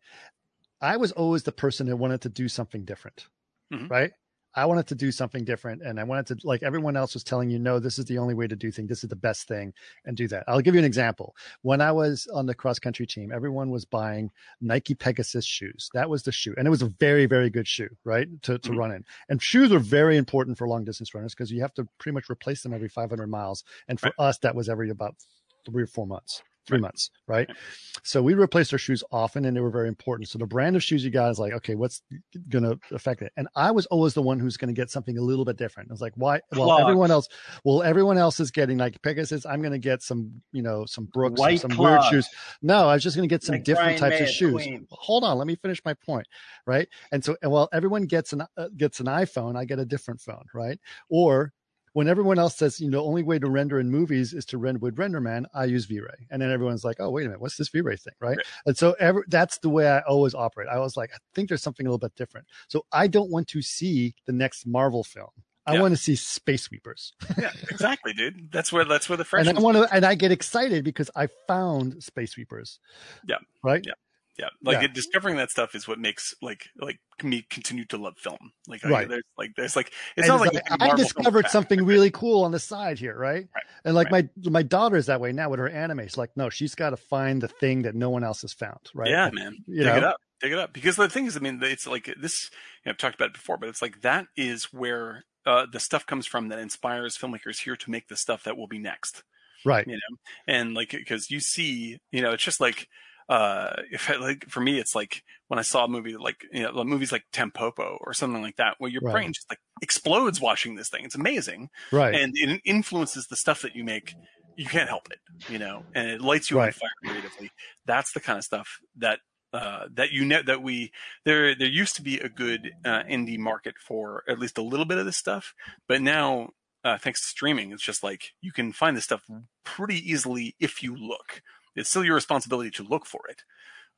I 0.78 0.98
was 0.98 1.12
always 1.12 1.44
the 1.44 1.52
person 1.52 1.86
that 1.86 1.96
wanted 1.96 2.20
to 2.22 2.28
do 2.28 2.46
something 2.46 2.84
different, 2.84 3.26
Mhm. 3.72 3.88
right? 3.88 4.10
I 4.54 4.66
wanted 4.66 4.86
to 4.88 4.94
do 4.94 5.10
something 5.10 5.44
different, 5.44 5.82
and 5.82 5.98
I 5.98 6.04
wanted 6.04 6.26
to 6.40 6.46
like 6.46 6.62
everyone 6.62 6.96
else 6.96 7.14
was 7.14 7.24
telling 7.24 7.50
you, 7.50 7.58
no, 7.58 7.78
this 7.78 7.98
is 7.98 8.04
the 8.04 8.18
only 8.18 8.34
way 8.34 8.46
to 8.46 8.56
do 8.56 8.70
things. 8.70 8.88
This 8.88 9.02
is 9.02 9.08
the 9.10 9.16
best 9.16 9.48
thing, 9.48 9.72
and 10.04 10.16
do 10.16 10.28
that. 10.28 10.44
I'll 10.46 10.60
give 10.60 10.74
you 10.74 10.78
an 10.78 10.84
example. 10.84 11.34
When 11.62 11.80
I 11.80 11.92
was 11.92 12.26
on 12.32 12.46
the 12.46 12.54
cross 12.54 12.78
country 12.78 13.06
team, 13.06 13.32
everyone 13.32 13.70
was 13.70 13.84
buying 13.84 14.30
Nike 14.60 14.94
Pegasus 14.94 15.44
shoes. 15.44 15.90
That 15.94 16.10
was 16.10 16.22
the 16.22 16.32
shoe, 16.32 16.54
and 16.58 16.66
it 16.66 16.70
was 16.70 16.82
a 16.82 16.88
very, 17.00 17.26
very 17.26 17.50
good 17.50 17.66
shoe, 17.66 17.88
right, 18.04 18.28
to 18.42 18.58
to 18.58 18.70
Mhm. 18.70 18.76
run 18.76 18.92
in. 18.92 19.04
And 19.28 19.42
shoes 19.42 19.72
are 19.72 19.78
very 19.78 20.16
important 20.16 20.58
for 20.58 20.68
long 20.68 20.84
distance 20.84 21.14
runners 21.14 21.34
because 21.34 21.50
you 21.50 21.60
have 21.62 21.74
to 21.74 21.88
pretty 21.98 22.14
much 22.14 22.28
replace 22.30 22.62
them 22.62 22.72
every 22.72 22.88
500 22.88 23.28
miles. 23.28 23.64
And 23.88 23.98
for 23.98 24.12
us, 24.18 24.38
that 24.38 24.54
was 24.54 24.68
every 24.68 24.90
about 24.90 25.16
three 25.64 25.82
or 25.82 25.86
four 25.86 26.06
months, 26.06 26.42
three 26.66 26.76
Right. 26.76 26.82
months, 26.82 27.10
right? 27.26 27.48
Right. 27.48 27.56
So 28.04 28.22
we 28.22 28.34
replaced 28.34 28.72
our 28.72 28.78
shoes 28.78 29.02
often, 29.10 29.44
and 29.44 29.56
they 29.56 29.60
were 29.60 29.70
very 29.70 29.88
important. 29.88 30.28
So 30.28 30.38
the 30.38 30.46
brand 30.46 30.76
of 30.76 30.82
shoes 30.82 31.04
you 31.04 31.10
got 31.10 31.30
is 31.30 31.38
like, 31.38 31.52
okay, 31.52 31.74
what's 31.74 32.02
going 32.48 32.64
to 32.64 32.78
affect 32.94 33.22
it? 33.22 33.32
And 33.36 33.48
I 33.54 33.70
was 33.70 33.86
always 33.86 34.14
the 34.14 34.22
one 34.22 34.38
who's 34.38 34.56
going 34.56 34.72
to 34.72 34.78
get 34.78 34.90
something 34.90 35.18
a 35.18 35.22
little 35.22 35.44
bit 35.44 35.56
different. 35.56 35.90
I 35.90 35.92
was 35.92 36.00
like, 36.00 36.12
why? 36.16 36.40
Well, 36.52 36.64
Clogs. 36.64 36.82
everyone 36.82 37.10
else, 37.10 37.28
well, 37.64 37.82
everyone 37.82 38.18
else 38.18 38.40
is 38.40 38.50
getting 38.50 38.78
like 38.78 39.00
Pegasus. 39.02 39.44
I'm 39.46 39.60
going 39.60 39.72
to 39.72 39.78
get 39.78 40.02
some, 40.02 40.42
you 40.52 40.62
know, 40.62 40.84
some 40.86 41.06
Brooks, 41.06 41.40
White 41.40 41.60
some 41.60 41.76
weird 41.76 42.02
shoes. 42.04 42.28
No, 42.60 42.88
I 42.88 42.94
was 42.94 43.02
just 43.02 43.16
going 43.16 43.28
to 43.28 43.32
get 43.32 43.42
some 43.42 43.56
Like 43.56 43.64
different 43.64 43.98
Brian 43.98 44.12
types 44.12 44.20
May 44.20 44.24
of 44.26 44.30
shoes. 44.30 44.52
Queen. 44.54 44.86
Hold 44.90 45.24
on, 45.24 45.38
let 45.38 45.46
me 45.46 45.56
finish 45.56 45.80
my 45.84 45.94
point, 45.94 46.26
right? 46.66 46.88
And 47.12 47.24
so, 47.24 47.36
and 47.42 47.50
while 47.50 47.68
everyone 47.72 48.04
gets 48.06 48.32
an 48.32 48.42
uh, 48.56 48.68
gets 48.76 49.00
an 49.00 49.06
iPhone, 49.06 49.56
I 49.56 49.64
get 49.64 49.78
a 49.78 49.84
different 49.84 50.20
phone, 50.20 50.44
right? 50.54 50.78
Or 51.08 51.52
when 51.94 52.08
everyone 52.08 52.38
else 52.38 52.56
says, 52.56 52.80
you 52.80 52.88
know, 52.90 52.98
the 52.98 53.04
only 53.04 53.22
way 53.22 53.38
to 53.38 53.48
render 53.50 53.78
in 53.78 53.90
movies 53.90 54.32
is 54.32 54.44
to 54.46 54.58
render 54.58 54.78
with 54.78 54.96
RenderMan, 54.96 55.44
I 55.54 55.64
use 55.66 55.84
V-Ray, 55.86 56.26
and 56.30 56.40
then 56.40 56.50
everyone's 56.50 56.84
like, 56.84 56.96
oh, 57.00 57.10
wait 57.10 57.24
a 57.24 57.28
minute, 57.28 57.40
what's 57.40 57.56
this 57.56 57.68
V-Ray 57.68 57.96
thing, 57.96 58.14
right? 58.20 58.36
Right. 58.36 58.46
And 58.66 58.76
so 58.76 58.94
every, 58.98 59.22
that's 59.28 59.58
the 59.58 59.68
way 59.68 59.88
I 59.88 60.00
always 60.00 60.34
operate. 60.34 60.68
I 60.68 60.78
was 60.78 60.96
like, 60.96 61.10
I 61.14 61.18
think 61.34 61.48
there's 61.48 61.62
something 61.62 61.86
a 61.86 61.90
little 61.90 61.98
bit 61.98 62.14
different. 62.16 62.46
So 62.68 62.86
I 62.92 63.06
don't 63.08 63.30
want 63.30 63.48
to 63.48 63.62
see 63.62 64.14
the 64.26 64.32
next 64.32 64.66
Marvel 64.66 65.04
film. 65.04 65.28
I 65.66 65.74
Yeah. 65.74 65.80
want 65.82 65.92
to 65.92 65.96
see 65.96 66.16
Space 66.16 66.62
Sweepers. 66.64 67.12
Yeah, 67.38 67.50
exactly, 67.70 68.12
dude. 68.12 68.50
That's 68.50 68.72
where 68.72 68.84
that's 68.84 69.08
where 69.08 69.16
the 69.16 69.26
and. 69.36 69.48
I 69.56 69.60
want 69.60 69.76
to, 69.76 69.88
and 69.94 70.04
I 70.04 70.16
get 70.16 70.32
excited 70.32 70.82
because 70.84 71.08
I 71.14 71.28
found 71.46 72.02
Space 72.02 72.32
Sweepers. 72.32 72.80
Yeah. 73.28 73.36
Right. 73.62 73.84
Yeah. 73.86 73.92
Yeah, 74.38 74.48
like 74.62 74.78
Yeah. 74.78 74.84
it- 74.84 74.94
discovering 74.94 75.36
that 75.36 75.50
stuff 75.50 75.74
is 75.74 75.86
what 75.86 75.98
makes 75.98 76.34
like 76.40 76.70
like 76.76 76.98
me 77.22 77.46
continue 77.50 77.84
to 77.86 77.98
love 77.98 78.16
film. 78.18 78.52
Like, 78.66 78.84
I, 78.84 78.88
Right. 78.88 79.08
there's 79.08 79.22
like 79.36 79.52
there's 79.56 79.76
like 79.76 79.88
it's 80.16 80.26
And 80.26 80.28
not 80.28 80.40
like, 80.40 80.54
like, 80.54 80.80
I 80.82 80.96
discovered 80.96 81.48
something 81.48 81.84
really 81.84 82.10
cool 82.10 82.42
on 82.44 82.50
the 82.50 82.58
side 82.58 82.98
here, 82.98 83.16
right? 83.16 83.46
Right. 83.54 83.64
And 83.84 83.94
like 83.94 84.10
my 84.10 84.28
my 84.44 84.62
daughter 84.62 84.96
is 84.96 85.06
that 85.06 85.20
way 85.20 85.32
now 85.32 85.50
with 85.50 85.60
her 85.60 85.68
anime. 85.68 86.00
She's 86.04 86.16
like, 86.16 86.34
no, 86.36 86.48
she's 86.48 86.74
got 86.74 86.90
to 86.90 86.96
find 86.96 87.42
the 87.42 87.48
thing 87.48 87.82
that 87.82 87.94
no 87.94 88.08
one 88.10 88.24
else 88.24 88.40
has 88.42 88.52
found, 88.54 88.80
right? 88.94 89.10
Yeah, 89.10 89.24
Like, 89.24 89.34
man. 89.34 89.56
you 89.66 89.84
Dig 89.84 89.96
it 89.96 90.00
know? 90.00 90.08
up. 90.08 90.16
Dig 90.40 90.52
it 90.52 90.58
up. 90.58 90.72
Because 90.72 90.96
the 90.96 91.08
thing 91.10 91.26
is, 91.26 91.36
I 91.36 91.40
mean, 91.40 91.60
it's 91.62 91.86
like 91.86 92.06
this. 92.18 92.50
You 92.84 92.88
know, 92.88 92.90
I've 92.92 92.98
talked 92.98 93.14
about 93.16 93.28
it 93.28 93.34
before, 93.34 93.58
but 93.58 93.68
it's 93.68 93.82
like 93.82 94.00
that 94.00 94.26
is 94.36 94.72
where 94.72 95.24
uh, 95.44 95.66
the 95.70 95.78
stuff 95.78 96.06
comes 96.06 96.26
from 96.26 96.48
that 96.48 96.58
inspires 96.58 97.18
filmmakers 97.18 97.58
here 97.62 97.76
to 97.76 97.90
make 97.90 98.08
the 98.08 98.16
stuff 98.16 98.44
that 98.44 98.56
will 98.56 98.66
be 98.66 98.78
next. 98.78 99.22
Right. 99.64 99.86
You 99.86 99.92
know, 99.94 100.16
and 100.48 100.72
like 100.74 100.90
because 100.90 101.30
you 101.30 101.38
see, 101.38 101.98
you 102.10 102.22
know, 102.22 102.32
it's 102.32 102.42
just 102.42 102.60
like 102.60 102.88
uh 103.32 103.72
if 103.90 104.10
I, 104.10 104.16
like 104.16 104.44
for 104.48 104.60
me 104.60 104.78
it's 104.78 104.94
like 104.94 105.22
when 105.48 105.58
i 105.58 105.62
saw 105.62 105.84
a 105.84 105.88
movie 105.88 106.16
like 106.16 106.38
you 106.52 106.62
know 106.62 106.84
movies 106.84 107.12
like 107.12 107.24
Tampopo 107.32 107.96
or 108.00 108.12
something 108.14 108.42
like 108.42 108.56
that 108.56 108.74
where 108.78 108.90
your 108.90 109.02
Right. 109.02 109.12
brain 109.12 109.32
just 109.32 109.48
like 109.50 109.60
explodes 109.80 110.40
watching 110.40 110.76
this 110.76 110.88
thing. 110.88 111.04
It's 111.04 111.14
amazing. 111.16 111.68
Right. 111.90 112.14
and 112.14 112.32
it 112.36 112.60
influences 112.64 113.26
the 113.26 113.36
stuff 113.36 113.62
that 113.62 113.74
you 113.74 113.84
make. 113.84 114.14
You 114.56 114.66
can't 114.66 114.88
help 114.88 115.06
it 115.10 115.18
you 115.48 115.58
know 115.58 115.76
and 115.94 116.08
it 116.10 116.20
lights 116.20 116.50
you 116.50 116.56
on 116.60 116.72
fire 116.72 116.90
creatively. 117.04 117.50
That's 117.86 118.12
the 118.12 118.20
kind 118.20 118.38
of 118.38 118.44
stuff 118.44 118.68
that 118.96 119.18
uh, 119.52 119.86
that 119.94 120.12
you 120.12 120.24
know 120.24 120.42
that 120.42 120.62
we 120.62 120.92
there 121.24 121.54
there 121.54 121.68
used 121.82 121.96
to 121.96 122.02
be 122.02 122.18
a 122.18 122.28
good 122.28 122.70
uh, 122.84 123.02
indie 123.10 123.38
market 123.38 123.74
for 123.86 124.22
at 124.28 124.38
least 124.38 124.56
a 124.58 124.62
little 124.62 124.86
bit 124.86 124.96
of 124.98 125.04
this 125.04 125.18
stuff 125.18 125.52
but 125.88 126.00
now 126.00 126.48
uh, 126.84 126.96
thanks 126.96 127.20
to 127.20 127.26
streaming 127.28 127.70
it's 127.70 127.82
just 127.82 128.02
like 128.02 128.22
you 128.40 128.50
can 128.50 128.72
find 128.72 128.96
this 128.96 129.04
stuff 129.04 129.22
pretty 129.62 129.98
easily 130.10 130.54
if 130.58 130.82
you 130.82 130.96
look 130.96 131.42
it's 131.76 131.90
still 131.90 132.04
your 132.04 132.14
responsibility 132.14 132.70
to 132.70 132.82
look 132.82 133.06
for 133.06 133.20
it 133.28 133.42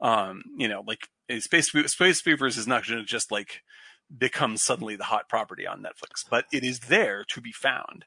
um 0.00 0.42
you 0.56 0.68
know 0.68 0.82
like 0.86 1.08
uh, 1.30 1.38
space 1.40 1.70
space 1.86 2.18
Sweepers 2.18 2.56
is 2.56 2.66
not 2.66 2.86
going 2.86 2.98
to 2.98 3.04
just 3.04 3.30
like 3.30 3.62
become 4.16 4.56
suddenly 4.56 4.96
the 4.96 5.04
hot 5.04 5.28
property 5.28 5.66
on 5.66 5.80
netflix 5.82 6.28
but 6.28 6.44
it 6.52 6.62
is 6.64 6.80
there 6.80 7.24
to 7.28 7.40
be 7.40 7.52
found 7.52 8.04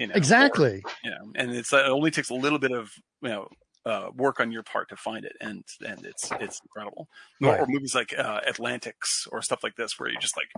you 0.00 0.06
know 0.06 0.14
or- 0.14 0.16
exactly. 0.16 0.82
you 1.04 1.10
know, 1.10 1.32
and 1.36 1.50
it's 1.52 1.72
uh, 1.72 1.84
it 1.84 1.90
only 1.90 2.10
takes 2.10 2.30
a 2.30 2.34
little 2.34 2.58
bit 2.58 2.72
of 2.72 2.90
you 3.22 3.28
know 3.28 3.48
uh, 3.84 4.08
work 4.14 4.40
on 4.40 4.50
your 4.50 4.62
part 4.62 4.88
to 4.88 4.96
find 4.96 5.24
it, 5.24 5.36
and 5.40 5.62
and 5.86 6.04
it's 6.04 6.30
it's 6.40 6.60
incredible. 6.64 7.08
Or, 7.42 7.58
or 7.60 7.66
movies 7.68 7.94
like 7.94 8.14
uh, 8.18 8.40
Atlantics 8.48 9.26
or 9.30 9.42
stuff 9.42 9.62
like 9.62 9.76
this, 9.76 9.98
where 9.98 10.08
you 10.08 10.18
just 10.18 10.36
like, 10.36 10.50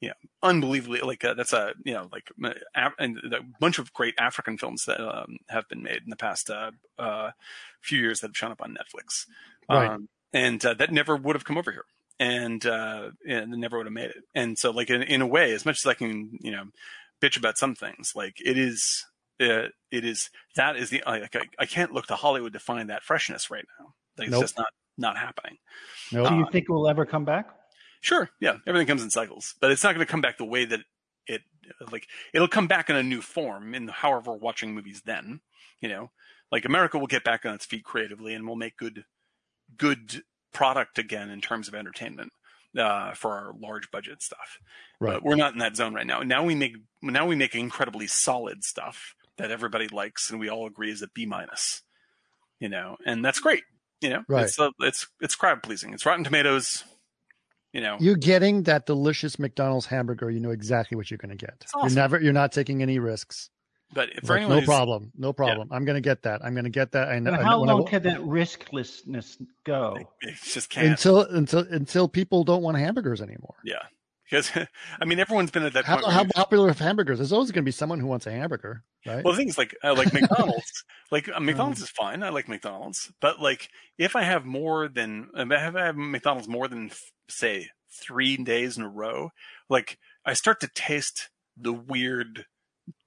you 0.00 0.08
know, 0.08 0.14
unbelievably 0.42 1.00
like 1.00 1.24
uh, 1.24 1.34
that's 1.34 1.52
a 1.52 1.74
you 1.84 1.92
know 1.94 2.08
like 2.12 2.30
Af- 2.74 2.94
and 2.98 3.18
a 3.32 3.40
bunch 3.60 3.78
of 3.78 3.92
great 3.92 4.14
African 4.18 4.56
films 4.58 4.84
that 4.86 5.00
um, 5.00 5.36
have 5.48 5.68
been 5.68 5.82
made 5.82 6.02
in 6.04 6.10
the 6.10 6.16
past 6.16 6.50
uh, 6.50 6.70
uh, 6.98 7.30
few 7.80 7.98
years 7.98 8.20
that 8.20 8.28
have 8.28 8.36
shown 8.36 8.52
up 8.52 8.62
on 8.62 8.74
Netflix, 8.76 9.26
Right. 9.68 9.90
um, 9.90 10.08
and 10.32 10.64
uh, 10.64 10.74
that 10.74 10.92
never 10.92 11.16
would 11.16 11.36
have 11.36 11.44
come 11.44 11.58
over 11.58 11.70
here. 11.70 11.84
And 12.18 12.64
uh, 12.66 13.12
and 13.26 13.50
never 13.52 13.78
would 13.78 13.86
have 13.86 13.94
made 13.94 14.10
it. 14.10 14.24
And 14.34 14.58
so, 14.58 14.70
like 14.72 14.90
in, 14.90 15.02
in 15.02 15.22
a 15.22 15.26
way, 15.26 15.52
as 15.52 15.64
much 15.64 15.78
as 15.78 15.86
I 15.86 15.94
can, 15.94 16.38
you 16.42 16.50
know, 16.50 16.64
bitch 17.22 17.38
about 17.38 17.56
some 17.56 17.74
things, 17.74 18.12
like 18.14 18.36
it 18.44 18.58
is 18.58 19.06
uh, 19.40 19.68
it 19.90 20.04
is 20.04 20.28
that 20.54 20.76
is 20.76 20.90
the 20.90 21.02
like 21.06 21.34
I, 21.34 21.40
I 21.58 21.64
can't 21.64 21.92
look 21.94 22.08
to 22.08 22.16
Hollywood 22.16 22.52
to 22.52 22.58
find 22.58 22.90
that 22.90 23.04
freshness 23.04 23.50
right 23.50 23.64
now. 23.78 23.94
Like, 24.18 24.28
it's 24.28 24.38
just 24.38 24.58
not 24.58 24.68
not 24.98 25.16
happening. 25.16 25.56
Nope. 26.12 26.28
Do 26.28 26.34
you 26.34 26.44
Uh, 26.44 26.50
think 26.50 26.66
it 26.68 26.72
will 26.72 26.90
ever 26.90 27.06
come 27.06 27.24
back? 27.24 27.48
Sure, 28.00 28.30
yeah, 28.40 28.56
everything 28.66 28.86
comes 28.86 29.02
in 29.02 29.10
cycles, 29.10 29.54
but 29.60 29.70
it's 29.70 29.84
not 29.84 29.94
going 29.94 30.06
to 30.06 30.10
come 30.10 30.20
back 30.22 30.38
the 30.38 30.44
way 30.44 30.64
that 30.64 30.80
it 31.26 31.42
like 31.92 32.06
it'll 32.34 32.48
come 32.48 32.66
back 32.66 32.90
in 32.90 32.96
a 32.96 33.02
new 33.02 33.20
form 33.20 33.74
in 33.74 33.88
however 33.88 34.32
we're 34.32 34.38
watching 34.38 34.74
movies 34.74 35.02
then. 35.04 35.40
You 35.80 35.88
know, 35.88 36.10
like 36.50 36.64
America 36.64 36.98
will 36.98 37.06
get 37.06 37.24
back 37.24 37.44
on 37.44 37.54
its 37.54 37.66
feet 37.66 37.84
creatively 37.84 38.34
and 38.34 38.46
we'll 38.46 38.56
make 38.56 38.76
good 38.76 39.04
good 39.76 40.22
product 40.52 40.98
again 40.98 41.30
in 41.30 41.40
terms 41.40 41.68
of 41.68 41.74
entertainment 41.74 42.32
uh, 42.76 43.12
for 43.14 43.32
our 43.32 43.54
large 43.60 43.90
budget 43.90 44.22
stuff. 44.22 44.58
Right. 45.00 45.14
But 45.14 45.22
we're 45.24 45.36
not 45.36 45.52
in 45.52 45.58
that 45.60 45.76
zone 45.76 45.94
right 45.94 46.06
now. 46.06 46.20
Now 46.20 46.42
we 46.44 46.54
make 46.54 46.76
now 47.02 47.26
we 47.26 47.36
make 47.36 47.54
incredibly 47.54 48.06
solid 48.06 48.64
stuff 48.64 49.14
that 49.36 49.50
everybody 49.50 49.88
likes 49.88 50.30
and 50.30 50.40
we 50.40 50.48
all 50.48 50.66
agree 50.66 50.90
is 50.90 51.02
a 51.02 51.08
B 51.14 51.26
minus. 51.26 51.82
You 52.58 52.68
know, 52.68 52.96
and 53.06 53.24
that's 53.24 53.40
great. 53.40 53.62
You 54.00 54.10
know, 54.10 54.24
Right. 54.28 54.44
it's 54.44 54.58
uh, 54.58 54.70
it's 54.80 55.06
it's 55.20 55.34
crowd 55.34 55.62
pleasing. 55.62 55.92
It's 55.94 56.04
Rotten 56.06 56.24
Tomatoes. 56.24 56.84
You 57.72 57.80
know, 57.80 57.96
You're 58.00 58.16
getting 58.16 58.64
that 58.64 58.86
delicious 58.86 59.38
McDonald's 59.38 59.86
hamburger. 59.86 60.28
You 60.30 60.40
know 60.40 60.50
exactly 60.50 60.96
what 60.96 61.10
you're 61.10 61.18
going 61.18 61.36
to 61.36 61.46
get. 61.46 61.64
Awesome. 61.74 61.88
You're 61.88 61.94
never. 61.96 62.20
You're 62.20 62.32
not 62.32 62.50
taking 62.52 62.82
any 62.82 62.98
risks. 62.98 63.50
but 63.92 64.08
for 64.24 64.38
like, 64.38 64.48
no 64.48 64.60
problem. 64.62 65.12
No 65.16 65.32
problem. 65.32 65.68
I'm 65.70 65.84
going 65.84 65.94
to 65.94 66.00
get 66.00 66.22
that. 66.22 66.44
I'm 66.44 66.52
going 66.54 66.64
to 66.64 66.70
get 66.70 66.92
that. 66.92 67.08
I 67.08 67.18
know. 67.20 67.32
And 67.32 67.42
how 67.42 67.62
I 67.62 67.66
long 67.66 67.82
wa- 67.82 67.86
can 67.86 68.02
that 68.04 68.20
risklessness 68.20 69.40
go? 69.64 69.98
it 70.20 70.36
just 70.42 70.70
can't. 70.70 70.88
until 70.88 71.20
until 71.22 71.60
until 71.70 72.08
people 72.08 72.42
don't 72.44 72.62
want 72.62 72.76
hamburgers 72.76 73.20
anymore. 73.20 73.54
yeah, 73.64 73.82
because 74.30 74.50
I 75.00 75.04
mean, 75.04 75.18
everyone's 75.18 75.50
been 75.50 75.64
at 75.64 75.72
that 75.74 75.84
How, 75.84 75.96
point. 75.98 76.12
how 76.12 76.24
popular 76.24 76.68
are 76.70 76.72
hamburgers? 76.74 77.18
There's 77.18 77.32
always 77.32 77.50
going 77.50 77.64
to 77.64 77.68
be 77.68 77.72
someone 77.72 78.00
who 78.00 78.06
wants 78.06 78.26
a 78.26 78.30
hamburger, 78.30 78.84
right? 79.06 79.24
Well, 79.24 79.32
the 79.34 79.38
thing 79.38 79.48
is, 79.48 79.58
like, 79.58 79.76
uh, 79.82 79.94
like 79.94 80.12
McDonald's, 80.12 80.84
like 81.10 81.28
uh, 81.28 81.32
Um, 81.34 81.46
McDonald's 81.46 81.80
is 81.80 81.90
fine. 81.90 82.22
I 82.22 82.28
like 82.30 82.48
McDonald's, 82.48 83.12
but 83.20 83.40
like, 83.40 83.68
if 83.98 84.14
I 84.16 84.22
have 84.22 84.44
more 84.44 84.88
than, 84.88 85.28
if 85.34 85.50
I 85.50 85.58
have, 85.58 85.76
I 85.76 85.86
have 85.86 85.96
McDonald's 85.96 86.48
more 86.48 86.68
than, 86.68 86.90
say, 87.28 87.68
three 87.90 88.36
days 88.36 88.76
in 88.78 88.84
a 88.84 88.88
row, 88.88 89.30
like, 89.68 89.98
I 90.24 90.34
start 90.34 90.60
to 90.60 90.70
taste 90.74 91.30
the 91.56 91.72
weird 91.72 92.46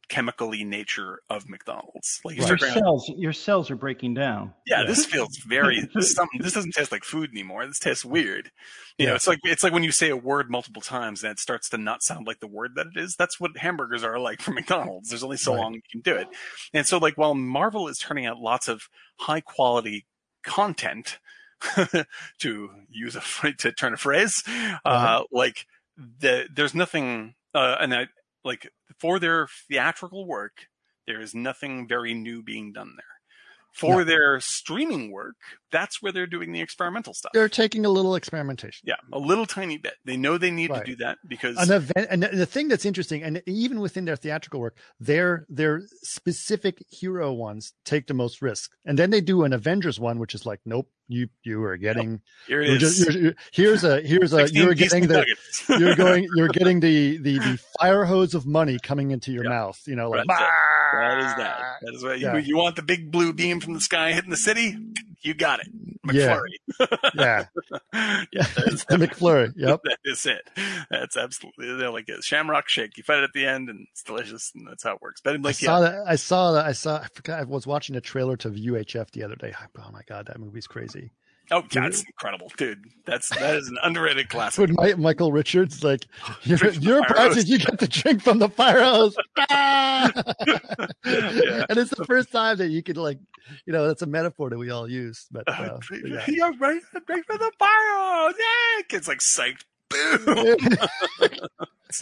chemically 0.10 0.64
nature 0.64 1.22
of 1.30 1.48
McDonald's. 1.50 2.20
Like, 2.26 2.38
you 2.38 2.46
Your 2.46 2.58
cells, 2.58 3.10
your 3.16 3.34
cells 3.34 3.72
are 3.72 3.76
breaking 3.76 4.14
down. 4.14 4.54
yeah, 4.66 4.82
Yeah. 4.82 4.88
this 4.88 5.06
feels 5.08 5.38
very, 5.38 5.82
this, 5.96 6.16
this 6.40 6.54
doesn't 6.54 6.72
taste 6.74 6.92
like 6.92 7.04
food 7.04 7.32
anymore. 7.32 7.66
This 7.66 7.80
tastes 7.80 8.04
weird. 8.06 8.52
You 8.98 9.08
know, 9.08 9.16
it's 9.16 9.28
like, 9.28 9.40
it's 9.44 9.64
like 9.64 9.74
when 9.74 9.84
you 9.84 9.92
say 9.92 10.10
a 10.10 10.18
word 10.18 10.52
multiple 10.52 10.82
times 10.82 11.24
and 11.24 11.32
it 11.32 11.40
starts 11.40 11.70
to 11.70 11.78
not 11.78 12.04
sound 12.04 12.28
like 12.28 12.40
the 12.42 12.48
word 12.48 12.72
that 12.76 12.88
it 12.96 13.00
is. 13.00 13.16
That's 13.16 13.40
what 13.40 13.58
hamburgers 13.58 14.04
are 14.04 14.20
like 14.20 14.42
for 14.44 14.52
McDonald's. 14.52 15.10
There's 15.10 15.24
only 15.24 15.38
so 15.38 15.54
Right. 15.54 15.62
long 15.62 15.74
you 15.74 15.82
can 15.92 16.02
do 16.02 16.16
it. 16.16 16.28
And 16.74 16.86
so 16.86 16.98
like 16.98 17.18
while 17.18 17.34
Marvel 17.34 17.88
is 17.88 17.98
turning 17.98 18.26
out 18.26 18.38
lots 18.40 18.68
of 18.68 18.84
high 19.20 19.42
quality 19.42 20.06
content, 20.44 21.20
to 22.40 22.70
use 22.90 23.16
a, 23.16 23.54
to 23.54 23.72
turn 23.72 23.94
a 23.94 23.98
phrase, 23.98 24.44
uh, 24.86 25.24
like 25.32 25.66
the, 25.98 26.46
there's 26.54 26.76
nothing, 26.76 27.36
uh, 27.54 27.78
and 27.80 27.94
I, 27.94 28.08
like 28.44 28.70
for 29.00 29.20
their 29.20 29.48
theatrical 29.70 30.26
work, 30.28 30.68
there 31.08 31.20
is 31.22 31.34
nothing 31.36 31.88
very 31.88 32.14
new 32.14 32.42
being 32.44 32.72
done 32.74 32.94
there. 32.96 33.06
For 33.76 34.00
No. 34.00 34.04
their 34.04 34.40
streaming 34.40 35.12
work, 35.12 35.34
that's 35.72 36.00
where 36.00 36.12
they're 36.12 36.28
doing 36.28 36.52
the 36.52 36.62
experimental 36.62 37.16
stuff. 37.16 37.32
They're 37.34 37.50
taking 37.50 37.88
a 37.88 37.90
little 37.90 38.14
experimentation. 38.14 38.86
yeah, 38.88 38.98
a 39.12 39.18
little 39.18 39.48
tiny 39.48 39.80
bit. 39.80 39.96
They 40.06 40.16
know 40.16 40.38
they 40.38 40.52
need 40.52 40.70
Right. 40.70 40.86
to 40.86 40.92
do 40.92 40.96
that 40.98 41.18
because 41.28 41.58
An 41.58 41.72
event, 41.76 42.08
and 42.12 42.22
the 42.22 42.46
thing 42.46 42.68
that's 42.68 42.86
interesting, 42.86 43.24
and 43.24 43.42
even 43.48 43.80
within 43.80 44.06
their 44.06 44.16
theatrical 44.16 44.60
work, 44.60 44.78
their 45.00 45.48
their 45.50 45.82
specific 46.04 46.86
hero 46.88 47.34
ones 47.34 47.74
take 47.84 48.06
the 48.06 48.14
most 48.14 48.44
risk, 48.44 48.70
and 48.86 49.00
then 49.00 49.10
they 49.10 49.22
do 49.22 49.44
an 49.44 49.54
Avengers 49.54 50.00
one, 50.00 50.20
which 50.20 50.36
is 50.36 50.46
like, 50.46 50.60
nope, 50.66 50.92
you 51.08 51.28
you 51.44 51.62
are 51.64 51.76
getting 51.78 52.22
here 52.48 52.62
it 52.62 52.68
you're 52.68 52.76
is. 52.78 52.82
just, 52.82 53.00
you're, 53.14 53.22
you're- 53.24 53.36
here's 53.52 53.84
a 53.84 54.02
here's 54.02 54.34
a 54.34 54.50
you're 54.52 54.74
getting 54.74 55.08
the 55.08 55.26
you're 55.80 55.96
going 55.96 56.28
you're 56.36 56.48
getting 56.48 56.80
the 56.80 57.18
the 57.18 57.40
the 57.40 57.60
fire 57.80 58.06
hose 58.06 58.34
of 58.34 58.46
money 58.46 58.80
coming 58.80 59.12
into 59.12 59.32
your 59.32 59.44
Yeah. 59.44 59.50
mouth, 59.50 59.82
you 59.86 59.96
know, 59.96 60.10
like. 60.10 60.26
That 60.28 61.18
is 61.20 61.36
that. 61.38 61.60
That 61.82 61.94
is 61.96 62.04
what 62.04 62.20
Yeah. 62.20 62.36
you, 62.38 62.44
you 62.44 62.58
want 62.58 62.76
the 62.76 62.84
big 62.84 63.12
blue 63.12 63.34
beam 63.34 63.60
from 63.60 63.74
the 63.74 63.82
sky 63.82 64.14
hitting 64.14 64.30
the 64.30 64.38
city. 64.38 64.78
You 65.24 65.34
got 65.34 65.62
it, 65.62 65.68
Yeah. 66.12 66.38
McFlurry. 66.38 67.10
yeah, 67.16 67.46
yeah, 67.94 68.26
the 68.34 68.98
McFlurry. 68.98 69.54
Yep. 69.58 69.80
that 69.84 69.98
is 70.04 70.26
it. 70.26 70.50
That's 70.90 71.16
absolutely 71.16 71.76
they're 71.76 71.90
like 71.92 72.10
a 72.10 72.22
shamrock 72.22 72.68
shake. 72.68 72.98
You 72.98 73.04
fight 73.04 73.20
it 73.20 73.24
at 73.24 73.34
the 73.34 73.46
end, 73.46 73.70
and 73.70 73.88
it's 73.92 74.04
delicious, 74.04 74.52
and 74.54 74.68
that's 74.68 74.84
how 74.84 74.96
it 74.96 75.02
works. 75.02 75.22
But 75.24 75.46
I 75.46 75.52
saw 75.52 75.80
yeah, 75.82 75.90
that. 75.90 76.04
I 76.08 76.16
saw 76.16 76.52
that. 76.54 76.66
I 76.66 76.74
saw. 76.74 76.98
I 76.98 77.08
forgot. 77.14 77.40
I 77.40 77.44
was 77.44 77.66
watching 77.66 77.96
a 77.96 78.02
trailer 78.02 78.36
to 78.38 78.50
UHF 78.50 79.12
the 79.12 79.24
other 79.24 79.36
day. 79.36 79.54
Oh 79.78 79.92
my 79.92 80.02
god, 80.08 80.28
that 80.28 80.40
movie's 80.40 80.68
crazy. 80.68 81.12
Oh, 81.52 81.64
that's 81.72 82.04
incredible, 82.04 82.52
dude. 82.58 82.84
That's 83.06 83.30
that 83.38 83.56
is 83.56 83.68
an 83.68 83.78
underrated 83.84 84.30
classic. 84.30 84.60
With 84.68 84.78
My, 84.78 84.94
Michael 84.96 85.32
Richards, 85.32 85.84
like 85.84 86.06
you're, 86.44 86.58
Drink 86.58 86.76
from 86.76 86.84
you're 86.84 87.00
fire 87.04 87.10
prize 87.16 87.28
hose." 87.30 87.38
is 87.38 87.50
you 87.50 87.58
get 87.60 87.80
the 87.80 87.88
drink 87.88 88.22
from 88.22 88.40
the 88.40 88.50
fire 88.50 88.82
hose, 88.84 89.16
Ah! 89.50 90.12
Yeah. 91.06 91.66
and 91.70 91.78
it's 91.78 91.92
the 91.92 92.06
first 92.06 92.32
time 92.32 92.58
that 92.58 92.68
you 92.70 92.82
could 92.84 92.98
like, 92.98 93.20
you 93.66 93.74
know, 93.74 93.88
that's 93.88 94.02
a 94.02 94.06
metaphor 94.08 94.50
that 94.50 94.58
we 94.58 94.70
all 94.70 94.90
use. 94.90 95.28
But, 95.32 95.48
uh, 95.48 95.52
Uh, 95.52 95.80
yeah. 96.06 96.24
You're 96.28 96.54
right. 96.58 96.82
Drink 97.08 97.26
from 97.26 97.38
the 97.40 97.52
fire. 97.60 97.70
hose. 97.70 98.34
Yeah, 98.40 98.84
kids 98.90 99.08
like 99.08 99.20
psyched. 99.20 99.64
Boom. 99.90 100.58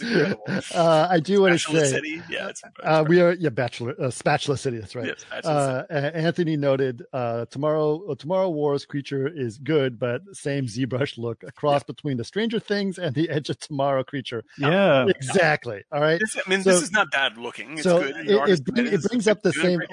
incredible. 0.00 0.42
Uh, 0.74 1.06
I 1.10 1.20
do 1.20 1.40
want 1.42 1.52
to 1.52 1.58
Spatula 1.58 1.84
say 1.86 1.92
City, 1.92 2.22
yeah, 2.30 2.48
it's, 2.48 2.62
uh, 2.82 3.04
we 3.06 3.20
are 3.20 3.32
yeah 3.32 3.50
bachelor 3.50 3.94
uh, 4.00 4.10
spatula 4.10 4.56
city. 4.56 4.78
That's 4.78 4.94
right. 4.94 5.06
yeah, 5.06 5.14
Spatula 5.16 5.86
City. 5.90 6.06
Uh, 6.06 6.10
Anthony 6.18 6.56
noted 6.56 7.02
uh, 7.12 7.44
tomorrow 7.46 8.10
uh, 8.10 8.14
tomorrow 8.14 8.48
War's 8.50 8.84
creature 8.86 9.28
is 9.28 9.58
good, 9.58 9.98
but 9.98 10.22
same 10.32 10.66
ZBrush 10.66 11.18
look, 11.18 11.42
a 11.46 11.52
cross 11.52 11.82
between 11.82 12.16
the 12.16 12.24
Stranger 12.24 12.58
Things 12.60 12.98
and 12.98 13.14
the 13.14 13.28
Edge 13.30 13.50
of 13.50 13.58
Tomorrow 13.58 14.04
creature. 14.04 14.44
Yeah. 14.58 15.06
Exactly. 15.08 15.82
All 15.92 16.00
right. 16.00 16.18
This, 16.20 16.36
I 16.36 16.48
mean, 16.48 16.62
so- 16.62 16.70
this 16.70 16.82
is 16.82 16.92
not 16.92 17.10
bad 17.10 17.36
looking. 17.38 17.74
It's 17.74 17.82
so 17.82 18.00
good. 18.02 18.14
and 18.16 18.28
it, 18.30 18.32
the 18.46 18.52
it, 18.52 18.64
bring- 18.64 18.84
did 18.84 18.86
it 18.86 18.94
is 18.94 19.06
brings 19.08 19.28
up 19.28 19.42
the 19.42 19.52
same. 19.52 19.78
great. 19.78 19.90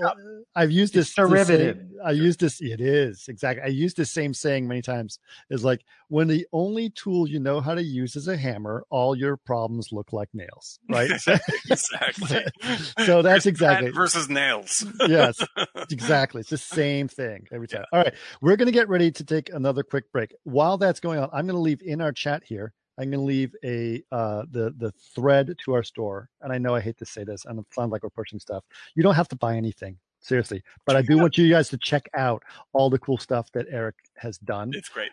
I've 0.55 0.71
used 0.71 0.93
this. 0.93 1.07
It's 1.07 1.15
this 1.15 1.29
derivative. 1.29 1.77
same- 1.77 1.85
I 2.03 2.11
used 2.11 2.39
this. 2.39 2.61
It 2.61 2.79
is 2.81 3.25
exactly. 3.27 3.63
I 3.63 3.67
used 3.67 3.97
this 3.97 4.09
same 4.11 4.33
saying 4.33 4.67
many 4.67 4.81
times. 4.81 5.19
Is 5.49 5.63
like 5.63 5.81
when 6.07 6.27
the 6.27 6.47
only 6.53 6.89
tool 6.89 7.27
you 7.27 7.39
know 7.39 7.59
how 7.61 7.75
to 7.75 7.83
use 7.83 8.15
is 8.15 8.27
a 8.27 8.37
hammer, 8.37 8.85
all 8.89 9.15
your 9.15 9.37
problems 9.37 9.88
look 9.91 10.13
like 10.13 10.29
nails. 10.33 10.79
Right. 10.89 11.11
exactly. 11.69 12.43
so 13.05 13.21
that's 13.21 13.43
Chris 13.43 13.57
Pratt 13.57 13.81
exactly. 13.83 13.89
versus 13.91 14.29
nails. 14.29 14.85
yes, 15.07 15.43
exactly. 15.91 16.41
It's 16.41 16.49
the 16.49 16.57
same 16.57 17.07
thing 17.07 17.47
every 17.51 17.67
time. 17.67 17.85
All 17.91 17.99
right, 18.01 18.13
we're 18.41 18.55
going 18.55 18.67
to 18.67 18.71
get 18.71 18.89
ready 18.89 19.11
to 19.11 19.23
take 19.23 19.49
another 19.53 19.83
quick 19.83 20.11
break. 20.11 20.33
While 20.43 20.77
that's 20.77 20.99
going 20.99 21.19
on, 21.19 21.29
I'm 21.33 21.45
going 21.45 21.55
to 21.55 21.61
leave 21.61 21.81
in 21.83 22.01
our 22.01 22.11
chat 22.11 22.43
here. 22.45 22.73
I'm 22.97 23.09
going 23.09 23.19
to 23.21 23.25
leave 23.25 23.55
a 23.63 24.03
uh, 24.11 24.43
the 24.51 24.73
the 24.77 24.91
thread 25.15 25.55
to 25.65 25.73
our 25.73 25.83
store. 25.83 26.29
And 26.41 26.51
I 26.51 26.57
know 26.57 26.75
I 26.75 26.81
hate 26.81 26.97
to 26.97 27.05
say 27.05 27.23
this, 27.23 27.45
and 27.45 27.59
it 27.59 27.65
sounds 27.73 27.91
like 27.91 28.03
we're 28.03 28.09
pushing 28.09 28.39
stuff. 28.39 28.63
You 28.95 29.03
don't 29.03 29.15
have 29.15 29.29
to 29.29 29.37
buy 29.37 29.55
anything, 29.55 29.97
seriously. 30.19 30.63
But 30.85 30.97
I 30.97 31.01
do 31.01 31.17
want 31.17 31.37
you 31.37 31.49
guys 31.49 31.69
to 31.69 31.77
check 31.77 32.09
out 32.17 32.43
all 32.73 32.89
the 32.89 32.99
cool 32.99 33.17
stuff 33.17 33.51
that 33.53 33.67
Eric 33.71 33.95
has 34.17 34.37
done 34.39 34.71
It's 34.73 34.89
great. 34.89 35.11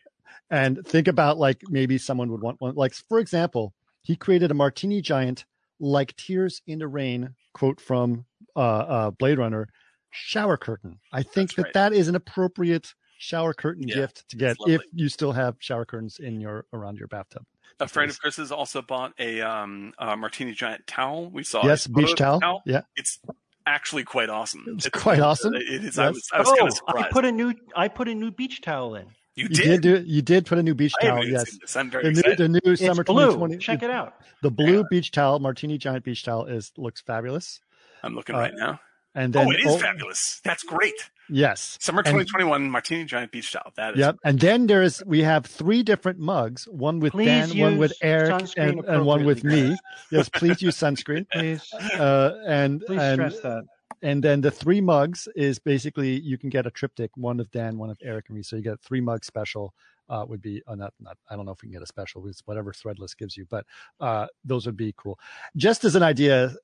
and 0.50 0.84
think 0.84 1.06
about 1.06 1.38
like 1.38 1.62
maybe 1.68 1.96
someone 1.98 2.30
would 2.32 2.40
want 2.42 2.60
one 2.60 2.74
like 2.74 2.92
for 3.08 3.18
example 3.20 3.72
he 4.06 4.16
created 4.16 4.50
a 4.50 4.54
martini 4.54 5.00
giant 5.00 5.44
like 5.80 6.14
tears 6.16 6.62
in 6.66 6.78
the 6.78 6.88
rain 6.88 7.34
quote 7.52 7.80
from 7.80 8.24
uh, 8.54 8.60
uh 8.60 9.10
blade 9.10 9.38
runner 9.38 9.68
shower 10.10 10.56
curtain 10.56 10.98
i 11.12 11.22
think 11.22 11.50
That's 11.50 11.56
that 11.56 11.62
right. 11.62 11.74
that 11.74 11.92
is 11.92 12.08
an 12.08 12.14
appropriate 12.14 12.94
shower 13.18 13.52
curtain 13.52 13.88
Yeah, 13.88 13.96
gift 13.96 14.28
to 14.30 14.36
get 14.36 14.56
if 14.66 14.82
you 14.92 15.08
still 15.08 15.32
have 15.32 15.56
shower 15.58 15.84
curtains 15.84 16.18
in 16.18 16.40
your 16.40 16.66
around 16.72 16.98
your 16.98 17.08
bathtub 17.08 17.44
A 17.80 17.88
friend 17.88 18.10
of 18.10 18.20
Chris's 18.20 18.52
also 18.52 18.82
bought 18.82 19.12
a 19.18 19.40
um 19.40 19.92
a 19.98 20.16
martini 20.16 20.52
giant 20.52 20.86
towel. 20.86 21.30
We 21.30 21.42
saw 21.42 21.64
yes 21.64 21.86
beach 21.86 22.04
of 22.04 22.10
the 22.10 22.16
towel 22.16 22.62
yeah 22.66 22.82
It's 22.94 23.18
actually 23.66 24.04
quite 24.04 24.28
awesome. 24.30 24.64
It's 24.68 24.88
quite 24.90 25.20
awesome. 25.28 25.54
It 25.54 25.84
is. 25.84 25.98
I 25.98 26.10
was, 26.10 26.28
I 26.32 26.38
was 26.38 26.48
oh, 26.48 26.56
kind 26.56 26.68
of 26.68 26.76
surprised. 26.76 27.06
I 27.06 27.10
put 27.10 27.24
a 27.24 27.32
new 27.32 27.54
I 27.74 27.88
put 27.88 28.08
a 28.08 28.14
new 28.14 28.30
beach 28.30 28.60
towel 28.62 28.94
in. 28.94 29.06
You 29.36 29.44
you 29.44 29.48
did. 29.48 29.80
did 29.80 29.80
do 29.82 30.04
you 30.10 30.22
did 30.22 30.46
put 30.46 30.58
a 30.58 30.62
new 30.62 30.74
beach 30.74 30.94
towel 31.00 31.18
even 31.22 31.32
yes. 31.34 31.76
I'm 31.76 31.90
very 31.90 32.04
the 32.04 32.10
new, 32.10 32.18
excited. 32.20 32.38
the 32.38 32.48
new 32.48 32.72
It's 32.72 32.80
summer 32.84 33.04
blue. 33.04 33.26
2020 33.32 33.58
Check 33.58 33.82
it 33.82 33.90
out. 33.90 34.14
the 34.42 34.50
blue 34.50 34.78
Yeah. 34.78 34.82
beach 34.90 35.10
towel 35.12 35.38
martini 35.38 35.78
giant 35.78 36.04
beach 36.04 36.24
towel 36.24 36.46
is 36.46 36.72
looks 36.76 37.00
fabulous 37.02 37.60
I'm 38.02 38.14
looking 38.14 38.34
uh, 38.34 38.38
right 38.40 38.54
now. 38.54 38.80
and 39.14 39.32
then 39.32 39.46
oh, 39.48 39.50
it 39.50 39.60
is 39.60 39.66
oh, 39.66 39.78
fabulous. 39.78 40.40
That's 40.44 40.62
great. 40.62 40.94
yes 41.28 41.76
Summer 41.80 42.00
And- 42.00 42.06
2021 42.06 42.70
Martini 42.70 43.04
Giant 43.04 43.32
Beach 43.32 43.52
Towel. 43.52 43.72
That 43.76 43.94
is. 43.94 43.98
Yep. 44.00 44.16
And 44.24 44.38
then 44.38 44.66
there's 44.68 45.02
we 45.04 45.22
have 45.22 45.44
three 45.46 45.82
different 45.82 46.18
mugs, 46.20 46.68
one 46.68 47.00
with 47.00 47.12
Please 47.12 47.26
Dan, 47.52 47.58
one 47.58 47.78
with 47.78 47.90
use 47.90 47.98
Eric, 48.02 48.30
sunscreen 48.32 48.78
and, 48.78 48.84
and 48.84 49.06
one 49.06 49.24
with 49.24 49.42
me. 49.42 49.76
Yes, 50.12 50.28
please 50.28 50.62
use 50.62 50.76
sunscreen. 50.76 51.26
Please, 51.32 51.62
Uh, 51.98 52.30
and 52.46 52.80
please 52.86 53.00
and 53.00 53.14
stress 53.32 53.40
that. 53.40 53.64
And 54.02 54.22
then 54.22 54.40
the 54.40 54.50
three 54.50 54.80
mugs 54.80 55.28
is 55.36 55.58
basically 55.58 56.20
you 56.20 56.38
can 56.38 56.50
get 56.50 56.66
a 56.66 56.70
triptych, 56.70 57.10
one 57.16 57.40
of 57.40 57.50
Dan, 57.50 57.78
one 57.78 57.90
of 57.90 57.98
Eric 58.02 58.26
and 58.28 58.36
me. 58.36 58.42
So 58.42 58.56
you 58.56 58.62
get 58.62 58.80
three 58.80 59.00
mug 59.00 59.24
special. 59.24 59.74
Uh, 60.08 60.24
would 60.28 60.40
be 60.40 60.62
uh, 60.68 60.74
not 60.76 60.94
not 61.00 61.16
I 61.28 61.34
don't 61.34 61.46
know 61.46 61.50
if 61.50 61.62
we 61.62 61.66
can 61.66 61.72
get 61.72 61.82
a 61.82 61.86
special. 61.86 62.28
It's 62.28 62.40
whatever 62.44 62.72
Threadless 62.72 63.16
gives 63.16 63.36
you, 63.36 63.44
but 63.50 63.66
uh, 63.98 64.28
those 64.44 64.64
would 64.64 64.76
be 64.76 64.94
cool. 64.96 65.18
Just 65.56 65.84
as 65.84 65.96
an 65.96 66.04
idea, 66.04 66.54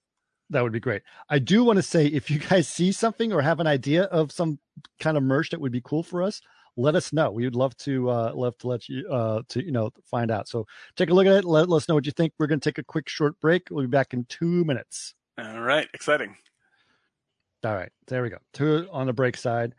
that 0.51 0.63
would 0.63 0.73
be 0.73 0.79
great. 0.79 1.03
I 1.29 1.41
do 1.41 1.65
want 1.65 1.79
to 1.79 1.83
say 1.83 2.07
if 2.07 2.31
you 2.31 2.39
guys 2.39 2.69
see 2.69 2.93
something 2.93 3.33
or 3.33 3.43
have 3.43 3.59
an 3.59 3.67
idea 3.67 4.05
of 4.05 4.31
some 4.31 4.61
kind 5.01 5.17
of 5.17 5.25
merch 5.25 5.51
that 5.51 5.61
would 5.61 5.73
be 5.73 5.81
cool 5.81 6.05
for 6.05 6.23
us, 6.23 6.41
let 6.77 6.95
us 6.95 7.13
know. 7.13 7.31
We 7.31 7.45
would 7.45 7.57
love 7.57 7.77
to 7.79 8.11
uh, 8.11 8.33
love 8.35 8.57
to 8.59 8.69
let 8.69 8.89
you 8.89 9.09
uh, 9.09 9.43
to 9.49 9.65
you 9.65 9.73
know 9.73 9.91
find 10.05 10.31
out. 10.31 10.49
So 10.49 10.67
take 10.97 11.11
a 11.11 11.15
look 11.15 11.27
at 11.27 11.33
it. 11.33 11.45
Let, 11.45 11.69
let 11.69 11.79
us 11.79 11.89
know 11.89 11.95
what 11.95 12.07
you 12.07 12.13
think. 12.13 12.33
We're 12.39 12.47
going 12.47 12.61
to 12.61 12.71
take 12.71 12.79
a 12.79 12.85
quick 12.85 13.09
short 13.09 13.41
break. 13.41 13.69
We'll 13.71 13.85
be 13.85 13.91
back 13.91 14.15
in 14.15 14.25
two 14.27 14.65
minutes. 14.65 15.15
All 15.39 15.61
right. 15.61 15.89
Exciting. 15.95 16.37
All 17.65 17.75
right, 17.75 17.91
there 18.09 18.23
we 18.23 18.31
go. 18.31 18.39
Two 18.53 18.89
on 18.93 19.07
the 19.07 19.13
break 19.13 19.37
side. 19.37 19.75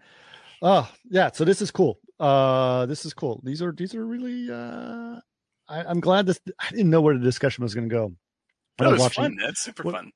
Oh 0.62 0.90
yeah, 1.10 1.32
so 1.32 1.44
this 1.46 1.62
is 1.62 1.72
cool. 1.72 2.00
Uh, 2.20 2.86
this 2.86 3.06
is 3.06 3.14
cool. 3.14 3.42
These 3.44 3.62
are 3.62 3.72
these 3.72 3.94
are 3.96 4.06
really. 4.06 4.50
Uh, 4.50 5.20
I, 5.68 5.84
I'm 5.84 6.00
glad 6.00 6.26
this. 6.26 6.40
I 6.60 6.70
didn't 6.72 6.90
know 6.90 7.02
where 7.02 7.18
the 7.18 7.24
discussion 7.24 7.64
was 7.64 7.74
going 7.74 7.90
to 7.90 7.94
go. 7.94 8.14
That 8.78 8.92
was 8.92 9.00
watching- 9.00 9.24
fun. 9.24 9.38
That's 9.42 9.62
super 9.62 9.84
what- 9.84 9.96
fun. 9.96 10.12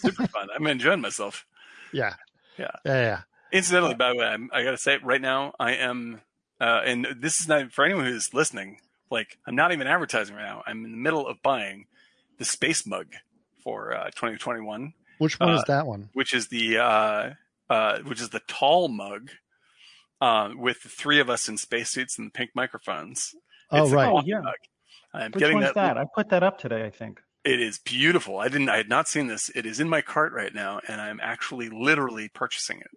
super 0.00 0.26
fun. 0.26 0.48
I'm 0.54 0.66
enjoying 0.66 1.00
myself. 1.00 1.44
Yeah. 1.92 2.14
Yeah. 2.58 2.70
Yeah. 2.84 3.00
Yeah. 3.00 3.20
Incidentally, 3.50 3.94
by 3.94 4.10
the 4.10 4.16
way, 4.16 4.26
I'm, 4.26 4.50
I 4.52 4.62
got 4.62 4.72
to 4.72 4.76
say 4.76 4.98
right 5.02 5.22
now, 5.22 5.54
I 5.58 5.72
am, 5.76 6.20
uh, 6.60 6.82
and 6.84 7.06
this 7.18 7.40
is 7.40 7.48
not 7.48 7.72
for 7.72 7.82
anyone 7.82 8.04
who's 8.04 8.34
listening. 8.34 8.76
Like, 9.10 9.38
I'm 9.46 9.54
not 9.56 9.72
even 9.72 9.86
advertising 9.86 10.36
right 10.36 10.44
now. 10.44 10.62
I'm 10.66 10.84
in 10.84 10.90
the 10.90 10.98
middle 10.98 11.26
of 11.26 11.38
buying 11.42 11.86
the 12.36 12.44
space 12.44 12.86
mug 12.86 13.06
for 13.64 13.94
uh, 13.94 14.04
2021, 14.10 14.92
Which 15.18 15.38
one 15.40 15.50
is 15.50 15.60
Uh, 15.60 15.64
that 15.68 15.86
one? 15.86 16.10
which 16.14 16.32
is 16.34 16.48
the 16.48 16.78
uh, 16.78 17.30
uh, 17.70 17.98
which 18.00 18.20
is 18.20 18.30
the 18.30 18.40
tall 18.48 18.88
mug 18.88 19.30
uh, 20.20 20.50
with 20.56 20.82
the 20.82 20.88
three 20.88 21.20
of 21.20 21.28
us 21.30 21.48
in 21.48 21.56
spacesuits 21.58 22.18
and 22.18 22.28
the 22.28 22.32
pink 22.32 22.50
microphones. 22.54 23.34
Oh 23.70 23.82
It's 23.84 23.92
a 23.92 23.96
right. 23.96 24.08
Oh, 24.08 24.22
yeah. 24.24 24.40
mug. 24.40 24.54
I'm 25.14 25.30
Which 25.32 25.40
getting 25.40 25.56
one's 25.60 25.74
that. 25.74 25.94
that? 25.94 25.98
I 25.98 26.04
put 26.14 26.30
that 26.30 26.42
up 26.42 26.58
today. 26.58 26.84
I 26.84 26.90
think. 26.90 27.20
It 27.44 27.60
is 27.60 27.78
beautiful. 27.78 28.38
I 28.38 28.48
didn't. 28.48 28.68
I 28.68 28.76
had 28.76 28.88
not 28.88 29.08
seen 29.08 29.26
this. 29.26 29.48
It 29.54 29.64
is 29.64 29.80
in 29.80 29.88
my 29.88 30.02
cart 30.02 30.32
right 30.32 30.52
now, 30.54 30.80
and 30.88 31.00
I'm 31.00 31.20
actually 31.22 31.68
literally 31.70 32.28
purchasing 32.28 32.80
it. 32.80 32.90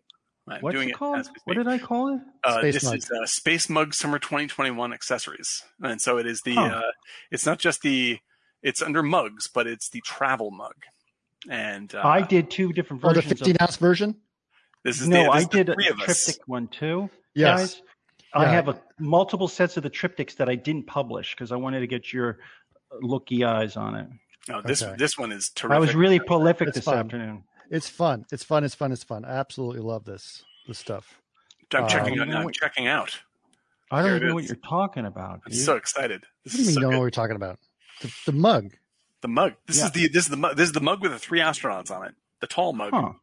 I'm 0.48 0.62
What's 0.62 0.76
doing 0.76 0.90
it 0.90 0.94
it 0.94 0.98
called? 0.98 1.20
as 1.20 1.30
What 1.46 1.56
did 1.56 1.68
I 1.68 1.78
call 1.78 2.16
it? 2.16 2.22
Uh, 2.44 2.58
Space 2.60 2.74
this 2.74 2.84
Mug. 2.84 2.98
is 2.98 3.12
uh, 3.12 3.26
Space 3.28 3.70
Mug 3.70 3.94
Summer 3.94 4.20
2021 4.20 4.92
accessories, 4.92 5.64
and 5.82 6.02
so 6.02 6.18
it 6.18 6.26
is 6.26 6.42
the. 6.42 6.56
Huh. 6.56 6.62
Uh, 6.64 6.82
it's 7.30 7.46
not 7.46 7.60
just 7.60 7.82
the. 7.82 8.20
It's 8.64 8.82
under 8.82 9.04
mugs, 9.04 9.48
but 9.48 9.68
it's 9.68 9.90
the 9.90 10.02
travel 10.02 10.52
mug, 10.52 10.76
and 11.50 11.94
uh, 11.96 12.02
I 12.04 12.22
did 12.22 12.50
two 12.52 12.72
different 12.74 13.04
Oh, 13.04 13.10
the 13.10 13.16
versions. 13.22 13.40
15 13.40 13.56
of, 13.56 13.62
ounce 13.62 13.78
version. 13.78 14.16
This 14.84 15.02
is 15.02 15.08
no, 15.08 15.18
the, 15.18 15.24
this 15.24 15.32
I 15.34 15.38
is 15.40 15.48
the 15.48 15.58
did 15.58 15.70
a 15.70 15.74
three 15.76 15.88
of 15.90 16.00
us. 16.00 16.06
triptych 16.26 16.48
one 16.48 16.68
too. 16.68 17.10
Yes. 17.36 17.60
Guys, 17.76 17.82
I 18.34 18.44
Yeah. 18.44 18.52
have 18.52 18.68
a, 18.70 18.82
multiple 19.00 19.48
sets 19.48 19.78
of 19.78 19.84
the 19.84 19.90
triptychs 19.90 20.36
that 20.38 20.50
I 20.50 20.56
didn't 20.56 20.88
publish 20.88 21.36
because 21.36 21.52
I 21.52 21.56
wanted 21.58 21.82
to 21.82 21.88
get 21.88 22.12
your 22.14 22.40
looky 23.02 23.44
eyes 23.44 23.76
on 23.78 23.96
it. 23.96 24.08
No, 24.50 24.62
this 24.62 24.82
Okay. 24.82 24.96
this 24.98 25.18
one 25.18 25.32
is 25.32 25.50
terrific. 25.50 25.76
I 25.76 25.80
was 25.80 25.94
really 25.96 26.20
prolific 26.20 26.70
It's 26.70 26.76
this 26.76 26.86
fun. 26.86 26.98
afternoon. 26.98 27.44
It's 27.70 27.88
fun. 27.88 28.26
It's 28.32 28.44
fun. 28.44 28.64
It's 28.64 28.76
fun. 28.76 28.92
It's 28.92 29.04
fun. 29.04 29.24
I 29.24 29.32
absolutely 29.32 29.82
love 29.82 30.04
this 30.06 30.44
this 30.68 30.78
stuff. 30.80 31.22
I'm 31.74 31.84
uh, 31.86 31.88
checking 31.88 32.16
you 32.16 32.22
out. 32.24 32.30
I'm 32.30 32.44
what- 32.46 32.54
checking 32.54 32.88
out. 32.88 33.20
I 33.92 34.02
don't 34.04 34.16
even 34.16 34.30
know 34.30 34.36
what 34.36 34.46
you're 34.46 34.56
talking 34.56 35.06
about. 35.06 35.42
I'm 35.46 35.52
so 35.54 35.76
excited. 35.76 36.24
This 36.46 36.54
What 36.54 36.58
do 36.58 36.64
you 36.64 36.64
is 36.64 36.68
mean 36.70 36.74
so 36.76 36.80
you 36.80 36.82
don't 36.82 36.92
know 36.92 36.96
good. 36.96 36.98
what 37.00 37.04
we're 37.04 37.10
talking 37.10 37.36
about? 37.36 37.60
The, 38.02 38.14
the 38.28 38.32
mug. 38.32 38.72
The 39.22 39.28
mug. 39.28 39.54
This 39.68 39.78
Yeah. 39.80 39.86
is 39.86 39.92
the 39.92 40.08
this 40.10 40.24
is 40.26 40.30
the 40.30 40.38
mug. 40.38 40.56
This 40.58 40.68
is 40.68 40.74
the 40.74 40.82
mug 40.82 41.02
with 41.02 41.12
the 41.12 41.20
three 41.20 41.40
astronauts 41.40 41.92
on 41.92 42.06
it. 42.08 42.16
The 42.40 42.48
tall 42.48 42.74
mug. 42.74 42.92
Huh. 42.94 43.14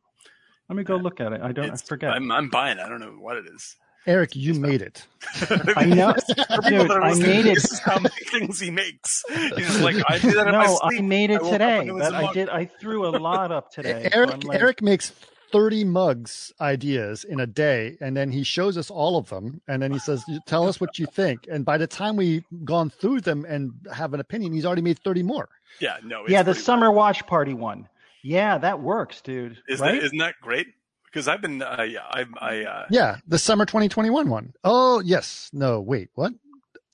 Let 0.69 0.77
me 0.77 0.85
go 0.85 0.97
look 0.97 1.21
at 1.21 1.33
it. 1.33 1.41
I 1.43 1.53
don't. 1.53 1.71
I 1.71 1.77
forget. 1.77 2.11
I'm 2.13 2.31
I'm 2.31 2.49
buying. 2.51 2.79
it. 2.79 2.83
I 2.83 2.89
don't 2.89 3.01
know 3.01 3.13
what 3.19 3.37
it 3.37 3.47
is. 3.47 3.77
Eric, 4.07 4.35
you 4.37 4.55
made 4.55 4.81
it. 4.81 5.05
I 5.77 5.85
know, 5.85 6.15
For 6.15 6.35
people 6.63 6.79
dude. 6.79 6.91
that 6.91 7.01
I 7.03 7.15
made 7.15 7.45
it. 7.47 7.55
This 7.57 7.73
is 7.73 7.79
how 7.81 7.99
many 7.99 8.15
things 8.31 8.59
he 8.59 8.71
makes. 8.71 9.23
He's 9.57 9.81
like 9.81 9.97
I 10.09 10.19
did 10.19 10.35
that 10.35 10.47
in 10.47 10.55
my 10.55 10.65
No. 10.67 10.81
I 10.83 11.01
made 11.03 11.31
it 11.31 11.43
I 11.43 11.51
today. 11.51 11.79
and 11.81 11.89
it 11.89 11.93
was 11.93 12.09
But 12.11 12.15
a 12.15 12.27
I 12.29 12.33
did. 12.33 12.49
I 12.49 12.65
threw 12.67 13.07
a 13.07 13.11
lot 13.19 13.53
up 13.53 13.71
today. 13.75 14.09
Eric 14.13 14.45
like, 14.45 14.61
Eric 14.61 14.81
makes 14.83 15.13
30 15.53 15.85
mugs 15.85 16.53
ideas 16.61 17.25
in 17.25 17.41
a 17.41 17.47
day 17.47 17.97
and 18.01 18.17
then 18.17 18.31
he 18.31 18.43
shows 18.43 18.77
us 18.77 18.91
all 18.91 19.17
of 19.17 19.29
them 19.29 19.61
and 19.69 19.83
then 19.83 19.93
he 19.93 19.99
says 19.99 20.25
tell 20.47 20.69
us 20.69 20.81
what 20.81 20.99
you 20.99 21.07
think 21.07 21.47
and 21.51 21.65
by 21.65 21.79
the 21.79 21.87
time 21.87 22.17
we've 22.17 22.45
gone 22.65 22.91
through 22.91 23.21
them 23.21 23.45
and 23.49 23.73
have 23.93 24.13
an 24.15 24.21
opinion 24.21 24.53
he's 24.53 24.67
already 24.67 24.83
made 24.83 24.99
30 24.99 25.23
more 25.23 25.49
Yeah, 25.81 25.97
no. 26.05 26.23
It's 26.25 26.33
yeah, 26.33 26.43
the 26.43 26.53
pretty 26.53 26.65
summer 26.65 26.91
watch 26.91 27.27
party 27.27 27.55
one. 27.55 27.89
Yeah, 28.23 28.59
that 28.59 28.81
works, 28.81 29.21
dude. 29.21 29.59
Isn't 29.69 29.85
right? 29.87 29.93
that, 29.95 30.05
isn't 30.07 30.19
that 30.19 30.35
great? 30.43 30.67
Because 31.05 31.29
I've 31.29 31.41
been, 31.41 31.63
uh, 31.63 31.87
yeah, 31.89 32.01
I, 32.11 32.27
I, 32.41 32.65
uh, 32.65 32.87
yeah 32.91 33.17
the 33.27 33.39
summer 33.39 33.65
2021 33.65 34.29
one. 34.29 34.53
Oh 34.65 35.01
yes 35.01 35.49
no 35.53 35.81
wait 35.81 36.11
what 36.15 36.33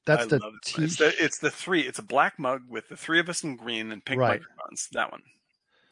that's 0.06 0.24
I 0.24 0.26
the 0.26 0.38
love 0.38 0.52
this 0.62 0.72
t- 0.74 0.80
one. 0.80 0.84
It's 0.84 0.96
the, 0.96 1.24
it's 1.24 1.38
the 1.38 1.50
three. 1.50 1.80
It's 1.80 1.98
a 1.98 2.02
black 2.02 2.38
mug 2.38 2.62
with 2.68 2.88
the 2.90 2.96
three 2.96 3.18
of 3.18 3.28
us 3.28 3.42
in 3.42 3.56
green 3.56 3.90
and 3.90 4.04
pink 4.04 4.20
Right. 4.20 4.40
microphones. 4.40 4.88
That 4.92 5.10
one, 5.10 5.22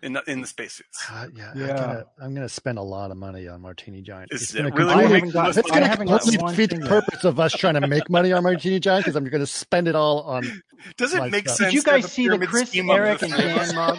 in 0.03 0.13
the 0.15 0.23
in 0.31 0.41
the 0.41 0.47
spacesuits. 0.47 0.99
Uh, 1.11 1.29
yeah, 1.35 1.53
Yeah. 1.55 1.65
I 1.65 1.69
gotta, 1.69 2.07
I'm 2.21 2.35
gonna 2.35 2.49
spend 2.49 2.79
a 2.79 2.83
lot 2.83 3.11
of 3.11 3.17
money 3.17 3.47
on 3.49 3.61
Martini 3.61 4.03
Giant. 4.03 4.33
Is 4.33 4.43
It's 4.43 4.53
gonna 4.55 4.71
really 4.75 4.93
completely- 4.95 5.29
I 5.29 5.33
got- 5.33 5.57
it's 5.57 5.71
gonna 5.71 5.87
haven't 5.87 6.09
completely 6.09 6.39
one 6.43 6.55
defeat 6.55 6.71
the 6.71 6.77
thing 6.77 6.87
purpose 6.87 7.25
of 7.25 7.39
us 7.41 7.53
trying 7.53 7.75
to 7.81 7.87
make 7.87 8.11
money 8.11 8.33
on 8.33 8.43
Martini 8.43 8.81
Giant 8.81 9.05
because 9.05 9.17
I'm 9.17 9.25
gonna 9.25 9.47
spend 9.47 9.89
it 9.89 9.95
all 9.95 10.23
on. 10.23 10.63
Does 10.97 11.15
it 11.15 11.19
my 11.19 11.29
make 11.29 11.45
stuff. 11.49 11.57
sense? 11.59 11.69
Did 11.73 11.75
you 11.75 11.83
guys 11.85 12.11
see 12.13 12.29
the 12.29 12.39
Chris, 12.47 12.75
Eric, 12.75 13.21
the 13.21 13.27
and 13.27 13.35
three 13.35 13.51
of 13.53 13.57
us? 13.59 13.69
Dan 13.73 13.77
mug? 13.77 13.99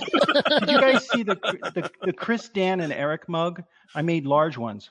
Did 0.60 0.70
you 0.70 0.82
guys 0.82 1.10
see 1.10 1.24
the, 1.24 1.36
the 1.36 1.92
the 2.04 2.14
Chris, 2.14 2.50
Dan, 2.50 2.82
and 2.82 2.92
Eric 2.92 3.30
mug? 3.30 3.64
I 3.96 4.02
made 4.02 4.26
large 4.26 4.58
ones. 4.58 4.90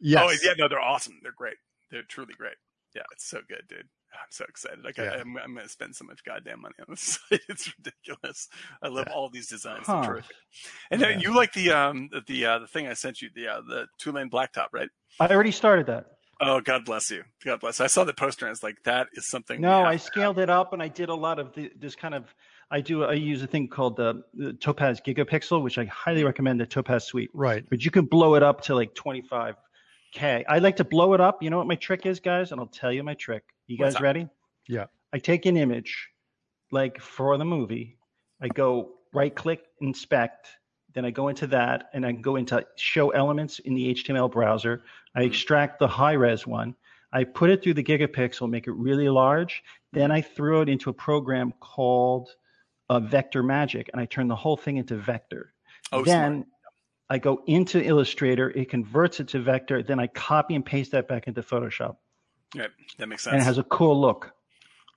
Yes. 0.00 0.22
Oh 0.24 0.30
yeah, 0.46 0.54
no, 0.58 0.68
they're 0.68 0.80
awesome. 0.80 1.18
They're 1.22 1.32
great. 1.36 1.56
They're 1.90 2.02
truly 2.02 2.34
great. 2.36 2.56
Yeah, 2.94 3.02
it's 3.12 3.24
so 3.28 3.38
good, 3.48 3.62
dude. 3.68 3.84
I'm 4.12 4.30
so 4.30 4.44
excited. 4.48 4.84
Like 4.84 4.96
Yeah. 4.98 5.12
I, 5.16 5.20
I'm, 5.20 5.36
I'm 5.38 5.54
going 5.54 5.66
to 5.66 5.72
spend 5.72 5.94
so 5.96 6.04
much 6.04 6.24
goddamn 6.24 6.60
money 6.62 6.74
on 6.80 6.86
this 6.90 7.18
site. 7.30 7.40
It's 7.48 7.72
ridiculous. 7.78 8.48
I 8.82 8.88
love 8.88 9.06
Yeah. 9.08 9.14
all 9.14 9.30
these 9.30 9.48
designs. 9.48 9.86
Huh. 9.86 10.00
They're 10.02 10.10
terrific. 10.10 10.36
And 10.90 11.00
Yeah. 11.00 11.18
you 11.18 11.34
like 11.34 11.52
the 11.52 11.70
um 11.70 12.08
the 12.10 12.22
the, 12.26 12.46
uh, 12.46 12.58
the 12.60 12.66
thing 12.66 12.86
I 12.86 12.94
sent 12.94 13.22
you 13.22 13.30
the 13.34 13.48
uh, 13.48 13.60
the 13.60 13.86
two 13.98 14.12
lane 14.12 14.30
blacktop, 14.30 14.68
right? 14.72 14.88
I 15.18 15.28
already 15.28 15.52
started 15.52 15.86
that. 15.86 16.06
Oh, 16.42 16.60
God 16.62 16.86
bless 16.86 17.10
you. 17.10 17.22
God 17.44 17.60
bless. 17.60 17.82
I 17.82 17.86
saw 17.86 18.04
the 18.04 18.14
poster 18.14 18.46
and 18.46 18.48
I 18.48 18.52
was 18.52 18.62
like, 18.62 18.82
that 18.84 19.08
is 19.12 19.26
something. 19.28 19.60
No, 19.60 19.82
I 19.82 19.96
scaled 19.98 20.38
it 20.38 20.48
up 20.48 20.72
and 20.72 20.82
I 20.82 20.88
did 20.88 21.10
a 21.10 21.14
lot 21.14 21.38
of 21.38 21.52
the, 21.54 21.70
this 21.78 21.94
kind 21.94 22.14
of. 22.14 22.34
I 22.70 22.80
do. 22.80 23.04
I 23.04 23.12
use 23.12 23.42
a 23.42 23.46
thing 23.46 23.68
called 23.68 23.96
the, 23.96 24.22
the 24.32 24.54
Topaz 24.54 25.02
Gigapixel, 25.06 25.60
which 25.62 25.76
I 25.76 25.84
highly 25.86 26.24
recommend 26.24 26.58
the 26.60 26.66
Topaz 26.66 27.04
Suite. 27.04 27.28
Right. 27.34 27.64
But 27.68 27.84
you 27.84 27.90
can 27.90 28.06
blow 28.06 28.36
it 28.36 28.42
up 28.42 28.62
to 28.62 28.74
like 28.74 28.94
25k. 28.94 30.44
I 30.48 30.58
like 30.60 30.76
to 30.76 30.84
blow 30.84 31.12
it 31.14 31.20
up. 31.20 31.42
You 31.42 31.50
know 31.50 31.58
what 31.58 31.66
my 31.66 31.74
trick 31.74 32.06
is, 32.06 32.20
guys? 32.20 32.52
And 32.52 32.60
I'll 32.60 32.66
tell 32.68 32.92
you 32.92 33.02
my 33.02 33.14
trick. 33.14 33.42
You 33.70 33.78
guys 33.78 34.00
ready? 34.00 34.28
Yeah. 34.66 34.86
I 35.12 35.20
take 35.20 35.46
an 35.46 35.56
image, 35.56 36.08
like 36.72 37.00
for 37.00 37.38
the 37.38 37.44
movie. 37.44 37.98
I 38.42 38.48
go 38.48 38.94
right 39.14 39.32
click, 39.32 39.62
inspect. 39.80 40.48
Then 40.92 41.04
I 41.04 41.12
go 41.12 41.28
into 41.28 41.46
that 41.48 41.88
and 41.92 42.04
I 42.04 42.10
go 42.10 42.34
into 42.34 42.66
show 42.74 43.10
elements 43.10 43.60
in 43.60 43.74
the 43.74 43.94
HTML 43.94 44.28
browser. 44.28 44.82
I 45.14 45.22
extract 45.22 45.78
the 45.78 45.86
high 45.86 46.14
res 46.14 46.48
one. 46.48 46.74
I 47.12 47.22
put 47.22 47.50
it 47.50 47.62
through 47.62 47.74
the 47.74 47.84
gigapixel, 47.84 48.50
make 48.50 48.66
it 48.66 48.72
really 48.72 49.08
large. 49.08 49.62
Then 49.92 50.10
I 50.10 50.20
throw 50.20 50.62
it 50.62 50.68
into 50.68 50.90
a 50.90 50.94
program 50.94 51.54
called 51.60 52.30
uh, 52.88 52.98
Vector 52.98 53.44
Magic 53.44 53.88
and 53.92 54.00
I 54.00 54.06
turn 54.06 54.26
the 54.26 54.34
whole 54.34 54.56
thing 54.56 54.78
into 54.78 54.96
vector. 54.96 55.52
Oh, 55.92 56.02
then 56.02 56.32
smart. 56.32 56.46
I 57.08 57.18
go 57.18 57.42
into 57.46 57.80
Illustrator, 57.80 58.50
it 58.50 58.68
converts 58.68 59.20
it 59.20 59.28
to 59.28 59.40
vector. 59.40 59.80
Then 59.84 60.00
I 60.00 60.08
copy 60.08 60.56
and 60.56 60.66
paste 60.66 60.90
that 60.90 61.06
back 61.06 61.28
into 61.28 61.42
Photoshop 61.42 61.98
Right. 62.56 62.70
That 62.98 63.08
makes 63.08 63.24
sense. 63.24 63.32
and 63.34 63.42
it 63.42 63.44
has 63.44 63.58
a 63.58 63.62
cool 63.64 64.00
look. 64.00 64.32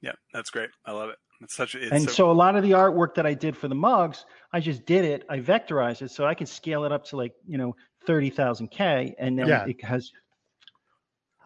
yeah, 0.02 0.14
that's 0.34 0.50
great. 0.50 0.70
I 0.86 0.92
love 0.92 1.10
it. 1.10 1.16
It's 1.42 1.56
such 1.56 1.76
a. 1.76 1.82
It's 1.84 1.92
and 1.92 2.04
so, 2.04 2.10
so 2.12 2.32
a 2.32 2.34
lot 2.34 2.56
of 2.56 2.64
the 2.64 2.72
artwork 2.72 3.16
that 3.16 3.26
I 3.26 3.34
did 3.34 3.56
for 3.58 3.68
the 3.68 3.76
mugs, 3.76 4.26
I 4.54 4.60
just 4.60 4.86
did 4.86 5.04
it. 5.06 5.24
I 5.30 5.40
vectorized 5.40 6.02
it 6.02 6.12
so 6.12 6.26
I 6.26 6.34
can 6.36 6.48
scale 6.48 6.86
it 6.86 6.92
up 6.92 7.06
to 7.06 7.18
like 7.18 7.34
you 7.48 7.58
know 7.58 7.76
thirty 8.08 8.30
thousand 8.30 8.70
k, 8.72 9.14
and 9.20 9.38
then 9.38 9.48
Yeah. 9.48 9.66
it 9.68 9.84
has. 9.84 10.12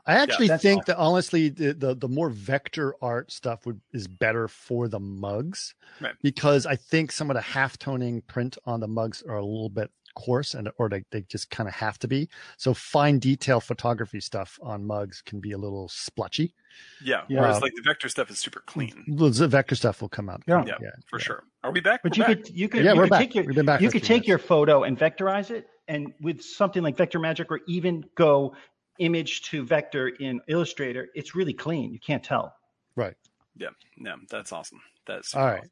I 0.06 0.14
actually 0.14 0.48
that's 0.48 0.64
think 0.64 0.78
all. 0.80 0.84
that 0.86 0.98
honestly, 0.98 1.50
the, 1.50 1.74
the 1.74 1.96
the 1.96 2.08
more 2.08 2.30
vector 2.30 2.96
art 3.02 3.32
stuff 3.32 3.66
would 3.66 3.82
is 3.92 4.08
better 4.08 4.48
for 4.48 4.88
the 4.88 5.00
mugs, 5.00 5.76
Right. 6.00 6.14
because 6.22 6.66
I 6.66 6.78
think 6.78 7.12
some 7.12 7.30
of 7.30 7.36
the 7.36 7.42
half 7.42 7.78
toning 7.78 8.22
print 8.22 8.58
on 8.66 8.80
the 8.80 8.88
mugs 8.88 9.22
are 9.28 9.36
a 9.36 9.44
little 9.46 9.70
bit 9.70 9.92
coarse 10.18 10.56
and 10.56 10.70
or 10.80 10.90
they, 10.90 11.04
they 11.12 11.22
just 11.24 11.50
kind 11.50 11.70
of 11.70 11.76
have 11.76 12.00
to 12.00 12.08
be. 12.08 12.28
So 12.58 12.74
fine 12.74 13.20
detail 13.20 13.60
photography 13.60 14.20
stuff 14.20 14.58
on 14.62 14.86
mugs 14.86 15.22
can 15.22 15.40
be 15.40 15.52
a 15.52 15.58
little 15.58 15.88
splotchy. 15.90 16.54
yeah. 17.04 17.22
Yeah. 17.30 17.42
Whereas 17.42 17.62
like 17.62 17.74
the 17.76 17.84
vector 17.84 18.10
stuff 18.10 18.30
is 18.32 18.40
super 18.40 18.62
clean. 18.66 19.04
The 19.08 19.48
vector 19.48 19.76
stuff 19.76 20.02
will 20.02 20.10
come 20.10 20.30
out. 20.30 20.42
Yeah. 20.48 20.64
Yeah, 20.66 20.74
yeah, 20.82 20.90
for 21.10 21.20
yeah. 21.20 21.24
sure. 21.26 21.44
Are 21.64 21.72
we 21.72 21.80
back? 21.82 22.02
But 22.04 22.18
We're 22.18 22.24
you 22.30 22.36
back. 22.36 22.46
could 22.46 22.56
you 22.58 22.68
could 22.70 22.84
Yeah, 22.84 22.94
you 22.94 22.98
we're 22.98 23.04
could 23.04 23.10
back. 23.12 23.20
take 23.20 23.36
your 23.36 23.44
We've 23.46 23.56
been 23.56 23.66
back 23.66 23.82
you 23.82 23.92
could 23.92 24.02
three 24.04 24.18
take 24.20 24.28
your 24.28 24.40
photo 24.40 24.84
and 24.84 24.98
vectorize 24.98 25.52
it, 25.52 25.68
and 25.88 26.14
with 26.22 26.42
something 26.42 26.82
like 26.84 26.98
Vector 26.98 27.20
Magic 27.20 27.52
or 27.52 27.62
even 27.68 28.04
go 28.16 28.56
image 29.00 29.44
to 29.44 29.64
vector 29.64 30.08
in 30.10 30.42
Illustrator, 30.48 31.08
it's 31.14 31.36
really 31.36 31.54
clean. 31.54 31.94
You 31.94 32.00
can't 32.00 32.24
tell. 32.24 32.54
Right. 32.96 33.16
Yeah, 33.56 33.70
no, 33.98 34.16
that's 34.30 34.52
awesome. 34.52 34.82
That's 35.06 35.36
All 35.36 35.46
right. 35.46 35.68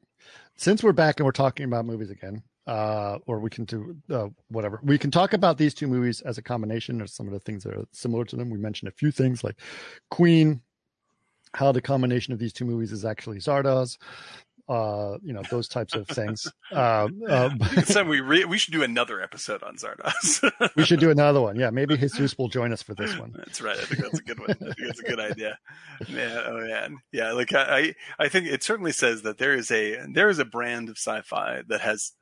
Since 0.57 0.83
we're 0.83 0.93
back 0.93 1.19
and 1.19 1.25
we're 1.25 1.31
talking 1.31 1.65
about 1.65 1.85
movies 1.85 2.09
again, 2.09 2.41
uh, 2.67 3.19
or 3.27 3.39
we 3.39 3.49
can 3.49 3.65
do 3.65 3.95
uh, 4.11 4.27
whatever, 4.49 4.79
we 4.83 4.97
can 4.97 5.11
talk 5.11 5.33
about 5.33 5.57
these 5.57 5.73
two 5.73 5.87
movies 5.87 6.21
as 6.21 6.37
a 6.37 6.41
combination 6.41 7.01
or 7.01 7.07
some 7.07 7.27
of 7.27 7.33
the 7.33 7.39
things 7.39 7.63
that 7.63 7.73
are 7.73 7.85
similar 7.91 8.25
to 8.25 8.35
them. 8.35 8.49
We 8.49 8.57
mentioned 8.57 8.89
a 8.89 8.95
few 8.95 9.11
things 9.11 9.43
like 9.43 9.59
Queen, 10.09 10.61
how 11.53 11.71
the 11.71 11.81
combination 11.81 12.33
of 12.33 12.39
these 12.39 12.53
two 12.53 12.65
movies 12.65 12.91
is 12.91 13.05
actually 13.05 13.37
Zardoz, 13.37 13.97
uh, 14.67 15.17
you 15.21 15.31
know, 15.31 15.43
those 15.51 15.67
types 15.67 15.95
of 15.95 16.07
things. 16.07 16.47
Uh, 16.71 17.07
uh, 17.29 17.49
I 17.61 17.67
think 17.67 17.77
it's 17.77 17.93
time 17.93 18.07
we 18.07 18.21
re- 18.21 18.43
we 18.43 18.57
should 18.57 18.73
do 18.73 18.81
another 18.81 19.21
episode 19.21 19.61
on 19.61 19.77
Zardoz. 19.77 20.51
we 20.75 20.83
should 20.83 20.99
do 20.99 21.11
another 21.11 21.39
one. 21.39 21.57
Yeah, 21.57 21.69
maybe 21.69 21.95
Jesus 21.97 22.35
will 22.37 22.49
join 22.49 22.73
us 22.73 22.81
for 22.81 22.95
this 22.95 23.17
one. 23.17 23.33
That's 23.37 23.61
right. 23.61 23.77
I 23.77 23.83
think 23.83 24.01
that's 24.01 24.19
a 24.19 24.23
good 24.23 24.39
one. 24.39 24.49
I 24.49 24.53
think 24.55 24.75
that's 24.79 24.99
a 24.99 25.03
good 25.03 25.19
idea. 25.19 25.59
Man, 26.09 26.43
oh 26.47 26.59
man, 26.65 26.97
yeah. 27.11 27.31
Like 27.33 27.53
I, 27.53 27.93
I 28.17 28.29
think 28.29 28.47
it 28.47 28.63
certainly 28.63 28.91
says 28.91 29.21
that 29.21 29.37
there 29.37 29.53
is 29.53 29.69
a 29.69 30.05
there 30.11 30.27
is 30.27 30.39
a 30.39 30.43
brand 30.43 30.89
of 30.89 30.97
sci-fi 30.97 31.61
that 31.67 31.81
has 31.81 32.13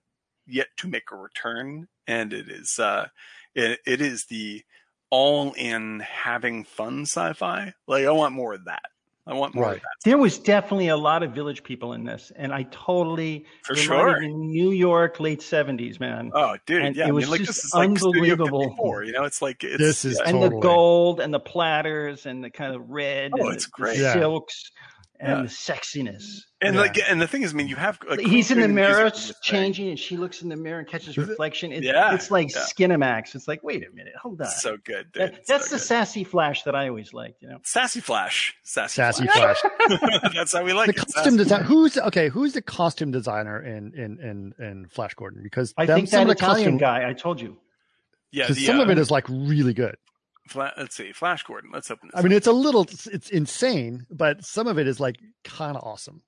yet 0.47 0.67
to 0.77 0.87
make 0.87 1.11
a 1.11 1.15
return, 1.15 1.87
and 2.07 2.33
it 2.33 2.49
is 2.49 2.79
uh, 2.79 3.07
it, 3.55 3.79
it 3.85 4.01
is 4.01 4.25
the 4.25 4.63
all 5.09 5.53
in 5.53 5.99
having 5.99 6.63
fun 6.63 7.01
sci-fi. 7.03 7.73
Like 7.87 8.05
I 8.05 8.11
want 8.11 8.33
more 8.33 8.53
of 8.53 8.65
that. 8.65 8.81
I 9.25 9.33
want 9.35 9.55
more 9.55 9.63
Right. 9.63 9.75
of 9.77 9.81
that 9.81 9.87
There 10.03 10.17
was 10.17 10.37
definitely 10.37 10.89
a 10.89 10.97
lot 10.97 11.23
of 11.23 11.31
village 11.31 11.63
people 11.63 11.93
in 11.93 12.03
this, 12.03 12.29
and 12.35 12.51
I 12.53 12.63
totally 12.71 13.45
for 13.63 13.73
reminded 13.73 13.85
sure. 13.85 14.19
me 14.19 14.25
of 14.33 14.37
New 14.37 14.71
York 14.71 15.19
late 15.21 15.41
seventies, 15.41 15.97
man. 15.97 16.29
Oh, 16.33 16.57
dude, 16.65 16.81
And 16.83 16.93
yeah. 16.95 17.05
it 17.05 17.07
I 17.07 17.11
was 17.11 17.23
mean, 17.25 17.31
like 17.31 17.39
just 17.39 17.59
this 17.61 17.65
is 17.65 17.73
like 17.73 17.87
unbelievable. 17.87 18.63
54, 18.63 19.03
You 19.05 19.11
know, 19.13 19.23
it's 19.23 19.41
like 19.41 19.63
it's, 19.63 19.77
This 19.77 20.03
is 20.03 20.17
yeah. 20.19 20.29
and 20.29 20.39
Totally. 20.41 20.49
the 20.59 20.61
gold 20.61 21.19
and 21.21 21.33
the 21.33 21.39
platters 21.39 22.25
and 22.25 22.43
the 22.43 22.49
kind 22.49 22.75
of 22.75 22.89
red 22.89 23.31
Oh, 23.39 23.45
and 23.45 23.53
it's 23.55 23.63
the, 23.65 23.71
great. 23.71 23.95
the 23.97 24.03
Yeah. 24.03 24.13
silks 24.13 24.71
and 25.19 25.29
Yeah. 25.29 25.41
the 25.43 25.47
sexiness. 25.47 26.41
and 26.61 26.75
Yeah. 26.75 26.81
like, 26.81 26.97
and 27.09 27.21
the 27.21 27.27
thing 27.27 27.43
is, 27.43 27.53
I 27.53 27.55
mean, 27.55 27.67
you 27.67 27.75
have 27.75 27.99
like 28.09 28.19
He's 28.21 28.49
in 28.51 28.59
the 28.59 28.67
mirror 28.67 29.03
music 29.03 29.35
thing. 29.35 29.35
changing, 29.43 29.89
and 29.89 29.99
she 29.99 30.17
looks 30.17 30.41
in 30.41 30.49
the 30.49 30.55
mirror 30.55 30.79
and 30.79 30.87
catches 30.87 31.17
reflection. 31.17 31.71
It, 31.71 31.83
Yeah, 31.83 32.13
it's 32.15 32.31
like 32.31 32.53
yeah. 32.53 32.61
Skinamax. 32.61 33.35
It's 33.35 33.47
like, 33.47 33.61
wait 33.63 33.85
a 33.87 33.93
minute, 33.95 34.13
hold 34.21 34.41
on. 34.41 34.47
So 34.47 34.77
good, 34.83 35.11
dude. 35.11 35.21
That- 35.21 35.45
that's 35.47 35.65
so 35.69 35.75
the 35.75 35.79
good. 35.79 35.85
sassy 35.85 36.23
flash 36.23 36.63
that 36.63 36.75
I 36.75 36.87
always 36.89 37.13
liked. 37.13 37.41
You 37.41 37.49
know, 37.49 37.57
sassy 37.63 37.99
flash. 37.99 38.55
Sassy, 38.63 38.95
Sassy 38.95 39.27
flash. 39.27 39.57
Flash. 39.59 40.31
that's 40.33 40.53
how 40.53 40.63
we 40.63 40.73
like 40.73 40.87
the 40.95 41.01
it. 41.01 41.13
costume 41.13 41.37
design. 41.37 41.63
Who's 41.63 41.97
okay? 41.97 42.29
Who's 42.29 42.53
the 42.53 42.61
costume 42.61 43.11
designer 43.11 43.61
in 43.61 43.93
in 43.93 44.19
in 44.19 44.53
in 44.65 44.87
Flash 44.87 45.13
Gordon? 45.15 45.41
Because 45.43 45.73
I 45.77 45.85
them- 45.85 45.97
think 45.97 46.07
some 46.09 46.27
that 46.27 46.31
of 46.33 46.37
the 46.39 46.43
Italian 46.45 46.63
costume, 46.63 46.77
guy. 46.77 47.09
I 47.09 47.13
told 47.13 47.39
you. 47.41 47.57
Yeah, 48.31 48.43
because 48.45 48.55
the, 48.57 48.65
some 48.65 48.79
of 48.79 48.87
uh, 48.89 48.91
it 48.93 48.97
is 48.97 49.11
like 49.11 49.27
really 49.29 49.73
good. 49.75 49.95
Fla- 50.47 50.73
let's 50.77 50.95
see, 50.95 51.11
Flash 51.13 51.43
Gordon. 51.43 51.71
Let's 51.73 51.89
open 51.89 52.09
this. 52.11 52.19
I 52.19 52.21
mean, 52.21 52.33
it's 52.33 52.47
a 52.47 52.51
little, 52.51 52.83
it's 52.83 53.29
insane, 53.29 54.05
but 54.09 54.43
some 54.43 54.67
of 54.67 54.77
it 54.77 54.87
is 54.87 54.99
like 54.99 55.17
kind 55.43 55.77
of 55.77 55.83
awesome. 55.83 56.21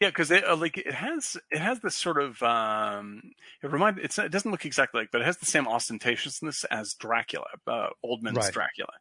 Yeah, 0.00 0.08
because 0.08 0.30
it 0.30 0.44
uh, 0.46 0.54
like 0.56 0.78
it 0.78 0.92
has 0.94 1.36
it 1.50 1.58
has 1.58 1.80
this 1.80 1.96
sort 1.96 2.22
of 2.22 2.40
um 2.42 3.20
it 3.62 3.70
remind 3.70 3.98
it's 3.98 4.18
it 4.18 4.30
doesn't 4.30 4.50
look 4.50 4.64
exactly 4.64 5.00
like, 5.00 5.10
but 5.10 5.22
it 5.22 5.24
has 5.24 5.38
the 5.38 5.46
same 5.46 5.64
ostentatiousness 5.64 6.64
as 6.70 6.94
Dracula, 6.94 7.46
uh, 7.66 7.88
Oldman's 8.04 8.36
Right. 8.36 8.52
Dracula, 8.52 8.92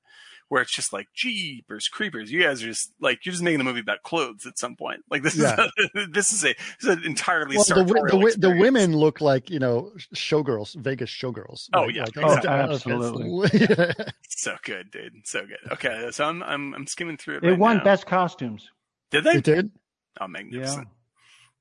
where 0.49 0.61
it's 0.61 0.71
just 0.71 0.93
like 0.93 1.07
jeepers 1.13 1.87
creepers. 1.89 2.31
You 2.31 2.41
guys 2.43 2.63
are 2.63 2.67
just 2.67 2.93
like 3.01 3.25
you're 3.25 3.31
just 3.33 3.43
making 3.43 3.59
a 3.61 3.63
movie 3.63 3.79
about 3.81 4.03
clothes 4.03 4.45
at 4.45 4.57
some 4.57 4.75
point. 4.75 5.01
Like 5.09 5.23
this 5.23 5.35
Yeah. 5.35 5.67
is 5.77 5.89
a, 5.95 6.05
this 6.07 6.31
is 6.33 6.43
a 6.45 6.53
this 6.53 6.57
is 6.83 6.89
an 6.89 7.03
entirely 7.03 7.57
Well, 7.57 7.65
the, 7.65 7.83
wi- 7.83 8.31
the, 8.31 8.37
the 8.49 8.55
women 8.57 8.95
look 8.95 9.19
like 9.21 9.49
you 9.49 9.59
know 9.59 9.91
showgirls, 10.15 10.75
Vegas 10.75 11.09
showgirls. 11.09 11.69
Oh, 11.73 11.81
right? 11.85 11.95
yeah, 11.95 12.01
Like, 12.01 12.09
exactly. 12.17 12.41
that's- 12.49 12.71
absolutely. 12.71 14.05
so 14.29 14.55
good, 14.63 14.91
dude, 14.91 15.13
so 15.25 15.45
good. 15.45 15.71
Okay, 15.73 16.09
so 16.11 16.25
I'm 16.25 16.41
I'm 16.43 16.73
I'm 16.73 16.87
skimming 16.87 17.17
through 17.17 17.37
it. 17.37 17.41
They 17.41 17.49
right 17.49 17.59
won 17.59 17.77
now. 17.77 17.83
best 17.83 18.05
costumes. 18.05 18.69
Did 19.11 19.23
they? 19.23 19.31
it 19.37 19.43
did. 19.43 19.71
Oh, 20.19 20.27
magnificent. 20.27 20.87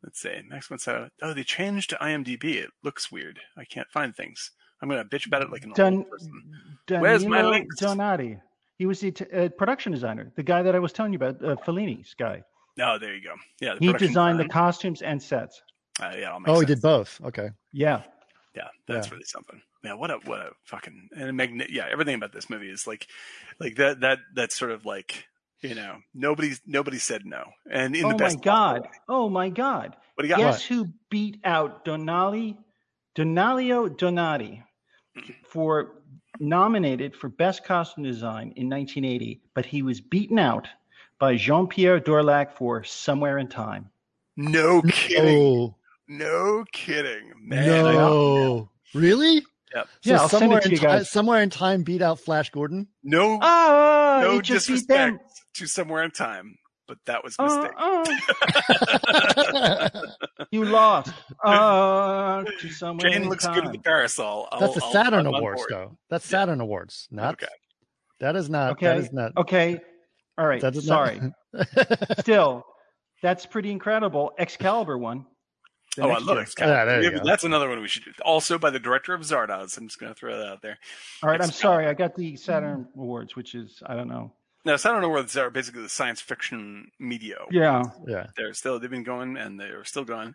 Let's 0.03 0.21
see. 0.21 0.41
Next 0.49 0.71
one's 0.71 0.87
uh, 0.87 1.09
oh, 1.23 1.35
they 1.35 1.43
changed 1.43 1.91
to 1.91 1.97
IMDb. 1.97 2.55
It 2.57 2.71
looks 2.85 3.11
weird. 3.11 3.41
I 3.57 3.65
can't 3.65 3.89
find 3.91 4.15
things. 4.15 4.53
I'm 4.81 4.89
gonna 4.89 5.05
bitch 5.05 5.27
about 5.27 5.43
it 5.43 5.51
like 5.51 5.65
an 5.65 5.73
Dun- 5.75 5.95
old 5.97 6.11
person. 6.11 6.33
Danilo 6.87 7.03
Where's 7.03 7.27
my 7.27 7.43
links? 7.43 7.77
Donati. 7.81 8.39
He 8.79 8.87
was 8.87 9.01
the 9.01 9.11
t- 9.13 9.25
uh, 9.33 9.49
production 9.51 9.93
designer, 9.93 10.33
the 10.37 10.43
guy 10.43 10.63
that 10.63 10.75
I 10.75 10.79
was 10.79 10.93
telling 10.93 11.13
you 11.13 11.17
about, 11.17 11.43
uh, 11.43 11.57
Fellini's 11.57 12.15
guy. 12.15 12.43
Oh, 12.81 12.99
there 12.99 13.15
you 13.15 13.23
go. 13.23 13.35
Yeah, 13.61 13.75
the 13.75 13.81
He 13.81 13.87
production 13.87 14.09
designed 14.09 14.41
the 14.41 14.49
costumes 14.49 15.01
and 15.03 15.23
sets. 15.23 15.63
Uh, 16.01 16.13
yeah, 16.19 16.33
all 16.33 16.41
makes 16.41 16.51
Oh, 16.51 16.61
he 16.61 16.67
did 16.67 16.83
both. 16.83 17.19
Okay. 17.25 17.49
Yeah. 17.73 18.03
Yeah, 18.55 18.69
that's 18.87 19.09
Yeah. 19.09 19.15
really 19.15 19.25
something. 19.25 19.63
Yeah, 19.83 19.95
what 19.95 20.11
a 20.11 20.15
what 20.25 20.41
a 20.41 20.51
fucking 20.65 21.09
and 21.17 21.37
magni- 21.37 21.69
yeah, 21.71 21.87
everything 21.91 22.15
about 22.17 22.33
this 22.33 22.51
movie 22.51 22.71
is 22.71 22.87
like 22.87 23.07
like 23.61 23.77
that 23.77 24.01
that 24.01 24.19
that's 24.35 24.57
sort 24.59 24.73
of 24.73 24.85
like 24.85 25.27
you 25.61 25.75
know 25.75 25.99
nobody's 26.13 26.61
nobody 26.67 26.99
said 26.99 27.25
no, 27.25 27.45
and 27.71 27.95
in 27.97 28.05
oh 28.05 28.09
the 28.09 28.15
best 28.17 28.37
Oh 28.37 28.39
my 28.39 28.43
God. 28.45 28.83
way. 28.83 28.89
Oh 29.09 29.29
my 29.31 29.49
God. 29.49 29.97
What 30.15 30.23
do 30.23 30.29
you 30.29 30.35
got? 30.35 30.41
Guess 30.43 30.65
who 30.65 30.89
beat 31.11 31.39
out 31.45 31.85
Donali, 31.85 32.57
Donalio 33.15 33.89
Donati 33.97 34.63
for 35.47 35.96
nominated 36.41 37.15
for 37.17 37.29
Best 37.29 37.65
Costume 37.65 38.05
Design 38.05 38.53
in 38.57 38.69
1980, 38.69 39.41
but 39.55 39.67
he 39.67 39.83
was 39.83 40.01
beaten 40.01 40.39
out 40.39 40.69
by 41.19 41.37
Jean 41.37 41.67
Pierre 41.67 42.01
Dorléac 42.01 42.53
for 42.53 42.85
Somewhere 42.85 43.39
in 43.39 43.49
Time. 43.49 43.91
No 44.37 44.83
kidding. 44.83 45.39
Oh 45.39 45.75
No 46.09 46.65
kidding, 46.73 47.33
man. 47.41 47.67
no! 47.67 48.71
Really? 48.95 49.43
Yep. 49.75 49.89
So 50.03 50.11
Yeah, 50.11 50.21
I'll 50.21 50.29
send 50.29 50.41
somewhere 50.43 50.59
it 50.59 50.63
to 50.63 50.69
in 50.69 50.73
you 50.73 50.79
Ti- 50.79 50.85
guys. 50.87 51.11
somewhere 51.11 51.43
in 51.43 51.51
time, 51.51 51.83
beat 51.83 52.03
out 52.03 52.21
Flash 52.21 52.51
Gordon. 52.51 52.87
No, 53.03 53.39
Ah, 53.43 54.21
no 54.23 54.35
he 54.35 54.41
just 54.43 54.69
beat 54.69 54.87
them. 54.89 55.15
disrespect 55.15 55.43
to 55.55 55.67
somewhere 55.67 56.05
in 56.05 56.11
time, 56.13 56.57
but 56.89 56.99
that 57.07 57.23
was 57.25 57.37
a 57.39 57.43
Uh, 57.43 58.05
mistake. 58.05 58.97
uh, 59.07 59.91
you 60.51 60.65
lost. 60.65 61.13
Uh, 61.45 62.45
Jane 62.99 63.29
looks 63.29 63.45
time. 63.45 63.55
good 63.55 63.65
with 63.65 63.73
the 63.73 63.79
parasol. 63.79 64.49
I'll- 64.53 64.61
That's 64.61 64.75
the 64.75 64.85
I'll- 64.85 64.93
Saturn 64.93 65.27
I'm 65.27 65.35
on 65.35 65.41
Awards, 65.41 65.67
though. 65.71 65.97
That's 66.11 66.27
Saturn 66.27 66.61
Awards. 66.61 67.09
Not 67.11 67.35
Okay. 67.35 67.47
that 68.21 68.37
is 68.37 68.49
not. 68.49 68.73
Okay. 68.73 68.87
That 68.87 68.97
is 68.99 69.13
not. 69.13 69.33
Okay. 69.37 69.79
All 70.39 70.47
right. 70.47 70.61
That 70.61 70.77
is 70.77 70.87
Sorry. 70.87 71.21
not. 71.53 72.19
still, 72.21 72.65
that's 73.23 73.47
pretty 73.47 73.71
incredible. 73.71 74.33
Excalibur 74.39 74.99
one. 74.99 75.25
the 75.97 76.03
Oh, 76.03 76.11
I 76.11 76.19
love. 76.19 76.39
Excalibur. 76.39 76.75
Yeah, 76.77 76.85
there 76.85 77.03
you 77.03 77.09
We 77.09 77.15
have- 77.15 77.23
go. 77.25 77.29
That's 77.29 77.45
another 77.45 77.69
one 77.69 77.81
we 77.81 77.89
should 77.89 78.05
do. 78.05 78.13
Also 78.25 78.59
by 78.59 78.71
the 78.71 78.79
director 78.79 79.15
of 79.15 79.23
Zardoz. 79.23 79.79
I'm 79.79 79.89
just 79.89 79.99
going 79.99 80.13
to 80.13 80.19
throw 80.19 80.37
that 80.39 80.47
out 80.47 80.63
there. 80.63 80.79
All 81.23 81.31
right, 81.31 81.41
I'm 81.43 81.51
sorry. 81.51 81.87
I 81.87 81.95
got 81.95 82.15
the 82.15 82.37
Saturn 82.37 82.87
Awards, 82.97 83.35
which 83.35 83.55
is 83.55 83.83
I 83.87 83.95
don't 83.97 84.09
know. 84.09 84.33
Now, 84.67 84.77
so 84.77 84.91
I 84.91 84.93
don't 84.93 85.01
know 85.03 85.09
where 85.09 85.23
these 85.23 85.37
are. 85.37 85.49
Basically, 85.49 85.83
the 85.83 85.89
science 85.89 86.21
fiction 86.21 86.91
media. 86.99 87.37
Yeah, 87.51 87.85
Yeah. 88.07 88.27
They're 88.37 88.53
still 88.53 88.79
they've 88.81 88.91
been 88.91 89.05
going 89.05 89.37
and 89.37 89.59
they're 89.59 89.85
still 89.85 90.05
going. 90.05 90.35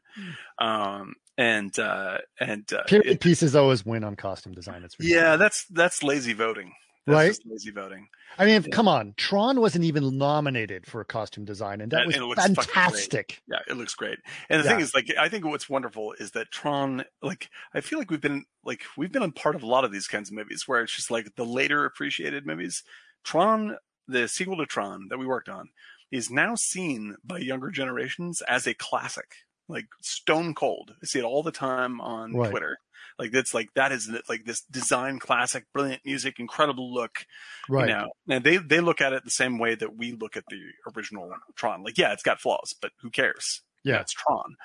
Um, 0.58 1.16
and 1.38 1.78
uh, 1.78 2.20
and 2.40 2.72
uh, 2.74 2.84
Period 2.84 3.08
it- 3.16 3.20
pieces 3.20 3.56
always 3.56 3.86
win 3.86 4.04
on 4.04 4.16
costume 4.16 4.54
design. 4.54 4.84
It's 4.84 4.98
ridiculous. 5.00 5.24
yeah, 5.24 5.36
that's 5.36 5.66
that's 5.70 6.02
lazy 6.04 6.34
voting. 6.34 6.72
That's 7.08 7.16
Right? 7.16 7.28
just 7.30 7.42
lazy 7.48 7.72
voting. 7.72 8.08
I 8.38 8.46
mean, 8.46 8.62
come 8.72 8.88
on. 8.88 9.16
Tron 9.18 9.60
wasn't 9.60 9.86
even 9.86 10.18
nominated 10.20 10.86
for 10.86 11.04
costume 11.04 11.46
design, 11.46 11.82
and 11.82 11.92
that 11.92 12.02
And 12.02 12.08
was 12.08 12.16
it 12.16 12.22
looks 12.22 12.42
fucking 12.42 12.54
great. 12.56 12.68
fantastic. 12.68 13.42
Yeah, 13.48 13.58
it 13.68 13.76
looks 13.76 13.96
great. 13.96 14.20
And 14.50 14.62
the 14.62 14.66
Yeah. 14.66 14.72
thing 14.76 14.80
is, 14.82 14.94
like, 14.94 15.12
I 15.20 15.28
think 15.28 15.44
what's 15.44 15.68
wonderful 15.68 16.14
is 16.20 16.32
that 16.32 16.52
Tron, 16.52 17.04
like, 17.24 17.50
I 17.74 17.82
feel 17.82 17.98
like 17.98 18.12
we've 18.12 18.22
been, 18.22 18.46
like, 18.64 18.84
we've 18.96 19.12
been 19.12 19.24
a 19.24 19.32
part 19.32 19.56
of 19.56 19.64
a 19.64 19.68
lot 19.68 19.84
of 19.84 19.92
these 19.92 20.08
kinds 20.08 20.30
of 20.30 20.36
movies 20.36 20.68
where 20.68 20.84
it's 20.84 20.96
just 20.96 21.10
like 21.12 21.36
the 21.36 21.46
later 21.46 21.86
appreciated 21.86 22.46
movies. 22.46 22.84
Tron, 23.24 23.78
the 24.08 24.28
sequel 24.28 24.58
to 24.58 24.66
Tron 24.66 25.08
that 25.10 25.20
we 25.20 25.26
worked 25.26 25.50
on, 25.50 25.70
is 26.12 26.30
now 26.30 26.56
seen 26.56 27.16
by 27.24 27.38
younger 27.40 27.70
generations 27.70 28.42
as 28.42 28.68
a 28.68 28.74
classic, 28.74 29.36
like 29.68 29.88
stone 30.02 30.54
cold. 30.54 30.94
I 31.02 31.06
see 31.06 31.20
it 31.20 31.26
all 31.26 31.44
the 31.44 31.52
time 31.52 32.02
on 32.02 32.34
Right. 32.36 32.50
Twitter. 32.50 32.78
Like 33.20 33.32
that's 33.32 33.54
like 33.54 33.70
that 33.76 33.92
is 33.92 34.10
like 34.28 34.46
this 34.46 34.62
design 34.62 35.20
classic, 35.20 35.66
brilliant 35.74 36.02
music, 36.06 36.40
incredible 36.40 36.94
look. 36.94 37.26
Right. 37.70 37.90
You 37.90 37.94
know, 37.96 38.10
and 38.28 38.44
they 38.44 38.58
they 38.58 38.80
look 38.80 39.00
at 39.00 39.14
it 39.14 39.24
the 39.24 39.30
same 39.32 39.60
way 39.60 39.76
that 39.76 39.96
we 39.96 40.14
look 40.14 40.36
at 40.38 40.46
the 40.50 40.60
original 40.96 41.32
Tron. 41.56 41.84
Like, 41.84 41.98
yeah, 41.98 42.14
it's 42.14 42.24
got 42.24 42.42
flaws, 42.42 42.74
but 42.82 42.92
who 43.02 43.10
cares? 43.10 43.62
Yeah. 43.84 44.02
it's 44.02 44.14
Tron. 44.14 44.56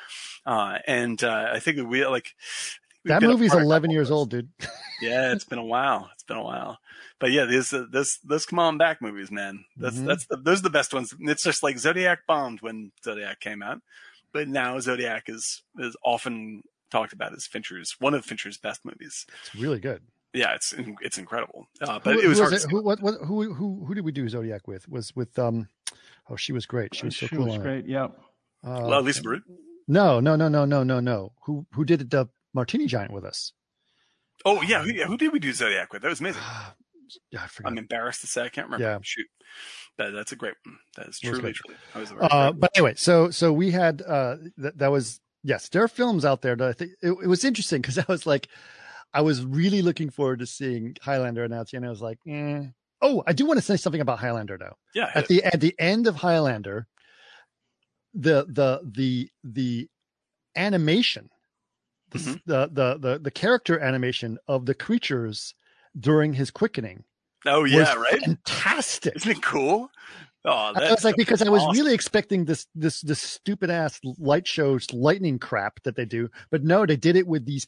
Uh, 0.45 0.79
and 0.87 1.23
uh, 1.23 1.49
I 1.53 1.59
think 1.59 1.77
that 1.79 1.87
we 1.87 2.07
like 2.07 2.35
that 3.09 3.21
been 3.21 3.31
a 3.31 3.33
movie's 3.33 3.51
part 3.51 3.63
of 3.63 3.67
a 3.67 3.71
11 3.71 3.91
years 3.91 4.11
old, 4.11 4.31
dude. 4.31 4.49
Yeah, 5.03 5.33
it's 5.33 5.45
been 5.45 5.59
a 5.59 5.65
while. 5.65 6.09
It's 6.15 6.23
been 6.23 6.39
a 6.39 6.43
while. 6.43 6.79
But 7.19 7.31
yeah, 7.31 7.45
this 7.45 7.71
uh, 7.75 7.85
this 7.93 8.17
this 8.25 8.47
come 8.47 8.59
on 8.59 8.79
back 8.79 9.03
movies, 9.03 9.31
man. 9.31 9.63
That's 9.77 9.97
Mhm. 9.99 10.07
that's 10.07 10.25
the, 10.27 10.39
those 10.39 10.61
are 10.61 10.63
the 10.63 10.71
best 10.71 10.95
ones. 10.95 11.13
It's 11.21 11.43
just 11.43 11.63
like 11.63 11.77
Zodiac 11.79 12.21
bombed 12.27 12.63
when 12.63 12.93
Zodiac 13.05 13.41
came 13.41 13.63
out, 13.63 13.83
but 14.33 14.49
now 14.49 14.81
Zodiac 14.81 15.25
is 15.29 15.61
is 15.79 15.95
often 16.03 16.63
talked 16.91 17.13
about 17.13 17.35
as 17.35 17.47
Fincher's 17.47 17.97
one 17.99 18.15
of 18.15 18.25
Fincher's 18.25 18.57
best 18.57 18.87
movies. 18.87 19.27
It's 19.45 19.55
really 19.55 19.81
good. 19.81 20.01
Yeah, 20.33 20.55
it's 20.55 20.75
it's 21.03 21.19
incredible. 21.19 21.69
Uh, 21.79 21.99
but 22.03 22.15
who, 22.15 22.21
it 22.23 22.29
was 22.29 22.39
who 22.39 22.45
hard. 22.45 22.55
it? 22.55 22.61
to. 22.61 22.69
Who, 22.69 22.83
what, 22.83 23.03
what, 23.03 23.15
who, 23.21 23.53
who, 23.53 23.85
who 23.85 23.95
did 23.95 24.03
we 24.05 24.13
do 24.13 24.27
Zodiac 24.31 24.67
with? 24.67 24.89
Was 24.89 25.15
with, 25.15 25.39
um, 25.39 25.69
oh, 26.31 26.37
she 26.37 26.53
was 26.55 26.65
great. 26.65 26.95
She 26.95 27.05
was 27.05 27.17
so 27.19 27.27
she 27.27 27.37
cool. 27.37 27.45
was 27.45 27.55
on 27.57 27.61
it. 27.61 27.63
great. 27.63 27.87
Yeah, 27.87 28.05
Uh, 28.65 28.87
Well, 28.89 29.03
Lisa 29.03 29.21
Brute. 29.21 29.45
no, 29.89 30.21
no, 30.21 30.37
no, 30.37 30.49
no, 30.49 30.65
no, 30.65 30.83
no, 30.83 31.01
no. 31.01 31.33
Who, 31.45 31.67
who 31.75 31.85
did 31.85 32.09
the 32.11 32.29
Martini 32.57 32.87
Giant 32.87 33.13
with 33.13 33.25
us? 33.25 33.53
Oh 34.45 34.61
yeah, 34.63 34.83
who, 34.83 34.91
yeah, 34.93 35.05
who 35.07 35.17
did 35.17 35.33
we 35.33 35.39
do 35.39 35.53
Zodiac 35.53 35.93
with? 35.93 36.03
That 36.03 36.09
was 36.09 36.21
amazing. 36.21 36.43
yeah, 37.31 37.43
I 37.45 37.47
forgot. 37.47 37.71
I'm 37.71 37.79
embarrassed 37.79 38.23
to 38.23 38.27
say 38.27 38.43
I 38.43 38.49
can't 38.49 38.67
remember. 38.67 38.85
Yeah. 38.85 38.99
Shoot, 39.03 39.27
that, 39.99 40.11
that's 40.11 40.33
a 40.33 40.37
great 40.37 40.55
one. 40.65 40.77
That 40.97 41.09
is 41.09 41.21
truly, 41.21 41.53
truly. 41.53 41.77
That 41.95 42.01
was 42.01 42.11
a 42.11 42.17
Uh, 42.17 42.53
but 42.53 42.71
anyway, 42.77 42.95
so 42.97 43.31
so 43.31 43.53
we 43.53 43.71
had 43.71 44.03
uh 44.03 44.37
th- 44.61 44.75
that 44.77 44.91
was 44.91 45.21
yes, 45.45 45.69
there 45.69 45.83
are 45.85 45.89
films 45.89 46.25
out 46.25 46.43
there 46.43 46.57
that 46.57 46.69
I 46.69 46.73
think 46.73 46.91
it, 47.03 47.11
it 47.23 47.29
was 47.29 47.45
interesting 47.45 47.81
because 47.81 47.99
I 48.05 48.05
was 48.09 48.27
like, 48.27 48.49
I 49.15 49.21
was 49.21 49.45
really 49.45 49.83
looking 49.83 50.11
forward 50.11 50.41
to 50.41 50.47
seeing 50.47 50.97
Highlander 51.01 51.45
announced, 51.45 51.73
and 51.75 51.87
I 51.87 51.91
was 51.91 52.03
like, 52.03 52.19
eh. 52.29 52.65
oh, 53.03 53.23
I 53.27 53.33
do 53.33 53.47
want 53.47 53.59
to 53.59 53.65
say 53.65 53.77
something 53.77 54.01
about 54.01 54.19
Highlander 54.19 54.59
though. 54.59 54.77
yeah. 54.95 55.11
At 55.15 55.29
the 55.29 55.45
at 55.45 55.61
the 55.61 55.75
end 55.79 56.07
of 56.07 56.17
Highlander, 56.17 56.87
the 58.15 58.47
the 58.49 58.81
the 58.85 59.31
the 59.45 59.89
animation, 60.57 61.31
the, 62.11 62.19
Mhm. 62.19 62.41
the 62.47 62.69
the 62.73 62.99
the 62.99 63.19
the 63.19 63.31
character 63.31 63.79
animation 63.81 64.39
of 64.47 64.67
the 64.67 64.75
creatures 64.75 65.55
during 65.99 66.33
his 66.35 66.51
quickening 66.51 67.05
oh 67.47 67.65
yeah, 67.65 67.95
right. 67.95 68.21
fantastic. 68.21 69.17
Isn't 69.17 69.31
it 69.33 69.43
cool? 69.43 69.91
Oh, 70.45 70.73
I 70.77 70.91
was 70.91 71.05
like 71.05 71.17
because 71.17 71.43
I 71.43 71.49
was 71.49 71.77
really 71.77 71.93
expecting 71.95 72.45
this 72.45 72.67
this 72.75 73.01
this 73.01 73.21
stupid 73.21 73.71
ass 73.71 74.01
light 74.19 74.47
shows 74.47 74.93
lightning 74.93 75.39
crap 75.39 75.83
that 75.83 75.97
they 75.97 76.05
do, 76.05 76.29
but 76.51 76.63
no, 76.63 76.87
they 76.87 76.97
did 76.97 77.17
it 77.17 77.27
with 77.27 77.45
these. 77.45 77.67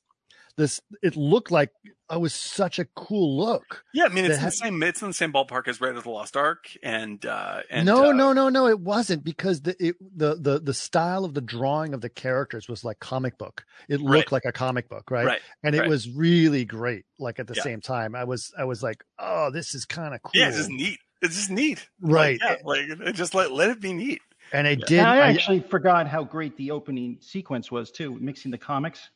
This 0.59 0.80
it 1.02 1.16
looked 1.16 1.51
like 1.51 1.70
it 2.10 2.20
was 2.20 2.35
such 2.35 2.78
a 2.80 2.85
cool 2.97 3.36
look. 3.39 3.85
Yeah, 3.94 4.05
I 4.06 4.09
mean 4.09 4.24
it's 4.24 4.35
that 4.36 4.40
in 4.43 4.44
the 4.47 4.51
same. 4.51 4.82
It's 4.82 5.01
in 5.02 5.09
the 5.09 5.14
same 5.14 5.32
ballpark 5.32 5.68
as 5.68 5.80
Raiders 5.80 5.98
of 5.98 6.05
the 6.05 6.10
Lost 6.10 6.36
Ark, 6.36 6.66
and 6.82 7.24
uh, 7.24 7.60
and 7.70 7.86
no, 7.86 8.10
uh, 8.10 8.12
no, 8.12 8.32
no, 8.32 8.48
no, 8.48 8.66
it 8.66 8.80
wasn't 8.80 9.22
because 9.24 9.62
the 9.62 9.76
it, 9.78 9.94
the 10.16 10.35
the 10.35 10.59
the 10.59 10.74
style 10.74 11.24
of 11.24 11.32
the 11.35 11.40
drawing 11.40 11.94
of 11.94 12.01
the 12.01 12.09
characters 12.09 12.68
was 12.68 12.85
like 12.85 12.98
comic 12.98 13.39
book. 13.39 13.64
It 13.89 14.01
looked 14.01 14.10
Right. 14.10 14.32
like 14.32 14.44
a 14.47 14.52
comic 14.52 14.89
book, 14.89 15.10
right? 15.10 15.26
right. 15.26 15.40
And 15.62 15.74
it 15.76 15.80
right. 15.80 15.89
was 15.89 16.10
really 16.10 16.64
great. 16.64 17.05
Like 17.20 17.39
at 17.39 17.47
the 17.47 17.55
Yeah. 17.55 17.62
same 17.62 17.80
time, 17.80 18.14
I 18.16 18.24
was 18.24 18.52
I 18.59 18.64
was 18.64 18.82
like, 18.82 19.05
oh, 19.20 19.51
this 19.52 19.74
is 19.74 19.85
kind 19.85 20.12
of 20.12 20.20
cool, 20.22 20.32
Yeah, 20.35 20.48
it's 20.48 20.56
just 20.59 20.70
neat. 20.70 20.98
It's 21.22 21.36
just 21.36 21.51
neat. 21.51 21.89
right? 22.01 22.39
Like, 22.40 22.59
yeah, 22.59 22.64
like 22.64 23.09
it- 23.09 23.12
just 23.14 23.35
let 23.35 23.52
let 23.52 23.70
it 23.70 23.80
be 23.80 23.93
neat. 23.93 24.20
And 24.52 24.66
I 24.66 24.74
did. 24.76 24.98
and 24.98 25.06
I 25.06 25.18
I- 25.18 25.30
actually 25.30 25.60
forgot 25.60 26.09
how 26.09 26.24
great 26.24 26.56
the 26.56 26.70
opening 26.72 27.18
sequence 27.20 27.70
was 27.70 27.90
too, 27.93 28.16
mixing 28.18 28.51
the 28.51 28.59
comics. 28.59 29.10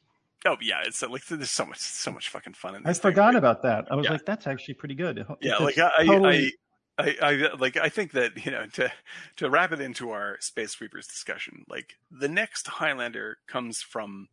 Oh 0.46 0.56
yeah, 0.60 0.82
it's 0.84 1.02
uh, 1.02 1.08
like 1.08 1.24
there's 1.26 1.50
so 1.50 1.64
much 1.66 1.78
so 1.78 2.10
much 2.10 2.28
fucking 2.28 2.54
fun 2.54 2.74
in 2.74 2.84
I 2.84 2.90
this. 2.90 2.98
thing. 2.98 3.10
forgot 3.12 3.36
about 3.36 3.62
that. 3.62 3.86
I 3.90 3.94
was 3.94 4.04
Yeah. 4.06 4.12
like, 4.12 4.26
that's 4.26 4.46
actually 4.46 4.74
pretty 4.74 4.94
good. 4.94 5.18
It- 5.18 5.26
yeah 5.40 5.58
like 5.58 5.78
I, 5.78 6.04
totally- 6.04 6.52
I, 6.98 7.16
I 7.20 7.30
i 7.30 7.54
like 7.58 7.78
i 7.78 7.88
think 7.88 8.12
that 8.12 8.44
you 8.44 8.52
know 8.52 8.66
to 8.74 8.92
to 9.36 9.48
wrap 9.48 9.72
it 9.72 9.80
into 9.80 10.10
our 10.10 10.36
space 10.40 10.72
sweepers 10.72 11.06
discussion 11.06 11.64
like 11.66 11.94
the 12.10 12.28
next 12.28 12.66
highlander 12.68 13.38
comes 13.48 13.80
from 13.80 14.28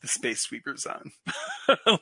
the 0.00 0.06
space 0.06 0.40
sweepers 0.40 0.86
on 0.86 1.10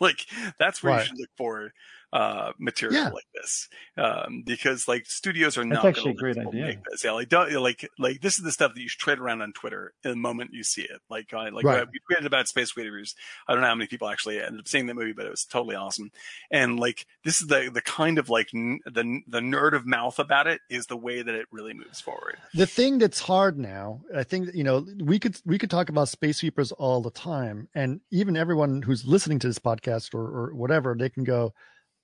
like 0.01 0.27
that's 0.59 0.83
where 0.83 0.93
Right. 0.93 1.01
you 1.01 1.07
should 1.07 1.19
look 1.19 1.31
for 1.39 1.73
uh 2.13 2.53
material 2.59 3.03
Yeah. 3.05 3.09
like 3.11 3.25
this 3.35 3.69
um 3.97 4.43
because 4.45 4.87
like 4.87 5.07
studios 5.07 5.57
are 5.57 5.63
That's 5.65 5.75
not 5.83 5.85
actually 5.87 6.11
a 6.11 6.15
great 6.15 6.37
idea. 6.37 6.67
make 6.67 6.79
this 6.91 7.05
yeah 7.05 7.13
like 7.13 7.29
don't 7.31 7.51
like 7.55 7.89
like 7.99 8.21
this 8.21 8.37
is 8.39 8.45
the 8.45 8.53
stuff 8.53 8.75
that 8.75 8.81
you 8.81 8.89
should 8.89 9.01
trade 9.01 9.19
around 9.19 9.41
on 9.41 9.53
twitter 9.53 9.95
in 10.05 10.11
the 10.11 10.17
moment 10.17 10.51
you 10.53 10.63
see 10.63 10.83
it 10.83 11.01
like 11.09 11.33
I, 11.33 11.49
like 11.49 11.65
Right. 11.65 11.87
we 11.91 12.15
tweeted 12.15 12.27
about 12.27 12.49
space 12.49 12.69
sweepers 12.69 13.15
i 13.49 13.53
don't 13.53 13.63
know 13.63 13.69
how 13.69 13.75
many 13.75 13.87
people 13.89 14.09
actually 14.09 14.41
ended 14.41 14.61
up 14.61 14.69
seeing 14.69 14.87
that 14.87 14.95
movie 14.95 15.13
but 15.15 15.25
it 15.25 15.31
was 15.31 15.45
totally 15.45 15.75
awesome 15.75 16.11
and 16.51 16.79
like 16.79 17.07
this 17.25 17.41
is 17.41 17.47
the 17.47 17.71
the 17.73 17.81
kind 17.81 18.19
of 18.19 18.29
like 18.29 18.49
n- 18.55 18.81
the 18.85 19.21
the 19.27 19.41
nerd 19.41 19.73
of 19.75 19.87
mouth 19.87 20.19
about 20.19 20.47
it 20.47 20.61
is 20.69 20.87
the 20.87 20.97
way 20.97 21.23
that 21.23 21.35
it 21.35 21.47
really 21.51 21.73
moves 21.73 22.01
forward. 22.01 22.37
the 22.55 22.67
thing 22.67 22.99
that's 22.99 23.21
hard 23.21 23.59
now 23.59 24.01
i 24.15 24.23
think 24.23 24.51
you 24.55 24.65
know 24.65 24.87
we 25.03 25.19
could 25.19 25.41
we 25.47 25.59
could 25.59 25.71
talk 25.71 25.89
about 25.89 26.09
space 26.11 26.39
sweepers 26.39 26.73
all 26.73 27.01
the 27.01 27.11
time 27.11 27.69
and 27.75 28.01
even 28.11 28.37
everyone 28.37 28.83
who's 28.83 29.07
listening 29.07 29.39
to 29.39 29.47
this 29.47 29.59
podcast 29.59 30.15
or, 30.15 30.21
or 30.21 30.55
whatever 30.55 30.95
they 30.99 31.09
can 31.09 31.25
go 31.25 31.55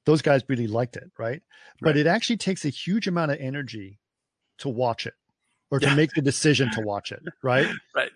those 0.09 0.22
guys 0.22 0.43
really 0.48 0.66
liked 0.66 0.97
it 0.97 1.10
right 1.18 1.43
but 1.80 1.89
Right. 1.90 1.97
it 1.98 2.06
actually 2.06 2.39
takes 2.39 2.64
a 2.64 2.70
huge 2.70 3.06
amount 3.06 3.30
of 3.30 3.39
energy 3.40 3.98
to 4.59 4.68
watch 4.68 5.06
it 5.06 5.14
or 5.70 5.78
to 5.78 5.86
Yeah. 5.86 5.94
make 5.94 6.12
the 6.14 6.22
decision 6.22 6.70
to 6.70 6.80
watch 6.80 7.12
it 7.12 7.22
right 7.43 7.68
Right. 7.94 8.10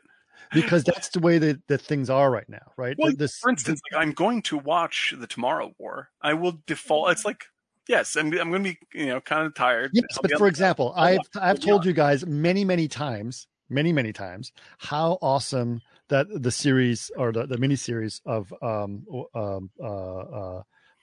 because 0.54 0.84
that's 0.84 1.10
the 1.10 1.20
way 1.20 1.38
that, 1.38 1.66
that 1.68 1.80
things 1.82 2.08
are 2.08 2.30
right 2.30 2.48
now 2.48 2.72
right 2.78 2.96
Well, 2.98 3.12
this, 3.16 3.38
For 3.40 3.50
instance, 3.50 3.80
like 3.90 4.00
I'm 4.00 4.12
going 4.12 4.42
to 4.42 4.56
watch 4.58 5.14
the 5.16 5.26
Tomorrow 5.26 5.72
War. 5.78 6.08
I 6.22 6.34
will 6.34 6.60
default. 6.66 7.10
It's 7.10 7.24
like 7.24 7.44
yes, 7.88 8.16
I'm 8.16 8.26
I'm 8.38 8.50
going 8.50 8.64
to 8.64 8.70
be 8.70 8.78
you 8.94 9.06
know 9.06 9.20
kind 9.20 9.46
of 9.46 9.54
tired. 9.54 9.90
Yes, 9.92 10.04
I'll 10.16 10.22
but 10.22 10.38
for 10.38 10.46
example, 10.46 10.92
I've. 10.96 11.20
I've 11.34 11.60
told 11.60 11.84
you 11.84 11.92
guys 11.92 12.24
many 12.26 12.64
many 12.64 12.88
times, 12.88 13.46
many 13.68 13.92
many 13.92 14.12
times, 14.12 14.52
how 14.78 15.18
awesome 15.20 15.80
that 16.08 16.26
the 16.30 16.50
series 16.50 17.10
or 17.16 17.32
the 17.32 17.46
the 17.46 17.58
mini 17.58 17.76
series 17.76 18.20
of 18.26 18.52
um 18.62 19.04
um 19.34 19.70
uh 19.82 20.18
uh 20.40 20.62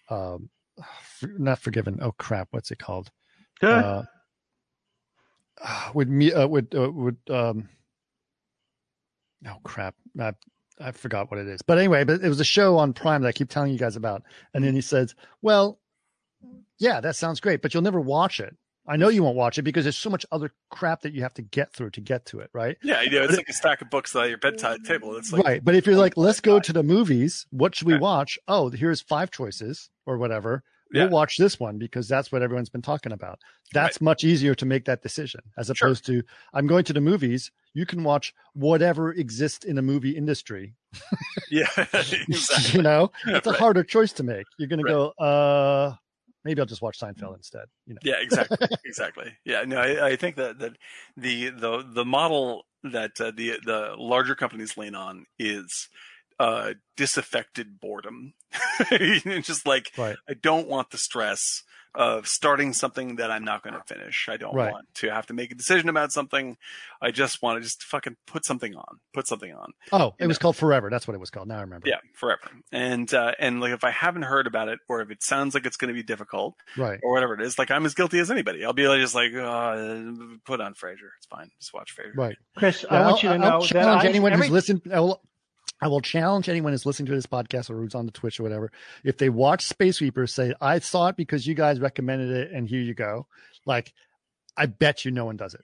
um 0.09 0.49
not 1.38 1.59
forgiven. 1.59 1.99
Oh 2.01 2.14
crap, 2.14 2.48
what's 2.51 2.72
it 2.72 2.80
called? 2.80 3.11
Uh, 3.61 4.03
would 5.93 6.09
me 6.09 6.32
uh, 6.33 6.48
would 6.48 6.74
uh, 6.75 6.91
would 6.91 7.17
um 7.30 7.69
oh 9.48 9.58
crap. 9.64 9.95
I, 10.19 10.33
I 10.80 10.91
forgot 10.91 11.30
what 11.30 11.40
it 11.40 11.48
is. 11.48 11.61
But 11.61 11.77
anyway 11.77 12.03
but 12.03 12.22
it 12.22 12.30
was 12.30 12.40
a 12.40 12.45
show 12.45 12.77
on 12.77 12.93
prime 12.93 13.22
that 13.22 13.27
i 13.27 13.32
keep 13.32 13.49
telling 13.49 13.72
you 13.72 13.80
guys 13.80 13.95
about. 13.95 14.24
And 14.53 14.64
then 14.64 14.74
he 14.74 14.82
says 14.82 15.16
well 15.41 15.80
yeah 16.77 17.01
that 17.01 17.16
sounds 17.16 17.41
great 17.41 17.61
but 17.61 17.74
you'll 17.74 17.83
never 17.83 17.99
watch 17.99 18.40
it 18.40 18.56
i 18.90 18.98
know 18.98 19.08
you 19.08 19.24
won't 19.24 19.38
watch 19.38 19.58
it 19.58 19.61
because 19.61 19.85
there's 19.85 19.98
so 19.98 20.09
much 20.09 20.26
other 20.32 20.51
crap 20.69 21.01
that 21.03 21.14
you 21.14 21.22
have 21.22 21.34
to 21.34 21.42
get 21.42 21.72
through 21.74 21.90
to 21.92 22.01
get 22.01 22.26
to 22.26 22.40
it 22.40 22.50
right 22.53 22.76
yeah, 22.84 23.01
you 23.01 23.11
know, 23.11 23.24
it's 23.24 23.38
like 23.38 23.48
a 23.48 23.53
stack 23.53 23.82
of 23.82 23.90
books 23.90 24.16
on 24.16 24.27
your 24.27 24.38
bedside 24.38 24.84
table. 24.84 25.16
It's 25.16 25.32
like 25.32 25.45
right 25.45 25.64
but 25.64 25.76
if 25.76 25.85
you're 25.85 25.95
like 25.95 26.18
let's 26.18 26.42
go 26.42 26.59
to 26.59 26.74
the 26.74 26.84
movies 26.84 27.45
what 27.51 27.76
should 27.76 27.88
we 27.88 27.93
Right. 27.93 28.01
watch 28.01 28.38
oh 28.48 28.69
here's 28.69 29.01
five 29.01 29.32
choices 29.32 29.90
or 30.06 30.18
whatever 30.18 30.64
we'll 30.92 31.09
watch 31.09 31.38
this 31.38 31.59
one 31.59 31.77
because 31.77 32.08
that's 32.08 32.32
what 32.32 32.42
everyone's 32.42 32.69
been 32.69 32.82
talking 32.82 33.11
about 33.11 33.38
that's 33.74 34.01
much 34.01 34.24
easier 34.24 34.56
to 34.56 34.66
make 34.66 34.85
that 34.85 35.03
decision 35.03 35.40
as 35.56 35.68
Sure. 35.68 35.90
opposed 35.90 36.03
to 36.08 36.24
i'm 36.56 36.66
going 36.66 36.84
to 36.84 36.93
the 36.93 37.00
movies 37.01 37.51
you 37.76 37.85
can 37.85 38.03
watch 38.03 38.34
whatever 38.53 39.11
exists 39.14 39.66
in 39.66 39.76
the 39.76 39.84
movie 39.84 40.18
industry 40.18 40.74
yeah, 41.51 41.68
exactly. 41.93 42.72
you 42.77 42.82
know 42.82 43.11
it's 43.27 43.45
a 43.45 43.51
Right. 43.51 43.59
harder 43.59 43.84
choice 43.84 44.11
to 44.14 44.24
make 44.24 44.45
you're 44.58 44.68
going 44.68 44.84
Right. 44.84 44.90
to 44.92 45.14
go 45.19 45.24
uh 45.24 45.93
Maybe 46.45 46.61
I'll 46.61 46.68
just 46.68 46.82
watch 46.82 47.00
Seinfeld 47.00 47.35
instead. 47.35 47.66
You 47.85 47.95
know. 47.95 48.00
Yeah, 48.03 48.16
exactly, 48.22 48.68
exactly. 48.85 49.38
Yeah, 49.45 49.64
no, 49.64 49.77
I, 49.77 50.08
I 50.09 50.16
think 50.16 50.35
that 50.38 50.59
that 50.59 50.77
the 51.18 51.50
the 51.50 51.85
the 51.93 52.06
model 52.06 52.66
that 52.84 53.19
uh, 53.19 53.32
the 53.35 53.59
the 53.66 53.95
larger 53.98 54.35
companies 54.35 54.77
lean 54.77 54.95
on 54.95 55.26
is 55.38 55.90
uh, 56.40 56.74
disaffected 56.95 57.80
boredom. 57.80 58.34
just 59.42 59.68
like 59.68 59.92
Right. 59.98 60.16
I 60.27 60.34
don't 60.34 60.68
want 60.68 60.92
the 60.92 60.98
stress 60.98 61.64
of 61.95 62.27
starting 62.27 62.72
something 62.74 63.16
that 63.16 63.32
I'm 63.32 63.43
not 63.43 63.64
going 63.64 63.74
to 63.74 63.82
finish. 63.88 64.27
I 64.30 64.38
don't 64.38 64.53
Right. 64.56 64.72
want 64.72 64.85
to 64.95 65.09
have 65.09 65.26
to 65.27 65.34
make 65.34 65.51
a 65.51 65.56
decision 65.56 65.90
about 65.90 66.11
something. 66.11 66.56
I 67.01 67.09
just 67.11 67.42
want 67.42 67.58
to 67.58 67.64
just 67.64 67.84
fucking 67.84 68.16
put 68.27 68.45
something 68.45 68.76
on, 68.76 69.00
put 69.14 69.26
something 69.27 69.51
on. 69.53 69.72
Oh, 69.92 70.09
it 70.19 70.24
You 70.24 70.27
was 70.27 70.38
called 70.38 70.56
Forever. 70.56 70.90
That's 70.92 71.08
what 71.08 71.16
it 71.16 71.19
was 71.19 71.30
called. 71.32 71.48
Now 71.48 71.58
I 71.58 71.61
remember. 71.61 71.88
Yeah, 71.90 71.98
forever. 72.14 72.42
And 72.72 73.11
uh, 73.14 73.32
and 73.40 73.59
like 73.59 73.74
if 73.74 73.84
I 73.84 73.90
haven't 73.92 74.22
heard 74.24 74.45
about 74.45 74.68
it, 74.69 74.80
or 74.88 75.01
if 75.01 75.09
it 75.09 75.24
sounds 75.24 75.53
like 75.56 75.66
it's 75.66 75.77
going 75.77 75.88
to 75.90 75.93
be 75.95 76.03
difficult, 76.03 76.56
Right. 76.77 77.00
or 77.01 77.11
whatever 77.11 77.34
it 77.34 77.42
is, 77.42 77.58
like 77.58 77.72
I'm 77.72 77.85
as 77.85 77.95
guilty 77.95 78.19
as 78.19 78.30
anybody. 78.30 78.64
I'll 78.64 78.74
be 78.74 78.88
like, 78.88 79.00
just 79.01 79.16
like, 79.16 79.34
uh, 79.34 80.11
put 80.45 80.61
on 80.61 80.76
Frasier. 80.76 81.09
It's 81.18 81.27
fine. 81.30 81.50
Just 81.59 81.74
watch 81.74 81.95
Frasier. 81.98 82.16
Right. 82.16 82.38
Chris, 82.56 82.85
Yeah, 82.90 83.01
I 83.03 83.08
want 83.08 83.24
you 83.24 83.30
to 83.30 83.35
I'll- 83.35 83.43
I'll 83.43 83.51
know 83.51 83.59
that 83.61 83.68
challenge 83.68 84.03
I, 84.06 84.08
anyone 84.09 84.34
every, 84.34 84.45
who's 84.48 84.53
listened. 84.53 84.82
I 84.93 85.00
will, 85.00 85.22
I 85.82 85.88
will 85.88 86.01
challenge 86.01 86.49
anyone 86.49 86.74
who's 86.74 86.85
listening 86.85 87.08
to 87.08 87.16
this 87.16 87.25
podcast 87.25 87.69
or 87.69 87.75
who's 87.75 87.95
on 87.95 88.06
the 88.06 88.11
Twitch 88.11 88.40
or 88.40 88.43
whatever. 88.43 88.72
If 89.03 89.17
they 89.17 89.30
watch 89.30 89.66
Space 89.66 89.98
Sweeper, 89.98 90.27
say 90.27 90.53
I 90.59 90.80
saw 90.80 91.08
it 91.08 91.16
because 91.17 91.48
you 91.48 91.56
guys 91.56 91.80
recommended 91.80 92.32
it, 92.32 92.51
and 92.51 92.67
here 92.67 92.82
you 92.82 92.93
go. 92.93 93.27
Like, 93.66 93.93
I 94.58 94.66
bet 94.66 95.06
you 95.06 95.11
no 95.11 95.25
one 95.25 95.38
does 95.38 95.53
it. 95.53 95.61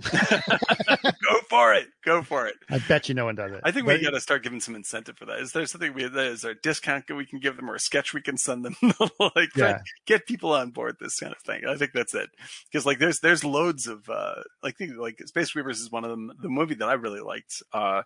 Go 0.12 1.40
for 1.48 1.74
it. 1.74 1.88
Go 2.04 2.22
for 2.22 2.46
it. 2.46 2.54
I 2.70 2.78
bet 2.78 3.08
you 3.08 3.14
no 3.14 3.26
one 3.26 3.34
does 3.34 3.52
it. 3.52 3.60
I 3.64 3.70
think 3.70 3.86
we 3.86 4.00
got 4.00 4.10
to 4.10 4.20
start 4.20 4.42
giving 4.42 4.60
some 4.60 4.74
incentive 4.74 5.18
for 5.18 5.26
that. 5.26 5.40
Is 5.40 5.52
there 5.52 5.66
something 5.66 5.92
we 5.92 6.04
is 6.04 6.40
there 6.42 6.52
a 6.52 6.54
discount 6.54 7.06
that 7.06 7.14
we 7.16 7.26
can 7.26 7.38
give 7.38 7.56
them 7.56 7.70
or 7.70 7.74
a 7.74 7.80
sketch 7.80 8.14
we 8.14 8.22
can 8.22 8.36
send 8.38 8.64
them? 8.64 8.76
like 9.20 9.54
Yeah. 9.56 9.72
get, 9.72 9.80
get 10.06 10.26
people 10.26 10.52
on 10.52 10.70
board 10.70 10.96
this 11.00 11.18
kind 11.20 11.34
of 11.34 11.42
thing. 11.42 11.62
I 11.68 11.76
think 11.76 11.92
that's 11.92 12.14
it. 12.14 12.30
Because 12.70 12.86
like 12.86 12.98
there's 12.98 13.20
there's 13.20 13.44
loads 13.44 13.86
of 13.86 14.08
uh 14.08 14.36
like 14.62 14.78
think 14.78 14.96
like 14.96 15.18
Space 15.26 15.48
Sweepers 15.48 15.80
is 15.80 15.90
one 15.90 16.04
of 16.04 16.10
them. 16.10 16.32
The 16.40 16.48
movie 16.48 16.74
that 16.76 16.88
I 16.88 16.94
really 16.94 17.20
liked 17.20 17.62
uh 17.72 18.02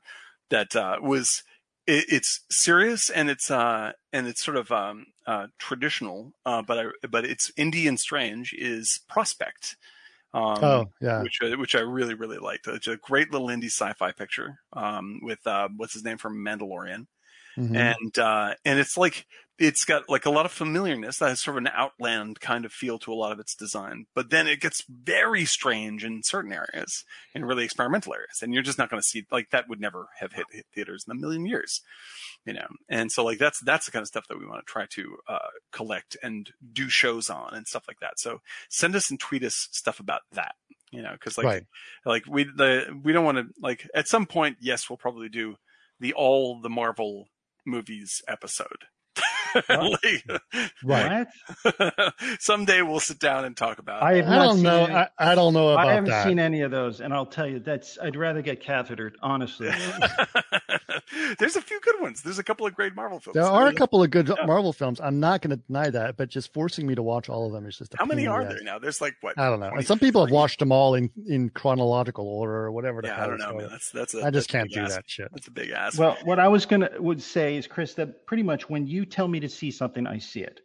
that 0.50 0.74
uh 0.76 0.98
was 1.00 1.42
it, 1.86 2.04
it's 2.08 2.44
serious 2.50 3.10
and 3.10 3.30
it's 3.30 3.50
uh 3.50 3.92
and 4.12 4.26
it's 4.26 4.44
sort 4.44 4.56
of 4.56 4.70
um 4.72 5.06
uh 5.26 5.48
traditional 5.58 6.32
uh 6.46 6.62
but 6.62 6.78
I 6.78 7.06
but 7.08 7.24
it's 7.24 7.50
indie 7.52 7.88
and 7.88 7.98
strange 8.00 8.52
is 8.54 9.00
Prospect. 9.08 9.76
Um, 10.34 10.62
Oh 10.62 10.90
yeah, 11.00 11.24
which 11.24 11.38
I, 11.42 11.54
which 11.56 11.74
I 11.74 11.80
really 11.80 12.14
really 12.14 12.38
liked. 12.38 12.66
It's 12.68 12.88
a 12.88 12.96
great 12.96 13.32
little 13.32 13.48
indie 13.48 13.66
sci-fi 13.66 14.12
picture 14.12 14.58
um, 14.72 15.20
with 15.22 15.46
uh, 15.46 15.68
what's 15.76 15.94
his 15.94 16.04
name 16.04 16.18
from 16.18 16.44
Mandalorian, 16.44 17.06
Mhm. 17.56 17.94
and 18.00 18.18
uh, 18.18 18.54
and 18.64 18.78
it's 18.78 18.96
like 18.96 19.26
it's 19.58 19.84
got 19.84 20.08
like 20.08 20.26
a 20.26 20.30
lot 20.30 20.46
of 20.46 20.52
familiarness 20.52 21.18
that 21.18 21.28
has 21.28 21.40
sort 21.40 21.56
of 21.56 21.62
an 21.62 21.70
outland 21.72 22.40
kind 22.40 22.64
of 22.64 22.72
feel 22.72 22.98
to 22.98 23.12
a 23.12 23.14
lot 23.14 23.30
of 23.30 23.38
its 23.38 23.54
design, 23.54 24.06
but 24.14 24.30
then 24.30 24.48
it 24.48 24.60
gets 24.60 24.82
very 24.88 25.44
strange 25.44 26.04
in 26.04 26.22
certain 26.24 26.52
areas 26.52 27.04
in 27.34 27.44
really 27.44 27.64
experimental 27.64 28.14
areas, 28.14 28.40
and 28.42 28.52
you're 28.52 28.64
just 28.64 28.78
not 28.78 28.90
going 28.90 29.00
to 29.00 29.06
see 29.06 29.24
like 29.30 29.50
that 29.50 29.68
would 29.68 29.80
never 29.80 30.08
have 30.18 30.32
hit, 30.32 30.46
hit 30.50 30.66
theaters 30.74 31.04
in 31.06 31.12
a 31.12 31.20
million 31.20 31.46
years, 31.46 31.82
you 32.44 32.52
know. 32.52 32.66
And 32.88 33.12
so 33.12 33.24
like 33.24 33.38
that's 33.38 33.60
that's 33.60 33.86
the 33.86 33.92
kind 33.92 34.02
of 34.02 34.08
stuff 34.08 34.26
that 34.28 34.38
we 34.38 34.46
want 34.46 34.66
to 34.66 34.70
try 34.70 34.86
to 34.90 35.16
uh, 35.28 35.50
collect 35.72 36.16
and 36.22 36.50
do 36.72 36.88
shows 36.88 37.30
on 37.30 37.54
and 37.54 37.66
stuff 37.66 37.84
like 37.86 38.00
that. 38.00 38.18
So 38.18 38.40
send 38.68 38.96
us 38.96 39.08
and 39.10 39.20
tweet 39.20 39.44
us 39.44 39.68
stuff 39.70 40.00
about 40.00 40.22
that, 40.32 40.56
you 40.90 41.00
know, 41.00 41.12
because 41.12 41.38
like 41.38 41.46
right. 41.46 41.64
like 42.04 42.24
we 42.26 42.44
the 42.44 42.86
we 43.04 43.12
don't 43.12 43.24
want 43.24 43.38
to 43.38 43.46
like 43.60 43.88
at 43.94 44.08
some 44.08 44.26
point 44.26 44.56
yes 44.60 44.90
we'll 44.90 44.96
probably 44.96 45.28
do 45.28 45.54
the 46.00 46.12
all 46.12 46.60
the 46.60 46.68
marvel 46.68 47.28
movies 47.64 48.20
episode 48.26 48.84
Right. 50.84 51.26
What? 51.62 52.14
someday 52.40 52.82
we'll 52.82 53.00
sit 53.00 53.18
down 53.18 53.44
and 53.44 53.56
talk 53.56 53.78
about 53.78 54.02
I 54.02 54.14
it. 54.14 54.24
I 54.26 54.38
don't 54.44 54.62
know. 54.62 54.84
any- 54.84 54.94
I, 54.94 55.08
I 55.18 55.34
don't 55.34 55.54
know 55.54 55.70
about 55.70 55.86
I 55.88 55.92
haven't 55.94 56.10
that. 56.10 56.26
seen 56.26 56.38
any 56.38 56.62
of 56.62 56.70
those, 56.70 57.00
and 57.00 57.12
I'll 57.14 57.26
tell 57.26 57.46
you 57.46 57.58
that's. 57.60 57.98
I'd 58.02 58.16
rather 58.16 58.42
get 58.42 58.60
cathetered, 58.60 59.16
honestly. 59.22 59.70
there's 61.38 61.56
a 61.56 61.60
few 61.62 61.80
good 61.80 62.00
ones 62.00 62.22
there's 62.22 62.38
a 62.38 62.42
couple 62.44 62.66
of 62.66 62.74
great 62.74 62.94
marvel 62.94 63.18
films 63.20 63.34
There 63.34 63.44
are 63.44 63.66
a 63.68 63.74
couple 63.74 64.02
of 64.02 64.10
good 64.10 64.28
Yeah. 64.28 64.46
Marvel 64.46 64.72
films. 64.72 65.00
I'm 65.00 65.20
not 65.20 65.42
going 65.42 65.50
to 65.50 65.56
deny 65.66 65.90
that, 65.90 66.16
but 66.16 66.28
just 66.28 66.52
forcing 66.52 66.86
me 66.86 66.94
to 66.94 67.02
watch 67.02 67.28
all 67.28 67.46
of 67.46 67.52
them 67.52 67.66
is 67.66 67.78
just 67.78 67.94
a 67.94 67.96
how 67.98 68.04
many 68.04 68.22
pain 68.22 68.26
in 68.26 68.38
the 68.40 68.44
are 68.46 68.48
there 68.54 68.62
now 68.64 68.78
there's 68.78 69.00
like 69.00 69.14
what 69.20 69.38
I 69.38 69.48
don't 69.48 69.60
know. 69.60 69.70
And 69.70 69.86
some 69.86 69.98
people 69.98 70.24
have 70.24 70.32
watched 70.32 70.58
them 70.58 70.72
all 70.72 70.94
in, 70.94 71.10
in 71.26 71.50
chronological 71.50 72.26
order 72.28 72.54
or 72.54 72.72
whatever 72.72 73.00
yeah 73.04 73.14
hell. 73.16 73.24
i 73.24 73.26
don't 73.28 73.38
know 73.38 73.54
man 73.54 73.68
that's 73.70 73.90
that's 73.90 74.14
a, 74.14 74.18
I 74.24 74.30
just 74.30 74.32
that's 74.32 74.46
a 74.46 74.48
can't 74.48 74.70
do 74.72 74.80
ask. 74.80 74.94
that 74.96 75.04
shit. 75.06 75.28
that's 75.32 75.48
a 75.48 75.50
big 75.50 75.70
ass 75.70 75.98
well, 75.98 76.16
what 76.24 76.38
I 76.38 76.48
was 76.48 76.66
gonna 76.66 76.90
would 76.98 77.22
say 77.22 77.56
is, 77.56 77.66
Chris, 77.66 77.94
that 77.94 78.26
pretty 78.26 78.42
much 78.42 78.68
when 78.68 78.86
you 78.86 79.04
tell 79.04 79.28
me 79.28 79.40
to 79.44 79.54
see 79.54 79.70
something, 79.70 80.06
I 80.06 80.18
see 80.18 80.40
it. 80.40 80.60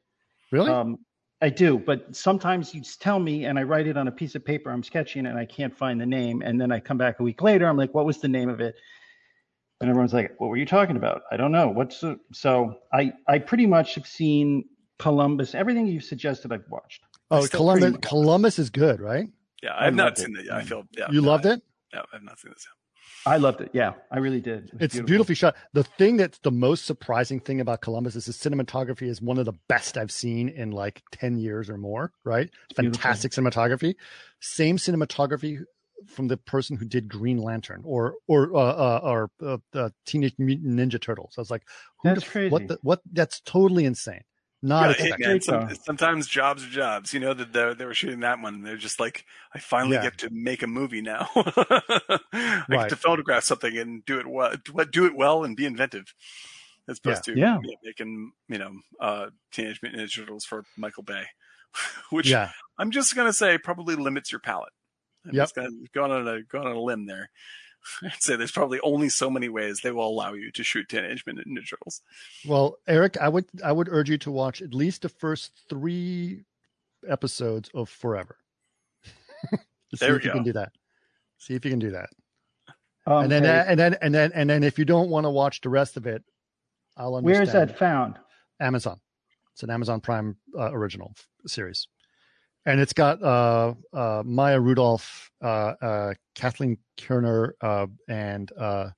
Really? 0.51 0.69
Um, 0.69 0.99
I 1.41 1.49
do, 1.49 1.79
but 1.79 2.13
sometimes 2.15 2.73
you 2.73 2.81
just 2.81 3.01
tell 3.01 3.19
me 3.19 3.45
and 3.45 3.57
I 3.57 3.63
write 3.63 3.87
it 3.87 3.95
on 3.97 4.09
a 4.09 4.11
piece 4.11 4.35
of 4.35 4.43
paper. 4.43 4.71
I'm 4.71 4.83
sketching 4.83 5.25
and 5.25 5.37
I 5.37 5.45
can't 5.45 5.75
find 5.75 5.99
the 5.99 6.05
name, 6.05 6.41
and 6.41 6.59
then 6.59 6.71
I 6.71 6.79
come 6.79 6.97
back 6.97 7.19
a 7.19 7.23
week 7.23 7.41
later. 7.41 7.65
I'm 7.67 7.77
like, 7.77 7.93
"What 7.93 8.05
was 8.05 8.19
the 8.19 8.27
name 8.27 8.49
of 8.49 8.59
it?" 8.59 8.75
And 9.79 9.89
everyone's 9.89 10.13
like, 10.13 10.35
"What 10.37 10.49
were 10.49 10.57
you 10.57 10.65
talking 10.65 10.97
about?" 10.97 11.21
I 11.31 11.37
don't 11.37 11.53
know. 11.53 11.69
What's 11.69 12.01
the... 12.01 12.19
so? 12.33 12.75
I 12.91 13.13
I 13.27 13.39
pretty 13.39 13.67
much 13.67 13.95
have 13.95 14.05
seen 14.05 14.65
Columbus. 14.97 15.55
Everything 15.55 15.87
you 15.87 16.01
suggested, 16.01 16.51
I've 16.51 16.67
watched. 16.69 17.03
oh, 17.31 17.47
Columbus. 17.47 17.95
Columbus 18.01 18.59
is 18.59 18.69
good, 18.69 18.99
right? 18.99 19.29
yeah 19.63 19.71
I 19.71 19.87
i've 19.87 19.95
not 19.95 20.17
seen 20.17 20.35
it. 20.35 20.41
it 20.41 20.45
yet 20.45 20.55
i 20.55 20.63
feel 20.63 20.83
yeah 20.97 21.07
you 21.11 21.21
no, 21.21 21.27
loved 21.27 21.45
I, 21.45 21.53
it. 21.53 21.61
no 21.93 22.03
i've 22.13 22.23
not 22.23 22.39
seen 22.39 22.51
this 22.51 22.65
yet 22.67 22.78
I 23.25 23.37
loved 23.37 23.61
it. 23.61 23.71
Yeah, 23.73 23.93
I 24.11 24.19
really 24.19 24.41
did. 24.41 24.69
It 24.73 24.81
It's 24.81 24.99
beautifully 24.99 25.35
shot. 25.35 25.55
The 25.73 25.83
thing 25.83 26.17
that's 26.17 26.39
the 26.39 26.51
most 26.51 26.85
surprising 26.85 27.39
thing 27.39 27.61
about 27.61 27.81
Columbus 27.81 28.15
is 28.15 28.25
the 28.25 28.31
cinematography 28.31 29.07
is 29.07 29.21
one 29.21 29.37
of 29.37 29.45
the 29.45 29.53
best 29.67 29.97
I've 29.97 30.11
seen 30.11 30.49
in 30.49 30.71
like 30.71 31.01
10 31.11 31.37
years 31.37 31.69
or 31.69 31.77
more, 31.77 32.11
right? 32.23 32.49
beautiful. 32.75 33.01
Fantastic 33.01 33.31
cinematography. 33.31 33.95
Same 34.39 34.77
cinematography 34.77 35.63
from 36.07 36.27
the 36.27 36.37
person 36.37 36.77
who 36.77 36.85
did 36.85 37.09
Green 37.09 37.37
Lantern 37.37 37.81
or 37.83 38.15
or 38.27 38.55
uh, 38.55 38.59
uh, 38.59 38.99
or 39.03 39.31
uh, 39.43 39.57
uh, 39.73 39.89
Teenage 40.05 40.35
Mutant 40.37 40.79
Ninja 40.79 41.01
Turtles. 41.01 41.33
I 41.37 41.41
was 41.41 41.51
like, 41.51 41.63
who 42.01 42.09
That's 42.09 42.23
the, 42.23 42.29
crazy. 42.29 42.51
What 42.51 42.67
the, 42.67 42.79
what 42.81 43.01
that's 43.11 43.41
totally 43.41 43.85
insane. 43.85 44.21
Not 44.61 44.99
Yeah, 44.99 45.05
hey, 45.05 45.13
man, 45.19 45.41
some- 45.41 45.73
sometimes 45.75 46.27
jobs 46.27 46.65
are 46.65 46.69
jobs. 46.69 47.13
You 47.13 47.21
know 47.21 47.33
that 47.33 47.53
they, 47.53 47.73
they 47.75 47.85
were 47.85 47.93
shooting 47.93 48.19
that 48.21 48.41
one. 48.41 48.55
and 48.55 48.65
They're 48.65 48.75
just 48.77 48.99
like, 48.99 49.25
I 49.55 49.59
finally 49.59 49.95
Yeah. 49.95 50.03
get 50.03 50.17
to 50.19 50.29
make 50.31 50.63
a 50.63 50.67
movie 50.67 51.01
now. 51.01 51.29
I 51.35 52.19
Right. 52.67 52.69
get 52.69 52.89
to 52.89 52.95
photograph 52.97 53.43
something 53.43 53.77
and 53.77 54.03
do 54.05 54.19
it 54.19 54.27
well, 54.27 54.53
do 54.91 55.05
it 55.05 55.15
well, 55.15 55.43
and 55.45 55.55
be 55.55 55.65
inventive, 55.65 56.13
as 56.89 56.97
opposed 56.99 57.23
to 57.25 57.37
Yeah. 57.37 57.57
you 57.61 57.69
know, 57.71 57.77
making 57.83 58.31
you 58.49 58.57
know 58.57 58.73
uh, 58.99 59.27
Teenage 59.51 59.79
Mutant 59.81 60.03
Ninja 60.03 60.15
Turtles 60.17 60.43
for 60.45 60.65
Michael 60.77 61.03
Bay, 61.03 61.23
which 62.09 62.29
Yeah. 62.29 62.51
I'm 62.77 62.91
just 62.91 63.15
gonna 63.15 63.33
say 63.33 63.57
probably 63.57 63.95
limits 63.95 64.31
your 64.31 64.39
palette. 64.39 64.73
I'm 65.25 65.33
Yep. 65.35 65.43
just 65.43 65.55
gonna 65.55 65.69
go 65.93 66.03
on 66.03 66.27
a 66.27 66.41
go 66.43 66.59
on 66.59 66.67
a 66.67 66.79
limb 66.79 67.05
there. 67.05 67.29
I'd 68.03 68.21
say 68.21 68.35
there's 68.35 68.51
probably 68.51 68.79
only 68.81 69.09
so 69.09 69.29
many 69.29 69.49
ways 69.49 69.81
they 69.81 69.91
will 69.91 70.07
allow 70.07 70.33
you 70.33 70.51
to 70.51 70.63
shoot 70.63 70.89
Teenage 70.89 71.23
Mutant 71.25 71.47
Ninja 71.47 71.69
Turtles. 71.69 72.01
Well, 72.47 72.77
Eric, 72.87 73.17
I 73.19 73.29
would 73.29 73.45
I 73.63 73.71
would 73.71 73.87
urge 73.89 74.09
you 74.09 74.17
to 74.19 74.31
watch 74.31 74.61
at 74.61 74.73
least 74.73 75.01
the 75.03 75.09
first 75.09 75.51
three 75.69 76.43
episodes 77.07 77.69
of 77.73 77.89
Forever. 77.89 78.37
See 79.51 79.57
There 79.99 80.15
if 80.17 80.23
we 80.23 80.27
you 80.27 80.31
can 80.31 80.41
go. 80.43 80.45
do 80.45 80.53
that. 80.53 80.71
See 81.37 81.55
if 81.55 81.63
you 81.65 81.71
can 81.71 81.79
do 81.79 81.91
that. 81.91 82.09
Um, 83.07 83.23
and 83.23 83.31
then 83.31 83.43
hey, 83.43 83.63
and 83.67 83.79
then 83.79 83.95
and 84.01 84.13
then 84.13 84.31
and 84.35 84.49
then 84.49 84.63
if 84.63 84.77
you 84.77 84.85
don't 84.85 85.09
want 85.09 85.25
to 85.25 85.29
watch 85.29 85.61
the 85.61 85.69
rest 85.69 85.97
of 85.97 86.05
it, 86.05 86.23
I'll 86.97 87.15
understand. 87.15 87.25
where 87.25 87.41
is 87.41 87.53
that 87.53 87.79
found? 87.79 88.15
Amazon. 88.59 88.99
It's 89.53 89.63
an 89.63 89.69
Amazon 89.71 89.99
Prime 90.01 90.35
uh, 90.57 90.71
original 90.73 91.13
f- 91.15 91.27
series, 91.47 91.87
and 92.65 92.79
it's 92.79 92.93
got 92.93 93.21
uh, 93.21 93.73
uh, 93.93 94.23
Maya 94.25 94.59
Rudolph, 94.59 95.29
uh, 95.43 95.73
uh, 95.81 96.13
Kathleen 96.35 96.77
Kerner, 96.99 97.55
uh, 97.61 97.87
and 98.07 98.51
uh, 98.57 98.89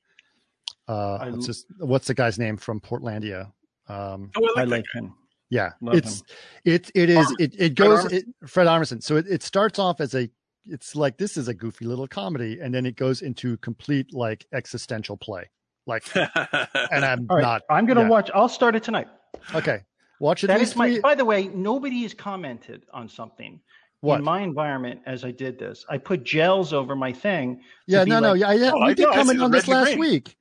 uh, 0.87 1.15
I 1.21 1.29
what's 1.29 1.41
l- 1.43 1.47
his, 1.47 1.65
what's 1.79 2.07
the 2.07 2.13
guy's 2.13 2.37
name 2.39 2.57
from 2.57 2.79
Portlandia? 2.79 3.51
Um, 3.87 4.31
Oh, 4.35 4.41
I 4.43 4.49
like, 4.49 4.57
I 4.57 4.63
like 4.77 4.85
him. 4.93 5.13
yeah, 5.49 5.71
Love 5.81 5.95
it's 5.95 6.23
it 6.65 6.91
it 6.95 7.09
is 7.09 7.31
Armisen. 7.31 7.39
it 7.39 7.55
it 7.57 7.59
Fred 7.59 7.75
goes 7.75 8.05
Armisen. 8.05 8.13
it, 8.13 8.25
Fred 8.47 8.67
Armisen. 8.67 9.03
So 9.03 9.15
it, 9.17 9.25
it 9.29 9.43
starts 9.43 9.79
off 9.79 10.01
as 10.01 10.15
a 10.15 10.29
it's 10.65 10.95
like 10.95 11.17
this 11.17 11.37
is 11.37 11.47
a 11.47 11.53
goofy 11.53 11.85
little 11.85 12.07
comedy, 12.07 12.59
and 12.61 12.73
then 12.73 12.85
it 12.85 12.95
goes 12.95 13.21
into 13.21 13.57
complete 13.57 14.13
like 14.13 14.45
existential 14.53 15.17
play. 15.17 15.49
Like, 15.87 16.03
and 16.15 17.03
I'm 17.05 17.25
All 17.29 17.37
right, 17.37 17.41
not 17.41 17.61
I'm 17.69 17.85
gonna 17.85 18.01
yeah. 18.01 18.07
watch. 18.09 18.29
I'll 18.33 18.49
start 18.49 18.75
it 18.75 18.83
tonight. 18.83 19.07
okay. 19.55 19.81
Watch 20.21 20.43
at 20.43 20.49
That 20.49 20.59
least 20.59 20.73
is 20.73 20.77
my. 20.77 20.87
three. 20.87 20.99
By 20.99 21.15
the 21.15 21.25
way, 21.25 21.47
nobody 21.47 22.03
has 22.03 22.13
commented 22.13 22.83
on 22.93 23.09
something 23.09 23.59
What? 24.01 24.19
in 24.19 24.23
my 24.23 24.41
environment 24.41 25.01
as 25.07 25.25
I 25.25 25.31
did 25.31 25.57
this. 25.57 25.83
I 25.89 25.97
put 25.97 26.23
gels 26.23 26.73
over 26.73 26.95
my 26.95 27.11
thing. 27.11 27.61
Yeah, 27.87 28.03
be 28.05 28.11
no, 28.11 28.19
no, 28.19 28.31
like- 28.33 28.39
yeah, 28.41 28.51
yeah. 28.53 28.71
Oh, 28.71 28.77
we 28.79 28.91
I 28.91 28.93
did 28.93 29.07
know, 29.07 29.13
comment 29.13 29.41
on 29.41 29.49
this 29.49 29.67
last 29.67 29.87
green. 29.87 29.99
week. 29.99 30.37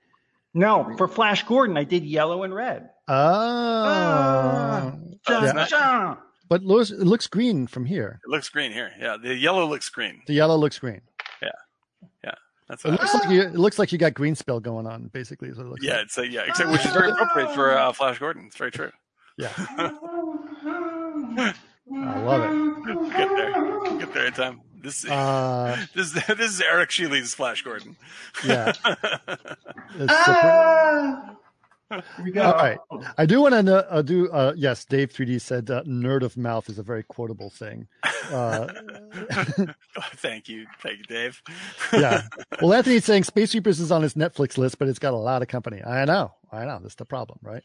No, 0.53 0.95
for 0.99 1.09
Flash 1.09 1.45
Gordon, 1.45 1.79
I 1.79 1.85
did 1.85 2.05
yellow 2.05 2.43
and 2.43 2.55
red. 2.55 2.91
Oh, 3.09 3.15
Ah, 3.15 4.93
Oh, 5.29 5.43
yeah. 5.45 5.67
dun. 5.69 6.19
but 6.49 6.63
looks, 6.63 6.91
it 6.91 6.99
looks 7.07 7.27
green 7.27 7.67
from 7.67 7.87
here. 7.87 8.21
It 8.25 8.29
looks 8.31 8.49
green 8.51 8.73
here. 8.73 8.91
Yeah, 9.01 9.17
the 9.23 9.35
yellow 9.35 9.65
looks 9.67 9.89
green. 9.89 10.21
The 10.27 10.35
yellow 10.35 10.57
looks 10.57 10.79
green. 10.79 11.01
Yeah, 11.41 11.49
yeah. 12.25 12.35
That's 12.69 12.85
It 12.85 12.91
what 12.91 13.01
looks 13.01 13.15
like 13.15 13.31
you, 13.31 13.43
it 13.43 13.55
looks 13.55 13.79
like 13.79 13.93
you 13.93 13.99
got 13.99 14.13
green 14.13 14.35
spell 14.35 14.61
going 14.61 14.87
on. 14.87 15.09
Basically, 15.13 15.49
is 15.49 15.57
what 15.57 15.67
it 15.67 15.71
looks 15.71 15.85
yeah, 15.85 15.95
like. 15.95 16.03
it's 16.05 16.19
a, 16.19 16.29
yeah, 16.29 16.43
except 16.47 16.71
which 16.71 16.85
is 16.85 16.93
very 16.93 17.11
appropriate 17.11 17.55
for 17.55 17.77
uh, 17.77 17.93
Flash 17.93 18.19
Gordon. 18.19 18.45
It's 18.47 18.57
very 18.57 18.71
true. 18.73 18.91
Yeah. 19.41 19.53
I 21.93 22.19
love 22.21 22.43
it. 22.45 22.95
We'll 22.97 23.11
get 23.11 23.29
there. 23.29 23.53
We'll 23.81 23.99
get 23.99 24.15
there 24.15 24.27
in 24.27 24.33
time. 24.33 24.61
This, 24.83 25.05
Uh, 25.09 25.77
this, 25.95 26.13
this 26.13 26.39
is 26.39 26.61
Eric 26.61 26.91
Sheely's 26.91 27.35
Flash 27.35 27.63
Gordon. 27.63 27.97
yeah. 28.45 28.73
It's 29.97 30.07
Ah! 30.09 31.37
We 32.23 32.31
go. 32.31 32.43
All 32.43 32.53
right. 32.53 32.79
I 33.19 33.27
do 33.27 33.41
want 33.41 33.67
to 33.67 33.91
uh, 33.93 34.03
do. 34.03 34.31
Uh, 34.31 34.53
yes, 34.57 34.85
Dave 34.85 35.13
3D 35.13 35.41
said 35.41 35.69
uh, 35.73 35.83
"nerd 35.83 36.23
of 36.23 36.37
mouth" 36.37 36.71
is 36.71 36.79
a 36.79 36.85
very 36.85 37.03
quotable 37.03 37.51
thing. 37.51 37.89
Uh, 38.31 38.69
Thank 40.15 40.49
you. 40.49 40.67
Thank 40.81 40.99
you, 40.99 41.05
Dave. 41.09 41.43
yeah. 41.93 42.23
Well, 42.63 42.73
Anthony's 42.75 43.05
saying 43.05 43.25
Space 43.25 43.51
Sweepers 43.51 43.81
is 43.81 43.91
on 43.91 44.03
his 44.03 44.15
Netflix 44.15 44.57
list, 44.57 44.79
but 44.79 44.87
it's 44.87 45.01
got 45.01 45.15
a 45.15 45.17
lot 45.17 45.43
of 45.43 45.49
company. 45.49 45.83
I 45.83 46.05
know. 46.05 46.33
I 46.53 46.65
know. 46.65 46.79
That's 46.81 46.95
the 46.95 47.05
problem, 47.05 47.41
right? 47.43 47.65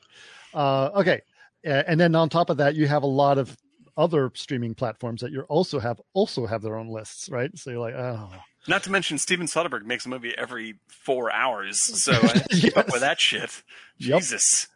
Uh, 0.55 0.89
okay. 0.95 1.21
And 1.65 1.99
then 1.99 2.15
on 2.15 2.29
top 2.29 2.49
of 2.49 2.57
that, 2.57 2.75
you 2.75 2.87
have 2.87 3.03
a 3.03 3.07
lot 3.07 3.37
of 3.37 3.57
other 3.97 4.31
streaming 4.35 4.75
platforms 4.75 5.21
that 5.21 5.31
you 5.31 5.41
also 5.41 5.79
have 5.79 5.99
also 6.13 6.45
have 6.45 6.61
their 6.61 6.77
own 6.77 6.89
lists, 6.89 7.27
right? 7.29 7.49
So 7.57 7.71
you're 7.71 7.79
like, 7.79 7.95
oh, 7.95 8.29
Not 8.67 8.83
to 8.83 8.91
mention 8.91 9.17
Steven 9.17 9.45
Soderbergh 9.45 9.83
makes 9.83 10.05
a 10.05 10.09
movie 10.09 10.33
every 10.37 10.79
four 10.87 11.31
hours, 11.31 11.79
so 11.79 12.11
I 12.21 12.43
have 12.51 12.77
up 12.77 12.91
with 12.91 13.01
that 13.01 13.19
shit. 13.19 13.63
Yep. 13.97 14.19
Jesus. 14.19 14.67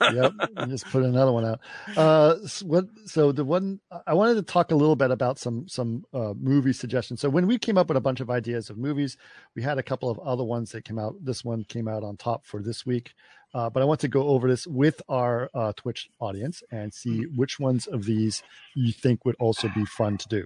yep. 0.00 0.32
and 0.56 0.70
just 0.70 0.86
put 0.86 1.02
another 1.04 1.30
one 1.32 1.44
out. 1.44 1.60
Uh, 1.96 2.36
s- 2.44 2.62
what? 2.62 2.86
So 3.06 3.30
the 3.30 3.44
one 3.44 3.80
I 4.06 4.14
wanted 4.14 4.34
to 4.34 4.42
talk 4.42 4.70
a 4.70 4.74
little 4.74 4.96
bit 4.96 5.10
about 5.10 5.38
some 5.38 5.68
some 5.68 6.04
uh, 6.12 6.34
movie 6.38 6.72
suggestions. 6.72 7.20
So 7.20 7.28
when 7.28 7.46
we 7.46 7.58
came 7.58 7.76
up 7.78 7.88
with 7.88 7.96
a 7.96 8.00
bunch 8.00 8.20
of 8.20 8.30
ideas 8.30 8.70
of 8.70 8.78
movies, 8.78 9.16
we 9.54 9.62
had 9.62 9.78
a 9.78 9.82
couple 9.82 10.10
of 10.10 10.18
other 10.20 10.44
ones 10.44 10.72
that 10.72 10.84
came 10.84 10.98
out. 10.98 11.14
This 11.22 11.44
one 11.44 11.64
came 11.64 11.88
out 11.88 12.02
on 12.02 12.16
top 12.16 12.46
for 12.46 12.62
this 12.62 12.84
week. 12.86 13.12
Uh, 13.54 13.68
but 13.68 13.82
I 13.82 13.84
want 13.84 14.00
to 14.00 14.08
go 14.08 14.28
over 14.28 14.48
this 14.48 14.66
with 14.66 15.02
our 15.10 15.50
uh, 15.52 15.74
Twitch 15.76 16.08
audience 16.18 16.62
and 16.70 16.92
see 16.94 17.24
which 17.36 17.60
ones 17.60 17.86
of 17.86 18.04
these 18.06 18.42
you 18.74 18.92
think 18.92 19.26
would 19.26 19.36
also 19.38 19.68
be 19.68 19.84
fun 19.84 20.16
to 20.16 20.28
do. 20.28 20.44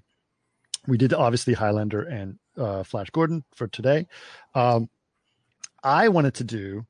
We 0.88 0.96
did 0.98 1.12
obviously 1.12 1.54
Highlander 1.54 2.02
and 2.02 2.38
uh, 2.56 2.82
Flash 2.82 3.10
Gordon 3.10 3.44
for 3.54 3.66
today. 3.68 4.06
Um, 4.54 4.88
I 5.82 6.08
wanted 6.08 6.34
to 6.34 6.44
do 6.44 6.86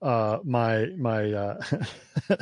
uh, 0.00 0.38
my 0.44 0.86
my 0.96 1.32
uh, 1.32 1.60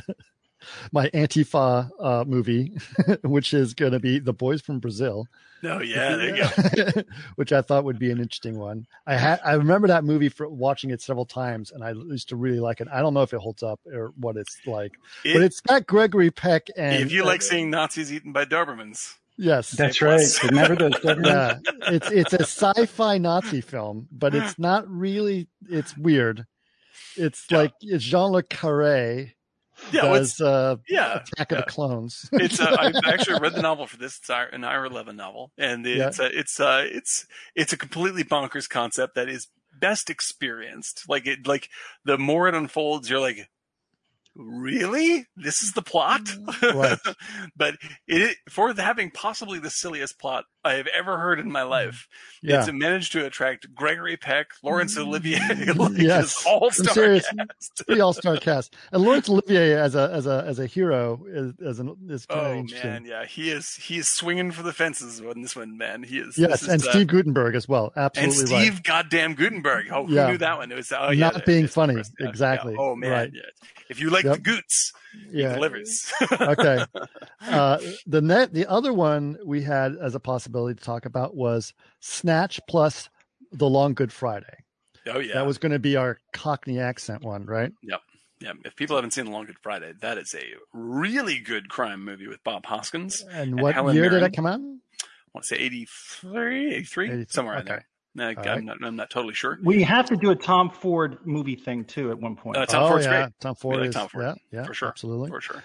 my 0.92 1.08
Antifa 1.10 1.90
uh, 1.98 2.24
movie, 2.26 2.72
which 3.22 3.54
is 3.54 3.74
going 3.74 3.92
to 3.92 4.00
be 4.00 4.18
The 4.18 4.32
Boys 4.32 4.60
from 4.60 4.78
Brazil. 4.78 5.26
Oh 5.62 5.80
yeah, 5.80 6.16
there 6.16 6.36
you 6.36 6.94
go. 6.94 7.02
which 7.36 7.52
I 7.52 7.60
thought 7.60 7.84
would 7.84 7.98
be 7.98 8.10
an 8.10 8.18
interesting 8.18 8.58
one. 8.58 8.86
I 9.06 9.16
had 9.16 9.40
I 9.44 9.52
remember 9.54 9.88
that 9.88 10.04
movie 10.04 10.30
for 10.30 10.48
watching 10.48 10.90
it 10.90 11.02
several 11.02 11.26
times, 11.26 11.70
and 11.70 11.84
I 11.84 11.90
used 11.92 12.30
to 12.30 12.36
really 12.36 12.60
like 12.60 12.80
it. 12.80 12.88
I 12.92 13.00
don't 13.00 13.12
know 13.14 13.22
if 13.22 13.34
it 13.34 13.40
holds 13.40 13.62
up 13.62 13.78
or 13.92 14.12
what 14.16 14.36
it's 14.36 14.56
like, 14.66 14.92
but 15.22 15.36
It- 15.36 15.42
it's 15.42 15.60
got 15.60 15.86
Gregory 15.86 16.30
Peck 16.30 16.68
and 16.76 17.02
if 17.02 17.12
you 17.12 17.24
like 17.24 17.40
uh, 17.40 17.44
seeing 17.44 17.70
Nazis 17.70 18.10
eaten 18.12 18.32
by 18.32 18.46
Dobermans, 18.46 19.14
yes, 19.40 19.70
That's 19.72 20.00
right. 20.02 20.18
plus. 20.18 20.44
Remember 20.44 20.90
those 20.90 21.16
yeah, 21.24 21.58
it's 21.88 22.10
it's 22.10 22.32
a 22.32 22.42
sci-fi 22.42 23.18
Nazi 23.18 23.60
film, 23.60 24.08
but 24.12 24.34
it's 24.34 24.58
not 24.58 24.88
really. 24.88 25.48
It's 25.68 25.96
weird. 25.96 26.46
It's 27.16 27.46
Yeah. 27.50 27.58
like 27.58 27.72
it's 27.80 28.04
John 28.04 28.32
le 28.32 28.42
Carré 28.42 29.32
yeah, 29.92 30.04
well, 30.04 30.14
it's, 30.16 30.36
does 30.36 30.46
uh, 30.46 30.76
yeah. 30.88 31.22
Attack 31.34 31.52
of 31.52 31.58
yeah. 31.58 31.64
the 31.64 31.70
Clones. 31.70 32.28
it's 32.32 32.60
uh, 32.60 32.76
I 32.78 32.92
actually 33.12 33.40
read 33.40 33.54
the 33.54 33.62
novel 33.62 33.86
for 33.86 33.96
this. 33.96 34.18
It's 34.18 34.30
an 34.30 34.64
Ira 34.64 34.88
Levin 34.88 35.16
novel, 35.16 35.52
and 35.58 35.86
it's 35.86 36.20
uh, 36.20 36.28
it's 36.32 36.60
uh, 36.60 36.84
it's 36.86 37.26
it's 37.54 37.72
a 37.72 37.76
completely 37.76 38.24
bonkers 38.24 38.68
concept 38.68 39.14
that 39.14 39.28
is 39.28 39.48
best 39.78 40.10
experienced. 40.10 41.08
Like 41.08 41.26
it, 41.26 41.46
like 41.46 41.68
the 42.04 42.18
more 42.18 42.48
it 42.48 42.54
unfolds, 42.54 43.08
you're 43.08 43.20
like, 43.20 43.48
really, 44.40 45.26
this 45.36 45.62
is 45.62 45.72
the 45.72 45.82
plot. 45.82 46.22
Mm. 46.24 46.74
Right. 46.80 46.98
but 47.56 47.74
it 48.06 48.36
for 48.48 48.72
having 48.74 49.10
possibly 49.10 49.58
the 49.58 49.70
silliest 49.70 50.18
plot 50.18 50.44
I 50.64 50.74
have 50.74 50.86
ever 50.88 51.18
heard 51.18 51.40
in 51.40 51.50
my 51.50 51.62
mm. 51.62 51.70
life, 51.70 52.06
yeah, 52.42 52.60
it's 52.60 52.72
managed 52.72 53.12
to 53.12 53.24
attract 53.26 53.74
Gregory 53.74 54.16
Peck, 54.16 54.48
Laurence 54.62 54.96
mm. 54.96 55.02
Olivier, 55.06 55.38
like 55.76 55.98
Yes. 55.98 56.44
all 56.46 56.70
Some 56.70 56.84
star 56.84 56.94
serious- 56.94 57.26
cast. 57.26 57.86
pretty 57.86 58.00
all-star 58.00 58.36
cast. 58.36 58.74
And 58.92 59.02
Laurence 59.02 59.28
Olivier 59.28 59.72
as 59.74 59.94
a 59.94 60.10
as 60.12 60.26
a 60.26 60.44
as 60.46 60.58
a 60.58 60.66
hero 60.66 61.24
is 61.28 61.52
as 61.66 61.78
an 61.80 61.96
is 62.08 62.26
kind 62.26 62.40
of 62.40 62.46
Oh 62.46 62.54
interesting. 62.54 62.90
man, 62.90 63.04
yeah, 63.04 63.24
he 63.24 63.50
is 63.50 63.74
he 63.74 63.98
is 63.98 64.08
swinging 64.08 64.50
for 64.52 64.62
the 64.62 64.72
fences 64.72 65.20
on 65.20 65.42
this 65.42 65.56
one, 65.56 65.76
man. 65.76 66.02
He 66.02 66.18
is. 66.18 66.38
Yes, 66.38 66.50
this 66.50 66.62
is, 66.62 66.68
and 66.68 66.82
uh, 66.82 66.90
Steve 66.90 67.06
Guttenberg 67.08 67.54
as 67.54 67.68
well. 67.68 67.92
Absolutely. 67.96 68.40
And 68.40 68.48
Steve 68.48 68.74
right. 68.74 68.82
goddamn 68.84 69.34
Guttenberg. 69.34 69.86
Oh, 69.92 70.06
who 70.06 70.14
Yeah. 70.14 70.30
knew 70.30 70.38
that 70.38 70.58
one? 70.58 70.70
It 70.70 70.76
was 70.76 70.92
oh, 70.96 71.10
yeah, 71.10 71.30
Not 71.30 71.44
being 71.46 71.66
funny. 71.66 72.02
Yeah, 72.18 72.28
Exactly. 72.28 72.74
yeah. 72.74 72.80
Oh 72.80 72.94
man, 72.96 73.10
Right. 73.10 73.30
yeah. 73.32 73.40
If 73.88 74.00
you 74.00 74.10
like 74.10 74.24
Yep. 74.30 74.36
the 74.36 74.42
Goots, 74.42 74.92
Yeah. 75.30 75.54
delivers. 75.54 76.12
okay. 76.40 76.84
Uh, 77.42 77.78
the 78.06 78.20
net, 78.20 78.52
the 78.52 78.66
other 78.66 78.92
one 78.92 79.38
we 79.44 79.62
had 79.62 79.96
as 79.96 80.14
a 80.14 80.20
possibility 80.20 80.78
to 80.78 80.84
talk 80.84 81.06
about 81.06 81.34
was 81.34 81.72
Snatch 82.00 82.60
plus 82.68 83.08
The 83.50 83.68
Long 83.68 83.94
Good 83.94 84.12
Friday. 84.12 84.64
oh 85.08 85.18
yeah, 85.18 85.34
That 85.34 85.46
was 85.46 85.56
going 85.58 85.72
to 85.72 85.78
be 85.78 85.96
our 85.96 86.18
Cockney 86.34 86.78
accent 86.78 87.22
one, 87.22 87.46
right? 87.46 87.72
Yep. 87.82 88.00
Yeah. 88.40 88.52
If 88.64 88.76
people 88.76 88.96
haven't 88.96 89.12
seen 89.12 89.24
The 89.24 89.30
Long 89.30 89.46
Good 89.46 89.58
Friday, 89.62 89.92
that 90.02 90.18
is 90.18 90.34
a 90.34 90.44
really 90.74 91.38
good 91.40 91.68
crime 91.70 92.04
movie 92.04 92.28
with 92.28 92.44
Bob 92.44 92.66
Hoskins. 92.66 93.22
And 93.22 93.52
And 93.54 93.60
what 93.62 93.74
Helen 93.74 93.96
year 93.96 94.10
did 94.10 94.22
it 94.22 94.32
come 94.36 94.46
out? 94.46 94.60
I 94.60 95.30
want 95.34 95.42
to 95.44 95.46
say 95.48 95.56
83, 95.56 96.74
83? 96.74 97.06
83, 97.06 97.26
somewhere 97.30 97.58
in 97.58 97.64
there. 97.64 97.86
No, 98.20 98.28
I'm, 98.28 98.36
right. 98.36 98.64
not, 98.64 98.76
I'm 98.84 98.96
not 98.96 99.08
totally 99.10 99.32
sure. 99.34 99.58
We 99.64 99.82
have 99.82 100.04
to 100.06 100.16
do 100.16 100.30
a 100.30 100.36
Tom 100.36 100.68
Ford 100.70 101.18
movie 101.24 101.56
thing 101.56 101.84
too 101.84 102.10
at 102.10 102.18
one 102.18 102.36
point. 102.36 102.58
Uh, 102.58 102.66
Tom 102.66 102.82
oh 102.84 102.88
Ford's 102.90 103.06
yeah, 103.06 103.22
great. 103.22 103.32
Tom 103.40 103.54
Ford 103.54 103.78
like 103.80 103.88
is 103.88 103.94
Tom 103.94 104.08
Ford, 104.08 104.24
yeah, 104.24 104.34
yeah, 104.52 104.64
for 104.66 104.74
sure. 104.74 104.88
absolutely. 104.88 105.30
For 105.30 105.40
sure. 105.40 105.62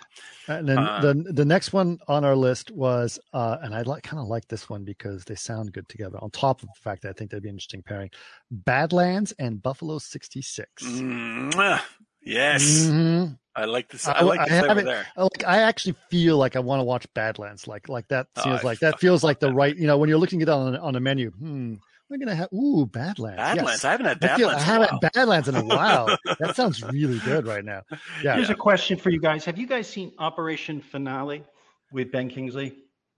And 0.47 0.67
then 0.69 0.77
Uh, 0.77 1.01
the 1.01 1.13
the 1.33 1.43
next 1.45 1.73
one 1.73 1.99
on 2.07 2.23
our 2.23 2.35
list 2.35 2.71
was, 2.71 3.19
uh, 3.33 3.57
and 3.61 3.75
I 3.75 3.81
like 3.81 4.03
kind 4.03 4.21
of 4.21 4.27
like 4.27 4.47
this 4.47 4.69
one 4.69 4.83
because 4.85 5.25
they 5.25 5.35
sound 5.35 5.73
good 5.73 5.89
together. 5.89 6.17
On 6.21 6.29
top 6.31 6.61
of 6.63 6.69
the 6.69 6.81
fact 6.81 7.01
that 7.01 7.09
I 7.09 7.13
think 7.13 7.31
they'd 7.31 7.41
be 7.41 7.49
an 7.49 7.55
interesting 7.55 7.83
pairing, 7.83 8.09
Badlands 8.51 9.33
and 9.37 9.61
Buffalo 9.61 9.97
'66. 9.99 10.83
Mwah. 10.83 11.81
Yes. 12.23 12.63
Mhm. 12.87 13.37
I 13.55 13.65
like 13.65 13.89
this. 13.89 14.07
I- 14.07 14.13
I 14.13 14.21
like 14.21 14.39
I 14.39 14.49
the 14.49 14.59
flavor 14.65 14.81
there. 14.81 15.05
Like 15.15 15.43
I 15.45 15.59
actually 15.61 15.95
feel 16.09 16.37
like 16.37 16.55
I 16.55 16.59
want 16.59 16.79
to 16.79 16.83
watch 16.83 17.05
Badlands. 17.13 17.67
Like 17.67 17.87
like 17.89 18.07
that 18.09 18.27
Oh, 18.37 18.43
seems 18.43 18.59
I 18.61 18.63
like 18.63 18.79
that 18.79 18.99
feels 18.99 19.23
like 19.23 19.39
the 19.39 19.53
right. 19.53 19.75
You 19.75 19.87
know, 19.87 19.97
when 19.97 20.09
you're 20.09 20.17
looking 20.17 20.41
at 20.41 20.47
it 20.47 20.51
on 20.51 20.75
on 20.75 20.95
a 20.95 20.99
menu, 20.99 21.31
hmm, 21.31 21.75
we're 22.15 22.25
gonna 22.25 22.35
have 22.35 22.49
ooh 22.53 22.85
Badlands. 22.85 23.37
Badlands. 23.37 23.71
Yes. 23.71 23.85
I 23.85 23.91
haven't 23.91 24.05
had 24.07 24.23
I, 24.23 24.37
feel, 24.37 24.49
I 24.49 24.53
Badlands. 24.53 24.67
in 24.67 24.69
a 24.69 24.71
haven't 24.71 24.91
while. 24.91 25.09
Badlands 25.13 25.47
in 25.49 25.55
a 25.55 25.63
while. 25.63 26.17
that 26.39 26.55
sounds 26.55 26.83
really 26.83 27.19
good 27.19 27.45
right 27.45 27.63
now. 27.65 27.81
Yeah. 28.23 28.35
Here's 28.35 28.49
a 28.49 28.55
question 28.55 28.97
for 28.97 29.09
you 29.09 29.19
guys. 29.19 29.45
Have 29.45 29.57
you 29.57 29.67
guys 29.67 29.87
seen 29.87 30.11
Operation 30.19 30.81
Finale 30.81 31.43
with 31.91 32.11
Ben 32.11 32.29
Kingsley? 32.29 32.75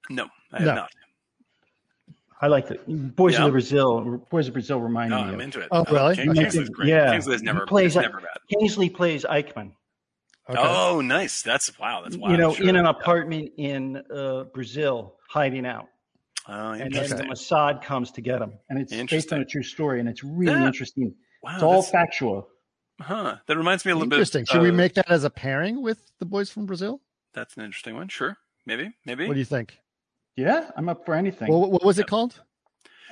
No, 0.10 0.28
I 0.52 0.58
have 0.58 0.66
No. 0.68 0.74
not. 0.76 0.90
I 2.40 2.48
like 2.48 2.70
it. 2.70 2.82
Boys 3.16 3.34
Yeah. 3.34 3.40
of 3.42 3.46
the 3.46 3.52
Brazil. 3.52 4.18
Boys 4.30 4.48
of 4.48 4.54
Brazil 4.54 4.80
remind 4.80 5.10
No, 5.10 5.18
me 5.18 5.24
I'm 5.30 5.34
of. 5.36 5.40
into 5.42 5.60
it. 5.60 5.68
Oh, 5.72 5.84
really? 5.92 6.16
King, 6.16 6.34
Kingsley's 6.34 6.70
great. 6.70 6.90
Yeah. 6.90 7.12
Kingsley's 7.12 7.42
never, 7.42 7.62
He 7.62 7.66
plays 7.66 7.96
never 7.96 8.20
bad. 8.20 8.38
Kingsley 8.52 8.90
plays 8.90 9.24
Eichmann. 9.26 9.72
Okay. 10.50 10.60
Oh, 10.62 11.02
nice. 11.02 11.42
That's 11.42 11.78
wow. 11.80 12.02
That's 12.04 12.16
wild. 12.16 12.32
you 12.32 12.38
know, 12.38 12.54
Sure. 12.54 12.70
in 12.70 12.76
an 12.76 12.86
apartment 12.86 13.52
in 13.58 14.02
uh, 14.16 14.44
Brazil, 14.54 15.16
hiding 15.28 15.66
out, 15.66 15.88
Oh, 16.50 16.72
and 16.72 16.94
then 16.94 17.10
the 17.10 17.24
Mossad 17.24 17.84
comes 17.84 18.12
to 18.12 18.22
get 18.22 18.42
him, 18.42 18.54
and 18.70 18.80
it's 18.80 18.94
based 19.12 19.34
on 19.34 19.42
a 19.42 19.46
true 19.46 19.64
story, 19.64 20.00
and 20.00 20.08
it's 20.08 20.24
really 20.24 20.60
Yeah. 20.60 20.68
interesting. 20.68 21.14
Wow, 21.44 21.54
It's 21.56 21.64
all 21.64 21.82
factual. 21.84 22.48
huh. 23.02 23.38
That 23.48 23.58
reminds 23.58 23.86
me 23.86 23.92
a 23.92 23.96
little 23.96 24.08
bit. 24.10 24.16
Interesting. 24.16 24.42
bit. 24.44 24.50
Should 24.50 24.62
we 24.62 24.70
uh, 24.70 24.74
make 24.74 24.94
that 24.96 25.10
as 25.12 25.24
a 25.24 25.30
pairing 25.30 25.82
with 25.82 26.12
the 26.20 26.26
boys 26.26 26.50
from 26.50 26.66
Brazil? 26.66 27.02
That's 27.34 27.56
an 27.58 27.64
interesting 27.64 27.96
one. 27.96 28.08
Sure. 28.08 28.38
Maybe. 28.66 28.92
Maybe. 29.06 29.28
What 29.28 29.34
do 29.34 29.40
you 29.40 29.46
think? 29.46 29.78
Yeah, 30.36 30.70
I'm 30.76 30.88
up 30.90 31.06
for 31.06 31.16
anything. 31.16 31.50
Well, 31.50 31.70
what 31.70 31.84
was 31.84 32.00
it 32.00 32.08
called? 32.08 32.42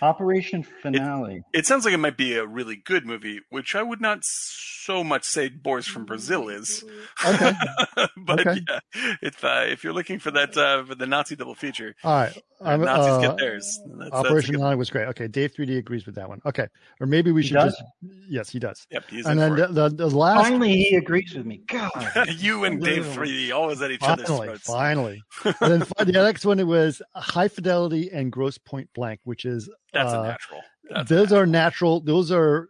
Operation 0.02 0.64
Finale. 0.82 1.42
It 1.54 1.66
sounds 1.66 1.86
like 1.86 1.94
it 1.94 1.98
might 1.98 2.18
be 2.18 2.36
a 2.36 2.46
really 2.46 2.76
good 2.76 3.06
movie, 3.06 3.42
which 3.50 3.76
I 3.76 3.84
would 3.84 4.02
not 4.02 4.20
so 4.24 5.04
much 5.04 5.24
say 5.24 5.50
Boys 5.50 5.88
from 5.88 6.06
Brazil 6.06 6.50
is. 6.50 6.84
Okay. 7.26 7.52
but 8.18 8.46
Okay. 8.48 8.62
yeah, 8.70 8.80
if 9.22 9.44
uh, 9.44 9.64
if 9.66 9.84
you're 9.84 9.94
looking 9.94 10.20
for 10.20 10.32
that 10.32 10.56
uh, 10.58 10.84
for 10.86 10.96
the 10.96 11.08
Nazi 11.08 11.36
double 11.36 11.56
feature, 11.56 11.96
All 12.04 12.14
right. 12.14 12.44
I'm, 12.62 12.82
Nazis 12.82 13.06
uh, 13.14 13.22
get 13.22 13.38
theirs. 13.38 13.80
That's, 13.86 14.00
that's 14.12 14.14
Operation 14.14 14.56
good- 14.56 14.62
Nine 14.62 14.78
was 14.78 14.90
great. 14.90 15.08
Okay, 15.10 15.28
Dave 15.28 15.54
3D 15.54 15.78
agrees 15.78 16.06
with 16.06 16.16
that 16.16 16.30
one. 16.30 16.42
Okay, 16.46 16.68
or 17.02 17.08
maybe 17.08 17.32
we 17.32 17.42
He 17.42 17.50
should 17.50 17.56
does? 17.56 17.72
just 17.78 17.84
yes, 18.30 18.50
he 18.50 18.60
does. 18.60 18.86
Yep, 18.92 19.04
he's 19.10 19.26
and 19.26 19.40
then 19.40 19.56
the, 19.56 19.68
the, 19.68 19.90
the 19.90 20.08
last 20.10 20.42
Finally, 20.44 20.76
he 20.78 20.96
agrees 20.96 21.34
with 21.36 21.46
me. 21.46 21.62
God. 21.68 21.92
you 22.38 22.64
and 22.66 22.82
Dave 22.82 23.06
3D 23.06 23.54
always 23.54 23.82
at 23.82 23.92
each 23.92 24.02
other's 24.04 24.28
finally, 24.28 24.48
throats. 24.48 24.64
finally, 24.68 25.24
and 25.62 25.82
then 25.82 25.84
the 25.98 26.12
next 26.14 26.46
one 26.46 26.60
it 26.60 26.68
was 26.68 27.02
High 27.16 27.48
Fidelity 27.50 28.10
and 28.12 28.32
Grosse 28.32 28.58
Pointe 28.58 28.90
Blank, 28.94 29.20
which 29.24 29.46
is 29.46 29.70
That's 29.96 30.14
uh, 30.14 30.20
a 30.20 30.28
natural. 30.28 30.62
That's 30.92 31.10
those 31.10 31.32
a 31.32 31.38
are 31.40 31.46
natural. 31.48 32.00
Those 32.02 32.32
are 32.32 32.70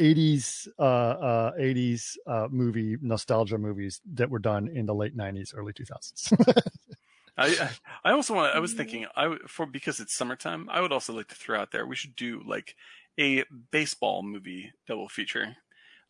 80s 0.00 0.66
uh 0.78 0.82
uh 0.82 1.52
80s 1.60 2.16
uh 2.26 2.48
movie 2.50 2.96
nostalgia 3.02 3.58
movies 3.58 4.00
that 4.14 4.30
were 4.30 4.38
done 4.38 4.66
in 4.68 4.86
the 4.86 4.94
late 4.94 5.14
90s 5.16 5.52
early 5.54 5.72
2000s 5.74 6.32
I 7.38 7.70
I 8.04 8.12
also 8.12 8.34
want. 8.34 8.54
I 8.54 8.58
was 8.58 8.72
thinking 8.74 9.06
I 9.16 9.36
for 9.46 9.64
because 9.66 10.00
it's 10.00 10.14
summertime. 10.14 10.68
I 10.70 10.80
would 10.80 10.92
also 10.92 11.12
like 11.14 11.28
to 11.28 11.34
throw 11.34 11.58
out 11.60 11.70
there. 11.72 11.86
We 11.86 11.96
should 11.96 12.14
do 12.16 12.42
like 12.46 12.74
a 13.18 13.44
baseball 13.70 14.22
movie 14.22 14.72
double 14.86 15.08
feature. 15.08 15.56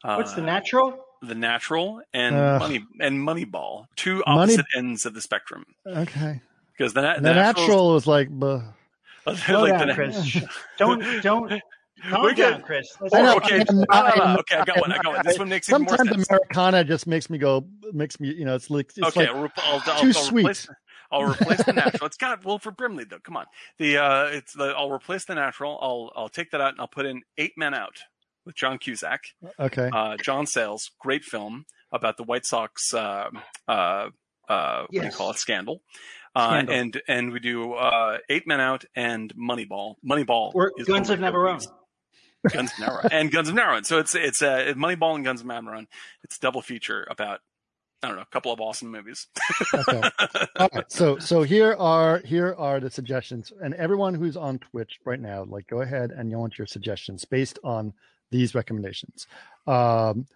Uh, 0.05 0.17
What's 0.17 0.35
the 0.35 0.43
natural? 0.43 0.99
The 1.23 1.37
Natural 1.37 2.03
and 2.13 2.35
Uh, 2.35 2.59
Money 2.59 2.85
and 3.01 3.19
Moneyball, 3.21 3.87
two 3.95 4.23
Money- 4.27 4.55
opposite 4.55 4.67
ends 4.75 5.07
of 5.07 5.15
the 5.15 5.21
spectrum. 5.21 5.65
okay 5.87 6.41
because 6.73 6.93
the, 6.95 7.03
na- 7.03 7.15
And 7.15 7.25
the 7.25 7.35
natural 7.35 7.95
was 7.95 8.07
like, 8.09 8.29
"Buh." 8.31 8.63
Slow 9.47 9.63
like 9.63 9.79
down, 9.79 9.89
the- 9.89 9.95
Chris. 9.95 10.45
Don't 10.79 11.23
don't 11.23 11.49
calm 12.11 12.23
We're 12.23 12.33
down, 12.35 12.55
good. 12.59 12.65
Chris. 12.65 12.89
Let's- 13.01 13.15
okay, 13.37 13.61
I 13.61 13.65
no, 13.73 14.25
no, 14.25 14.33
no, 14.35 14.39
okay, 14.41 14.57
I 14.57 14.65
got 14.65 14.81
one. 14.81 14.93
I 14.93 14.99
got 14.99 15.15
one. 15.15 15.23
This 15.25 15.39
one 15.39 15.49
makes 15.49 15.69
even 15.69 15.83
more 15.83 15.97
Sometimes 15.97 16.17
sense. 16.27 16.29
Americana 16.31 16.85
just 16.85 17.07
makes 17.07 17.31
me 17.31 17.39
go, 17.39 17.67
makes 17.93 18.19
me, 18.19 18.33
you 18.35 18.45
know, 18.45 18.55
it's 18.55 18.71
like, 18.71 18.87
it's 18.97 18.99
okay, 19.17 19.31
like 19.31 19.53
I'll, 19.59 19.75
I'll, 19.75 19.83
I'll, 19.87 20.01
too 20.01 20.09
I'll 20.09 20.13
sweet. 20.15 20.41
replace. 20.43 20.69
I'll 21.13 21.25
replace 21.25 21.63
the 21.65 21.75
natural. 21.75 22.07
It's 22.07 22.17
got 22.17 22.43
Wilford 22.45 22.77
Brimley 22.77 23.05
though. 23.05 23.19
Come 23.23 23.37
on, 23.37 23.45
the 23.79 23.99
uh, 23.99 24.25
it's 24.33 24.55
the. 24.55 24.73
I'll 24.77 24.91
replace 24.91 25.27
the 25.27 25.35
natural. 25.35 25.79
I'll 25.81 26.11
I'll 26.17 26.29
take 26.31 26.51
that 26.53 26.61
out 26.63 26.73
and 26.73 26.81
I'll 26.81 26.89
put 26.89 27.05
in 27.05 27.21
Eight 27.37 27.53
Men 27.59 27.75
Out 27.75 27.99
with 28.47 28.57
John 28.57 28.79
Cusack. 28.79 29.21
okay, 29.61 29.91
Uh, 29.93 30.17
John 30.17 30.47
Sayles, 30.47 30.91
great 30.99 31.23
film 31.23 31.67
about 31.93 32.17
the 32.17 32.23
White 32.25 32.47
Sox. 32.47 32.95
Uh, 32.95 33.29
uh, 33.69 34.09
uh, 34.49 34.85
What 34.89 34.91
do 34.91 35.05
you 35.05 35.11
call 35.13 35.31
it? 35.33 35.37
Scandal. 35.37 35.83
Uh, 36.35 36.63
and 36.69 37.03
and 37.09 37.33
we 37.33 37.41
do 37.41 37.75
uh, 37.75 38.19
Eight 38.29 38.47
Men 38.47 38.61
Out 38.61 38.85
and 38.97 39.35
Moneyball. 39.35 39.97
Moneyball. 40.05 40.53
Or 40.55 40.73
is 40.79 40.87
Guns 40.87 41.11
of 41.11 41.21
my 41.21 41.31
Guns 41.31 42.73
of 42.73 42.85
Navarone 42.85 43.09
and 43.13 43.31
Guns 43.31 43.49
of 43.49 43.55
Navarone. 43.55 43.85
So 43.85 43.99
it's 43.99 44.15
it's 44.15 44.43
uh, 44.43 44.73
Moneyball 44.77 45.15
and 45.15 45.25
Guns 45.25 45.41
of 45.41 45.47
Navarone. 45.47 45.87
It's 46.25 46.37
a 46.39 46.41
double 46.41 46.63
feature 46.63 47.07
about 47.11 47.41
I 48.03 48.09
don't 48.09 48.17
know 48.17 48.23
a 48.23 48.33
couple 48.33 48.53
of 48.53 48.61
awesome 48.61 48.91
movies. 48.91 49.29
okay. 49.73 50.03
All 50.57 50.69
right. 50.75 50.91
So, 50.91 51.19
so 51.19 51.43
here 51.43 51.77
are 51.79 52.19
here 52.25 52.55
are 52.59 52.81
the 52.81 52.91
suggestions, 52.91 53.53
and 53.63 53.75
everyone 53.75 54.15
who's 54.15 54.37
on 54.37 54.59
Twitch 54.59 54.99
right 55.05 55.21
now, 55.21 55.45
like, 55.45 55.69
go 55.69 55.83
ahead 55.83 56.11
and 56.11 56.31
you 56.31 56.39
want 56.39 56.59
your 56.59 56.67
suggestions 56.67 57.25
based 57.25 57.61
on 57.63 57.93
these 58.31 58.55
recommendations. 58.55 59.29
Um, 59.67 60.27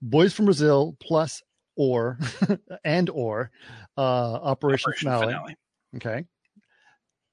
Boys 0.00 0.32
from 0.32 0.44
Brazil 0.44 0.96
plus 1.00 1.42
or 1.78 2.18
and 2.84 3.08
or 3.08 3.50
uh, 3.96 4.00
Operation, 4.00 4.88
Operation 4.90 5.10
Finale. 5.10 5.26
Finale. 5.26 5.56
Okay. 5.96 6.24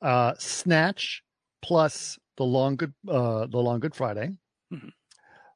Uh, 0.02 0.34
Snatch 0.38 1.24
plus 1.62 2.18
the 2.38 2.44
Long 2.44 2.76
Good 2.78 2.94
uh, 3.10 3.48
the 3.48 3.58
Long 3.58 3.80
Good 3.82 3.96
Friday. 3.96 4.38
Mhm. 4.74 4.92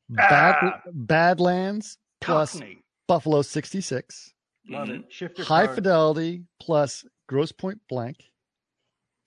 Bad 0.09 0.55
Ah. 0.61 0.81
Badlands 0.91 1.97
plus 2.19 2.53
Cockney. 2.53 2.83
Buffalo 3.07 3.41
sixty 3.43 3.79
six. 3.79 4.33
Love 4.67 4.89
it. 4.89 5.03
Shift 5.09 5.37
your 5.37 5.45
High 5.47 5.65
card. 5.65 5.75
Fidelity 5.75 6.43
plus 6.59 7.05
Grosse 7.27 7.51
Pointe 7.51 7.81
Blank. 7.89 8.17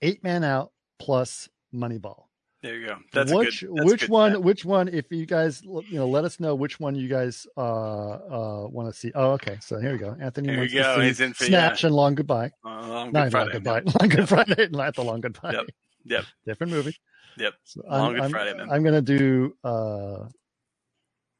Eight 0.01 0.23
Man 0.23 0.43
Out 0.43 0.71
plus 0.99 1.47
Moneyball. 1.73 2.25
There 2.63 2.77
you 2.77 2.87
go. 2.87 2.95
That's 3.11 3.29
which 3.31 3.59
good, 3.61 3.71
that's 3.75 3.91
which 3.91 4.07
one 4.09 4.41
which 4.41 4.63
one 4.63 4.87
if 4.87 5.11
you 5.11 5.25
guys 5.25 5.61
you 5.63 5.83
know 5.91 6.07
let 6.07 6.23
us 6.23 6.39
know 6.39 6.55
which 6.55 6.79
one 6.79 6.95
you 6.95 7.09
guys 7.09 7.45
uh 7.57 7.59
uh 7.61 8.67
want 8.69 8.91
to 8.91 8.97
see. 8.97 9.11
Oh 9.13 9.31
okay. 9.31 9.57
So 9.61 9.79
here 9.81 9.91
we 9.91 9.97
go. 9.97 10.15
Anthony 10.19 10.47
There 10.47 10.55
you 10.55 10.59
wants 10.61 10.73
go. 10.73 10.95
to 10.95 11.01
see 11.01 11.07
He's 11.07 11.19
in 11.19 11.33
for- 11.33 11.43
Snatch 11.43 11.83
and 11.83 11.93
Long 11.93 12.15
Goodbye. 12.15 12.51
Uh, 12.65 12.87
long 12.87 13.11
Not 13.11 13.25
Good 13.25 13.31
Friday. 13.31 13.51
Long 13.51 13.63
Goodbye. 13.63 13.91
Long 13.99 14.09
Good 14.09 14.29
Friday. 14.29 14.67
Not 14.71 14.95
the 14.95 15.03
Long 15.03 15.19
Goodbye. 15.21 15.51
Yep. 15.51 15.65
Yep. 16.05 16.25
Different 16.45 16.71
movie. 16.71 16.95
Yep. 17.37 17.53
So 17.65 17.81
Long 17.85 18.01
I'm, 18.07 18.13
Good 18.13 18.21
I'm, 18.23 18.31
Friday, 18.31 18.53
man. 18.57 18.69
I'm 18.71 18.83
gonna 18.83 19.01
do 19.01 19.53
uh 19.65 20.27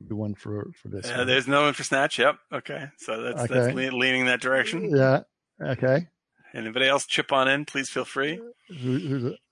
do 0.06 0.16
one 0.18 0.36
for 0.36 0.72
for 0.82 0.90
this. 0.90 1.06
Yeah, 1.08 1.20
one. 1.20 1.28
there's 1.28 1.48
no 1.48 1.62
one 1.62 1.74
for 1.74 1.84
Snatch. 1.84 2.20
Yep. 2.20 2.36
Okay. 2.52 2.88
So 2.98 3.22
that's 3.22 3.44
Okay. 3.44 3.54
that's 3.54 3.74
leaning 3.74 4.26
that 4.26 4.42
direction. 4.42 4.94
Yeah. 4.94 5.22
Okay. 5.62 6.08
Anybody 6.54 6.88
else 6.88 7.06
chip 7.06 7.32
on 7.32 7.48
in? 7.48 7.66
Please 7.66 7.90
feel 7.90 8.06
free. 8.06 8.40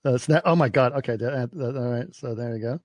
Uh, 0.04 0.18
snap? 0.18 0.42
Oh 0.44 0.54
my 0.56 0.68
God. 0.68 0.92
Okay. 0.94 1.16
That, 1.16 1.50
that, 1.52 1.76
all 1.76 1.90
right. 1.90 2.14
So 2.14 2.34
there 2.34 2.52
we 2.52 2.60
go. 2.60 2.80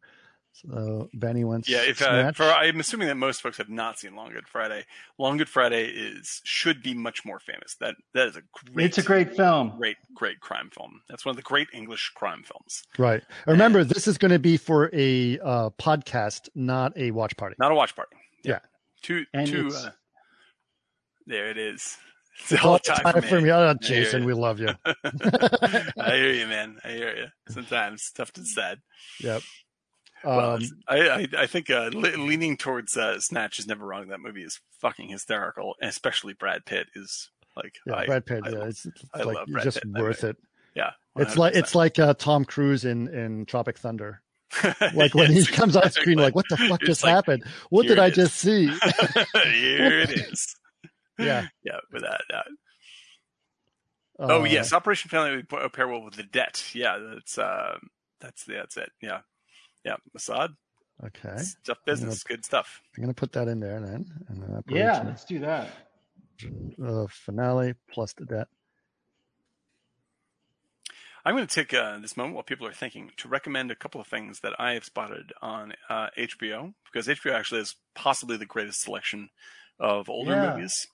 So 0.53 1.07
Benny 1.13 1.43
wants. 1.43 1.69
Yeah, 1.69 1.83
if 1.83 2.01
uh, 2.01 2.31
for 2.31 2.45
I'm 2.45 2.79
assuming 2.79 3.07
that 3.09 3.15
most 3.15 3.43
folks 3.43 3.57
have 3.59 3.69
not 3.69 3.99
seen 3.99 4.15
Long 4.15 4.31
Good 4.31 4.47
Friday. 4.47 4.85
Long 5.19 5.37
Good 5.37 5.49
Friday 5.49 5.85
is 5.85 6.41
should 6.45 6.81
be 6.81 6.95
much 6.95 7.23
more 7.23 7.39
famous. 7.39 7.75
That 7.79 7.93
that 8.15 8.29
is 8.29 8.37
a 8.37 8.41
great, 8.73 8.85
It's 8.87 8.97
a 8.97 9.03
great 9.03 9.35
film. 9.35 9.75
great, 9.77 9.97
great 10.15 10.39
crime 10.39 10.71
film. 10.73 11.01
That's 11.09 11.25
one 11.25 11.31
of 11.33 11.35
the 11.35 11.43
great 11.43 11.67
English 11.73 12.11
crime 12.15 12.41
films. 12.43 12.81
right. 12.97 13.21
Remember, 13.45 13.83
this 13.83 14.07
is 14.07 14.17
going 14.17 14.31
to 14.31 14.39
be 14.39 14.57
for 14.57 14.89
a 14.93 15.37
uh, 15.39 15.69
podcast, 15.79 16.49
not 16.55 16.91
a 16.97 17.11
watch 17.11 17.37
party. 17.37 17.55
Not 17.59 17.71
a 17.71 17.75
watch 17.75 17.95
party. 17.95 18.15
Yeah. 18.43 18.59
Two, 19.03 19.25
And 19.35 19.47
two. 19.47 19.69
Uh, 19.71 19.91
there 21.27 21.51
it 21.51 21.59
is. 21.59 21.97
It's 22.39 22.53
all 22.63 22.71
All 22.71 22.77
the 22.77 22.93
time, 22.93 23.21
for 23.23 23.41
me. 23.41 23.49
Oh, 23.51 23.59
I 23.59 23.67
hear 23.67 23.75
Jason, 23.81 24.21
you. 24.21 24.27
we 24.27 24.33
love 24.33 24.59
you. 24.59 24.69
I 24.85 26.15
hear 26.15 26.31
you, 26.33 26.47
man. 26.47 26.77
I 26.83 26.89
hear 26.89 27.15
you. 27.15 27.25
Sometimes 27.49 28.01
it's 28.01 28.11
tough 28.11 28.31
to 28.33 28.41
decide. 28.41 28.79
Yep. 29.21 29.41
Well, 30.23 30.51
Um, 30.55 30.61
I, 30.87 31.09
I 31.09 31.27
I 31.39 31.47
think 31.47 31.69
uh, 31.69 31.89
le- 31.93 32.17
leaning 32.17 32.57
towards 32.57 32.97
uh, 32.97 33.19
Snatch 33.19 33.59
is 33.59 33.67
never 33.67 33.85
wrong. 33.85 34.07
That 34.07 34.19
movie 34.19 34.43
is 34.43 34.59
fucking 34.81 35.09
hysterical, 35.09 35.75
and 35.81 35.89
especially 35.89 36.33
Brad 36.33 36.65
Pitt 36.65 36.87
is 36.95 37.29
like 37.55 37.75
yeah, 37.85 37.95
I, 37.97 38.05
Brad 38.05 38.25
Pitt. 38.25 38.43
I- 38.45 38.49
yeah, 38.49 38.63
it's, 38.65 38.85
it's 38.85 39.03
I 39.13 39.23
like 39.23 39.35
love 39.35 39.47
Brad 39.47 39.63
just 39.63 39.81
Pitt 39.81 39.91
worth 39.91 40.23
it. 40.23 40.37
yeah. 40.75 40.91
It's 41.17 41.37
like 41.37 41.55
it's 41.55 41.75
like 41.75 41.97
uh, 41.99 42.13
Tom 42.15 42.45
Cruise 42.45 42.85
in 42.85 43.07
in 43.09 43.45
Tropic 43.45 43.77
Thunder. 43.77 44.21
Like 44.93 45.13
when 45.13 45.29
he 45.31 45.39
Yes, 45.39 45.49
comes 45.49 45.75
on 45.75 45.89
screen, 45.91 46.17
like 46.17 46.33
what 46.35 46.45
the 46.49 46.57
fuck 46.57 46.79
It's 46.81 46.87
just 46.87 47.03
like, 47.03 47.13
happened? 47.13 47.43
What 47.69 47.85
did 47.87 47.99
I 47.99 48.09
just 48.09 48.35
see? 48.37 48.67
Here 49.43 49.99
it 49.99 50.11
is. 50.11 50.55
Yeah. 51.19 51.47
yeah. 51.63 51.77
Without 51.91 52.21
doubt. 52.29 52.45
oh 54.19 54.41
Uh, 54.41 54.45
yes, 54.45 54.73
Operation 54.73 55.09
Finale 55.09 55.35
would 55.37 55.49
pa- 55.49 55.67
pair 55.69 55.87
well 55.87 56.01
with 56.03 56.15
the 56.15 56.23
debt. 56.23 56.63
Yeah, 56.73 56.97
that's 56.97 57.37
uh, 57.37 57.77
that's 58.19 58.43
that's 58.45 58.77
it. 58.77 58.91
Yeah, 59.01 59.21
yeah. 59.85 59.97
Mossad, 60.15 60.55
Okay. 61.03 61.29
it's 61.35 61.55
tough 61.65 61.77
business, 61.85 62.23
good 62.23 62.43
stuff. 62.45 62.81
I'm 62.97 63.03
gonna 63.03 63.13
put 63.13 63.31
that 63.33 63.47
in 63.47 63.59
there 63.59 63.79
then. 63.79 64.05
And 64.29 64.41
then 64.41 64.63
Yeah, 64.69 65.03
let's 65.05 65.25
do 65.25 65.39
that. 65.39 65.69
uh, 66.83 67.07
finale 67.09 67.75
plus 67.91 68.13
the 68.13 68.25
debt. 68.25 68.47
I'm 71.25 71.35
going 71.35 71.45
to 71.47 71.53
take 71.53 71.73
uh, 71.73 71.99
this 71.99 72.15
moment 72.15 72.35
while 72.35 72.43
people 72.43 72.65
are 72.67 72.71
thinking 72.73 73.11
to 73.17 73.27
recommend 73.27 73.69
a 73.69 73.75
couple 73.75 73.99
of 73.99 74.07
things 74.07 74.39
that 74.41 74.53
I 74.59 74.71
have 74.73 74.85
spotted 74.85 75.33
on 75.41 75.73
uh, 75.89 76.07
HBO 76.17 76.73
because 76.85 77.07
HBO 77.07 77.33
actually 77.33 77.59
has 77.59 77.75
possibly 77.95 78.37
the 78.37 78.45
greatest 78.45 78.81
selection 78.81 79.29
of 79.77 80.09
older 80.09 80.31
Yeah. 80.31 80.55
movies 80.55 80.87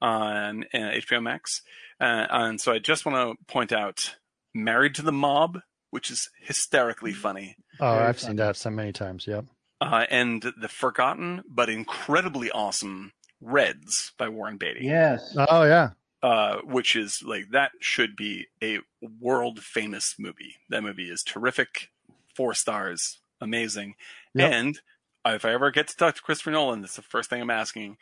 on 0.00 0.64
uh, 0.72 0.78
HBO 0.78 1.22
Max. 1.22 1.62
Uh, 2.00 2.26
and 2.30 2.60
so 2.60 2.72
I 2.72 2.78
just 2.78 3.04
want 3.04 3.38
to 3.38 3.44
point 3.52 3.72
out 3.72 4.16
Married 4.54 4.94
to 4.96 5.02
the 5.02 5.12
Mob, 5.12 5.60
which 5.90 6.10
is 6.10 6.30
hysterically 6.40 7.12
funny, 7.12 7.56
Oh, 7.80 7.94
Very 7.94 8.06
I've 8.08 8.20
seen 8.20 8.36
that 8.36 8.56
so 8.56 8.70
many 8.70 8.92
times. 8.92 9.26
Yep. 9.26 9.44
uh, 9.80 10.04
and 10.10 10.42
the 10.60 10.68
forgotten 10.68 11.42
but 11.48 11.68
incredibly 11.70 12.50
awesome 12.50 13.12
Reds 13.40 14.12
by 14.18 14.28
Warren 14.28 14.56
Beatty. 14.58 14.80
Yes. 14.84 15.34
Oh 15.36 15.62
yeah. 15.64 15.90
uh, 16.22 16.58
which 16.64 16.94
is 16.96 17.22
like 17.24 17.50
that 17.52 17.72
should 17.80 18.16
be 18.16 18.46
a 18.62 18.80
world 19.00 19.60
famous 19.62 20.14
movie. 20.18 20.56
That 20.68 20.82
movie 20.82 21.08
is 21.10 21.22
terrific, 21.22 21.88
four 22.36 22.52
stars, 22.54 23.20
amazing. 23.40 23.94
Yep. 24.34 24.52
And 24.52 24.80
if 25.26 25.44
I 25.46 25.52
ever 25.52 25.70
get 25.70 25.88
to 25.88 25.96
talk 25.96 26.16
to 26.16 26.22
Christopher 26.22 26.50
Nolan, 26.50 26.82
that's 26.82 26.96
the 26.96 27.02
first 27.02 27.30
thing 27.30 27.40
I'm 27.40 27.50
asking. 27.50 27.96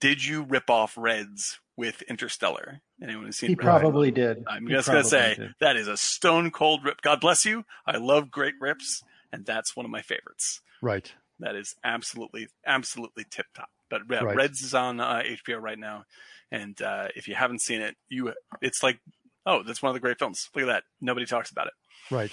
Did 0.00 0.24
you 0.24 0.42
rip 0.42 0.68
off 0.70 0.94
Reds 0.96 1.58
with 1.76 2.02
Interstellar? 2.02 2.80
Anyone 3.02 3.26
who's 3.26 3.38
seen 3.38 3.50
He 3.50 3.54
Reds? 3.54 3.64
probably 3.64 4.10
did. 4.10 4.44
I'm 4.46 4.66
He 4.66 4.72
just 4.74 4.88
gonna 4.88 5.04
say 5.04 5.34
did. 5.36 5.54
that 5.60 5.76
is 5.76 5.88
a 5.88 5.96
stone 5.96 6.50
cold 6.50 6.84
rip. 6.84 7.00
God 7.02 7.20
bless 7.20 7.44
you. 7.44 7.64
I 7.86 7.96
love 7.98 8.30
great 8.30 8.54
rips, 8.60 9.02
and 9.32 9.44
that's 9.46 9.74
one 9.76 9.84
of 9.86 9.90
my 9.90 10.02
favorites. 10.02 10.60
Right. 10.82 11.12
That 11.40 11.54
is 11.56 11.74
absolutely, 11.84 12.48
absolutely 12.66 13.24
tip 13.30 13.46
top. 13.54 13.68
But 13.90 14.02
yeah, 14.10 14.20
Right. 14.24 14.36
Reds 14.36 14.62
is 14.62 14.74
on 14.74 15.00
uh, 15.00 15.22
HBO 15.24 15.60
right 15.60 15.78
now, 15.78 16.04
and 16.50 16.80
uh, 16.82 17.08
if 17.14 17.28
you 17.28 17.34
haven't 17.34 17.60
seen 17.62 17.80
it, 17.80 17.96
you 18.08 18.32
it's 18.60 18.82
like, 18.82 18.98
oh, 19.44 19.62
that's 19.62 19.82
one 19.82 19.90
of 19.90 19.94
the 19.94 20.00
great 20.00 20.18
films. 20.18 20.48
Look 20.54 20.62
at 20.64 20.66
that. 20.68 20.84
Nobody 21.00 21.24
talks 21.26 21.50
about 21.50 21.68
it. 21.68 21.72
Right. 22.10 22.32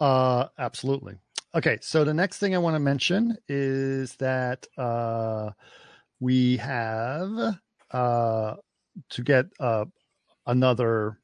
Uh, 0.00 0.46
absolutely. 0.58 1.16
Okay, 1.54 1.78
so 1.80 2.04
the 2.04 2.14
next 2.14 2.38
thing 2.38 2.54
I 2.54 2.58
want 2.58 2.74
to 2.76 2.80
mention 2.80 3.36
is 3.48 4.14
that 4.16 4.66
uh, 4.76 5.50
we 6.20 6.56
have 6.58 7.30
uh, 7.90 8.54
to 9.10 9.22
get 9.22 9.46
uh, 9.60 9.84
another. 10.46 11.18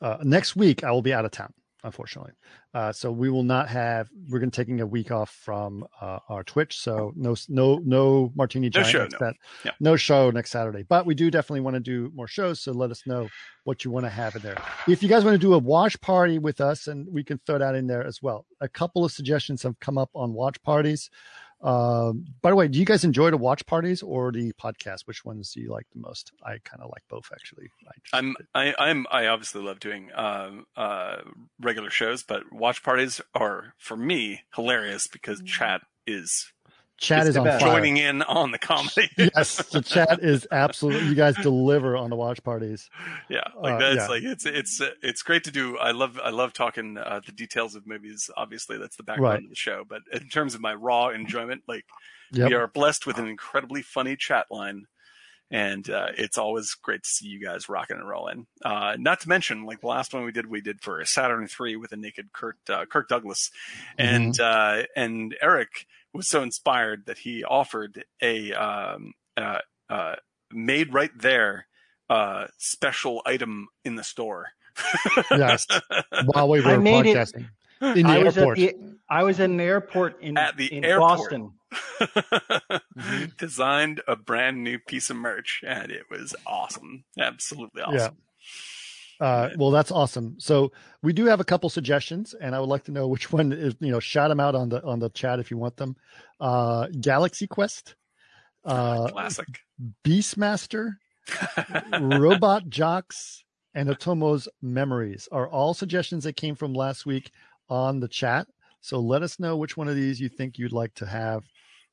Uh, 0.00 0.16
next 0.22 0.56
week, 0.56 0.82
I 0.82 0.90
will 0.90 1.02
be 1.02 1.12
out 1.12 1.24
of 1.26 1.30
town, 1.30 1.52
unfortunately. 1.84 2.32
Uh, 2.72 2.90
so 2.92 3.10
we 3.12 3.28
will 3.28 3.42
not 3.42 3.68
have. 3.68 4.08
We're 4.28 4.38
going 4.38 4.50
to 4.50 4.56
taking 4.56 4.80
a 4.80 4.86
week 4.86 5.10
off 5.10 5.30
from 5.30 5.84
uh, 6.00 6.20
our 6.28 6.42
Twitch, 6.42 6.78
so 6.78 7.12
no, 7.16 7.34
no, 7.48 7.80
no 7.84 8.32
Martini 8.34 8.70
No 8.74 8.82
show, 8.82 9.06
no. 9.10 9.18
Sat- 9.18 9.34
Yeah. 9.64 9.72
no 9.80 9.96
show 9.96 10.30
next 10.30 10.52
Saturday. 10.52 10.84
But 10.84 11.04
we 11.04 11.14
do 11.14 11.30
definitely 11.30 11.60
want 11.60 11.74
to 11.74 11.80
do 11.80 12.10
more 12.14 12.28
shows. 12.28 12.60
So 12.62 12.72
let 12.72 12.90
us 12.90 13.06
know 13.06 13.28
what 13.64 13.84
you 13.84 13.90
want 13.90 14.06
to 14.06 14.10
have 14.10 14.36
in 14.36 14.42
there. 14.42 14.56
If 14.88 15.02
you 15.02 15.08
guys 15.08 15.22
want 15.24 15.34
to 15.34 15.38
do 15.38 15.52
a 15.52 15.58
watch 15.58 16.00
party 16.00 16.38
with 16.38 16.60
us, 16.62 16.86
and 16.86 17.06
we 17.12 17.22
can 17.22 17.38
throw 17.44 17.58
that 17.58 17.74
in 17.74 17.86
there 17.86 18.06
as 18.06 18.22
well. 18.22 18.46
A 18.62 18.68
couple 18.68 19.04
of 19.04 19.12
suggestions 19.12 19.62
have 19.64 19.78
come 19.80 19.98
up 19.98 20.10
on 20.14 20.32
watch 20.32 20.62
parties. 20.62 21.10
Um, 21.62 22.26
by 22.40 22.50
the 22.50 22.56
way, 22.56 22.68
do 22.68 22.78
you 22.78 22.84
guys 22.84 23.04
enjoy 23.04 23.30
the 23.30 23.36
watch 23.36 23.66
parties 23.66 24.02
or 24.02 24.32
the 24.32 24.52
podcast? 24.52 25.02
Which 25.06 25.24
ones 25.24 25.52
do 25.52 25.60
you 25.60 25.70
like 25.70 25.86
the 25.92 26.00
most? 26.00 26.32
I 26.42 26.58
kind 26.64 26.82
of 26.82 26.90
like 26.90 27.02
both, 27.08 27.28
actually. 27.32 27.68
I, 27.86 28.18
I'm 28.18 28.36
I, 28.54 28.74
I'm 28.78 29.06
I 29.10 29.26
obviously 29.26 29.62
love 29.62 29.80
doing 29.80 30.10
um, 30.14 30.66
uh, 30.76 31.18
regular 31.60 31.90
shows, 31.90 32.22
but 32.22 32.50
watch 32.52 32.82
parties 32.82 33.20
are 33.34 33.74
for 33.78 33.96
me 33.96 34.42
hilarious 34.54 35.06
because 35.06 35.42
chat 35.42 35.82
is 36.06 36.52
chat 37.00 37.20
It's 37.20 37.30
is 37.30 37.34
the 37.34 37.40
on 37.40 37.46
fire. 37.46 37.58
joining 37.60 37.96
in 37.96 38.22
on 38.22 38.52
the 38.52 38.58
comedy. 38.58 39.10
yes, 39.16 39.56
the 39.70 39.80
chat 39.82 40.22
is 40.22 40.46
absolutely. 40.52 41.08
You 41.08 41.14
guys 41.16 41.34
deliver 41.42 41.96
on 41.96 42.10
the 42.10 42.16
watch 42.16 42.42
parties. 42.44 42.88
yeah, 43.28 43.40
like 43.60 43.74
Uh, 43.74 43.78
that's 43.78 43.96
yeah. 43.96 44.06
like 44.06 44.22
it's 44.22 44.46
it's 44.46 44.80
uh, 44.80 44.90
it's 45.02 45.22
great 45.22 45.44
to 45.44 45.50
do. 45.50 45.76
I 45.78 45.90
love 45.90 46.20
I 46.22 46.30
love 46.30 46.52
talking 46.52 46.96
uh, 46.98 47.20
the 47.26 47.32
details 47.32 47.74
of 47.74 47.86
movies. 47.86 48.30
Obviously, 48.36 48.78
that's 48.78 48.96
the 48.96 49.02
background 49.02 49.32
Right. 49.34 49.42
of 49.42 49.50
the 49.50 49.56
show. 49.56 49.84
But 49.88 50.02
in 50.12 50.28
terms 50.28 50.54
of 50.54 50.60
my 50.60 50.74
raw 50.74 51.08
enjoyment, 51.08 51.62
like 51.66 51.84
Yep. 52.32 52.48
we 52.48 52.54
are 52.54 52.68
blessed 52.68 53.06
with 53.08 53.18
an 53.18 53.26
incredibly 53.26 53.82
funny 53.82 54.14
chat 54.14 54.46
line. 54.52 54.84
And 55.52 55.90
uh, 55.90 56.10
it's 56.16 56.38
always 56.38 56.74
great 56.74 57.02
to 57.02 57.08
see 57.08 57.26
you 57.26 57.44
guys 57.44 57.68
rocking 57.68 57.96
and 57.96 58.08
rolling. 58.08 58.46
Uh, 58.64 58.94
not 59.00 59.18
to 59.22 59.28
mention, 59.28 59.64
like 59.66 59.80
the 59.80 59.88
last 59.88 60.14
one 60.14 60.22
we 60.24 60.30
did, 60.30 60.46
we 60.46 60.60
did 60.60 60.80
for 60.80 61.04
Saturn 61.04 61.48
Three 61.48 61.74
with 61.74 61.90
a 61.90 61.96
naked 61.96 62.32
Kirk 62.32 62.54
uh, 62.68 62.84
Kirk 62.86 63.08
Douglas, 63.08 63.50
and 63.98 64.38
uh, 64.38 64.84
and 64.94 65.34
Eric 65.42 65.86
was 66.14 66.28
so 66.28 66.42
inspired 66.42 67.06
that 67.06 67.18
he 67.18 67.44
offered 67.44 68.04
a 68.22 68.52
um, 68.52 69.12
uh, 69.36 69.58
uh, 69.88 70.16
made 70.52 70.92
right 70.92 71.10
there 71.18 71.66
uh, 72.08 72.46
special 72.58 73.22
item 73.24 73.68
in 73.84 73.94
the 73.96 74.04
store. 74.04 74.46
Yes. 75.30 75.66
While 76.26 76.48
we 76.48 76.60
were 76.60 76.70
I 76.72 76.76
made 76.78 77.06
it- 77.06 77.16
podcasting 77.16 77.48
in 77.82 78.06
the 78.06 78.12
I 78.12 78.18
was 78.22 78.36
airport. 78.36 78.58
at 78.58 78.74
the 78.78 78.96
I 79.08 79.22
was 79.24 79.40
at 79.40 79.50
an 79.50 79.60
airport 79.60 80.22
in 80.22 80.36
At 80.38 80.56
the 80.56 80.72
in 80.72 80.84
airport. 80.84 81.18
Boston. 81.18 81.52
Mm-hmm. 83.00 83.24
Designed 83.38 84.02
a 84.06 84.16
brand 84.16 84.62
new 84.62 84.78
piece 84.78 85.08
of 85.10 85.16
merch, 85.16 85.62
and 85.66 85.90
it 85.90 86.02
was 86.10 86.34
awesome. 86.46 87.04
Absolutely 87.18 87.82
awesome. 87.82 88.16
Uh, 89.20 89.50
well, 89.58 89.70
that's 89.70 89.92
awesome. 89.92 90.36
So 90.38 90.72
we 91.02 91.12
do 91.12 91.26
have 91.26 91.40
a 91.40 91.44
couple 91.44 91.68
suggestions, 91.68 92.34
and 92.34 92.54
I 92.54 92.60
would 92.60 92.70
like 92.70 92.84
to 92.84 92.92
know 92.92 93.06
which 93.06 93.30
one 93.30 93.52
is. 93.52 93.74
You 93.78 93.92
know, 93.92 94.00
shout 94.00 94.30
them 94.30 94.40
out 94.40 94.54
on 94.54 94.70
the 94.70 94.82
on 94.82 94.98
the 94.98 95.10
chat 95.10 95.38
if 95.38 95.50
you 95.50 95.58
want 95.58 95.76
them. 95.76 95.96
Uh, 96.40 96.86
Galaxy 97.00 97.46
Quest, 97.46 97.96
uh, 98.64 99.08
Classic. 99.08 99.46
Beastmaster, 100.04 100.96
Robot 102.00 102.70
Jox, 102.70 103.44
and 103.74 103.90
Otomo's 103.90 104.48
Memories 104.62 105.28
are 105.30 105.48
all 105.48 105.74
suggestions 105.74 106.24
that 106.24 106.36
came 106.36 106.54
from 106.54 106.72
last 106.72 107.04
week 107.04 107.30
on 107.68 108.00
the 108.00 108.08
chat. 108.08 108.46
So 108.80 109.00
let 109.00 109.22
us 109.22 109.38
know 109.38 109.58
which 109.58 109.76
one 109.76 109.88
of 109.88 109.96
these 109.96 110.18
you 110.18 110.30
think 110.30 110.58
you'd 110.58 110.72
like 110.72 110.94
to 110.94 111.06
have 111.06 111.44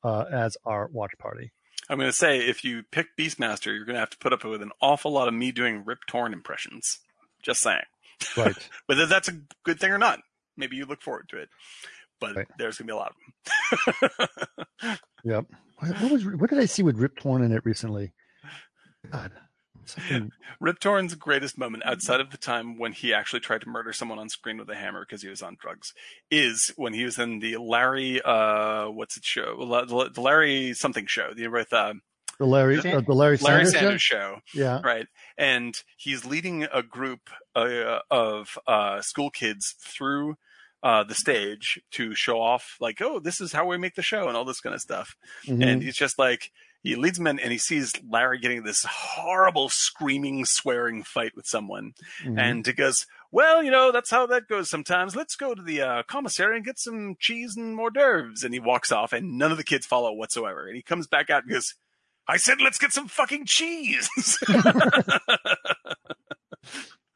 uh, 0.02 0.24
as 0.32 0.56
our 0.64 0.88
watch 0.90 1.12
party. 1.18 1.52
I'm 1.90 1.98
going 1.98 2.10
to 2.10 2.16
say 2.16 2.38
if 2.38 2.64
you 2.64 2.82
pick 2.90 3.08
Beastmaster, 3.18 3.66
you're 3.66 3.84
going 3.84 3.94
to 3.94 4.00
have 4.00 4.10
to 4.10 4.18
put 4.18 4.32
up 4.32 4.44
with 4.44 4.62
an 4.62 4.72
awful 4.80 5.10
lot 5.10 5.28
of 5.28 5.34
me 5.34 5.52
doing 5.52 5.84
Rip 5.84 6.00
Torn 6.06 6.32
impressions. 6.32 7.00
Just 7.48 7.62
saying. 7.62 7.80
Right. 8.36 8.54
Whether 8.86 9.06
that's 9.06 9.28
a 9.28 9.40
good 9.64 9.80
thing 9.80 9.90
or 9.90 9.98
not, 9.98 10.20
maybe 10.56 10.76
you 10.76 10.84
look 10.84 11.00
forward 11.02 11.28
to 11.30 11.38
it. 11.38 11.48
But 12.20 12.36
Right. 12.36 12.46
there's 12.58 12.76
going 12.78 12.88
to 12.88 12.92
be 12.92 12.96
a 12.96 12.96
lot 12.96 13.12
of 13.88 13.94
them. 14.82 14.98
Yep. 15.24 15.46
What, 15.80 16.12
was 16.12 16.24
what 16.26 16.50
did 16.50 16.58
I 16.58 16.66
see 16.66 16.82
with 16.82 16.98
Rip 16.98 17.18
Torn 17.18 17.42
in 17.42 17.52
it 17.52 17.64
recently? 17.64 18.12
God, 19.10 19.32
something. 19.84 20.30
Rip 20.60 20.78
Torn's 20.78 21.14
greatest 21.14 21.58
moment, 21.58 21.84
outside 21.86 22.20
of 22.20 22.30
the 22.30 22.36
time 22.36 22.78
when 22.78 22.92
he 22.92 23.12
actually 23.14 23.40
tried 23.40 23.62
to 23.62 23.68
murder 23.68 23.92
someone 23.92 24.18
on 24.18 24.28
screen 24.28 24.58
with 24.58 24.68
a 24.70 24.74
hammer 24.76 25.04
because 25.04 25.22
he 25.22 25.28
was 25.28 25.42
on 25.42 25.56
drugs, 25.60 25.92
is 26.30 26.72
when 26.76 26.94
he 26.94 27.04
was 27.04 27.18
in 27.18 27.38
the 27.40 27.56
Larry, 27.56 28.20
uh, 28.22 28.86
what's 28.90 29.16
it 29.16 29.24
show? 29.24 29.56
The 29.58 30.10
the 30.14 30.20
Larry 30.20 30.72
something 30.74 31.06
show, 31.06 31.32
the 31.34 31.48
with 31.48 31.72
uh, 31.72 31.94
The 32.38 32.46
Larry, 32.46 32.78
uh, 32.78 33.00
the 33.00 33.14
Larry, 33.14 33.36
Larry 33.36 33.66
Sanders, 33.66 33.72
Sanders 33.72 34.02
show? 34.02 34.40
show. 34.54 34.58
Yeah. 34.60 34.80
right? 34.84 35.06
And 35.36 35.74
he's 35.96 36.24
leading 36.24 36.64
a 36.72 36.82
group 36.82 37.30
uh, 37.56 37.98
of 38.10 38.58
uh, 38.66 39.00
school 39.02 39.30
kids 39.30 39.74
through 39.80 40.36
uh, 40.82 41.02
the 41.02 41.14
stage 41.14 41.80
to 41.92 42.14
show 42.14 42.40
off, 42.40 42.76
like, 42.80 43.00
oh, 43.00 43.18
this 43.18 43.40
is 43.40 43.52
how 43.52 43.66
we 43.66 43.76
make 43.76 43.96
the 43.96 44.02
show 44.02 44.28
and 44.28 44.36
all 44.36 44.44
this 44.44 44.60
kind 44.60 44.74
of 44.74 44.80
stuff. 44.80 45.16
Mhm. 45.46 45.66
And 45.66 45.82
he's 45.82 45.96
just 45.96 46.16
like, 46.18 46.52
he 46.84 46.94
leads 46.94 47.18
them 47.18 47.26
in 47.26 47.40
and 47.40 47.50
he 47.50 47.58
sees 47.58 47.92
Larry 48.08 48.38
getting 48.38 48.62
this 48.62 48.84
horrible, 48.88 49.68
screaming, 49.68 50.44
swearing 50.44 51.02
fight 51.02 51.32
with 51.34 51.46
someone. 51.46 51.94
Mhm. 52.24 52.38
And 52.38 52.64
he 52.64 52.72
goes, 52.72 53.04
well, 53.32 53.64
you 53.64 53.72
know, 53.72 53.90
that's 53.90 54.12
how 54.12 54.26
that 54.26 54.46
goes 54.46 54.70
sometimes. 54.70 55.16
Let's 55.16 55.34
go 55.34 55.56
to 55.56 55.60
the 55.62 55.80
uh, 55.82 56.02
commissary 56.04 56.54
and 56.54 56.64
get 56.64 56.78
some 56.78 57.16
cheese 57.18 57.56
and 57.56 57.76
hors 57.78 57.90
d'oeuvres. 57.90 58.44
And 58.44 58.54
he 58.54 58.60
walks 58.60 58.92
off 58.92 59.12
and 59.12 59.36
none 59.36 59.50
of 59.50 59.56
the 59.58 59.64
kids 59.64 59.84
follow 59.86 60.12
whatsoever. 60.12 60.68
And 60.68 60.76
he 60.76 60.82
comes 60.82 61.08
back 61.08 61.28
out 61.28 61.42
and 61.42 61.52
goes, 61.52 61.74
I 62.28 62.36
said, 62.36 62.60
let's 62.60 62.78
get 62.78 62.92
some 62.92 63.08
fucking 63.08 63.46
cheese. 63.46 64.08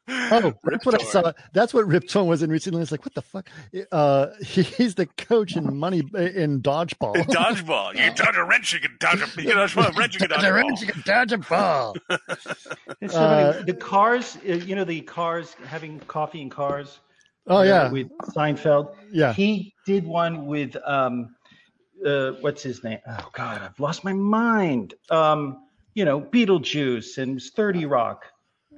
Oh, 0.08 0.52
that's 0.64 0.84
what 0.84 1.00
I 1.00 1.04
saw. 1.04 1.32
That's 1.54 1.72
what 1.72 1.86
Rip 1.86 2.08
Torn 2.08 2.26
was 2.26 2.42
in 2.42 2.50
recently. 2.50 2.82
It's 2.82 2.90
like, 2.90 3.04
what 3.04 3.14
the 3.14 3.22
fuck? 3.22 3.48
Uh, 3.92 4.26
he's 4.44 4.96
the 4.96 5.06
coach 5.06 5.56
in 5.56 5.76
money 5.76 5.98
in 6.14 6.60
dodgeball. 6.60 7.16
In 7.16 7.24
dodgeball. 7.24 7.92
You 7.92 7.98
can 8.00 8.14
dodge 8.16 8.36
a 8.36 8.44
wrench, 8.44 8.72
you 8.72 8.80
can 8.80 8.96
dodge 8.98 9.22
a, 9.22 9.40
you 9.40 9.48
can 9.48 9.56
dodge 9.56 9.76
a 9.76 9.92
wrench, 9.92 10.14
you 10.14 10.20
can 10.20 10.28
dodge 10.42 10.42
a 10.42 10.48
ball. 10.52 10.76
You 10.80 10.86
can 10.86 11.02
dodge 11.06 11.32
a 11.32 11.38
ball. 11.38 11.96
It's 13.00 13.14
so 13.14 13.20
Uh, 13.20 13.62
the 13.62 13.74
cars, 13.74 14.36
uh, 14.46 14.54
you 14.54 14.74
know, 14.74 14.84
the 14.84 15.00
cars 15.02 15.54
having 15.66 16.00
coffee 16.00 16.42
in 16.42 16.50
cars. 16.50 16.98
Oh 17.46 17.62
yeah, 17.62 17.90
with 17.90 18.08
Seinfeld. 18.36 18.94
yeah. 19.12 19.32
He 19.32 19.72
did 19.86 20.04
one 20.04 20.46
with 20.46 20.76
um, 20.84 21.34
uh, 22.06 22.32
what's 22.40 22.62
his 22.62 22.82
name? 22.84 22.98
Oh 23.06 23.28
God, 23.32 23.62
I've 23.62 23.78
lost 23.78 24.04
my 24.04 24.12
mind. 24.12 24.94
Um, 25.10 25.64
you 25.94 26.04
know, 26.04 26.20
Beetlejuice 26.20 27.18
and 27.18 27.40
Thirty 27.40 27.86
Rock. 27.86 28.26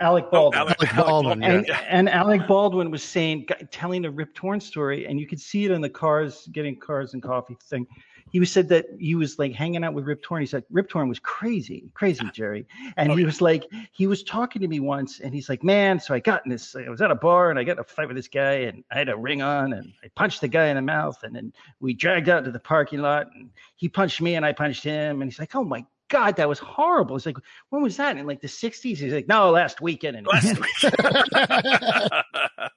Alec 0.00 0.28
Baldwin. 0.30 0.60
Alec- 0.60 0.76
Alec 0.80 0.94
Alec 0.94 1.06
Baldwin, 1.06 1.40
Baldwin, 1.40 1.42
and, 1.44 1.70
and 1.88 2.08
Alec 2.08 2.48
Baldwin 2.48 2.90
was 2.90 3.02
saying, 3.02 3.46
telling 3.70 4.04
a 4.04 4.10
Rip 4.10 4.34
Torn 4.34 4.60
story, 4.60 5.06
and 5.06 5.20
you 5.20 5.26
could 5.26 5.40
see 5.40 5.64
it 5.64 5.70
in 5.70 5.80
the 5.80 5.88
cars, 5.88 6.48
getting 6.52 6.76
cars 6.78 7.14
and 7.14 7.22
coffee 7.22 7.56
thing. 7.70 7.86
He 8.34 8.40
was 8.40 8.50
said 8.50 8.68
that 8.70 8.86
he 8.98 9.14
was 9.14 9.38
like 9.38 9.52
hanging 9.52 9.84
out 9.84 9.94
with 9.94 10.06
Rip 10.06 10.20
Torn. 10.20 10.40
He 10.40 10.46
said 10.48 10.64
Rip 10.68 10.88
Torn 10.88 11.08
was 11.08 11.20
crazy, 11.20 11.84
crazy 11.94 12.28
Jerry, 12.32 12.66
and 12.96 13.12
Oh, 13.12 13.14
he 13.14 13.24
was 13.24 13.40
like, 13.40 13.62
he 13.92 14.08
was 14.08 14.24
talking 14.24 14.60
to 14.60 14.66
me 14.66 14.80
once, 14.80 15.20
and 15.20 15.32
he's 15.32 15.48
like, 15.48 15.62
man, 15.62 16.00
so 16.00 16.14
I 16.14 16.18
got 16.18 16.44
in 16.44 16.50
this, 16.50 16.74
I 16.74 16.88
was 16.88 17.00
at 17.00 17.12
a 17.12 17.14
bar 17.14 17.50
and 17.50 17.60
I 17.60 17.62
got 17.62 17.74
in 17.74 17.78
a 17.78 17.84
fight 17.84 18.08
with 18.08 18.16
this 18.16 18.26
guy, 18.26 18.54
and 18.54 18.82
I 18.90 18.98
had 18.98 19.08
a 19.08 19.16
ring 19.16 19.40
on, 19.40 19.72
and 19.74 19.92
I 20.02 20.08
punched 20.16 20.40
the 20.40 20.48
guy 20.48 20.66
in 20.66 20.74
the 20.74 20.82
mouth, 20.82 21.22
and 21.22 21.32
then 21.32 21.52
we 21.78 21.94
dragged 21.94 22.28
out 22.28 22.44
to 22.44 22.50
the 22.50 22.58
parking 22.58 22.98
lot, 22.98 23.28
and 23.36 23.50
he 23.76 23.88
punched 23.88 24.20
me, 24.20 24.34
and 24.34 24.44
I 24.44 24.50
punched 24.52 24.82
him, 24.82 25.22
and 25.22 25.30
he's 25.30 25.38
like, 25.38 25.54
oh 25.54 25.62
my. 25.62 25.86
God, 26.10 26.36
that 26.36 26.48
was 26.48 26.58
horrible. 26.58 27.16
It's 27.16 27.24
like, 27.24 27.38
when 27.70 27.82
was 27.82 27.96
that? 27.96 28.16
In 28.18 28.26
like 28.26 28.42
the 28.42 28.46
60s? 28.46 28.98
He's 28.98 29.12
like, 29.12 29.26
no, 29.26 29.50
last 29.50 29.80
weekend. 29.80 30.18
And 30.18 30.26
Last 30.26 30.60
week. 30.60 30.68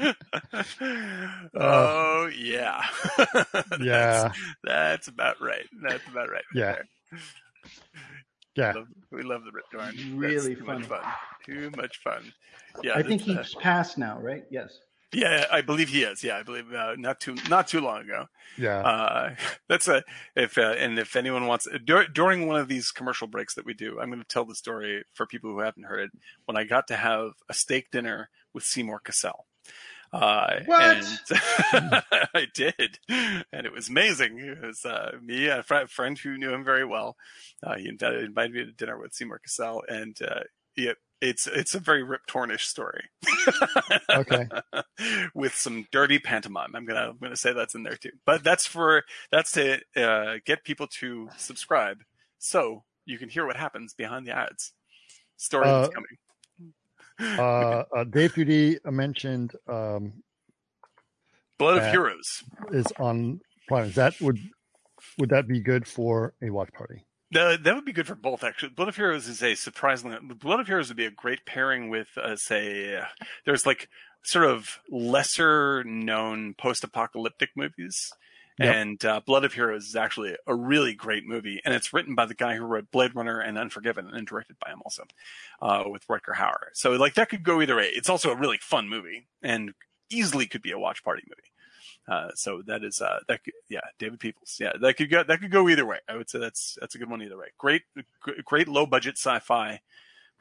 oh 1.54 2.30
yeah. 2.36 2.82
Yeah. 3.80 4.32
That's, 4.32 4.38
that's 4.64 5.08
about 5.08 5.36
right. 5.40 5.66
That's 5.82 6.06
about 6.08 6.30
right. 6.30 6.44
Yeah. 6.54 6.72
there. 6.72 6.88
Yeah. 8.56 8.72
Love- 8.72 8.88
we 9.12 9.22
love 9.22 9.42
the 9.44 9.52
Rip 9.52 9.64
Torn. 9.72 10.18
Really 10.18 10.54
too 10.54 10.64
much 10.64 10.84
funny. 10.86 11.02
fun. 11.02 11.12
Too 11.46 11.70
much 11.76 11.98
fun. 12.02 12.32
Yeah, 12.82 12.94
I 12.94 13.02
think 13.02 13.24
that's, 13.24 13.38
uh, 13.38 13.42
he's 13.42 13.54
passed 13.56 13.98
now, 13.98 14.18
right? 14.20 14.44
Yes. 14.50 14.78
yeah, 15.12 15.46
I 15.50 15.60
believe 15.62 15.88
he 15.88 16.02
is. 16.04 16.22
Yeah, 16.22 16.36
I 16.38 16.42
believe 16.44 16.72
uh, 16.72 16.94
not 16.96 17.18
too 17.20 17.36
not 17.48 17.66
too 17.66 17.80
long 17.80 18.02
ago. 18.02 18.26
Yeah. 18.56 18.78
Uh, 18.80 19.34
that's 19.68 19.88
a 19.88 20.04
if 20.36 20.56
uh, 20.58 20.74
and 20.78 20.98
if 20.98 21.16
anyone 21.16 21.46
wants 21.46 21.66
dur- 21.84 22.06
during 22.06 22.46
one 22.46 22.60
of 22.60 22.68
these 22.68 22.90
commercial 22.92 23.26
breaks 23.26 23.54
that 23.54 23.64
we 23.66 23.74
do, 23.74 23.98
I'm 24.00 24.08
going 24.10 24.20
to 24.22 24.28
tell 24.28 24.44
the 24.44 24.54
story 24.54 25.04
for 25.14 25.26
people 25.26 25.50
who 25.50 25.60
haven't 25.60 25.84
heard 25.86 26.00
it. 26.00 26.10
When 26.44 26.56
I 26.56 26.64
got 26.64 26.86
to 26.88 26.96
have 26.96 27.30
a 27.48 27.54
steak 27.54 27.90
dinner 27.90 28.30
with 28.52 28.62
Seymour 28.64 29.00
Cassel. 29.00 29.46
Uh, 30.12 30.60
What? 30.66 30.82
And 30.82 31.06
I 32.34 32.46
did, 32.52 32.98
and 33.08 33.66
it 33.66 33.72
was 33.72 33.88
amazing. 33.88 34.38
It 34.40 34.60
was 34.60 34.84
uh, 34.84 35.12
me, 35.22 35.46
a 35.46 35.62
fr- 35.62 35.86
friend 35.88 36.18
who 36.18 36.36
knew 36.36 36.52
him 36.52 36.64
very 36.64 36.84
well. 36.84 37.16
Uh, 37.64 37.76
he 37.76 37.88
invited 37.88 38.24
invited 38.24 38.52
me 38.54 38.64
to 38.64 38.72
dinner 38.72 38.98
with 38.98 39.14
Seymour 39.14 39.38
Cassel, 39.38 39.84
and 39.88 40.16
uh, 40.22 40.40
yeah, 40.76 40.92
it's 41.20 41.46
it's 41.46 41.74
a 41.74 41.78
very 41.80 42.02
Rip 42.02 42.22
Tornish 42.28 42.62
story. 42.62 43.04
Okay. 44.10 44.48
with 45.34 45.54
some 45.54 45.86
dirty 45.92 46.18
pantomime. 46.18 46.72
I'm 46.74 46.84
gonna 46.84 47.10
I'm 47.10 47.18
gonna 47.22 47.36
say 47.36 47.52
that's 47.52 47.74
in 47.76 47.84
there 47.84 47.96
too. 47.96 48.10
But 48.26 48.42
that's 48.42 48.66
for 48.66 49.04
that's 49.30 49.52
to 49.52 49.78
uh, 49.96 50.38
get 50.44 50.64
people 50.64 50.88
to 50.98 51.28
subscribe 51.36 51.98
so 52.38 52.82
you 53.06 53.18
can 53.18 53.28
hear 53.28 53.46
what 53.46 53.56
happens 53.56 53.94
behind 53.94 54.26
the 54.26 54.32
ads. 54.36 54.72
Story 55.36 55.68
Uh, 55.68 55.88
coming. 55.88 56.18
Uh, 57.20 57.84
uh, 57.96 58.04
Fudi 58.04 58.78
mentioned 58.84 59.52
um, 59.68 60.22
Blood 61.58 61.78
of 61.78 61.90
Heroes. 61.90 62.42
is 62.72 62.86
on 62.98 63.40
Prime. 63.68 63.92
That 63.92 64.20
would 64.20 64.38
would 65.18 65.30
that 65.30 65.46
be 65.46 65.60
good 65.60 65.86
for 65.86 66.34
a 66.42 66.50
watch 66.50 66.72
party? 66.72 67.04
Uh, 67.34 67.56
that 67.62 67.74
would 67.74 67.84
be 67.84 67.92
good 67.92 68.08
for 68.08 68.16
both, 68.16 68.42
actually. 68.42 68.70
Blood 68.70 68.88
of 68.88 68.96
Heroes 68.96 69.28
is 69.28 69.42
a 69.42 69.54
surprisingly. 69.54 70.18
Blood 70.34 70.60
of 70.60 70.66
Heroes 70.66 70.88
would 70.88 70.96
be 70.96 71.06
a 71.06 71.10
great 71.10 71.46
pairing 71.46 71.88
with, 71.88 72.08
uh, 72.16 72.34
say, 72.34 72.96
uh, 72.96 73.04
there's 73.44 73.64
like 73.64 73.88
sort 74.24 74.46
of 74.46 74.80
lesser 74.90 75.84
known 75.84 76.54
post 76.54 76.82
apocalyptic 76.82 77.50
movies. 77.56 78.12
Yep. 78.60 78.74
And 78.74 79.04
uh, 79.06 79.20
Blood 79.24 79.44
of 79.44 79.54
Heroes 79.54 79.86
is 79.88 79.96
actually 79.96 80.36
a 80.46 80.54
really 80.54 80.92
great 80.92 81.26
movie, 81.26 81.62
and 81.64 81.72
it's 81.72 81.94
written 81.94 82.14
by 82.14 82.26
the 82.26 82.34
guy 82.34 82.56
who 82.56 82.64
wrote 82.64 82.90
Blade 82.90 83.14
Runner 83.14 83.40
and 83.40 83.56
Unforgiven, 83.56 84.10
and 84.12 84.26
directed 84.26 84.56
by 84.58 84.70
him 84.70 84.82
also, 84.84 85.04
uh, 85.62 85.84
with 85.86 86.06
Rutger 86.08 86.34
Hauer. 86.36 86.68
So 86.74 86.92
like 86.92 87.14
that 87.14 87.30
could 87.30 87.42
go 87.42 87.62
either 87.62 87.76
way. 87.76 87.90
It's 87.94 88.10
also 88.10 88.30
a 88.30 88.36
really 88.36 88.58
fun 88.60 88.86
movie, 88.86 89.26
and 89.42 89.72
easily 90.10 90.46
could 90.46 90.60
be 90.60 90.72
a 90.72 90.78
watch 90.78 91.02
party 91.02 91.22
movie. 91.26 91.50
Uh, 92.06 92.32
so 92.34 92.60
that 92.66 92.84
is 92.84 93.00
uh, 93.00 93.20
that 93.28 93.42
could, 93.44 93.54
yeah 93.68 93.80
David 93.98 94.20
Peoples 94.20 94.56
yeah 94.60 94.72
that 94.80 94.94
could 94.94 95.10
go 95.10 95.22
that 95.22 95.40
could 95.40 95.50
go 95.50 95.68
either 95.68 95.86
way 95.86 95.98
I 96.08 96.16
would 96.16 96.28
say 96.28 96.38
that's 96.38 96.76
that's 96.80 96.94
a 96.94 96.98
good 96.98 97.10
one 97.10 97.22
either 97.22 97.38
way 97.38 97.48
great 97.56 97.82
great 98.44 98.68
low 98.68 98.84
budget 98.84 99.16
sci-fi 99.16 99.80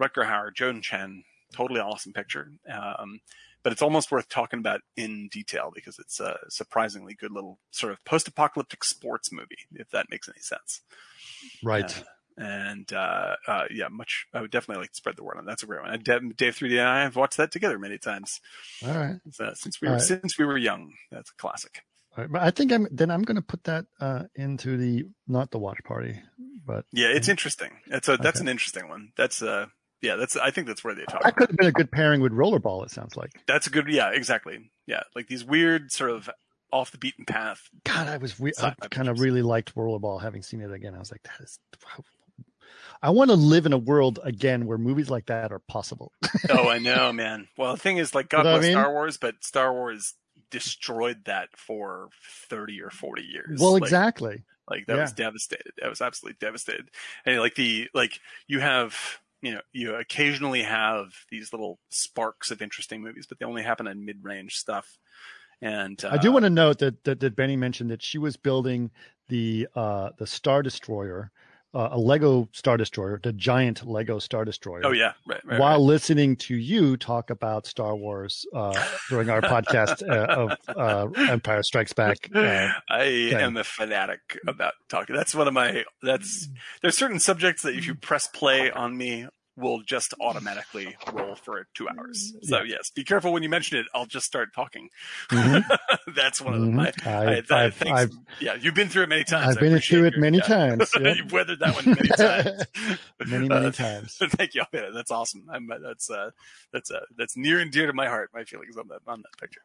Rutger 0.01 0.25
Hauer 0.25 0.53
Joan 0.53 0.81
Chen 0.81 1.23
totally 1.53 1.79
awesome 1.79 2.13
picture 2.13 2.51
um, 2.73 3.19
but 3.63 3.71
it's 3.71 3.81
almost 3.81 4.11
worth 4.11 4.29
talking 4.29 4.59
about 4.59 4.81
in 4.95 5.29
detail 5.31 5.71
because 5.73 5.99
it's 5.99 6.19
a 6.19 6.37
surprisingly 6.49 7.15
good 7.15 7.31
little 7.31 7.59
sort 7.71 7.91
of 7.91 8.03
post-apocalyptic 8.05 8.83
sports 8.83 9.31
movie 9.31 9.67
if 9.73 9.89
that 9.89 10.07
makes 10.09 10.27
any 10.29 10.41
sense 10.41 10.81
right 11.63 11.99
uh, 11.99 12.03
and 12.39 12.91
uh, 12.93 13.35
uh, 13.47 13.65
yeah, 13.69 13.89
much. 13.89 14.25
I 14.33 14.41
would 14.41 14.49
definitely 14.49 14.83
like 14.83 14.91
to 14.91 14.95
spread 14.95 15.17
the 15.17 15.23
word 15.23 15.37
on. 15.37 15.45
That. 15.45 15.51
That's 15.51 15.63
a 15.63 15.65
great 15.65 15.81
one. 15.81 15.99
Dave, 15.99 16.37
Dave 16.37 16.55
3D 16.55 16.79
and 16.79 16.87
I 16.87 17.01
have 17.03 17.17
watched 17.17 17.37
that 17.37 17.51
together 17.51 17.77
many 17.77 17.97
times. 17.97 18.39
All 18.85 18.97
right. 18.97 19.19
So, 19.31 19.51
since 19.55 19.81
we 19.81 19.89
were 19.89 19.95
right. 19.95 20.01
since 20.01 20.39
we 20.39 20.45
were 20.45 20.57
young, 20.57 20.93
that's 21.11 21.31
a 21.31 21.35
classic. 21.35 21.81
All 22.17 22.23
right, 22.23 22.31
but 22.31 22.41
I 22.41 22.51
think 22.51 22.71
I'm 22.71 22.87
then 22.91 23.11
I'm 23.11 23.23
going 23.23 23.35
to 23.35 23.41
put 23.41 23.65
that 23.65 23.85
uh, 23.99 24.23
into 24.35 24.77
the 24.77 25.05
not 25.27 25.51
the 25.51 25.59
watch 25.59 25.79
party, 25.83 26.21
but 26.65 26.85
yeah, 26.91 27.09
it's 27.09 27.27
interesting. 27.27 27.71
It's 27.87 28.07
a 28.07 28.17
that's 28.17 28.39
okay. 28.39 28.45
an 28.45 28.49
interesting 28.49 28.87
one. 28.87 29.11
That's 29.17 29.41
uh 29.41 29.67
yeah, 30.01 30.15
that's 30.15 30.35
I 30.35 30.51
think 30.51 30.67
that's 30.67 30.83
where 30.83 30.95
they 30.95 31.05
talk. 31.05 31.23
That 31.23 31.35
could 31.35 31.49
have 31.49 31.57
been 31.57 31.67
a 31.67 31.71
good 31.71 31.91
pairing 31.91 32.21
with 32.21 32.31
Rollerball. 32.31 32.85
It 32.85 32.91
sounds 32.91 33.15
like 33.15 33.31
that's 33.47 33.67
a 33.67 33.69
good 33.69 33.87
yeah 33.89 34.11
exactly 34.11 34.71
yeah 34.85 35.03
like 35.15 35.27
these 35.27 35.43
weird 35.43 35.91
sort 35.91 36.11
of 36.11 36.29
off 36.71 36.91
the 36.91 36.97
beaten 36.97 37.25
path. 37.25 37.69
God, 37.83 38.07
I 38.07 38.17
was 38.17 38.39
re- 38.39 38.53
I 38.61 38.73
kind 38.89 39.09
of 39.09 39.19
really 39.19 39.41
liked 39.41 39.75
Rollerball. 39.75 40.21
Having 40.21 40.43
seen 40.43 40.61
it 40.61 40.71
again, 40.71 40.95
I 40.95 40.99
was 40.99 41.11
like, 41.11 41.23
that 41.23 41.41
is 41.41 41.59
I 43.01 43.11
want 43.11 43.29
to 43.29 43.35
live 43.35 43.65
in 43.65 43.73
a 43.73 43.77
world 43.77 44.19
again 44.23 44.65
where 44.65 44.77
movies 44.77 45.09
like 45.09 45.27
that 45.27 45.51
are 45.51 45.59
possible. 45.59 46.11
oh, 46.49 46.67
I 46.67 46.79
know, 46.79 47.13
man. 47.13 47.47
Well, 47.57 47.73
the 47.73 47.79
thing 47.79 47.97
is, 47.97 48.13
like, 48.13 48.29
God 48.29 48.43
bless 48.43 48.57
I 48.57 48.61
mean? 48.61 48.71
Star 48.71 48.91
Wars, 48.91 49.17
but 49.17 49.35
Star 49.43 49.73
Wars 49.73 50.15
destroyed 50.51 51.25
that 51.25 51.49
for 51.55 52.09
30 52.49 52.81
or 52.81 52.89
40 52.89 53.21
years. 53.21 53.59
Well, 53.59 53.73
like, 53.73 53.83
exactly. 53.83 54.43
Like, 54.69 54.85
that 54.87 54.95
yeah. 54.95 55.01
was 55.01 55.13
devastated. 55.13 55.71
That 55.81 55.89
was 55.89 56.01
absolutely 56.01 56.37
devastated. 56.41 56.89
And 57.25 57.39
like 57.39 57.55
the, 57.55 57.87
like, 57.93 58.19
you 58.47 58.59
have, 58.59 59.19
you 59.41 59.53
know, 59.53 59.61
you 59.71 59.95
occasionally 59.95 60.63
have 60.63 61.07
these 61.29 61.53
little 61.53 61.79
sparks 61.89 62.51
of 62.51 62.61
interesting 62.61 63.01
movies, 63.01 63.25
but 63.27 63.39
they 63.39 63.45
only 63.45 63.63
happen 63.63 63.87
in 63.87 64.05
mid 64.05 64.23
range 64.23 64.55
stuff. 64.55 64.97
And 65.61 66.03
uh, 66.03 66.09
I 66.11 66.17
do 66.17 66.31
want 66.31 66.43
to 66.43 66.49
note 66.49 66.79
that, 66.79 67.03
that, 67.03 67.19
that 67.19 67.35
Benny 67.35 67.55
mentioned 67.55 67.91
that 67.91 68.01
she 68.01 68.17
was 68.17 68.37
building 68.37 68.91
the, 69.27 69.67
uh, 69.75 70.11
the 70.17 70.27
Star 70.27 70.63
Destroyer 70.63 71.31
uh, 71.73 71.89
a 71.91 71.99
Lego 71.99 72.49
Star 72.51 72.77
Destroyer, 72.77 73.19
the 73.21 73.33
giant 73.33 73.85
Lego 73.85 74.19
Star 74.19 74.45
Destroyer. 74.45 74.81
Oh 74.83 74.91
yeah, 74.91 75.13
right. 75.27 75.39
right 75.45 75.59
while 75.59 75.77
right. 75.77 75.85
listening 75.85 76.35
to 76.37 76.55
you 76.55 76.97
talk 76.97 77.29
about 77.29 77.65
Star 77.65 77.95
Wars 77.95 78.45
uh, 78.53 78.73
during 79.09 79.29
our 79.29 79.41
podcast 79.41 80.07
uh, 80.07 80.25
of 80.33 80.57
uh, 80.67 81.07
Empire 81.29 81.63
Strikes 81.63 81.93
Back. 81.93 82.29
Uh, 82.33 82.69
I 82.89 83.03
thing. 83.03 83.33
am 83.35 83.57
a 83.57 83.63
fanatic 83.63 84.39
about 84.47 84.73
talking. 84.89 85.15
That's 85.15 85.35
one 85.35 85.47
of 85.47 85.53
my. 85.53 85.83
That's 86.01 86.49
there's 86.81 86.97
certain 86.97 87.19
subjects 87.19 87.63
that 87.63 87.75
if 87.75 87.85
you 87.85 87.95
press 87.95 88.27
play 88.27 88.71
on 88.71 88.97
me, 88.97 89.27
will 89.59 89.81
just 89.81 90.13
automatically 90.19 90.95
roll 91.13 91.35
for 91.35 91.67
two 91.73 91.87
hours. 91.89 92.33
So 92.43 92.57
yeah. 92.57 92.75
yes, 92.77 92.91
be 92.91 93.03
careful 93.03 93.33
when 93.33 93.43
you 93.43 93.49
mention 93.49 93.77
it. 93.77 93.85
I'll 93.93 94.05
just 94.05 94.25
start 94.25 94.53
talking. 94.53 94.89
Mm-hmm. 95.29 96.11
That's 96.15 96.41
one 96.41 96.53
of 96.53 96.61
them. 96.61 96.73
Mm-hmm. 96.73 97.07
I, 97.07 97.55
I, 97.55 97.65
I've, 97.65 97.83
I've, 97.85 98.11
yeah, 98.39 98.55
you've 98.55 98.73
been 98.73 98.89
through 98.89 99.03
it 99.03 99.09
many 99.09 99.23
times. 99.23 99.55
I've 99.55 99.61
been 99.61 99.79
through 99.79 100.05
it 100.05 100.17
many 100.17 100.37
yeah. 100.37 100.43
times. 100.43 100.91
You've 100.99 101.31
weathered 101.31 101.59
that 101.59 101.75
one 101.75 101.85
many 101.85 102.09
times. 102.17 102.99
many 103.25 103.47
many 103.47 103.65
uh, 103.67 103.71
times. 103.71 104.17
Thank 104.17 104.55
you. 104.55 104.63
That's 104.71 105.11
awesome. 105.11 105.45
I'm, 105.51 105.69
that's 105.81 106.09
uh, 106.09 106.31
that's 106.71 106.91
uh, 106.91 107.01
that's 107.17 107.35
near 107.35 107.59
and 107.59 107.71
dear 107.71 107.87
to 107.87 107.93
my 107.93 108.07
heart. 108.07 108.31
My 108.33 108.43
feelings 108.43 108.77
on 108.77 108.87
that 108.89 109.01
on 109.07 109.21
that 109.21 109.37
picture. 109.39 109.61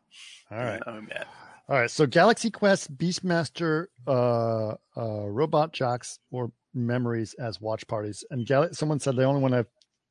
All 0.51 0.59
right. 0.59 0.83
oh 0.87 1.01
man. 1.01 1.25
All 1.69 1.79
right. 1.81 1.91
So 1.91 2.07
Galaxy 2.07 2.51
Quest, 2.51 2.97
Beastmaster, 2.97 3.87
uh, 4.07 4.75
uh, 4.97 5.27
Robot 5.27 5.73
Jox, 5.73 6.19
or 6.31 6.53
memories 6.75 7.35
as 7.35 7.61
watch 7.61 7.87
parties. 7.87 8.25
And 8.31 8.47
Gal- 8.47 8.73
someone 8.73 9.01
said 9.01 9.17
the 9.17 9.25
only 9.25 9.41
one 9.41 9.55
I've 9.55 9.69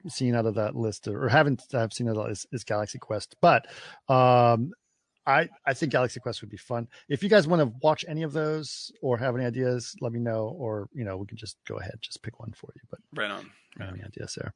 seen 0.08 0.36
out 0.36 0.46
of 0.46 0.56
that 0.56 0.76
list 0.76 1.08
or 1.08 1.28
haven't 1.30 1.64
I've 1.74 1.94
seen 1.94 2.08
it 2.08 2.18
is, 2.30 2.46
is 2.52 2.64
Galaxy 2.64 3.00
Quest. 3.00 3.36
But 3.42 3.68
um, 4.10 4.72
I 5.26 5.50
I 5.66 5.74
think 5.74 5.92
Galaxy 5.92 6.20
Quest 6.20 6.42
would 6.42 6.50
be 6.50 6.58
fun. 6.58 6.88
If 7.10 7.24
you 7.24 7.30
guys 7.30 7.48
want 7.48 7.62
to 7.62 7.74
watch 7.82 8.04
any 8.08 8.24
of 8.24 8.34
those 8.34 8.92
or 9.02 9.18
have 9.18 9.36
any 9.36 9.46
ideas, 9.46 9.96
let 10.02 10.12
me 10.12 10.20
know. 10.20 10.56
Or 10.58 10.90
you 10.94 11.06
know 11.06 11.18
we 11.18 11.26
can 11.26 11.38
just 11.38 11.58
go 11.68 11.78
ahead, 11.78 11.96
just 12.02 12.22
pick 12.24 12.40
one 12.40 12.54
for 12.54 12.72
you. 12.76 12.82
But 12.90 13.00
right 13.20 13.32
on. 13.32 13.50
Right 13.80 13.90
any 13.90 14.04
ideas 14.04 14.38
there? 14.38 14.54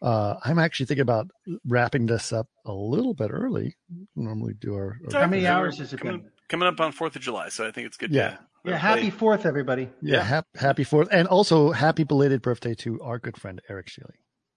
Uh, 0.00 0.36
I'm 0.44 0.58
actually 0.60 0.86
thinking 0.86 1.02
about 1.02 1.28
wrapping 1.66 2.06
this 2.06 2.32
up 2.32 2.46
a 2.64 2.72
little 2.72 3.12
bit 3.14 3.30
early. 3.32 3.76
We 4.14 4.22
normally 4.24 4.54
do 4.54 4.74
our, 4.74 4.98
our 5.12 5.20
how 5.22 5.26
many 5.26 5.48
hours 5.48 5.80
is 5.80 5.92
it 5.92 5.98
coming, 5.98 6.30
coming 6.48 6.68
up 6.68 6.80
on 6.80 6.92
Fourth 6.92 7.16
of 7.16 7.22
July? 7.22 7.48
So 7.48 7.66
I 7.66 7.72
think 7.72 7.88
it's 7.88 7.96
good. 7.96 8.12
Yeah. 8.12 8.36
To, 8.36 8.38
yeah. 8.64 8.76
Happy 8.76 9.10
Fourth, 9.10 9.46
everybody. 9.46 9.88
Yeah. 10.00 10.18
yeah. 10.18 10.22
Happy, 10.22 10.48
happy 10.54 10.84
Fourth, 10.84 11.08
and 11.10 11.26
also 11.26 11.72
happy 11.72 12.04
belated 12.04 12.40
birthday 12.40 12.74
to 12.76 13.00
our 13.02 13.18
good 13.18 13.36
friend 13.36 13.60
Eric 13.68 13.88
Sheely. 13.88 14.14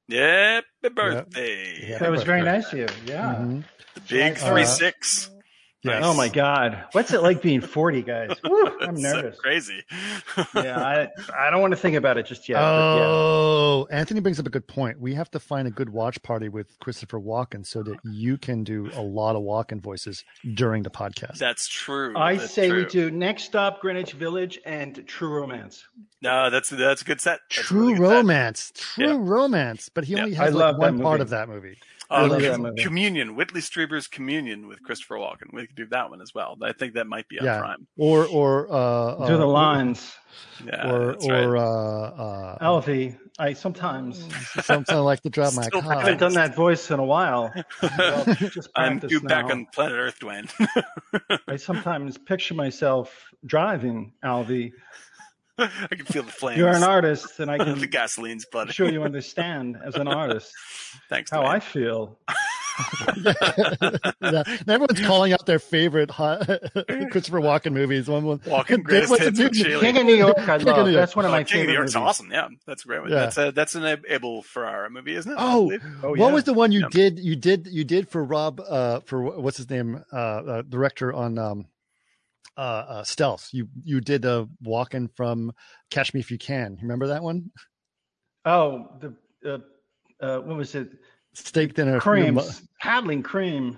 Happy 0.09 0.93
birthday. 0.93 1.87
Yep. 1.89 1.99
That 1.99 2.11
was 2.11 2.23
very 2.23 2.41
nice 2.43 2.71
of 2.71 2.79
you. 2.79 2.87
Yeah. 3.05 3.35
Mm-hmm. 3.35 3.61
The 3.95 4.01
big 4.07 4.37
three 4.37 4.63
uh, 4.63 4.65
six. 4.65 5.29
Yes. 5.85 6.01
Oh 6.03 6.15
my 6.15 6.29
God. 6.29 6.83
What's 6.93 7.13
it 7.13 7.21
like 7.21 7.41
being 7.41 7.61
40, 7.61 8.01
guys? 8.01 8.31
Woo, 8.43 8.71
I'm 8.81 8.95
nervous. 8.95 9.35
So 9.35 9.41
crazy. 9.41 9.83
yeah, 10.55 10.79
I, 10.79 11.09
I 11.37 11.51
don't 11.51 11.61
want 11.61 11.71
to 11.71 11.77
think 11.77 11.95
about 11.95 12.17
it 12.17 12.25
just 12.25 12.49
yet. 12.49 12.59
Oh, 12.59 13.87
yeah. 13.89 13.97
Anthony 13.97 14.19
brings 14.19 14.39
up 14.39 14.47
a 14.47 14.49
good 14.49 14.67
point. 14.67 14.99
We 14.99 15.13
have 15.13 15.29
to 15.31 15.39
find 15.39 15.67
a 15.67 15.71
good 15.71 15.89
watch 15.89 16.21
party 16.23 16.49
with 16.49 16.79
Christopher 16.79 17.19
Walken 17.19 17.65
so 17.65 17.83
that 17.83 17.99
you 18.03 18.37
can 18.37 18.63
do 18.63 18.89
a 18.95 19.01
lot 19.01 19.35
of 19.35 19.43
Walken 19.43 19.79
voices 19.79 20.23
during 20.55 20.81
the 20.81 20.89
podcast. 20.89 21.37
That's 21.37 21.67
true. 21.67 22.17
I 22.17 22.37
that's 22.37 22.51
say 22.51 22.69
true. 22.69 22.79
we 22.79 22.85
do 22.85 23.11
Next 23.11 23.43
Stop 23.43 23.79
Greenwich 23.79 24.13
Village 24.13 24.59
and 24.65 25.05
True 25.05 25.29
Romance. 25.29 25.85
No, 26.21 26.49
that's 26.49 26.69
that's 26.69 27.03
a 27.03 27.05
good 27.05 27.21
set. 27.21 27.41
That's 27.49 27.67
true 27.67 27.89
really 27.89 27.99
romance. 27.99 28.71
Set. 28.73 28.77
True 28.77 29.07
yeah. 29.07 29.17
romance. 29.19 29.89
But 29.89 30.05
he 30.05 30.15
only 30.15 30.33
has 30.33 30.55
like 30.55 30.77
one 30.77 30.99
part 30.99 31.21
of 31.21 31.29
that 31.29 31.47
movie. 31.47 31.77
Uh, 32.09 32.39
com- 32.39 32.75
communion, 32.77 33.35
Whitley 33.35 33.61
Strieber's 33.61 34.07
Communion 34.07 34.67
with 34.67 34.81
Christopher 34.83 35.15
Walken. 35.15 35.53
We 35.53 35.65
could 35.67 35.75
do 35.75 35.87
that 35.87 36.09
one 36.09 36.21
as 36.21 36.33
well. 36.33 36.57
I 36.61 36.73
think 36.73 36.93
that 36.93 37.07
might 37.07 37.27
be 37.27 37.39
on 37.39 37.45
yeah. 37.45 37.59
Prime. 37.59 37.87
Or 37.97 38.25
or 38.25 38.67
uh, 38.71 39.27
do 39.27 39.37
the 39.37 39.45
lines. 39.45 40.15
Yeah, 40.65 40.91
or 40.91 41.15
or 41.23 41.51
right. 41.51 41.61
uh, 41.61 42.23
uh, 42.23 42.57
Alfie. 42.61 43.15
I 43.37 43.53
sometimes 43.53 44.23
sometimes 44.63 45.01
like 45.01 45.21
to 45.21 45.29
drop 45.29 45.53
my 45.55 45.69
car. 45.69 45.81
I 45.85 45.99
haven't 45.99 46.19
done 46.19 46.33
that 46.33 46.55
voice 46.55 46.91
in 46.91 46.99
a 46.99 47.05
while. 47.05 47.53
I'm 48.75 48.99
due 48.99 49.21
back 49.21 49.45
on 49.45 49.65
planet 49.73 49.97
Earth, 49.97 50.19
Duane. 50.19 50.47
I 51.47 51.55
sometimes 51.57 52.17
picture 52.17 52.53
myself 52.53 53.29
driving 53.45 54.13
Alfie 54.23 54.73
I 55.57 55.87
can 55.95 56.05
feel 56.05 56.23
the 56.23 56.31
flames. 56.31 56.57
You're 56.59 56.69
an 56.69 56.83
artist, 56.83 57.39
and 57.39 57.49
I 57.49 57.57
can 57.63 57.79
the 57.79 57.87
gasoline's 57.87 58.45
blood. 58.45 58.73
Sure, 58.73 58.89
you 58.89 59.03
understand 59.03 59.77
as 59.83 59.95
an 59.95 60.07
artist. 60.07 60.51
Thanks. 61.09 61.31
How 61.31 61.45
I 61.45 61.59
feel. 61.59 62.19
yeah. 63.23 64.43
Everyone's 64.67 64.99
calling 65.01 65.31
out 65.31 65.45
their 65.45 65.59
favorite 65.59 66.09
Christopher 66.09 67.39
Walken 67.39 67.71
movies. 67.71 68.09
One, 68.09 68.25
one 68.25 68.39
Walken 68.39 68.83
greatest 68.83 69.17
hits 69.17 69.39
with 69.39 69.53
King 69.53 69.97
of 69.97 70.05
New 70.05 70.15
York. 70.15 70.37
I 70.39 70.57
love. 70.57 70.91
That's 70.91 71.15
one 71.15 71.23
of 71.25 71.31
my 71.31 71.43
King 71.43 71.45
favorite. 71.45 71.51
King 71.51 71.61
of 71.61 71.67
New 71.67 71.73
York's 71.73 71.95
movies. 71.95 72.07
awesome. 72.07 72.31
Yeah, 72.31 72.47
that's 72.65 72.83
a 72.83 72.87
great 72.87 73.01
one. 73.01 73.11
Yeah. 73.11 73.15
That's 73.15 73.37
a 73.37 73.51
that's 73.51 73.75
an 73.75 74.01
Abel 74.09 74.43
Ferrara 74.43 74.89
movie, 74.89 75.15
isn't 75.15 75.31
it? 75.31 75.37
Oh, 75.39 75.71
oh 76.03 76.09
what 76.09 76.19
yeah. 76.19 76.33
was 76.33 76.43
the 76.43 76.53
one 76.53 76.71
you 76.73 76.81
Yeah. 76.81 76.87
did? 76.91 77.19
You 77.19 77.35
did 77.37 77.67
you 77.67 77.85
did 77.85 78.09
for 78.09 78.23
Rob 78.23 78.59
uh 78.59 78.99
for 79.01 79.21
what's 79.39 79.57
his 79.57 79.69
name 79.69 80.03
uh, 80.11 80.15
uh 80.15 80.61
director 80.63 81.13
on 81.13 81.37
um 81.37 81.67
uh, 82.57 82.85
uh 82.87 83.03
Stealth. 83.03 83.49
You 83.51 83.67
you 83.83 84.01
did 84.01 84.25
a 84.25 84.47
Walken 84.63 85.09
from 85.15 85.51
Catch 85.89 86.13
Me 86.13 86.19
If 86.19 86.31
You 86.31 86.37
Can. 86.37 86.77
Remember 86.81 87.07
that 87.07 87.23
one? 87.23 87.51
Oh, 88.45 88.91
the 88.99 89.15
uh, 89.49 89.57
uh, 90.23 90.39
what 90.39 90.57
was 90.57 90.75
it? 90.75 90.91
Steak 91.33 91.73
dinner. 91.73 91.99
Cream, 91.99 92.39
paddling 92.79 93.23
cream. 93.23 93.77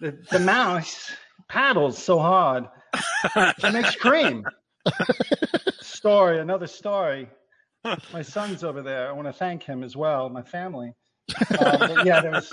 The 0.00 0.18
the 0.30 0.38
mouse 0.38 1.12
paddles 1.48 2.02
so 2.02 2.18
hard. 2.18 2.68
It 3.36 3.72
makes 3.72 3.96
cream. 3.96 4.44
story, 5.80 6.40
another 6.40 6.66
story. 6.66 7.28
My 8.12 8.22
son's 8.22 8.64
over 8.64 8.82
there. 8.82 9.08
I 9.08 9.12
want 9.12 9.28
to 9.28 9.32
thank 9.32 9.62
him 9.62 9.82
as 9.82 9.96
well. 9.96 10.28
My 10.28 10.42
family. 10.42 10.92
Uh, 11.58 11.78
but 11.78 12.06
yeah, 12.06 12.20
there 12.20 12.32
was. 12.32 12.52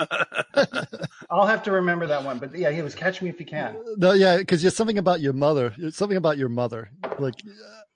I'll 1.32 1.46
have 1.46 1.62
to 1.64 1.72
remember 1.72 2.08
that 2.08 2.24
one. 2.24 2.40
But 2.40 2.58
yeah, 2.58 2.72
he 2.72 2.82
was 2.82 2.96
Catch 2.96 3.22
Me 3.22 3.30
If 3.30 3.40
You 3.40 3.46
Can. 3.46 3.78
No, 3.98 4.14
yeah, 4.14 4.38
because 4.38 4.62
there's 4.62 4.76
something 4.76 4.98
about 4.98 5.22
your 5.22 5.34
mother. 5.34 5.74
It's 5.78 5.98
something 5.98 6.18
about 6.18 6.38
your 6.38 6.50
mother. 6.50 6.90
Like 7.20 7.36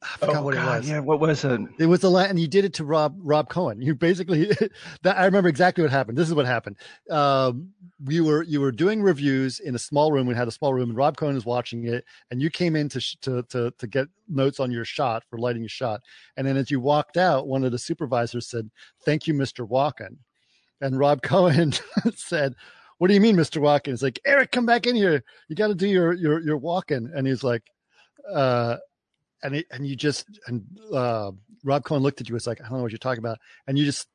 I 0.03 0.17
forgot 0.17 0.35
oh, 0.35 0.41
what 0.43 0.53
God, 0.53 0.75
it 0.75 0.77
was. 0.77 0.89
Yeah, 0.89 0.99
what 0.99 1.19
was 1.19 1.43
it? 1.43 1.61
It 1.79 1.87
was 1.87 2.01
the 2.01 2.11
la- 2.11 2.25
and 2.25 2.39
you 2.39 2.47
did 2.47 2.63
it 2.63 2.73
to 2.75 2.85
Rob 2.85 3.15
Rob 3.19 3.49
Cohen. 3.49 3.81
You 3.81 3.95
basically 3.95 4.51
that 5.01 5.17
I 5.17 5.25
remember 5.25 5.49
exactly 5.49 5.83
what 5.83 5.91
happened. 5.91 6.17
This 6.17 6.27
is 6.27 6.35
what 6.35 6.45
happened. 6.45 6.77
Um, 7.09 7.71
we 8.03 8.21
were 8.21 8.43
you 8.43 8.61
were 8.61 8.71
doing 8.71 9.01
reviews 9.01 9.59
in 9.59 9.73
a 9.73 9.79
small 9.79 10.11
room. 10.11 10.27
We 10.27 10.35
had 10.35 10.47
a 10.47 10.51
small 10.51 10.73
room, 10.73 10.89
and 10.89 10.97
Rob 10.97 11.17
Cohen 11.17 11.33
was 11.33 11.45
watching 11.45 11.87
it. 11.87 12.05
And 12.29 12.39
you 12.39 12.51
came 12.51 12.75
in 12.75 12.87
to 12.89 12.99
sh- 12.99 13.15
to 13.21 13.41
to 13.49 13.71
to 13.71 13.87
get 13.87 14.07
notes 14.27 14.59
on 14.59 14.69
your 14.71 14.85
shot 14.85 15.23
for 15.27 15.39
lighting 15.39 15.63
your 15.63 15.69
shot. 15.69 16.01
And 16.37 16.45
then 16.45 16.57
as 16.57 16.69
you 16.69 16.79
walked 16.79 17.17
out, 17.17 17.47
one 17.47 17.63
of 17.63 17.71
the 17.71 17.79
supervisors 17.79 18.47
said, 18.47 18.69
"Thank 19.05 19.25
you, 19.25 19.33
Mr. 19.33 19.67
Walken." 19.67 20.17
And 20.81 20.99
Rob 20.99 21.21
Cohen 21.23 21.73
said, 22.15 22.55
what 23.03 23.09
do 23.09 23.15
you 23.15 23.19
mean, 23.19 23.35
Mr. 23.35 23.61
Walken? 23.61 23.89
It's 23.89 24.01
like, 24.01 24.17
Eric, 24.25 24.53
come 24.53 24.65
back 24.65 24.87
in 24.87 24.95
here. 24.95 25.25
You 25.49 25.57
got 25.57 25.67
to 25.67 25.75
do 25.75 25.89
your, 25.89 26.13
your, 26.13 26.39
your 26.39 26.57
Walken. 26.57 27.13
And 27.13 27.27
he's 27.27 27.43
like, 27.43 27.61
uh, 28.33 28.77
and 29.43 29.57
it, 29.57 29.65
and 29.71 29.85
you 29.85 29.97
just, 29.97 30.25
and, 30.47 30.63
uh, 30.93 31.31
Rob 31.65 31.83
Cohen 31.83 32.01
looked 32.01 32.21
at 32.21 32.29
you. 32.29 32.35
It's 32.37 32.47
like, 32.47 32.61
I 32.61 32.69
don't 32.69 32.77
know 32.77 32.81
what 32.83 32.93
you're 32.93 32.99
talking 32.99 33.19
about. 33.19 33.39
And 33.67 33.77
you 33.77 33.83
just, 33.83 34.07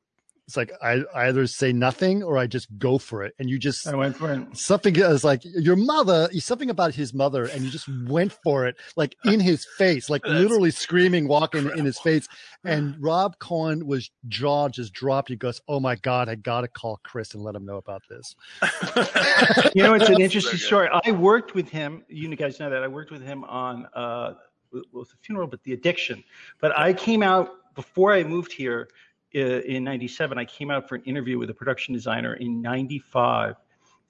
it's 0.48 0.56
like, 0.56 0.72
I, 0.82 1.04
I 1.14 1.28
either 1.28 1.46
say 1.46 1.74
nothing 1.74 2.22
or 2.22 2.38
I 2.38 2.46
just 2.46 2.68
go 2.78 2.96
for 2.96 3.22
it. 3.22 3.34
And 3.38 3.50
you 3.50 3.58
just, 3.58 3.86
I 3.86 3.94
went 3.94 4.16
for 4.16 4.32
it. 4.32 4.56
something 4.56 4.96
is 4.96 5.22
like 5.22 5.42
your 5.44 5.76
mother, 5.76 6.30
something 6.38 6.70
about 6.70 6.94
his 6.94 7.12
mother. 7.12 7.44
And 7.44 7.62
you 7.62 7.70
just 7.70 7.86
went 8.08 8.32
for 8.32 8.66
it, 8.66 8.76
like 8.96 9.14
in 9.26 9.40
his 9.40 9.66
face, 9.76 10.08
like 10.08 10.24
literally 10.26 10.70
screaming, 10.70 11.28
walking 11.28 11.68
in 11.76 11.84
his 11.84 11.98
face. 11.98 12.26
And 12.64 12.96
Rob 13.00 13.38
Cohen 13.40 13.86
was 13.86 14.10
jaw 14.26 14.70
just 14.70 14.94
dropped. 14.94 15.28
He 15.28 15.36
goes, 15.36 15.60
Oh 15.68 15.80
my 15.80 15.96
God, 15.96 16.30
I 16.30 16.34
got 16.36 16.62
to 16.62 16.68
call 16.68 16.98
Chris 17.04 17.34
and 17.34 17.42
let 17.42 17.54
him 17.54 17.66
know 17.66 17.76
about 17.76 18.02
this. 18.08 18.34
You 19.74 19.82
know, 19.82 19.94
it's 19.94 20.08
an 20.08 20.20
interesting 20.20 20.58
story. 20.58 20.88
I 21.04 21.10
worked 21.10 21.54
with 21.54 21.68
him. 21.68 22.04
You 22.08 22.34
guys 22.34 22.58
know 22.58 22.70
that 22.70 22.82
I 22.82 22.88
worked 22.88 23.10
with 23.10 23.22
him 23.22 23.44
on 23.44 23.86
uh, 23.94 24.32
with 24.72 25.10
the 25.10 25.16
funeral, 25.20 25.46
but 25.46 25.62
the 25.62 25.74
addiction. 25.74 26.24
But 26.58 26.76
I 26.76 26.94
came 26.94 27.22
out 27.22 27.74
before 27.74 28.12
I 28.12 28.24
moved 28.24 28.50
here 28.52 28.88
Uh, 29.34 29.60
in 29.60 29.84
'97. 29.84 30.38
I 30.38 30.46
came 30.46 30.70
out 30.70 30.88
for 30.88 30.94
an 30.94 31.02
interview 31.04 31.38
with 31.38 31.50
a 31.50 31.54
production 31.54 31.92
designer 31.92 32.34
in 32.34 32.62
'95, 32.62 33.56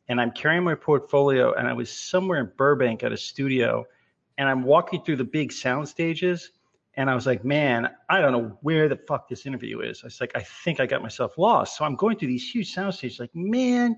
and 0.09 0.21
I'm 0.21 0.31
carrying 0.31 0.63
my 0.63 0.77
portfolio, 0.77 1.55
and 1.55 1.67
I 1.67 1.73
was 1.73 1.91
somewhere 1.91 2.39
in 2.39 2.53
Burbank 2.57 3.03
at 3.03 3.11
a 3.11 3.17
studio, 3.17 3.85
and 4.37 4.49
I'm 4.49 4.63
walking 4.63 5.03
through 5.03 5.17
the 5.17 5.25
big 5.25 5.51
sound 5.51 5.89
stages. 5.89 6.53
And 6.95 7.11
I 7.11 7.15
was 7.15 7.27
like, 7.27 7.45
man, 7.45 7.91
I 8.09 8.21
don't 8.21 8.33
know 8.33 8.59
where 8.63 8.89
the 8.89 8.97
fuck 8.97 9.29
this 9.29 9.45
interview 9.47 9.81
is. 9.81 10.03
I 10.03 10.07
was 10.07 10.21
like, 10.21 10.33
I 10.35 10.41
think 10.41 10.81
I 10.81 10.87
got 10.87 11.03
myself 11.03 11.37
lost. 11.39 11.77
So 11.77 11.85
I'm 11.85 11.95
going 11.97 12.17
through 12.17 12.29
these 12.29 12.49
huge 12.49 12.73
sound 12.73 12.95
stages, 12.95 13.21
like, 13.21 13.35
man, 13.35 13.97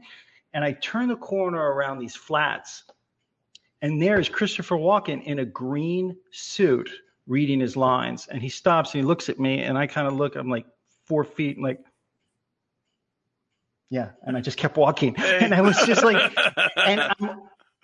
and 0.55 0.65
I 0.65 0.73
turn 0.73 1.09
the 1.09 1.17
corner 1.17 1.59
around 1.59 1.99
these 1.99 2.17
flats, 2.17 2.85
and 3.83 4.01
there's 4.01 4.29
Christopher 4.29 4.77
Walken 4.77 5.23
in 5.25 5.41
a 5.41 5.45
green 5.45 6.17
suit 6.31 6.91
reading 7.27 7.61
his 7.61 7.77
lines. 7.77 8.27
And 8.31 8.43
he 8.43 8.49
stops 8.49 8.95
and 8.95 9.03
he 9.03 9.07
looks 9.07 9.29
at 9.29 9.39
me, 9.39 9.61
and 9.61 9.77
I 9.77 9.87
kind 9.87 10.07
of 10.07 10.15
look, 10.15 10.37
I'm 10.37 10.49
like 10.49 10.67
four 11.11 11.25
feet, 11.25 11.57
and 11.57 11.65
like, 11.65 11.81
yeah. 13.91 14.11
And 14.23 14.37
I 14.37 14.41
just 14.41 14.57
kept 14.57 14.77
walking. 14.77 15.17
And 15.19 15.53
I 15.53 15.61
was 15.61 15.77
just 15.85 16.05
like, 16.05 16.33
and 16.77 17.01
I'm 17.21 17.41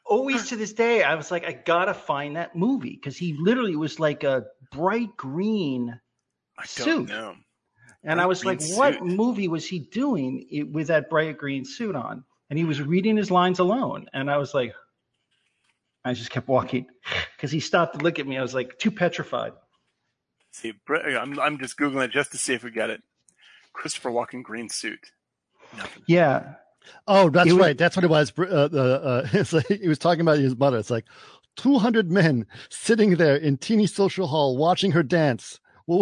always 0.06 0.48
to 0.50 0.56
this 0.56 0.72
day, 0.72 1.02
I 1.02 1.16
was 1.16 1.32
like, 1.32 1.44
I 1.44 1.52
gotta 1.52 1.92
find 1.92 2.36
that 2.36 2.55
movie 2.55 2.94
because 2.94 3.16
he 3.16 3.36
literally 3.38 3.74
was 3.74 3.98
like 3.98 4.22
a 4.22 4.44
bright 4.70 5.16
green 5.16 6.00
I 6.56 6.62
don't 6.62 6.68
suit. 6.68 7.08
know. 7.08 7.34
And 8.05 8.20
I 8.20 8.26
was 8.26 8.44
like, 8.44 8.60
green 8.60 8.76
what 8.76 9.02
movie 9.02 9.48
was 9.48 9.66
he 9.66 9.80
doing 9.80 10.46
it, 10.48 10.70
with 10.70 10.86
that 10.86 11.10
bright 11.10 11.36
green 11.36 11.64
suit 11.64 11.96
on? 11.96 12.22
And 12.48 12.56
he 12.56 12.64
was 12.64 12.80
reading 12.80 13.16
his 13.16 13.32
lines 13.32 13.58
alone. 13.58 14.06
And 14.12 14.30
I 14.30 14.36
was 14.36 14.55
like, 14.55 14.72
I 16.05 16.12
just 16.14 16.30
kept 16.30 16.46
walking 16.46 16.86
because 17.36 17.50
he 17.50 17.58
stopped 17.58 17.98
to 17.98 18.05
look 18.05 18.20
at 18.20 18.26
me. 18.28 18.38
I 18.38 18.42
was 18.42 18.55
like, 18.55 18.78
too 18.78 18.92
petrified. 18.92 19.55
See, 20.52 20.72
I'm 20.88 21.38
I'm 21.40 21.58
just 21.58 21.76
googling 21.76 22.05
it 22.05 22.12
just 22.12 22.30
to 22.30 22.38
see 22.38 22.55
if 22.55 22.62
we 22.62 22.70
get 22.70 22.90
it. 22.90 23.02
Christopher 23.76 24.10
Walken 24.10 24.42
green 24.42 24.68
suit. 24.68 25.12
Nothing. 25.76 26.02
Yeah. 26.08 26.55
Oh, 27.06 27.28
that's 27.30 27.46
was- 27.52 27.56
right. 27.60 27.76
That's 27.78 27.94
what 27.96 28.05
it 28.05 28.10
was. 28.10 28.32
Uh, 28.38 28.42
uh, 28.72 28.76
uh, 28.76 29.28
it's 29.32 29.52
like 29.52 29.66
he 29.66 29.86
was 29.88 29.98
talking 29.98 30.22
about 30.22 30.38
his 30.38 30.56
mother. 30.56 30.78
It's 30.78 30.90
like 30.90 31.05
200 31.56 32.10
men 32.10 32.46
sitting 32.70 33.16
there 33.16 33.36
in 33.36 33.56
teeny 33.58 33.86
social 33.86 34.26
hall 34.26 34.56
watching 34.56 34.92
her 34.92 35.02
dance. 35.02 35.60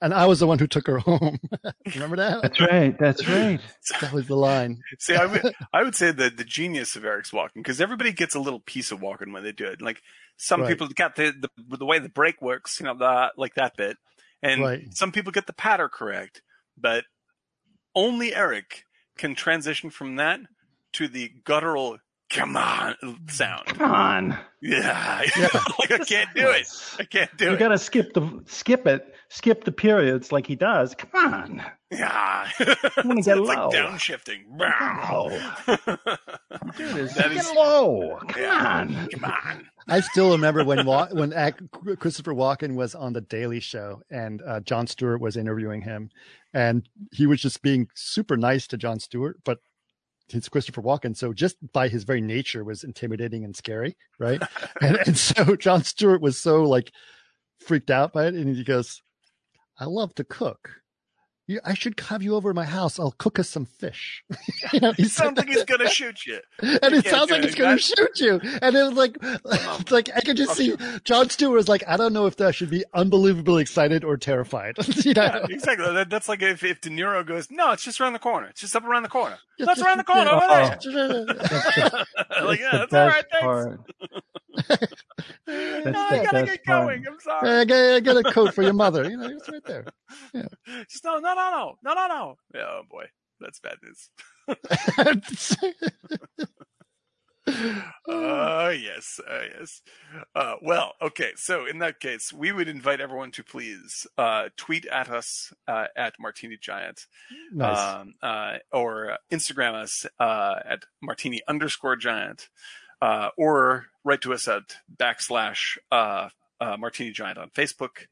And 0.00 0.14
I 0.14 0.26
was 0.26 0.38
the 0.40 0.46
one 0.46 0.58
who 0.60 0.66
took 0.68 0.86
her 0.86 0.98
home. 0.98 1.38
Remember 1.94 2.16
that? 2.16 2.40
That's 2.42 2.60
right. 2.60 2.96
That's 2.98 3.26
right. 3.28 3.60
That 4.00 4.12
was 4.12 4.28
the 4.28 4.36
line. 4.36 4.80
See, 5.00 5.16
I 5.16 5.26
would 5.26 5.54
I 5.72 5.82
would 5.82 5.96
say 5.96 6.12
the 6.12 6.30
the 6.30 6.44
genius 6.44 6.94
of 6.94 7.04
Eric's 7.04 7.32
Walken, 7.32 7.56
because 7.56 7.80
everybody 7.80 8.12
gets 8.12 8.36
a 8.36 8.40
little 8.40 8.60
piece 8.60 8.92
of 8.92 9.00
Walken 9.00 9.32
when 9.32 9.42
they 9.42 9.50
do 9.52 9.64
it. 9.66 9.82
Like 9.82 10.02
some 10.36 10.60
Right. 10.60 10.68
people 10.70 10.86
got 10.94 11.16
the, 11.16 11.32
the 11.68 11.76
the 11.78 11.84
way 11.84 11.98
the 11.98 12.08
break 12.08 12.40
works, 12.40 12.78
you 12.78 12.86
know, 12.86 12.94
the 12.96 13.32
like 13.36 13.54
that 13.56 13.76
bit, 13.76 13.96
and 14.42 14.62
Right. 14.62 14.94
some 14.96 15.10
people 15.10 15.32
get 15.32 15.48
the 15.48 15.52
patter 15.52 15.88
correct, 15.88 16.42
but 16.78 17.04
only 17.94 18.34
Eric 18.34 18.84
can 19.18 19.34
transition 19.34 19.90
from 19.90 20.16
that 20.16 20.40
to 20.94 21.08
the 21.08 21.30
guttural 21.44 21.98
"come 22.30 22.56
on" 22.56 22.94
sound. 23.28 23.66
Come 23.66 23.90
on. 23.90 24.38
Yeah, 24.62 25.22
Yeah. 25.38 25.48
like 25.78 25.92
I 25.92 25.98
can't 26.04 26.30
do 26.34 26.48
it. 26.50 26.66
I 26.98 27.04
can't 27.04 27.34
do 27.36 27.44
You 27.44 27.50
it. 27.50 27.52
You 27.54 27.58
got 27.58 27.68
to 27.68 27.78
skip 27.78 28.12
the 28.14 28.42
skip 28.46 28.86
it, 28.86 29.14
skip 29.30 29.64
the 29.64 29.72
periods 29.72 30.32
like 30.32 30.46
he 30.46 30.56
does. 30.56 30.94
Come 30.94 31.10
on. 31.14 31.62
Yeah, 31.92 32.48
wanna 32.58 33.18
it's, 33.20 33.26
get 33.26 33.38
it's 33.38 33.48
low. 33.48 33.68
like 33.68 33.72
downshifting. 33.72 34.42
Dude, 36.76 36.96
it's 36.96 37.14
That 37.14 37.28
get 37.30 37.36
is- 37.36 37.52
low. 37.54 38.18
Come 38.28 38.42
Yeah. 38.42 38.78
on. 38.80 39.08
Come 39.08 39.24
on. 39.24 39.68
I 39.88 40.00
still 40.00 40.32
remember 40.32 40.64
when 40.64 40.84
when 40.84 41.30
Christopher 42.00 42.34
Walken 42.34 42.74
was 42.74 42.94
on 42.96 43.12
the 43.12 43.20
Daily 43.20 43.60
Show 43.60 44.02
and 44.10 44.42
uh, 44.42 44.58
Jon 44.60 44.88
Stewart 44.88 45.20
was 45.20 45.36
interviewing 45.36 45.80
him, 45.82 46.10
and 46.56 46.88
he 47.12 47.26
was 47.26 47.42
just 47.42 47.60
being 47.60 47.86
super 47.94 48.34
nice 48.34 48.66
to 48.68 48.78
Jon 48.78 48.98
Stewart, 48.98 49.36
but 49.44 49.58
it's 50.30 50.48
Christopher 50.48 50.80
Walken, 50.80 51.14
so 51.14 51.34
just 51.34 51.56
by 51.74 51.88
his 51.88 52.04
very 52.04 52.22
nature 52.22 52.64
was 52.64 52.82
intimidating 52.82 53.44
and 53.44 53.54
scary, 53.54 53.94
right? 54.18 54.42
and 54.80 54.96
and 55.06 55.18
so 55.18 55.54
Jon 55.54 55.84
Stewart 55.84 56.22
was 56.22 56.38
so 56.38 56.62
like 56.62 56.90
freaked 57.60 57.90
out 57.90 58.14
by 58.14 58.26
it, 58.26 58.34
and 58.34 58.56
he 58.56 58.64
goes, 58.64 59.02
"I 59.78 59.84
love 59.84 60.14
to 60.14 60.24
cook." 60.24 60.70
You, 61.48 61.60
I 61.64 61.74
should 61.74 61.98
have 62.00 62.24
you 62.24 62.34
over 62.34 62.50
to 62.50 62.54
my 62.54 62.64
house. 62.64 62.98
I'll 62.98 63.12
cook 63.12 63.38
us 63.38 63.48
some 63.48 63.66
fish. 63.66 64.24
you 64.72 64.80
know, 64.80 64.92
It 64.98 65.10
sounds 65.10 65.38
like 65.38 65.46
he's 65.48 65.62
gonna 65.64 65.88
shoot 65.88 66.26
you. 66.26 66.40
and 66.60 66.80
You 66.92 66.98
it 66.98 67.06
sounds 67.06 67.28
do 67.28 67.34
like 67.34 67.44
he's 67.44 67.54
going 67.54 67.78
to 67.78 67.84
That- 67.96 68.16
shoot 68.16 68.20
you. 68.20 68.58
And 68.60 68.74
it 68.74 68.82
was 68.82 68.92
like, 68.94 69.16
it's 69.22 69.90
like 69.92 70.10
I 70.16 70.22
could 70.22 70.36
just 70.36 70.50
I'll 70.50 70.56
see 70.56 70.76
Jon 71.04 71.30
Stewart 71.30 71.54
was 71.54 71.68
like, 71.68 71.84
I 71.86 71.96
don't 71.96 72.12
know 72.12 72.26
if 72.26 72.36
that 72.38 72.56
should 72.56 72.70
be 72.70 72.84
unbelievably 72.94 73.62
excited 73.62 74.02
or 74.02 74.16
terrified. 74.16 74.74
you 75.04 75.14
know? 75.14 75.22
Yeah, 75.22 75.46
exactly. 75.48 75.92
That, 75.92 76.10
that's 76.10 76.28
like 76.28 76.42
if, 76.42 76.64
if 76.64 76.80
De 76.80 76.90
Niro 76.90 77.24
goes, 77.24 77.48
no, 77.48 77.70
it's 77.70 77.84
just 77.84 78.00
around 78.00 78.14
the 78.14 78.18
corner. 78.18 78.48
It's 78.48 78.60
just 78.62 78.74
up 78.74 78.82
around 78.84 79.04
the 79.04 79.08
corner. 79.08 79.38
Just- 79.58 79.66
That's 79.68 79.78
just- 79.78 79.86
around 79.86 79.98
the 79.98 80.04
corner 80.04 80.30
over 80.30 80.46
Oh. 80.48 82.00
there. 82.36 82.44
like, 82.44 82.58
yeah, 82.60 82.70
the 82.72 82.86
that's 82.90 82.94
all 82.94 83.06
right. 83.06 83.24
Thanks. 83.30 84.20
No, 85.46 86.00
I 86.00 86.24
gotta 86.24 86.46
get 86.46 86.64
going. 86.64 87.04
I'm 87.06 87.20
sorry. 87.20 87.50
I 87.50 87.64
got, 87.64 87.94
I 87.94 88.00
got 88.00 88.16
a 88.16 88.32
coat 88.32 88.54
for 88.54 88.62
your 88.62 88.72
mother. 88.84 89.08
You 89.08 89.16
know, 89.16 89.28
it's 89.28 89.48
right 89.48 89.64
there. 89.64 89.84
Just 90.88 91.04
no, 91.04 91.18
no, 91.18 91.34
no, 91.34 91.50
no, 91.50 91.76
no, 91.84 91.94
no, 91.94 92.06
no. 92.08 92.36
Yeah, 92.54 92.66
oh 92.68 92.82
boy, 92.88 93.06
that's 93.40 93.60
bad 93.60 93.76
news. 93.82 94.10
Uh, 98.08 98.72
yes, 98.78 99.20
uh, 99.28 99.40
yes. 99.58 99.82
Uh, 100.34 100.56
well, 100.62 100.94
okay. 101.00 101.32
So 101.36 101.66
in 101.66 101.78
that 101.78 102.00
case, 102.00 102.32
we 102.32 102.52
would 102.52 102.68
invite 102.68 103.00
everyone 103.00 103.30
to 103.32 103.44
please 103.44 104.06
uh, 104.18 104.48
tweet 104.56 104.86
at 104.86 105.08
us 105.08 105.52
uh, 105.68 105.86
at 105.96 106.14
Martini 106.18 106.56
Giant. 106.60 107.06
nice. 107.52 108.00
um, 108.00 108.14
uh, 108.22 108.58
or 108.72 109.18
Instagram 109.32 109.74
us 109.74 110.06
uh, 110.18 110.56
at 110.64 110.84
martini 111.00 111.40
underscore 111.46 111.96
giant, 111.96 112.48
uh, 113.00 113.30
or 113.36 113.86
write 114.04 114.22
to 114.22 114.32
us 114.32 114.48
at 114.48 114.62
backslash 114.94 115.76
uh, 115.90 116.28
uh, 116.60 116.76
martini 116.78 117.10
giant 117.10 117.38
on 117.38 117.50
Facebook, 117.50 118.06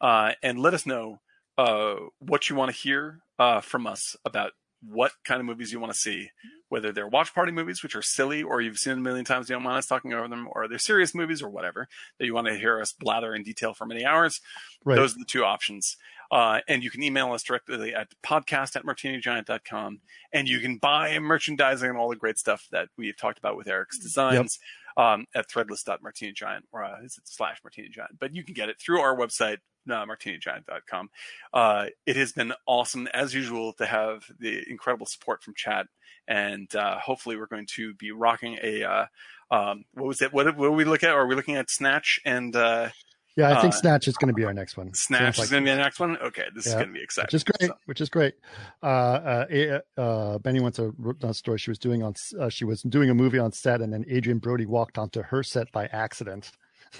uh, 0.00 0.32
and 0.42 0.58
let 0.58 0.74
us 0.74 0.86
know 0.86 1.20
uh, 1.58 1.94
what 2.18 2.48
you 2.48 2.56
want 2.56 2.70
to 2.70 2.76
hear 2.76 3.20
uh, 3.38 3.60
from 3.60 3.86
us 3.86 4.16
about 4.24 4.52
what 4.82 5.12
kind 5.24 5.40
of 5.40 5.46
movies 5.46 5.72
you 5.72 5.80
want 5.80 5.92
to 5.92 5.98
see, 5.98 6.30
whether 6.68 6.92
they're 6.92 7.06
watch 7.06 7.34
party 7.34 7.52
movies, 7.52 7.82
which 7.82 7.94
are 7.94 8.02
silly, 8.02 8.42
or 8.42 8.60
you've 8.60 8.78
seen 8.78 8.92
them 8.92 9.00
a 9.00 9.02
million 9.02 9.24
times, 9.24 9.48
you 9.48 9.54
don't 9.54 9.64
want 9.64 9.76
us 9.76 9.86
talking 9.86 10.12
over 10.12 10.28
them, 10.28 10.48
or 10.52 10.68
they're 10.68 10.78
serious 10.78 11.14
movies, 11.14 11.42
or 11.42 11.48
whatever 11.48 11.88
that 12.18 12.26
you 12.26 12.34
want 12.34 12.46
to 12.46 12.58
hear 12.58 12.80
us 12.80 12.92
blather 12.92 13.34
in 13.34 13.42
detail 13.42 13.74
for 13.74 13.86
many 13.86 14.04
hours. 14.04 14.40
right. 14.84 14.96
Those 14.96 15.14
are 15.14 15.18
the 15.18 15.24
two 15.26 15.44
options. 15.44 15.96
Uh, 16.30 16.60
and 16.68 16.84
you 16.84 16.90
can 16.90 17.02
email 17.02 17.32
us 17.32 17.42
directly 17.42 17.92
at 17.92 18.08
podcast 18.24 18.76
at 18.76 18.84
martinigiant.com. 18.84 20.00
And 20.32 20.48
you 20.48 20.60
can 20.60 20.76
buy 20.76 21.18
merchandising 21.18 21.88
and 21.88 21.98
all 21.98 22.08
the 22.08 22.16
great 22.16 22.38
stuff 22.38 22.68
that 22.70 22.88
we've 22.96 23.16
talked 23.16 23.38
about 23.38 23.56
with 23.56 23.66
Eric's 23.66 23.98
designs 23.98 24.60
um, 24.96 25.26
at 25.34 25.48
threadless.martinigiant 25.48 26.60
or 26.72 26.84
uh, 26.84 27.02
is 27.02 27.18
it 27.18 27.24
slash 27.26 27.60
martinigiant. 27.66 28.18
But 28.18 28.34
you 28.34 28.44
can 28.44 28.54
get 28.54 28.68
it 28.68 28.80
through 28.80 29.00
our 29.00 29.16
website, 29.16 29.58
uh, 29.88 30.04
martinigiant.com. 30.06 31.10
Uh, 31.52 31.86
it 32.06 32.16
has 32.16 32.32
been 32.32 32.52
awesome, 32.66 33.06
as 33.08 33.34
usual, 33.34 33.72
to 33.74 33.86
have 33.86 34.24
the 34.38 34.62
incredible 34.68 35.06
support 35.06 35.42
from 35.42 35.54
chat. 35.54 35.86
And 36.28 36.74
uh, 36.74 36.98
hopefully, 36.98 37.36
we're 37.36 37.46
going 37.46 37.66
to 37.74 37.94
be 37.94 38.12
rocking 38.12 38.58
a. 38.62 38.84
Uh, 38.84 39.06
um, 39.52 39.84
what 39.94 40.06
was 40.06 40.22
it? 40.22 40.32
What, 40.32 40.56
what 40.56 40.68
did 40.68 40.76
we 40.76 40.84
look 40.84 41.02
at? 41.02 41.10
Are 41.10 41.26
we 41.26 41.34
looking 41.34 41.56
at 41.56 41.70
Snatch 41.70 42.20
and 42.24 42.54
uh, 42.54 42.90
yeah, 43.36 43.56
I 43.56 43.60
think 43.60 43.74
uh, 43.74 43.76
Snatch 43.76 44.08
is 44.08 44.16
going 44.16 44.28
to 44.28 44.34
be 44.34 44.44
our 44.44 44.52
next 44.52 44.76
one. 44.76 44.92
Snatch 44.92 45.38
like- 45.38 45.44
is 45.44 45.50
going 45.50 45.64
to 45.64 45.70
be 45.70 45.74
the 45.74 45.82
next 45.82 46.00
one. 46.00 46.16
Okay, 46.18 46.44
this 46.54 46.66
is 46.66 46.74
going 46.74 46.88
to 46.88 46.92
be 46.92 47.02
exciting. 47.02 47.26
which 47.26 47.34
is 47.34 47.44
great. 47.44 47.68
So- 47.68 47.76
Which 47.86 48.00
is 48.00 48.08
great. 48.08 48.34
Uh, 48.82 48.86
uh, 48.86 49.80
uh, 49.96 50.38
Benny 50.38 50.60
wants 50.60 50.78
a 50.78 50.90
wrote 50.98 51.20
down 51.20 51.30
a 51.30 51.34
story 51.34 51.58
she 51.58 51.70
was 51.70 51.78
doing 51.78 52.02
on. 52.02 52.14
Uh, 52.38 52.48
she 52.48 52.64
was 52.64 52.82
doing 52.82 53.08
a 53.08 53.14
movie 53.14 53.38
on 53.38 53.52
set, 53.52 53.80
and 53.80 53.92
then 53.92 54.04
Adrien 54.10 54.38
Brody 54.38 54.66
walked 54.66 54.98
onto 54.98 55.22
her 55.22 55.42
set 55.42 55.70
by 55.72 55.86
accident. 55.86 56.50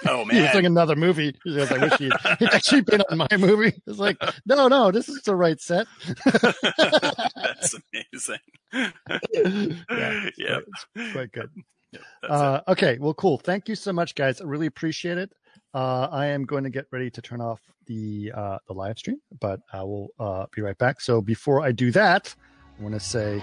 Oh 0.06 0.24
he 0.30 0.36
was 0.36 0.44
man, 0.44 0.52
doing 0.52 0.66
another 0.66 0.96
movie. 0.96 1.36
He 1.44 1.56
goes, 1.56 1.70
I 1.72 1.78
wish 1.78 1.92
he'd, 1.98 2.12
he'd 2.38 2.48
actually 2.50 2.82
been 2.82 3.02
on 3.10 3.18
my 3.18 3.36
movie. 3.38 3.80
It's 3.86 3.98
like, 3.98 4.16
no, 4.46 4.68
no, 4.68 4.90
this 4.90 5.08
is 5.08 5.22
the 5.22 5.34
right 5.34 5.60
set. 5.60 5.86
that's 6.24 7.74
amazing. 7.74 8.38
Yeah, 9.32 10.30
yep. 10.38 10.62
It's 10.94 11.12
quite 11.12 11.32
good. 11.32 11.50
Yep, 11.92 12.02
Uh, 12.28 12.60
okay, 12.68 12.98
well, 13.00 13.14
cool. 13.14 13.38
Thank 13.38 13.68
you 13.68 13.74
so 13.74 13.92
much, 13.92 14.14
guys. 14.14 14.40
I 14.40 14.44
really 14.44 14.66
appreciate 14.66 15.18
it. 15.18 15.32
Uh, 15.74 16.06
I 16.10 16.26
am 16.26 16.44
going 16.44 16.62
to 16.64 16.70
get 16.70 16.86
ready 16.92 17.10
to 17.10 17.20
turn 17.20 17.40
off 17.40 17.60
the 17.86 18.30
uh, 18.34 18.58
the 18.68 18.74
live 18.74 18.98
stream, 18.98 19.20
but 19.40 19.60
I 19.72 19.82
will 19.82 20.10
uh, 20.20 20.46
be 20.54 20.62
right 20.62 20.78
back. 20.78 21.00
So 21.00 21.20
before 21.20 21.62
I 21.62 21.72
do 21.72 21.90
that, 21.92 22.32
I 22.78 22.82
want 22.82 22.94
to 22.94 23.00
say, 23.00 23.42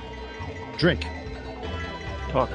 drink. 0.78 1.06
Talk. 2.30 2.50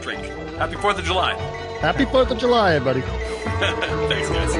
Drink. 0.00 0.24
Happy 0.56 0.76
Fourth 0.76 0.98
of 0.98 1.04
July. 1.04 1.34
Happy 1.80 2.04
Fourth 2.06 2.30
of 2.32 2.38
July, 2.38 2.74
everybody. 2.74 3.00
Thanks, 4.08 4.28
guys. 4.30 4.57